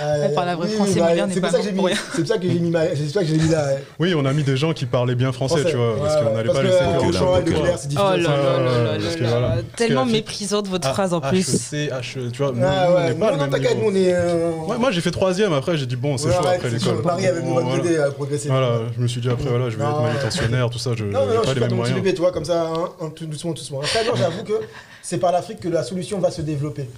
Euh, 0.00 0.28
On 0.30 0.34
parle 0.34 0.48
un 0.48 0.56
vrai 0.56 0.68
oui, 0.70 0.74
français 0.76 0.98
bah, 0.98 1.08
moderne 1.10 1.30
pas 1.34 1.40
pour 1.40 1.50
ça 1.50 1.58
que 1.58 1.64
j'ai 1.64 1.72
pour 1.72 1.84
mis- 1.84 1.92
rien. 1.92 2.00
c'est 2.14 2.18
pour 2.22 2.28
ça 2.28 2.38
que 2.38 2.48
j'ai 2.48 2.58
mis 2.58 2.70
ma- 2.70 2.88
c'est 2.88 3.02
pour 3.04 3.12
ça 3.12 3.20
que 3.20 3.26
j'ai 3.26 3.36
mis 3.36 3.48
là. 3.48 3.66
ouais. 3.66 3.84
Oui, 4.00 4.14
on 4.16 4.24
a 4.24 4.32
mis 4.32 4.42
des 4.42 4.56
gens 4.56 4.72
qui 4.72 4.86
parlaient 4.86 5.14
bien 5.14 5.30
français, 5.30 5.56
Français. 5.56 5.70
tu 5.70 5.76
vois, 5.76 5.96
parce 5.98 6.14
Ouais, 6.14 6.20
qu'on 6.20 6.26
ouais, 6.28 6.34
n'allait 6.36 6.46
parce 6.48 6.58
pas 6.58 6.64
que, 6.64 6.68
laisser 6.68 6.82
euh, 6.84 6.92
que 6.92 6.96
Aucun, 6.98 7.08
Auchan 7.08 7.26
et 7.36 7.38
aucun. 7.40 7.50
Leclerc, 7.50 7.78
c'est 7.78 7.86
Oh 7.86 7.88
difficile. 7.88 7.98
là 8.00 8.16
là 8.16 8.58
là 8.60 8.82
là 8.84 8.98
parce 9.02 9.16
que 9.16 9.22
là 9.22 9.28
voilà. 9.28 9.48
là. 9.48 9.54
Parce 9.56 9.76
Tellement 9.76 10.04
méprisante 10.06 10.68
votre 10.68 10.88
Ah, 10.88 10.92
phrase 10.94 11.12
en 11.12 11.20
plus. 11.20 11.72
HEC, 11.72 11.90
HE, 11.92 12.30
tu 12.32 12.38
vois, 12.42 12.52
Non, 12.52 12.60
pas 12.62 13.08
le 13.08 13.14
non, 13.14 13.36
même 13.36 13.50
t'inquiète, 13.50 13.76
nous 13.78 13.90
on 13.90 13.94
est. 13.94 14.12
euh, 14.14 14.50
moi 14.78 14.90
j'ai 14.90 15.00
fait 15.02 15.10
troisième, 15.10 15.52
après 15.52 15.76
j'ai 15.76 15.86
dit 15.86 15.96
bon, 15.96 16.16
c'est 16.16 16.28
chaud 16.32 16.46
après 16.46 16.70
l'école. 16.70 17.02
Marie 17.04 17.26
avait 17.26 17.42
nous 17.42 17.52
Voilà. 17.52 17.76
aider 17.76 17.98
à 17.98 18.10
progresser. 18.10 18.48
Voilà, 18.48 18.80
je 18.96 19.02
me 19.02 19.06
suis 19.06 19.20
dit 19.20 19.28
après, 19.28 19.48
voilà, 19.50 19.68
je 19.70 19.76
vais 19.76 19.84
être 19.84 20.00
manutentionnaire, 20.00 20.70
tout 20.70 20.78
ça, 20.78 20.90
je 20.96 21.04
Non, 21.04 21.10
n'ai 21.10 21.12
non, 21.12 21.26
non, 21.26 21.30
je 21.32 21.36
pas 21.36 21.44
suis 21.44 21.54
les 21.54 21.60
pas 21.60 21.66
mêmes 21.66 21.76
moyens. 21.76 22.02
tu 22.14 22.20
vois, 22.20 22.32
comme 22.32 22.44
ça, 22.46 22.72
hein, 23.00 23.10
tout 23.14 23.26
doucement, 23.26 23.52
doucement. 23.52 23.80
Après, 23.80 24.00
j'avoue 24.16 24.44
que 24.44 24.60
c'est 25.02 25.18
par 25.18 25.30
l'Afrique 25.32 25.60
que 25.60 25.68
la 25.68 25.82
solution 25.82 26.18
va 26.20 26.30
se 26.30 26.40
développer. 26.42 26.88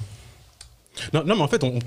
Non, 1.12 1.22
mais 1.24 1.32
en 1.32 1.48
fait, 1.48 1.62
on, 1.64 1.78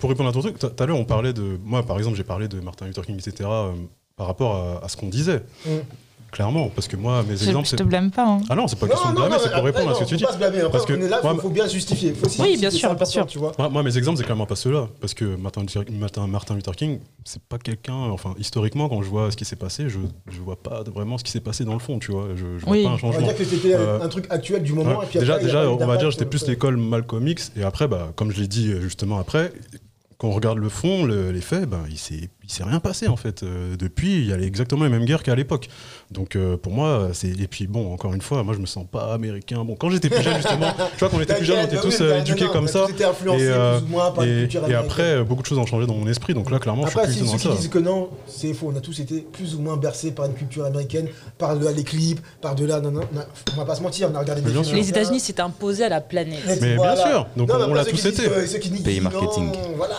pour 0.00 0.10
répondre 0.10 0.28
à 0.28 0.32
ton 0.32 0.40
truc, 0.40 0.58
tout 0.58 0.70
à 0.78 0.86
l'heure, 0.86 0.98
on 0.98 1.04
parlait 1.04 1.32
de. 1.32 1.58
Moi, 1.64 1.82
par 1.84 1.98
exemple, 1.98 2.16
j'ai 2.16 2.24
parlé 2.24 2.48
de 2.48 2.60
Martin 2.60 2.86
Luther 2.86 3.04
King, 3.04 3.16
etc., 3.16 3.48
euh, 3.50 3.72
par 4.16 4.26
rapport 4.26 4.56
à, 4.56 4.84
à 4.84 4.88
ce 4.88 4.96
qu'on 4.96 5.08
disait. 5.08 5.42
Mm. 5.66 5.70
Clairement, 6.32 6.68
parce 6.72 6.86
que 6.86 6.96
moi, 6.96 7.22
mes 7.28 7.36
Je, 7.36 7.44
exemples. 7.48 7.64
je 7.66 7.70
c'est- 7.70 7.76
te 7.76 7.82
blâme 7.82 8.10
pas. 8.12 8.24
hein. 8.26 8.40
Ah 8.48 8.54
non, 8.54 8.68
c'est 8.68 8.78
pas 8.78 8.86
question 8.86 9.10
de 9.10 9.16
blâmer, 9.16 9.36
c'est 9.42 9.52
pour 9.52 9.64
répondre 9.64 9.90
à 9.90 9.94
ce 9.94 10.00
que 10.00 10.04
tu 10.04 10.16
dis. 10.16 10.22
pas 10.24 10.32
se 10.32 10.38
blâmer. 10.38 10.58
Après, 10.58 10.70
Parce 10.70 10.86
que 10.86 10.92
là, 10.92 11.20
moi, 11.24 11.34
faut, 11.40 11.48
bien 11.50 11.66
justifier. 11.66 12.12
Faut 12.14 12.28
Oui, 12.42 12.56
bien 12.56 12.70
sûr, 12.70 12.94
bien 12.94 13.04
sûr. 13.04 13.26
Tu 13.26 13.38
vois. 13.38 13.52
Moi, 13.58 13.68
moi, 13.68 13.82
mes 13.82 13.98
exemples, 13.98 14.18
c'est 14.18 14.24
clairement 14.24 14.46
pas 14.46 14.54
ceux-là. 14.54 14.88
Parce 15.00 15.12
que 15.14 15.24
Martin 15.36 15.62
Luther, 15.62 15.82
Martin, 15.90 16.26
Martin 16.28 16.54
Luther 16.54 16.76
King, 16.76 17.00
c'est 17.24 17.42
pas 17.42 17.58
quelqu'un. 17.58 17.94
Enfin, 17.94 18.34
historiquement, 18.38 18.88
quand 18.88 19.02
je 19.02 19.08
vois 19.08 19.30
ce 19.32 19.36
qui 19.36 19.44
s'est 19.44 19.56
passé, 19.56 19.88
je, 19.88 19.98
je 20.30 20.40
vois 20.40 20.56
pas 20.56 20.82
vraiment 20.84 21.18
ce 21.18 21.24
qui 21.24 21.32
s'est 21.32 21.40
passé 21.40 21.64
dans 21.64 21.72
le 21.74 21.80
fond, 21.80 21.98
tu 21.98 22.12
vois. 22.12 22.28
Je, 22.36 22.58
je 22.58 22.64
vois 22.64 22.72
Oui. 22.72 22.84
pas 22.84 22.90
un 22.90 22.92
On 22.92 22.94
va 22.94 23.00
changement. 23.00 23.26
dire 23.26 23.36
que 23.36 23.44
c'était 23.44 23.74
Euh, 23.74 24.00
un 24.00 24.08
truc 24.08 24.26
actuel 24.30 24.62
du 24.62 24.72
moment. 24.72 24.98
Ouais. 25.00 25.04
Et 25.06 25.08
puis 25.08 25.18
déjà, 25.18 25.32
après, 25.34 25.44
il 25.44 25.46
déjà 25.46 25.68
on 25.68 25.76
va 25.86 25.96
dire, 25.96 26.10
j'étais 26.12 26.26
plus 26.26 26.44
euh, 26.44 26.46
l'école 26.48 26.76
Malcolm 26.76 27.26
X. 27.26 27.50
Et 27.56 27.64
après, 27.64 27.88
bah, 27.88 28.12
comme 28.14 28.30
je 28.30 28.40
l'ai 28.40 28.46
dit 28.46 28.70
euh, 28.70 28.80
justement 28.80 29.18
après, 29.18 29.52
quand 30.18 30.28
on 30.28 30.32
regarde 30.32 30.58
le 30.58 30.68
fond, 30.68 31.04
le- 31.04 31.32
les 31.32 31.40
faits, 31.40 31.68
ben 31.68 31.80
il 31.90 31.98
s'est 31.98 32.28
il 32.50 32.52
s'est 32.52 32.64
rien 32.64 32.80
passé 32.80 33.06
en 33.06 33.16
fait. 33.16 33.42
Euh, 33.42 33.76
depuis, 33.76 34.18
il 34.18 34.26
y 34.26 34.32
a 34.32 34.38
exactement 34.38 34.84
les 34.84 34.90
mêmes 34.90 35.04
guerres 35.04 35.22
qu'à 35.22 35.34
l'époque. 35.34 35.68
Donc 36.10 36.34
euh, 36.34 36.56
pour 36.56 36.72
moi, 36.72 37.10
c'est 37.12 37.28
et 37.28 37.46
puis 37.46 37.68
bon, 37.68 37.92
encore 37.92 38.12
une 38.12 38.20
fois, 38.20 38.42
moi 38.42 38.52
je 38.54 38.58
me 38.58 38.66
sens 38.66 38.84
pas 38.90 39.14
américain. 39.14 39.64
Bon, 39.64 39.76
quand 39.76 39.90
j'étais 39.90 40.08
plus 40.08 40.22
jeune 40.22 40.36
justement, 40.36 40.72
tu 40.92 40.98
vois, 40.98 41.08
quand 41.08 41.18
on 41.18 41.20
était 41.20 41.36
plus 41.36 41.44
jeune, 41.44 41.60
on 41.60 41.66
était 41.66 41.80
tous 41.80 42.00
euh, 42.00 42.18
éduqués 42.18 42.46
non, 42.46 42.52
comme 42.52 42.68
ça. 42.68 42.86
Et, 42.98 43.02
euh, 43.02 43.78
plus 43.78 43.86
ou 43.86 43.88
moins 43.88 44.10
par 44.10 44.24
Et, 44.24 44.48
et 44.68 44.74
après, 44.74 45.22
beaucoup 45.22 45.42
de 45.42 45.46
choses 45.46 45.58
ont 45.58 45.66
changé 45.66 45.86
dans 45.86 45.94
mon 45.94 46.08
esprit. 46.08 46.34
Donc 46.34 46.50
là, 46.50 46.58
clairement, 46.58 46.84
Après, 46.84 47.06
je 47.06 47.12
suis 47.12 47.20
plus 47.20 47.26
ceux 47.26 47.32
dans 47.32 47.38
qui 47.38 47.48
ça. 47.48 47.54
disent 47.54 47.68
que 47.68 47.78
non, 47.78 48.08
c'est 48.26 48.52
faux. 48.54 48.72
On 48.74 48.76
a 48.76 48.80
tous 48.80 48.98
été 48.98 49.20
plus 49.20 49.54
ou 49.54 49.60
moins 49.60 49.76
bercés 49.76 50.10
par 50.10 50.26
une 50.26 50.34
culture 50.34 50.64
américaine, 50.64 51.06
par 51.38 51.56
de 51.56 51.64
là 51.64 51.70
les 51.70 51.84
clips, 51.84 52.20
par 52.40 52.56
de 52.56 52.64
là. 52.64 52.80
Non, 52.80 52.90
non, 52.90 53.02
non, 53.12 53.22
on 53.54 53.56
va 53.56 53.64
pas 53.64 53.76
se 53.76 53.82
mentir, 53.82 54.10
on 54.12 54.16
a 54.16 54.20
regardé 54.20 54.42
des 54.42 54.50
films. 54.50 54.76
Les 54.76 54.88
États-Unis 54.88 55.20
s'est 55.20 55.40
imposé 55.40 55.84
à 55.84 55.88
la 55.88 56.00
planète. 56.00 56.58
Mais 56.60 56.74
voilà. 56.74 56.94
bien 56.94 57.06
sûr, 57.06 57.26
donc 57.36 57.48
Non, 57.48 57.66
on 57.68 57.74
l'a 57.74 57.84
tous 57.84 58.04
été. 58.04 58.28
Pays 58.82 59.00
marketing. 59.00 59.52
Voilà, 59.76 59.94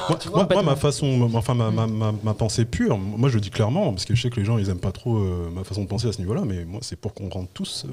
Moi, 0.52 0.64
ma 0.64 0.76
façon, 0.76 1.30
enfin 1.34 1.54
ma 1.56 2.34
pensée 2.42 2.66
pure, 2.66 2.98
moi 2.98 3.30
je 3.30 3.38
dis 3.38 3.52
clairement, 3.52 3.92
parce 3.94 4.04
que 4.06 4.16
je 4.16 4.22
sais 4.24 4.32
que 4.32 4.40
les 4.40 4.46
gens 4.46 4.58
ils 4.58 4.68
aiment 4.72 4.80
pas 4.80 4.92
trop 4.92 5.16
euh, 5.18 5.52
ma 5.54 5.64
façon 5.64 5.84
de 5.84 5.88
penser 5.88 6.08
à 6.08 6.12
ce 6.12 6.18
niveau-là, 6.18 6.42
mais 6.44 6.66
moi 6.66 6.80
c'est 6.82 6.96
pour 6.96 7.14
qu'on 7.14 7.30
rentre 7.30 7.52
tous 7.54 7.86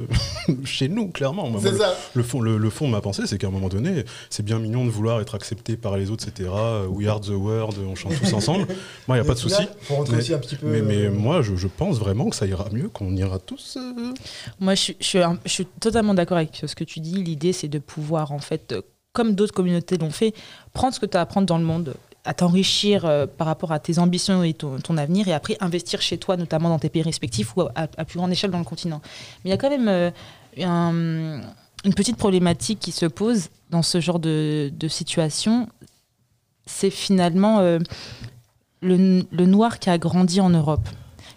euh, 0.48 0.54
chez 0.64 0.88
nous, 0.88 1.08
clairement. 1.08 1.50
Moi, 1.50 1.60
ça. 1.60 1.94
le 2.14 2.22
fond, 2.22 2.40
le, 2.40 2.56
le 2.56 2.70
fond 2.70 2.86
de 2.86 2.92
ma 2.92 3.02
pensée, 3.02 3.26
c'est 3.26 3.36
qu'à 3.36 3.48
un 3.48 3.50
moment 3.50 3.68
donné, 3.68 4.04
c'est 4.30 4.42
bien 4.42 4.58
mignon 4.58 4.86
de 4.86 4.90
vouloir 4.90 5.20
être 5.20 5.34
accepté 5.34 5.76
par 5.76 5.98
les 5.98 6.10
autres, 6.10 6.26
etc. 6.26 6.48
We 6.88 7.06
are 7.08 7.20
the 7.20 7.28
world, 7.28 7.76
on 7.86 7.94
chante 7.94 8.18
tous 8.18 8.32
ensemble. 8.32 8.66
Moi, 9.06 9.18
il 9.18 9.20
n'y 9.20 9.26
a 9.26 9.28
pas 9.28 9.34
de 9.34 9.38
souci. 9.38 9.62
Mais- 9.90 10.16
aussi 10.16 10.32
un 10.32 10.38
petit 10.38 10.56
peu. 10.56 10.66
Mais, 10.66 10.80
mais 10.80 11.04
euh, 11.04 11.10
moi, 11.10 11.42
je, 11.42 11.54
je 11.54 11.68
pense 11.68 11.98
vraiment 11.98 12.30
que 12.30 12.36
ça 12.36 12.46
ira 12.46 12.70
mieux, 12.72 12.88
qu'on 12.88 13.14
ira 13.16 13.38
tous. 13.38 13.76
euh, 13.76 14.14
Moi, 14.60 14.74
je 14.74 14.80
suis, 14.80 14.96
je 14.98 15.04
suis, 15.06 15.18
un- 15.22 15.38
je 15.44 15.50
suis 15.52 15.66
totalement 15.66 16.14
d'accord 16.14 16.38
avec 16.38 16.62
ce 16.66 16.74
que 16.74 16.84
tu 16.84 17.00
dis. 17.00 17.22
L'idée, 17.22 17.52
c'est 17.52 17.68
de 17.68 17.78
pouvoir, 17.78 18.32
en 18.32 18.38
fait, 18.38 18.74
comme 19.12 19.34
d'autres 19.34 19.52
communautés 19.54 19.98
l'ont 19.98 20.10
fait, 20.10 20.32
prendre 20.72 20.94
ce 20.94 21.00
que 21.00 21.06
tu 21.06 21.16
as 21.16 21.20
à 21.20 21.22
apprendre 21.24 21.46
dans 21.46 21.58
le 21.58 21.64
monde, 21.64 21.94
à 22.24 22.34
t'enrichir 22.34 23.04
euh, 23.04 23.26
par 23.26 23.46
rapport 23.46 23.72
à 23.72 23.78
tes 23.78 23.98
ambitions 23.98 24.42
et 24.42 24.54
ton, 24.54 24.96
avenir, 24.96 25.28
et 25.28 25.32
après 25.32 25.56
investir 25.60 26.02
chez 26.02 26.18
toi, 26.18 26.36
notamment 26.36 26.68
dans 26.68 26.78
tes 26.78 26.88
pays 26.88 27.02
respectifs 27.02 27.56
ou 27.56 27.62
à, 27.74 27.86
plus 28.04 28.18
grande 28.18 28.32
échelle 28.32 28.50
dans 28.50 28.58
le 28.58 28.64
continent. 28.64 29.00
Mais 29.44 29.50
il 29.50 29.50
y 29.50 29.54
a 29.54 29.56
quand 29.56 29.70
même 29.70 29.88
euh, 29.88 30.10
un- 30.60 31.40
une 31.84 31.94
petite 31.94 32.16
problématique 32.16 32.80
qui 32.80 32.92
se 32.92 33.06
pose 33.06 33.48
dans 33.70 33.82
ce 33.82 34.00
genre 34.00 34.18
de, 34.18 34.70
situation. 34.88 35.68
C'est 36.66 36.90
finalement 36.90 37.60
euh, 37.60 37.78
le, 38.82 39.24
noir 39.46 39.78
qui 39.78 39.88
a 39.88 39.96
grandi 39.96 40.40
en 40.40 40.50
Europe, 40.50 40.86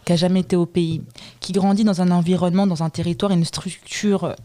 qui 0.04 0.14
a 0.14 0.16
jamais 0.16 0.42
été 0.42 0.56
au 0.56 0.66
pays, 0.66 1.04
qui 1.40 1.54
grandit 1.54 1.84
dans 1.84 2.02
un 2.02 2.12
environnement, 2.12 2.66
dans 2.66 2.84
un 2.84 2.90
territoire, 2.90 3.32
une 3.32 3.46
structure 3.46 4.36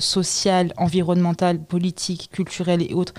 sociale, 0.00 0.72
environnementale, 0.78 1.62
politique, 1.62 2.30
culturelle 2.32 2.82
et 2.82 2.94
autres 2.94 3.14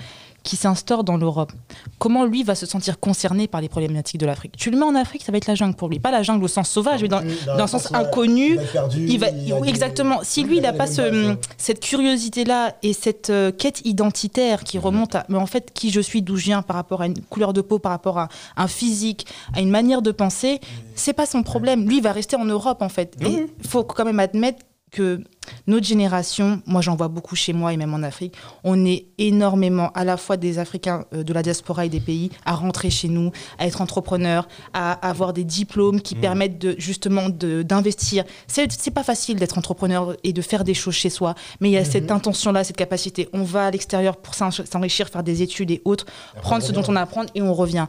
qui 0.48 0.56
s'instaure 0.56 1.04
dans 1.04 1.18
l'Europe. 1.18 1.52
Comment 1.98 2.24
lui 2.24 2.42
va 2.42 2.54
se 2.54 2.64
sentir 2.64 2.98
concerné 2.98 3.48
par 3.48 3.60
les 3.60 3.68
problématiques 3.68 4.18
de 4.18 4.24
l'Afrique? 4.24 4.54
Tu 4.56 4.70
le 4.70 4.78
mets 4.78 4.86
en 4.86 4.94
Afrique, 4.94 5.22
ça 5.22 5.30
va 5.30 5.36
être 5.36 5.46
la 5.46 5.54
jungle 5.54 5.76
pour 5.76 5.90
lui. 5.90 5.98
Pas 5.98 6.10
la 6.10 6.22
jungle 6.22 6.42
au 6.42 6.48
sens 6.48 6.70
sauvage, 6.70 7.02
mais 7.02 7.08
dans, 7.08 7.20
dans 7.46 7.64
un 7.64 7.66
sens 7.66 7.92
inconnu. 7.92 8.52
Il 8.52 8.56
va 8.56 8.62
perdu, 8.64 9.06
Il 9.06 9.22
il 9.46 9.68
exactement. 9.68 10.20
Si 10.22 10.44
lui, 10.44 10.56
il 10.56 10.62
n'a 10.62 10.72
pas 10.72 10.86
ce, 10.86 11.36
cette 11.58 11.80
curiosité-là 11.80 12.76
et 12.82 12.94
cette 12.94 13.28
euh, 13.28 13.52
quête 13.52 13.82
identitaire 13.84 14.64
qui 14.64 14.78
remonte 14.78 15.16
à, 15.16 15.26
mais 15.28 15.36
en 15.36 15.44
fait, 15.44 15.70
qui 15.74 15.90
je 15.90 16.00
suis, 16.00 16.22
d'où 16.22 16.36
je 16.36 16.44
viens 16.44 16.62
par 16.62 16.76
rapport 16.76 17.02
à 17.02 17.06
une 17.06 17.20
couleur 17.20 17.52
de 17.52 17.60
peau, 17.60 17.78
par 17.78 17.92
rapport 17.92 18.16
à 18.16 18.28
un 18.56 18.68
physique, 18.68 19.26
à 19.54 19.60
une 19.60 19.70
manière 19.70 20.00
de 20.00 20.12
penser, 20.12 20.60
c'est 20.94 21.12
pas 21.12 21.26
son 21.26 21.42
problème. 21.42 21.86
Lui, 21.86 21.98
il 21.98 22.02
va 22.02 22.12
rester 22.12 22.36
en 22.36 22.46
Europe, 22.46 22.80
en 22.80 22.88
fait. 22.88 23.18
Il 23.20 23.48
faut 23.68 23.84
quand 23.84 24.06
même 24.06 24.18
admettre 24.18 24.64
que 24.90 25.22
notre 25.66 25.86
génération, 25.86 26.62
moi 26.66 26.80
j'en 26.80 26.96
vois 26.96 27.08
beaucoup 27.08 27.36
chez 27.36 27.52
moi 27.52 27.72
et 27.72 27.76
même 27.76 27.94
en 27.94 28.02
Afrique, 28.02 28.34
on 28.64 28.84
est 28.84 29.06
énormément 29.18 29.90
à 29.94 30.04
la 30.04 30.16
fois 30.16 30.36
des 30.36 30.58
Africains 30.58 31.04
euh, 31.14 31.22
de 31.22 31.32
la 31.32 31.42
diaspora 31.42 31.84
et 31.86 31.88
des 31.88 32.00
pays 32.00 32.30
à 32.44 32.54
rentrer 32.54 32.90
chez 32.90 33.08
nous, 33.08 33.30
à 33.58 33.66
être 33.66 33.80
entrepreneurs, 33.80 34.48
à 34.72 34.92
avoir 35.08 35.32
des 35.32 35.44
diplômes 35.44 36.00
qui 36.00 36.14
permettent 36.14 36.58
de, 36.58 36.74
justement 36.78 37.28
d'investir. 37.28 38.24
C'est 38.46 38.70
c'est 38.72 38.90
pas 38.90 39.02
facile 39.04 39.36
d'être 39.38 39.58
entrepreneur 39.58 40.16
et 40.24 40.32
de 40.32 40.42
faire 40.42 40.64
des 40.64 40.74
choses 40.74 40.94
chez 40.94 41.10
soi, 41.10 41.34
mais 41.60 41.68
il 41.70 41.72
y 41.72 41.76
a 41.76 41.84
cette 41.84 42.10
intention-là, 42.10 42.64
cette 42.64 42.76
capacité. 42.76 43.28
On 43.32 43.42
va 43.42 43.66
à 43.66 43.70
l'extérieur 43.70 44.16
pour 44.16 44.34
s'en- 44.34 44.50
s'enrichir, 44.50 45.08
faire 45.08 45.22
des 45.22 45.42
études 45.42 45.70
et 45.70 45.82
autres, 45.84 46.06
prendre 46.42 46.62
ce 46.62 46.72
dont 46.72 46.82
on 46.88 46.96
apprend 46.96 47.22
et 47.34 47.42
on 47.42 47.54
revient. 47.54 47.86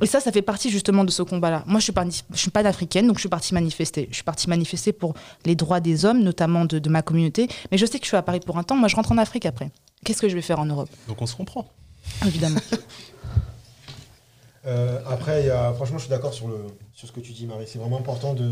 Et 0.00 0.06
ça, 0.06 0.20
ça 0.20 0.32
fait 0.32 0.42
partie 0.42 0.70
justement 0.70 1.04
de 1.04 1.10
ce 1.10 1.22
combat-là. 1.22 1.62
Moi, 1.66 1.78
je 1.80 1.84
suis 1.84 1.92
pas, 1.92 2.04
je 2.32 2.38
suis 2.38 2.50
pas 2.50 2.60
africaine, 2.66 3.06
donc 3.06 3.16
je 3.16 3.20
suis 3.20 3.28
partie 3.28 3.54
manifester. 3.54 4.08
Je 4.10 4.14
suis 4.16 4.24
partie 4.24 4.48
manifester 4.48 4.92
pour 4.92 5.14
les 5.44 5.54
droits 5.54 5.80
des 5.80 6.04
hommes, 6.04 6.22
notamment 6.22 6.64
de, 6.64 6.78
de 6.82 6.90
ma 6.90 7.02
communauté. 7.02 7.48
Mais 7.70 7.78
je 7.78 7.86
sais 7.86 7.98
que 7.98 8.04
je 8.04 8.08
suis 8.08 8.16
à 8.16 8.22
Paris 8.22 8.40
pour 8.40 8.58
un 8.58 8.62
temps. 8.62 8.76
Moi, 8.76 8.88
je 8.88 8.96
rentre 8.96 9.12
en 9.12 9.18
Afrique 9.18 9.46
après. 9.46 9.70
Qu'est-ce 10.04 10.20
que 10.20 10.28
je 10.28 10.34
vais 10.34 10.42
faire 10.42 10.58
en 10.58 10.66
Europe? 10.66 10.90
Donc 11.08 11.22
on 11.22 11.26
se 11.26 11.34
comprend. 11.36 11.66
Évidemment. 12.26 12.60
Euh, 14.64 15.00
après, 15.08 15.42
il 15.42 15.46
y 15.46 15.50
a- 15.50 15.72
franchement, 15.72 15.98
je 15.98 16.04
suis 16.04 16.10
d'accord 16.10 16.32
sur, 16.32 16.46
le, 16.46 16.66
sur 16.94 17.08
ce 17.08 17.12
que 17.12 17.20
tu 17.20 17.32
dis, 17.32 17.46
Marie. 17.46 17.64
C'est 17.66 17.80
vraiment 17.80 17.98
important 17.98 18.32
de, 18.32 18.48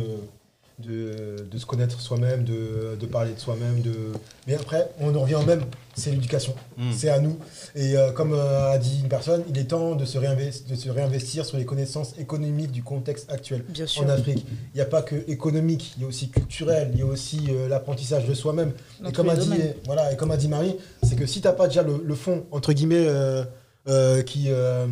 de, 0.80 1.46
de 1.48 1.58
se 1.58 1.64
connaître 1.66 2.00
soi-même, 2.00 2.42
de, 2.42 2.96
de 2.98 3.06
parler 3.06 3.32
de 3.32 3.38
soi-même. 3.38 3.80
De... 3.80 4.12
Mais 4.46 4.54
après, 4.54 4.90
on 4.98 5.14
en 5.14 5.20
revient 5.20 5.36
au 5.36 5.44
même, 5.44 5.62
c'est 6.00 6.10
l'éducation. 6.10 6.54
Mm. 6.76 6.90
C'est 6.92 7.08
à 7.10 7.20
nous. 7.20 7.38
Et 7.76 7.96
euh, 7.96 8.10
comme 8.10 8.32
euh, 8.32 8.72
a 8.72 8.78
dit 8.78 9.00
une 9.00 9.08
personne, 9.08 9.44
il 9.48 9.56
est 9.58 9.64
temps 9.64 9.94
de 9.94 10.04
se, 10.04 10.18
réinvestir, 10.18 10.66
de 10.68 10.74
se 10.74 10.90
réinvestir 10.90 11.44
sur 11.44 11.56
les 11.56 11.64
connaissances 11.64 12.14
économiques 12.18 12.72
du 12.72 12.82
contexte 12.82 13.30
actuel 13.30 13.64
Bien 13.68 13.86
en 13.98 14.08
Afrique. 14.08 14.44
Il 14.74 14.76
n'y 14.76 14.80
a 14.80 14.86
pas 14.86 15.02
que 15.02 15.16
économique, 15.28 15.92
il 15.96 16.02
y 16.02 16.04
a 16.04 16.08
aussi 16.08 16.28
culturel, 16.30 16.90
il 16.94 16.98
y 16.98 17.02
a 17.02 17.06
aussi 17.06 17.46
euh, 17.50 17.68
l'apprentissage 17.68 18.26
de 18.26 18.34
soi-même. 18.34 18.72
Et 19.06 19.12
comme, 19.12 19.28
a 19.28 19.36
dit, 19.36 19.50
voilà, 19.86 20.12
et 20.12 20.16
comme 20.16 20.32
a 20.32 20.36
dit 20.36 20.48
Marie, 20.48 20.76
c'est 21.02 21.16
que 21.16 21.26
si 21.26 21.40
tu 21.40 21.46
n'as 21.46 21.52
pas 21.54 21.68
déjà 21.68 21.82
le, 21.82 22.02
le 22.04 22.14
fond, 22.14 22.46
entre 22.50 22.72
guillemets, 22.72 23.06
euh, 23.06 23.44
euh, 23.88 24.22
qui, 24.22 24.46
euh, 24.48 24.86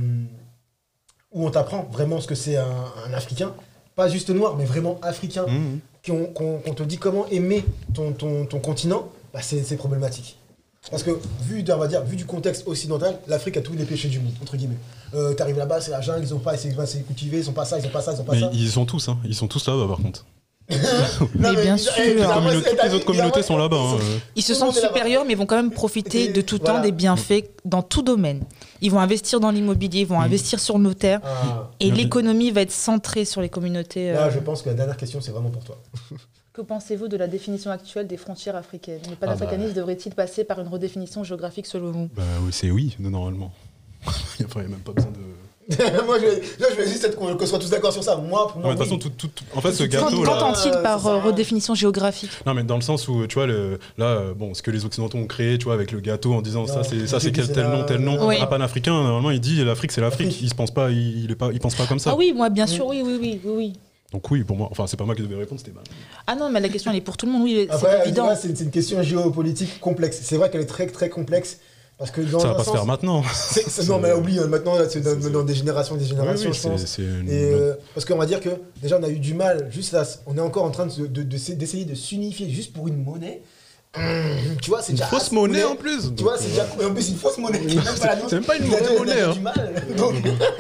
où 1.32 1.46
on 1.46 1.50
t'apprend 1.50 1.88
vraiment 1.92 2.20
ce 2.20 2.26
que 2.26 2.34
c'est 2.34 2.56
un, 2.56 2.84
un 3.06 3.12
Africain, 3.12 3.54
pas 3.94 4.08
juste 4.08 4.30
noir, 4.30 4.56
mais 4.56 4.64
vraiment 4.64 4.98
africain, 5.02 5.44
Mhm. 5.46 6.32
qu'on 6.32 6.74
te 6.74 6.82
dit 6.84 6.98
comment 6.98 7.26
aimer 7.28 7.64
ton, 7.92 8.12
ton, 8.12 8.46
ton 8.46 8.60
continent, 8.60 9.08
bah 9.34 9.40
c'est 9.42 9.76
problématique. 9.76 10.38
Parce 10.90 11.02
que 11.02 11.10
vu, 11.42 11.62
de- 11.62 11.72
on 11.72 11.78
va 11.78 11.86
dire, 11.86 12.02
vu 12.04 12.16
du 12.16 12.24
contexte 12.24 12.66
occidental, 12.66 13.18
l'Afrique 13.28 13.56
a 13.58 13.60
tous 13.60 13.74
les 13.74 13.84
péchés 13.84 14.08
du 14.08 14.20
monde, 14.20 14.32
entre 14.42 14.56
guillemets. 14.56 14.78
Euh, 15.14 15.34
T'arrives 15.34 15.58
là-bas, 15.58 15.80
c'est 15.80 15.90
la 15.90 16.00
jungle, 16.00 16.20
ils 16.22 16.34
ont 16.34 16.38
pas 16.38 16.52
assez, 16.52 16.74
assez 16.78 17.00
cultivé, 17.02 17.38
ils 17.38 17.48
ont 17.50 17.52
pas 17.52 17.64
ça, 17.64 17.78
ils 17.78 17.86
ont 17.86 17.90
pas 17.90 18.00
ça, 18.00 18.12
ils 18.14 18.20
ont 18.20 18.24
pas 18.24 18.32
Mais 18.34 18.40
ça. 18.40 18.50
ils 18.52 18.70
sont 18.70 18.86
tous, 18.86 19.08
hein. 19.08 19.18
Ils 19.24 19.34
sont 19.34 19.48
tous 19.48 19.66
là-bas 19.68 19.86
par 19.86 19.98
contre. 19.98 20.24
Non, 20.70 20.76
Mais 21.34 21.62
bien 21.62 21.76
ils- 21.76 21.78
sûr. 21.78 21.92
eh, 21.98 22.08
Les 22.08 22.14
la 22.20 22.26
communautés- 22.28 22.56
Russie, 22.56 22.70
toutes 22.70 22.82
les 22.84 22.94
autres 22.94 23.04
communautés 23.06 23.42
sont 23.42 23.56
là-bas. 23.56 23.76
hein. 23.78 23.96
Ils 24.36 24.42
se 24.42 24.52
sentent 24.54 24.74
supérieurs, 24.76 25.24
mais 25.24 25.32
ils 25.32 25.38
vont 25.38 25.46
quand 25.46 25.56
même 25.56 25.70
profiter 25.70 26.28
de 26.28 26.40
tout 26.42 26.58
Voilà. 26.60 26.76
temps 26.78 26.82
des 26.82 26.92
bienfaits 26.92 27.44
dans 27.64 27.80
tout 27.82 28.02
domaine. 28.02 28.42
Ils 28.82 28.90
vont 28.90 29.00
investir 29.00 29.40
dans 29.40 29.50
l'immobilier, 29.50 30.00
ils 30.02 30.06
vont 30.06 30.20
investir 30.20 30.60
sur 30.60 30.78
nos 30.78 30.92
terres. 30.94 31.20
Ah, 31.24 31.70
Et 31.80 31.90
Mm. 31.90 31.94
l'économie 31.94 32.50
va 32.50 32.60
être 32.62 32.70
centrée 32.72 33.24
sur 33.24 33.40
les 33.40 33.48
communautés. 33.48 34.10
euh, 34.10 34.14
là, 34.14 34.30
je 34.30 34.38
pense 34.40 34.60
que 34.62 34.68
la 34.68 34.74
dernière 34.74 34.96
question, 34.98 35.20
c'est 35.22 35.30
vraiment 35.32 35.50
pour 35.50 35.64
toi. 35.64 35.78
Que 36.58 36.62
pensez-vous 36.64 37.06
de 37.06 37.16
la 37.16 37.28
définition 37.28 37.70
actuelle 37.70 38.08
des 38.08 38.16
frontières 38.16 38.56
africaines? 38.56 38.98
Le 39.08 39.14
panafricanisme 39.14 39.74
devrait-il 39.74 40.12
passer 40.12 40.42
par 40.42 40.58
une 40.58 40.66
redéfinition 40.66 41.22
géographique 41.22 41.66
selon 41.66 41.92
vous? 41.92 42.08
Bah 42.16 42.24
oui, 42.42 42.48
c'est 42.50 42.72
oui, 42.72 42.96
normalement. 42.98 43.52
Il 44.40 44.46
n'y 44.46 44.52
a 44.52 44.62
même 44.68 44.80
pas 44.80 44.90
besoin 44.90 45.12
de. 45.12 45.18
Moi, 46.04 46.18
je, 46.18 46.60
là, 46.60 46.66
je 46.72 46.80
veux 46.82 46.88
juste 46.88 47.04
être 47.04 47.14
qu'on 47.14 47.46
soit 47.46 47.60
tous 47.60 47.70
d'accord 47.70 47.92
sur 47.92 48.02
ça. 48.02 48.16
Moi, 48.16 48.48
pour 48.48 48.60
moi, 48.60 48.70
de 48.74 48.76
toute 48.76 48.86
façon, 48.86 48.98
tout, 48.98 49.10
tout- 49.10 49.28
tout- 49.28 49.44
en 49.54 49.60
fait, 49.60 49.70
ce 49.70 49.84
gâteau. 49.84 50.20
Qu'entend-il 50.24 50.72
Euh, 50.72 50.82
par 50.82 51.06
euh, 51.06 51.20
redéfinition 51.20 51.76
géographique? 51.76 52.30
Non, 52.44 52.54
mais 52.54 52.64
dans 52.64 52.74
le 52.74 52.80
sens 52.82 53.06
où, 53.06 53.24
tu 53.28 53.34
vois, 53.34 53.46
le, 53.46 53.78
là, 53.96 54.06
euh, 54.06 54.34
bon, 54.34 54.52
ce 54.52 54.62
que 54.62 54.72
les 54.72 54.84
Occidentaux 54.84 55.18
ont 55.18 55.26
créé, 55.28 55.58
tu 55.58 55.66
vois, 55.66 55.74
avec 55.74 55.92
le 55.92 56.00
gâteau 56.00 56.34
en 56.34 56.42
disant 56.42 56.66
ça, 56.66 56.78
Non, 56.78 56.82
c'est 56.82 57.06
ça, 57.06 57.18
le 57.18 57.20
c'est 57.20 57.30
quel 57.30 57.46
c'est 57.46 57.52
tel 57.52 57.66
la- 57.66 57.76
nom, 57.76 57.84
tel 57.84 58.00
nom. 58.00 58.26
Oui. 58.26 58.36
Un 58.40 58.46
panafricain, 58.46 58.94
normalement, 58.94 59.30
il 59.30 59.40
dit 59.40 59.62
l'Afrique, 59.62 59.92
c'est 59.92 60.00
l'Afrique. 60.00 60.26
L'Afrique. 60.28 60.42
Il 60.42 60.48
se 60.48 60.54
pense 60.56 60.72
pas, 60.72 60.90
il, 60.90 61.22
il 61.24 61.30
est 61.30 61.36
pas, 61.36 61.50
il 61.52 61.60
pense 61.60 61.76
pas 61.76 61.86
comme 61.86 62.00
ça. 62.00 62.10
Ah 62.14 62.16
oui, 62.18 62.32
moi 62.34 62.48
bien 62.48 62.66
sûr, 62.66 62.86
oui, 62.86 63.02
oui, 63.04 63.16
oui, 63.20 63.40
oui, 63.44 63.52
oui. 63.56 63.72
Donc 64.12 64.30
oui, 64.30 64.42
pour 64.42 64.56
moi, 64.56 64.68
enfin, 64.70 64.86
c'est 64.86 64.96
pas 64.96 65.04
moi 65.04 65.14
qui 65.14 65.22
devais 65.22 65.34
répondre, 65.36 65.60
c'était. 65.60 65.72
Bah, 65.72 65.82
Ah 66.26 66.34
non, 66.34 66.48
mais 66.50 66.60
la 66.60 66.68
question 66.70 66.90
elle 66.90 66.96
est 66.96 67.02
pour 67.02 67.16
tout 67.18 67.26
le 67.26 67.32
monde, 67.32 67.42
oui, 67.42 67.68
c'est 67.78 68.06
évident. 68.06 68.30
c'est 68.40 68.60
une 68.60 68.70
question 68.70 69.02
géopolitique 69.02 69.80
complexe. 69.80 70.20
C'est 70.22 70.36
vrai 70.36 70.50
qu'elle 70.50 70.62
est 70.62 70.66
très, 70.66 70.86
très 70.86 71.08
complexe. 71.10 71.58
Parce 71.98 72.12
que 72.12 72.20
dans 72.20 72.38
ça 72.38 72.48
va 72.48 72.54
pas 72.54 72.62
se 72.64 72.70
faire 72.70 72.86
maintenant. 72.86 73.22
Non, 73.88 73.98
mais 73.98 74.12
oublie, 74.12 74.38
hein, 74.38 74.46
maintenant, 74.46 74.74
c'est 74.88 75.00
dans, 75.00 75.16
dans 75.30 75.42
des 75.42 75.54
générations 75.54 75.96
et 75.96 75.98
des 75.98 76.04
générations, 76.04 76.48
oui, 76.48 76.54
je 76.54 76.60
c'est 76.60 76.68
pense. 76.68 76.86
c'est 76.86 77.02
une- 77.02 77.28
Et, 77.28 77.52
euh, 77.52 77.74
parce 77.92 78.06
qu'on 78.06 78.16
va 78.16 78.24
dire 78.24 78.40
que 78.40 78.50
déjà 78.80 78.98
on 79.00 79.02
a 79.02 79.08
eu 79.08 79.18
du 79.18 79.34
mal, 79.34 79.68
juste 79.72 79.90
là, 79.92 80.04
on 80.26 80.36
est 80.36 80.40
encore 80.40 80.62
en 80.64 80.70
train 80.70 80.86
de 80.86 80.92
se- 80.92 81.00
de- 81.02 81.24
de- 81.24 81.54
d'essayer 81.54 81.84
de 81.84 81.94
s'unifier 81.96 82.48
juste 82.50 82.72
pour 82.72 82.86
une 82.86 83.02
monnaie. 83.02 83.42
Hum, 83.96 84.02
tu 84.62 84.68
vois, 84.70 84.82
c'est 84.82 84.90
Une 84.92 84.96
déjà 84.98 85.06
fausse 85.08 85.32
monnaie 85.32 85.64
en 85.64 85.74
plus. 85.74 86.14
Tu 86.14 86.22
vois, 86.22 86.36
c'est 86.38 86.48
déjà. 86.50 86.62
En 86.86 86.92
plus, 86.94 87.08
une 87.08 87.16
fausse 87.16 87.38
monnaie. 87.38 87.58
même. 87.58 87.82
C'est 88.28 88.32
même 88.34 88.44
pas 88.44 88.56
une 88.56 88.66
vraie 88.66 88.82
monnaie, 88.98 89.20
hein. 89.22 89.30
du 89.32 89.40
mal. 89.40 89.72
Donc, 89.96 90.14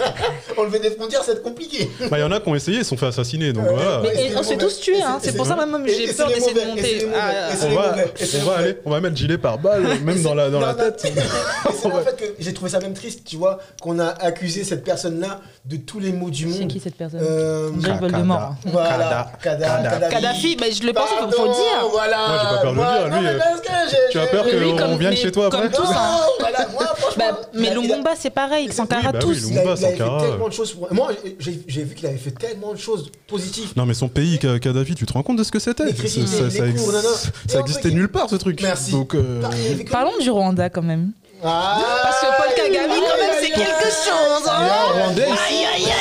enlever 0.56 0.78
des 0.78 0.90
frontières, 0.92 1.22
c'est 1.24 1.42
compliqué. 1.42 1.90
Bah, 2.10 2.18
il 2.18 2.20
y 2.20 2.24
en 2.24 2.32
a 2.32 2.40
qui 2.40 2.48
ont 2.48 2.54
essayé, 2.54 2.78
ils 2.78 2.84
se 2.84 2.90
sont 2.90 2.96
fait 2.96 3.06
assassiner. 3.06 3.52
Donc 3.52 3.66
voilà. 3.68 4.00
Mais 4.02 4.08
et 4.08 4.12
c'est 4.30 4.36
on 4.36 4.38
les 4.38 4.42
se 4.44 4.48
fait 4.48 4.54
mauvais. 4.54 4.56
tous 4.66 4.88
Et 4.88 5.02
hein. 5.02 5.18
c'est- 5.20 5.30
c'est 5.30 5.36
pour 5.36 5.46
ça 5.46 5.56
c'est- 5.60 5.66
même 5.66 5.86
j'ai 5.86 6.12
peur 6.14 6.28
c'est 6.28 6.34
d'essayer 6.34 6.54
de 6.54 6.60
c'est 6.60 6.66
monter. 6.66 7.06
Ah, 7.14 7.30
c'est 7.54 7.66
On 7.66 7.74
va, 7.74 7.94
c'est 8.16 8.48
aller, 8.56 8.78
on 8.86 8.90
va 8.90 9.00
mettre 9.00 9.16
gilet 9.16 9.38
par 9.38 9.58
balle, 9.58 9.82
même 10.04 10.22
dans 10.22 10.34
la, 10.34 10.48
dans 10.50 10.60
la 10.60 10.74
tête. 10.74 11.00
C'est 11.02 11.86
en 11.86 12.00
fait 12.02 12.16
que 12.16 12.24
j'ai 12.40 12.54
trouvé 12.54 12.70
ça 12.70 12.80
même 12.80 12.94
triste, 12.94 13.20
tu 13.26 13.36
vois, 13.36 13.58
qu'on 13.82 13.98
a 13.98 14.06
accusé 14.08 14.64
cette 14.64 14.84
personne-là 14.84 15.40
de 15.66 15.76
tous 15.76 16.00
les 16.00 16.12
maux 16.12 16.30
du 16.30 16.50
C'est 16.50 16.60
monde. 16.60 16.68
qui 16.68 16.80
cette 16.80 16.96
personne 16.96 17.20
Euh, 17.22 17.70
dirait 17.74 17.98
Voldemort. 17.98 18.54
Voilà, 18.64 19.30
Kadhafi. 19.42 20.56
Bah, 20.56 20.66
je 20.72 20.82
le 20.86 20.92
pense, 20.94 21.08
il 21.12 21.32
faut 21.34 21.44
le 21.44 21.50
dire. 21.52 21.88
Voilà. 21.92 22.16
Moi, 22.28 22.38
j'ai 22.40 22.56
pas 22.56 22.62
peur 22.62 22.72
de 22.72 22.78
le 22.78 23.10
dire, 23.10 23.17
non, 23.18 23.28
lui, 23.28 23.28
mais 23.28 23.34
euh, 23.34 23.38
parce 23.38 23.60
que 23.60 23.90
j'ai- 23.90 23.96
Tu 24.10 24.18
as 24.18 24.24
j'ai- 24.24 24.30
peur 24.30 24.44
qu'on 24.44 24.76
comme- 24.76 24.98
vienne 24.98 25.10
mais 25.10 25.16
chez 25.16 25.32
toi 25.32 25.50
comme 25.50 25.60
après 25.60 25.76
tous, 25.76 25.86
hein. 25.90 26.18
voilà, 26.40 26.66
moi, 26.72 26.84
franchement. 26.96 27.24
Bah, 27.30 27.38
mais 27.54 27.60
il 27.60 27.66
a- 27.66 27.70
il 27.72 27.78
a- 27.78 27.80
Lumumba, 27.80 28.10
c'est 28.18 28.30
pareil, 28.30 28.72
Sankara, 28.72 29.00
Oui, 29.06 29.12
bah 29.12 29.18
tous. 29.18 29.28
oui, 29.28 29.36
Il, 29.52 29.58
a, 29.58 29.62
Lumumba, 29.62 29.74
il 29.78 29.84
avait 29.84 29.96
fait 29.96 30.26
tellement 30.28 30.48
de 30.48 30.52
choses 30.52 30.72
pour. 30.72 30.92
Moi, 30.92 31.08
j'ai 31.38 31.60
j'ai 31.66 31.82
vu 31.84 31.94
qu'il 31.94 32.06
avait 32.06 32.16
fait 32.16 32.30
tellement 32.30 32.72
de 32.72 32.78
choses 32.78 33.10
positives. 33.26 33.72
Non, 33.76 33.86
mais 33.86 33.94
son 33.94 34.08
pays, 34.08 34.38
Ka- 34.38 34.58
Kadhafi, 34.58 34.94
tu 34.94 35.06
te 35.06 35.12
rends 35.12 35.22
compte 35.22 35.36
de 35.38 35.44
ce 35.44 35.50
que 35.52 35.58
c'était? 35.58 35.86
Ça, 35.94 35.96
ça- 35.96 36.44
les 36.44 36.50
ça 36.50 36.58
cours, 36.58 36.66
ex- 36.68 36.86
nanana. 36.86 37.08
Et 37.48 37.52
ça 37.52 37.58
en 37.58 37.60
existait 37.62 37.90
nulle 37.90 38.08
part 38.08 38.28
ce 38.30 38.36
truc. 38.36 38.60
Merci. 38.62 38.92
Donc, 38.92 39.14
euh, 39.14 39.40
Putain, 39.40 39.50
il 39.56 39.66
avait 39.66 39.74
fait 39.76 39.84
que- 39.84 39.90
Parlons 39.90 40.18
du 40.20 40.30
Rwanda 40.30 40.68
quand 40.70 40.82
même. 40.82 41.12
Ah, 41.44 41.78
Parce 42.02 42.20
que 42.20 42.26
Paul 42.26 42.52
Kagame, 42.56 42.90
quand 42.90 42.96
même, 42.96 43.36
c'est 43.40 43.50
quelque 43.50 43.62
chose. 43.62 44.48
hein. 44.48 44.58
Il 44.60 44.66
y 44.66 44.70
a 44.70 44.74
un 44.82 45.04
Rwandais 45.04 45.22
ici. 45.22 45.38
Aïe, 45.48 45.56
aïe, 45.56 45.66
aïe, 45.66 45.84
aïe, 45.84 45.92
aïe. 45.92 45.97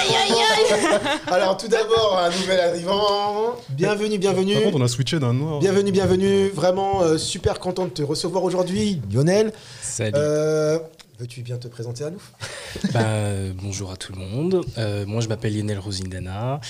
Alors, 1.27 1.57
tout 1.57 1.67
d'abord, 1.67 2.17
un 2.17 2.29
nouvel 2.29 2.59
arrivant. 2.59 3.55
Bienvenue, 3.69 4.17
bienvenue. 4.17 4.53
Par 4.53 4.63
contre, 4.63 4.77
on 4.77 4.83
a 4.83 4.87
switché 4.87 5.19
d'un 5.19 5.33
noir. 5.33 5.59
Bienvenue, 5.59 5.91
bienvenue. 5.91 6.49
Vraiment 6.49 7.01
euh, 7.01 7.17
super 7.17 7.59
content 7.59 7.85
de 7.85 7.91
te 7.91 8.03
recevoir 8.03 8.43
aujourd'hui, 8.43 9.01
Lionel. 9.11 9.53
Salut. 9.81 10.13
Euh, 10.15 10.79
Veux-tu 11.19 11.41
bien 11.41 11.57
te 11.57 11.67
présenter 11.67 12.03
à 12.03 12.11
nous? 12.11 12.21
Bah, 12.93 12.99
euh, 13.01 13.53
bonjour 13.55 13.91
à 13.91 13.97
tout 13.97 14.13
le 14.13 14.19
monde. 14.19 14.63
Euh, 14.77 15.03
moi, 15.07 15.19
je 15.21 15.27
m'appelle 15.27 15.57
Lionel 15.57 15.79
Rosindana. 15.79 16.61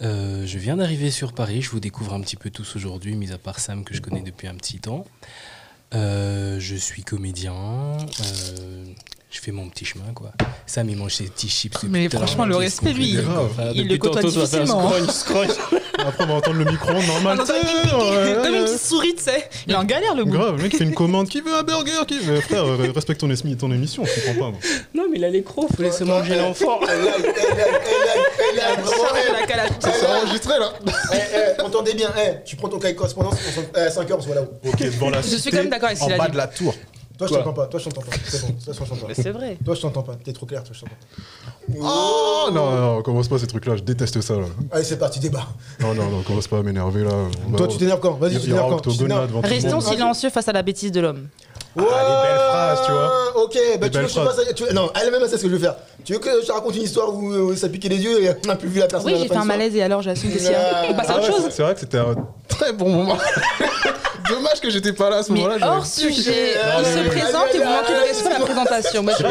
Euh, 0.00 0.44
je 0.44 0.58
viens 0.58 0.76
d'arriver 0.76 1.12
sur 1.12 1.32
Paris. 1.32 1.62
Je 1.62 1.70
vous 1.70 1.78
découvre 1.78 2.14
un 2.14 2.20
petit 2.20 2.34
peu 2.34 2.50
tous 2.50 2.74
aujourd'hui, 2.74 3.14
mis 3.14 3.30
à 3.30 3.38
part 3.38 3.60
Sam 3.60 3.84
que 3.84 3.94
je 3.94 4.00
connais 4.00 4.22
depuis 4.22 4.48
un 4.48 4.54
petit 4.54 4.80
temps. 4.80 5.04
Euh, 5.94 6.56
je 6.58 6.76
suis 6.76 7.02
comédien. 7.02 7.52
Euh, 7.54 8.84
je 9.30 9.40
fais 9.40 9.52
mon 9.52 9.68
petit 9.68 9.84
chemin, 9.84 10.12
quoi. 10.14 10.32
Sam, 10.66 10.88
il 10.88 10.96
mange 10.96 11.14
ses 11.14 11.24
petits 11.24 11.48
chips. 11.48 11.82
Mais 11.84 12.08
franchement, 12.08 12.46
le 12.46 12.56
respect, 12.56 12.92
lui, 12.92 13.10
il- 13.74 13.88
le 13.88 13.96
côtoie 13.98 14.22
difficilement, 14.22 14.90
scroll, 14.90 15.10
scroll. 15.10 15.48
Après, 15.98 16.24
on 16.24 16.26
va 16.26 16.34
entendre 16.34 16.58
le 16.58 16.64
micro 16.64 16.92
normal. 16.92 17.38
Comme 17.38 18.54
une 18.54 18.64
petite 18.64 18.78
souris, 18.78 19.14
tu 19.14 19.22
sais. 19.24 19.48
Il 19.66 19.72
est 19.72 19.76
en 19.76 19.84
galère, 19.84 20.14
le 20.14 20.24
bout. 20.24 20.32
Grave, 20.32 20.56
le 20.56 20.62
mec 20.64 20.76
fait 20.76 20.84
une 20.84 20.94
commande. 20.94 21.28
Qui 21.28 21.40
veut 21.40 21.54
un 21.54 21.62
burger 21.62 22.04
qui... 22.06 22.18
Mais 22.26 22.40
frère, 22.40 22.64
euh, 22.64 22.90
respecte 22.94 23.20
ton, 23.20 23.28
esmi- 23.28 23.56
ton 23.56 23.70
émission, 23.70 24.04
je 24.04 24.14
comprends 24.26 24.46
pas. 24.46 24.50
moi. 24.50 24.58
Non, 24.94 25.04
mais 25.10 25.18
il 25.18 25.24
a 25.24 25.28
l'écran, 25.28 25.66
faut 25.74 25.82
laisser 25.82 26.04
manger 26.04 26.34
eh, 26.36 26.40
l'enfant. 26.40 26.80
Eh. 26.82 26.86
Eh, 26.86 28.62
C'est 29.80 30.02
là. 30.08 30.18
enregistré 30.22 30.58
là 30.58 30.72
Eh, 31.12 31.16
eh, 31.58 31.62
entendez 31.62 31.94
bien, 31.94 32.10
eh, 32.18 32.36
tu 32.44 32.56
prends 32.56 32.68
ton 32.68 32.78
cahier 32.78 32.94
de 32.94 32.98
correspondance, 32.98 33.34
à 33.74 33.90
5 33.90 34.10
heures, 34.10 34.18
on 34.18 34.20
se 34.20 34.26
voit 34.26 34.36
là-haut. 34.36 34.52
Ok, 34.66 34.78
devant 34.82 35.10
la 35.10 35.20
Je 35.22 35.36
suis 35.36 35.50
quand 35.50 35.58
même 35.58 35.68
d'accord 35.70 35.88
avec 35.90 36.02
En 36.02 36.08
bas 36.16 36.28
de 36.28 36.36
la 36.36 36.46
tour. 36.46 36.74
Toi, 37.28 37.38
je 37.38 37.42
t'entends 37.44 37.52
pas, 37.52 37.66
toi, 37.66 37.80
je 37.80 37.84
t'entends 37.88 38.00
pas. 38.02 38.16
C'est 38.28 38.40
bon, 38.42 38.52
toi, 38.64 38.72
je 38.74 38.78
t'entends 38.78 38.96
pas. 38.96 39.06
Mais 39.08 39.14
c'est 39.14 39.30
vrai. 39.30 39.58
Toi, 39.64 39.74
je 39.74 39.80
t'entends 39.80 40.02
pas, 40.02 40.14
t'es 40.22 40.32
trop 40.32 40.46
clair, 40.46 40.62
toi, 40.64 40.74
je 40.74 40.80
t'entends 40.80 40.92
pas. 40.92 41.74
Oh 41.80 42.50
non, 42.52 42.70
non, 42.70 42.80
non, 42.96 43.02
commence 43.02 43.28
pas 43.28 43.38
ces 43.38 43.46
trucs-là, 43.46 43.76
je 43.76 43.82
déteste 43.82 44.20
ça 44.20 44.34
là. 44.34 44.46
Allez, 44.72 44.84
c'est 44.84 44.98
parti, 44.98 45.20
débat. 45.20 45.46
Non, 45.80 45.94
non, 45.94 46.06
non, 46.10 46.22
commence 46.22 46.48
pas 46.48 46.58
à 46.58 46.62
m'énerver 46.62 47.04
là. 47.04 47.10
On 47.52 47.56
Toi, 47.56 47.68
tu 47.68 47.78
t'énerves 47.78 48.00
quand? 48.00 48.12
Vas-y, 48.14 48.40
tu 48.40 48.48
t'énerves 48.48 48.82
quand? 48.82 49.40
Restons 49.42 49.80
silencieux 49.80 50.30
face 50.30 50.48
à 50.48 50.52
la 50.52 50.62
bêtise 50.62 50.92
de 50.92 51.00
l'homme. 51.00 51.28
Ouais, 51.74 51.84
des 51.84 51.88
belles 51.88 52.38
phrases, 52.50 52.80
tu 52.84 52.92
vois. 52.92 53.12
Ok, 53.44 53.56
bah 53.80 53.88
tu 53.88 53.96
veux 53.98 54.04
que 54.04 54.10
je 54.10 54.52
tu- 54.52 54.74
Non, 54.74 54.90
elle 54.94 55.10
même, 55.10 55.22
c'est 55.26 55.38
ce 55.38 55.42
que 55.42 55.48
je 55.48 55.54
vais 55.56 55.62
faire. 55.62 55.76
Tu 56.04 56.12
veux 56.12 56.18
que 56.18 56.28
je 56.42 56.46
te 56.46 56.52
raconte 56.52 56.76
une 56.76 56.82
histoire 56.82 57.14
où 57.14 57.32
euh, 57.32 57.56
ça 57.56 57.70
piquait 57.70 57.88
les 57.88 57.96
yeux 58.02 58.22
et 58.24 58.30
on 58.44 58.48
n'a 58.48 58.56
plus 58.56 58.68
vu 58.68 58.80
la 58.80 58.88
personne 58.88 59.10
Oui, 59.10 59.18
j'ai 59.18 59.26
fait 59.28 59.36
un 59.36 59.44
malaise 59.46 59.74
et 59.74 59.82
alors 59.82 60.02
j'assume 60.02 60.32
que 60.32 60.38
si. 60.38 60.48
Ah, 60.54 60.82
On 60.90 60.94
passe 60.94 61.08
à 61.08 61.12
Ah 61.14 61.16
autre 61.16 61.28
ouais, 61.28 61.32
chose. 61.32 61.44
c'est- 61.44 61.50
C'est 61.52 61.62
vrai 61.62 61.72
que 61.72 61.80
c'était 61.80 61.96
un 61.98 62.14
très 62.46 62.74
bon 62.74 62.90
moment. 62.90 63.16
Dommage 64.32 64.60
que 64.60 64.70
j'étais 64.70 64.92
pas 64.92 65.10
là 65.10 65.16
à 65.18 65.22
ce 65.22 65.32
moment-là. 65.32 65.56
hors 65.62 65.86
sujet, 65.86 66.54
mais- 66.82 66.84
se 66.84 67.08
présente 67.08 67.54
et 67.54 67.58
vous 67.58 67.64
manquez 67.64 67.92
de 67.94 68.08
respect 68.08 68.28
à 68.34 68.38
la 68.38 68.44
présentation. 68.44 69.04
C'est 69.16 69.22
pas 69.22 69.30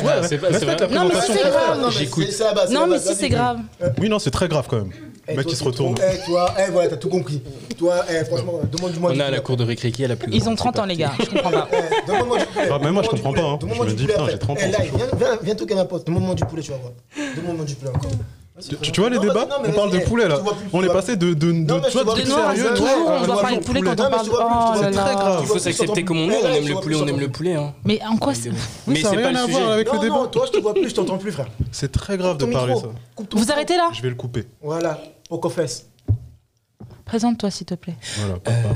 grave, 0.00 0.26
c'est 0.28 0.36
pas 0.38 0.74
grave. 0.76 0.92
Non, 0.92 1.04
mais 1.04 1.10
présentation. 1.10 1.34
c'est 1.34 1.50
grave. 1.50 2.70
Non, 2.72 2.86
mais 2.86 2.98
si, 2.98 3.14
c'est 3.14 3.28
grave. 3.28 3.58
Oui, 3.98 4.08
non, 4.08 4.18
c'est 4.18 4.30
très 4.30 4.48
grave 4.48 4.66
quand 4.68 4.76
même. 4.76 4.90
Eh, 5.28 5.32
Le 5.32 5.36
mec 5.36 5.46
qui 5.46 5.54
se 5.54 5.62
retourne. 5.62 5.94
Eh, 6.02 6.24
toi, 6.26 6.52
eh, 6.58 6.70
voilà, 6.72 6.88
t'as 6.88 6.96
tout 6.96 7.08
compris. 7.08 7.40
Toi, 7.78 8.04
eh, 8.10 8.24
franchement, 8.24 8.60
demande-moi 8.72 9.12
On 9.14 9.20
a 9.20 9.30
la 9.30 9.38
cour 9.38 9.56
de 9.56 9.62
récré 9.62 9.92
qui 9.92 10.02
est 10.02 10.08
la 10.08 10.16
plus 10.16 10.32
Ils 10.34 10.48
ont 10.48 10.56
30 10.56 10.80
ans, 10.80 10.84
les 10.84 10.96
gars. 10.96 11.12
Je 11.20 11.26
comprends 11.26 11.50
pas. 11.52 11.68
Eh, 11.72 12.10
Demande-moi 12.10 12.38
du 12.38 12.46
poulet. 12.46 12.68
Ah, 12.72 12.78
même 12.80 12.92
moi, 12.94 13.02
je 13.04 13.08
comprends 13.08 13.32
pas, 13.32 13.40
hein. 13.42 13.58
Je 13.62 13.66
me 13.82 13.92
dis, 13.92 14.06
putain, 14.06 14.26
j'ai 14.28 14.38
30 14.38 14.58
ans, 14.58 14.62
Eh, 14.64 14.70
viens, 14.96 15.06
viens, 15.16 15.38
viens 15.40 15.54
toquer 15.54 15.74
à 15.74 15.76
ma 15.76 15.84
poste. 15.84 16.08
Demande-moi 16.08 16.34
du 16.34 16.44
poulet, 16.44 16.62
tu 16.62 16.72
vas 16.72 16.78
voir. 16.78 16.92
Demande-moi 17.36 17.64
du 17.64 17.74
poulet 17.76 17.92
encore. 17.94 18.10
Tu, 18.60 18.92
tu 18.92 19.00
vois 19.00 19.08
les 19.08 19.16
non, 19.16 19.22
débats 19.22 19.46
non, 19.46 19.56
On 19.66 19.72
parle 19.72 19.90
de 19.92 19.98
poulet 20.00 20.24
eh, 20.26 20.28
là. 20.28 20.38
On 20.74 20.82
est 20.82 20.88
passé 20.88 21.16
de, 21.16 21.28
de, 21.32 21.34
de, 21.34 21.52
Non, 21.52 21.80
vois, 21.80 22.04
de 22.04 22.20
De 22.20 22.26
sérieux, 22.26 22.68
on 23.06 23.24
jouer 23.24 23.34
parler 23.34 23.56
au 23.56 23.60
de 23.60 23.64
poulet 23.64 23.80
quand 23.80 23.92
on 23.92 24.10
parle. 24.10 24.28
Oh 24.30 24.72
C'est 24.78 24.90
très 24.90 25.14
grave. 25.14 25.38
Il 25.40 25.46
faut 25.46 25.58
s'accepter 25.58 26.04
comme 26.04 26.18
on 26.18 26.30
est, 26.30 26.38
Eh, 26.38 26.46
on 26.46 26.52
aime 26.54 26.68
le 26.68 26.74
poulet, 26.80 26.96
on 26.96 27.06
aime 27.06 27.20
le 27.20 27.28
poulet. 27.30 27.54
hein. 27.54 27.74
Mais 27.84 28.00
en 28.04 28.16
quoi 28.18 28.34
c'est- 28.34 28.50
Mais 28.86 29.00
ça 29.00 29.10
c'est 29.10 29.16
rien 29.16 29.26
pas 29.26 29.32
le 29.32 29.38
à 29.38 29.46
voir 29.46 29.60
sujet. 29.62 29.72
avec 29.72 29.92
le 29.92 29.98
débat. 30.00 30.26
toi, 30.30 30.44
je 30.46 30.52
te 30.52 30.58
vois 30.58 30.74
plus, 30.74 30.90
je 30.90 30.94
t'entends 30.94 31.16
plus, 31.16 31.32
frère. 31.32 31.48
C'est 31.70 31.90
très 31.90 32.18
grave 32.18 32.36
de 32.36 32.44
parler 32.44 32.74
ça. 32.76 32.88
Vous 33.32 33.50
arrêtez 33.50 33.76
là 33.76 33.88
Je 33.94 34.02
vais 34.02 34.10
le 34.10 34.14
couper. 34.16 34.44
Voilà, 34.60 35.02
pour 35.30 35.40
qu'on 35.40 35.48
fasse. 35.50 35.86
Présente-toi, 37.06 37.50
s'il 37.50 37.66
te 37.66 37.74
plaît. 37.74 37.96
Voilà, 38.18 38.34
papa. 38.38 38.68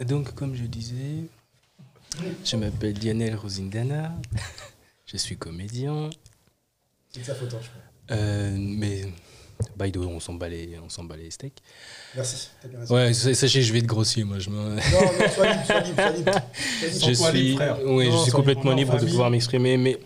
Euh, 0.00 0.04
donc, 0.04 0.34
comme 0.34 0.54
je 0.54 0.64
disais, 0.64 1.24
je 2.44 2.56
m'appelle 2.56 2.94
Lionel 3.02 3.36
Rosindana. 3.36 4.12
je 5.06 5.16
suis 5.16 5.36
comédien. 5.36 6.10
C'est 7.10 7.24
sa 7.24 7.32
hein, 7.32 7.36
je 7.40 7.46
crois. 7.46 7.62
Euh, 8.10 8.56
mais, 8.58 9.02
by 9.76 9.92
the 9.92 9.96
way, 9.98 10.06
on 10.06 10.20
s'en 10.20 10.34
bat 10.34 10.48
les, 10.48 10.78
on 10.84 10.88
s'en 10.88 11.04
bat 11.04 11.16
les 11.16 11.30
steaks. 11.30 11.58
Merci, 12.14 12.48
t'as 12.62 12.68
bien 12.68 12.80
raison. 12.80 12.94
Ouais, 12.94 13.12
sa- 13.12 13.34
sachez, 13.34 13.62
je 13.62 13.72
vais 13.72 13.80
être 13.80 13.86
grossier, 13.86 14.24
moi. 14.24 14.38
Je, 14.38 14.50
me- 14.50 14.56
Non, 14.56 14.76
non, 14.76 15.28
sois 15.34 15.50
libre, 15.52 15.64
sois 15.66 15.80
libre, 15.80 15.94
sois 15.96 16.10
libre. 16.10 16.32
Vas-y. 16.82 16.92
je 17.08 17.12
suis, 17.12 17.32
libre, 17.42 17.56
frère. 17.58 17.78
oui, 17.86 18.08
je 18.10 18.16
suis 18.18 18.32
complètement 18.32 18.72
libre 18.72 18.98
de 18.98 19.06
pouvoir 19.06 19.30
m'exprimer, 19.30 19.76
mais 19.76 19.98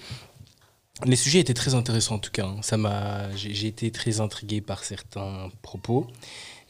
les 1.04 1.16
sujets 1.16 1.40
étaient 1.40 1.54
très 1.54 1.74
intéressants 1.74 2.16
en 2.16 2.18
tout 2.20 2.30
cas. 2.30 2.46
hein. 2.46 2.56
Ça 2.62 2.76
m'a, 2.76 3.34
j'ai 3.36 3.66
été 3.66 3.90
très 3.90 4.20
intrigué 4.20 4.60
par 4.60 4.84
certains 4.84 5.50
propos. 5.62 6.06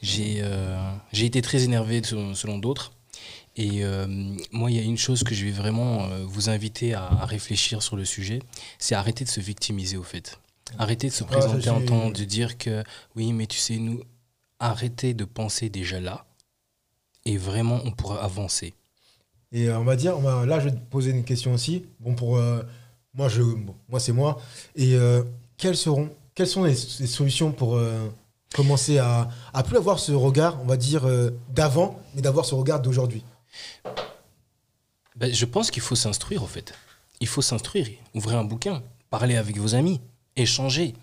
J'ai 0.01 0.39
euh, 0.41 0.77
j'ai 1.13 1.25
été 1.25 1.41
très 1.41 1.63
énervé 1.63 2.01
selon, 2.03 2.33
selon 2.35 2.57
d'autres. 2.57 2.91
Et 3.55 3.83
euh, 3.85 4.07
moi, 4.51 4.71
il 4.71 4.77
y 4.77 4.79
a 4.79 4.83
une 4.83 4.97
chose 4.97 5.23
que 5.23 5.35
je 5.35 5.45
vais 5.45 5.51
vraiment 5.51 6.09
vous 6.25 6.49
inviter 6.49 6.95
à, 6.95 7.05
à 7.05 7.25
réfléchir 7.27 7.83
sur 7.83 7.95
le 7.95 8.03
sujet, 8.03 8.39
c'est 8.79 8.95
arrêter 8.95 9.23
de 9.23 9.29
se 9.29 9.39
victimiser 9.39 9.95
au 9.95 10.01
fait. 10.03 10.39
Arrêter 10.77 11.07
de 11.09 11.13
se 11.13 11.23
Ah, 11.23 11.27
présenter 11.27 11.69
en 11.69 12.09
de 12.09 12.23
dire 12.23 12.57
que 12.57 12.83
oui, 13.15 13.33
mais 13.33 13.45
tu 13.47 13.57
sais, 13.57 13.77
nous, 13.77 14.01
arrêtez 14.59 15.13
de 15.13 15.25
penser 15.25 15.69
déjà 15.69 15.99
là, 15.99 16.25
et 17.25 17.37
vraiment, 17.37 17.79
on 17.85 17.91
pourra 17.91 18.23
avancer. 18.23 18.73
Et 19.51 19.67
euh, 19.69 19.77
on 19.79 19.83
va 19.83 19.95
dire, 19.95 20.17
on 20.17 20.21
va- 20.21 20.45
là, 20.45 20.59
je 20.59 20.65
vais 20.65 20.71
te 20.75 20.79
poser 20.89 21.11
une 21.11 21.23
question 21.23 21.53
aussi. 21.53 21.85
Bon, 21.99 22.15
pour 22.15 22.37
euh, 22.37 22.63
moi, 23.13 23.29
je, 23.29 23.41
bon, 23.43 23.75
moi, 23.87 23.99
c'est 23.99 24.11
moi. 24.11 24.41
Et 24.75 24.95
euh, 24.95 25.23
quelles 25.57 25.77
seront, 25.77 26.09
quelles 26.33 26.47
sont 26.47 26.63
les, 26.63 26.71
les 26.71 27.07
solutions 27.07 27.51
pour 27.51 27.75
euh, 27.75 28.09
commencer 28.55 28.97
à, 28.97 29.29
à 29.53 29.63
plus 29.63 29.77
avoir 29.77 29.99
ce 29.99 30.11
regard, 30.11 30.59
on 30.61 30.65
va 30.65 30.75
dire, 30.77 31.05
d'avant, 31.49 31.99
mais 32.15 32.21
d'avoir 32.21 32.45
ce 32.45 32.55
regard 32.55 32.81
d'aujourd'hui? 32.81 33.23
Ben, 35.15 35.31
je 35.33 35.45
pense 35.45 35.69
qu'il 35.71 35.81
faut 35.83 35.95
s'instruire, 35.95 36.41
en 36.43 36.47
fait. 36.47 36.73
Il 37.19 37.27
faut 37.27 37.41
s'instruire, 37.43 37.87
ouvrir 38.15 38.39
un 38.39 38.43
bouquin, 38.43 38.81
parler 39.09 39.35
avec 39.35 39.57
vos 39.57 39.75
amis, 39.75 40.01
échanger. 40.35 40.93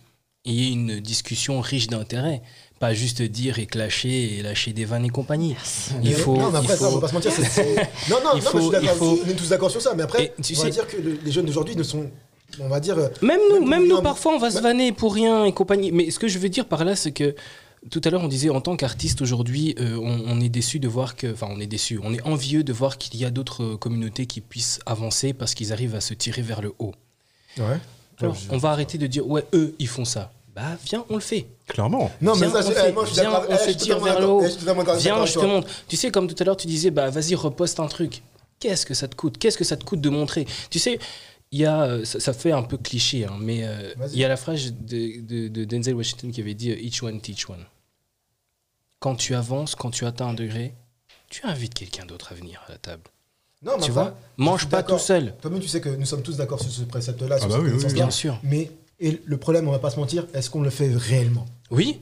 Ayez 0.47 0.69
une 0.71 1.01
discussion 1.01 1.61
riche 1.61 1.87
d'intérêt. 1.89 2.43
Pas 2.79 2.95
juste 2.95 3.21
dire 3.21 3.59
et 3.59 3.67
clasher 3.67 4.39
et 4.39 4.43
lâcher 4.43 4.73
des 4.73 4.87
vannes 4.87 5.05
et 5.05 5.11
compagnie. 5.11 5.55
Il 6.03 6.15
faut. 6.15 6.35
non, 6.37 6.51
mais 6.51 6.59
après, 6.61 6.75
il 6.75 6.79
ça, 6.79 6.87
on 6.87 6.93
faut- 6.93 6.95
va 6.99 7.01
pas 7.03 7.09
se 7.09 7.15
mentir. 7.15 7.31
Non, 8.09 8.17
non, 8.25 8.31
Il 8.37 8.43
non, 8.43 8.51
faut- 8.51 8.57
mais 8.57 8.63
je 8.65 8.69
suis 8.69 8.71
d'accord. 8.71 8.91
il 8.95 8.99
faut- 8.99 9.21
On 9.27 9.29
est 9.29 9.35
tous 9.35 9.49
d'accord 9.51 9.71
sur 9.71 9.83
ça. 9.83 9.95
Mais 9.95 10.03
après, 10.03 10.25
Et 10.39 10.43
tu 10.43 10.55
on 10.57 10.59
va 10.61 10.65
sais- 10.65 10.71
dire 10.71 10.87
que 10.87 10.97
le- 10.97 11.19
les 11.23 11.31
jeunes 11.31 11.45
d'aujourd'hui 11.45 11.77
ne 11.77 11.83
sont, 11.83 12.11
on 12.59 12.69
va 12.69 12.81
dire, 12.81 12.97
euh, 12.97 13.09
Même 13.21 13.39
nous, 13.53 13.67
Même 13.67 13.87
nous, 13.87 14.01
parfois, 14.01 14.35
on 14.35 14.39
va 14.39 14.51
se 14.51 14.61
vanner 14.61 14.93
pour 14.93 15.15
rien 15.15 15.45
et 15.45 15.53
compagnie. 15.53 15.93
Mais 15.93 16.11
ce 16.11 16.19
que 16.19 16.27
je 16.27 16.39
veux 16.39 16.49
dire 16.49 16.65
par 16.67 16.87
là, 16.87 16.97
c'est 16.97 17.13
que 17.13 17.35
tout 17.91 18.01
à 18.05 18.09
l'heure, 18.09 18.23
on 18.23 18.29
disait 18.29 18.49
en 18.49 18.63
tant 18.63 18.77
qu'artiste 18.77 19.21
aujourd'hui, 19.21 19.75
euh, 19.79 19.97
on, 19.97 20.23
on 20.27 20.41
est 20.41 20.49
déçu 20.49 20.81
de 20.81 20.89
voir 20.89 21.17
que, 21.17 21.31
enfin, 21.35 21.49
on 21.51 21.61
est 21.61 21.67
déçu, 21.67 22.01
on 22.03 22.15
est 22.15 22.23
envieux 22.23 22.65
de 22.65 22.73
voir 22.73 22.97
qu'il 22.97 23.21
y 23.21 23.27
a 23.27 23.31
d'autres 23.31 23.63
euh, 23.63 23.77
communautés 23.77 24.25
qui 24.25 24.41
puissent 24.41 24.81
avancer 24.87 25.35
parce 25.35 25.55
qu'ils 25.55 25.73
arrivent 25.75 25.95
à 25.95 26.01
se 26.01 26.15
tirer 26.15 26.41
vers 26.41 26.63
le 26.63 26.73
haut. 26.79 26.95
ouais. 27.59 27.77
Alors, 28.21 28.37
on 28.51 28.57
va 28.59 28.71
arrêter 28.71 28.99
de 28.99 29.07
dire 29.07 29.27
ouais, 29.27 29.45
eux, 29.55 29.75
ils 29.79 29.89
font 29.89 30.05
ça. 30.05 30.33
Bah, 30.55 30.77
viens, 30.85 31.05
on 31.09 31.15
le 31.15 31.21
fait. 31.21 31.47
Clairement. 31.69 32.11
Non, 32.21 32.35
mais 32.35 32.49
Viens, 32.49 32.51
ça, 32.51 32.59
on 32.59 32.69
c'est- 32.69 32.75
fait. 32.75 32.89
eh, 32.89 32.93
moi, 32.93 33.05
je 33.07 33.13
Viens, 33.15 33.33
on 33.33 33.45
eh, 33.55 33.57
se 33.57 33.71
tire 33.71 34.01
vers 34.01 34.19
le 34.21 34.27
haut. 34.27 34.43
Eh, 34.45 34.99
Viens, 34.99 35.25
je 35.25 35.35
te 35.39 35.45
montre. 35.45 35.69
Tu 35.89 35.97
sais, 35.97 36.11
comme 36.11 36.27
tout 36.27 36.35
à 36.41 36.45
l'heure, 36.45 36.57
tu 36.57 36.67
disais, 36.67 36.91
bah, 36.91 37.09
vas-y, 37.11 37.35
reposte 37.35 37.79
un 37.81 37.87
truc. 37.87 38.23
Qu'est-ce 38.59 38.85
que 38.85 38.95
ça 38.95 39.07
te 39.09 39.15
coûte? 39.15 39.39
Qu'est-ce 39.39 39.57
que 39.57 39.65
ça 39.65 39.77
te 39.77 39.85
coûte 39.85 40.01
de 40.01 40.11
montrer? 40.11 40.47
Tu 40.71 40.79
sais, 40.81 40.99
il 41.53 41.61
y 41.61 41.65
a, 41.67 41.83
euh, 41.85 42.05
ça, 42.05 42.19
ça 42.21 42.33
fait 42.33 42.53
un 42.53 42.63
peu 42.65 42.77
cliché, 42.77 43.25
hein, 43.25 43.37
mais 43.41 43.61
euh, 43.65 43.95
il 44.13 44.19
y 44.19 44.25
a 44.25 44.29
la 44.29 44.37
phrase 44.37 44.73
de, 44.73 45.21
de- 45.23 45.49
de 45.49 45.65
Denzel 45.65 45.95
Washington 45.95 46.31
qui 46.33 46.41
avait 46.41 46.55
dit 46.55 46.73
euh, 46.73 46.77
Each 46.81 47.03
one 47.03 47.21
teach 47.21 47.49
one. 47.49 47.65
Quand 48.99 49.15
tu 49.15 49.35
avances, 49.35 49.75
quand 49.77 49.91
tu 49.91 50.05
atteins 50.05 50.29
un 50.29 50.35
degré, 50.35 50.75
tu 51.31 51.45
invites 51.47 51.75
quelqu'un 51.75 52.05
d'autre 52.05 52.33
à 52.33 52.35
venir 52.35 52.61
à 52.69 52.73
la 52.73 52.79
table. 52.79 53.05
Non, 53.63 53.73
mais 53.79 53.85
tu 53.85 53.91
vois 53.91 54.15
Mange 54.39 54.69
pas 54.69 54.83
tout 54.83 54.99
seul. 54.99 55.35
Toi-même, 55.43 55.61
tu 55.61 55.69
sais 55.69 55.81
que 55.81 55.91
nous 55.91 56.07
sommes 56.07 56.23
tous 56.23 56.37
d'accord 56.37 56.61
sur 56.61 56.71
ce 56.71 56.83
précepte-là. 56.83 57.37
Ah 57.37 57.41
sur 57.41 57.49
bah 57.49 57.57
cette 57.79 57.89
oui. 57.89 57.95
Bien 57.95 58.11
sûr. 58.11 58.39
Mais 58.43 58.71
et 59.01 59.21
le 59.25 59.37
problème, 59.39 59.67
on 59.69 59.73
va 59.73 59.79
pas 59.79 59.91
se 59.91 59.99
mentir, 59.99 60.27
est-ce 60.35 60.51
qu'on 60.51 60.63
le 60.63 60.71
fait 60.71 60.91
réellement? 60.95 61.47
Oui. 61.71 62.01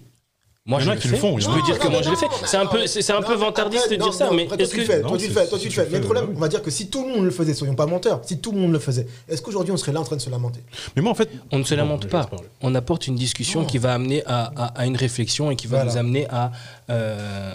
Moi, 0.68 0.80
je 0.80 0.90
le 0.90 0.96
fais. 0.98 1.16
font, 1.16 1.38
Je 1.38 1.46
peux 1.46 1.52
Non, 1.58 1.64
dire 1.64 1.74
non, 1.76 1.80
que 1.80 1.88
moi 1.88 2.02
je 2.02 2.10
le 2.10 2.16
fais. 2.16 2.26
C'est 2.44 2.58
un 2.58 2.66
peu, 2.66 2.86
c'est 2.86 3.10
un 3.10 3.22
peu 3.22 3.34
vantardiste 3.34 3.90
de 3.90 3.96
dire 3.96 4.12
ça, 4.12 4.28
mais 4.32 4.44
est-ce 4.44 4.70
tu 4.70 4.76
le 4.76 4.82
que 4.86 4.92
fais, 4.92 5.00
toi, 5.00 5.16
tu 5.16 5.26
le 5.26 5.32
c'est- 5.32 5.40
fais, 5.40 5.48
toi, 5.48 5.58
tu 5.58 5.64
le 5.68 5.72
fais. 5.72 5.88
Mais 5.90 5.98
le 5.98 6.04
problème, 6.04 6.26
on 6.36 6.38
va 6.38 6.48
dire 6.48 6.60
que 6.62 6.70
si 6.70 6.88
tout 6.90 7.04
le 7.06 7.14
monde 7.14 7.24
le 7.24 7.30
faisait, 7.30 7.54
soyons 7.54 7.74
pas 7.74 7.86
menteurs, 7.86 8.20
si 8.22 8.38
tout 8.38 8.52
le 8.52 8.58
monde 8.58 8.72
le 8.72 8.78
faisait, 8.78 9.06
est-ce 9.30 9.40
qu'aujourd'hui 9.40 9.72
on 9.72 9.78
serait 9.78 9.92
là 9.92 10.00
en 10.00 10.04
train 10.04 10.16
de 10.16 10.20
se 10.20 10.28
lamenter? 10.28 10.60
Mais 10.94 11.00
moi, 11.00 11.12
en 11.12 11.14
fait. 11.14 11.30
On 11.52 11.58
ne 11.58 11.64
se 11.64 11.74
lamente 11.74 12.06
pas. 12.08 12.28
On 12.60 12.74
apporte 12.74 13.06
une 13.06 13.16
discussion 13.16 13.64
qui 13.64 13.78
va 13.78 13.94
amener 13.94 14.22
à, 14.26 14.84
une 14.84 14.96
réflexion 14.96 15.50
et 15.50 15.56
qui 15.56 15.66
va 15.68 15.84
nous 15.84 15.96
amener 15.96 16.26
à, 16.28 16.52
euh, 16.90 17.52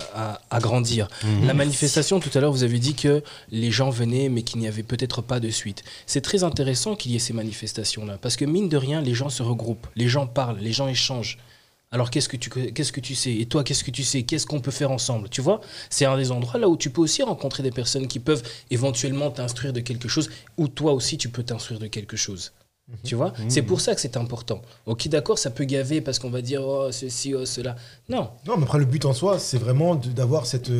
à, 0.49 0.59
grandir. 0.59 1.07
Mhm. 1.23 1.45
La 1.47 1.53
manifestation, 1.53 2.19
tout 2.19 2.29
à 2.33 2.39
l'heure, 2.39 2.51
vous 2.51 2.63
avez 2.63 2.79
dit 2.79 2.95
que 2.95 3.21
les 3.51 3.69
gens 3.69 3.91
venaient, 3.91 4.29
mais 4.29 4.41
qu'il 4.41 4.59
n'y 4.59 4.67
avait 4.67 4.81
peut-être 4.83 5.21
pas 5.21 5.39
de 5.39 5.49
suite. 5.49 5.83
C'est 6.07 6.21
très 6.21 6.43
intéressant 6.43 6.95
qu'il 6.95 7.11
y 7.11 7.15
ait 7.15 7.19
ces 7.19 7.33
manifestations-là, 7.33 8.17
parce 8.19 8.35
que 8.37 8.45
mine 8.45 8.69
de 8.69 8.77
rien, 8.77 9.01
les 9.01 9.13
gens 9.13 9.29
se 9.29 9.43
regroupent, 9.43 9.85
les 9.95 10.07
gens 10.07 10.25
parlent, 10.25 10.57
les 10.59 10.71
gens 10.73 10.87
échangent. 10.87 11.37
Alors 11.93 12.09
qu'est-ce 12.09 12.27
que 12.27 12.37
tu 12.37 12.49
qu'est-ce 12.49 12.91
que 12.91 12.99
tu 12.99 13.13
sais? 13.13 13.33
Et 13.35 13.45
toi 13.45 13.63
qu'est-ce 13.63 13.83
que 13.83 13.91
tu 13.91 14.03
sais? 14.03 14.23
Qu'est-ce 14.23 14.47
qu'on 14.47 14.59
peut 14.59 14.71
faire 14.71 14.89
ensemble? 14.89 15.29
Tu 15.29 15.41
vois 15.41 15.61
c'est 15.91 16.05
un 16.05 16.17
des 16.17 16.31
endroits 16.31 16.59
là 16.59 16.67
où 16.67 16.75
tu 16.75 16.89
peux 16.89 17.01
aussi 17.01 17.21
rencontrer 17.21 17.61
des 17.61 17.71
personnes 17.71 18.07
qui 18.07 18.19
peuvent 18.19 18.43
éventuellement 18.71 19.29
t'instruire 19.29 19.73
de 19.73 19.79
quelque 19.79 20.07
chose 20.09 20.29
ou 20.57 20.67
toi 20.67 20.93
aussi 20.93 21.17
tu 21.17 21.29
peux 21.29 21.43
t'instruire 21.43 21.79
de 21.79 21.87
quelque 21.87 22.17
chose. 22.17 22.51
Tu 23.03 23.15
vois? 23.15 23.31
C'est 23.47 23.61
pour 23.61 23.79
ça 23.79 23.95
que 23.95 24.01
c'est 24.01 24.17
important. 24.17 24.61
Ok 24.87 25.07
d'accord 25.07 25.37
ça 25.37 25.51
peut 25.51 25.65
gaver 25.65 26.01
parce 26.01 26.17
qu'on 26.17 26.31
va 26.31 26.41
dire 26.41 26.63
oh 26.63 26.91
ceci 26.91 27.33
oh 27.35 27.45
cela. 27.45 27.75
Non. 28.09 28.31
Non, 28.47 28.57
mais 28.57 28.63
après, 28.63 28.79
le 28.79 28.85
but 28.85 29.05
en 29.05 29.13
soi, 29.13 29.39
c'est 29.39 29.57
vraiment 29.57 29.95
d'avoir 29.95 30.45
cette, 30.47 30.71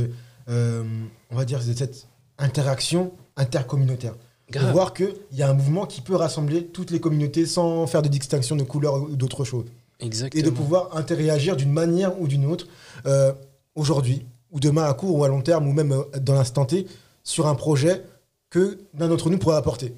euh, 0.50 0.84
on 1.30 1.36
va 1.36 1.46
dire, 1.46 1.62
cette 1.62 2.08
interaction 2.38 3.14
intercommunautaire. 3.38 4.16
De 4.52 4.60
voir 4.72 4.94
qu'il 4.94 5.16
y 5.32 5.42
a 5.42 5.50
un 5.50 5.54
mouvement 5.54 5.86
qui 5.86 6.02
peut 6.02 6.16
rassembler 6.16 6.66
toutes 6.66 6.92
les 6.92 7.00
communautés 7.00 7.46
sans 7.46 7.88
faire 7.88 8.02
de 8.02 8.08
distinction 8.10 8.56
de 8.56 8.64
couleur 8.64 8.96
ou 8.96 9.16
d'autres 9.16 9.46
choses. 9.46 9.66
Exactement 10.00 10.40
Et 10.40 10.44
de 10.44 10.50
pouvoir 10.50 10.96
interagir 10.96 11.56
d'une 11.56 11.72
manière 11.72 12.20
ou 12.20 12.28
d'une 12.28 12.46
autre, 12.46 12.68
euh, 13.06 13.34
aujourd'hui, 13.76 14.26
ou 14.52 14.60
demain 14.60 14.84
à 14.84 14.94
court 14.94 15.18
ou 15.18 15.24
à 15.24 15.28
long 15.28 15.42
terme, 15.42 15.68
ou 15.68 15.74
même 15.74 15.92
euh, 15.92 16.20
dans 16.20 16.34
l'instant 16.34 16.66
T, 16.66 16.88
sur 17.24 17.48
un 17.48 17.56
projet 17.56 18.04
que 18.50 18.80
l'un 18.98 19.08
d'entre 19.08 19.30
nous 19.30 19.38
pourrait 19.38 19.56
apporter. 19.56 19.94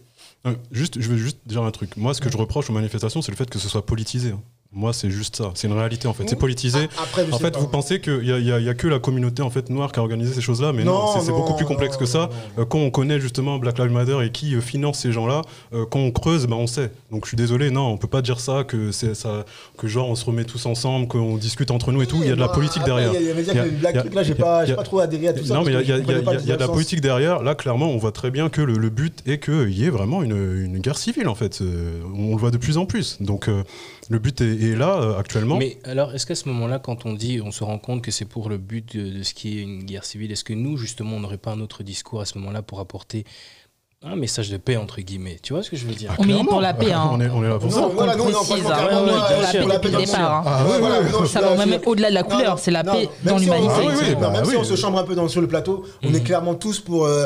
Euh, 0.45 0.55
juste, 0.71 1.01
je 1.01 1.09
veux 1.09 1.17
juste 1.17 1.39
dire 1.45 1.63
un 1.63 1.71
truc. 1.71 1.97
Moi, 1.97 2.13
ce 2.13 2.21
que 2.21 2.31
je 2.31 2.37
reproche 2.37 2.69
aux 2.69 2.73
manifestations, 2.73 3.21
c'est 3.21 3.31
le 3.31 3.37
fait 3.37 3.49
que 3.49 3.59
ce 3.59 3.67
soit 3.67 3.85
politisé. 3.85 4.33
Hein. 4.75 4.79
Moi, 4.79 4.93
c'est 4.93 5.09
juste 5.09 5.37
ça. 5.37 5.51
C'est 5.55 5.67
une 5.67 5.73
réalité 5.73 6.07
en 6.07 6.13
fait. 6.13 6.23
C'est 6.27 6.35
politisé. 6.35 6.89
Ah, 6.97 7.03
Après, 7.03 7.25
En 7.31 7.39
fait, 7.39 7.51
pas. 7.51 7.59
vous 7.59 7.67
pensez 7.67 7.99
qu'il 8.01 8.19
n'y 8.19 8.31
a, 8.31 8.39
y 8.39 8.51
a- 8.51 8.59
il 8.59 8.65
y 8.65 8.69
a 8.69 8.73
que 8.73 8.87
la 8.87 8.99
communauté 8.99 9.41
en 9.41 9.49
fait 9.49 9.69
noire 9.69 9.91
qui 9.91 9.99
a 9.99 10.01
organisé 10.01 10.33
ces 10.33 10.41
choses-là, 10.41 10.73
mais 10.73 10.83
non, 10.83 10.93
Non, 10.93 11.21
c'est- 11.21 11.31
beaucoup 11.31 11.55
plus 11.55 11.63
non, 11.63 11.69
complexe 11.69 11.97
que 11.97 12.05
ça. 12.05 12.29
non. 12.57 12.63
Euh, 12.63 12.65
quand 12.65 12.79
on 12.79 12.91
connaît 12.91 13.19
justement 13.19 13.57
Black 13.57 13.79
Lives 13.79 13.91
Matter 13.91 14.17
et 14.23 14.31
qui 14.31 14.55
euh, 14.55 14.61
finance 14.61 14.99
ces 14.99 15.11
gens-là, 15.11 15.41
euh, 15.73 15.85
quand 15.89 15.99
on 15.99 16.11
creuse, 16.11 16.47
bah, 16.47 16.55
on 16.57 16.67
sait. 16.67 16.91
Donc 17.11 17.25
je 17.25 17.29
suis 17.29 17.37
désolé, 17.37 17.71
non, 17.71 17.87
on 17.87 17.97
peut 17.97 18.07
pas 18.07 18.21
dire 18.21 18.39
ça 18.39 18.63
que 18.63 18.91
c'est 18.91 19.15
ça, 19.15 19.45
que 19.77 19.87
genre 19.87 20.09
on 20.09 20.15
se 20.15 20.25
remet 20.25 20.43
tous 20.43 20.65
ensemble, 20.65 21.07
qu'on 21.07 21.37
discute 21.37 21.71
entre 21.71 21.91
nous 21.91 22.01
et 22.01 22.07
tout. 22.07 22.17
Il 22.21 22.27
y 22.27 22.31
a 22.31 22.35
de 22.35 22.39
la 22.39 22.49
politique 22.49 22.81
après, 22.81 23.03
derrière. 23.03 23.13
Il 23.13 23.25
y 23.27 23.59
a, 23.59 23.65
y 23.65 23.69
black 23.69 23.97
truc 23.99 24.13
là, 24.13 24.23
j'ai 24.23 24.35
pas, 24.35 24.65
pas 24.65 24.83
trop 24.83 24.99
adhéré 24.99 25.29
à 25.29 25.33
tout 25.33 25.45
ça. 25.45 25.53
Non, 25.53 25.63
mais 25.63 25.71
il 25.73 25.87
y 25.87 25.91
a, 25.91 25.99
de 25.99 26.59
la 26.59 26.67
politique 26.67 27.01
derrière. 27.01 27.41
Là, 27.43 27.55
clairement, 27.55 27.89
on 27.89 27.97
voit 27.97 28.11
très 28.11 28.31
bien 28.31 28.49
que 28.49 28.61
le, 28.61 28.89
but 28.89 29.21
est 29.25 29.39
qu'il 29.39 29.71
y 29.71 29.85
ait 29.85 29.89
vraiment 29.89 30.21
une, 30.23 30.79
guerre 30.79 30.97
civile, 30.97 31.27
en 31.27 31.35
fait. 31.35 31.59
Euh, 31.61 31.99
on 32.15 32.31
le 32.31 32.37
voit 32.37 32.51
de 32.51 32.57
plus 32.57 32.77
en 32.77 32.85
plus. 32.85 33.17
Donc, 33.21 33.47
euh, 33.47 33.63
le 34.09 34.19
but 34.19 34.39
est, 34.41 34.45
est 34.71 34.75
là, 34.75 34.99
euh, 35.01 35.17
actuellement. 35.19 35.57
Mais 35.57 35.77
alors, 35.83 36.13
est-ce 36.13 36.25
qu'à 36.25 36.35
ce 36.35 36.47
moment-là, 36.49 36.79
quand 36.79 37.05
on 37.05 37.13
dit, 37.13 37.41
on 37.43 37.51
se 37.51 37.63
rend 37.63 37.77
compte 37.79 38.01
que 38.01 38.11
c'est 38.11 38.25
pour 38.25 38.49
le 38.49 38.57
but 38.57 38.95
de, 38.97 39.17
de 39.19 39.23
ce 39.23 39.33
qui 39.33 39.57
est 39.57 39.61
une 39.61 39.83
guerre 39.83 40.05
civile, 40.05 40.31
est-ce 40.31 40.43
que 40.43 40.53
nous, 40.53 40.77
justement, 40.77 41.15
on 41.17 41.19
n'aurait 41.19 41.37
pas 41.37 41.51
un 41.51 41.59
autre 41.61 41.83
discours 41.83 42.21
à 42.21 42.25
ce 42.25 42.37
moment-là 42.37 42.61
pour 42.61 42.79
apporter 42.79 43.25
un 44.03 44.15
message 44.15 44.49
de 44.51 44.57
paix, 44.57 44.77
entre 44.77 45.01
guillemets? 45.01 45.39
Tu 45.41 45.53
vois 45.53 45.63
ce 45.63 45.71
que 45.71 45.75
je 45.77 45.85
veux 45.87 45.95
dire? 45.95 46.13
On 46.19 46.23
milite 46.25 46.47
pour 46.47 46.61
la 46.61 46.73
paix. 46.75 46.91
Hein. 46.91 47.09
On 47.11 47.19
est, 47.19 47.29
on 47.29 47.43
est 47.43 47.49
là 47.49 47.57
pour 47.57 47.71
ça. 47.71 47.81
Non, 47.81 47.89
voilà, 47.89 48.15
non, 48.15 48.25
non, 48.29 48.39
hein. 48.39 48.43
suis 48.43 48.61
sûr. 48.61 49.59
pour 49.61 49.69
la 49.69 49.75
Depuis 49.77 49.89
paix 49.91 49.97
le 49.99 50.05
départ, 50.05 50.43
monde. 50.43 50.53
hein. 50.53 50.57
Ah, 50.59 50.65
ouais, 50.69 50.79
voilà, 50.79 50.99
ouais, 51.01 51.11
non, 51.11 51.19
je 51.21 51.25
suis 51.25 51.33
Ça 51.33 51.41
va 51.41 51.65
même 51.65 51.79
au-delà 51.85 52.09
de 52.09 52.13
la 52.15 52.23
couleur, 52.23 52.59
c'est 52.59 52.71
la 52.71 52.83
paix 52.83 53.09
dans 53.23 53.39
si 53.39 53.49
on- 53.49 53.53
l'humanité. 53.55 53.73
ah 53.75 53.79
oui, 53.87 53.93
oui, 54.15 54.31
même 54.31 54.45
si 54.45 54.55
on 54.55 54.63
se 54.63 54.75
chambre 54.75 54.99
un 54.99 55.03
peu 55.03 55.15
dans, 55.15 55.27
sur 55.27 55.41
le 55.41 55.47
plateau, 55.47 55.83
on 56.03 56.13
est 56.13 56.21
clairement 56.21 56.53
tous 56.53 56.79
pour 56.79 57.05
euh, 57.05 57.25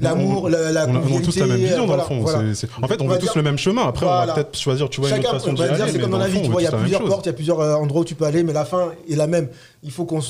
l'amour, 0.00 0.48
la, 0.48 0.72
la 0.72 0.86
On 0.88 0.94
a, 0.96 0.98
on 0.98 1.18
a 1.18 1.20
tous 1.20 1.36
la 1.38 1.46
même 1.46 1.56
vision 1.58 1.86
dans 1.86 1.96
le 1.96 2.02
fond. 2.02 2.20
voilà. 2.20 2.38
En 2.82 2.88
fait, 2.88 3.00
on, 3.00 3.04
On 3.04 3.08
va 3.08 3.14
veut 3.14 3.20
tous 3.20 3.26
dire- 3.26 3.32
le 3.36 3.42
même 3.42 3.58
chemin. 3.58 3.86
Après, 3.86 4.06
on 4.06 4.08
va 4.26 4.34
peut-être 4.34 4.58
choisir, 4.58 4.88
tu 4.88 5.00
vois, 5.00 5.10
une 5.10 5.18
autre 5.18 5.30
façon 5.32 5.50
on 5.50 5.54
va 5.54 5.68
dire, 5.68 5.86
c'est 5.90 5.98
comme 6.00 6.10
dans 6.10 6.18
la 6.18 6.28
vie, 6.28 6.42
tu 6.42 6.50
vois, 6.50 6.62
il 6.62 6.64
y 6.64 6.68
a 6.68 6.72
plusieurs 6.72 7.04
portes, 7.04 7.26
il 7.26 7.28
y 7.28 7.30
a 7.30 7.34
plusieurs 7.34 7.60
endroits 7.60 8.00
où 8.02 8.04
tu 8.04 8.14
peux 8.14 8.24
aller, 8.24 8.42
mais 8.42 8.52
la 8.52 8.64
fin 8.64 8.92
est 9.10 9.16
la 9.16 9.26
même. 9.26 9.48
Il 9.86 9.92
faut 9.92 10.04
qu'on 10.04 10.20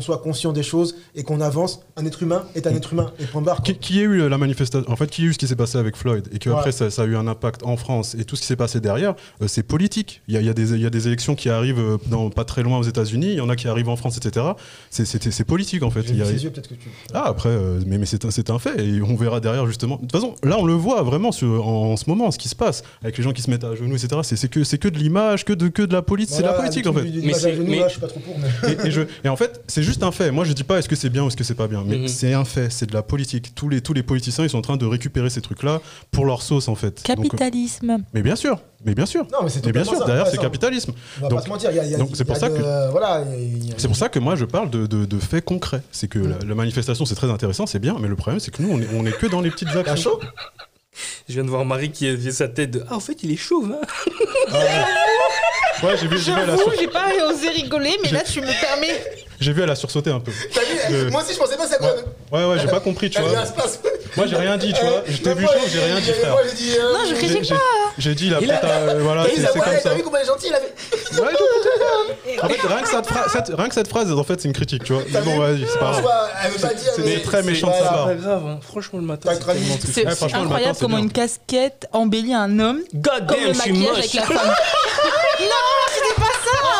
soit 0.00 0.18
conscient 0.18 0.52
des 0.52 0.62
choses 0.64 0.96
et 1.14 1.22
qu'on 1.22 1.40
avance. 1.40 1.80
Un 1.96 2.04
être 2.04 2.22
humain 2.22 2.44
est 2.54 2.66
un 2.66 2.74
être 2.74 2.92
humain, 2.92 3.12
et 3.20 3.24
point 3.24 3.40
barre. 3.40 3.62
Qui, 3.62 3.76
qui 3.76 4.00
a 4.00 4.02
eu 4.02 4.28
la 4.28 4.36
manifestation 4.38 4.90
En 4.90 4.96
fait, 4.96 5.08
qui 5.08 5.22
a 5.22 5.24
eu 5.26 5.32
ce 5.32 5.38
qui 5.38 5.46
s'est 5.46 5.54
passé 5.56 5.78
avec 5.78 5.96
Floyd 5.96 6.28
et 6.32 6.38
que 6.40 6.50
Ouais. 6.50 6.56
après 6.58 6.72
ça, 6.72 6.90
ça 6.90 7.02
a 7.02 7.04
eu 7.06 7.16
un 7.16 7.26
impact 7.28 7.62
en 7.62 7.76
France 7.76 8.16
et 8.18 8.24
tout 8.24 8.34
ce 8.36 8.40
qui 8.42 8.46
s'est 8.48 8.56
passé 8.56 8.80
derrière, 8.80 9.14
euh, 9.40 9.46
c'est 9.48 9.62
politique. 9.62 10.20
Il 10.28 10.34
y 10.34 10.36
a, 10.36 10.40
il 10.40 10.46
y 10.46 10.50
a 10.50 10.52
des, 10.52 10.72
il 10.72 10.80
y 10.80 10.86
a 10.86 10.90
des 10.90 11.06
élections 11.06 11.34
qui 11.36 11.48
arrivent 11.48 11.78
euh, 11.78 11.96
dans, 12.08 12.28
pas 12.30 12.44
très 12.44 12.62
loin 12.64 12.76
aux 12.78 12.82
États-Unis, 12.82 13.28
il 13.28 13.36
y 13.36 13.40
en 13.40 13.48
a 13.48 13.56
qui 13.56 13.68
arrivent 13.68 13.88
en 13.88 13.96
France, 13.96 14.16
etc. 14.18 14.44
C'est- 14.90 15.04
C'est 15.04 15.30
c'est 15.30 15.44
politique 15.44 15.82
en 15.84 15.90
fait. 15.90 16.02
Il 16.08 16.16
y 16.16 16.22
a- 16.22 16.30
yeux, 16.30 16.50
peut-être 16.50 16.68
que 16.68 16.74
tu. 16.74 16.88
Ah 17.12 17.22
après, 17.26 17.50
euh, 17.50 17.80
mais, 17.86 17.98
mais 17.98 18.06
c'est 18.06 18.24
un, 18.24 18.30
c'est 18.32 18.50
un 18.50 18.58
fait 18.58 18.84
et 18.84 19.00
on 19.00 19.14
verra 19.14 19.38
derrière 19.40 19.66
justement. 19.66 19.96
De 19.96 20.00
toute 20.02 20.12
façon, 20.12 20.34
là 20.42 20.56
on 20.58 20.64
le 20.64 20.72
voit 20.74 21.02
vraiment 21.02 21.30
sur, 21.30 21.66
en, 21.68 21.92
en 21.92 21.96
ce 21.96 22.10
moment, 22.10 22.30
ce 22.32 22.38
qui 22.38 22.48
se 22.48 22.56
passe 22.56 22.82
avec 23.02 23.16
les 23.16 23.22
gens 23.22 23.32
qui 23.32 23.42
se 23.42 23.50
mettent 23.50 23.64
à 23.64 23.74
genoux, 23.76 23.94
etc. 23.96 24.20
C'est 24.24 24.34
c'est 24.36 24.48
que 24.48 24.64
c'est 24.64 24.78
que 24.78 24.88
de 24.88 24.98
l'image, 24.98 25.44
que 25.44 25.52
de 25.52 25.68
que 25.68 25.82
de 25.82 25.92
la 25.92 26.02
politique, 26.02 26.34
c'est 26.34 26.42
de 26.42 26.48
la 26.48 26.54
politique 26.54 26.86
en 26.88 26.92
fait. 26.92 27.02
Mais 27.04 27.32
mais- 27.64 27.78
là, 27.78 27.86
je 27.86 27.92
suis 27.92 28.00
pas 28.00 28.08
trop 28.08 28.20
pour. 28.20 28.34
mais- 28.38 28.72
Et, 28.72 28.88
et 28.88 28.90
je, 28.90 29.02
et 29.24 29.28
en 29.28 29.36
fait, 29.36 29.62
c'est 29.68 29.82
juste 29.82 30.02
un 30.02 30.10
fait. 30.12 30.30
Moi, 30.30 30.44
je 30.44 30.52
dis 30.52 30.64
pas 30.64 30.78
est-ce 30.78 30.88
que 30.88 30.96
c'est 30.96 31.10
bien 31.10 31.24
ou 31.24 31.28
est-ce 31.28 31.36
que 31.36 31.44
c'est 31.44 31.54
pas 31.54 31.66
bien, 31.68 31.82
mais 31.86 31.98
Mhm. 31.98 32.08
c'est 32.08 32.32
un 32.34 32.44
fait. 32.44 32.70
C'est 32.70 32.86
de 32.86 32.94
la 32.94 33.02
politique. 33.02 33.54
Tous 33.54 33.68
les, 33.68 33.80
tous 33.80 33.92
les 33.92 34.02
politiciens, 34.02 34.44
ils 34.44 34.50
sont 34.50 34.58
en 34.58 34.62
train 34.62 34.76
de 34.76 34.86
récupérer 34.86 35.30
ces 35.30 35.40
trucs-là 35.40 35.80
pour 36.10 36.26
leur 36.26 36.42
sauce, 36.42 36.68
en 36.68 36.74
fait. 36.74 37.02
Donc, 37.06 37.18
euh, 37.18 37.22
Capitalisme. 37.22 37.98
mais 38.12 38.22
bien 38.22 38.36
sûr, 38.36 38.58
mais 38.84 38.94
bien 38.94 39.06
sûr. 39.06 39.22
Non, 39.32 39.38
mais 39.42 39.48
c'est 39.50 39.64
Mais 39.66 39.72
bien 39.72 39.84
sûr, 39.84 39.98
ça. 39.98 40.04
derrière, 40.06 40.26
c'est 40.26 40.38
capitalisme. 40.38 40.92
On 41.18 41.22
va 41.22 41.28
Donc- 41.28 41.38
pas 41.40 41.44
se 41.44 41.48
mentir, 41.50 41.70
il 41.70 41.76
y 41.76 41.80
a- 41.80 41.84
y 41.86 41.96
c'est 42.14 42.24
pour 42.24 42.36
ça 42.36 42.48
de- 42.48 42.56
que- 42.56 42.90
Voilà. 42.90 43.24
y 43.38 43.70
a- 43.72 43.74
C'est 43.76 43.88
pour 43.88 43.96
ça 43.96 44.08
que 44.08 44.18
moi, 44.18 44.36
je 44.36 44.44
parle 44.44 44.70
de, 44.70 44.86
de- 44.86 45.04
de 45.04 45.18
faits 45.18 45.44
concrets. 45.44 45.82
C'est 45.92 46.08
que 46.08 46.18
la, 46.18 46.38
la 46.46 46.54
manifestation, 46.54 47.04
c'est 47.04 47.14
très 47.14 47.30
intéressant, 47.30 47.66
c'est 47.66 47.78
bien, 47.78 47.96
mais 48.00 48.08
le 48.08 48.16
problème, 48.16 48.40
c'est 48.40 48.50
que 48.50 48.62
nous, 48.62 48.70
on 48.70 48.80
est, 48.80 48.88
on 48.94 49.04
est 49.06 49.16
que 49.16 49.26
dans 49.26 49.40
les 49.40 49.50
petites 49.50 49.68
actions. 49.68 50.18
Je 51.28 51.34
viens 51.34 51.44
de 51.44 51.50
voir 51.50 51.64
Marie 51.64 51.90
qui 51.90 52.08
a 52.08 52.16
fait 52.16 52.32
sa 52.32 52.48
tête 52.48 52.70
de 52.70 52.84
Ah, 52.88 52.96
en 52.96 53.00
fait, 53.00 53.22
il 53.22 53.32
est 53.32 53.36
chauve, 53.36 53.72
hein. 53.72 53.80
Ouais, 55.82 55.96
j'ai 56.00 56.06
vu, 56.06 56.18
j'ai 56.18 56.32
vu, 56.32 56.40
a 56.40 56.46
J'avoue, 56.46 56.70
j'ai 56.78 56.86
pas 56.86 57.10
osé 57.28 57.48
rigoler, 57.48 57.96
mais 58.02 58.10
là, 58.10 58.22
tu 58.22 58.40
me 58.40 58.46
permets. 58.60 59.02
J'ai 59.40 59.52
vu, 59.52 59.62
elle 59.62 59.70
a 59.70 59.74
sursauté 59.76 60.10
un 60.10 60.20
peu. 60.20 60.32
T'as 60.54 60.60
vu 60.60 60.66
Euh, 60.94 61.10
Moi 61.10 61.22
aussi, 61.22 61.34
je 61.34 61.38
pensais 61.38 61.56
pas 61.56 61.66
ça 61.66 61.76
quoi. 61.78 61.94
Ouais, 62.32 62.44
ouais, 62.44 62.58
j'ai 62.60 62.66
pas 62.68 62.80
compris, 62.80 63.10
tu 63.10 63.18
Elle 63.18 63.24
vois. 63.28 63.44
Moi, 64.16 64.26
j'ai 64.26 64.36
rien 64.36 64.56
dit, 64.56 64.72
tu 64.72 64.80
vois. 64.84 65.02
Je 65.08 65.16
t'ai 65.18 65.30
Même 65.30 65.38
vu 65.38 65.46
chaud, 65.46 65.52
j'ai 65.72 65.80
rien 65.80 65.96
dit, 66.00 66.12
frère. 66.12 66.30
Moi, 66.32 66.40
j'ai 66.48 66.54
dit. 66.56 66.72
euh, 66.78 66.92
Non, 66.92 66.98
je 67.08 67.14
critique 67.14 67.44
j'ai- 67.44 67.54
J'ai 67.98 68.14
dit, 68.14 68.30
la 68.30 68.38
putain, 68.38 68.58
euh, 68.64 69.00
voilà, 69.02 69.24
T'as 69.24 69.28
c'est 69.30 69.34
vu, 69.36 69.40
c'est 69.40 69.46
ça- 69.46 69.52
comme 69.52 69.72
ça. 69.72 69.80
T'as 69.82 69.94
vu 69.94 70.02
comment 70.02 70.16
elle 70.16 70.22
est 70.22 70.26
gentille, 70.26 70.50
il 70.50 70.54
a 70.54 70.58
fait. 70.60 71.20
Ouais, 71.20 71.28
tout, 71.30 71.36
tout, 71.36 71.68
tout. 72.38 72.44
En 72.44 72.48
fait, 72.48 72.60
rien 72.66 72.80
que, 72.82 72.88
cette 72.88 73.06
phrase, 73.06 73.32
cette- 73.32 73.52
rien 73.56 73.68
que 73.68 73.74
cette 73.74 73.88
phrase, 73.88 74.12
en 74.12 74.24
fait, 74.24 74.40
c'est 74.40 74.48
une 74.48 74.54
critique, 74.54 74.84
tu 74.84 74.92
vois. 74.92 75.02
Mais 75.10 75.20
bon, 75.20 75.38
vas-y, 75.38 75.66
c'est 75.70 75.78
pas 75.78 75.90
grave. 75.92 76.02
Pas 76.04 76.68
c'est 76.96 77.22
très 77.22 77.42
méchant 77.42 77.68
de 77.68 77.74
sa 77.74 77.80
part. 77.90 78.04
Pas 78.06 78.14
grave, 78.14 78.42
hein. 78.46 78.58
franchement, 78.62 78.98
le 79.00 79.04
matin, 79.06 79.30
c'est 79.32 80.06
C'est 80.14 80.34
incroyable 80.34 80.74
c'est 80.74 80.80
comment 80.80 80.98
une 80.98 81.10
casquette 81.12 81.86
embellit 81.92 82.34
un 82.34 82.58
homme 82.60 82.80
God 82.94 83.26
damn, 83.26 83.52
je 83.54 83.60
suis 83.60 83.72
moche. 83.72 83.98
avec 83.98 84.14
la 84.14 84.22
femme. 84.22 84.54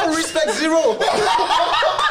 Oh, 0.06 0.14
respect 0.14 0.52
zero. 0.60 0.98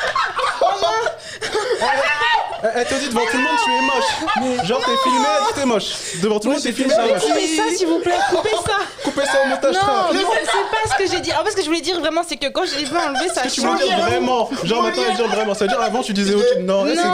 Elle, 2.66 2.72
elle 2.78 2.86
te 2.86 2.94
dit 2.96 3.10
devant 3.10 3.26
tout 3.30 3.36
le 3.38 3.44
monde, 3.44 3.58
tu 3.66 3.72
es 3.72 3.82
moche. 3.82 4.66
Genre, 4.66 4.80
t'es 4.80 5.10
filmé, 5.10 5.28
t'es 5.54 5.66
moche. 5.66 5.86
Devant 6.22 6.40
tout 6.40 6.48
le 6.48 6.54
monde, 6.54 6.64
t'es 6.64 6.72
filmé, 6.72 6.94
t'es 6.96 7.14
moche. 7.14 7.22
Coupez 7.22 7.48
ça, 7.58 7.64
s'il 7.78 7.88
vous 7.88 8.00
plaît, 8.00 8.16
coupez 8.30 8.50
ça. 8.66 8.78
Coupez 9.04 9.26
ça 9.26 9.38
au 9.44 9.50
montage, 9.50 9.76
Non, 9.76 9.82
c'est 10.14 10.48
pas 10.72 10.94
ce 10.94 11.04
que 11.04 11.10
j'ai 11.12 11.20
dit. 11.20 11.32
Alors, 11.32 11.44
parce 11.44 11.56
que 11.56 11.62
je 11.62 11.68
voulais 11.68 11.82
dire 11.82 12.00
vraiment, 12.00 12.22
c'est 12.26 12.38
que 12.38 12.48
quand 12.48 12.66
je 12.66 12.76
l'ai 12.78 12.86
vu 12.86 12.96
enlever, 12.98 13.28
ça 13.34 13.42
Tu 13.42 13.60
veux 13.62 13.68
change. 13.68 13.84
dire 13.84 14.00
vraiment 14.00 14.50
Genre, 14.64 14.82
maintenant, 14.82 15.04
elle 15.10 15.16
dit 15.18 15.24
vraiment. 15.24 15.54
Ça 15.54 15.66
veut 15.66 15.70
dire 15.72 15.82
avant, 15.82 16.02
tu 16.02 16.14
disais 16.14 16.34
autre 16.36 16.60
Non, 16.62 16.86
c'est 16.88 16.96
grave, 16.96 17.14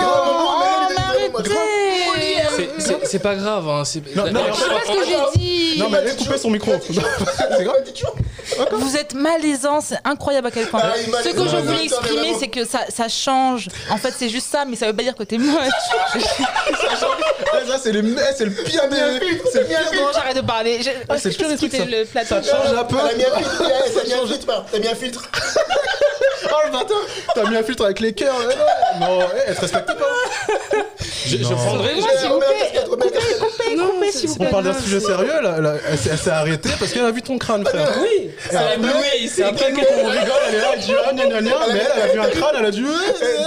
arrêtez. 1.10 1.49
C'est- 3.03 3.20
pas 3.20 3.36
grave. 3.36 3.68
Hein. 3.68 3.84
c'est- 3.86 4.16
Non, 4.16 4.32
non, 4.32 4.41
Je 4.49 4.53
sais 4.60 4.66
pas 4.70 4.82
ce 4.86 4.91
que 4.99 5.06
j'ai 5.06 5.40
dit. 5.40 5.80
Non, 5.80 5.90
mais 5.90 5.99
elle 6.06 6.16
coupé 6.16 6.38
son 6.38 6.49
micro. 6.49 6.72
C'est 6.88 7.64
grave. 7.64 7.84
Vous 8.72 8.98
êtes 8.98 9.14
malaisant, 9.14 9.80
c'est 9.82 9.99
incroyable 10.03 10.48
à 10.48 10.52
quel 10.52 10.66
point. 10.68 10.82
Ah, 10.84 10.94
Ce 11.24 11.30
que 11.30 11.36
je 11.48 11.56
non, 11.56 11.61
voulais 11.61 11.78
non, 11.78 11.84
exprimer, 11.84 12.36
c'est 12.40 12.48
que 12.48 12.66
ça, 12.66 12.80
ça 12.90 13.07
change. 13.07 13.68
En 13.91 13.98
fait, 13.98 14.14
c'est 14.18 14.30
juste 14.30 14.48
ça, 14.52 14.66
mais 14.66 14.76
ça 14.76 14.88
veut 14.88 14.95
pas 14.95 15.03
dire 15.03 15.16
que 15.16 15.24
t'es 15.24 15.38
moche. 15.38 15.68
Ça, 17.68 17.78
c'est 17.82 17.91
le 17.91 17.99
eh, 18.18 18.34
c'est 18.36 18.45
le 18.45 18.52
pire 18.52 18.90
des. 18.90 18.98
C'est 19.52 19.60
le 19.61 19.66
pire 19.66 19.80
Bon, 19.94 20.07
j'arrête 20.14 20.36
de 20.36 20.41
parler. 20.41 20.82
Je- 20.82 20.90
Ah, 21.07 21.18
c'est 21.18 21.30
le 21.30 21.36
pire 21.36 21.49
des 21.49 21.57
trucs, 21.57 21.72
ça. 21.74 21.86
le 21.86 22.06
plateau. 22.06 22.28
Ça 22.28 22.41
change 22.44 22.78
un 22.78 22.84
peu. 22.84 22.98
T'as 22.98 23.16
mis 23.16 23.24
un 23.24 24.28
filtre, 24.28 24.66
t'as 24.72 24.80
mis 24.80 24.88
un 24.88 24.95
filtre, 24.95 25.30
pas. 26.50 26.56
T'as 26.64 26.70
mis 26.70 26.78
un 26.78 26.84
filtre. 26.84 26.90
Oh 26.92 26.96
le 26.96 27.12
bâtard 27.26 27.36
T'as 27.36 27.50
mis 27.50 27.58
un 27.58 27.64
filtre 27.64 27.86
avec 27.86 28.00
les 28.00 28.14
cœurs 28.14 28.36
là, 28.48 28.56
Non, 29.00 29.20
eh, 29.22 29.26
elle 29.48 29.56
te 29.56 29.62
respecte 29.62 29.88
pas. 29.88 29.94
Je, 31.26 31.38
je 31.38 31.44
Non. 31.44 31.56
vous 31.56 31.80
On 34.40 34.46
parle 34.46 34.64
d'un 34.66 34.80
sujet 34.80 35.00
sérieux 35.00 35.42
là, 35.42 35.60
là, 35.60 35.74
elle, 35.90 35.98
s'est- 35.98 36.10
elle 36.12 36.18
s'est 36.18 36.30
arrêtée 36.30 36.70
parce 36.80 36.92
qu'elle 36.92 37.06
a 37.06 37.12
vu 37.12 37.22
ton 37.22 37.38
crâne 37.38 37.66
frère. 37.66 37.90
Oui, 38.02 38.32
ça 38.52 38.60
a 38.60 38.74
Et 38.76 39.28
c'est 39.28 39.44
après 39.44 39.72
nous 39.72 39.80
on 39.80 40.08
rigole, 40.08 40.28
elle 40.48 40.56
est 40.56 40.60
là, 40.60 40.68
elle 40.74 40.80
dit 40.80 40.94
ah 41.06 41.14
gna 41.14 41.26
gna 41.28 41.42
gna 41.42 41.52
Mais 41.72 41.80
elle, 41.80 41.88
elle 41.96 42.02
a 42.10 42.14
vu 42.14 42.20
un 42.20 42.30
crâne, 42.30 42.56
elle 42.60 42.66
a 42.66 42.72
dit 42.72 42.84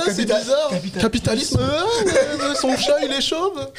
c'est 0.07 0.25
bizarre. 0.25 0.71
Capitalisme, 1.01 1.61
son 2.61 2.77
chat 2.77 2.97
il 3.03 3.13
est 3.13 3.21
chauve 3.21 3.67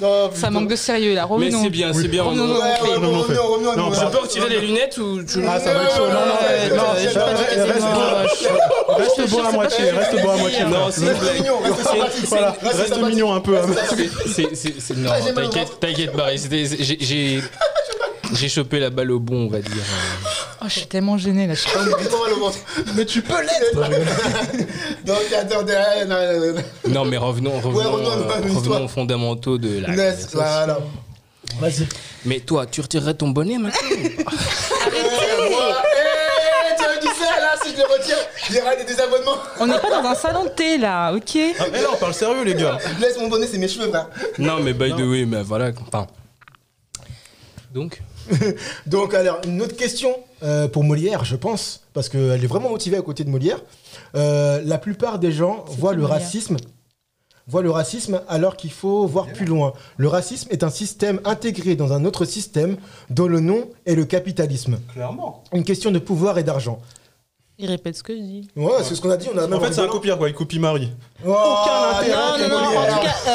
Non, 0.00 0.24
Ça 0.30 0.34
putain. 0.34 0.50
manque 0.50 0.68
de 0.68 0.76
sérieux 0.76 1.14
là. 1.14 1.26
Mais 1.28 1.34
Revenons. 1.34 1.62
c'est 1.62 1.70
bien, 1.70 1.92
c'est 1.92 2.08
bien. 2.08 2.22
on- 2.24 2.28
Revenons 2.30 2.44
Ouais, 2.54 2.74
revenons, 2.80 3.00
non, 3.12 3.18
revenons, 3.20 3.42
revenons, 3.46 3.76
non, 3.76 3.86
revenons. 3.90 4.06
Je 4.06 4.10
peux 4.12 4.18
retirer 4.22 4.48
les 4.48 4.60
lunettes 4.60 4.98
ou 4.98 5.22
tu... 5.22 5.44
Ah 5.48 5.58
ça 5.60 5.72
va 5.74 5.82
être 5.84 5.96
chaud, 5.96 6.06
non, 6.06 6.12
non, 6.12 6.18
Ouais, 6.18 6.76
non, 6.76 6.82
reste- 8.96 9.30
beau 9.30 9.40
à 9.40 9.52
moitié, 9.52 9.90
reste 9.90 10.22
beau 10.22 10.30
à 10.30 10.36
moitié 10.36 10.64
Non, 10.64 10.70
frère. 10.70 10.86
c'est 10.92 11.00
une 11.00 11.08
Reste 11.08 11.20
blague. 11.20 11.34
mignon, 11.40 11.58
reste 11.62 11.82
sympathique. 11.82 12.24
Voilà, 12.28 12.50
Reste 12.50 12.62
reste 12.64 12.78
sympathique. 12.88 13.08
mignon 13.14 13.34
un 13.34 13.40
peu 13.40 13.56
hein. 13.58 13.62
C'est- 14.26 14.54
c'est- 14.54 14.74
c'est- 14.80 14.96
Non, 14.96 15.10
Ah, 15.12 15.18
j'ai 15.24 15.32
mal 15.32 15.44
au 15.44 15.48
t'inquiète, 15.48 15.68
ventre. 15.68 15.78
t'inquiète, 15.78 16.16
Barry. 16.16 16.38
c'était- 16.38 16.64
c'est- 16.66 16.82
j'ai- 16.82 16.98
J'ai 17.00 17.40
j'ai 18.32 18.48
chopé 18.48 18.78
la 18.80 18.90
balle 18.90 19.10
au 19.10 19.18
bon, 19.20 19.46
on 19.46 19.48
va 19.48 19.60
dire. 19.60 19.82
Oh, 20.60 20.64
je 20.68 20.78
suis 20.78 20.86
tellement 20.86 21.18
gênée 21.18 21.46
là. 21.46 21.54
Je 21.54 21.60
suis 21.60 21.70
pas. 21.70 21.80
Mais 22.96 23.04
tu 23.04 23.22
peux 23.22 23.40
l'être 23.40 23.74
Donc, 25.04 25.32
attendez, 25.38 25.74
ah, 25.74 26.04
non, 26.04 26.16
non, 26.16 26.54
non. 26.54 26.62
Non, 26.88 27.04
mais 27.04 27.16
revenons, 27.16 27.60
revenons, 27.60 27.92
revenons 27.92 28.10
à 28.10 28.12
euh, 28.12 28.16
notre 28.16 28.34
revenons 28.36 28.58
histoire. 28.60 28.82
aux 28.82 28.88
fondamentaux 28.88 29.58
de 29.58 29.80
la. 29.80 29.88
Conversation. 29.88 30.28
Voilà. 30.38 30.78
Vas-y. 31.60 31.86
Mais 32.24 32.40
toi, 32.40 32.66
tu 32.66 32.80
retirerais 32.80 33.14
ton 33.14 33.28
bonnet 33.28 33.58
maintenant 33.58 33.78
Moi, 33.88 33.98
eh, 33.98 34.24
tu 36.76 36.84
as 36.84 37.00
dit 37.00 37.06
ça 37.06 37.40
là, 37.40 37.54
si 37.62 37.70
je 37.72 37.76
le 37.76 37.84
retire, 37.84 38.16
aura 38.62 38.76
des 38.76 38.84
désabonnements. 38.84 39.38
On 39.60 39.66
n'est 39.66 39.78
pas 39.78 39.90
dans 40.02 40.08
un 40.08 40.14
salon 40.14 40.44
de 40.44 40.48
thé 40.50 40.78
là, 40.78 41.12
ok 41.12 41.38
Ah, 41.58 41.64
mais 41.72 41.82
là 41.82 41.88
on 41.92 41.96
parle 41.96 42.14
sérieux 42.14 42.44
les 42.44 42.54
gars 42.54 42.78
Laisse 43.00 43.18
mon 43.18 43.28
bonnet, 43.28 43.46
c'est 43.46 43.58
mes 43.58 43.68
cheveux, 43.68 43.88
frère. 43.88 44.08
Non, 44.38 44.60
mais 44.60 44.72
by 44.72 44.92
the 44.92 45.00
way, 45.00 45.24
mais 45.24 45.42
voilà. 45.42 45.70
Enfin. 45.86 46.06
Donc 47.72 48.00
Donc, 48.86 49.14
alors, 49.14 49.40
une 49.46 49.62
autre 49.62 49.76
question 49.76 50.14
euh, 50.42 50.68
pour 50.68 50.84
Molière, 50.84 51.24
je 51.24 51.36
pense, 51.36 51.82
parce 51.92 52.08
qu'elle 52.08 52.42
est 52.42 52.46
vraiment 52.46 52.70
motivée 52.70 52.96
à 52.96 53.02
côté 53.02 53.24
de 53.24 53.30
Molière. 53.30 53.60
Euh, 54.14 54.60
la 54.64 54.78
plupart 54.78 55.18
des 55.18 55.32
gens 55.32 55.64
voient 55.68 55.92
le 55.92 56.02
Molière 56.02 56.18
racisme. 56.18 56.56
voient 57.48 57.62
le 57.62 57.70
racisme 57.70 58.20
alors 58.28 58.56
qu'il 58.56 58.70
faut 58.72 59.06
voir 59.06 59.26
plus 59.26 59.46
loin. 59.46 59.72
Le 59.96 60.08
racisme 60.08 60.48
est 60.50 60.62
un 60.62 60.70
système 60.70 61.20
intégré 61.24 61.76
dans 61.76 61.92
un 61.92 62.04
autre 62.04 62.24
système 62.24 62.76
dont 63.10 63.28
le 63.28 63.40
nom 63.40 63.70
est 63.86 63.94
le 63.94 64.04
capitalisme. 64.04 64.78
Clairement 64.92 65.44
Une 65.52 65.64
question 65.64 65.90
de 65.90 65.98
pouvoir 65.98 66.38
et 66.38 66.44
d'argent. 66.44 66.80
Il 67.58 67.68
répète 67.70 67.96
ce 67.96 68.02
que 68.02 68.14
je 68.14 68.20
dis. 68.20 68.48
Ouais, 68.54 68.82
c'est 68.82 68.94
ce 68.94 69.00
qu'on 69.00 69.08
a 69.08 69.16
dit. 69.16 69.28
On 69.34 69.38
a 69.38 69.46
En 69.46 69.60
fait, 69.60 69.72
c'est 69.72 69.80
un 69.80 69.88
copieur, 69.88 70.18
quoi. 70.18 70.28
Il 70.28 70.34
copie 70.34 70.58
Marie. 70.58 70.92
Aucun 71.24 71.98
intérêt. 71.98 72.14
non, 72.16 72.38
Non, 72.38 72.48
non, 72.48 72.48
non, 72.48 72.66
en 72.66 72.72
Molière. 72.80 72.98
tout 72.98 73.04
cas, 73.06 73.32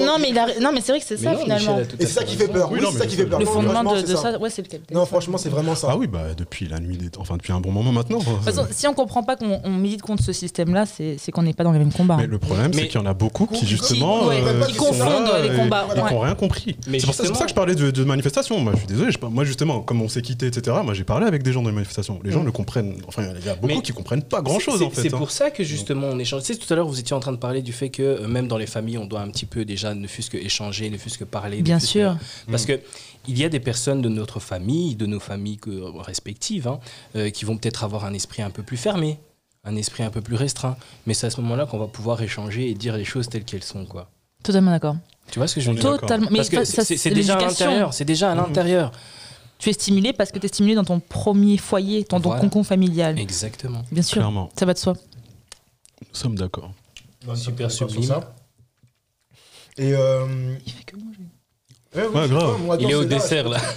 euh, 0.00 0.04
non, 0.06 0.16
mais 0.20 0.30
il 0.30 0.38
a- 0.38 0.60
non, 0.60 0.70
mais 0.72 0.80
c'est 0.80 0.92
vrai 0.92 1.00
que 1.00 1.06
c'est 1.06 1.16
ça 1.16 1.32
non, 1.32 1.38
finalement. 1.38 1.78
Et 1.98 2.06
c'est 2.06 2.06
ça 2.06 2.24
qui 2.24 2.36
fait 2.36 2.48
peur. 2.48 2.68
Oui, 2.70 2.78
Oui, 2.78 2.84
non, 2.84 2.90
c'est 2.92 2.98
ça 2.98 3.04
mais 3.04 3.10
qui 3.10 3.16
fait 3.16 3.26
peur. 3.26 3.38
Le 3.38 3.46
fondement 3.46 3.70
franchement, 3.72 3.92
de, 3.94 3.98
c'est 4.06 4.12
de 4.12 4.16
ça, 4.16 4.38
ouais, 4.38 4.50
c'est 4.50 4.62
le 4.62 4.68
capitaine. 4.68 4.96
Non, 4.96 5.06
franchement, 5.06 5.38
c'est 5.38 5.48
vraiment 5.48 5.74
ça. 5.74 5.88
Ah 5.90 5.96
oui, 5.96 6.06
bah 6.06 6.34
depuis 6.36 6.66
la 6.68 6.78
nuit 6.80 6.96
des. 6.96 7.08
Enfin, 7.18 7.36
depuis 7.36 7.52
un 7.52 7.60
bon 7.60 7.70
moment 7.70 7.92
maintenant. 7.92 8.18
De 8.18 8.24
toute 8.24 8.42
façon, 8.42 8.66
si 8.70 8.86
on 8.86 8.94
comprend 8.94 9.22
pas 9.22 9.36
qu'on 9.36 9.60
on 9.64 9.70
milite 9.70 10.02
contre 10.02 10.22
ce 10.24 10.32
système-là, 10.32 10.84
c'est 10.86 11.16
c'est 11.18 11.32
qu'on 11.32 11.42
n'est 11.42 11.52
pas 11.54 11.64
dans 11.64 11.72
les 11.72 11.78
mêmes 11.78 11.92
combats. 11.92 12.16
Mais 12.18 12.26
le 12.26 12.38
problème, 12.38 12.72
c'est 12.72 12.88
qu'il 12.88 13.00
y 13.00 13.02
en 13.02 13.06
a 13.06 13.14
beaucoup 13.14 13.46
qui, 13.46 13.66
justement. 13.66 14.26
ouais, 14.26 14.42
euh, 14.44 14.64
qui 14.66 14.74
sont 14.74 14.84
confondent 14.86 15.26
là 15.28 15.40
les 15.42 15.54
et- 15.54 15.56
combats, 15.56 15.86
Et 15.90 15.94
qui 15.94 16.00
ouais. 16.04 16.10
n'ont 16.12 16.20
rien 16.20 16.34
compris. 16.34 16.76
Mais 16.88 16.98
C'est 16.98 17.06
pour, 17.06 17.14
ça- 17.14 17.22
c'est 17.24 17.28
pour 17.28 17.38
ça 17.38 17.44
que 17.44 17.50
je 17.50 17.54
parlais 17.54 17.74
de, 17.74 17.90
de 17.90 18.04
manifestation. 18.04 18.58
Moi, 18.58 18.72
je 18.74 18.78
suis 18.78 18.86
désolé. 18.88 19.12
je 19.12 19.18
moi, 19.26 19.44
justement, 19.44 19.80
comme 19.80 20.02
on 20.02 20.08
s'est 20.08 20.22
quitté, 20.22 20.46
etc., 20.46 20.76
moi, 20.84 20.94
j'ai 20.94 21.04
parlé 21.04 21.26
avec 21.26 21.42
des 21.42 21.52
gens 21.52 21.62
dans 21.62 21.68
les 21.68 21.74
manifestations. 21.74 22.18
Les 22.24 22.32
gens 22.32 22.42
ne 22.42 22.50
comprennent. 22.50 22.96
Enfin, 23.06 23.22
il 23.38 23.46
y 23.46 23.48
a 23.48 23.54
beaucoup 23.54 23.66
Mais 23.68 23.80
qui 23.82 23.92
comprennent 23.92 24.22
pas 24.22 24.40
grand-chose, 24.42 24.78
C'est- 24.78 24.84
en 24.84 24.90
fait. 24.90 25.02
C'est 25.02 25.14
hein. 25.14 25.18
pour 25.18 25.30
ça 25.30 25.50
que 25.50 25.62
justement 25.64 26.08
on 26.08 26.18
échange. 26.18 26.42
Tu 26.42 26.52
sais, 26.54 26.58
tout 26.58 26.70
à 26.72 26.76
l'heure 26.76 26.86
vous 26.86 26.98
étiez 26.98 27.14
en 27.14 27.20
train 27.22 27.32
de 27.32 27.38
parler 27.38 27.62
du 27.62 27.72
fait 27.72 27.88
que 27.90 28.02
euh, 28.02 28.28
même 28.28 28.46
dans 28.48 28.58
les 28.58 28.66
familles 28.66 28.98
on 28.98 29.06
doit 29.06 29.20
un 29.20 29.30
petit 29.30 29.46
peu 29.46 29.64
déjà 29.64 29.94
ne 29.94 30.06
fût-ce 30.06 30.28
que 30.30 30.36
échanger, 30.36 30.90
ne 30.90 30.98
fût-ce 30.98 31.16
que 31.18 31.24
parler. 31.24 31.62
Bien 31.62 31.78
sûr. 31.80 32.16
que- 32.46 32.50
Parce 32.50 32.66
que 32.66 32.80
il 33.28 33.38
y 33.38 33.44
a 33.44 33.48
des 33.48 33.60
personnes 33.60 34.02
de 34.02 34.08
notre 34.08 34.40
famille, 34.40 34.94
de 34.96 35.06
nos 35.06 35.20
familles 35.20 35.56
que- 35.58 36.00
respectives, 36.02 36.68
hein, 36.68 36.80
euh, 37.16 37.30
qui 37.30 37.44
vont 37.44 37.56
peut-être 37.56 37.84
avoir 37.84 38.04
un 38.04 38.12
esprit 38.14 38.42
un 38.42 38.50
peu 38.50 38.62
plus 38.62 38.76
fermé, 38.76 39.18
un 39.64 39.76
esprit 39.76 40.02
un 40.02 40.10
peu 40.10 40.20
plus 40.20 40.34
restreint. 40.36 40.76
Mais 41.06 41.14
c'est 41.14 41.26
à 41.28 41.30
ce 41.30 41.40
moment-là 41.40 41.66
qu'on 41.66 41.78
va 41.78 41.86
pouvoir 41.86 42.20
échanger 42.20 42.68
et 42.68 42.74
dire 42.74 42.96
les 42.96 43.04
choses 43.04 43.28
telles 43.28 43.44
qu'elles 43.44 43.62
sont, 43.64 43.84
quoi. 43.86 44.10
Totalement 44.42 44.72
d'accord. 44.72 44.96
Tu 45.30 45.38
vois 45.38 45.46
ce 45.46 45.54
que 45.54 45.60
je 45.60 45.70
veux 45.70 45.76
dire? 45.78 45.98
Totalement. 45.98 46.26
Mais 46.32 46.38
Parce 46.38 46.48
que 46.48 46.64
ça, 46.64 46.84
c'est 46.84 47.10
déjà 47.10 47.36
à 47.38 47.40
l'intérieur. 47.40 47.94
C'est 47.94 48.04
déjà 48.04 48.32
à 48.32 48.34
l'intérieur. 48.34 48.90
Tu 49.60 49.70
es 49.70 49.72
stimulé 49.72 50.12
parce 50.12 50.32
que 50.32 50.40
tu 50.40 50.46
es 50.46 50.48
stimulé 50.48 50.74
dans 50.74 50.82
ton 50.82 50.98
premier 50.98 51.56
foyer, 51.56 52.04
dans 52.10 52.18
ton 52.20 52.30
Voilà. 52.30 52.40
concon 52.40 52.64
familial. 52.64 53.16
Exactement. 53.20 53.82
Bien 53.92 54.02
sûr, 54.02 54.14
Clairement. 54.16 54.50
ça 54.58 54.66
va 54.66 54.74
de 54.74 54.78
soi. 54.78 54.94
Nous 56.00 56.08
sommes 56.18 56.34
d'accord. 56.34 56.72
Non, 57.26 57.34
Super 57.36 57.70
sublime. 57.70 58.02
ça. 58.02 58.34
Et 59.78 59.94
euh, 59.94 60.26
Il 60.66 60.72
fait 60.72 60.84
que 60.84 60.96
manger. 60.96 61.18
ouais, 61.94 62.28
grave. 62.28 62.52
pas, 62.52 62.58
moi, 62.58 62.76
Il 62.80 62.88
est 62.90 62.92
dans 62.92 63.00
au 63.00 63.04
dessert 63.04 63.48
là. 63.48 63.58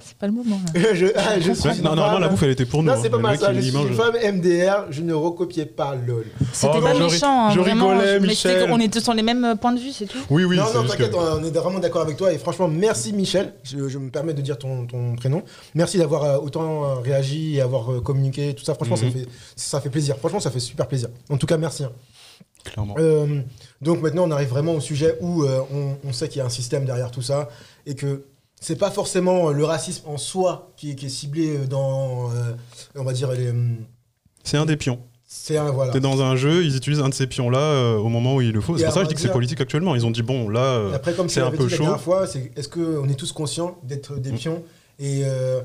C'est 0.00 0.16
pas 0.18 0.26
le 0.26 0.32
moment. 0.34 0.60
Là. 0.74 0.94
je, 0.94 1.06
ah, 1.16 1.40
je 1.40 1.52
suis 1.52 1.68
Ouais, 1.68 1.74
non, 1.76 1.94
normalement, 1.94 2.12
mal. 2.12 2.20
la 2.22 2.28
bouffe, 2.28 2.42
elle 2.42 2.50
était 2.50 2.66
pour 2.66 2.82
nous. 2.82 2.90
Non, 2.92 2.98
c'est 3.00 3.08
hein. 3.08 3.10
pas 3.10 3.18
mal 3.18 3.38
ça. 3.38 3.54
Je 3.54 3.60
suis 3.60 3.72
mange- 3.72 3.88
une 3.88 3.94
femme 3.94 4.14
MDR, 4.36 4.86
je 4.90 5.00
ne 5.02 5.14
recopiais 5.14 5.64
pas 5.64 5.94
LOL. 5.94 6.26
C'était 6.52 6.74
Oh, 6.76 6.80
pas 6.82 6.92
méchant, 6.98 7.46
hein, 7.48 7.50
je 7.54 7.60
vraiment. 7.60 7.88
rigolais, 7.88 8.20
mais 8.20 8.26
Michel. 8.28 8.60
c'était- 8.60 8.70
on 8.72 8.78
était 8.80 9.00
sur 9.00 9.14
les 9.14 9.22
mêmes 9.22 9.56
points 9.58 9.72
de 9.72 9.80
vue, 9.80 9.92
c'est 9.92 10.04
tout. 10.06 10.18
Oui, 10.28 10.44
oui, 10.44 10.58
non, 10.58 10.64
non, 10.74 10.86
t'inquiète, 10.86 11.10
que- 11.12 11.16
on 11.16 11.42
est 11.42 11.50
vraiment 11.50 11.78
d'accord 11.78 12.02
avec 12.02 12.18
toi. 12.18 12.32
Et 12.34 12.38
franchement, 12.38 12.68
merci 12.68 13.12
Michel. 13.14 13.54
Je, 13.64 13.88
je 13.88 13.98
me 13.98 14.10
permets 14.10 14.34
de 14.34 14.42
dire 14.42 14.58
ton, 14.58 14.86
ton 14.86 15.16
prénom. 15.16 15.42
Merci 15.74 15.96
d'avoir 15.96 16.24
euh, 16.24 16.36
autant 16.38 16.84
euh, 16.84 16.94
réagi 16.96 17.56
et 17.56 17.60
avoir 17.62 18.02
communiqué, 18.02 18.54
tout 18.54 18.64
ça. 18.64 18.74
Franchement, 18.74 18.96
ça, 18.96 19.06
Mhm. 19.06 19.12
fait, 19.12 19.26
ça 19.56 19.80
fait 19.80 19.90
plaisir. 19.90 20.18
Franchement, 20.18 20.40
ça 20.40 20.50
fait 20.50 20.60
super 20.60 20.86
plaisir. 20.86 21.08
En 21.30 21.38
tout 21.38 21.46
cas, 21.46 21.56
merci. 21.56 21.82
hein. 21.84 21.92
Clairement. 22.64 22.94
Euh, 22.98 23.40
donc 23.80 24.02
maintenant, 24.02 24.24
on 24.26 24.30
arrive 24.30 24.48
vraiment 24.48 24.74
au 24.74 24.80
sujet 24.80 25.16
où 25.20 25.44
euh, 25.44 25.60
on, 25.72 25.96
on 26.08 26.12
sait 26.12 26.28
qu'il 26.28 26.38
y 26.38 26.42
a 26.42 26.46
un 26.46 26.50
système 26.50 26.84
derrière 26.84 27.10
tout 27.10 27.22
ça 27.22 27.48
et 27.86 27.94
que 27.94 28.24
c'est 28.60 28.76
pas 28.76 28.90
forcément 28.90 29.50
le 29.50 29.64
racisme 29.64 30.06
en 30.08 30.18
soi 30.18 30.70
qui, 30.76 30.90
est- 30.90 30.94
qui 30.94 31.06
est 31.06 31.10
ciblé 31.10 31.58
dans, 31.66 32.30
euh, 32.32 32.52
on 32.94 33.04
va 33.04 33.12
dire, 33.14 33.32
les, 33.32 33.52
C'est 34.44 34.58
un 34.58 34.66
des 34.66 34.76
pions. 34.76 35.00
c'est 35.26 35.56
un 35.56 35.70
voilà. 35.70 35.92
T'es 35.92 36.00
dans 36.00 36.20
un 36.20 36.36
jeu, 36.36 36.62
ils 36.64 36.76
utilisent 36.76 37.00
un 37.00 37.08
de 37.08 37.14
ces 37.14 37.26
pions-là 37.26 37.58
euh, 37.58 37.96
au 37.96 38.08
moment 38.10 38.34
où 38.34 38.40
il 38.42 38.52
le 38.52 38.60
faut. 38.60 38.76
C'est 38.76 38.84
pour 38.84 38.92
ça 38.92 39.00
que 39.00 39.04
je 39.04 39.08
dis 39.08 39.14
que 39.14 39.20
c'est 39.22 39.32
politique 39.32 39.60
actuellement. 39.60 39.94
Ils 39.94 40.04
ont 40.04 40.10
dit, 40.10 40.22
bon, 40.22 40.48
là. 40.50 40.60
euh, 40.60 40.92
après, 40.92 41.14
comme 41.14 41.28
c'est 41.30 41.40
un 41.40 41.50
peu 41.50 41.56
dit 41.64 41.70
la 41.70 41.76
chaud. 41.76 41.82
dernière 41.84 42.00
fois, 42.00 42.26
c'est 42.26 42.52
est-ce 42.56 42.68
qu'on 42.68 43.08
est 43.08 43.14
tous 43.14 43.32
conscients 43.32 43.78
d'être 43.84 44.16
des 44.16 44.32
pions 44.32 44.62
et 44.98 45.22
euh, 45.24 45.62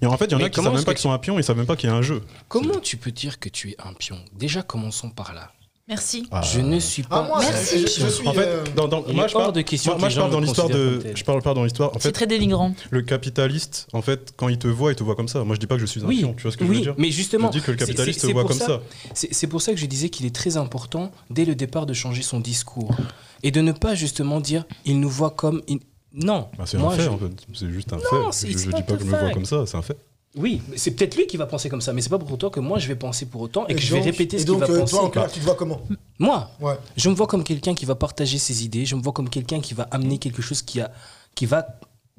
Et 0.00 0.06
en 0.06 0.16
fait, 0.16 0.24
il 0.26 0.32
y 0.32 0.34
en 0.34 0.38
Mais 0.38 0.44
a 0.44 0.48
qui 0.48 0.62
savent 0.62 0.72
même 0.72 0.84
pas 0.84 0.94
qu'ils 0.94 1.02
sont 1.02 1.12
un 1.12 1.18
pion, 1.18 1.38
ils 1.38 1.44
savent 1.44 1.58
même 1.58 1.66
pas 1.66 1.76
qu'il 1.76 1.90
y 1.90 1.92
a 1.92 1.96
un 1.96 2.00
jeu. 2.00 2.22
Comment 2.48 2.78
tu 2.80 2.96
peux 2.96 3.10
dire 3.10 3.38
que 3.38 3.50
tu 3.50 3.72
es 3.72 3.76
un 3.84 3.92
pion? 3.92 4.16
Déjà 4.32 4.62
commençons 4.62 5.10
par 5.10 5.34
là. 5.34 5.50
Merci. 5.88 6.28
Ah. 6.30 6.42
Je 6.42 6.60
ne 6.60 6.78
suis 6.78 7.02
Ah, 7.10 7.22
pas. 7.22 7.26
moi, 7.26 7.40
Merci. 7.40 7.80
je, 7.82 7.86
je 8.04 8.08
suis. 8.08 8.26
En 8.28 8.32
fait, 8.32 8.46
euh, 8.46 8.64
dans, 8.76 8.88
moi, 9.12 9.26
je 9.26 9.32
parle, 9.32 9.52
de 9.52 9.62
question 9.62 9.98
moi, 9.98 10.08
je 10.08 10.16
parle 10.18 10.30
dans 10.30 10.38
l'histoire 10.40 10.68
de. 10.68 11.00
Je 11.14 11.24
parle 11.24 11.42
pas 11.42 11.54
dans 11.54 11.64
l'histoire. 11.64 11.90
En 11.90 11.94
C'est 11.94 12.02
fait, 12.08 12.12
très 12.12 12.26
dénigrant. 12.28 12.72
le 12.90 13.02
capitaliste, 13.02 13.88
en 13.92 14.00
fait, 14.00 14.32
quand 14.36 14.48
il 14.48 14.58
te 14.58 14.68
voit, 14.68 14.92
il 14.92 14.94
te 14.94 15.02
voit 15.02 15.16
comme 15.16 15.26
ça. 15.26 15.42
Moi, 15.42 15.56
je 15.56 15.60
dis 15.60 15.66
pas 15.66 15.74
que 15.74 15.80
je 15.80 15.86
suis 15.86 16.00
un 16.02 16.06
Oui, 16.06 16.18
pion. 16.20 16.34
Tu 16.34 16.42
vois 16.44 16.52
ce 16.52 16.56
que 16.56 16.64
je 16.64 16.70
veux 16.72 16.80
dire? 16.80 16.94
Mais 16.98 17.10
Je 17.10 17.16
justement, 17.16 17.50
dis 17.50 17.60
que 17.60 17.72
le 17.72 17.78
c'est- 17.78 17.84
capitaliste 17.86 18.20
c'est- 18.20 18.28
te 18.28 18.32
voit 18.32 18.42
c'est 18.42 18.58
comme 18.60 18.66
ça. 18.66 18.80
c'est 19.12 19.34
c'est 19.34 19.48
pour 19.48 19.60
ça 19.60 19.72
que 19.72 19.78
je 19.78 19.86
disais 19.86 20.08
qu'il 20.08 20.24
est 20.24 20.34
très 20.34 20.56
important 20.56 21.10
dès 21.30 21.44
le 21.44 21.56
départ 21.56 21.84
de 21.84 21.94
changer 21.94 22.22
son 22.22 22.38
discours 22.38 22.94
et 23.42 23.50
de 23.50 23.60
ne 23.60 23.72
pas 23.72 23.96
justement 23.96 24.38
dire 24.40 24.64
il 24.84 25.00
nous 25.00 25.10
voit 25.10 25.30
comme 25.32 25.62
il- 25.66 25.80
non. 26.14 26.48
Bah, 26.56 26.64
c'est 26.64 26.76
un 26.76 26.90
fait, 26.90 27.02
je- 27.02 27.08
en 27.08 27.18
fait. 27.18 27.26
C'est 27.54 27.70
juste 27.70 27.92
un 27.92 27.96
Non, 27.96 28.02
fait. 28.02 28.16
c'est- 28.30 28.46
Je, 28.52 28.56
c'est 28.58 28.64
je 28.70 28.76
dis 28.76 28.82
pas 28.82 28.92
que 28.94 29.00
je 29.00 29.04
me 29.10 29.18
vois 29.18 29.30
comme 29.30 29.46
ça, 29.46 29.64
c'est 29.66 29.76
un 29.76 29.82
fait. 29.82 29.96
Oui, 30.34 30.62
c'est 30.76 30.92
peut-être 30.92 31.14
lui 31.16 31.26
qui 31.26 31.36
va 31.36 31.44
penser 31.46 31.68
comme 31.68 31.82
ça, 31.82 31.92
mais 31.92 32.00
c'est 32.00 32.08
pas 32.08 32.18
pour 32.18 32.32
autant 32.32 32.48
que 32.48 32.58
moi 32.60 32.78
je 32.78 32.88
vais 32.88 32.96
penser 32.96 33.26
pour 33.26 33.42
autant 33.42 33.66
et 33.66 33.74
que 33.74 33.80
je 33.80 33.92
vais 33.94 34.00
répéter 34.00 34.38
ce 34.38 34.46
qu'il 34.46 34.54
va 34.56 34.66
euh, 34.66 34.80
penser. 34.80 34.92
Toi, 34.96 35.04
en 35.04 35.10
clair, 35.10 35.30
tu 35.30 35.40
te 35.40 35.44
vois 35.44 35.54
comment? 35.54 35.82
Moi, 36.18 36.50
Ouais. 36.60 36.74
je 36.96 37.10
me 37.10 37.14
vois 37.14 37.26
comme 37.26 37.44
quelqu'un 37.44 37.74
qui 37.74 37.84
va 37.84 37.94
partager 37.94 38.38
ses 38.38 38.64
idées, 38.64 38.86
je 38.86 38.94
me 38.96 39.02
vois 39.02 39.12
comme 39.12 39.28
quelqu'un 39.28 39.60
qui 39.60 39.74
va 39.74 39.84
amener 39.90 40.16
quelque 40.18 40.40
chose 40.40 40.62
qui, 40.62 40.80
a, 40.80 40.90
qui 41.34 41.44
va 41.44 41.66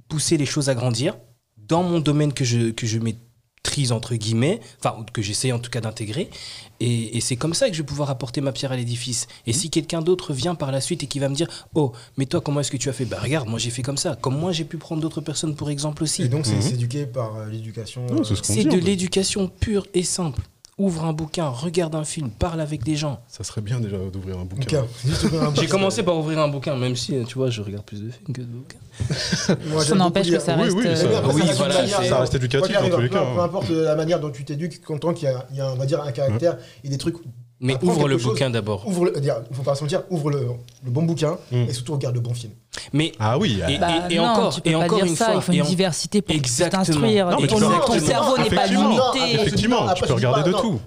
pousser 0.10 0.38
les 0.38 0.46
choses 0.46 0.70
à 0.70 0.76
grandir 0.76 1.18
dans 1.58 1.82
mon 1.82 2.00
domaine 2.00 2.34
que 2.34 2.44
je, 2.46 2.70
que 2.72 2.86
je 2.86 3.00
maîtrise, 3.66 3.92
entre 3.94 4.16
guillemets, 4.16 4.60
enfin, 4.80 5.06
que 5.14 5.22
j'essaye 5.22 5.54
en 5.54 5.60
tout 5.60 5.70
cas 5.72 5.80
d'intégrer. 5.82 6.30
Et, 6.82 7.18
et 7.18 7.22
c'est 7.22 7.38
comme 7.38 7.54
ça 7.54 7.70
que 7.70 7.74
je 7.74 7.82
vais 7.82 7.86
pouvoir 7.86 8.10
apporter 8.10 8.42
ma 8.42 8.52
pierre 8.52 8.74
à 8.74 8.76
l'édifice. 8.76 9.28
Et 9.48 9.54
si 9.54 9.70
quelqu'un 9.70 10.02
d'autre 10.02 10.34
vient 10.34 10.54
par 10.56 10.72
la 10.72 10.82
suite 10.82 11.02
et 11.04 11.08
qui 11.08 11.20
va 11.20 11.30
me 11.30 11.36
dire 11.36 11.48
Oh, 11.74 11.94
mais 12.18 12.26
toi, 12.26 12.42
comment 12.42 12.60
est-ce 12.60 12.72
que 12.72 12.78
tu 12.78 12.90
as 12.90 12.94
fait? 12.94 13.06
Bah, 13.06 13.20
regarde, 13.22 13.48
moi 13.48 13.60
j'ai 13.60 13.70
fait 13.70 13.82
comme 13.82 13.96
ça. 13.98 14.18
Comme 14.20 14.38
moi, 14.38 14.52
j'ai 14.52 14.66
pu 14.66 14.78
prendre 14.78 15.02
d'autres 15.02 15.22
personnes 15.22 15.56
pour 15.56 15.70
exemple 15.70 16.04
aussi. 16.04 16.24
Et 16.24 16.28
donc, 16.28 16.46
c'est 16.46 16.56
Mhm. 16.56 16.62
s'éduquer 16.62 17.06
par 17.06 17.36
euh, 17.38 17.48
l'éducation. 17.50 18.06
Euh, 18.12 18.24
c'est 18.24 18.36
ce 18.36 18.68
en 18.68 18.72
de 18.72 18.78
l'éducation 18.78 19.48
pure 19.48 19.88
et 19.94 20.04
simple. 20.04 20.42
Ouvre 20.80 21.06
un 21.06 21.14
bouquin, 21.14 21.50
regarde 21.50 21.94
un 21.94 22.04
film, 22.04 22.32
parle 22.32 22.60
avec 22.60 22.84
des 22.84 22.96
gens. 22.96 23.22
Ça 23.28 23.44
serait 23.44 23.62
bien 23.62 23.80
déjà 23.80 23.98
d'ouvrir 24.12 24.40
un 24.40 24.46
bouquin. 24.46 24.86
J'ai 25.56 25.68
commencé 25.68 26.02
par 26.02 26.18
ouvrir 26.18 26.40
un 26.40 26.48
bouquin, 26.48 26.76
même 26.76 26.96
si, 26.96 27.14
tu 27.28 27.36
vois, 27.38 27.52
je 27.52 27.62
regarde 27.62 27.86
plus 27.86 28.02
de 28.02 28.10
films 28.10 28.34
que 28.34 28.42
de 28.42 28.48
bouquins. 28.48 28.80
Moi, 29.70 29.84
Ça 29.86 29.94
n'empêche 29.94 30.32
que 30.32 30.40
ça 30.40 30.56
Oui, 30.58 30.64
reste. 30.64 30.76
oui, 30.78 30.88
euh, 30.88 30.96
ça- 30.96 31.08
Oui, 31.32 31.42
reste 31.44 31.58
voilà, 31.58 31.76
manière, 31.82 32.00
c'est- 32.02 32.10
Ça 32.10 32.20
reste 32.20 32.34
éducatif, 32.36 32.72
quoi 32.72 32.82
qu'il 32.82 32.90
dans 32.92 32.96
tous 32.98 33.02
les 33.04 33.08
arrive, 33.16 33.28
cas, 33.28 33.34
Peu, 33.36 33.40
hein. 33.40 33.44
importe 33.44 33.70
la 33.70 33.96
manière 33.96 34.20
dont 34.20 34.32
tu 34.32 34.44
t'éduques, 34.46 34.82
content 34.84 35.14
qu'il 35.14 35.30
y 35.30 35.32
a, 35.32 35.46
il 35.52 35.58
y 35.58 35.62
a, 35.62 35.72
on 35.72 35.76
va 35.76 35.86
dire, 35.86 36.02
un 36.02 36.12
caractère 36.12 36.58
et 36.84 36.90
des 36.90 36.98
trucs. 36.98 37.18
Mais 37.60 37.78
ouvre 37.84 38.08
le 38.08 38.18
chose. 38.18 38.32
bouquin 38.34 38.50
d'abord. 38.50 38.86
Ouvre 38.88 39.06
le, 39.06 39.14
faut 39.52 39.62
pas 39.64 39.76
se 39.76 39.84
mentir, 39.84 40.02
ouvre 40.10 40.32
le, 40.32 40.48
le 40.84 40.92
bon 40.92 41.04
bouquin 41.04 41.38
Mm. 41.52 41.56
et 41.70 41.74
surtout 41.74 41.94
regarde 41.94 42.16
le 42.16 42.22
bon 42.22 42.34
film. 42.34 42.52
Mais 42.92 43.12
Ah 43.20 43.38
oui, 43.38 43.60
Et- 43.70 43.78
Bah 43.78 43.88
et 44.10 44.18
non, 44.18 44.24
encore- 44.24 44.56
tu 44.56 44.62
peux 44.62 44.70
et 44.70 44.74
pas 44.74 44.80
encore 44.80 44.98
dire 44.98 45.06
une 45.06 45.16
ça. 45.16 45.26
fois, 45.26 45.34
il 45.36 45.42
faut 45.42 45.52
une 45.52 45.62
en- 45.62 45.66
diversité 45.66 46.22
pour 46.22 46.36
t'instruire. 46.36 47.30
Ton, 47.48 48.00
cerveau 48.00 48.38
n'est 48.38 48.50
pas 48.50 48.66
limité. 48.68 49.34
Effectivement, 49.34 49.86
pas- 49.86 49.94
tu 49.94 50.04
peux 50.04 50.14
regarder 50.14 50.42
pas- 50.42 50.48
de 50.48 50.52
non, 50.54 50.60
tout. 50.62 50.80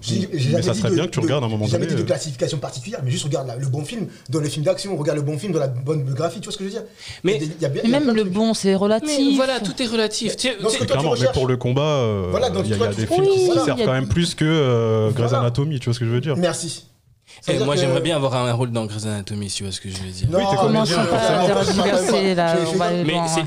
Mais 0.53 0.61
ça 0.61 0.73
serait 0.73 0.89
de- 0.89 0.95
bien 0.95 1.05
que 1.05 1.11
tu 1.11 1.19
de- 1.19 1.25
regardes 1.25 1.43
à 1.43 1.47
un 1.47 1.49
moment 1.49 1.65
J'ai 1.65 1.71
jamais 1.71 1.85
donné, 1.85 1.95
dit 1.95 2.01
de 2.03 2.05
euh. 2.05 2.07
classification 2.07 2.57
particulière, 2.57 2.99
mais 3.03 3.11
juste 3.11 3.23
regarde 3.23 3.47
la- 3.47 3.55
le 3.55 3.67
bon 3.67 3.83
film 3.85 4.07
dans 4.29 4.39
le 4.39 4.49
film 4.49 4.65
d'action, 4.65 4.95
regarde 4.97 5.17
le 5.17 5.23
bon 5.23 5.37
film 5.37 5.53
dans 5.53 5.59
la 5.59 5.67
bonne 5.67 6.03
biographie, 6.03 6.39
tu 6.39 6.45
vois 6.45 6.53
ce 6.53 6.57
que 6.57 6.63
je 6.65 6.69
veux 6.69 6.75
dire? 6.75 6.83
Mais- 7.23 7.39
même 7.87 8.11
le 8.11 8.23
bon, 8.25 8.53
c'est 8.53 8.69
Mais 8.69 8.75
relatif. 8.75 9.35
voilà, 9.35 9.59
tout 9.59 9.81
est 9.81 9.87
relatif. 9.87 10.35
Clairement, 10.35 11.13
mais 11.19 11.27
pour 11.33 11.47
le 11.47 11.57
combat, 11.57 11.81
euh, 11.81 12.31
il 12.65 12.69
y 12.69 12.73
a, 12.73 12.87
des 12.87 13.05
films 13.07 13.25
qui 13.25 13.45
servent 13.65 13.83
quand 13.85 13.93
même 13.93 14.07
plus 14.07 14.35
que 14.35 14.45
euh, 14.45 15.11
Grey's. 15.11 15.33
Anatomy, 15.33 15.79
tu 15.79 15.85
vois 15.85 15.93
ce 15.93 15.99
que 15.99 16.05
je 16.05 16.11
veux 16.11 16.21
dire? 16.21 16.35
Merci. 16.37 16.85
Eh, 17.47 17.59
moi 17.59 17.75
que- 17.75 17.81
j'aimerais 17.81 18.01
bien 18.01 18.15
avoir 18.15 18.35
un 18.35 18.51
rôle 18.53 18.71
dans 18.71 18.85
Grey's 18.85 19.05
Anatomy, 19.05 19.49
si 19.49 19.57
tu 19.57 19.63
vois 19.63 19.71
ce 19.71 19.81
que 19.81 19.89
je 19.89 19.97
veux 19.97 20.09
dire. 20.09 20.29
Non, 20.29 20.39
Oui, 20.39 20.43
t'es 20.45 20.51
mais 20.51 20.57
comédien, 20.61 20.85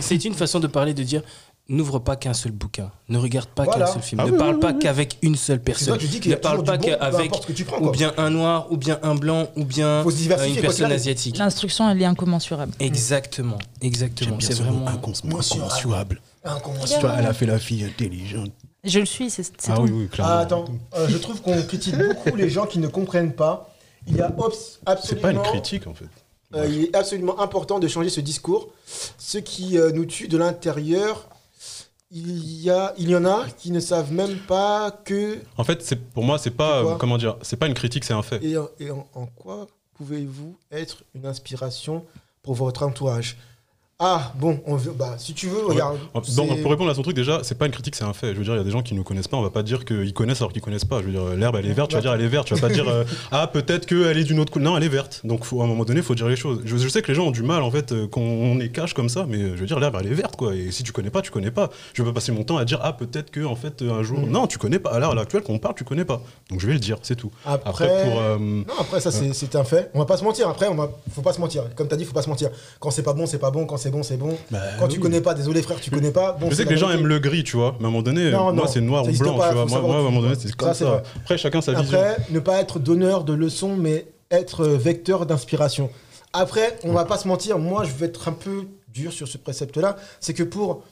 c'est- 0.01 0.25
une 0.25 0.35
façon 0.35 0.61
de 0.61 0.67
parler, 0.67 0.95
de 0.95 1.03
dire 1.03 1.23
n'ouvre 1.69 2.01
pas 2.01 2.17
qu'un 2.17 2.35
seul 2.35 2.51
bouquin, 2.51 2.91
ne 3.09 3.17
regarde 3.17 3.49
pas 3.49 3.63
Voilà. 3.63 3.87
qu'un 3.87 3.93
seul 3.93 4.03
film, 4.03 4.21
Ah 4.21 4.27
ne 4.27 4.33
oui, 4.33 4.39
parle 4.39 4.55
oui, 4.57 4.61
pas 4.61 4.73
oui, 4.73 4.79
qu'avec 4.81 5.19
une 5.23 5.37
seule 5.37 5.61
personne, 5.61 5.97
tu 5.99 6.09
dis 6.09 6.19
qu'il 6.19 6.33
y 6.33 6.35
ne 6.35 6.41
parle 6.41 6.65
pas 6.65 6.77
bon, 6.77 6.85
qu'avec 6.85 7.27
importe 7.27 7.43
ce 7.45 7.47
que 7.49 7.53
tu 7.53 7.65
prends, 7.65 7.79
ou 7.81 7.91
bien 7.91 8.13
un 8.19 8.29
noir, 8.31 8.67
ou 8.71 8.77
bien 8.77 8.99
un 9.05 9.15
blanc, 9.15 9.47
ou 9.57 9.65
bien 9.65 9.87
euh, 9.87 10.47
une 10.49 10.57
personne 10.57 10.91
asiatique. 10.91 11.39
L'instruction, 11.39 11.89
elle 11.89 12.03
est 12.03 12.07
incommensurable. 12.07 12.73
Exactement, 12.81 13.59
exactement. 13.81 14.37
C'est 14.41 14.55
vraiment. 14.55 14.87
incommensurable. 14.89 16.21
Incommensurable. 16.45 17.15
elle 17.19 17.27
a 17.27 17.33
fait 17.35 17.47
la 17.47 17.59
fille 17.59 17.85
intelligente. 17.85 18.51
Je 18.83 18.99
le 18.99 19.07
suis, 19.07 19.29
c'est 19.31 19.45
Ah 19.69 19.81
oui, 19.81 19.91
oui, 19.93 20.09
clairement. 20.09 20.33
Ah, 20.35 20.39
attends, 20.41 20.65
euh, 20.97 21.07
je 21.09 21.19
trouve 21.19 21.43
qu'on 21.43 21.61
critique 21.63 21.95
beaucoup 21.97 22.35
les 22.35 22.49
gens 22.49 22.65
qui 22.67 22.79
ne 22.79 22.89
comprennent 22.89 23.33
pas. 23.35 23.70
Il 24.11 24.17
y 24.17 24.21
a 24.21 24.31
obs- 24.39 24.79
C'est 24.83 24.89
absolument, 24.89 25.23
pas 25.23 25.31
une 25.33 25.43
critique 25.43 25.87
en 25.87 25.95
fait. 25.95 26.07
euh, 26.55 26.67
il 26.67 26.85
est 26.85 26.97
absolument 26.97 27.41
important 27.41 27.79
de 27.79 27.87
changer 27.89 28.11
ce 28.11 28.21
discours. 28.21 28.69
Ce 29.19 29.39
qui 29.39 29.79
euh, 29.79 29.93
nous 29.93 30.05
tue 30.05 30.29
de 30.29 30.37
l'intérieur, 30.37 31.29
il 32.11 32.61
y, 32.63 32.71
a, 32.71 32.93
il 32.99 33.09
y 33.09 33.15
en 33.15 33.25
a 33.25 33.47
qui 33.57 33.71
ne 33.71 33.79
savent 33.79 34.13
même 34.13 34.37
pas 34.41 34.91
que. 35.05 35.39
En 35.57 35.63
fait, 35.65 35.81
c'est 35.83 35.95
pour 35.97 36.25
moi, 36.25 36.39
c'est 36.39 36.51
pas 36.51 36.83
euh, 36.83 36.97
comment 36.97 37.19
dire, 37.19 37.37
c'est 37.43 37.57
pas 37.57 37.69
une 37.69 37.75
critique, 37.75 38.05
c'est 38.05 38.13
un 38.15 38.23
fait. 38.23 38.43
Et, 38.45 38.57
en- 38.59 38.69
et 38.81 38.91
en, 38.91 39.07
en 39.15 39.27
quoi 39.27 39.69
pouvez-vous 39.95 40.57
être 40.73 41.05
une 41.15 41.27
inspiration 41.27 42.05
pour 42.43 42.55
votre 42.55 42.83
entourage? 42.85 43.37
Ah, 44.03 44.33
bon, 44.37 44.59
on 44.67 44.77
veut, 44.77 44.93
bah, 44.93 45.17
si 45.19 45.35
tu 45.35 45.47
veux, 45.49 45.63
regarde. 45.67 45.99
Donc, 46.35 46.63
pour 46.63 46.71
répondre 46.71 46.91
à 46.91 46.95
son 46.95 47.03
truc, 47.03 47.15
déjà, 47.15 47.41
c'est 47.43 47.57
pas 47.59 47.67
une 47.67 47.73
critique, 47.73 47.95
c'est 47.95 48.05
un 48.05 48.15
fait. 48.15 48.29
Je 48.33 48.39
veux 48.39 48.45
dire, 48.45 48.55
il 48.55 48.57
y 48.57 48.61
a 48.61 48.65
des 48.65 48.71
gens 48.71 48.81
qui 48.81 48.95
nous 48.95 49.03
connaissent 49.05 49.29
pas, 49.29 49.37
on 49.37 49.43
va 49.43 49.51
pas 49.51 49.63
dire 49.63 49.85
qu'ils 49.85 50.15
connaissent 50.15 50.41
alors 50.41 50.53
qu'ils 50.55 50.63
connaissent 50.63 50.87
pas. 50.87 51.01
Je 51.01 51.05
veux 51.07 51.13
dire, 51.13 51.25
l'herbe 51.37 51.57
elle 51.57 51.67
est 51.67 51.73
verte, 51.75 51.91
tu 51.91 51.97
vas 51.97 52.01
dire 52.01 52.15
elle 52.15 52.23
est 52.23 52.29
verte, 52.29 52.47
tu 52.47 52.55
vas 52.55 52.61
pas 52.67 52.73
dire 52.73 52.89
euh, 52.89 53.05
ah 53.31 53.47
peut-être 53.47 53.85
qu'elle 53.85 54.17
est 54.17 54.25
d'une 54.25 54.41
autre 54.41 54.51
couleur. 54.53 54.73
Non, 54.73 54.77
elle 54.79 54.85
est 54.85 54.89
verte. 54.89 55.21
Donc 55.25 55.45
faut, 55.45 55.61
à 55.61 55.65
un 55.65 55.67
moment 55.67 55.85
donné, 55.85 56.01
il 56.01 56.03
faut 56.03 56.15
dire 56.15 56.29
les 56.29 56.37
choses. 56.37 56.61
Je, 56.65 56.79
je 56.79 56.89
sais 56.89 57.03
que 57.03 57.09
les 57.09 57.15
gens 57.15 57.27
ont 57.27 57.31
du 57.31 57.43
mal 57.43 57.63
en 57.63 57.71
fait 57.71 57.93
euh, 57.93 58.07
quand 58.11 58.23
on 58.23 58.59
est 58.59 58.71
cash 58.71 58.95
comme 58.95 59.11
ça, 59.11 59.27
mais 59.29 59.37
euh, 59.39 59.55
je 59.57 59.61
veux 59.61 59.67
dire, 59.67 59.79
l'herbe 59.79 59.97
elle 60.01 60.07
est 60.07 60.15
verte 60.15 60.37
quoi. 60.37 60.55
Et 60.55 60.71
si 60.71 60.83
tu 60.83 60.93
connais 60.93 61.11
pas, 61.11 61.21
tu 61.21 61.31
connais 61.31 61.51
pas. 61.51 61.69
Je 61.93 62.03
vais 62.03 62.09
pas 62.09 62.15
passer 62.15 62.33
mon 62.33 62.43
temps 62.43 62.57
à 62.57 62.65
dire 62.65 62.79
ah 62.83 62.95
peut-être 62.95 63.31
que 63.31 63.45
en 63.45 63.57
fait 63.57 63.83
un 63.83 64.03
jour. 64.03 64.21
Mm. 64.21 64.31
Non, 64.31 64.47
tu 64.47 64.57
connais 64.57 64.79
pas. 64.79 64.91
À 64.93 64.99
l'heure 64.99 65.11
à 65.11 65.15
l'actuelle, 65.15 65.43
quand 65.43 65.53
on 65.53 65.59
parle, 65.59 65.75
tu 65.75 65.85
connais 65.85 66.07
pas. 66.07 66.23
Donc 66.49 66.61
je 66.61 66.67
vais 66.67 66.73
le 66.73 66.79
dire, 66.81 66.97
c'est 67.03 67.17
tout. 67.17 67.31
Après, 67.45 67.69
Après, 67.69 68.05
pour. 68.05 68.19
euh, 68.21 68.39
Non, 68.39 68.65
après, 68.81 69.01
ça, 69.01 69.11
c'est 69.11 69.35
c'est 69.35 69.55
un 69.57 69.65
fait. 69.65 69.91
On 69.93 69.99
va 69.99 70.07
pas 70.07 70.17
se 70.17 70.25
mentir. 70.25 70.49
Après, 70.49 70.69
on 70.69 70.75
va... 70.75 70.91
faut 71.13 71.21
pas 71.23 71.35
se 71.35 71.41
mentir. 71.41 71.65
Comme 71.77 71.87
tu 71.89 71.95
as 71.95 71.97
dit, 71.99 72.05
faut 72.07 72.15
pas 72.15 72.23
se 72.23 72.31
mentir. 72.31 72.49
Quand 72.79 72.91
c'est 72.91 73.03
pas 73.03 73.13
bon, 73.13 73.27
c'est 73.27 73.39
pas 73.39 73.51
bon. 73.51 73.67
Quand 73.67 73.77
c'est 73.77 73.90
bon, 73.91 74.03
c'est 74.03 74.17
bon. 74.17 74.37
bah, 74.51 74.59
Quand 74.79 74.89
tu 74.89 74.99
connais 75.01 75.21
pas, 75.21 75.35
désolé 75.35 75.63
frère, 75.63 75.81
tu 75.81 75.91
connais 75.91 76.11
pas. 76.13 76.33
Bon, 76.33 76.47
je 76.47 76.51
c'est 76.55 76.63
sais 76.63 76.65
que 76.65 76.71
les 76.71 76.77
gens 76.79 76.91
aiment 76.91 77.07
le 77.07 77.19
gris, 77.19 77.45
tu 77.45 77.57
vois. 77.57 77.77
Mais 77.79 77.85
à 77.85 77.89
un 77.89 77.91
moment 77.91 78.03
donné, 78.03 78.31
Non, 78.31 78.53
moi 78.53 78.67
c'est 78.69 78.81
noir 78.81 79.05
ou 79.07 79.13
blanc, 79.13 79.37
pas, 79.37 79.49
tu 79.51 79.55
vois. 79.55 79.67
Moi, 79.67 79.97
à 79.97 79.99
un 79.99 80.03
moment 80.03 80.21
donné, 80.23 80.35
c'est 80.39 80.55
comme 80.55 80.69
Ça, 80.69 80.75
c'est 80.75 80.85
vrai. 80.85 81.03
Après, 81.17 81.39
chacun 81.39 81.61
sa 81.61 81.73
vision. 81.73 81.99
Après, 81.99 82.17
ne 82.31 82.39
pas 82.41 82.61
être 82.61 82.79
donneur 82.79 83.25
de 83.25 83.33
leçons, 83.33 83.77
mais 83.77 84.07
être 84.31 84.61
euh, 84.65 84.77
vecteur 84.77 85.27
d'inspiration. 85.27 85.91
Après, 86.33 86.79
on 86.85 86.93
va 86.93 87.05
pas 87.05 87.19
se 87.19 87.27
mentir, 87.27 87.59
moi 87.59 87.85
je 87.85 87.91
vais 87.93 88.07
être 88.07 88.29
un 88.29 88.33
peu 88.33 88.67
dur 88.89 89.13
sur 89.13 89.27
ce 89.27 89.37
précepte-là, 89.39 89.97
c'est 90.21 90.33
que 90.35 90.45
pour 90.45 90.85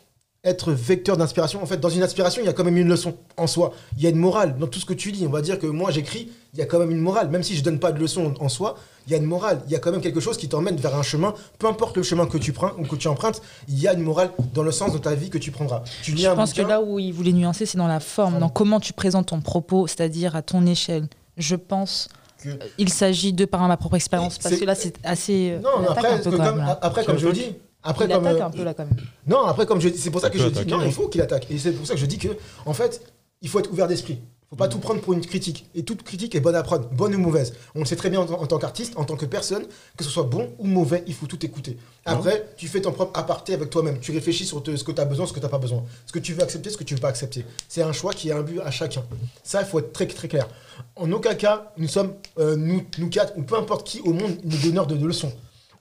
être 0.49 0.73
vecteur 0.73 1.17
d'inspiration, 1.17 1.63
en 1.63 1.67
fait, 1.67 1.79
dans 1.79 1.89
une 1.89 2.03
inspiration, 2.03 2.43
il 2.43 2.47
y 2.47 2.49
a 2.49 2.53
quand 2.53 2.65
même 2.65 2.77
une 2.77 2.89
leçon 2.89 3.15
en 3.37 3.47
soi. 3.47 3.73
Il 3.97 4.03
y 4.03 4.07
a 4.07 4.11
une 4.11 4.17
morale 4.17 4.57
dans 4.59 4.67
tout 4.67 4.79
ce 4.81 4.85
que 4.87 4.95
tu 4.95 5.13
dis. 5.13 5.27
On 5.27 5.31
va 5.31 5.41
dire 5.43 5.59
que 5.59 5.67
moi 5.67 5.91
j'écris, 5.91 6.31
il 6.55 6.59
y 6.59 6.63
a 6.63 6.67
quand 6.67 6.79
même 6.79 6.91
une 6.91 7.01
morale. 7.01 7.29
Même 7.31 7.43
si 7.43 7.55
je 7.57 7.63
donne 7.63 7.79
pas 7.79 7.93
de 7.93 7.99
leçon 8.01 8.35
en 8.41 8.49
soi, 8.49 8.77
il 9.07 9.13
y 9.13 9.15
a 9.15 9.19
une 9.19 9.25
morale. 9.27 9.61
Il 9.67 9.73
y 9.73 9.77
a 9.77 9.79
quand 9.79 9.91
même 9.93 10.01
quelque 10.01 10.21
chose 10.21 10.37
qui 10.37 10.49
t'emmène 10.49 10.77
vers 10.77 10.97
un 10.97 11.03
chemin. 11.03 11.35
Peu 11.59 11.67
importe 11.67 11.97
le 11.97 12.03
chemin 12.03 12.27
que 12.27 12.39
tu 12.39 12.53
prends 12.53 12.73
ou 12.79 12.85
que 12.85 12.97
tu 12.97 13.09
empruntes, 13.09 13.41
il 13.69 13.79
y 13.81 13.87
a 13.89 13.93
une 13.95 14.03
morale 14.03 14.31
dans 14.55 14.63
le 14.63 14.73
sens 14.73 14.93
de 14.93 14.99
ta 14.99 15.15
vie 15.15 15.31
que 15.31 15.39
tu 15.39 15.51
prendras. 15.51 15.83
Tu 16.03 16.13
lis 16.13 16.23
Je 16.23 16.29
un 16.29 16.35
pense 16.37 16.53
que 16.53 16.63
là 16.63 16.81
où 16.81 16.99
il 16.99 17.13
voulait 17.13 17.33
nuancer, 17.33 17.67
c'est 17.67 17.79
dans 17.79 17.89
la 17.89 18.01
forme, 18.01 18.39
dans 18.39 18.49
comment 18.49 18.81
tu 18.81 18.93
présentes 18.93 19.27
ton 19.27 19.41
propos, 19.41 19.87
c'est-à-dire 19.87 20.37
à 20.37 20.43
ton 20.43 20.67
échelle. 20.67 21.07
Je 21.37 21.57
pense 21.57 22.09
Que- 22.43 22.51
il 22.79 22.89
s'agit 22.89 23.33
de 23.33 23.45
par 23.45 23.67
ma 23.67 23.77
propre 23.77 23.97
expérience, 23.97 24.39
parce 24.39 24.57
que 24.57 24.65
là, 24.65 24.75
c'est 24.77 24.95
assez. 25.05 25.59
Non, 25.63 25.71
mais 25.81 25.87
peu 25.89 26.31
que 26.31 26.37
comme, 26.37 26.65
après, 26.83 27.05
comme 27.05 27.19
je 27.19 27.27
le 27.27 27.33
dis, 27.33 27.55
après, 27.83 28.05
il 28.07 28.13
comme, 28.13 28.27
attaque 28.27 28.41
euh, 28.41 28.45
un 28.47 28.51
peu 28.51 28.65
là 28.65 28.75
quand 28.75 28.85
même. 28.85 28.97
Non, 29.27 29.45
après, 29.45 29.67
comme 29.67 29.81
je 29.81 29.89
dis, 29.89 29.99
c'est 29.99 30.11
pour 30.11 30.21
ça 30.21 30.29
Il 30.29 30.33
que 30.33 30.39
je 30.39 30.49
dis, 30.49 30.67
non, 30.71 30.83
il 30.83 30.93
faut 30.93 31.09
qu'il 31.09 31.21
attaque. 31.23 31.51
Et 31.51 31.59
c'est 31.59 31.73
pour 31.73 31.87
ça 31.87 31.95
que 31.95 32.01
je 32.01 32.07
dis 32.07 32.19
que, 32.19 32.29
en 32.67 32.73
fait, 32.75 33.01
il 33.43 33.49
faut 33.49 33.59
être 33.61 33.71
ouvert 33.71 33.87
d'esprit. 33.89 34.19
Faut 34.51 34.57
pas 34.57 34.69
tout 34.69 34.79
prendre 34.79 35.03
pour 35.03 35.13
une 35.13 35.21
critique. 35.21 35.67
Et 35.75 35.83
toute 35.83 36.03
critique 36.03 36.35
est 36.35 36.41
bonne 36.41 36.55
à 36.55 36.63
prendre, 36.63 36.89
bonne 36.89 37.15
ou 37.15 37.19
mauvaise. 37.19 37.53
On 37.75 37.81
le 37.81 37.85
sait 37.85 37.97
très 37.97 38.09
bien 38.09 38.21
en, 38.21 38.25
tant- 38.25 38.41
en 38.41 38.47
tant 38.47 38.57
qu'artiste, 38.59 38.95
en 38.97 39.05
tant 39.05 39.15
que 39.15 39.27
personne, 39.27 39.65
que 39.99 40.03
ce 40.05 40.09
soit 40.09 40.23
bon 40.23 40.55
ou 40.59 40.67
mauvais, 40.67 41.05
il 41.07 41.13
faut 41.13 41.27
tout 41.27 41.45
écouter. 41.45 41.77
Après, 42.07 42.49
tu 42.57 42.67
fais 42.67 42.81
ton 42.81 42.93
propre 42.93 43.19
aparté 43.21 43.53
avec 43.53 43.69
toi-même. 43.69 43.99
Tu 44.01 44.11
réfléchis 44.11 44.47
sur 44.47 44.63
te- 44.63 44.75
ce 44.75 44.83
que 44.85 44.93
tu 44.93 45.03
as 45.03 45.05
besoin, 45.05 45.27
ce 45.27 45.35
que 45.35 45.39
tu 45.39 45.45
n'as 45.45 45.51
pas 45.51 45.59
besoin. 45.59 45.85
Ce 46.07 46.13
que 46.13 46.19
tu 46.19 46.33
veux 46.33 46.43
accepter, 46.43 46.71
ce 46.71 46.79
que 46.79 46.85
tu 46.85 46.95
veux 46.95 47.01
pas 47.01 47.11
accepter. 47.11 47.45
C'est 47.69 47.83
un 47.83 47.93
choix 47.93 48.15
qui 48.15 48.31
est 48.31 48.33
un 48.33 48.41
but 48.41 48.61
à 48.61 48.71
chacun. 48.71 49.05
Ça, 49.45 49.61
il 49.61 49.67
faut 49.67 49.81
être 49.81 49.93
très, 49.93 50.07
très 50.07 50.29
clair. 50.29 50.49
En 50.97 51.13
aucun 51.13 51.35
cas, 51.35 51.75
nous 51.77 51.87
sommes, 51.89 52.15
euh, 52.39 52.57
nous, 52.57 52.83
nous 52.99 53.11
quatre, 53.11 53.35
ou 53.37 53.43
peu 53.43 53.55
importe 53.57 53.87
qui 53.87 54.01
au 54.01 54.15
monde, 54.15 54.35
nous 54.45 54.57
donneurs 54.57 54.87
de, 54.87 54.97
de 54.97 55.07
leçons. 55.07 55.33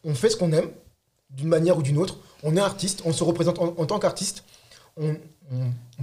On 0.04 0.14
fait 0.14 0.30
ce 0.30 0.36
qu'on 0.36 0.52
aime, 0.52 0.68
d'une 1.30 1.48
manière 1.48 1.78
ou 1.78 1.82
d'une 1.82 1.98
autre. 1.98 2.18
On 2.44 2.56
est 2.56 2.62
artiste, 2.62 3.02
on 3.06 3.14
se 3.14 3.24
représente 3.24 3.60
en, 3.60 3.86
tant 3.86 4.00
qu'artiste. 4.00 4.44
On, 4.98 5.16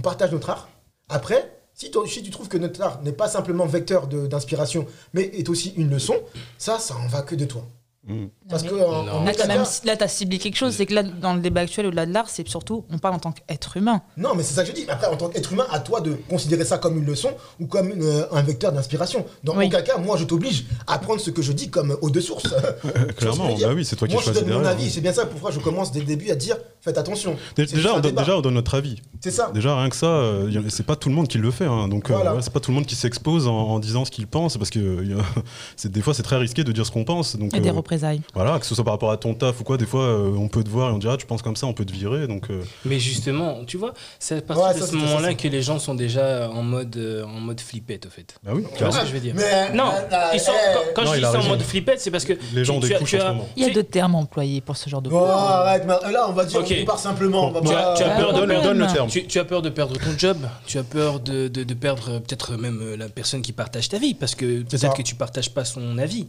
partage 0.01 0.31
notre 0.31 0.49
art. 0.49 0.69
Après, 1.09 1.59
si, 1.73 1.91
si 2.07 2.23
tu 2.23 2.31
trouves 2.31 2.47
que 2.47 2.57
notre 2.57 2.81
art 2.81 3.01
n'est 3.01 3.11
pas 3.11 3.27
simplement 3.27 3.65
vecteur 3.65 4.07
d'inspiration, 4.07 4.87
mais 5.13 5.23
est 5.23 5.49
aussi 5.49 5.73
une 5.77 5.89
leçon, 5.89 6.15
ça, 6.57 6.79
ça 6.79 6.95
en 6.95 7.07
va 7.07 7.21
que 7.21 7.35
de 7.35 7.45
toi. 7.45 7.65
Mm. 8.07 8.25
Parce 8.49 8.61
que 8.63 8.73
en- 8.75 9.03
Non. 9.03 9.11
en 9.13 9.23
Là, 9.25 9.33
même- 9.47 9.63
là, 9.85 9.97
t'as 9.97 10.07
ciblé 10.07 10.37
quelque 10.37 10.55
chose, 10.57 10.73
c'est 10.75 10.85
que 10.85 10.93
là, 10.93 11.01
dans 11.03 11.33
le 11.33 11.41
débat 11.41 11.61
actuel, 11.61 11.87
au-delà 11.87 12.05
de 12.05 12.13
l'art, 12.13 12.29
c'est 12.29 12.47
surtout, 12.47 12.85
on 12.91 12.99
parle 12.99 13.15
en 13.15 13.19
tant 13.19 13.31
qu'être 13.31 13.77
humain. 13.77 14.01
Non, 14.17 14.35
mais 14.35 14.43
c'est 14.43 14.53
ça 14.53 14.61
que 14.63 14.69
je 14.69 14.73
dis. 14.75 14.85
Après, 14.87 15.07
en 15.07 15.17
tant 15.17 15.29
qu'être 15.29 15.51
humain, 15.53 15.65
à 15.71 15.79
toi 15.79 16.01
de 16.01 16.13
considérer 16.29 16.65
ça 16.65 16.77
comme 16.77 16.97
une 16.97 17.05
leçon 17.05 17.31
ou 17.59 17.65
comme 17.65 17.89
une, 17.89 18.03
euh, 18.03 18.25
un 18.31 18.43
vecteur 18.43 18.71
d'inspiration. 18.71 19.25
Dans 19.43 19.57
Oui. 19.57 19.65
aucun 19.67 19.81
cas, 19.81 19.97
moi, 19.97 20.17
je 20.17 20.23
t'oblige 20.25 20.65
à 20.85 20.99
prendre 20.99 21.19
ce 21.19 21.31
que 21.31 21.41
je 21.41 21.51
dis 21.51 21.69
comme 21.69 21.97
eau 22.01 22.09
de 22.11 22.19
source. 22.19 22.43
Tu 22.53 22.53
vois 22.53 22.93
ce 22.93 23.03
que 23.03 23.09
je 23.09 23.13
Clairement, 23.15 23.57
bah 23.59 23.73
oui, 23.75 23.85
c'est 23.85 23.95
toi 23.95 24.07
qui 24.07 24.13
Moi, 24.13 24.21
je 24.21 24.25
choisis 24.31 24.43
donne 24.45 24.59
mon 24.61 24.65
avis. 24.65 24.89
C'est 24.91 25.01
bien 25.01 25.13
ça 25.13 25.25
pourquoi 25.25 25.49
je 25.51 25.59
commence 25.59 25.91
dès 25.91 25.99
le 25.99 26.05
début 26.05 26.29
à 26.29 26.35
dire 26.35 26.57
faites 26.81 26.97
attention. 26.99 27.35
Déjà, 27.55 27.95
on 27.95 27.99
donne, 27.99 28.13
déjà, 28.13 28.37
on 28.37 28.41
donne 28.41 28.53
notre 28.53 28.75
avis. 28.75 29.01
C'est 29.21 29.31
ça. 29.31 29.49
Déjà, 29.53 29.75
rien 29.79 29.89
que 29.89 29.95
ça, 29.95 30.05
euh, 30.05 30.61
c'est 30.69 30.85
pas 30.85 30.95
tout 30.95 31.09
le 31.09 31.15
monde 31.15 31.27
qui 31.27 31.39
le 31.39 31.49
fait. 31.49 31.65
hein. 31.65 31.87
donc, 31.87 32.11
euh, 32.11 32.13
Voilà. 32.13 32.39
c'est 32.41 32.53
pas 32.53 32.59
tout 32.59 32.69
le 32.69 32.75
monde 32.75 32.85
qui 32.85 32.95
s'expose 32.95 33.47
en, 33.47 33.53
en 33.55 33.79
disant 33.79 34.05
ce 34.05 34.11
qu'il 34.11 34.27
pense, 34.27 34.57
parce 34.57 34.69
que 34.69 34.77
euh, 34.79 35.17
c'est 35.75 35.91
des 35.91 36.01
fois, 36.01 36.13
c'est 36.13 36.21
très 36.23 36.37
risqué 36.37 36.63
de 36.63 36.71
dire 36.71 36.85
ce 36.85 36.91
qu'on 36.91 37.03
pense. 37.03 37.35
Donc, 37.35 37.55
Et 37.55 37.59
des 37.59 37.71
représailles. 37.95 38.21
voilà, 38.33 38.59
que 38.59 38.65
ce 38.65 38.75
soit 38.75 38.83
par 38.83 38.93
rapport 38.93 39.11
à 39.11 39.17
ton 39.17 39.33
taf 39.33 39.59
ou 39.59 39.63
quoi, 39.63 39.77
des 39.77 39.85
fois, 39.85 40.01
euh, 40.03 40.31
on 40.37 40.47
peut 40.47 40.63
te 40.63 40.69
voir 40.69 40.89
et 40.89 40.93
on 40.93 40.97
dira, 40.97 41.17
tu 41.17 41.25
penses 41.25 41.41
comme 41.41 41.55
ça, 41.55 41.67
on 41.67 41.73
peut 41.73 41.85
te 41.85 41.91
virer. 41.93 42.27
Donc, 42.27 42.49
euh, 42.49 42.61
Mais 42.85 42.99
justement, 42.99 43.63
tu 43.65 43.77
vois, 43.77 43.93
c'est 44.19 44.37
à 44.37 44.41
partir 44.41 44.65
Ouais, 44.65 44.73
de 44.75 44.79
ça, 44.79 44.87
ce 44.87 44.95
moment-là 44.95 45.33
que 45.33 45.47
les 45.47 45.61
gens 45.61 45.79
sont 45.79 45.95
déjà 45.95 46.49
en 46.49 46.63
mode, 46.63 46.95
euh, 46.97 47.23
en 47.25 47.39
mode 47.39 47.59
flippette, 47.61 48.05
au 48.05 48.09
fait. 48.09 48.35
bah 48.43 48.51
oui, 48.53 48.61
Tu 48.63 48.67
vois 48.69 48.77
clairement. 48.77 48.93
ce 48.95 48.99
que 49.01 49.07
je 49.07 49.13
veux 49.13 49.19
dire? 49.19 49.33
Mais, 49.35 49.73
Non, 49.73 49.91
ils 50.33 50.39
sont, 50.39 50.51
quand, 50.73 50.79
quand 50.95 51.03
Non, 51.05 51.11
je 51.13 51.17
dis 51.19 51.23
ça 51.23 51.39
en 51.39 51.43
mode 51.47 51.61
flippette, 51.61 51.99
c'est 52.01 52.11
parce 52.11 52.25
que 52.25 52.33
Les 52.53 52.65
gens 52.65 52.75
tu, 52.79 52.81
tu 52.81 52.85
as- 52.87 52.89
découchent 52.97 53.09
tu 53.11 53.15
en 53.17 53.19
ce 53.19 53.25
as- 53.25 53.29
moment. 53.33 53.47
Il 53.55 53.63
y 53.63 53.69
a 53.69 53.73
d'autres 53.73 53.89
termes 53.89 54.15
employés 54.15 54.61
pour 54.61 54.77
ce 54.77 54.89
genre 54.89 55.01
de. 55.01 55.09
Arrête, 55.13 55.85
là, 55.87 56.25
on 56.29 56.33
va 56.33 56.45
dire, 56.45 56.59
Ok. 56.59 56.73
on 56.81 56.85
part 56.85 56.99
simplement. 56.99 57.47
on 57.49 57.51
va 57.51 57.61
Tu 57.61 57.73
as, 57.73 57.93
tu 57.97 58.03
as 58.03 58.09
peur 58.15 58.33
de 58.33 58.45
perdre, 58.45 58.63
donne 58.63 58.77
le 58.79 58.85
même. 58.85 58.93
terme. 58.93 59.09
tu, 59.09 59.25
tu 59.27 59.39
as 59.39 59.45
peur 59.45 59.61
de 59.61 59.69
perdre 59.69 59.95
ton 59.97 60.17
job, 60.17 60.37
tu 60.65 60.77
as 60.77 60.83
peur 60.83 61.19
de, 61.19 61.47
de- 61.47 61.63
de 61.63 61.73
perdre 61.73 62.09
euh, 62.09 62.19
peut-être 62.19 62.55
même 62.57 62.95
la 62.97 63.09
personne 63.09 63.41
qui 63.41 63.51
partage 63.51 63.89
ta 63.89 63.97
vie, 63.97 64.13
parce 64.13 64.35
que 64.35 64.63
peut-être 64.63 64.93
que 64.95 65.01
tu 65.01 65.15
partages 65.15 65.53
pas 65.53 65.65
son 65.65 65.97
avis. 65.97 66.27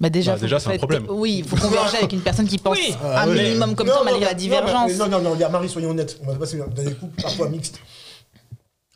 Bah 0.00 0.10
déjà, 0.10 0.34
Bah, 0.34 0.40
déjà, 0.40 0.58
c'est 0.58 0.74
un 0.74 0.76
problème. 0.78 1.06
Oui, 1.08 1.36
il 1.38 1.44
faut 1.44 1.56
converger 1.56 1.98
avec 1.98 2.12
une 2.12 2.20
personne 2.20 2.46
qui 2.48 2.58
pense 2.58 2.76
Oui. 2.76 2.94
Ah, 3.02 3.22
un 3.22 3.28
ouais. 3.28 3.44
minimum 3.44 3.76
comme 3.76 3.86
Non, 3.86 3.92
toi, 3.92 4.00
non, 4.00 4.04
malgré 4.06 4.24
non, 4.24 4.26
la 4.30 4.34
divergence. 4.34 4.92
Non, 4.98 5.08
non, 5.08 5.20
non, 5.20 5.30
regarde, 5.32 5.52
Marie, 5.52 5.68
soyons 5.68 5.90
honnêtes. 5.90 6.18
On 6.22 6.26
va 6.26 6.34
passer 6.34 6.58
dans 6.58 6.66
des 6.66 6.94
couples 6.94 7.22
parfois 7.22 7.48
mixtes. 7.48 7.78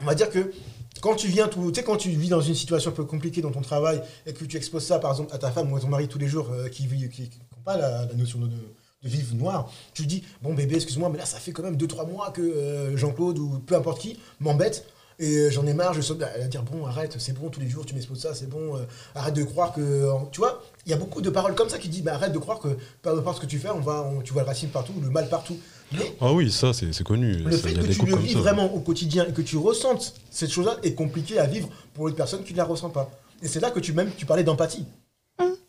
On 0.01 0.05
va 0.05 0.17
dire 0.17 0.29
que 0.29 0.53
quand 1.01 1.15
tu 1.15 1.29
viens, 1.29 1.47
tout, 1.47 1.71
tu 1.71 1.79
sais, 1.79 1.85
quand 1.85 1.97
tu 1.97 2.11
vis 2.11 2.29
dans 2.29 2.41
une 2.41 2.57
situation 2.57 2.91
un 2.91 2.95
peu 2.95 3.05
compliquée 3.05 3.41
dans 3.43 3.53
ton 3.53 3.61
travail 3.61 4.03
et 4.27 4.33
que 4.33 4.45
tu 4.45 4.57
exposes 4.57 4.85
ça, 4.85 4.99
par 4.99 5.13
exemple, 5.13 5.33
à 5.33 5.39
ta 5.39 5.53
femme 5.53 5.73
ou 5.73 5.77
à 5.77 5.81
ton 5.81 5.89
mari 5.89 6.09
tous 6.09 6.19
les 6.19 6.27
jours 6.29 6.51
euh, 6.53 6.69
qui 6.69 6.87
vit, 6.89 7.09
qui 7.11 7.23
n'ont 7.23 7.63
pas 7.65 7.77
la, 7.77 8.07
la 8.07 8.15
notion 8.15 8.41
de, 8.41 8.47
de 8.47 9.09
vivre 9.09 9.35
noir, 9.37 9.71
tu 9.95 10.07
dis, 10.07 10.25
bon 10.43 10.55
bébé, 10.55 10.75
excuse-moi, 10.77 11.09
mais 11.11 11.19
là, 11.19 11.27
ça 11.27 11.39
fait 11.39 11.53
quand 11.53 11.63
même 11.63 11.77
2-3 11.77 12.11
mois 12.11 12.31
que 12.31 12.41
euh, 12.43 12.97
Jean-Claude 12.97 13.39
ou 13.39 13.61
peu 13.65 13.77
importe 13.77 14.01
qui 14.01 14.19
m'embête. 14.41 14.85
Et 15.19 15.37
euh, 15.37 15.51
j'en 15.51 15.67
ai 15.67 15.75
marre, 15.75 15.93
je 15.95 16.01
saute. 16.01 16.23
Elle 16.35 16.41
va 16.43 16.49
dire 16.49 16.63
bon, 16.63 16.87
arrête, 16.87 17.15
c'est 17.19 17.33
bon, 17.33 17.49
tous 17.49 17.61
les 17.61 17.69
jours 17.69 17.85
tu 17.85 17.95
m'exposes 17.95 18.21
ça, 18.23 18.35
c'est 18.35 18.49
bon, 18.49 18.77
euh, 18.77 18.81
arrête 19.15 19.35
de 19.35 19.45
croire 19.45 19.73
que. 19.73 20.09
Tu 20.33 20.41
vois, 20.41 20.63
il 20.87 20.91
y 20.91 20.93
a 20.93 20.97
beaucoup 20.97 21.21
de 21.21 21.31
paroles 21.31 21.55
comme 21.55 21.69
ça 21.69 21.79
qui 21.79 21.89
disent, 21.89 22.03
mais 22.05 22.11
arrête 22.11 22.33
de 22.33 22.39
croire 22.39 22.59
que 22.59 22.69
peu 23.03 23.11
importe 23.11 23.37
ce 23.37 23.43
que 23.43 23.47
tu 23.47 23.59
fais, 23.59 23.71
on 23.71 23.81
va, 23.81 24.03
on- 24.03 24.21
tu 24.23 24.33
vois 24.33 24.43
le 24.43 24.49
racisme 24.49 24.71
partout, 24.71 24.93
le 25.03 25.11
mal 25.11 25.29
partout. 25.29 25.57
Mais 25.93 26.17
Ah 26.21 26.33
oui, 26.33 26.51
ça, 26.51 26.73
c'est 26.73 26.93
c'est 26.93 27.05
connu. 27.05 27.33
le 27.35 27.51
Ça, 27.53 27.59
fait 27.59 27.71
il 27.71 27.77
y 27.77 27.79
a 27.79 27.83
que 27.83 27.87
des 27.89 27.95
tu 27.95 28.07
le 28.07 28.17
vis 28.17 28.33
ça. 28.33 28.39
vraiment 28.41 28.73
au 28.75 28.81
quotidien 28.81 29.27
et 29.29 29.33
que 29.33 29.43
tu 29.43 29.57
ressentes 29.59 30.15
cette 30.31 30.51
chose-là 30.51 30.77
est 30.83 30.95
compliqué 30.95 31.39
à 31.39 31.47
vivre 31.47 31.69
pour 31.95 32.09
une 32.09 32.15
personne 32.15 32.43
qui 32.45 32.53
ne 32.55 32.59
la 32.59 32.65
ressent 32.65 32.89
pas. 32.91 33.11
Et 33.43 33.49
c'est 33.49 33.61
là 33.61 33.71
que 33.71 33.81
tu 33.81 33.93
même 33.93 34.11
tu 34.17 34.25
parlais 34.27 34.45
d'empathie. 34.45 34.87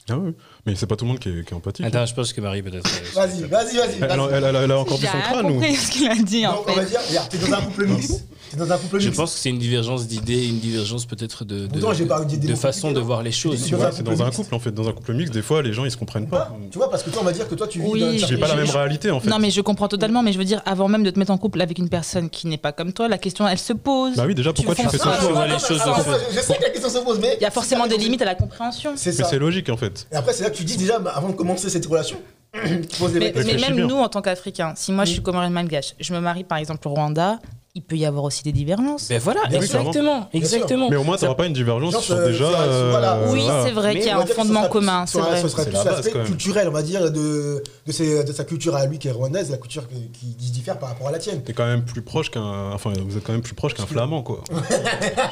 Ah 0.10 0.18
oui, 0.18 0.34
mais 0.66 0.76
c'est 0.76 0.86
pas 0.86 0.98
tout 0.98 1.06
le 1.06 1.12
monde 1.12 1.20
qui 1.20 1.30
est, 1.30 1.46
qui 1.46 1.54
est 1.54 1.56
empathique. 1.56 1.86
Attends, 1.86 2.06
je 2.06 2.14
pense 2.14 2.34
que 2.34 2.42
Marie 2.42 2.62
peut-être. 2.62 2.86
euh, 2.86 3.16
Vas-y, 3.16 3.44
vas-y, 3.44 3.78
vas-y. 3.78 3.96
Elle, 4.02 4.08
vas-y. 4.08 4.34
elle- 4.34 4.44
elle- 4.44 4.56
elle 4.56 4.72
a 4.72 4.80
encore 4.80 4.98
J'ai 4.98 5.08
son 5.08 5.20
crâne 5.22 5.46
ou? 5.46 5.54
compris 5.54 5.76
ce 5.76 5.92
qu'il 5.92 6.08
a 6.10 6.16
dit 6.16 6.46
en 6.46 6.56
Donc, 6.56 6.66
on 6.68 6.74
va 6.74 6.84
dire, 6.84 7.00
regarde, 7.08 7.30
t'es 7.30 7.38
dans 7.38 7.54
un 7.54 7.62
couple 7.62 7.88
mixte. 7.88 8.26
T'es 8.54 8.60
dans 8.60 8.72
un 8.72 8.78
couple 8.78 9.00
Je 9.00 9.10
pense 9.10 9.34
que 9.34 9.40
c'est 9.40 9.50
une 9.50 9.58
divergence 9.58 10.06
d'idées, 10.08 10.48
une 10.48 10.60
divergence 10.60 11.06
peut-être 11.08 11.44
de, 11.44 11.66
de, 11.66 11.68
Pourtant, 11.68 11.94
j'ai 11.94 12.06
pas 12.06 12.24
dit 12.24 12.38
des 12.38 12.48
de 12.50 12.56
façon 12.56 12.90
de 12.90 12.94
compliqués, 12.94 13.06
voir 13.08 13.24
les 13.24 13.32
choses. 13.32 13.64
tu 13.66 13.72
dans 13.72 13.78
vois. 13.78 13.88
un 13.88 13.92
C'est 13.92 14.04
dans 14.04 14.22
un 14.22 14.26
mixte. 14.26 14.38
couple 14.38 14.54
en 14.56 14.60
fait, 14.60 14.72
dans 14.72 14.88
un 14.88 14.92
couple 14.92 15.14
mixte, 15.16 15.34
des 15.34 15.42
fois 15.42 15.62
les 15.64 15.74
gens 15.74 15.86
ils 15.86 15.92
se 15.92 15.98
comprennent 15.98 16.28
pas. 16.28 16.38
Pas. 16.46 16.58
Tu 16.72 16.78
vois, 16.78 16.90
parce 16.92 17.02
que 17.02 17.10
toi, 17.10 17.22
on 17.24 17.26
va 17.26 17.32
dire 17.32 17.48
que 17.48 17.56
toi, 17.56 17.68
tu 17.68 17.80
vis 17.82 17.88
Oui, 17.90 18.00
dans 18.22 18.28
pas 18.40 18.48
la 18.48 18.54
je- 18.54 18.58
même 18.60 18.68
je- 18.68 18.72
réalité 18.78 19.10
en 19.12 19.20
fait. 19.20 19.30
Non, 19.30 19.40
mais 19.40 19.50
je 19.50 19.62
comprends 19.62 19.88
totalement, 19.88 20.22
mais 20.22 20.32
je 20.34 20.38
veux 20.38 20.46
dire, 20.46 20.62
avant 20.66 20.88
même 20.88 21.04
de 21.04 21.10
te 21.10 21.18
mettre 21.18 21.32
en 21.32 21.38
couple 21.40 21.62
avec 21.62 21.80
une 21.80 21.90
personne 21.90 22.30
qui 22.30 22.46
n'est 22.48 22.58
pas 22.60 22.72
comme 22.72 22.94
toi, 22.94 23.08
la 23.08 23.18
question, 23.18 23.48
elle 23.48 23.58
se 23.58 23.74
pose. 23.74 24.16
Bah 24.16 24.26
oui, 24.28 24.36
déjà 24.36 24.54
pourquoi 24.54 24.76
tu, 24.76 24.88
fais 24.88 24.98
ça 25.00 25.18
tu 25.20 25.32
vois 25.34 25.48
les 25.48 25.58
choses 25.60 25.82
Ah, 25.84 26.04
je 26.32 26.40
sais 26.40 26.56
que 26.56 26.62
la 26.64 26.70
question 26.70 26.90
se 26.90 27.00
pose, 27.00 27.20
mais. 27.20 27.36
Il 27.40 27.44
y 27.44 27.48
a 27.48 27.52
forcément 27.52 27.88
des 27.88 27.98
limites 27.98 28.22
à 28.22 28.26
la 28.26 28.36
compréhension. 28.36 28.92
C'est 28.96 29.10
Mais 29.18 29.24
ça. 29.24 29.30
c'est 29.30 29.40
logique 29.40 29.70
en 29.70 29.78
fait. 29.78 30.08
Et 30.12 30.16
après, 30.16 30.34
c'est 30.34 30.44
là 30.44 30.52
que 30.52 30.56
tu 30.58 30.64
dis 30.64 30.78
déjà, 30.78 31.00
bah, 31.00 31.14
avant 31.16 31.30
de 31.30 31.34
commencer 31.34 31.70
cette 31.70 31.86
relation, 31.88 32.18
pose 33.00 33.14
les 33.14 33.20
Mais, 33.20 33.32
mais 33.36 33.42
Réfléchis 33.42 33.66
même 33.66 33.76
bien. 33.78 33.88
nous, 33.88 33.96
en 33.96 34.10
tant 34.10 34.22
qu'Africains, 34.22 34.74
si 34.76 34.92
moi 34.92 35.06
je 35.06 35.12
suis 35.14 35.22
comorienne 35.24 35.54
malgache, 35.54 35.96
je 36.00 36.14
me 36.14 36.20
marie 36.20 36.44
par 36.44 36.60
exemple 36.60 36.88
au 36.88 36.92
Rwanda, 36.94 37.40
il 37.76 37.82
peut 37.82 37.96
y 37.96 38.06
avoir 38.06 38.24
aussi 38.26 38.44
des 38.44 38.52
divergences. 38.52 39.10
Ben 39.10 39.18
voilà, 39.20 39.48
Bien 39.50 39.60
exactement, 39.60 40.30
exactement. 40.32 40.90
Mais 40.92 40.96
au 40.96 41.04
moins 41.04 41.18
Ça- 41.18 41.26
t'auras 41.26 41.36
pas 41.38 41.48
une 41.48 41.54
divergence 41.54 41.92
Genre, 41.94 42.04
sur 42.04 42.16
euh, 42.16 42.28
déjà. 42.30 42.46
euh, 42.46 42.90
voilà. 42.92 43.20
oui, 43.30 43.42
voilà. 43.44 43.64
c'est 43.66 43.72
vrai 43.72 43.96
qu'il 43.96 44.06
y 44.06 44.10
a 44.10 44.20
un 44.20 44.26
fondement 44.28 44.60
sera 44.62 44.70
commun, 44.70 45.06
c'est 45.08 45.14
ce 45.14 45.18
sera- 45.18 45.30
vrai. 45.32 45.42
Ce 45.42 45.48
sera 45.50 45.64
C'est 45.64 45.70
plus 45.72 45.84
l'aspect 45.84 46.24
culturel, 46.26 46.68
on 46.68 46.72
va 46.72 46.84
dire, 46.84 47.12
de, 47.12 47.64
de, 47.88 47.92
ses- 47.92 48.24
de 48.24 48.32
sa 48.32 48.44
culture 48.44 48.76
à 48.76 48.86
lui 48.86 49.00
qui 49.00 49.08
est 49.08 49.12
rwandaise, 49.12 49.50
la 49.50 49.58
culture 49.58 49.88
qui, 49.90 50.36
qui 50.38 50.52
diffère 50.52 50.78
par 50.78 50.90
rapport 50.90 51.08
à 51.08 51.12
la 51.12 51.18
tienne. 51.18 51.42
T'es 51.44 51.54
quand 51.54 51.66
même 51.66 51.84
plus 51.84 52.04
proche 52.04 52.30
qu'un. 52.30 52.72
Enfin, 52.74 52.94
vous 53.08 53.18
êtes 53.18 53.24
quand 53.24 53.34
même 53.34 53.42
plus 53.42 53.56
proche 53.56 53.74
qu'un 53.74 53.88
flamand, 53.88 54.22
quoi. 54.22 54.44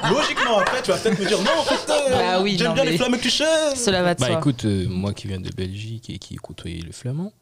Logiquement, 0.10 0.60
après, 0.60 0.82
tu 0.82 0.92
vas 0.92 0.98
peut-être 0.98 1.20
me 1.20 1.26
dire 1.28 1.38
non, 1.40 1.52
en 1.60 1.64
fait, 1.64 1.92
euh, 1.92 2.10
Bah 2.12 2.42
oui, 2.42 2.56
j'aime 2.58 2.74
bien 2.74 2.84
les 2.86 2.98
flamands 2.98 3.18
clichés. 3.18 3.44
Cela 3.76 4.02
va 4.02 4.16
de 4.16 4.20
Bah 4.20 4.32
écoute, 4.32 4.66
moi 4.90 5.14
qui 5.14 5.28
viens 5.28 5.40
de 5.40 5.50
Belgique 5.56 6.10
et 6.10 6.18
qui 6.18 6.34
ai 6.34 6.38
côtoyé 6.38 6.82
le 6.82 6.92
flamand, 6.92 7.34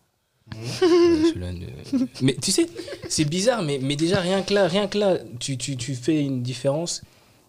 ne- 1.35 2.05
mais 2.21 2.35
tu 2.41 2.51
sais, 2.51 2.67
c'est 3.07 3.26
bizarre, 3.26 3.61
mais, 3.61 3.80
mais 3.81 3.95
déjà 3.95 4.19
rien 4.19 4.41
que 4.41 4.53
là, 4.53 4.67
rien 4.67 4.88
que 4.88 4.97
là, 4.97 5.17
tu, 5.39 5.57
tu, 5.57 5.77
tu 5.77 5.95
fais 5.95 6.21
une 6.23 6.41
différence 6.41 7.01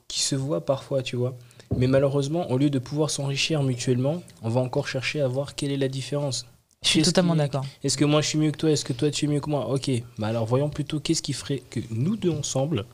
qui 0.08 0.20
se 0.20 0.34
voit 0.34 0.64
parfois, 0.64 1.02
tu 1.02 1.16
vois. 1.16 1.36
Mais 1.76 1.86
malheureusement, 1.86 2.50
au 2.50 2.58
lieu 2.58 2.70
de 2.70 2.78
pouvoir 2.78 3.10
s'enrichir 3.10 3.62
mutuellement, 3.62 4.22
on 4.42 4.48
va 4.48 4.60
encore 4.60 4.88
chercher 4.88 5.20
à 5.20 5.28
voir 5.28 5.54
quelle 5.54 5.70
est 5.70 5.76
la 5.76 5.88
différence. 5.88 6.46
Je 6.82 6.88
suis 6.88 7.02
totalement 7.02 7.36
d'accord. 7.36 7.64
Est-ce 7.84 7.96
que 7.98 8.06
moi 8.06 8.22
je 8.22 8.28
suis 8.28 8.38
mieux 8.38 8.50
que 8.50 8.56
toi? 8.56 8.70
Est-ce 8.70 8.84
que 8.86 8.94
toi 8.94 9.10
tu 9.10 9.26
es 9.26 9.28
mieux 9.28 9.40
que 9.40 9.50
moi? 9.50 9.68
Ok, 9.70 9.90
bah 10.18 10.28
alors 10.28 10.46
voyons 10.46 10.70
plutôt 10.70 10.98
qu'est-ce 10.98 11.20
qui 11.22 11.34
ferait 11.34 11.62
que 11.70 11.78
nous 11.90 12.16
deux 12.16 12.30
ensemble, 12.30 12.86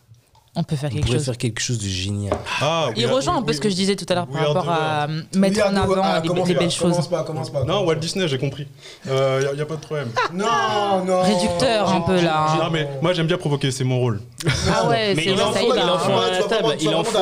On 0.59 0.63
peut 0.65 0.75
faire 0.75 0.89
on 0.91 0.95
quelque 0.97 1.13
chose. 1.13 1.25
faire 1.25 1.37
quelque 1.37 1.61
chose 1.61 1.79
de 1.79 1.87
génial. 1.87 2.37
Ah, 2.63 2.89
Il 2.97 3.07
rejoint 3.07 3.37
un 3.37 3.43
peu 3.43 3.53
ce 3.53 3.61
que 3.61 3.69
je 3.69 3.75
disais 3.75 3.95
tout 3.95 4.07
à 4.09 4.15
l'heure 4.15 4.27
par 4.27 4.47
rapport 4.47 4.71
à 4.71 5.05
euh, 5.05 5.21
mettre 5.37 5.61
en 5.67 5.77
avant 5.77 6.01
ah, 6.03 6.21
les, 6.21 6.45
les 6.45 6.55
belles 6.55 6.71
choses. 6.71 6.91
Commence 6.93 7.09
pas, 7.09 7.23
commence 7.25 7.51
pas. 7.51 7.65
Non, 7.65 7.85
Walt. 7.85 7.97
Disney, 7.97 8.27
j'ai 8.27 8.39
compris. 8.39 8.67
Il 9.05 9.11
n'y 9.55 9.61
a, 9.61 9.67
pas 9.67 9.77
de 9.77 9.81
problème. 9.81 10.09
Non, 10.33 10.47
non. 11.07 11.23
Réducteur 11.23 11.91
un 11.91 12.01
peu 12.01 12.21
là. 12.23 12.47
hein. 12.49 12.59
Non, 12.65 12.71
mais 12.71 12.89
moi 13.03 13.13
j'aime 13.13 13.27
bien 13.27 13.37
provoquer, 13.39 13.71
c'est 13.71 13.85
mon 13.85 13.99
rôle. 13.99 14.21
Ah 14.73 14.89
ouais, 14.89 15.15
Mais 15.17 15.25
c'est 15.25 15.31
il 15.31 15.41
en 15.41 15.53
ça 15.53 15.61
faut- 15.61 15.67
y 15.67 15.79
il 15.79 15.85
va, 15.85 15.95
en 15.95 15.99
faut 15.99 16.13
un 16.13 16.27
à 16.27 16.31
la 16.31 16.43
table, 16.43 16.69
il 16.81 16.89
en 16.95 17.05
faut- 17.05 17.19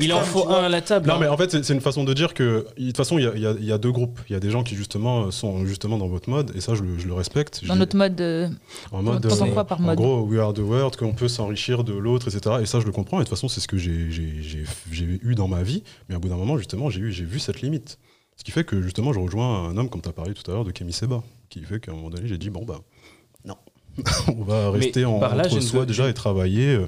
Il 0.00 0.12
en 0.12 0.50
un 0.50 0.64
à 0.64 0.68
la 0.68 0.80
table. 0.80 1.08
Non, 1.08 1.14
hein. 1.14 1.18
mais 1.20 1.28
en 1.28 1.36
fait, 1.36 1.62
c'est 1.62 1.72
une 1.74 1.80
façon 1.80 2.04
de 2.04 2.12
dire 2.12 2.34
que, 2.34 2.66
de 2.78 2.86
toute 2.86 2.96
façon, 2.96 3.18
il 3.18 3.24
y 3.24 3.46
a, 3.46 3.52
y 3.76 3.78
deux 3.78 3.92
groupes. 3.92 4.18
Il 4.28 4.32
y 4.32 4.36
a 4.36 4.40
des 4.40 4.50
gens 4.50 4.62
qui, 4.62 4.74
justement, 4.74 5.30
sont 5.30 5.64
justement 5.64 5.98
dans 5.98 6.08
votre 6.08 6.28
mode, 6.28 6.52
et 6.54 6.60
ça, 6.60 6.74
je 6.74 6.82
le, 6.82 6.98
je 6.98 7.06
le 7.06 7.14
respecte. 7.14 7.64
Dans 7.66 7.76
notre 7.76 7.96
mode. 7.96 8.20
euh, 8.20 8.48
en 8.92 9.02
mode, 9.02 9.24
euh, 9.24 9.30
en 9.70 9.94
gros, 9.94 10.20
we 10.22 10.38
are 10.38 10.52
the 10.52 10.58
world, 10.58 10.96
qu'on 10.96 11.12
peut 11.12 11.28
s'enrichir 11.28 11.84
de 11.84 11.92
l'autre, 11.94 12.28
etc. 12.28 12.56
Et 12.60 12.66
ça, 12.66 12.80
je 12.80 12.86
le 12.86 12.92
comprends. 12.92 13.18
Et 13.18 13.24
de 13.24 13.28
toute 13.28 13.36
façon, 13.36 13.48
c'est 13.48 13.60
ce 13.60 13.68
que 13.68 13.76
j'ai- 13.78 14.64
eu 15.22 15.34
dans 15.34 15.48
ma 15.48 15.62
vie. 15.62 15.82
Mais 16.08 16.14
à 16.14 16.18
bout 16.18 16.28
d'un 16.28 16.36
moment, 16.36 16.56
justement, 16.58 16.90
j'ai 16.90 17.10
j'ai 17.10 17.24
vu 17.24 17.38
cette 17.38 17.60
limite. 17.62 17.98
Ce 18.36 18.44
qui 18.44 18.52
fait 18.52 18.64
que, 18.64 18.80
justement, 18.82 19.12
je 19.12 19.18
rejoins 19.18 19.68
un 19.68 19.76
homme, 19.76 19.90
comme 19.90 20.00
tu 20.00 20.08
as 20.08 20.12
parlé 20.12 20.32
tout 20.34 20.48
à 20.50 20.54
l'heure, 20.54 20.64
de 20.64 20.70
Kémy 20.70 20.92
Seba. 20.92 21.22
Qui 21.48 21.62
fait 21.64 21.80
qu'à 21.80 21.92
un 21.92 21.94
moment 21.94 22.10
donné, 22.10 22.28
j'ai 22.28 22.38
dit, 22.38 22.50
bon, 22.50 22.64
bah. 22.64 22.80
on 24.28 24.44
va 24.44 24.70
Mais 24.72 24.78
rester 24.78 25.04
en, 25.04 25.18
par 25.18 25.34
là, 25.34 25.44
entre 25.46 25.60
soi 25.60 25.86
déjà 25.86 26.08
et 26.08 26.14
travailler. 26.14 26.74
euh, 26.74 26.86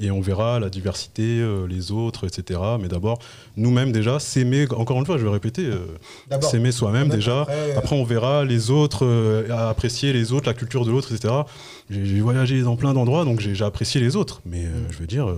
et 0.00 0.10
on 0.10 0.20
verra 0.20 0.58
la 0.58 0.68
diversité, 0.68 1.22
euh, 1.22 1.66
les 1.68 1.92
autres, 1.92 2.26
etc. 2.26 2.58
Mais 2.80 2.88
d'abord, 2.88 3.18
nous-mêmes 3.56 3.92
déjà, 3.92 4.18
s'aimer, 4.18 4.66
encore 4.72 4.98
une 4.98 5.06
fois, 5.06 5.16
je 5.16 5.24
vais 5.24 5.30
répéter, 5.30 5.64
euh, 5.64 6.40
s'aimer 6.40 6.72
soi-même 6.72 7.08
déjà. 7.08 7.42
après, 7.42 7.76
Après, 7.76 7.96
on 7.96 8.04
verra 8.04 8.44
les 8.44 8.70
autres, 8.70 9.06
apprécier 9.50 10.12
les 10.12 10.32
autres, 10.32 10.46
la 10.46 10.54
culture 10.54 10.84
de 10.84 10.90
l'autre, 10.90 11.12
etc. 11.14 11.34
J'ai 11.90 12.20
voyagé 12.20 12.62
dans 12.62 12.76
plein 12.76 12.94
d'endroits, 12.94 13.24
donc 13.24 13.40
j'ai 13.40 13.64
apprécié 13.64 14.00
les 14.00 14.16
autres. 14.16 14.40
Mais 14.44 14.64
je 14.90 14.98
veux 14.98 15.06
dire, 15.06 15.28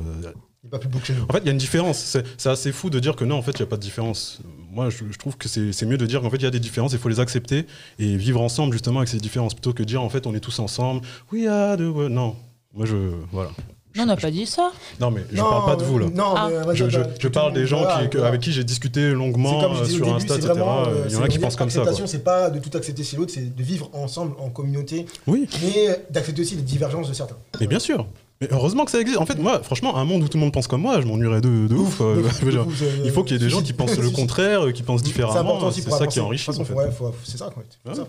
Il 0.65 0.71
pas 0.71 0.79
plus 0.79 0.89
beau 0.89 0.99
que 0.99 1.07
chez 1.07 1.13
nous. 1.13 1.25
en 1.29 1.33
fait, 1.33 1.41
il 1.41 1.47
y 1.47 1.49
a 1.49 1.53
une 1.53 1.59
différence. 1.59 2.17
C'est 2.39 2.49
assez 2.49 2.73
fou 2.73 2.89
de 2.91 2.99
dire 2.99 3.17
que 3.17 3.25
non, 3.25 3.37
en 3.37 3.43
fait, 3.43 3.53
il 3.53 3.59
n'y 3.63 3.65
a 3.65 3.67
pas 3.67 3.77
de 3.77 3.83
différence. 3.83 4.39
Moi, 4.73 4.89
je, 4.91 5.05
je 5.11 5.19
trouve 5.19 5.37
que 5.37 5.47
c'est 5.49 5.87
mieux 5.87 5.99
de 5.99 6.07
dire 6.07 6.21
qu'en 6.23 6.31
fait, 6.31 6.39
il 6.39 6.43
y 6.45 6.47
a 6.47 6.51
des 6.51 6.59
différences, 6.61 6.93
il 6.95 6.99
faut 6.99 7.11
les 7.11 7.21
accepter 7.21 7.67
et 7.99 8.17
vivre 8.17 8.41
ensemble 8.41 8.73
justement 8.73 9.01
avec 9.01 9.09
ces 9.11 9.19
différences, 9.19 9.53
plutôt 9.55 9.73
que 9.73 9.83
de 9.83 9.89
dire 9.89 10.03
en 10.03 10.09
fait, 10.09 10.27
on 10.27 10.35
est 10.35 10.41
tous 10.41 10.59
ensemble. 10.59 11.03
Oui, 11.33 11.47
ah, 11.49 11.77
de, 11.77 11.85
non. 12.09 12.35
Moi, 12.73 12.87
je 12.87 12.97
voilà. 13.31 13.51
Non, 13.97 14.03
on 14.03 14.07
n'a 14.07 14.17
pas 14.17 14.31
dit 14.33 14.45
ça. 14.47 14.73
Non, 14.99 15.13
mais 15.13 15.21
je 15.31 15.37
Non, 15.37 15.49
parle 15.49 15.67
pas 15.67 15.77
de 15.77 15.85
vous 15.85 15.99
là. 16.01 16.07
Non, 16.13 16.35
Ah. 16.37 16.49
mais 16.67 16.75
Je, 16.75 16.87
je- 16.91 17.29
parle 17.29 17.53
des 17.53 17.65
gens 17.65 17.79
voilà, 17.79 18.03
qui, 18.03 18.09
que- 18.09 18.17
voilà. 18.17 18.29
avec 18.31 18.41
qui 18.41 18.51
j'ai 18.51 18.65
discuté 18.65 19.13
longuement 19.13 19.61
comme 19.61 19.77
euh, 19.77 19.85
sur 19.85 20.07
début, 20.07 20.17
Insta, 20.17 20.35
c'est 20.35 20.41
etc. 20.41 20.53
vraiment, 20.55 20.87
euh, 20.89 21.05
Il 21.09 21.13
y 21.13 21.17
en 21.17 21.23
a 21.23 21.29
qui 21.29 21.39
pensent 21.39 21.55
comme 21.55 21.71
ça. 21.71 21.79
L'acceptation, 21.81 22.09
c'est 22.09 22.25
pas 22.25 22.51
de 22.51 22.59
tout 22.59 22.77
accepter 22.77 23.05
chez 23.05 23.17
l'autre, 23.17 23.33
c'est 23.33 23.55
de 23.55 23.63
vivre 23.63 23.89
ensemble 23.93 24.35
en 24.41 24.51
communauté, 24.51 25.07
Oui, 25.29 25.47
mais 25.63 26.05
d'accepter 26.11 26.43
aussi 26.43 26.57
les 26.57 26.63
divergences 26.63 27.09
de 27.09 27.13
certains. 27.15 27.37
mais 27.61 27.69
bien 27.69 27.79
sûr. 27.79 28.05
Mais 28.41 28.49
heureusement 28.51 28.85
que 28.85 28.91
ça 28.91 29.01
existe. 29.01 29.19
En 29.19 29.27
fait, 29.27 29.37
moi, 29.37 29.63
franchement, 29.63 29.97
un 29.97 30.05
monde 30.05 30.23
où 30.25 30.29
tout 30.29 30.37
le 30.37 30.43
monde 30.43 30.53
pense 30.53 30.67
comme 30.67 30.83
moi, 30.83 31.01
je 31.01 31.07
m'ennuierais 31.07 31.41
de, 31.41 31.67
de 31.69 31.75
ouf. 31.75 32.01
euh, 32.01 32.17
De- 32.43 32.51
de 32.51 33.05
Il 33.05 33.11
faut 33.13 33.23
qu'il 33.25 33.33
y 33.35 33.37
ait 33.37 33.45
des 33.45 33.49
gens 33.55 33.63
qui 33.63 33.73
pensent 33.73 33.97
le 33.97 34.11
contraire, 34.11 34.67
euh, 34.67 34.73
qui 34.73 34.83
pensent 34.83 35.03
différemment. 35.03 35.71
C'est 35.71 35.85
pour 35.85 35.97
ça 35.97 36.07
qui 36.07 36.21
enrichit. 36.21 36.51
En 36.51 36.65
fait. 36.65 36.73
ouais, 36.75 36.91
c'est 37.25 37.39
ça, 37.39 37.51
quoi. 37.55 37.63
C'est 37.69 37.89
Ouais. 37.89 37.95
ça, 37.95 38.03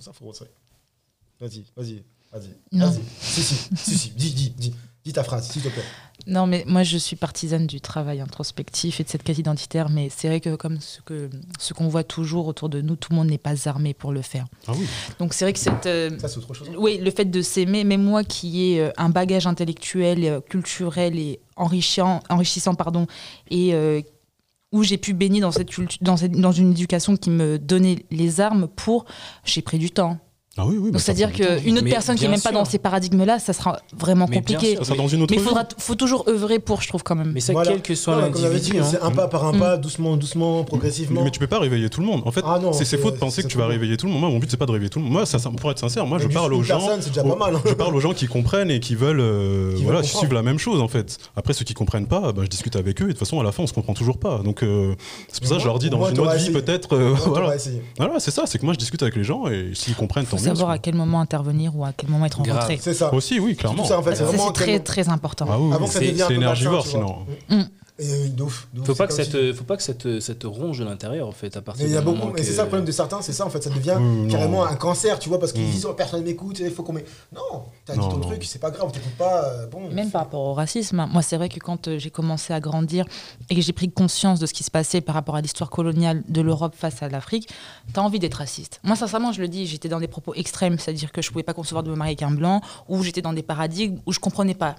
ça, 0.00 0.12
faut 0.12 0.24
avancer. 0.24 0.44
Vas-y, 1.40 1.64
vas-y, 1.76 2.02
vas-y. 2.32 2.78
Vas-y. 2.78 3.00
Si, 3.20 3.42
si, 3.42 3.54
si, 3.76 3.98
si. 3.98 4.10
Dis, 4.10 4.32
dis, 4.32 4.50
dis. 4.50 4.74
Dis 5.04 5.12
ta 5.12 5.24
phrase, 5.24 5.48
s'il 5.48 5.62
te 5.62 5.68
plaît. 5.68 5.82
Non, 6.30 6.46
mais 6.46 6.62
moi, 6.66 6.82
je 6.82 6.98
suis 6.98 7.16
partisane 7.16 7.66
du 7.66 7.80
travail 7.80 8.20
introspectif 8.20 9.00
et 9.00 9.04
de 9.04 9.08
cette 9.08 9.22
quête 9.22 9.38
identitaire. 9.38 9.88
Mais 9.88 10.10
c'est 10.14 10.28
vrai 10.28 10.40
que, 10.40 10.56
comme 10.56 10.78
ce 10.80 11.00
que 11.00 11.30
ce 11.58 11.72
qu'on 11.72 11.88
voit 11.88 12.04
toujours 12.04 12.46
autour 12.46 12.68
de 12.68 12.82
nous, 12.82 12.96
tout 12.96 13.08
le 13.12 13.16
monde 13.16 13.28
n'est 13.28 13.38
pas 13.38 13.66
armé 13.66 13.94
pour 13.94 14.12
le 14.12 14.20
faire. 14.20 14.44
Ah 14.66 14.72
oui. 14.76 14.86
Donc, 15.18 15.32
c'est 15.32 15.44
vrai 15.46 15.54
que 15.54 15.58
cette. 15.58 15.86
euh, 15.86 16.10
Ça, 16.18 16.28
c'est 16.28 16.36
autre 16.38 16.52
chose. 16.52 16.68
oui, 16.76 16.98
le 17.02 17.10
fait 17.10 17.24
de 17.24 17.40
s'aimer, 17.42 17.82
même 17.82 18.02
moi 18.02 18.24
qui 18.24 18.72
ai 18.72 18.80
euh, 18.80 18.90
un 18.98 19.08
bagage 19.08 19.46
intellectuel, 19.46 20.24
euh, 20.24 20.40
culturel 20.40 21.18
et 21.18 21.40
enrichissant, 21.56 22.20
enrichissant 22.28 22.74
pardon, 22.74 23.06
et 23.50 23.74
euh, 23.74 24.02
où 24.70 24.82
j'ai 24.82 24.98
pu 24.98 25.14
baigner 25.14 25.40
dans, 25.40 25.50
cette 25.50 25.70
cultu- 25.70 25.96
dans, 26.02 26.18
cette- 26.18 26.32
dans 26.38 26.52
une 26.52 26.72
éducation 26.72 27.16
qui 27.16 27.30
me 27.30 27.58
donnait 27.58 28.04
les 28.10 28.40
armes 28.42 28.68
pour, 28.68 29.06
j'ai 29.44 29.62
pris 29.62 29.78
du 29.78 29.90
temps. 29.90 30.18
Ah 30.56 30.66
oui, 30.66 30.76
oui. 30.76 30.86
bah, 30.86 30.92
Donc 30.92 31.00
ça 31.00 31.14
c'est-à-dire 31.14 31.30
qu'une 31.32 31.74
autre 31.76 31.84
Mais 31.84 31.90
personne 31.90 32.16
qui 32.16 32.24
n'est 32.24 32.30
même 32.30 32.40
pas 32.40 32.50
dans 32.50 32.64
ces 32.64 32.78
paradigmes-là, 32.78 33.38
ça 33.38 33.52
sera 33.52 33.78
vraiment 33.96 34.26
Mais 34.28 34.36
compliqué. 34.38 34.70
sûr. 34.72 34.78
Ça 34.78 34.84
sera 34.86 34.96
dans 34.96 35.06
une 35.06 35.22
autre 35.22 35.32
Mais 35.32 35.40
il 35.40 35.44
faudra, 35.46 35.64
faut 35.78 35.94
toujours 35.94 36.24
œuvrer 36.28 36.58
pour, 36.58 36.82
je 36.82 36.88
trouve 36.88 37.04
quand 37.04 37.14
même. 37.14 37.30
Mais 37.32 37.38
ça, 37.38 37.52
Voilà. 37.52 37.70
quel 37.72 37.82
que 37.82 37.94
soit 37.94 38.16
mais 38.16 38.22
l'individu. 38.22 38.78
hein. 38.80 38.84
C'est 38.90 39.00
un 39.00 39.12
pas 39.12 39.28
par 39.28 39.44
un 39.44 39.52
Mm. 39.52 39.58
pas, 39.60 39.76
doucement, 39.76 40.16
doucement, 40.16 40.64
progressivement. 40.64 41.22
Mais 41.22 41.30
tu 41.30 41.38
peux 41.38 41.46
pas 41.46 41.60
réveiller 41.60 41.88
tout 41.90 42.00
le 42.00 42.06
monde. 42.06 42.22
En 42.24 42.32
fait, 42.32 42.42
Ah 42.44 42.58
c'est 42.72 42.98
faux 42.98 43.12
de 43.12 43.16
penser 43.16 43.42
que 43.44 43.46
tu 43.48 43.56
vas 43.56 43.66
réveiller 43.66 43.96
tout 43.96 44.06
le 44.06 44.12
monde. 44.12 44.20
Moi, 44.20 44.30
mon 44.30 44.38
but 44.40 44.50
c'est 44.50 44.56
pas 44.56 44.66
de 44.66 44.72
réveiller 44.72 44.90
tout 44.90 44.98
le 44.98 45.04
monde. 45.04 45.12
Moi, 45.12 45.26
ça, 45.26 45.38
ça- 45.38 45.50
pour 45.50 45.70
être 45.70 45.78
sincère, 45.78 46.06
moi, 46.06 46.18
Mais 46.18 46.24
je 46.24 46.28
parle 46.28 46.52
aux 46.54 46.62
gens. 46.64 46.80
hein. 46.90 46.98
Je 47.64 47.74
parle 47.74 47.94
aux 47.94 48.00
gens 48.00 48.12
qui 48.12 48.26
comprennent 48.26 48.70
et 48.72 48.80
qui 48.80 48.96
veulent, 48.96 49.20
euh, 49.20 49.76
voilà, 49.84 50.02
suivre 50.02 50.34
la 50.34 50.42
même 50.42 50.58
chose 50.58 50.80
en 50.80 50.88
fait. 50.88 51.18
Après, 51.36 51.52
ceux 51.52 51.64
qui 51.64 51.74
comprennent 51.74 52.08
pas, 52.08 52.32
bah, 52.32 52.42
je 52.42 52.48
discute 52.48 52.74
avec 52.74 53.00
eux. 53.00 53.04
Et 53.04 53.08
de 53.08 53.12
toute 53.12 53.20
façon, 53.20 53.38
à 53.38 53.44
la 53.44 53.52
fin, 53.52 53.62
on 53.62 53.66
se 53.68 53.72
comprend 53.74 53.94
toujours 53.94 54.18
pas. 54.18 54.38
Donc, 54.38 54.64
euh, 54.64 54.94
c'est 55.30 55.38
pour 55.40 55.48
ça 55.50 55.54
que 55.56 55.60
je 55.60 55.66
leur 55.66 55.78
dis 55.78 55.88
dans 55.90 56.04
une 56.08 56.18
autre 56.18 56.34
vie 56.36 56.50
peut-être. 56.50 56.96
euh, 56.96 57.14
voilà. 57.26 58.18
c'est 58.18 58.30
ça. 58.32 58.42
C'est 58.46 58.58
que 58.58 58.64
moi, 58.64 58.74
je 58.74 58.78
discute 58.78 59.02
avec 59.02 59.14
les 59.14 59.22
gens 59.24 59.46
et 59.46 59.70
s'ils 59.74 59.94
comprennent, 59.94 60.26
tant 60.26 60.36
mieux. 60.36 60.47
Savoir 60.48 60.70
à 60.70 60.78
quel 60.78 60.94
moment 60.94 61.20
intervenir 61.20 61.76
ou 61.76 61.84
à 61.84 61.92
quel 61.96 62.10
moment 62.10 62.26
être 62.26 62.40
en 62.40 62.42
Grave. 62.42 62.60
retrait. 62.62 62.78
C'est 62.80 62.94
ça. 62.94 63.12
Aussi, 63.14 63.38
oui, 63.40 63.56
clairement. 63.56 63.82
En 63.84 64.02
fait, 64.02 64.14
c'est 64.16 64.24
vraiment 64.24 64.52
très, 64.52 64.80
très 64.80 65.08
important. 65.08 65.46
Ah 65.50 65.58
oui, 65.58 65.74
oui. 65.80 65.86
C'est- 65.88 66.34
énergivore 66.34 66.86
sinon. 66.86 67.16
Et 68.00 68.08
euh, 68.12 68.28
de 68.28 68.42
ouf, 68.44 68.68
de 68.72 68.80
ouf, 68.80 68.86
Faut 68.86 68.94
pas 68.94 69.08
que 69.08 69.12
ça 69.12 69.24
si- 69.24 69.30
te, 69.30 69.52
faut 69.52 69.64
pas 69.64 69.76
que 69.76 69.82
ça 69.82 69.92
te, 69.92 70.20
ça 70.20 70.32
te 70.34 70.46
ronge 70.46 70.78
de 70.78 70.84
l'intérieur 70.84 71.26
en 71.26 71.32
fait 71.32 71.56
à 71.56 71.60
Mais 71.60 71.64
partir 71.64 71.86
il 71.86 71.92
y 71.92 71.96
a 71.96 72.00
beaucoup, 72.00 72.28
mais 72.32 72.44
c'est 72.44 72.52
ça 72.52 72.62
le 72.62 72.68
problème 72.68 72.86
de 72.86 72.92
certains, 72.92 73.20
c'est 73.22 73.32
ça 73.32 73.44
en 73.44 73.50
fait, 73.50 73.60
ça 73.60 73.70
devient 73.70 73.96
Oui, 74.00 74.28
carrément 74.30 74.58
non. 74.64 74.70
un 74.70 74.76
cancer, 74.76 75.18
tu 75.18 75.28
vois, 75.28 75.40
parce 75.40 75.52
qu'ils 75.52 75.66
Mm. 75.66 75.70
disent 75.72 75.86
oh, 75.86 75.94
personne 75.94 76.22
m'écoute, 76.22 76.60
il 76.60 76.70
faut 76.70 76.84
qu'on. 76.84 76.92
Non, 76.92 77.00
t'as 77.84 77.94
dit 77.94 77.98
ton 77.98 78.18
non. 78.18 78.20
truc, 78.20 78.44
c'est 78.44 78.60
pas 78.60 78.70
grave, 78.70 78.86
on 78.86 78.90
t'écoute 78.92 79.16
pas, 79.18 79.44
euh, 79.46 79.66
bon. 79.66 79.88
Même 79.90 80.10
par 80.12 80.20
rapport 80.22 80.40
au 80.42 80.54
racisme, 80.54 81.06
moi 81.10 81.22
c'est 81.22 81.36
vrai 81.36 81.48
que 81.48 81.58
quand 81.58 81.88
euh, 81.88 81.98
j'ai 81.98 82.10
commencé 82.10 82.52
à 82.52 82.60
grandir 82.60 83.04
et 83.50 83.56
que 83.56 83.60
j'ai 83.62 83.72
pris 83.72 83.90
conscience 83.90 84.38
de 84.38 84.46
ce 84.46 84.54
qui 84.54 84.62
se 84.62 84.70
passait 84.70 85.00
par 85.00 85.16
rapport 85.16 85.34
à 85.34 85.40
l'histoire 85.40 85.68
coloniale 85.68 86.22
de 86.28 86.40
l'Europe 86.40 86.74
face 86.76 87.02
à 87.02 87.08
l'Afrique, 87.08 87.48
t'as 87.92 88.02
envie 88.02 88.20
d'être 88.20 88.34
raciste. 88.34 88.78
Moi 88.84 88.94
sincèrement 88.94 89.32
je 89.32 89.40
le 89.40 89.48
dis, 89.48 89.66
j'étais 89.66 89.88
dans 89.88 89.98
des 89.98 90.06
propos 90.08 90.34
extrêmes, 90.34 90.78
c'est-à-dire 90.78 91.10
que 91.10 91.20
je 91.20 91.30
pouvais 91.32 91.42
pas 91.42 91.52
concevoir 91.54 91.82
de 91.82 91.90
me 91.90 91.96
marier 91.96 92.10
avec 92.12 92.22
un 92.22 92.30
blanc, 92.30 92.60
ou 92.88 93.02
j'étais 93.02 93.22
dans 93.22 93.32
des 93.32 93.42
paradigmes 93.42 93.98
où 94.06 94.12
je 94.12 94.20
comprenais 94.20 94.54
pas 94.54 94.76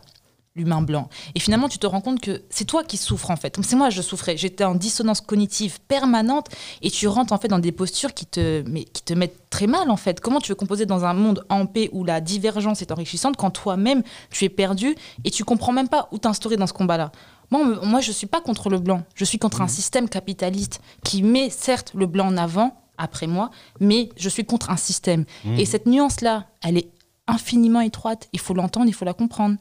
l'humain 0.56 0.82
blanc. 0.82 1.10
Et 1.36 1.40
finalement, 1.40 1.70
tu 1.70 1.78
te 1.78 1.88
rends 1.88 2.02
compte 2.02 2.20
que 2.20 2.44
c'est 2.50 2.66
toi 2.66 2.84
qui 2.84 2.98
souffres 2.98 3.32
en 3.32 3.36
fait. 3.36 3.58
C'est 3.64 3.76
moi 3.76 3.90
je 3.90 4.02
souffrais. 4.02 4.36
J'étais 4.38 4.64
en 4.64 4.76
dissonance 4.76 5.22
cognitive 5.22 5.80
permanente 5.88 6.48
et 6.82 6.90
tu 6.90 7.08
rentres 7.08 7.34
en 7.34 7.38
fait 7.38 7.48
dans 7.48 7.60
des 7.60 7.72
postures 7.72 8.14
qui 8.14 8.26
te, 8.26 8.64
mais, 8.68 8.84
qui 8.84 9.04
te 9.04 9.14
mettent 9.14 9.50
très 9.50 9.68
mal 9.68 9.90
en 9.90 9.98
fait. 9.98 10.20
Comment 10.20 10.40
tu 10.40 10.52
veux 10.52 10.56
composer 10.56 10.86
dans 10.86 11.06
un 11.06 11.14
monde 11.14 11.46
en 11.50 11.66
paix 11.66 11.90
où 11.94 12.04
la 12.04 12.22
divergence 12.22 12.82
est 12.82 12.92
enrichissante 12.92 13.38
quand 13.38 13.52
toi-même 13.52 14.04
tu 14.32 14.46
es 14.46 14.50
perdu 14.50 14.96
et 15.24 15.32
tu 15.32 15.44
comprends 15.44 15.74
même 15.74 15.88
pas 15.88 16.08
où 16.12 16.18
t'instaurer 16.18 16.58
dans 16.58 16.68
ce 16.68 16.74
combat-là? 16.74 17.12
Moi, 17.52 17.80
moi, 17.84 18.00
je 18.00 18.12
suis 18.12 18.28
pas 18.28 18.42
contre 18.42 18.70
le 18.70 18.80
blanc. 18.80 19.04
Je 19.16 19.26
suis 19.26 19.40
contre 19.40 19.62
un 19.62 19.68
système 19.68 20.08
capitaliste 20.08 20.82
qui 21.04 21.24
met 21.24 21.50
certes 21.50 21.94
le 21.96 22.06
blanc 22.06 22.28
en 22.28 22.38
avant, 22.38 22.80
après 22.98 23.28
moi, 23.28 23.50
mais 23.80 24.10
je 24.18 24.30
suis 24.30 24.46
contre 24.46 24.70
un 24.70 24.78
système. 24.78 25.26
Et 25.58 25.66
cette 25.66 25.88
nuance-là, 25.88 26.46
elle 26.62 26.78
est 26.78 26.92
infiniment 27.28 27.82
étroite. 27.82 28.28
Il 28.34 28.40
faut 28.40 28.54
l'entendre, 28.54 28.88
il 28.88 28.94
faut 28.94 29.06
la 29.06 29.14
comprendre. 29.14 29.56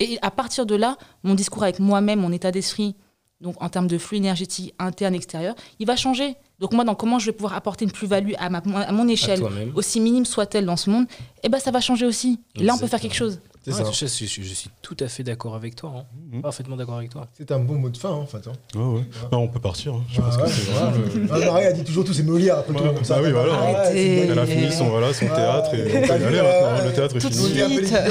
Et 0.00 0.18
à 0.22 0.30
partir 0.30 0.66
de 0.66 0.74
là, 0.74 0.96
mon 1.22 1.34
discours 1.34 1.62
avec 1.62 1.78
moi-même, 1.78 2.20
mon 2.20 2.32
état 2.32 2.50
d'esprit, 2.50 2.94
donc 3.40 3.54
en 3.62 3.68
termes 3.68 3.86
de 3.86 3.98
flux 3.98 4.16
énergétique 4.16 4.74
interne, 4.78 5.14
extérieur, 5.14 5.54
il 5.78 5.86
va 5.86 5.94
changer. 5.96 6.34
Donc 6.58 6.72
moi, 6.72 6.82
dans 6.84 6.96
comment 6.96 7.18
je 7.20 7.26
vais 7.26 7.32
pouvoir 7.32 7.54
apporter 7.54 7.84
une 7.84 7.92
plus-value 7.92 8.32
à, 8.38 8.50
ma- 8.50 8.58
à 8.58 8.90
mon 8.92 9.06
échelle, 9.06 9.38
aussi 9.76 10.00
minime 10.00 10.24
soit-elle 10.24 10.66
dans 10.66 10.76
ce 10.76 10.90
monde, 10.90 11.06
eh 11.44 11.48
ben 11.48 11.60
ça 11.60 11.70
va 11.70 11.80
changer 11.80 12.04
aussi. 12.06 12.40
Là, 12.56 12.74
on 12.74 12.78
peut 12.78 12.86
faire 12.88 13.00
quelque 13.00 13.14
chose. 13.14 13.40
C'est 13.64 13.72
Ouais, 13.74 13.84
ça. 13.84 13.90
je, 13.92 14.06
je- 14.06 14.42
je 14.42 14.54
suis 14.54 14.70
tout 14.82 14.96
à 15.00 15.08
fait 15.08 15.22
d'accord 15.24 15.54
avec 15.54 15.74
toi. 15.76 15.92
hein. 15.96 16.04
Mhm. 16.32 16.42
Parfaitement 16.42 16.76
d'accord 16.76 16.96
avec 16.96 17.10
toi. 17.10 17.26
C'est 17.36 17.50
un 17.52 17.58
bon 17.58 17.74
mot 17.74 17.88
de 17.90 17.96
fin, 17.96 18.08
hein, 18.10 18.12
en 18.12 18.26
fait. 18.26 18.38
hein. 18.48 18.52
Ouais, 18.74 18.98
ouais. 18.98 19.04
Bah, 19.30 19.36
on 19.38 19.48
peut 19.48 19.60
partir. 19.60 19.94
hein. 19.94 20.02
Je 20.10 20.20
Ah 20.20 20.24
pense 20.24 20.36
que 20.36 20.42
ouais, 20.42 20.48
c'est 20.48 20.70
vraiment 20.70 20.90
le- 20.96 21.28
Ah, 21.48 21.52
Marie 21.52 21.66
a 21.66 21.72
dit 21.72 21.84
toujours 21.84 22.04
tout, 22.04 22.12
c'est 22.14 22.22
Molière 22.22 22.58
après 22.58 22.72
tout, 22.74 22.84
comme 22.84 23.04
ça. 23.04 23.16
bah 23.16 23.20
oui, 23.24 23.32
voilà. 23.32 23.52
Ah 23.54 23.84
c'est 23.92 24.06
Elle 24.28 24.38
a 24.38 24.46
fini 24.46 24.72
son, 24.72 24.88
voilà, 24.88 25.12
son 25.12 25.26
théâtre 25.26 25.74
et 25.74 25.82
on 25.98 26.06
t'as 26.06 26.14
peut 26.14 26.14
y 26.14 26.18
vu, 26.18 26.24
aller 26.26 26.38
euh, 26.38 26.70
maintenant. 26.72 26.84
Le 26.88 26.92
théâtre 26.94 27.16
est 27.16 27.20
fini. 27.20 27.62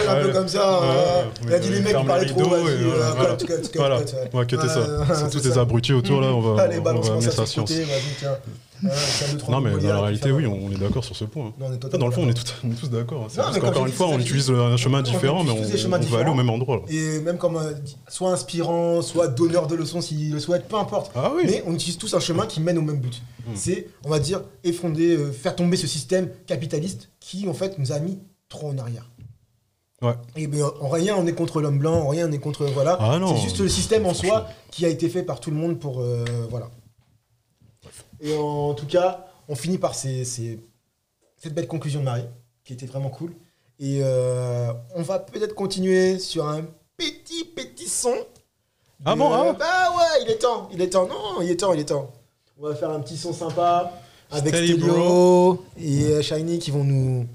Un 0.07 0.21
peu 0.21 0.29
comme 0.33 0.47
ça. 0.47 0.81
Il 1.43 1.53
a 1.53 1.59
dit 1.59 1.69
les 1.69 1.81
mecs 1.81 1.97
qui 1.97 2.03
parlaient 2.05 2.25
trop, 2.25 2.53
euh, 2.53 2.67
euh, 2.67 3.11
voilà. 3.15 3.37
on 4.33 4.37
va 4.37 4.45
cutter 4.45 4.67
ça. 4.67 4.85
C'est 5.07 5.15
c'est 5.15 5.29
tous 5.29 5.39
ces 5.39 5.57
abrutis 5.57 5.93
autour 5.93 6.21
là, 6.21 6.27
on 6.27 6.41
va, 6.41 6.63
Allez, 6.63 6.81
ça 7.21 7.31
ça 7.31 7.45
sur 7.45 7.65
Non, 9.49 9.61
mais 9.61 9.71
dans 9.77 9.87
la 9.87 10.01
réalité, 10.01 10.31
oui, 10.31 10.45
on 10.45 10.71
est 10.71 10.77
d'accord 10.77 11.03
sur 11.03 11.15
ce 11.15 11.25
point. 11.25 11.53
Non, 11.59 11.69
Dans 11.97 12.05
le 12.07 12.11
fond, 12.11 12.23
on 12.23 12.29
est, 12.29 12.33
d'accord. 12.33 12.43
tout- 12.61 12.67
on 12.67 12.71
est 12.71 12.75
tous 12.75 12.89
d'accord. 12.89 13.27
Comme 13.35 13.59
qu'encore 13.61 13.85
une 13.87 13.91
fois, 13.93 14.07
on 14.07 14.19
utilise 14.19 14.49
un 14.51 14.77
chemin 14.77 15.01
différent, 15.01 15.43
mais 15.43 15.51
on, 15.51 15.55
on 15.95 15.99
va 15.99 16.19
aller 16.19 16.29
au 16.29 16.35
même 16.35 16.49
endroit. 16.49 16.77
là. 16.77 16.81
Et 16.89 17.19
même 17.21 17.37
comme 17.37 17.57
euh, 17.57 17.73
soit 18.07 18.31
inspirant, 18.31 19.01
soit 19.01 19.27
donneur 19.27 19.67
de 19.67 19.75
leçons 19.75 20.01
s'il 20.01 20.31
le 20.33 20.39
souhaite, 20.39 20.67
peu 20.67 20.75
importe. 20.77 21.11
Ah 21.15 21.31
oui. 21.35 21.43
Mais 21.45 21.63
on 21.65 21.73
utilise 21.73 21.97
tous 21.97 22.13
un 22.13 22.19
chemin 22.19 22.45
qui 22.45 22.61
mène 22.61 22.77
au 22.77 22.81
même 22.81 22.99
but. 22.99 23.21
Hmm. 23.47 23.51
C'est, 23.55 23.87
on 24.05 24.09
va 24.09 24.19
dire, 24.19 24.41
effonder, 24.63 25.15
euh, 25.15 25.31
faire 25.31 25.55
tomber 25.55 25.77
ce 25.77 25.87
système 25.87 26.29
capitaliste 26.45 27.09
qui, 27.19 27.47
en 27.47 27.53
fait, 27.53 27.77
nous 27.79 27.91
a 27.91 27.99
mis 27.99 28.19
trop 28.49 28.69
en 28.69 28.77
arrière. 28.77 29.09
Ouais. 30.03 30.13
Et 30.35 30.45
ben, 30.45 30.63
en 30.79 30.89
rien, 30.89 31.15
on 31.17 31.25
est 31.25 31.33
contre 31.33 31.59
l'homme 31.59 31.79
blanc, 31.79 31.95
en 31.95 32.07
rien, 32.09 32.27
on 32.29 32.31
est 32.31 32.37
contre. 32.37 32.65
Voilà. 32.65 32.97
Ah. 32.99 33.19
C'est 33.35 33.41
juste 33.41 33.59
le 33.59 33.67
système 33.69 34.05
en 34.05 34.13
soi 34.13 34.47
qui 34.69 34.85
a 34.85 34.89
été 34.89 35.09
fait 35.09 35.23
par 35.23 35.39
tout 35.39 35.49
le 35.49 35.55
monde 35.57 35.79
pour. 35.79 36.01
euh, 36.01 36.23
voilà. 36.51 36.69
Et 38.21 38.35
en 38.35 38.73
tout 38.73 38.85
cas, 38.85 39.25
on 39.47 39.55
finit 39.55 39.77
par 39.77 39.95
ces, 39.95 40.25
ces 40.25 40.59
cette 41.37 41.53
belle 41.53 41.67
conclusion 41.67 41.99
de 41.99 42.05
Marie, 42.05 42.25
qui 42.63 42.73
était 42.73 42.85
vraiment 42.85 43.09
cool. 43.09 43.33
Et 43.79 43.99
euh, 44.01 44.73
on 44.95 45.03
va 45.03 45.19
peut-être 45.19 45.53
continuer 45.53 46.17
sur 46.19 46.47
un 46.47 46.63
petit, 46.97 47.45
petit 47.45 47.87
son. 47.87 48.15
Ah 49.05 49.15
bon, 49.15 49.31
ah 49.31 49.53
Bah 49.53 49.91
ouais, 49.95 50.23
il 50.25 50.31
est 50.31 50.39
temps, 50.39 50.67
il 50.73 50.81
est 50.81 50.89
temps. 50.89 51.07
Non, 51.07 51.41
il 51.41 51.51
est 51.51 51.57
temps, 51.57 51.73
il 51.73 51.79
est 51.79 51.85
temps. 51.85 52.11
On 52.59 52.67
va 52.67 52.73
faire 52.75 52.89
un 52.89 52.99
petit 52.99 53.17
son 53.17 53.33
sympa 53.33 53.93
avec 54.31 54.55
Stelio 54.55 55.63
et 55.77 56.05
euh, 56.05 56.21
Shiny 56.23 56.57
qui 56.57 56.71
vont 56.71 56.83
nous, 56.83 57.27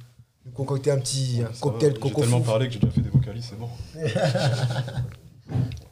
nous 0.45 0.53
concocter 0.53 0.91
un 0.91 0.99
petit 0.99 1.41
un 1.41 1.53
cocktail 1.61 1.91
va, 1.91 1.95
de 1.95 1.95
J'ai 1.95 2.11
coco 2.11 2.21
tellement 2.23 2.41
parlé 2.41 2.67
que 2.67 2.73
j'ai 2.75 2.81
déjà 2.81 2.93
fait 2.93 3.01
des 3.03 3.11
vocalises, 3.11 3.51
c'est 3.51 3.59
bon. 3.59 3.69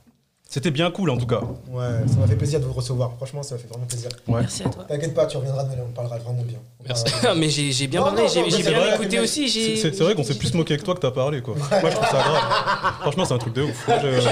C'était 0.53 0.73
bien 0.73 0.91
cool 0.91 1.11
en 1.11 1.17
tout 1.17 1.29
cas. 1.29 1.43
Ouais, 1.71 1.85
ça 2.09 2.17
m'a 2.19 2.27
fait 2.27 2.35
plaisir 2.35 2.59
de 2.59 2.65
vous 2.65 2.73
recevoir. 2.73 3.13
Franchement, 3.17 3.41
ça 3.45 3.55
m'a 3.55 3.61
fait 3.61 3.69
vraiment 3.69 3.87
plaisir. 3.87 4.09
Ouais. 4.27 4.41
Merci 4.41 4.65
à 4.65 4.69
toi. 4.69 4.85
T'inquiète 4.89 5.15
pas, 5.15 5.27
tu 5.27 5.37
reviendras 5.37 5.63
demain, 5.63 5.77
on 5.89 5.93
parlera 5.93 6.19
vraiment 6.19 6.43
bien. 6.43 6.59
Merci. 6.85 7.05
parlera- 7.05 7.35
mais 7.37 7.49
j'ai 7.49 7.87
bien 7.87 8.03
parlé, 8.03 8.25
j'ai 8.29 8.43
mais 8.43 8.49
bien 8.49 8.79
vrai, 8.81 8.95
écouté 8.95 9.19
mais 9.19 9.23
aussi. 9.23 9.79
C'est 9.81 9.97
vrai 10.01 10.17
qu'on 10.17 10.25
s'est 10.25 10.35
plus 10.37 10.53
moqué 10.55 10.77
que 10.77 10.83
toi 10.83 10.95
que 10.97 11.01
t'as 11.01 11.13
parlé 11.13 11.41
quoi. 11.41 11.55
Moi 11.55 11.69
je 11.91 11.95
trouve 11.95 12.05
ça 12.09 12.13
grave. 12.15 12.95
Franchement 13.03 13.25
c'est 13.27 13.35
un 13.35 13.39
truc 13.39 13.55
de 13.55 13.63
ouf. 13.63 13.87
Moi, 13.87 13.99
je- 14.03 14.21
Je. 14.21 14.29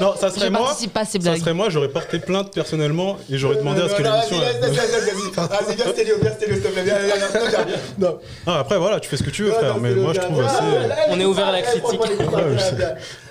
Non, 0.00 0.14
ça 0.16 0.30
serait 0.30 0.50
moi. 0.50 0.60
pas 0.92 1.04
ces 1.04 1.20
Ça 1.20 1.36
serait 1.36 1.54
moi, 1.54 1.68
j'aurais 1.70 1.88
porté 1.88 2.20
plainte 2.20 2.52
personnellement 2.52 3.16
et 3.28 3.36
j'aurais 3.36 3.56
demandé 3.56 3.80
à 3.82 3.88
ce 3.88 3.94
que 3.94 4.02
l'émission. 4.02 4.38
Vas-y, 4.38 4.60
vas-y, 4.60 4.76
vas-y, 4.76 4.90
vas-y. 4.90 5.66
Vas-y, 5.66 5.74
viens 5.76 5.86
Stelio, 5.92 6.14
viens 6.22 6.32
Stelio, 6.32 6.54
s'il 6.54 6.62
te 6.62 6.68
plaît. 6.68 6.84
Ah, 8.46 8.60
après 8.60 8.78
voilà, 8.78 9.00
tu 9.00 9.08
fais 9.08 9.16
ce 9.16 9.22
que 9.24 9.30
tu 9.30 9.42
veux 9.44 9.52
frère, 9.52 9.78
mais 9.80 9.92
moi 9.94 10.12
je 10.12 10.20
trouve 10.20 10.40
assez. 10.44 10.56
Ah, 10.62 10.86
là, 10.86 10.96
On 11.10 11.18
est 11.18 11.24
ouvert 11.24 11.48
à 11.48 11.52
la 11.52 11.62
critique. 11.62 12.00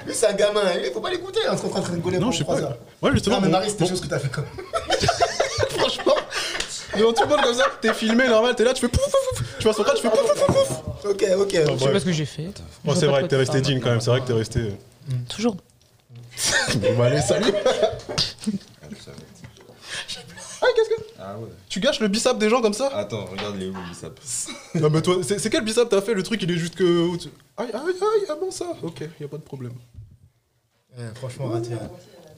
Lui, 0.05 0.13
c'est 0.13 0.27
un 0.27 0.33
gamin, 0.33 0.61
il 0.83 0.91
faut 0.91 0.99
pas 1.01 1.09
l'écouter, 1.09 1.39
hein, 1.47 1.51
on 1.53 1.57
se 1.57 1.65
en 1.65 1.69
train 1.69 1.81
de 1.81 1.95
rigoler 1.95 2.19
Non, 2.19 2.31
je 2.31 2.39
sais 2.39 2.43
pas. 2.43 2.59
heures. 2.59 2.77
Ouais, 3.01 3.11
justement. 3.11 3.35
Non, 3.37 3.41
mais 3.43 3.49
Marie, 3.49 3.69
c'est 3.69 3.77
bon- 3.79 3.85
des 3.85 3.89
choses 3.91 4.01
que 4.01 4.07
t'as 4.07 4.19
fait 4.19 4.29
comme. 4.29 4.45
Franchement, 5.69 6.15
quand 6.97 7.13
tu 7.13 7.27
parles 7.27 7.43
comme 7.43 7.53
ça, 7.55 7.65
t'es 7.81 7.93
filmé 7.93 8.27
normal, 8.27 8.55
t'es 8.55 8.63
là, 8.63 8.73
tu 8.73 8.81
fais 8.81 8.87
pouf 8.87 9.03
pouf 9.03 9.11
pouf. 9.39 9.57
Tu 9.57 9.63
vois 9.63 9.73
son 9.73 9.83
crâne, 9.83 9.95
tu 9.95 10.01
fais 10.03 10.09
pouf 10.09 10.21
pouf 10.21 10.45
pouf 10.45 10.55
pouf. 10.67 11.05
Ok, 11.11 11.25
ok. 11.37 11.51
Je 11.53 11.77
sais 11.83 11.91
pas 11.91 11.99
ce 11.99 12.05
que 12.05 12.11
j'ai 12.11 12.25
fait. 12.25 12.49
Bon, 12.83 12.93
c'est 12.95 13.07
vrai 13.07 13.23
que 13.23 13.27
t'es 13.27 13.35
resté 13.37 13.61
digne 13.61 13.79
quand 13.79 13.89
même, 13.89 14.01
c'est 14.01 14.09
vrai 14.09 14.21
que 14.21 14.27
t'es 14.27 14.33
resté. 14.33 14.73
Toujours. 15.29 15.55
Bon, 16.77 16.97
bah 16.97 17.05
allez, 17.05 17.21
salut. 17.21 17.53
Ah, 20.61 20.67
qu'est-ce 20.75 20.89
que. 20.89 21.01
Ah 21.19 21.35
ouais. 21.37 21.49
Tu 21.67 21.79
gâches 21.81 21.99
le 21.99 22.07
bicep 22.07 22.37
des 22.37 22.49
gens 22.49 22.61
comme 22.61 22.73
ça 22.73 22.87
Attends, 22.95 23.25
regarde 23.25 23.57
les 23.57 23.67
où 23.67 23.73
le 23.73 23.89
biceps. 23.89 24.47
Non, 24.75 24.89
mais 24.89 25.01
toi, 25.01 25.17
c'est 25.21 25.49
quel 25.49 25.63
bicep 25.63 25.89
t'as 25.89 26.01
fait 26.01 26.13
Le 26.13 26.23
truc, 26.23 26.41
il 26.41 26.49
est 26.51 26.57
juste 26.57 26.75
que. 26.75 27.09
Aïe, 27.57 27.67
aïe, 27.73 27.79
aïe, 27.83 28.25
ah 28.29 28.35
bon, 28.39 28.49
ça 28.49 28.65
Ok, 28.81 29.01
y 29.19 29.23
a 29.23 29.27
pas 29.27 29.37
de 29.37 29.41
problème. 29.43 29.73
Ouais, 30.97 31.05
Franchement, 31.15 31.47
raté. 31.49 31.73
hein. 31.73 31.89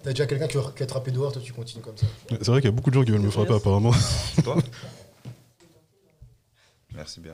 T'as 0.03 0.11
déjà 0.11 0.25
quelqu'un 0.27 0.47
qui 0.47 0.57
qui 0.75 0.83
a 0.83 0.85
attrapé 0.85 1.11
dehors, 1.11 1.31
toi 1.31 1.41
tu 1.43 1.51
continues 1.51 1.83
comme 1.83 1.97
ça. 1.97 2.05
C'est 2.29 2.47
vrai 2.47 2.61
qu'il 2.61 2.69
y 2.69 2.73
a 2.73 2.75
beaucoup 2.75 2.89
de 2.91 2.95
gens 2.95 3.03
qui 3.03 3.11
veulent 3.11 3.21
me 3.21 3.31
frapper 3.31 3.55
apparemment. 3.55 3.91
Toi 4.43 4.57
Merci 6.93 7.19
bien. 7.19 7.33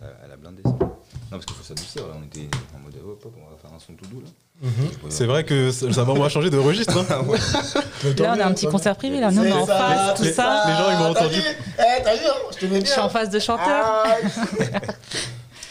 Elle 0.00 0.06
a, 0.08 0.10
elle 0.26 0.32
a 0.32 0.36
blindé 0.36 0.62
ça. 0.64 0.70
Non, 0.70 0.88
parce 1.30 1.46
qu'il 1.46 1.56
faut 1.56 1.62
s'adoucir, 1.64 2.06
là. 2.06 2.14
On 2.20 2.24
était 2.26 2.48
en 2.74 2.78
mode 2.80 2.94
hop, 2.96 3.22
hop, 3.24 3.34
on 3.36 3.50
va 3.50 3.56
faire 3.56 3.72
un 3.74 3.78
son 3.78 3.92
tout 3.94 4.06
doux, 4.06 4.20
là. 4.22 4.68
C'est 5.08 5.26
vrai 5.26 5.44
que 5.44 5.70
ça, 5.70 5.92
ça 5.92 6.04
va, 6.04 6.28
changer 6.28 6.50
de 6.50 6.58
registre. 6.58 6.98
hein. 6.98 7.06
Là, 8.18 8.34
on 8.36 8.40
a 8.40 8.46
un 8.46 8.52
petit 8.52 8.66
concert 8.66 8.96
privé, 8.96 9.20
là. 9.20 9.30
Nous, 9.30 9.42
on 9.42 9.44
est 9.44 9.52
en 9.52 9.66
face, 9.66 10.16
tout 10.16 10.24
Les- 10.24 10.32
ça. 10.32 10.64
les 10.66 10.72
gens, 10.74 10.90
ils 10.90 10.98
m'ont 10.98 11.14
T'as 11.14 11.20
entendu. 11.20 11.36
vu 11.36 11.42
Eh, 11.78 12.02
t'as 12.02 12.14
vu, 12.16 12.20
hein 12.26 12.32
Je 12.52 12.58
te 12.58 12.66
mets 12.66 12.76
Je 12.80 12.84
bien. 12.84 12.92
suis 12.92 13.00
en 13.00 13.08
face 13.08 13.30
de 13.30 13.38
chanteur. 13.38 13.84
Ah. 14.04 14.04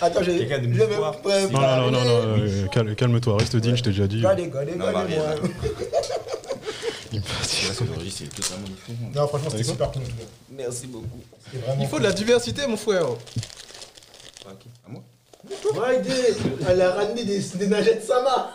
Attends, 0.02 0.22
j'ai. 0.24 0.38
Quelqu'un 0.40 0.60
de 0.60 0.68
Non, 0.68 1.60
non, 1.60 1.62
non, 1.62 1.92
non, 1.92 2.06
non, 2.06 2.38
euh, 2.38 2.68
calme- 2.68 2.96
calme-toi, 2.96 3.38
reste 3.38 3.56
digne, 3.56 3.76
je 3.76 3.84
t'ai 3.84 3.90
déjà 3.90 4.08
dit. 4.08 4.26
Allez, 4.26 4.52
allez, 4.58 4.76
Non, 4.76 4.86
allez. 4.86 5.18
Non, 9.16 9.28
franchement, 9.28 9.50
c'était 9.50 9.64
super 9.64 9.92
cool. 9.92 10.02
Merci 10.52 10.88
beaucoup. 10.88 11.22
Il 11.80 11.88
faut 11.88 12.00
de 12.00 12.04
la 12.04 12.12
diversité, 12.12 12.68
mon 12.68 12.78
frère. 12.78 13.06
À 13.06 14.52
qui 14.60 14.70
À 14.86 14.90
moi 14.92 15.02
Ouais, 15.88 16.00
idée. 16.00 16.36
Elle 16.70 16.82
a 16.82 16.92
ramené 16.94 17.24
des, 17.24 17.40
des 17.40 17.68
nagettes 17.68 18.04
Sama. 18.04 18.52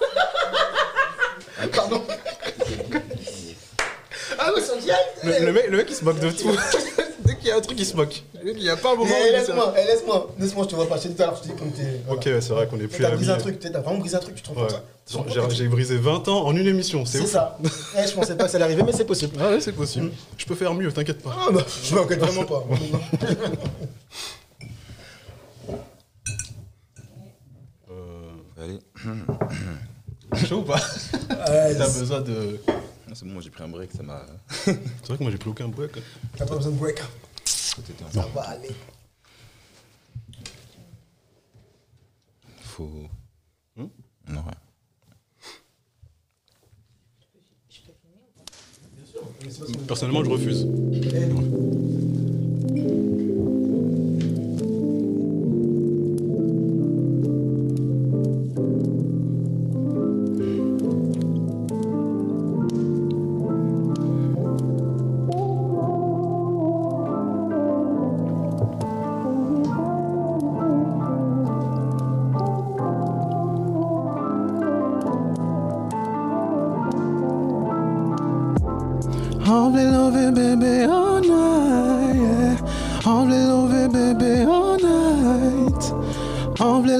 Pardon. 1.75 2.03
Ah 4.39 4.53
ouais, 4.55 4.61
son 4.61 4.77
diable. 4.79 5.01
Le, 5.25 5.47
le 5.47 5.53
mec, 5.53 5.67
le 5.69 5.77
mec, 5.79 5.87
il 5.91 5.95
se 5.97 6.05
moque 6.05 6.19
de 6.21 6.31
tout. 6.31 6.51
Dès 7.25 7.37
qu'il 7.37 7.49
y 7.49 7.51
a 7.53 7.57
un 7.57 7.61
truc, 7.61 7.79
il 7.79 7.87
se 7.87 7.95
moque. 7.97 8.23
Qu'il 8.43 8.57
n'y 8.57 8.69
a 8.69 8.77
pas 8.77 8.93
un 8.93 8.97
moment 8.97 9.11
où 9.11 9.27
il. 9.27 9.33
Laisse-moi, 9.33 9.75
eh, 9.79 9.87
laisse-moi, 9.87 10.35
laisse-moi, 10.39 10.65
je 10.65 10.71
te 10.71 10.75
vois 10.75 10.89
pas. 10.89 10.97
Je 10.97 11.03
t'ai 11.03 11.09
dit 11.11 11.15
tout 11.15 11.23
à 11.23 11.27
l'heure, 11.27 11.37
je 11.37 11.49
t'ai 11.49 11.55
dit 11.55 11.61
qu'on 11.61 11.69
était. 11.69 12.01
Ok, 12.11 12.25
ouais, 12.27 12.41
c'est 12.41 12.53
vrai 12.53 12.67
qu'on 12.67 12.81
est 12.81 12.89
plus 12.89 13.03
T'as 13.03 13.11
brisé 13.11 13.31
un 13.31 13.37
truc, 13.39 13.59
t'as 13.61 13.71
vraiment 13.81 13.99
brisé 13.99 14.17
un 14.17 14.21
truc, 14.21 14.35
tu 14.35 14.43
te 14.43 14.49
rends 14.49 14.63
Ouais. 14.63 14.69
compte 15.13 15.27
compte 15.37 15.51
J'ai 15.53 15.69
brisé 15.69 15.97
20 15.97 16.29
ans 16.29 16.45
en 16.47 16.57
une 16.57 16.67
émission, 16.67 17.05
c'est 17.07 17.19
C'est 17.19 17.27
ça. 17.27 17.59
Eh, 17.99 18.07
je 18.09 18.13
pensais 18.15 18.35
pas 18.37 18.45
que 18.45 18.51
ça 18.51 18.57
allait 18.57 18.65
arriver, 18.65 18.83
mais 18.85 18.93
c'est 18.93 19.05
possible. 19.05 19.37
Ah 19.41 19.51
ouais, 19.51 19.61
c'est 19.61 19.73
possible. 19.73 20.11
Je 20.37 20.45
peux 20.47 20.55
faire 20.55 20.75
mieux, 20.75 20.91
t'inquiète 20.93 21.23
pas. 21.23 21.37
Ah 21.47 21.51
bah, 21.53 21.65
je 21.85 21.95
m'inquiète 21.95 22.21
vraiment 22.21 22.45
pas. 22.45 22.65
Allez. 28.61 28.79
Chaud 30.47 30.59
ou 30.59 30.63
pas 30.63 30.81
Euh, 31.49 31.75
T'as 31.77 31.89
besoin 31.99 32.21
de. 32.21 32.61
Ah, 33.13 33.15
C'est 33.15 33.27
bon, 33.27 33.33
moi 33.33 33.43
j'ai 33.43 33.51
pris 33.51 33.63
un 33.63 33.69
break, 33.69 33.93
ça 33.93 34.03
m'a. 34.03 34.25
C'est 34.49 34.73
vrai 35.07 35.19
que 35.19 35.23
moi 35.23 35.31
j'ai 35.31 35.37
pris 35.37 35.51
aucun 35.51 35.69
break. 35.69 35.93
T'as 36.35 36.47
pas 36.47 36.57
besoin 36.57 36.73
de 36.73 36.79
break. 36.79 36.99
C'était 37.45 37.93
un 38.03 38.11
Ça 38.11 38.27
va 38.35 38.41
aller. 38.41 38.71
Faut. 42.63 42.89
Hmm? 43.77 43.89
Non, 44.29 44.41
ouais. 44.41 44.53
Personnellement, 49.87 50.25
je 50.25 50.31
refuse. 50.31 50.63
I'll 50.63 52.42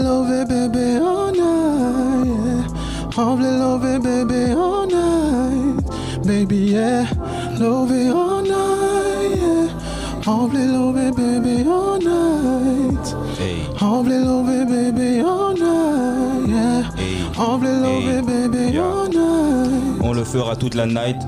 I'll 0.05 0.25
be 0.25 0.35
loving 0.35 0.49
baby 0.49 0.97
all 0.97 1.33
night, 1.33 2.27
yeah. 2.27 3.17
I'll 3.17 3.37
be 3.37 3.45
loving 3.45 4.03
baby 4.03 4.53
all 4.53 4.87
night, 4.87 6.27
baby, 6.27 6.57
yeah. 6.57 7.09
Loving 7.57 8.11
all 8.11 8.43
night, 8.43 9.37
yeah. 9.37 10.27
I'll 10.27 10.49
be 10.49 10.67
loving 10.67 11.15
baby 11.15 11.69
all 11.69 12.01
night. 12.01 13.39
Hey, 13.39 13.65
I'll 13.81 14.03
be 14.03 14.19
loving 14.19 14.67
baby 14.67 15.21
all 15.21 15.55
night, 15.55 16.49
yeah. 16.49 16.91
hey. 16.97 17.23
I'll 17.39 17.59
be 17.59 17.69
loving 17.69 18.27
baby 18.27 18.75
yeah. 18.75 18.83
all 18.83 19.09
night. 19.09 20.01
On 20.03 20.15
le 20.15 20.25
fera 20.25 20.57
toute 20.57 20.75
la 20.75 20.87
night. 20.87 21.23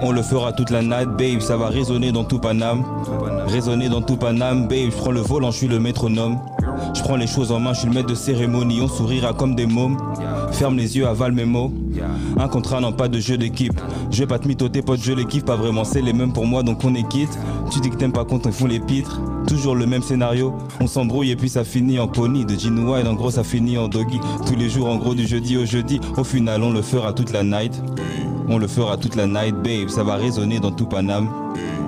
On 0.00 0.12
le 0.12 0.22
fera 0.22 0.52
toute 0.54 0.70
la 0.70 0.80
night, 0.80 1.08
babe. 1.18 1.40
Ça 1.40 1.58
va 1.58 1.68
résonner 1.68 2.12
dans 2.12 2.24
tout 2.24 2.38
Paname. 2.38 2.82
Résonner 3.46 3.90
dans 3.90 4.00
tout 4.00 4.16
Paname, 4.16 4.68
babe. 4.68 4.90
Je 4.90 4.96
prends 4.96 5.10
le 5.10 5.20
volant, 5.20 5.50
je 5.50 5.58
suis 5.58 5.68
le 5.68 5.80
métronome. 5.80 6.38
Je 6.96 7.02
prends 7.02 7.16
les 7.16 7.26
choses 7.26 7.52
en 7.52 7.60
main, 7.60 7.74
je 7.74 7.80
suis 7.80 7.88
le 7.88 7.94
maître 7.94 8.08
de 8.08 8.14
cérémonie. 8.14 8.80
On 8.80 8.88
sourira 8.88 9.34
comme 9.34 9.54
des 9.54 9.66
mômes. 9.66 9.98
Ferme 10.52 10.78
les 10.78 10.96
yeux, 10.96 11.06
avale 11.06 11.32
mes 11.32 11.44
mots. 11.44 11.70
Un 12.38 12.48
contrat, 12.48 12.80
non 12.80 12.92
pas 12.92 13.06
de 13.08 13.20
jeu 13.20 13.36
d'équipe. 13.36 13.78
Je 14.10 14.20
vais 14.20 14.26
pas 14.26 14.38
te 14.38 14.48
mytho, 14.48 14.68
tes 14.70 14.80
potes, 14.80 15.02
je 15.02 15.12
les 15.12 15.26
kiffe 15.26 15.44
pas 15.44 15.56
vraiment. 15.56 15.84
C'est 15.84 16.00
les 16.00 16.14
mêmes 16.14 16.32
pour 16.32 16.46
moi, 16.46 16.62
donc 16.62 16.82
on 16.84 16.94
est 16.94 17.06
quitte. 17.06 17.38
Tu 17.70 17.80
dis 17.80 17.90
que 17.90 17.96
t'aimes 17.96 18.12
pas 18.12 18.24
quand 18.24 18.46
ils 18.46 18.52
font 18.52 18.66
les 18.66 18.80
pitres. 18.80 19.20
Toujours 19.46 19.74
le 19.74 19.84
même 19.84 20.02
scénario. 20.02 20.54
On 20.80 20.86
s'embrouille 20.86 21.30
et 21.32 21.36
puis 21.36 21.50
ça 21.50 21.64
finit 21.64 21.98
en 21.98 22.08
pony. 22.08 22.46
De 22.46 22.58
Gene 22.58 22.78
Wild, 22.78 23.06
en 23.06 23.14
gros, 23.14 23.30
ça 23.30 23.44
finit 23.44 23.76
en 23.76 23.88
doggy. 23.88 24.18
Tous 24.46 24.56
les 24.56 24.70
jours, 24.70 24.88
en 24.88 24.96
gros, 24.96 25.14
du 25.14 25.26
jeudi 25.26 25.58
au 25.58 25.66
jeudi. 25.66 26.00
Au 26.16 26.24
final, 26.24 26.62
on 26.62 26.72
le 26.72 26.80
fera 26.80 27.12
toute 27.12 27.30
la 27.30 27.42
night. 27.42 27.80
On 28.48 28.56
le 28.56 28.68
fera 28.68 28.96
toute 28.96 29.16
la 29.16 29.26
night, 29.26 29.54
babe. 29.54 29.88
Ça 29.88 30.02
va 30.02 30.16
résonner 30.16 30.60
dans 30.60 30.70
tout 30.70 30.86
Paname. 30.86 31.28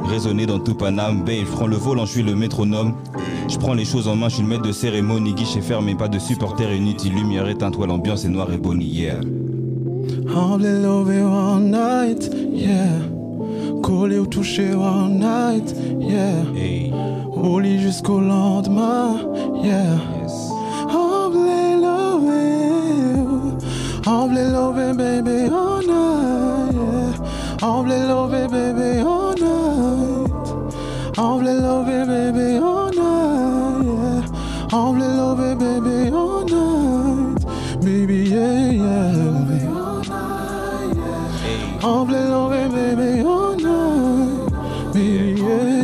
Résonner 0.05 0.45
dans 0.45 0.59
tout 0.59 0.75
Paname, 0.75 1.25
babe. 1.25 1.47
Je 1.47 1.53
prends 1.53 1.67
le 1.67 1.77
volant, 1.77 2.05
je 2.05 2.13
suis 2.13 2.23
le 2.23 2.35
métronome. 2.35 2.93
Je 3.49 3.57
prends 3.57 3.73
les 3.73 3.87
choses 3.87 4.09
en 4.09 4.15
main, 4.15 4.29
je 4.29 4.35
suis 4.35 4.43
le 4.43 4.49
maître 4.49 4.63
de 4.63 4.73
cérémonie. 4.73 5.33
Guichet 5.33 5.63
fermé, 5.63 5.95
pas 5.95 6.09
de 6.09 6.19
supporters 6.19 6.71
inutiles. 6.73 7.15
Lumière 7.15 7.49
éteinte, 7.49 7.75
toi, 7.75 7.87
l'ambiance 7.87 8.25
est 8.25 8.29
noire 8.29 8.53
et 8.53 8.59
bonnie, 8.59 8.85
yeah. 8.85 9.21
Be 9.21 10.83
loving 10.83 11.23
all 11.23 11.61
night, 11.61 12.31
yeah. 12.53 13.01
Collé 13.83 14.19
ou 14.19 14.27
touché 14.27 14.71
all 14.73 15.09
night, 15.09 15.75
yeah. 15.99 16.45
Hey, 16.55 16.93
Au 17.35 17.59
lit 17.59 17.81
jusqu'au 17.81 18.21
lendemain, 18.21 19.17
yeah. 19.63 19.97
yes. 20.21 20.51
Loving, 20.93 21.85
I'll 24.07 24.29
be 24.29 24.43
loving 24.53 24.97
baby 24.97 25.49
all 25.51 25.83
night, 25.83 26.75
yeah. 26.75 27.83
Be 27.83 27.97
loving 28.09 28.51
baby 28.51 29.01
all 29.01 29.35
night. 29.35 29.59
Voulait 31.39 31.55
lover 31.55 32.05
bébé 32.05 32.59
all 32.59 32.75
night, 32.75 32.78
On 34.71 34.93
voulait 34.93 35.17
lover 35.17 35.55
bébé 35.55 36.11
all 36.13 36.45
night, 36.45 37.47
baby 37.81 38.29
yeah 38.29 38.73
yeah. 38.73 39.13
Voulait 41.81 42.29
lover 42.29 42.69
bébé 42.69 43.23
all 43.23 43.57
night, 43.57 44.53
baby 44.93 45.41
yeah. 45.41 45.75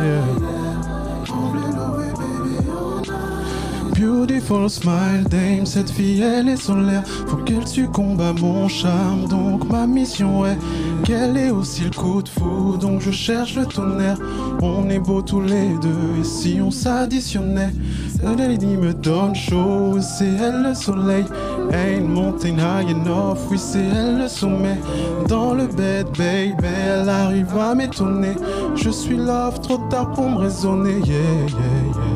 yeah. 0.00 0.42
Beautiful 3.98 4.70
smile, 4.70 5.24
dame, 5.28 5.66
cette 5.66 5.90
fille 5.90 6.22
elle 6.22 6.48
est 6.48 6.56
solaire. 6.56 7.02
Faut 7.26 7.36
qu'elle 7.38 7.66
succombe 7.66 8.20
à 8.20 8.32
mon 8.32 8.68
charme, 8.68 9.26
donc 9.28 9.68
ma 9.68 9.86
mission 9.88 10.46
est 10.46 10.58
qu'elle 11.04 11.36
ait 11.36 11.50
aussi 11.50 11.84
le 11.84 11.90
coup 11.90 12.22
de 12.22 12.28
fou. 12.28 12.76
Donc 12.80 13.00
je 13.00 13.10
cherche 13.10 13.56
le 13.56 13.66
tonnerre? 13.66 14.18
On 14.62 14.88
est 14.88 14.98
beaux 14.98 15.22
tous 15.22 15.40
les 15.40 15.70
deux, 15.80 16.20
et 16.20 16.24
si 16.24 16.60
on 16.62 16.70
s'additionnait, 16.70 17.72
elle 18.22 18.78
me 18.78 18.92
donne 18.92 19.34
chaud, 19.34 19.98
c'est 20.00 20.34
elle 20.40 20.62
le 20.62 20.74
soleil. 20.74 21.24
Ain't 21.72 22.06
mountain 22.06 22.58
high 22.58 22.90
enough, 22.90 23.38
oui 23.50 23.58
c'est 23.58 23.84
elle 23.84 24.18
le 24.18 24.28
sommet. 24.28 24.78
Dans 25.28 25.54
le 25.54 25.66
bed, 25.66 26.06
baby, 26.16 26.54
elle 26.62 27.08
arrive 27.08 27.56
à 27.58 27.74
m'étonner. 27.74 28.36
Je 28.76 28.90
suis 28.90 29.16
love, 29.16 29.60
trop 29.60 29.78
tard 29.90 30.12
pour 30.12 30.28
me 30.28 30.38
raisonner, 30.38 31.00
yeah, 31.04 31.14
yeah, 31.48 31.82
yeah. 31.86 32.12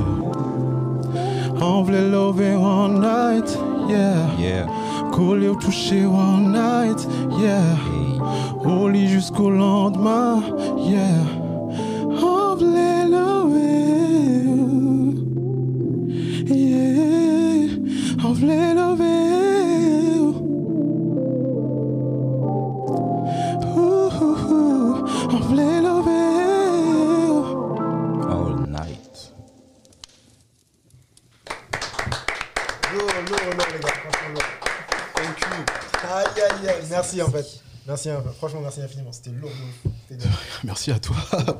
On 1.60 1.82
voulait 1.82 2.08
lover 2.08 2.52
all 2.52 2.92
night, 3.00 3.58
yeah. 3.88 4.28
Yeah. 4.38 4.66
Coller 5.12 5.48
au 5.48 5.54
toucher 5.54 6.04
all 6.04 6.40
night, 6.40 7.08
yeah. 7.40 7.62
Au 8.68 8.88
lit 8.88 9.08
jusqu'au 9.08 9.50
lendemain, 9.50 10.42
yeah. 10.78 11.22
On 12.20 12.56
voulait 12.56 13.04
lover, 13.04 13.84
yeah. 16.46 17.68
On 18.24 18.32
voulait 18.32 18.72
ouh. 18.72 20.34
On 25.30 25.36
voulait 25.38 25.80
lover. 25.80 26.12
All 28.28 28.56
night. 28.68 29.32
Lourd, 32.92 33.06
lourd, 33.28 33.46
lourd, 33.56 33.68
les 33.72 33.80
gars, 33.80 33.94
franchement 34.02 34.30
lourd. 34.34 34.50
Thank 35.14 35.40
you. 35.40 35.56
Aïe, 36.12 36.40
aïe, 36.42 36.68
aïe. 36.68 36.86
Merci 36.90 37.22
en 37.22 37.28
fait. 37.28 37.65
Merci, 37.86 38.10
hein. 38.10 38.22
franchement, 38.38 38.60
merci 38.62 38.80
infiniment. 38.80 39.12
C'était 39.12 39.30
lourd. 39.30 39.50
Merci 40.64 40.90
à 40.92 40.98
toi 40.98 41.16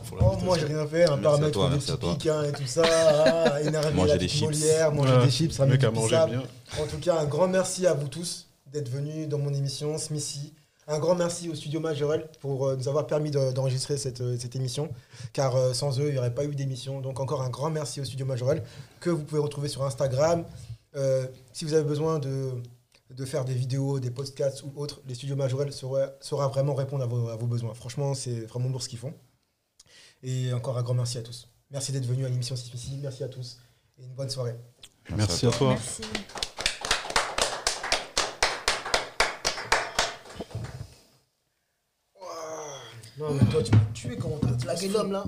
pour 0.08 0.18
Oh, 0.20 0.44
moi, 0.44 0.56
j'ai 0.58 0.66
rien 0.66 0.86
fait, 0.86 1.04
un 1.04 1.14
à 1.14 1.16
paramètre 1.18 1.52
toi, 1.52 1.68
des 1.68 1.74
merci 1.74 1.90
à 1.90 1.96
petits 1.96 2.06
toi. 2.06 2.14
pics 2.14 2.26
hein, 2.28 2.42
et 2.44 2.52
tout 2.52 2.66
ça. 2.66 2.82
Ah, 2.84 3.60
énervé 3.62 3.92
Manger 3.92 4.08
la 4.12 4.18
des 4.18 4.26
petite 4.26 4.38
chips. 4.38 4.48
Molière, 4.50 4.92
manger 4.92 5.12
Ouais. 5.16 5.24
des 5.24 5.30
chips, 5.30 5.58
mec 5.60 5.82
mangé 5.94 6.14
sable. 6.16 6.30
bien. 6.32 6.42
En 6.82 6.86
tout 6.86 6.98
cas, 6.98 7.18
un 7.20 7.24
grand 7.26 7.48
merci 7.48 7.86
à 7.86 7.94
vous 7.94 8.08
tous 8.08 8.46
d'être 8.72 8.88
venus 8.88 9.28
dans 9.28 9.38
mon 9.38 9.52
émission 9.52 9.98
Smithy. 9.98 10.54
Un 10.88 10.98
grand 11.00 11.16
merci 11.16 11.48
au 11.48 11.54
studio 11.56 11.80
Majorel 11.80 12.28
pour 12.40 12.66
euh, 12.68 12.76
nous 12.76 12.86
avoir 12.88 13.06
permis 13.08 13.30
de- 13.32 13.50
d'enregistrer 13.52 13.96
cette, 13.96 14.20
euh, 14.20 14.36
cette 14.38 14.54
émission, 14.54 14.88
car 15.32 15.56
euh, 15.56 15.72
sans 15.72 15.98
eux, 15.98 16.06
il 16.08 16.12
n'y 16.12 16.18
aurait 16.18 16.32
pas 16.34 16.44
eu 16.44 16.54
d'émission. 16.54 17.00
Donc 17.00 17.18
encore 17.20 17.42
un 17.42 17.50
grand 17.50 17.70
merci 17.70 18.00
au 18.00 18.04
studio 18.04 18.24
Majorel, 18.24 18.62
que 19.00 19.10
vous 19.10 19.24
pouvez 19.24 19.40
retrouver 19.40 19.68
sur 19.68 19.84
Instagram. 19.84 20.44
Euh, 20.94 21.26
si 21.52 21.64
vous 21.64 21.74
avez 21.74 21.82
besoin 21.84 22.18
de, 22.20 22.50
de 23.10 23.24
faire 23.24 23.44
des 23.44 23.54
vidéos, 23.54 24.00
des 24.00 24.10
podcasts 24.10 24.62
ou 24.62 24.72
autres, 24.76 25.00
les 25.06 25.14
studios 25.14 25.36
Majorel 25.36 25.72
saura, 25.72 26.10
saura 26.20 26.48
vraiment 26.48 26.74
répondre 26.74 27.04
à 27.04 27.06
vos, 27.06 27.28
à 27.28 27.36
vos 27.36 27.46
besoins. 27.46 27.74
Franchement, 27.74 28.14
c'est 28.14 28.40
vraiment 28.46 28.68
lourd 28.68 28.82
ce 28.82 28.88
qu'ils 28.88 28.98
font. 28.98 29.14
Et 30.22 30.52
encore 30.52 30.76
un 30.76 30.82
grand 30.82 30.94
merci 30.94 31.18
à 31.18 31.22
tous. 31.22 31.48
Merci 31.70 31.92
d'être 31.92 32.06
venus 32.06 32.26
à 32.26 32.28
l'émission 32.28 32.56
Smithy. 32.56 32.98
Merci 33.02 33.24
à 33.24 33.28
tous 33.28 33.58
et 33.98 34.04
une 34.04 34.14
bonne 34.14 34.30
soirée. 34.30 34.56
Merci 35.16 35.46
à 35.46 35.50
toi. 35.50 35.70
Merci. 35.70 36.02
Non, 43.18 43.32
mais 43.32 43.50
toi, 43.50 43.62
tu 43.62 43.72
m'as 43.72 43.84
tué 43.94 44.16
comment 44.18 44.36
t'as 44.36 44.58
flagué 44.58 44.88
l'homme 44.88 45.12
là. 45.12 45.24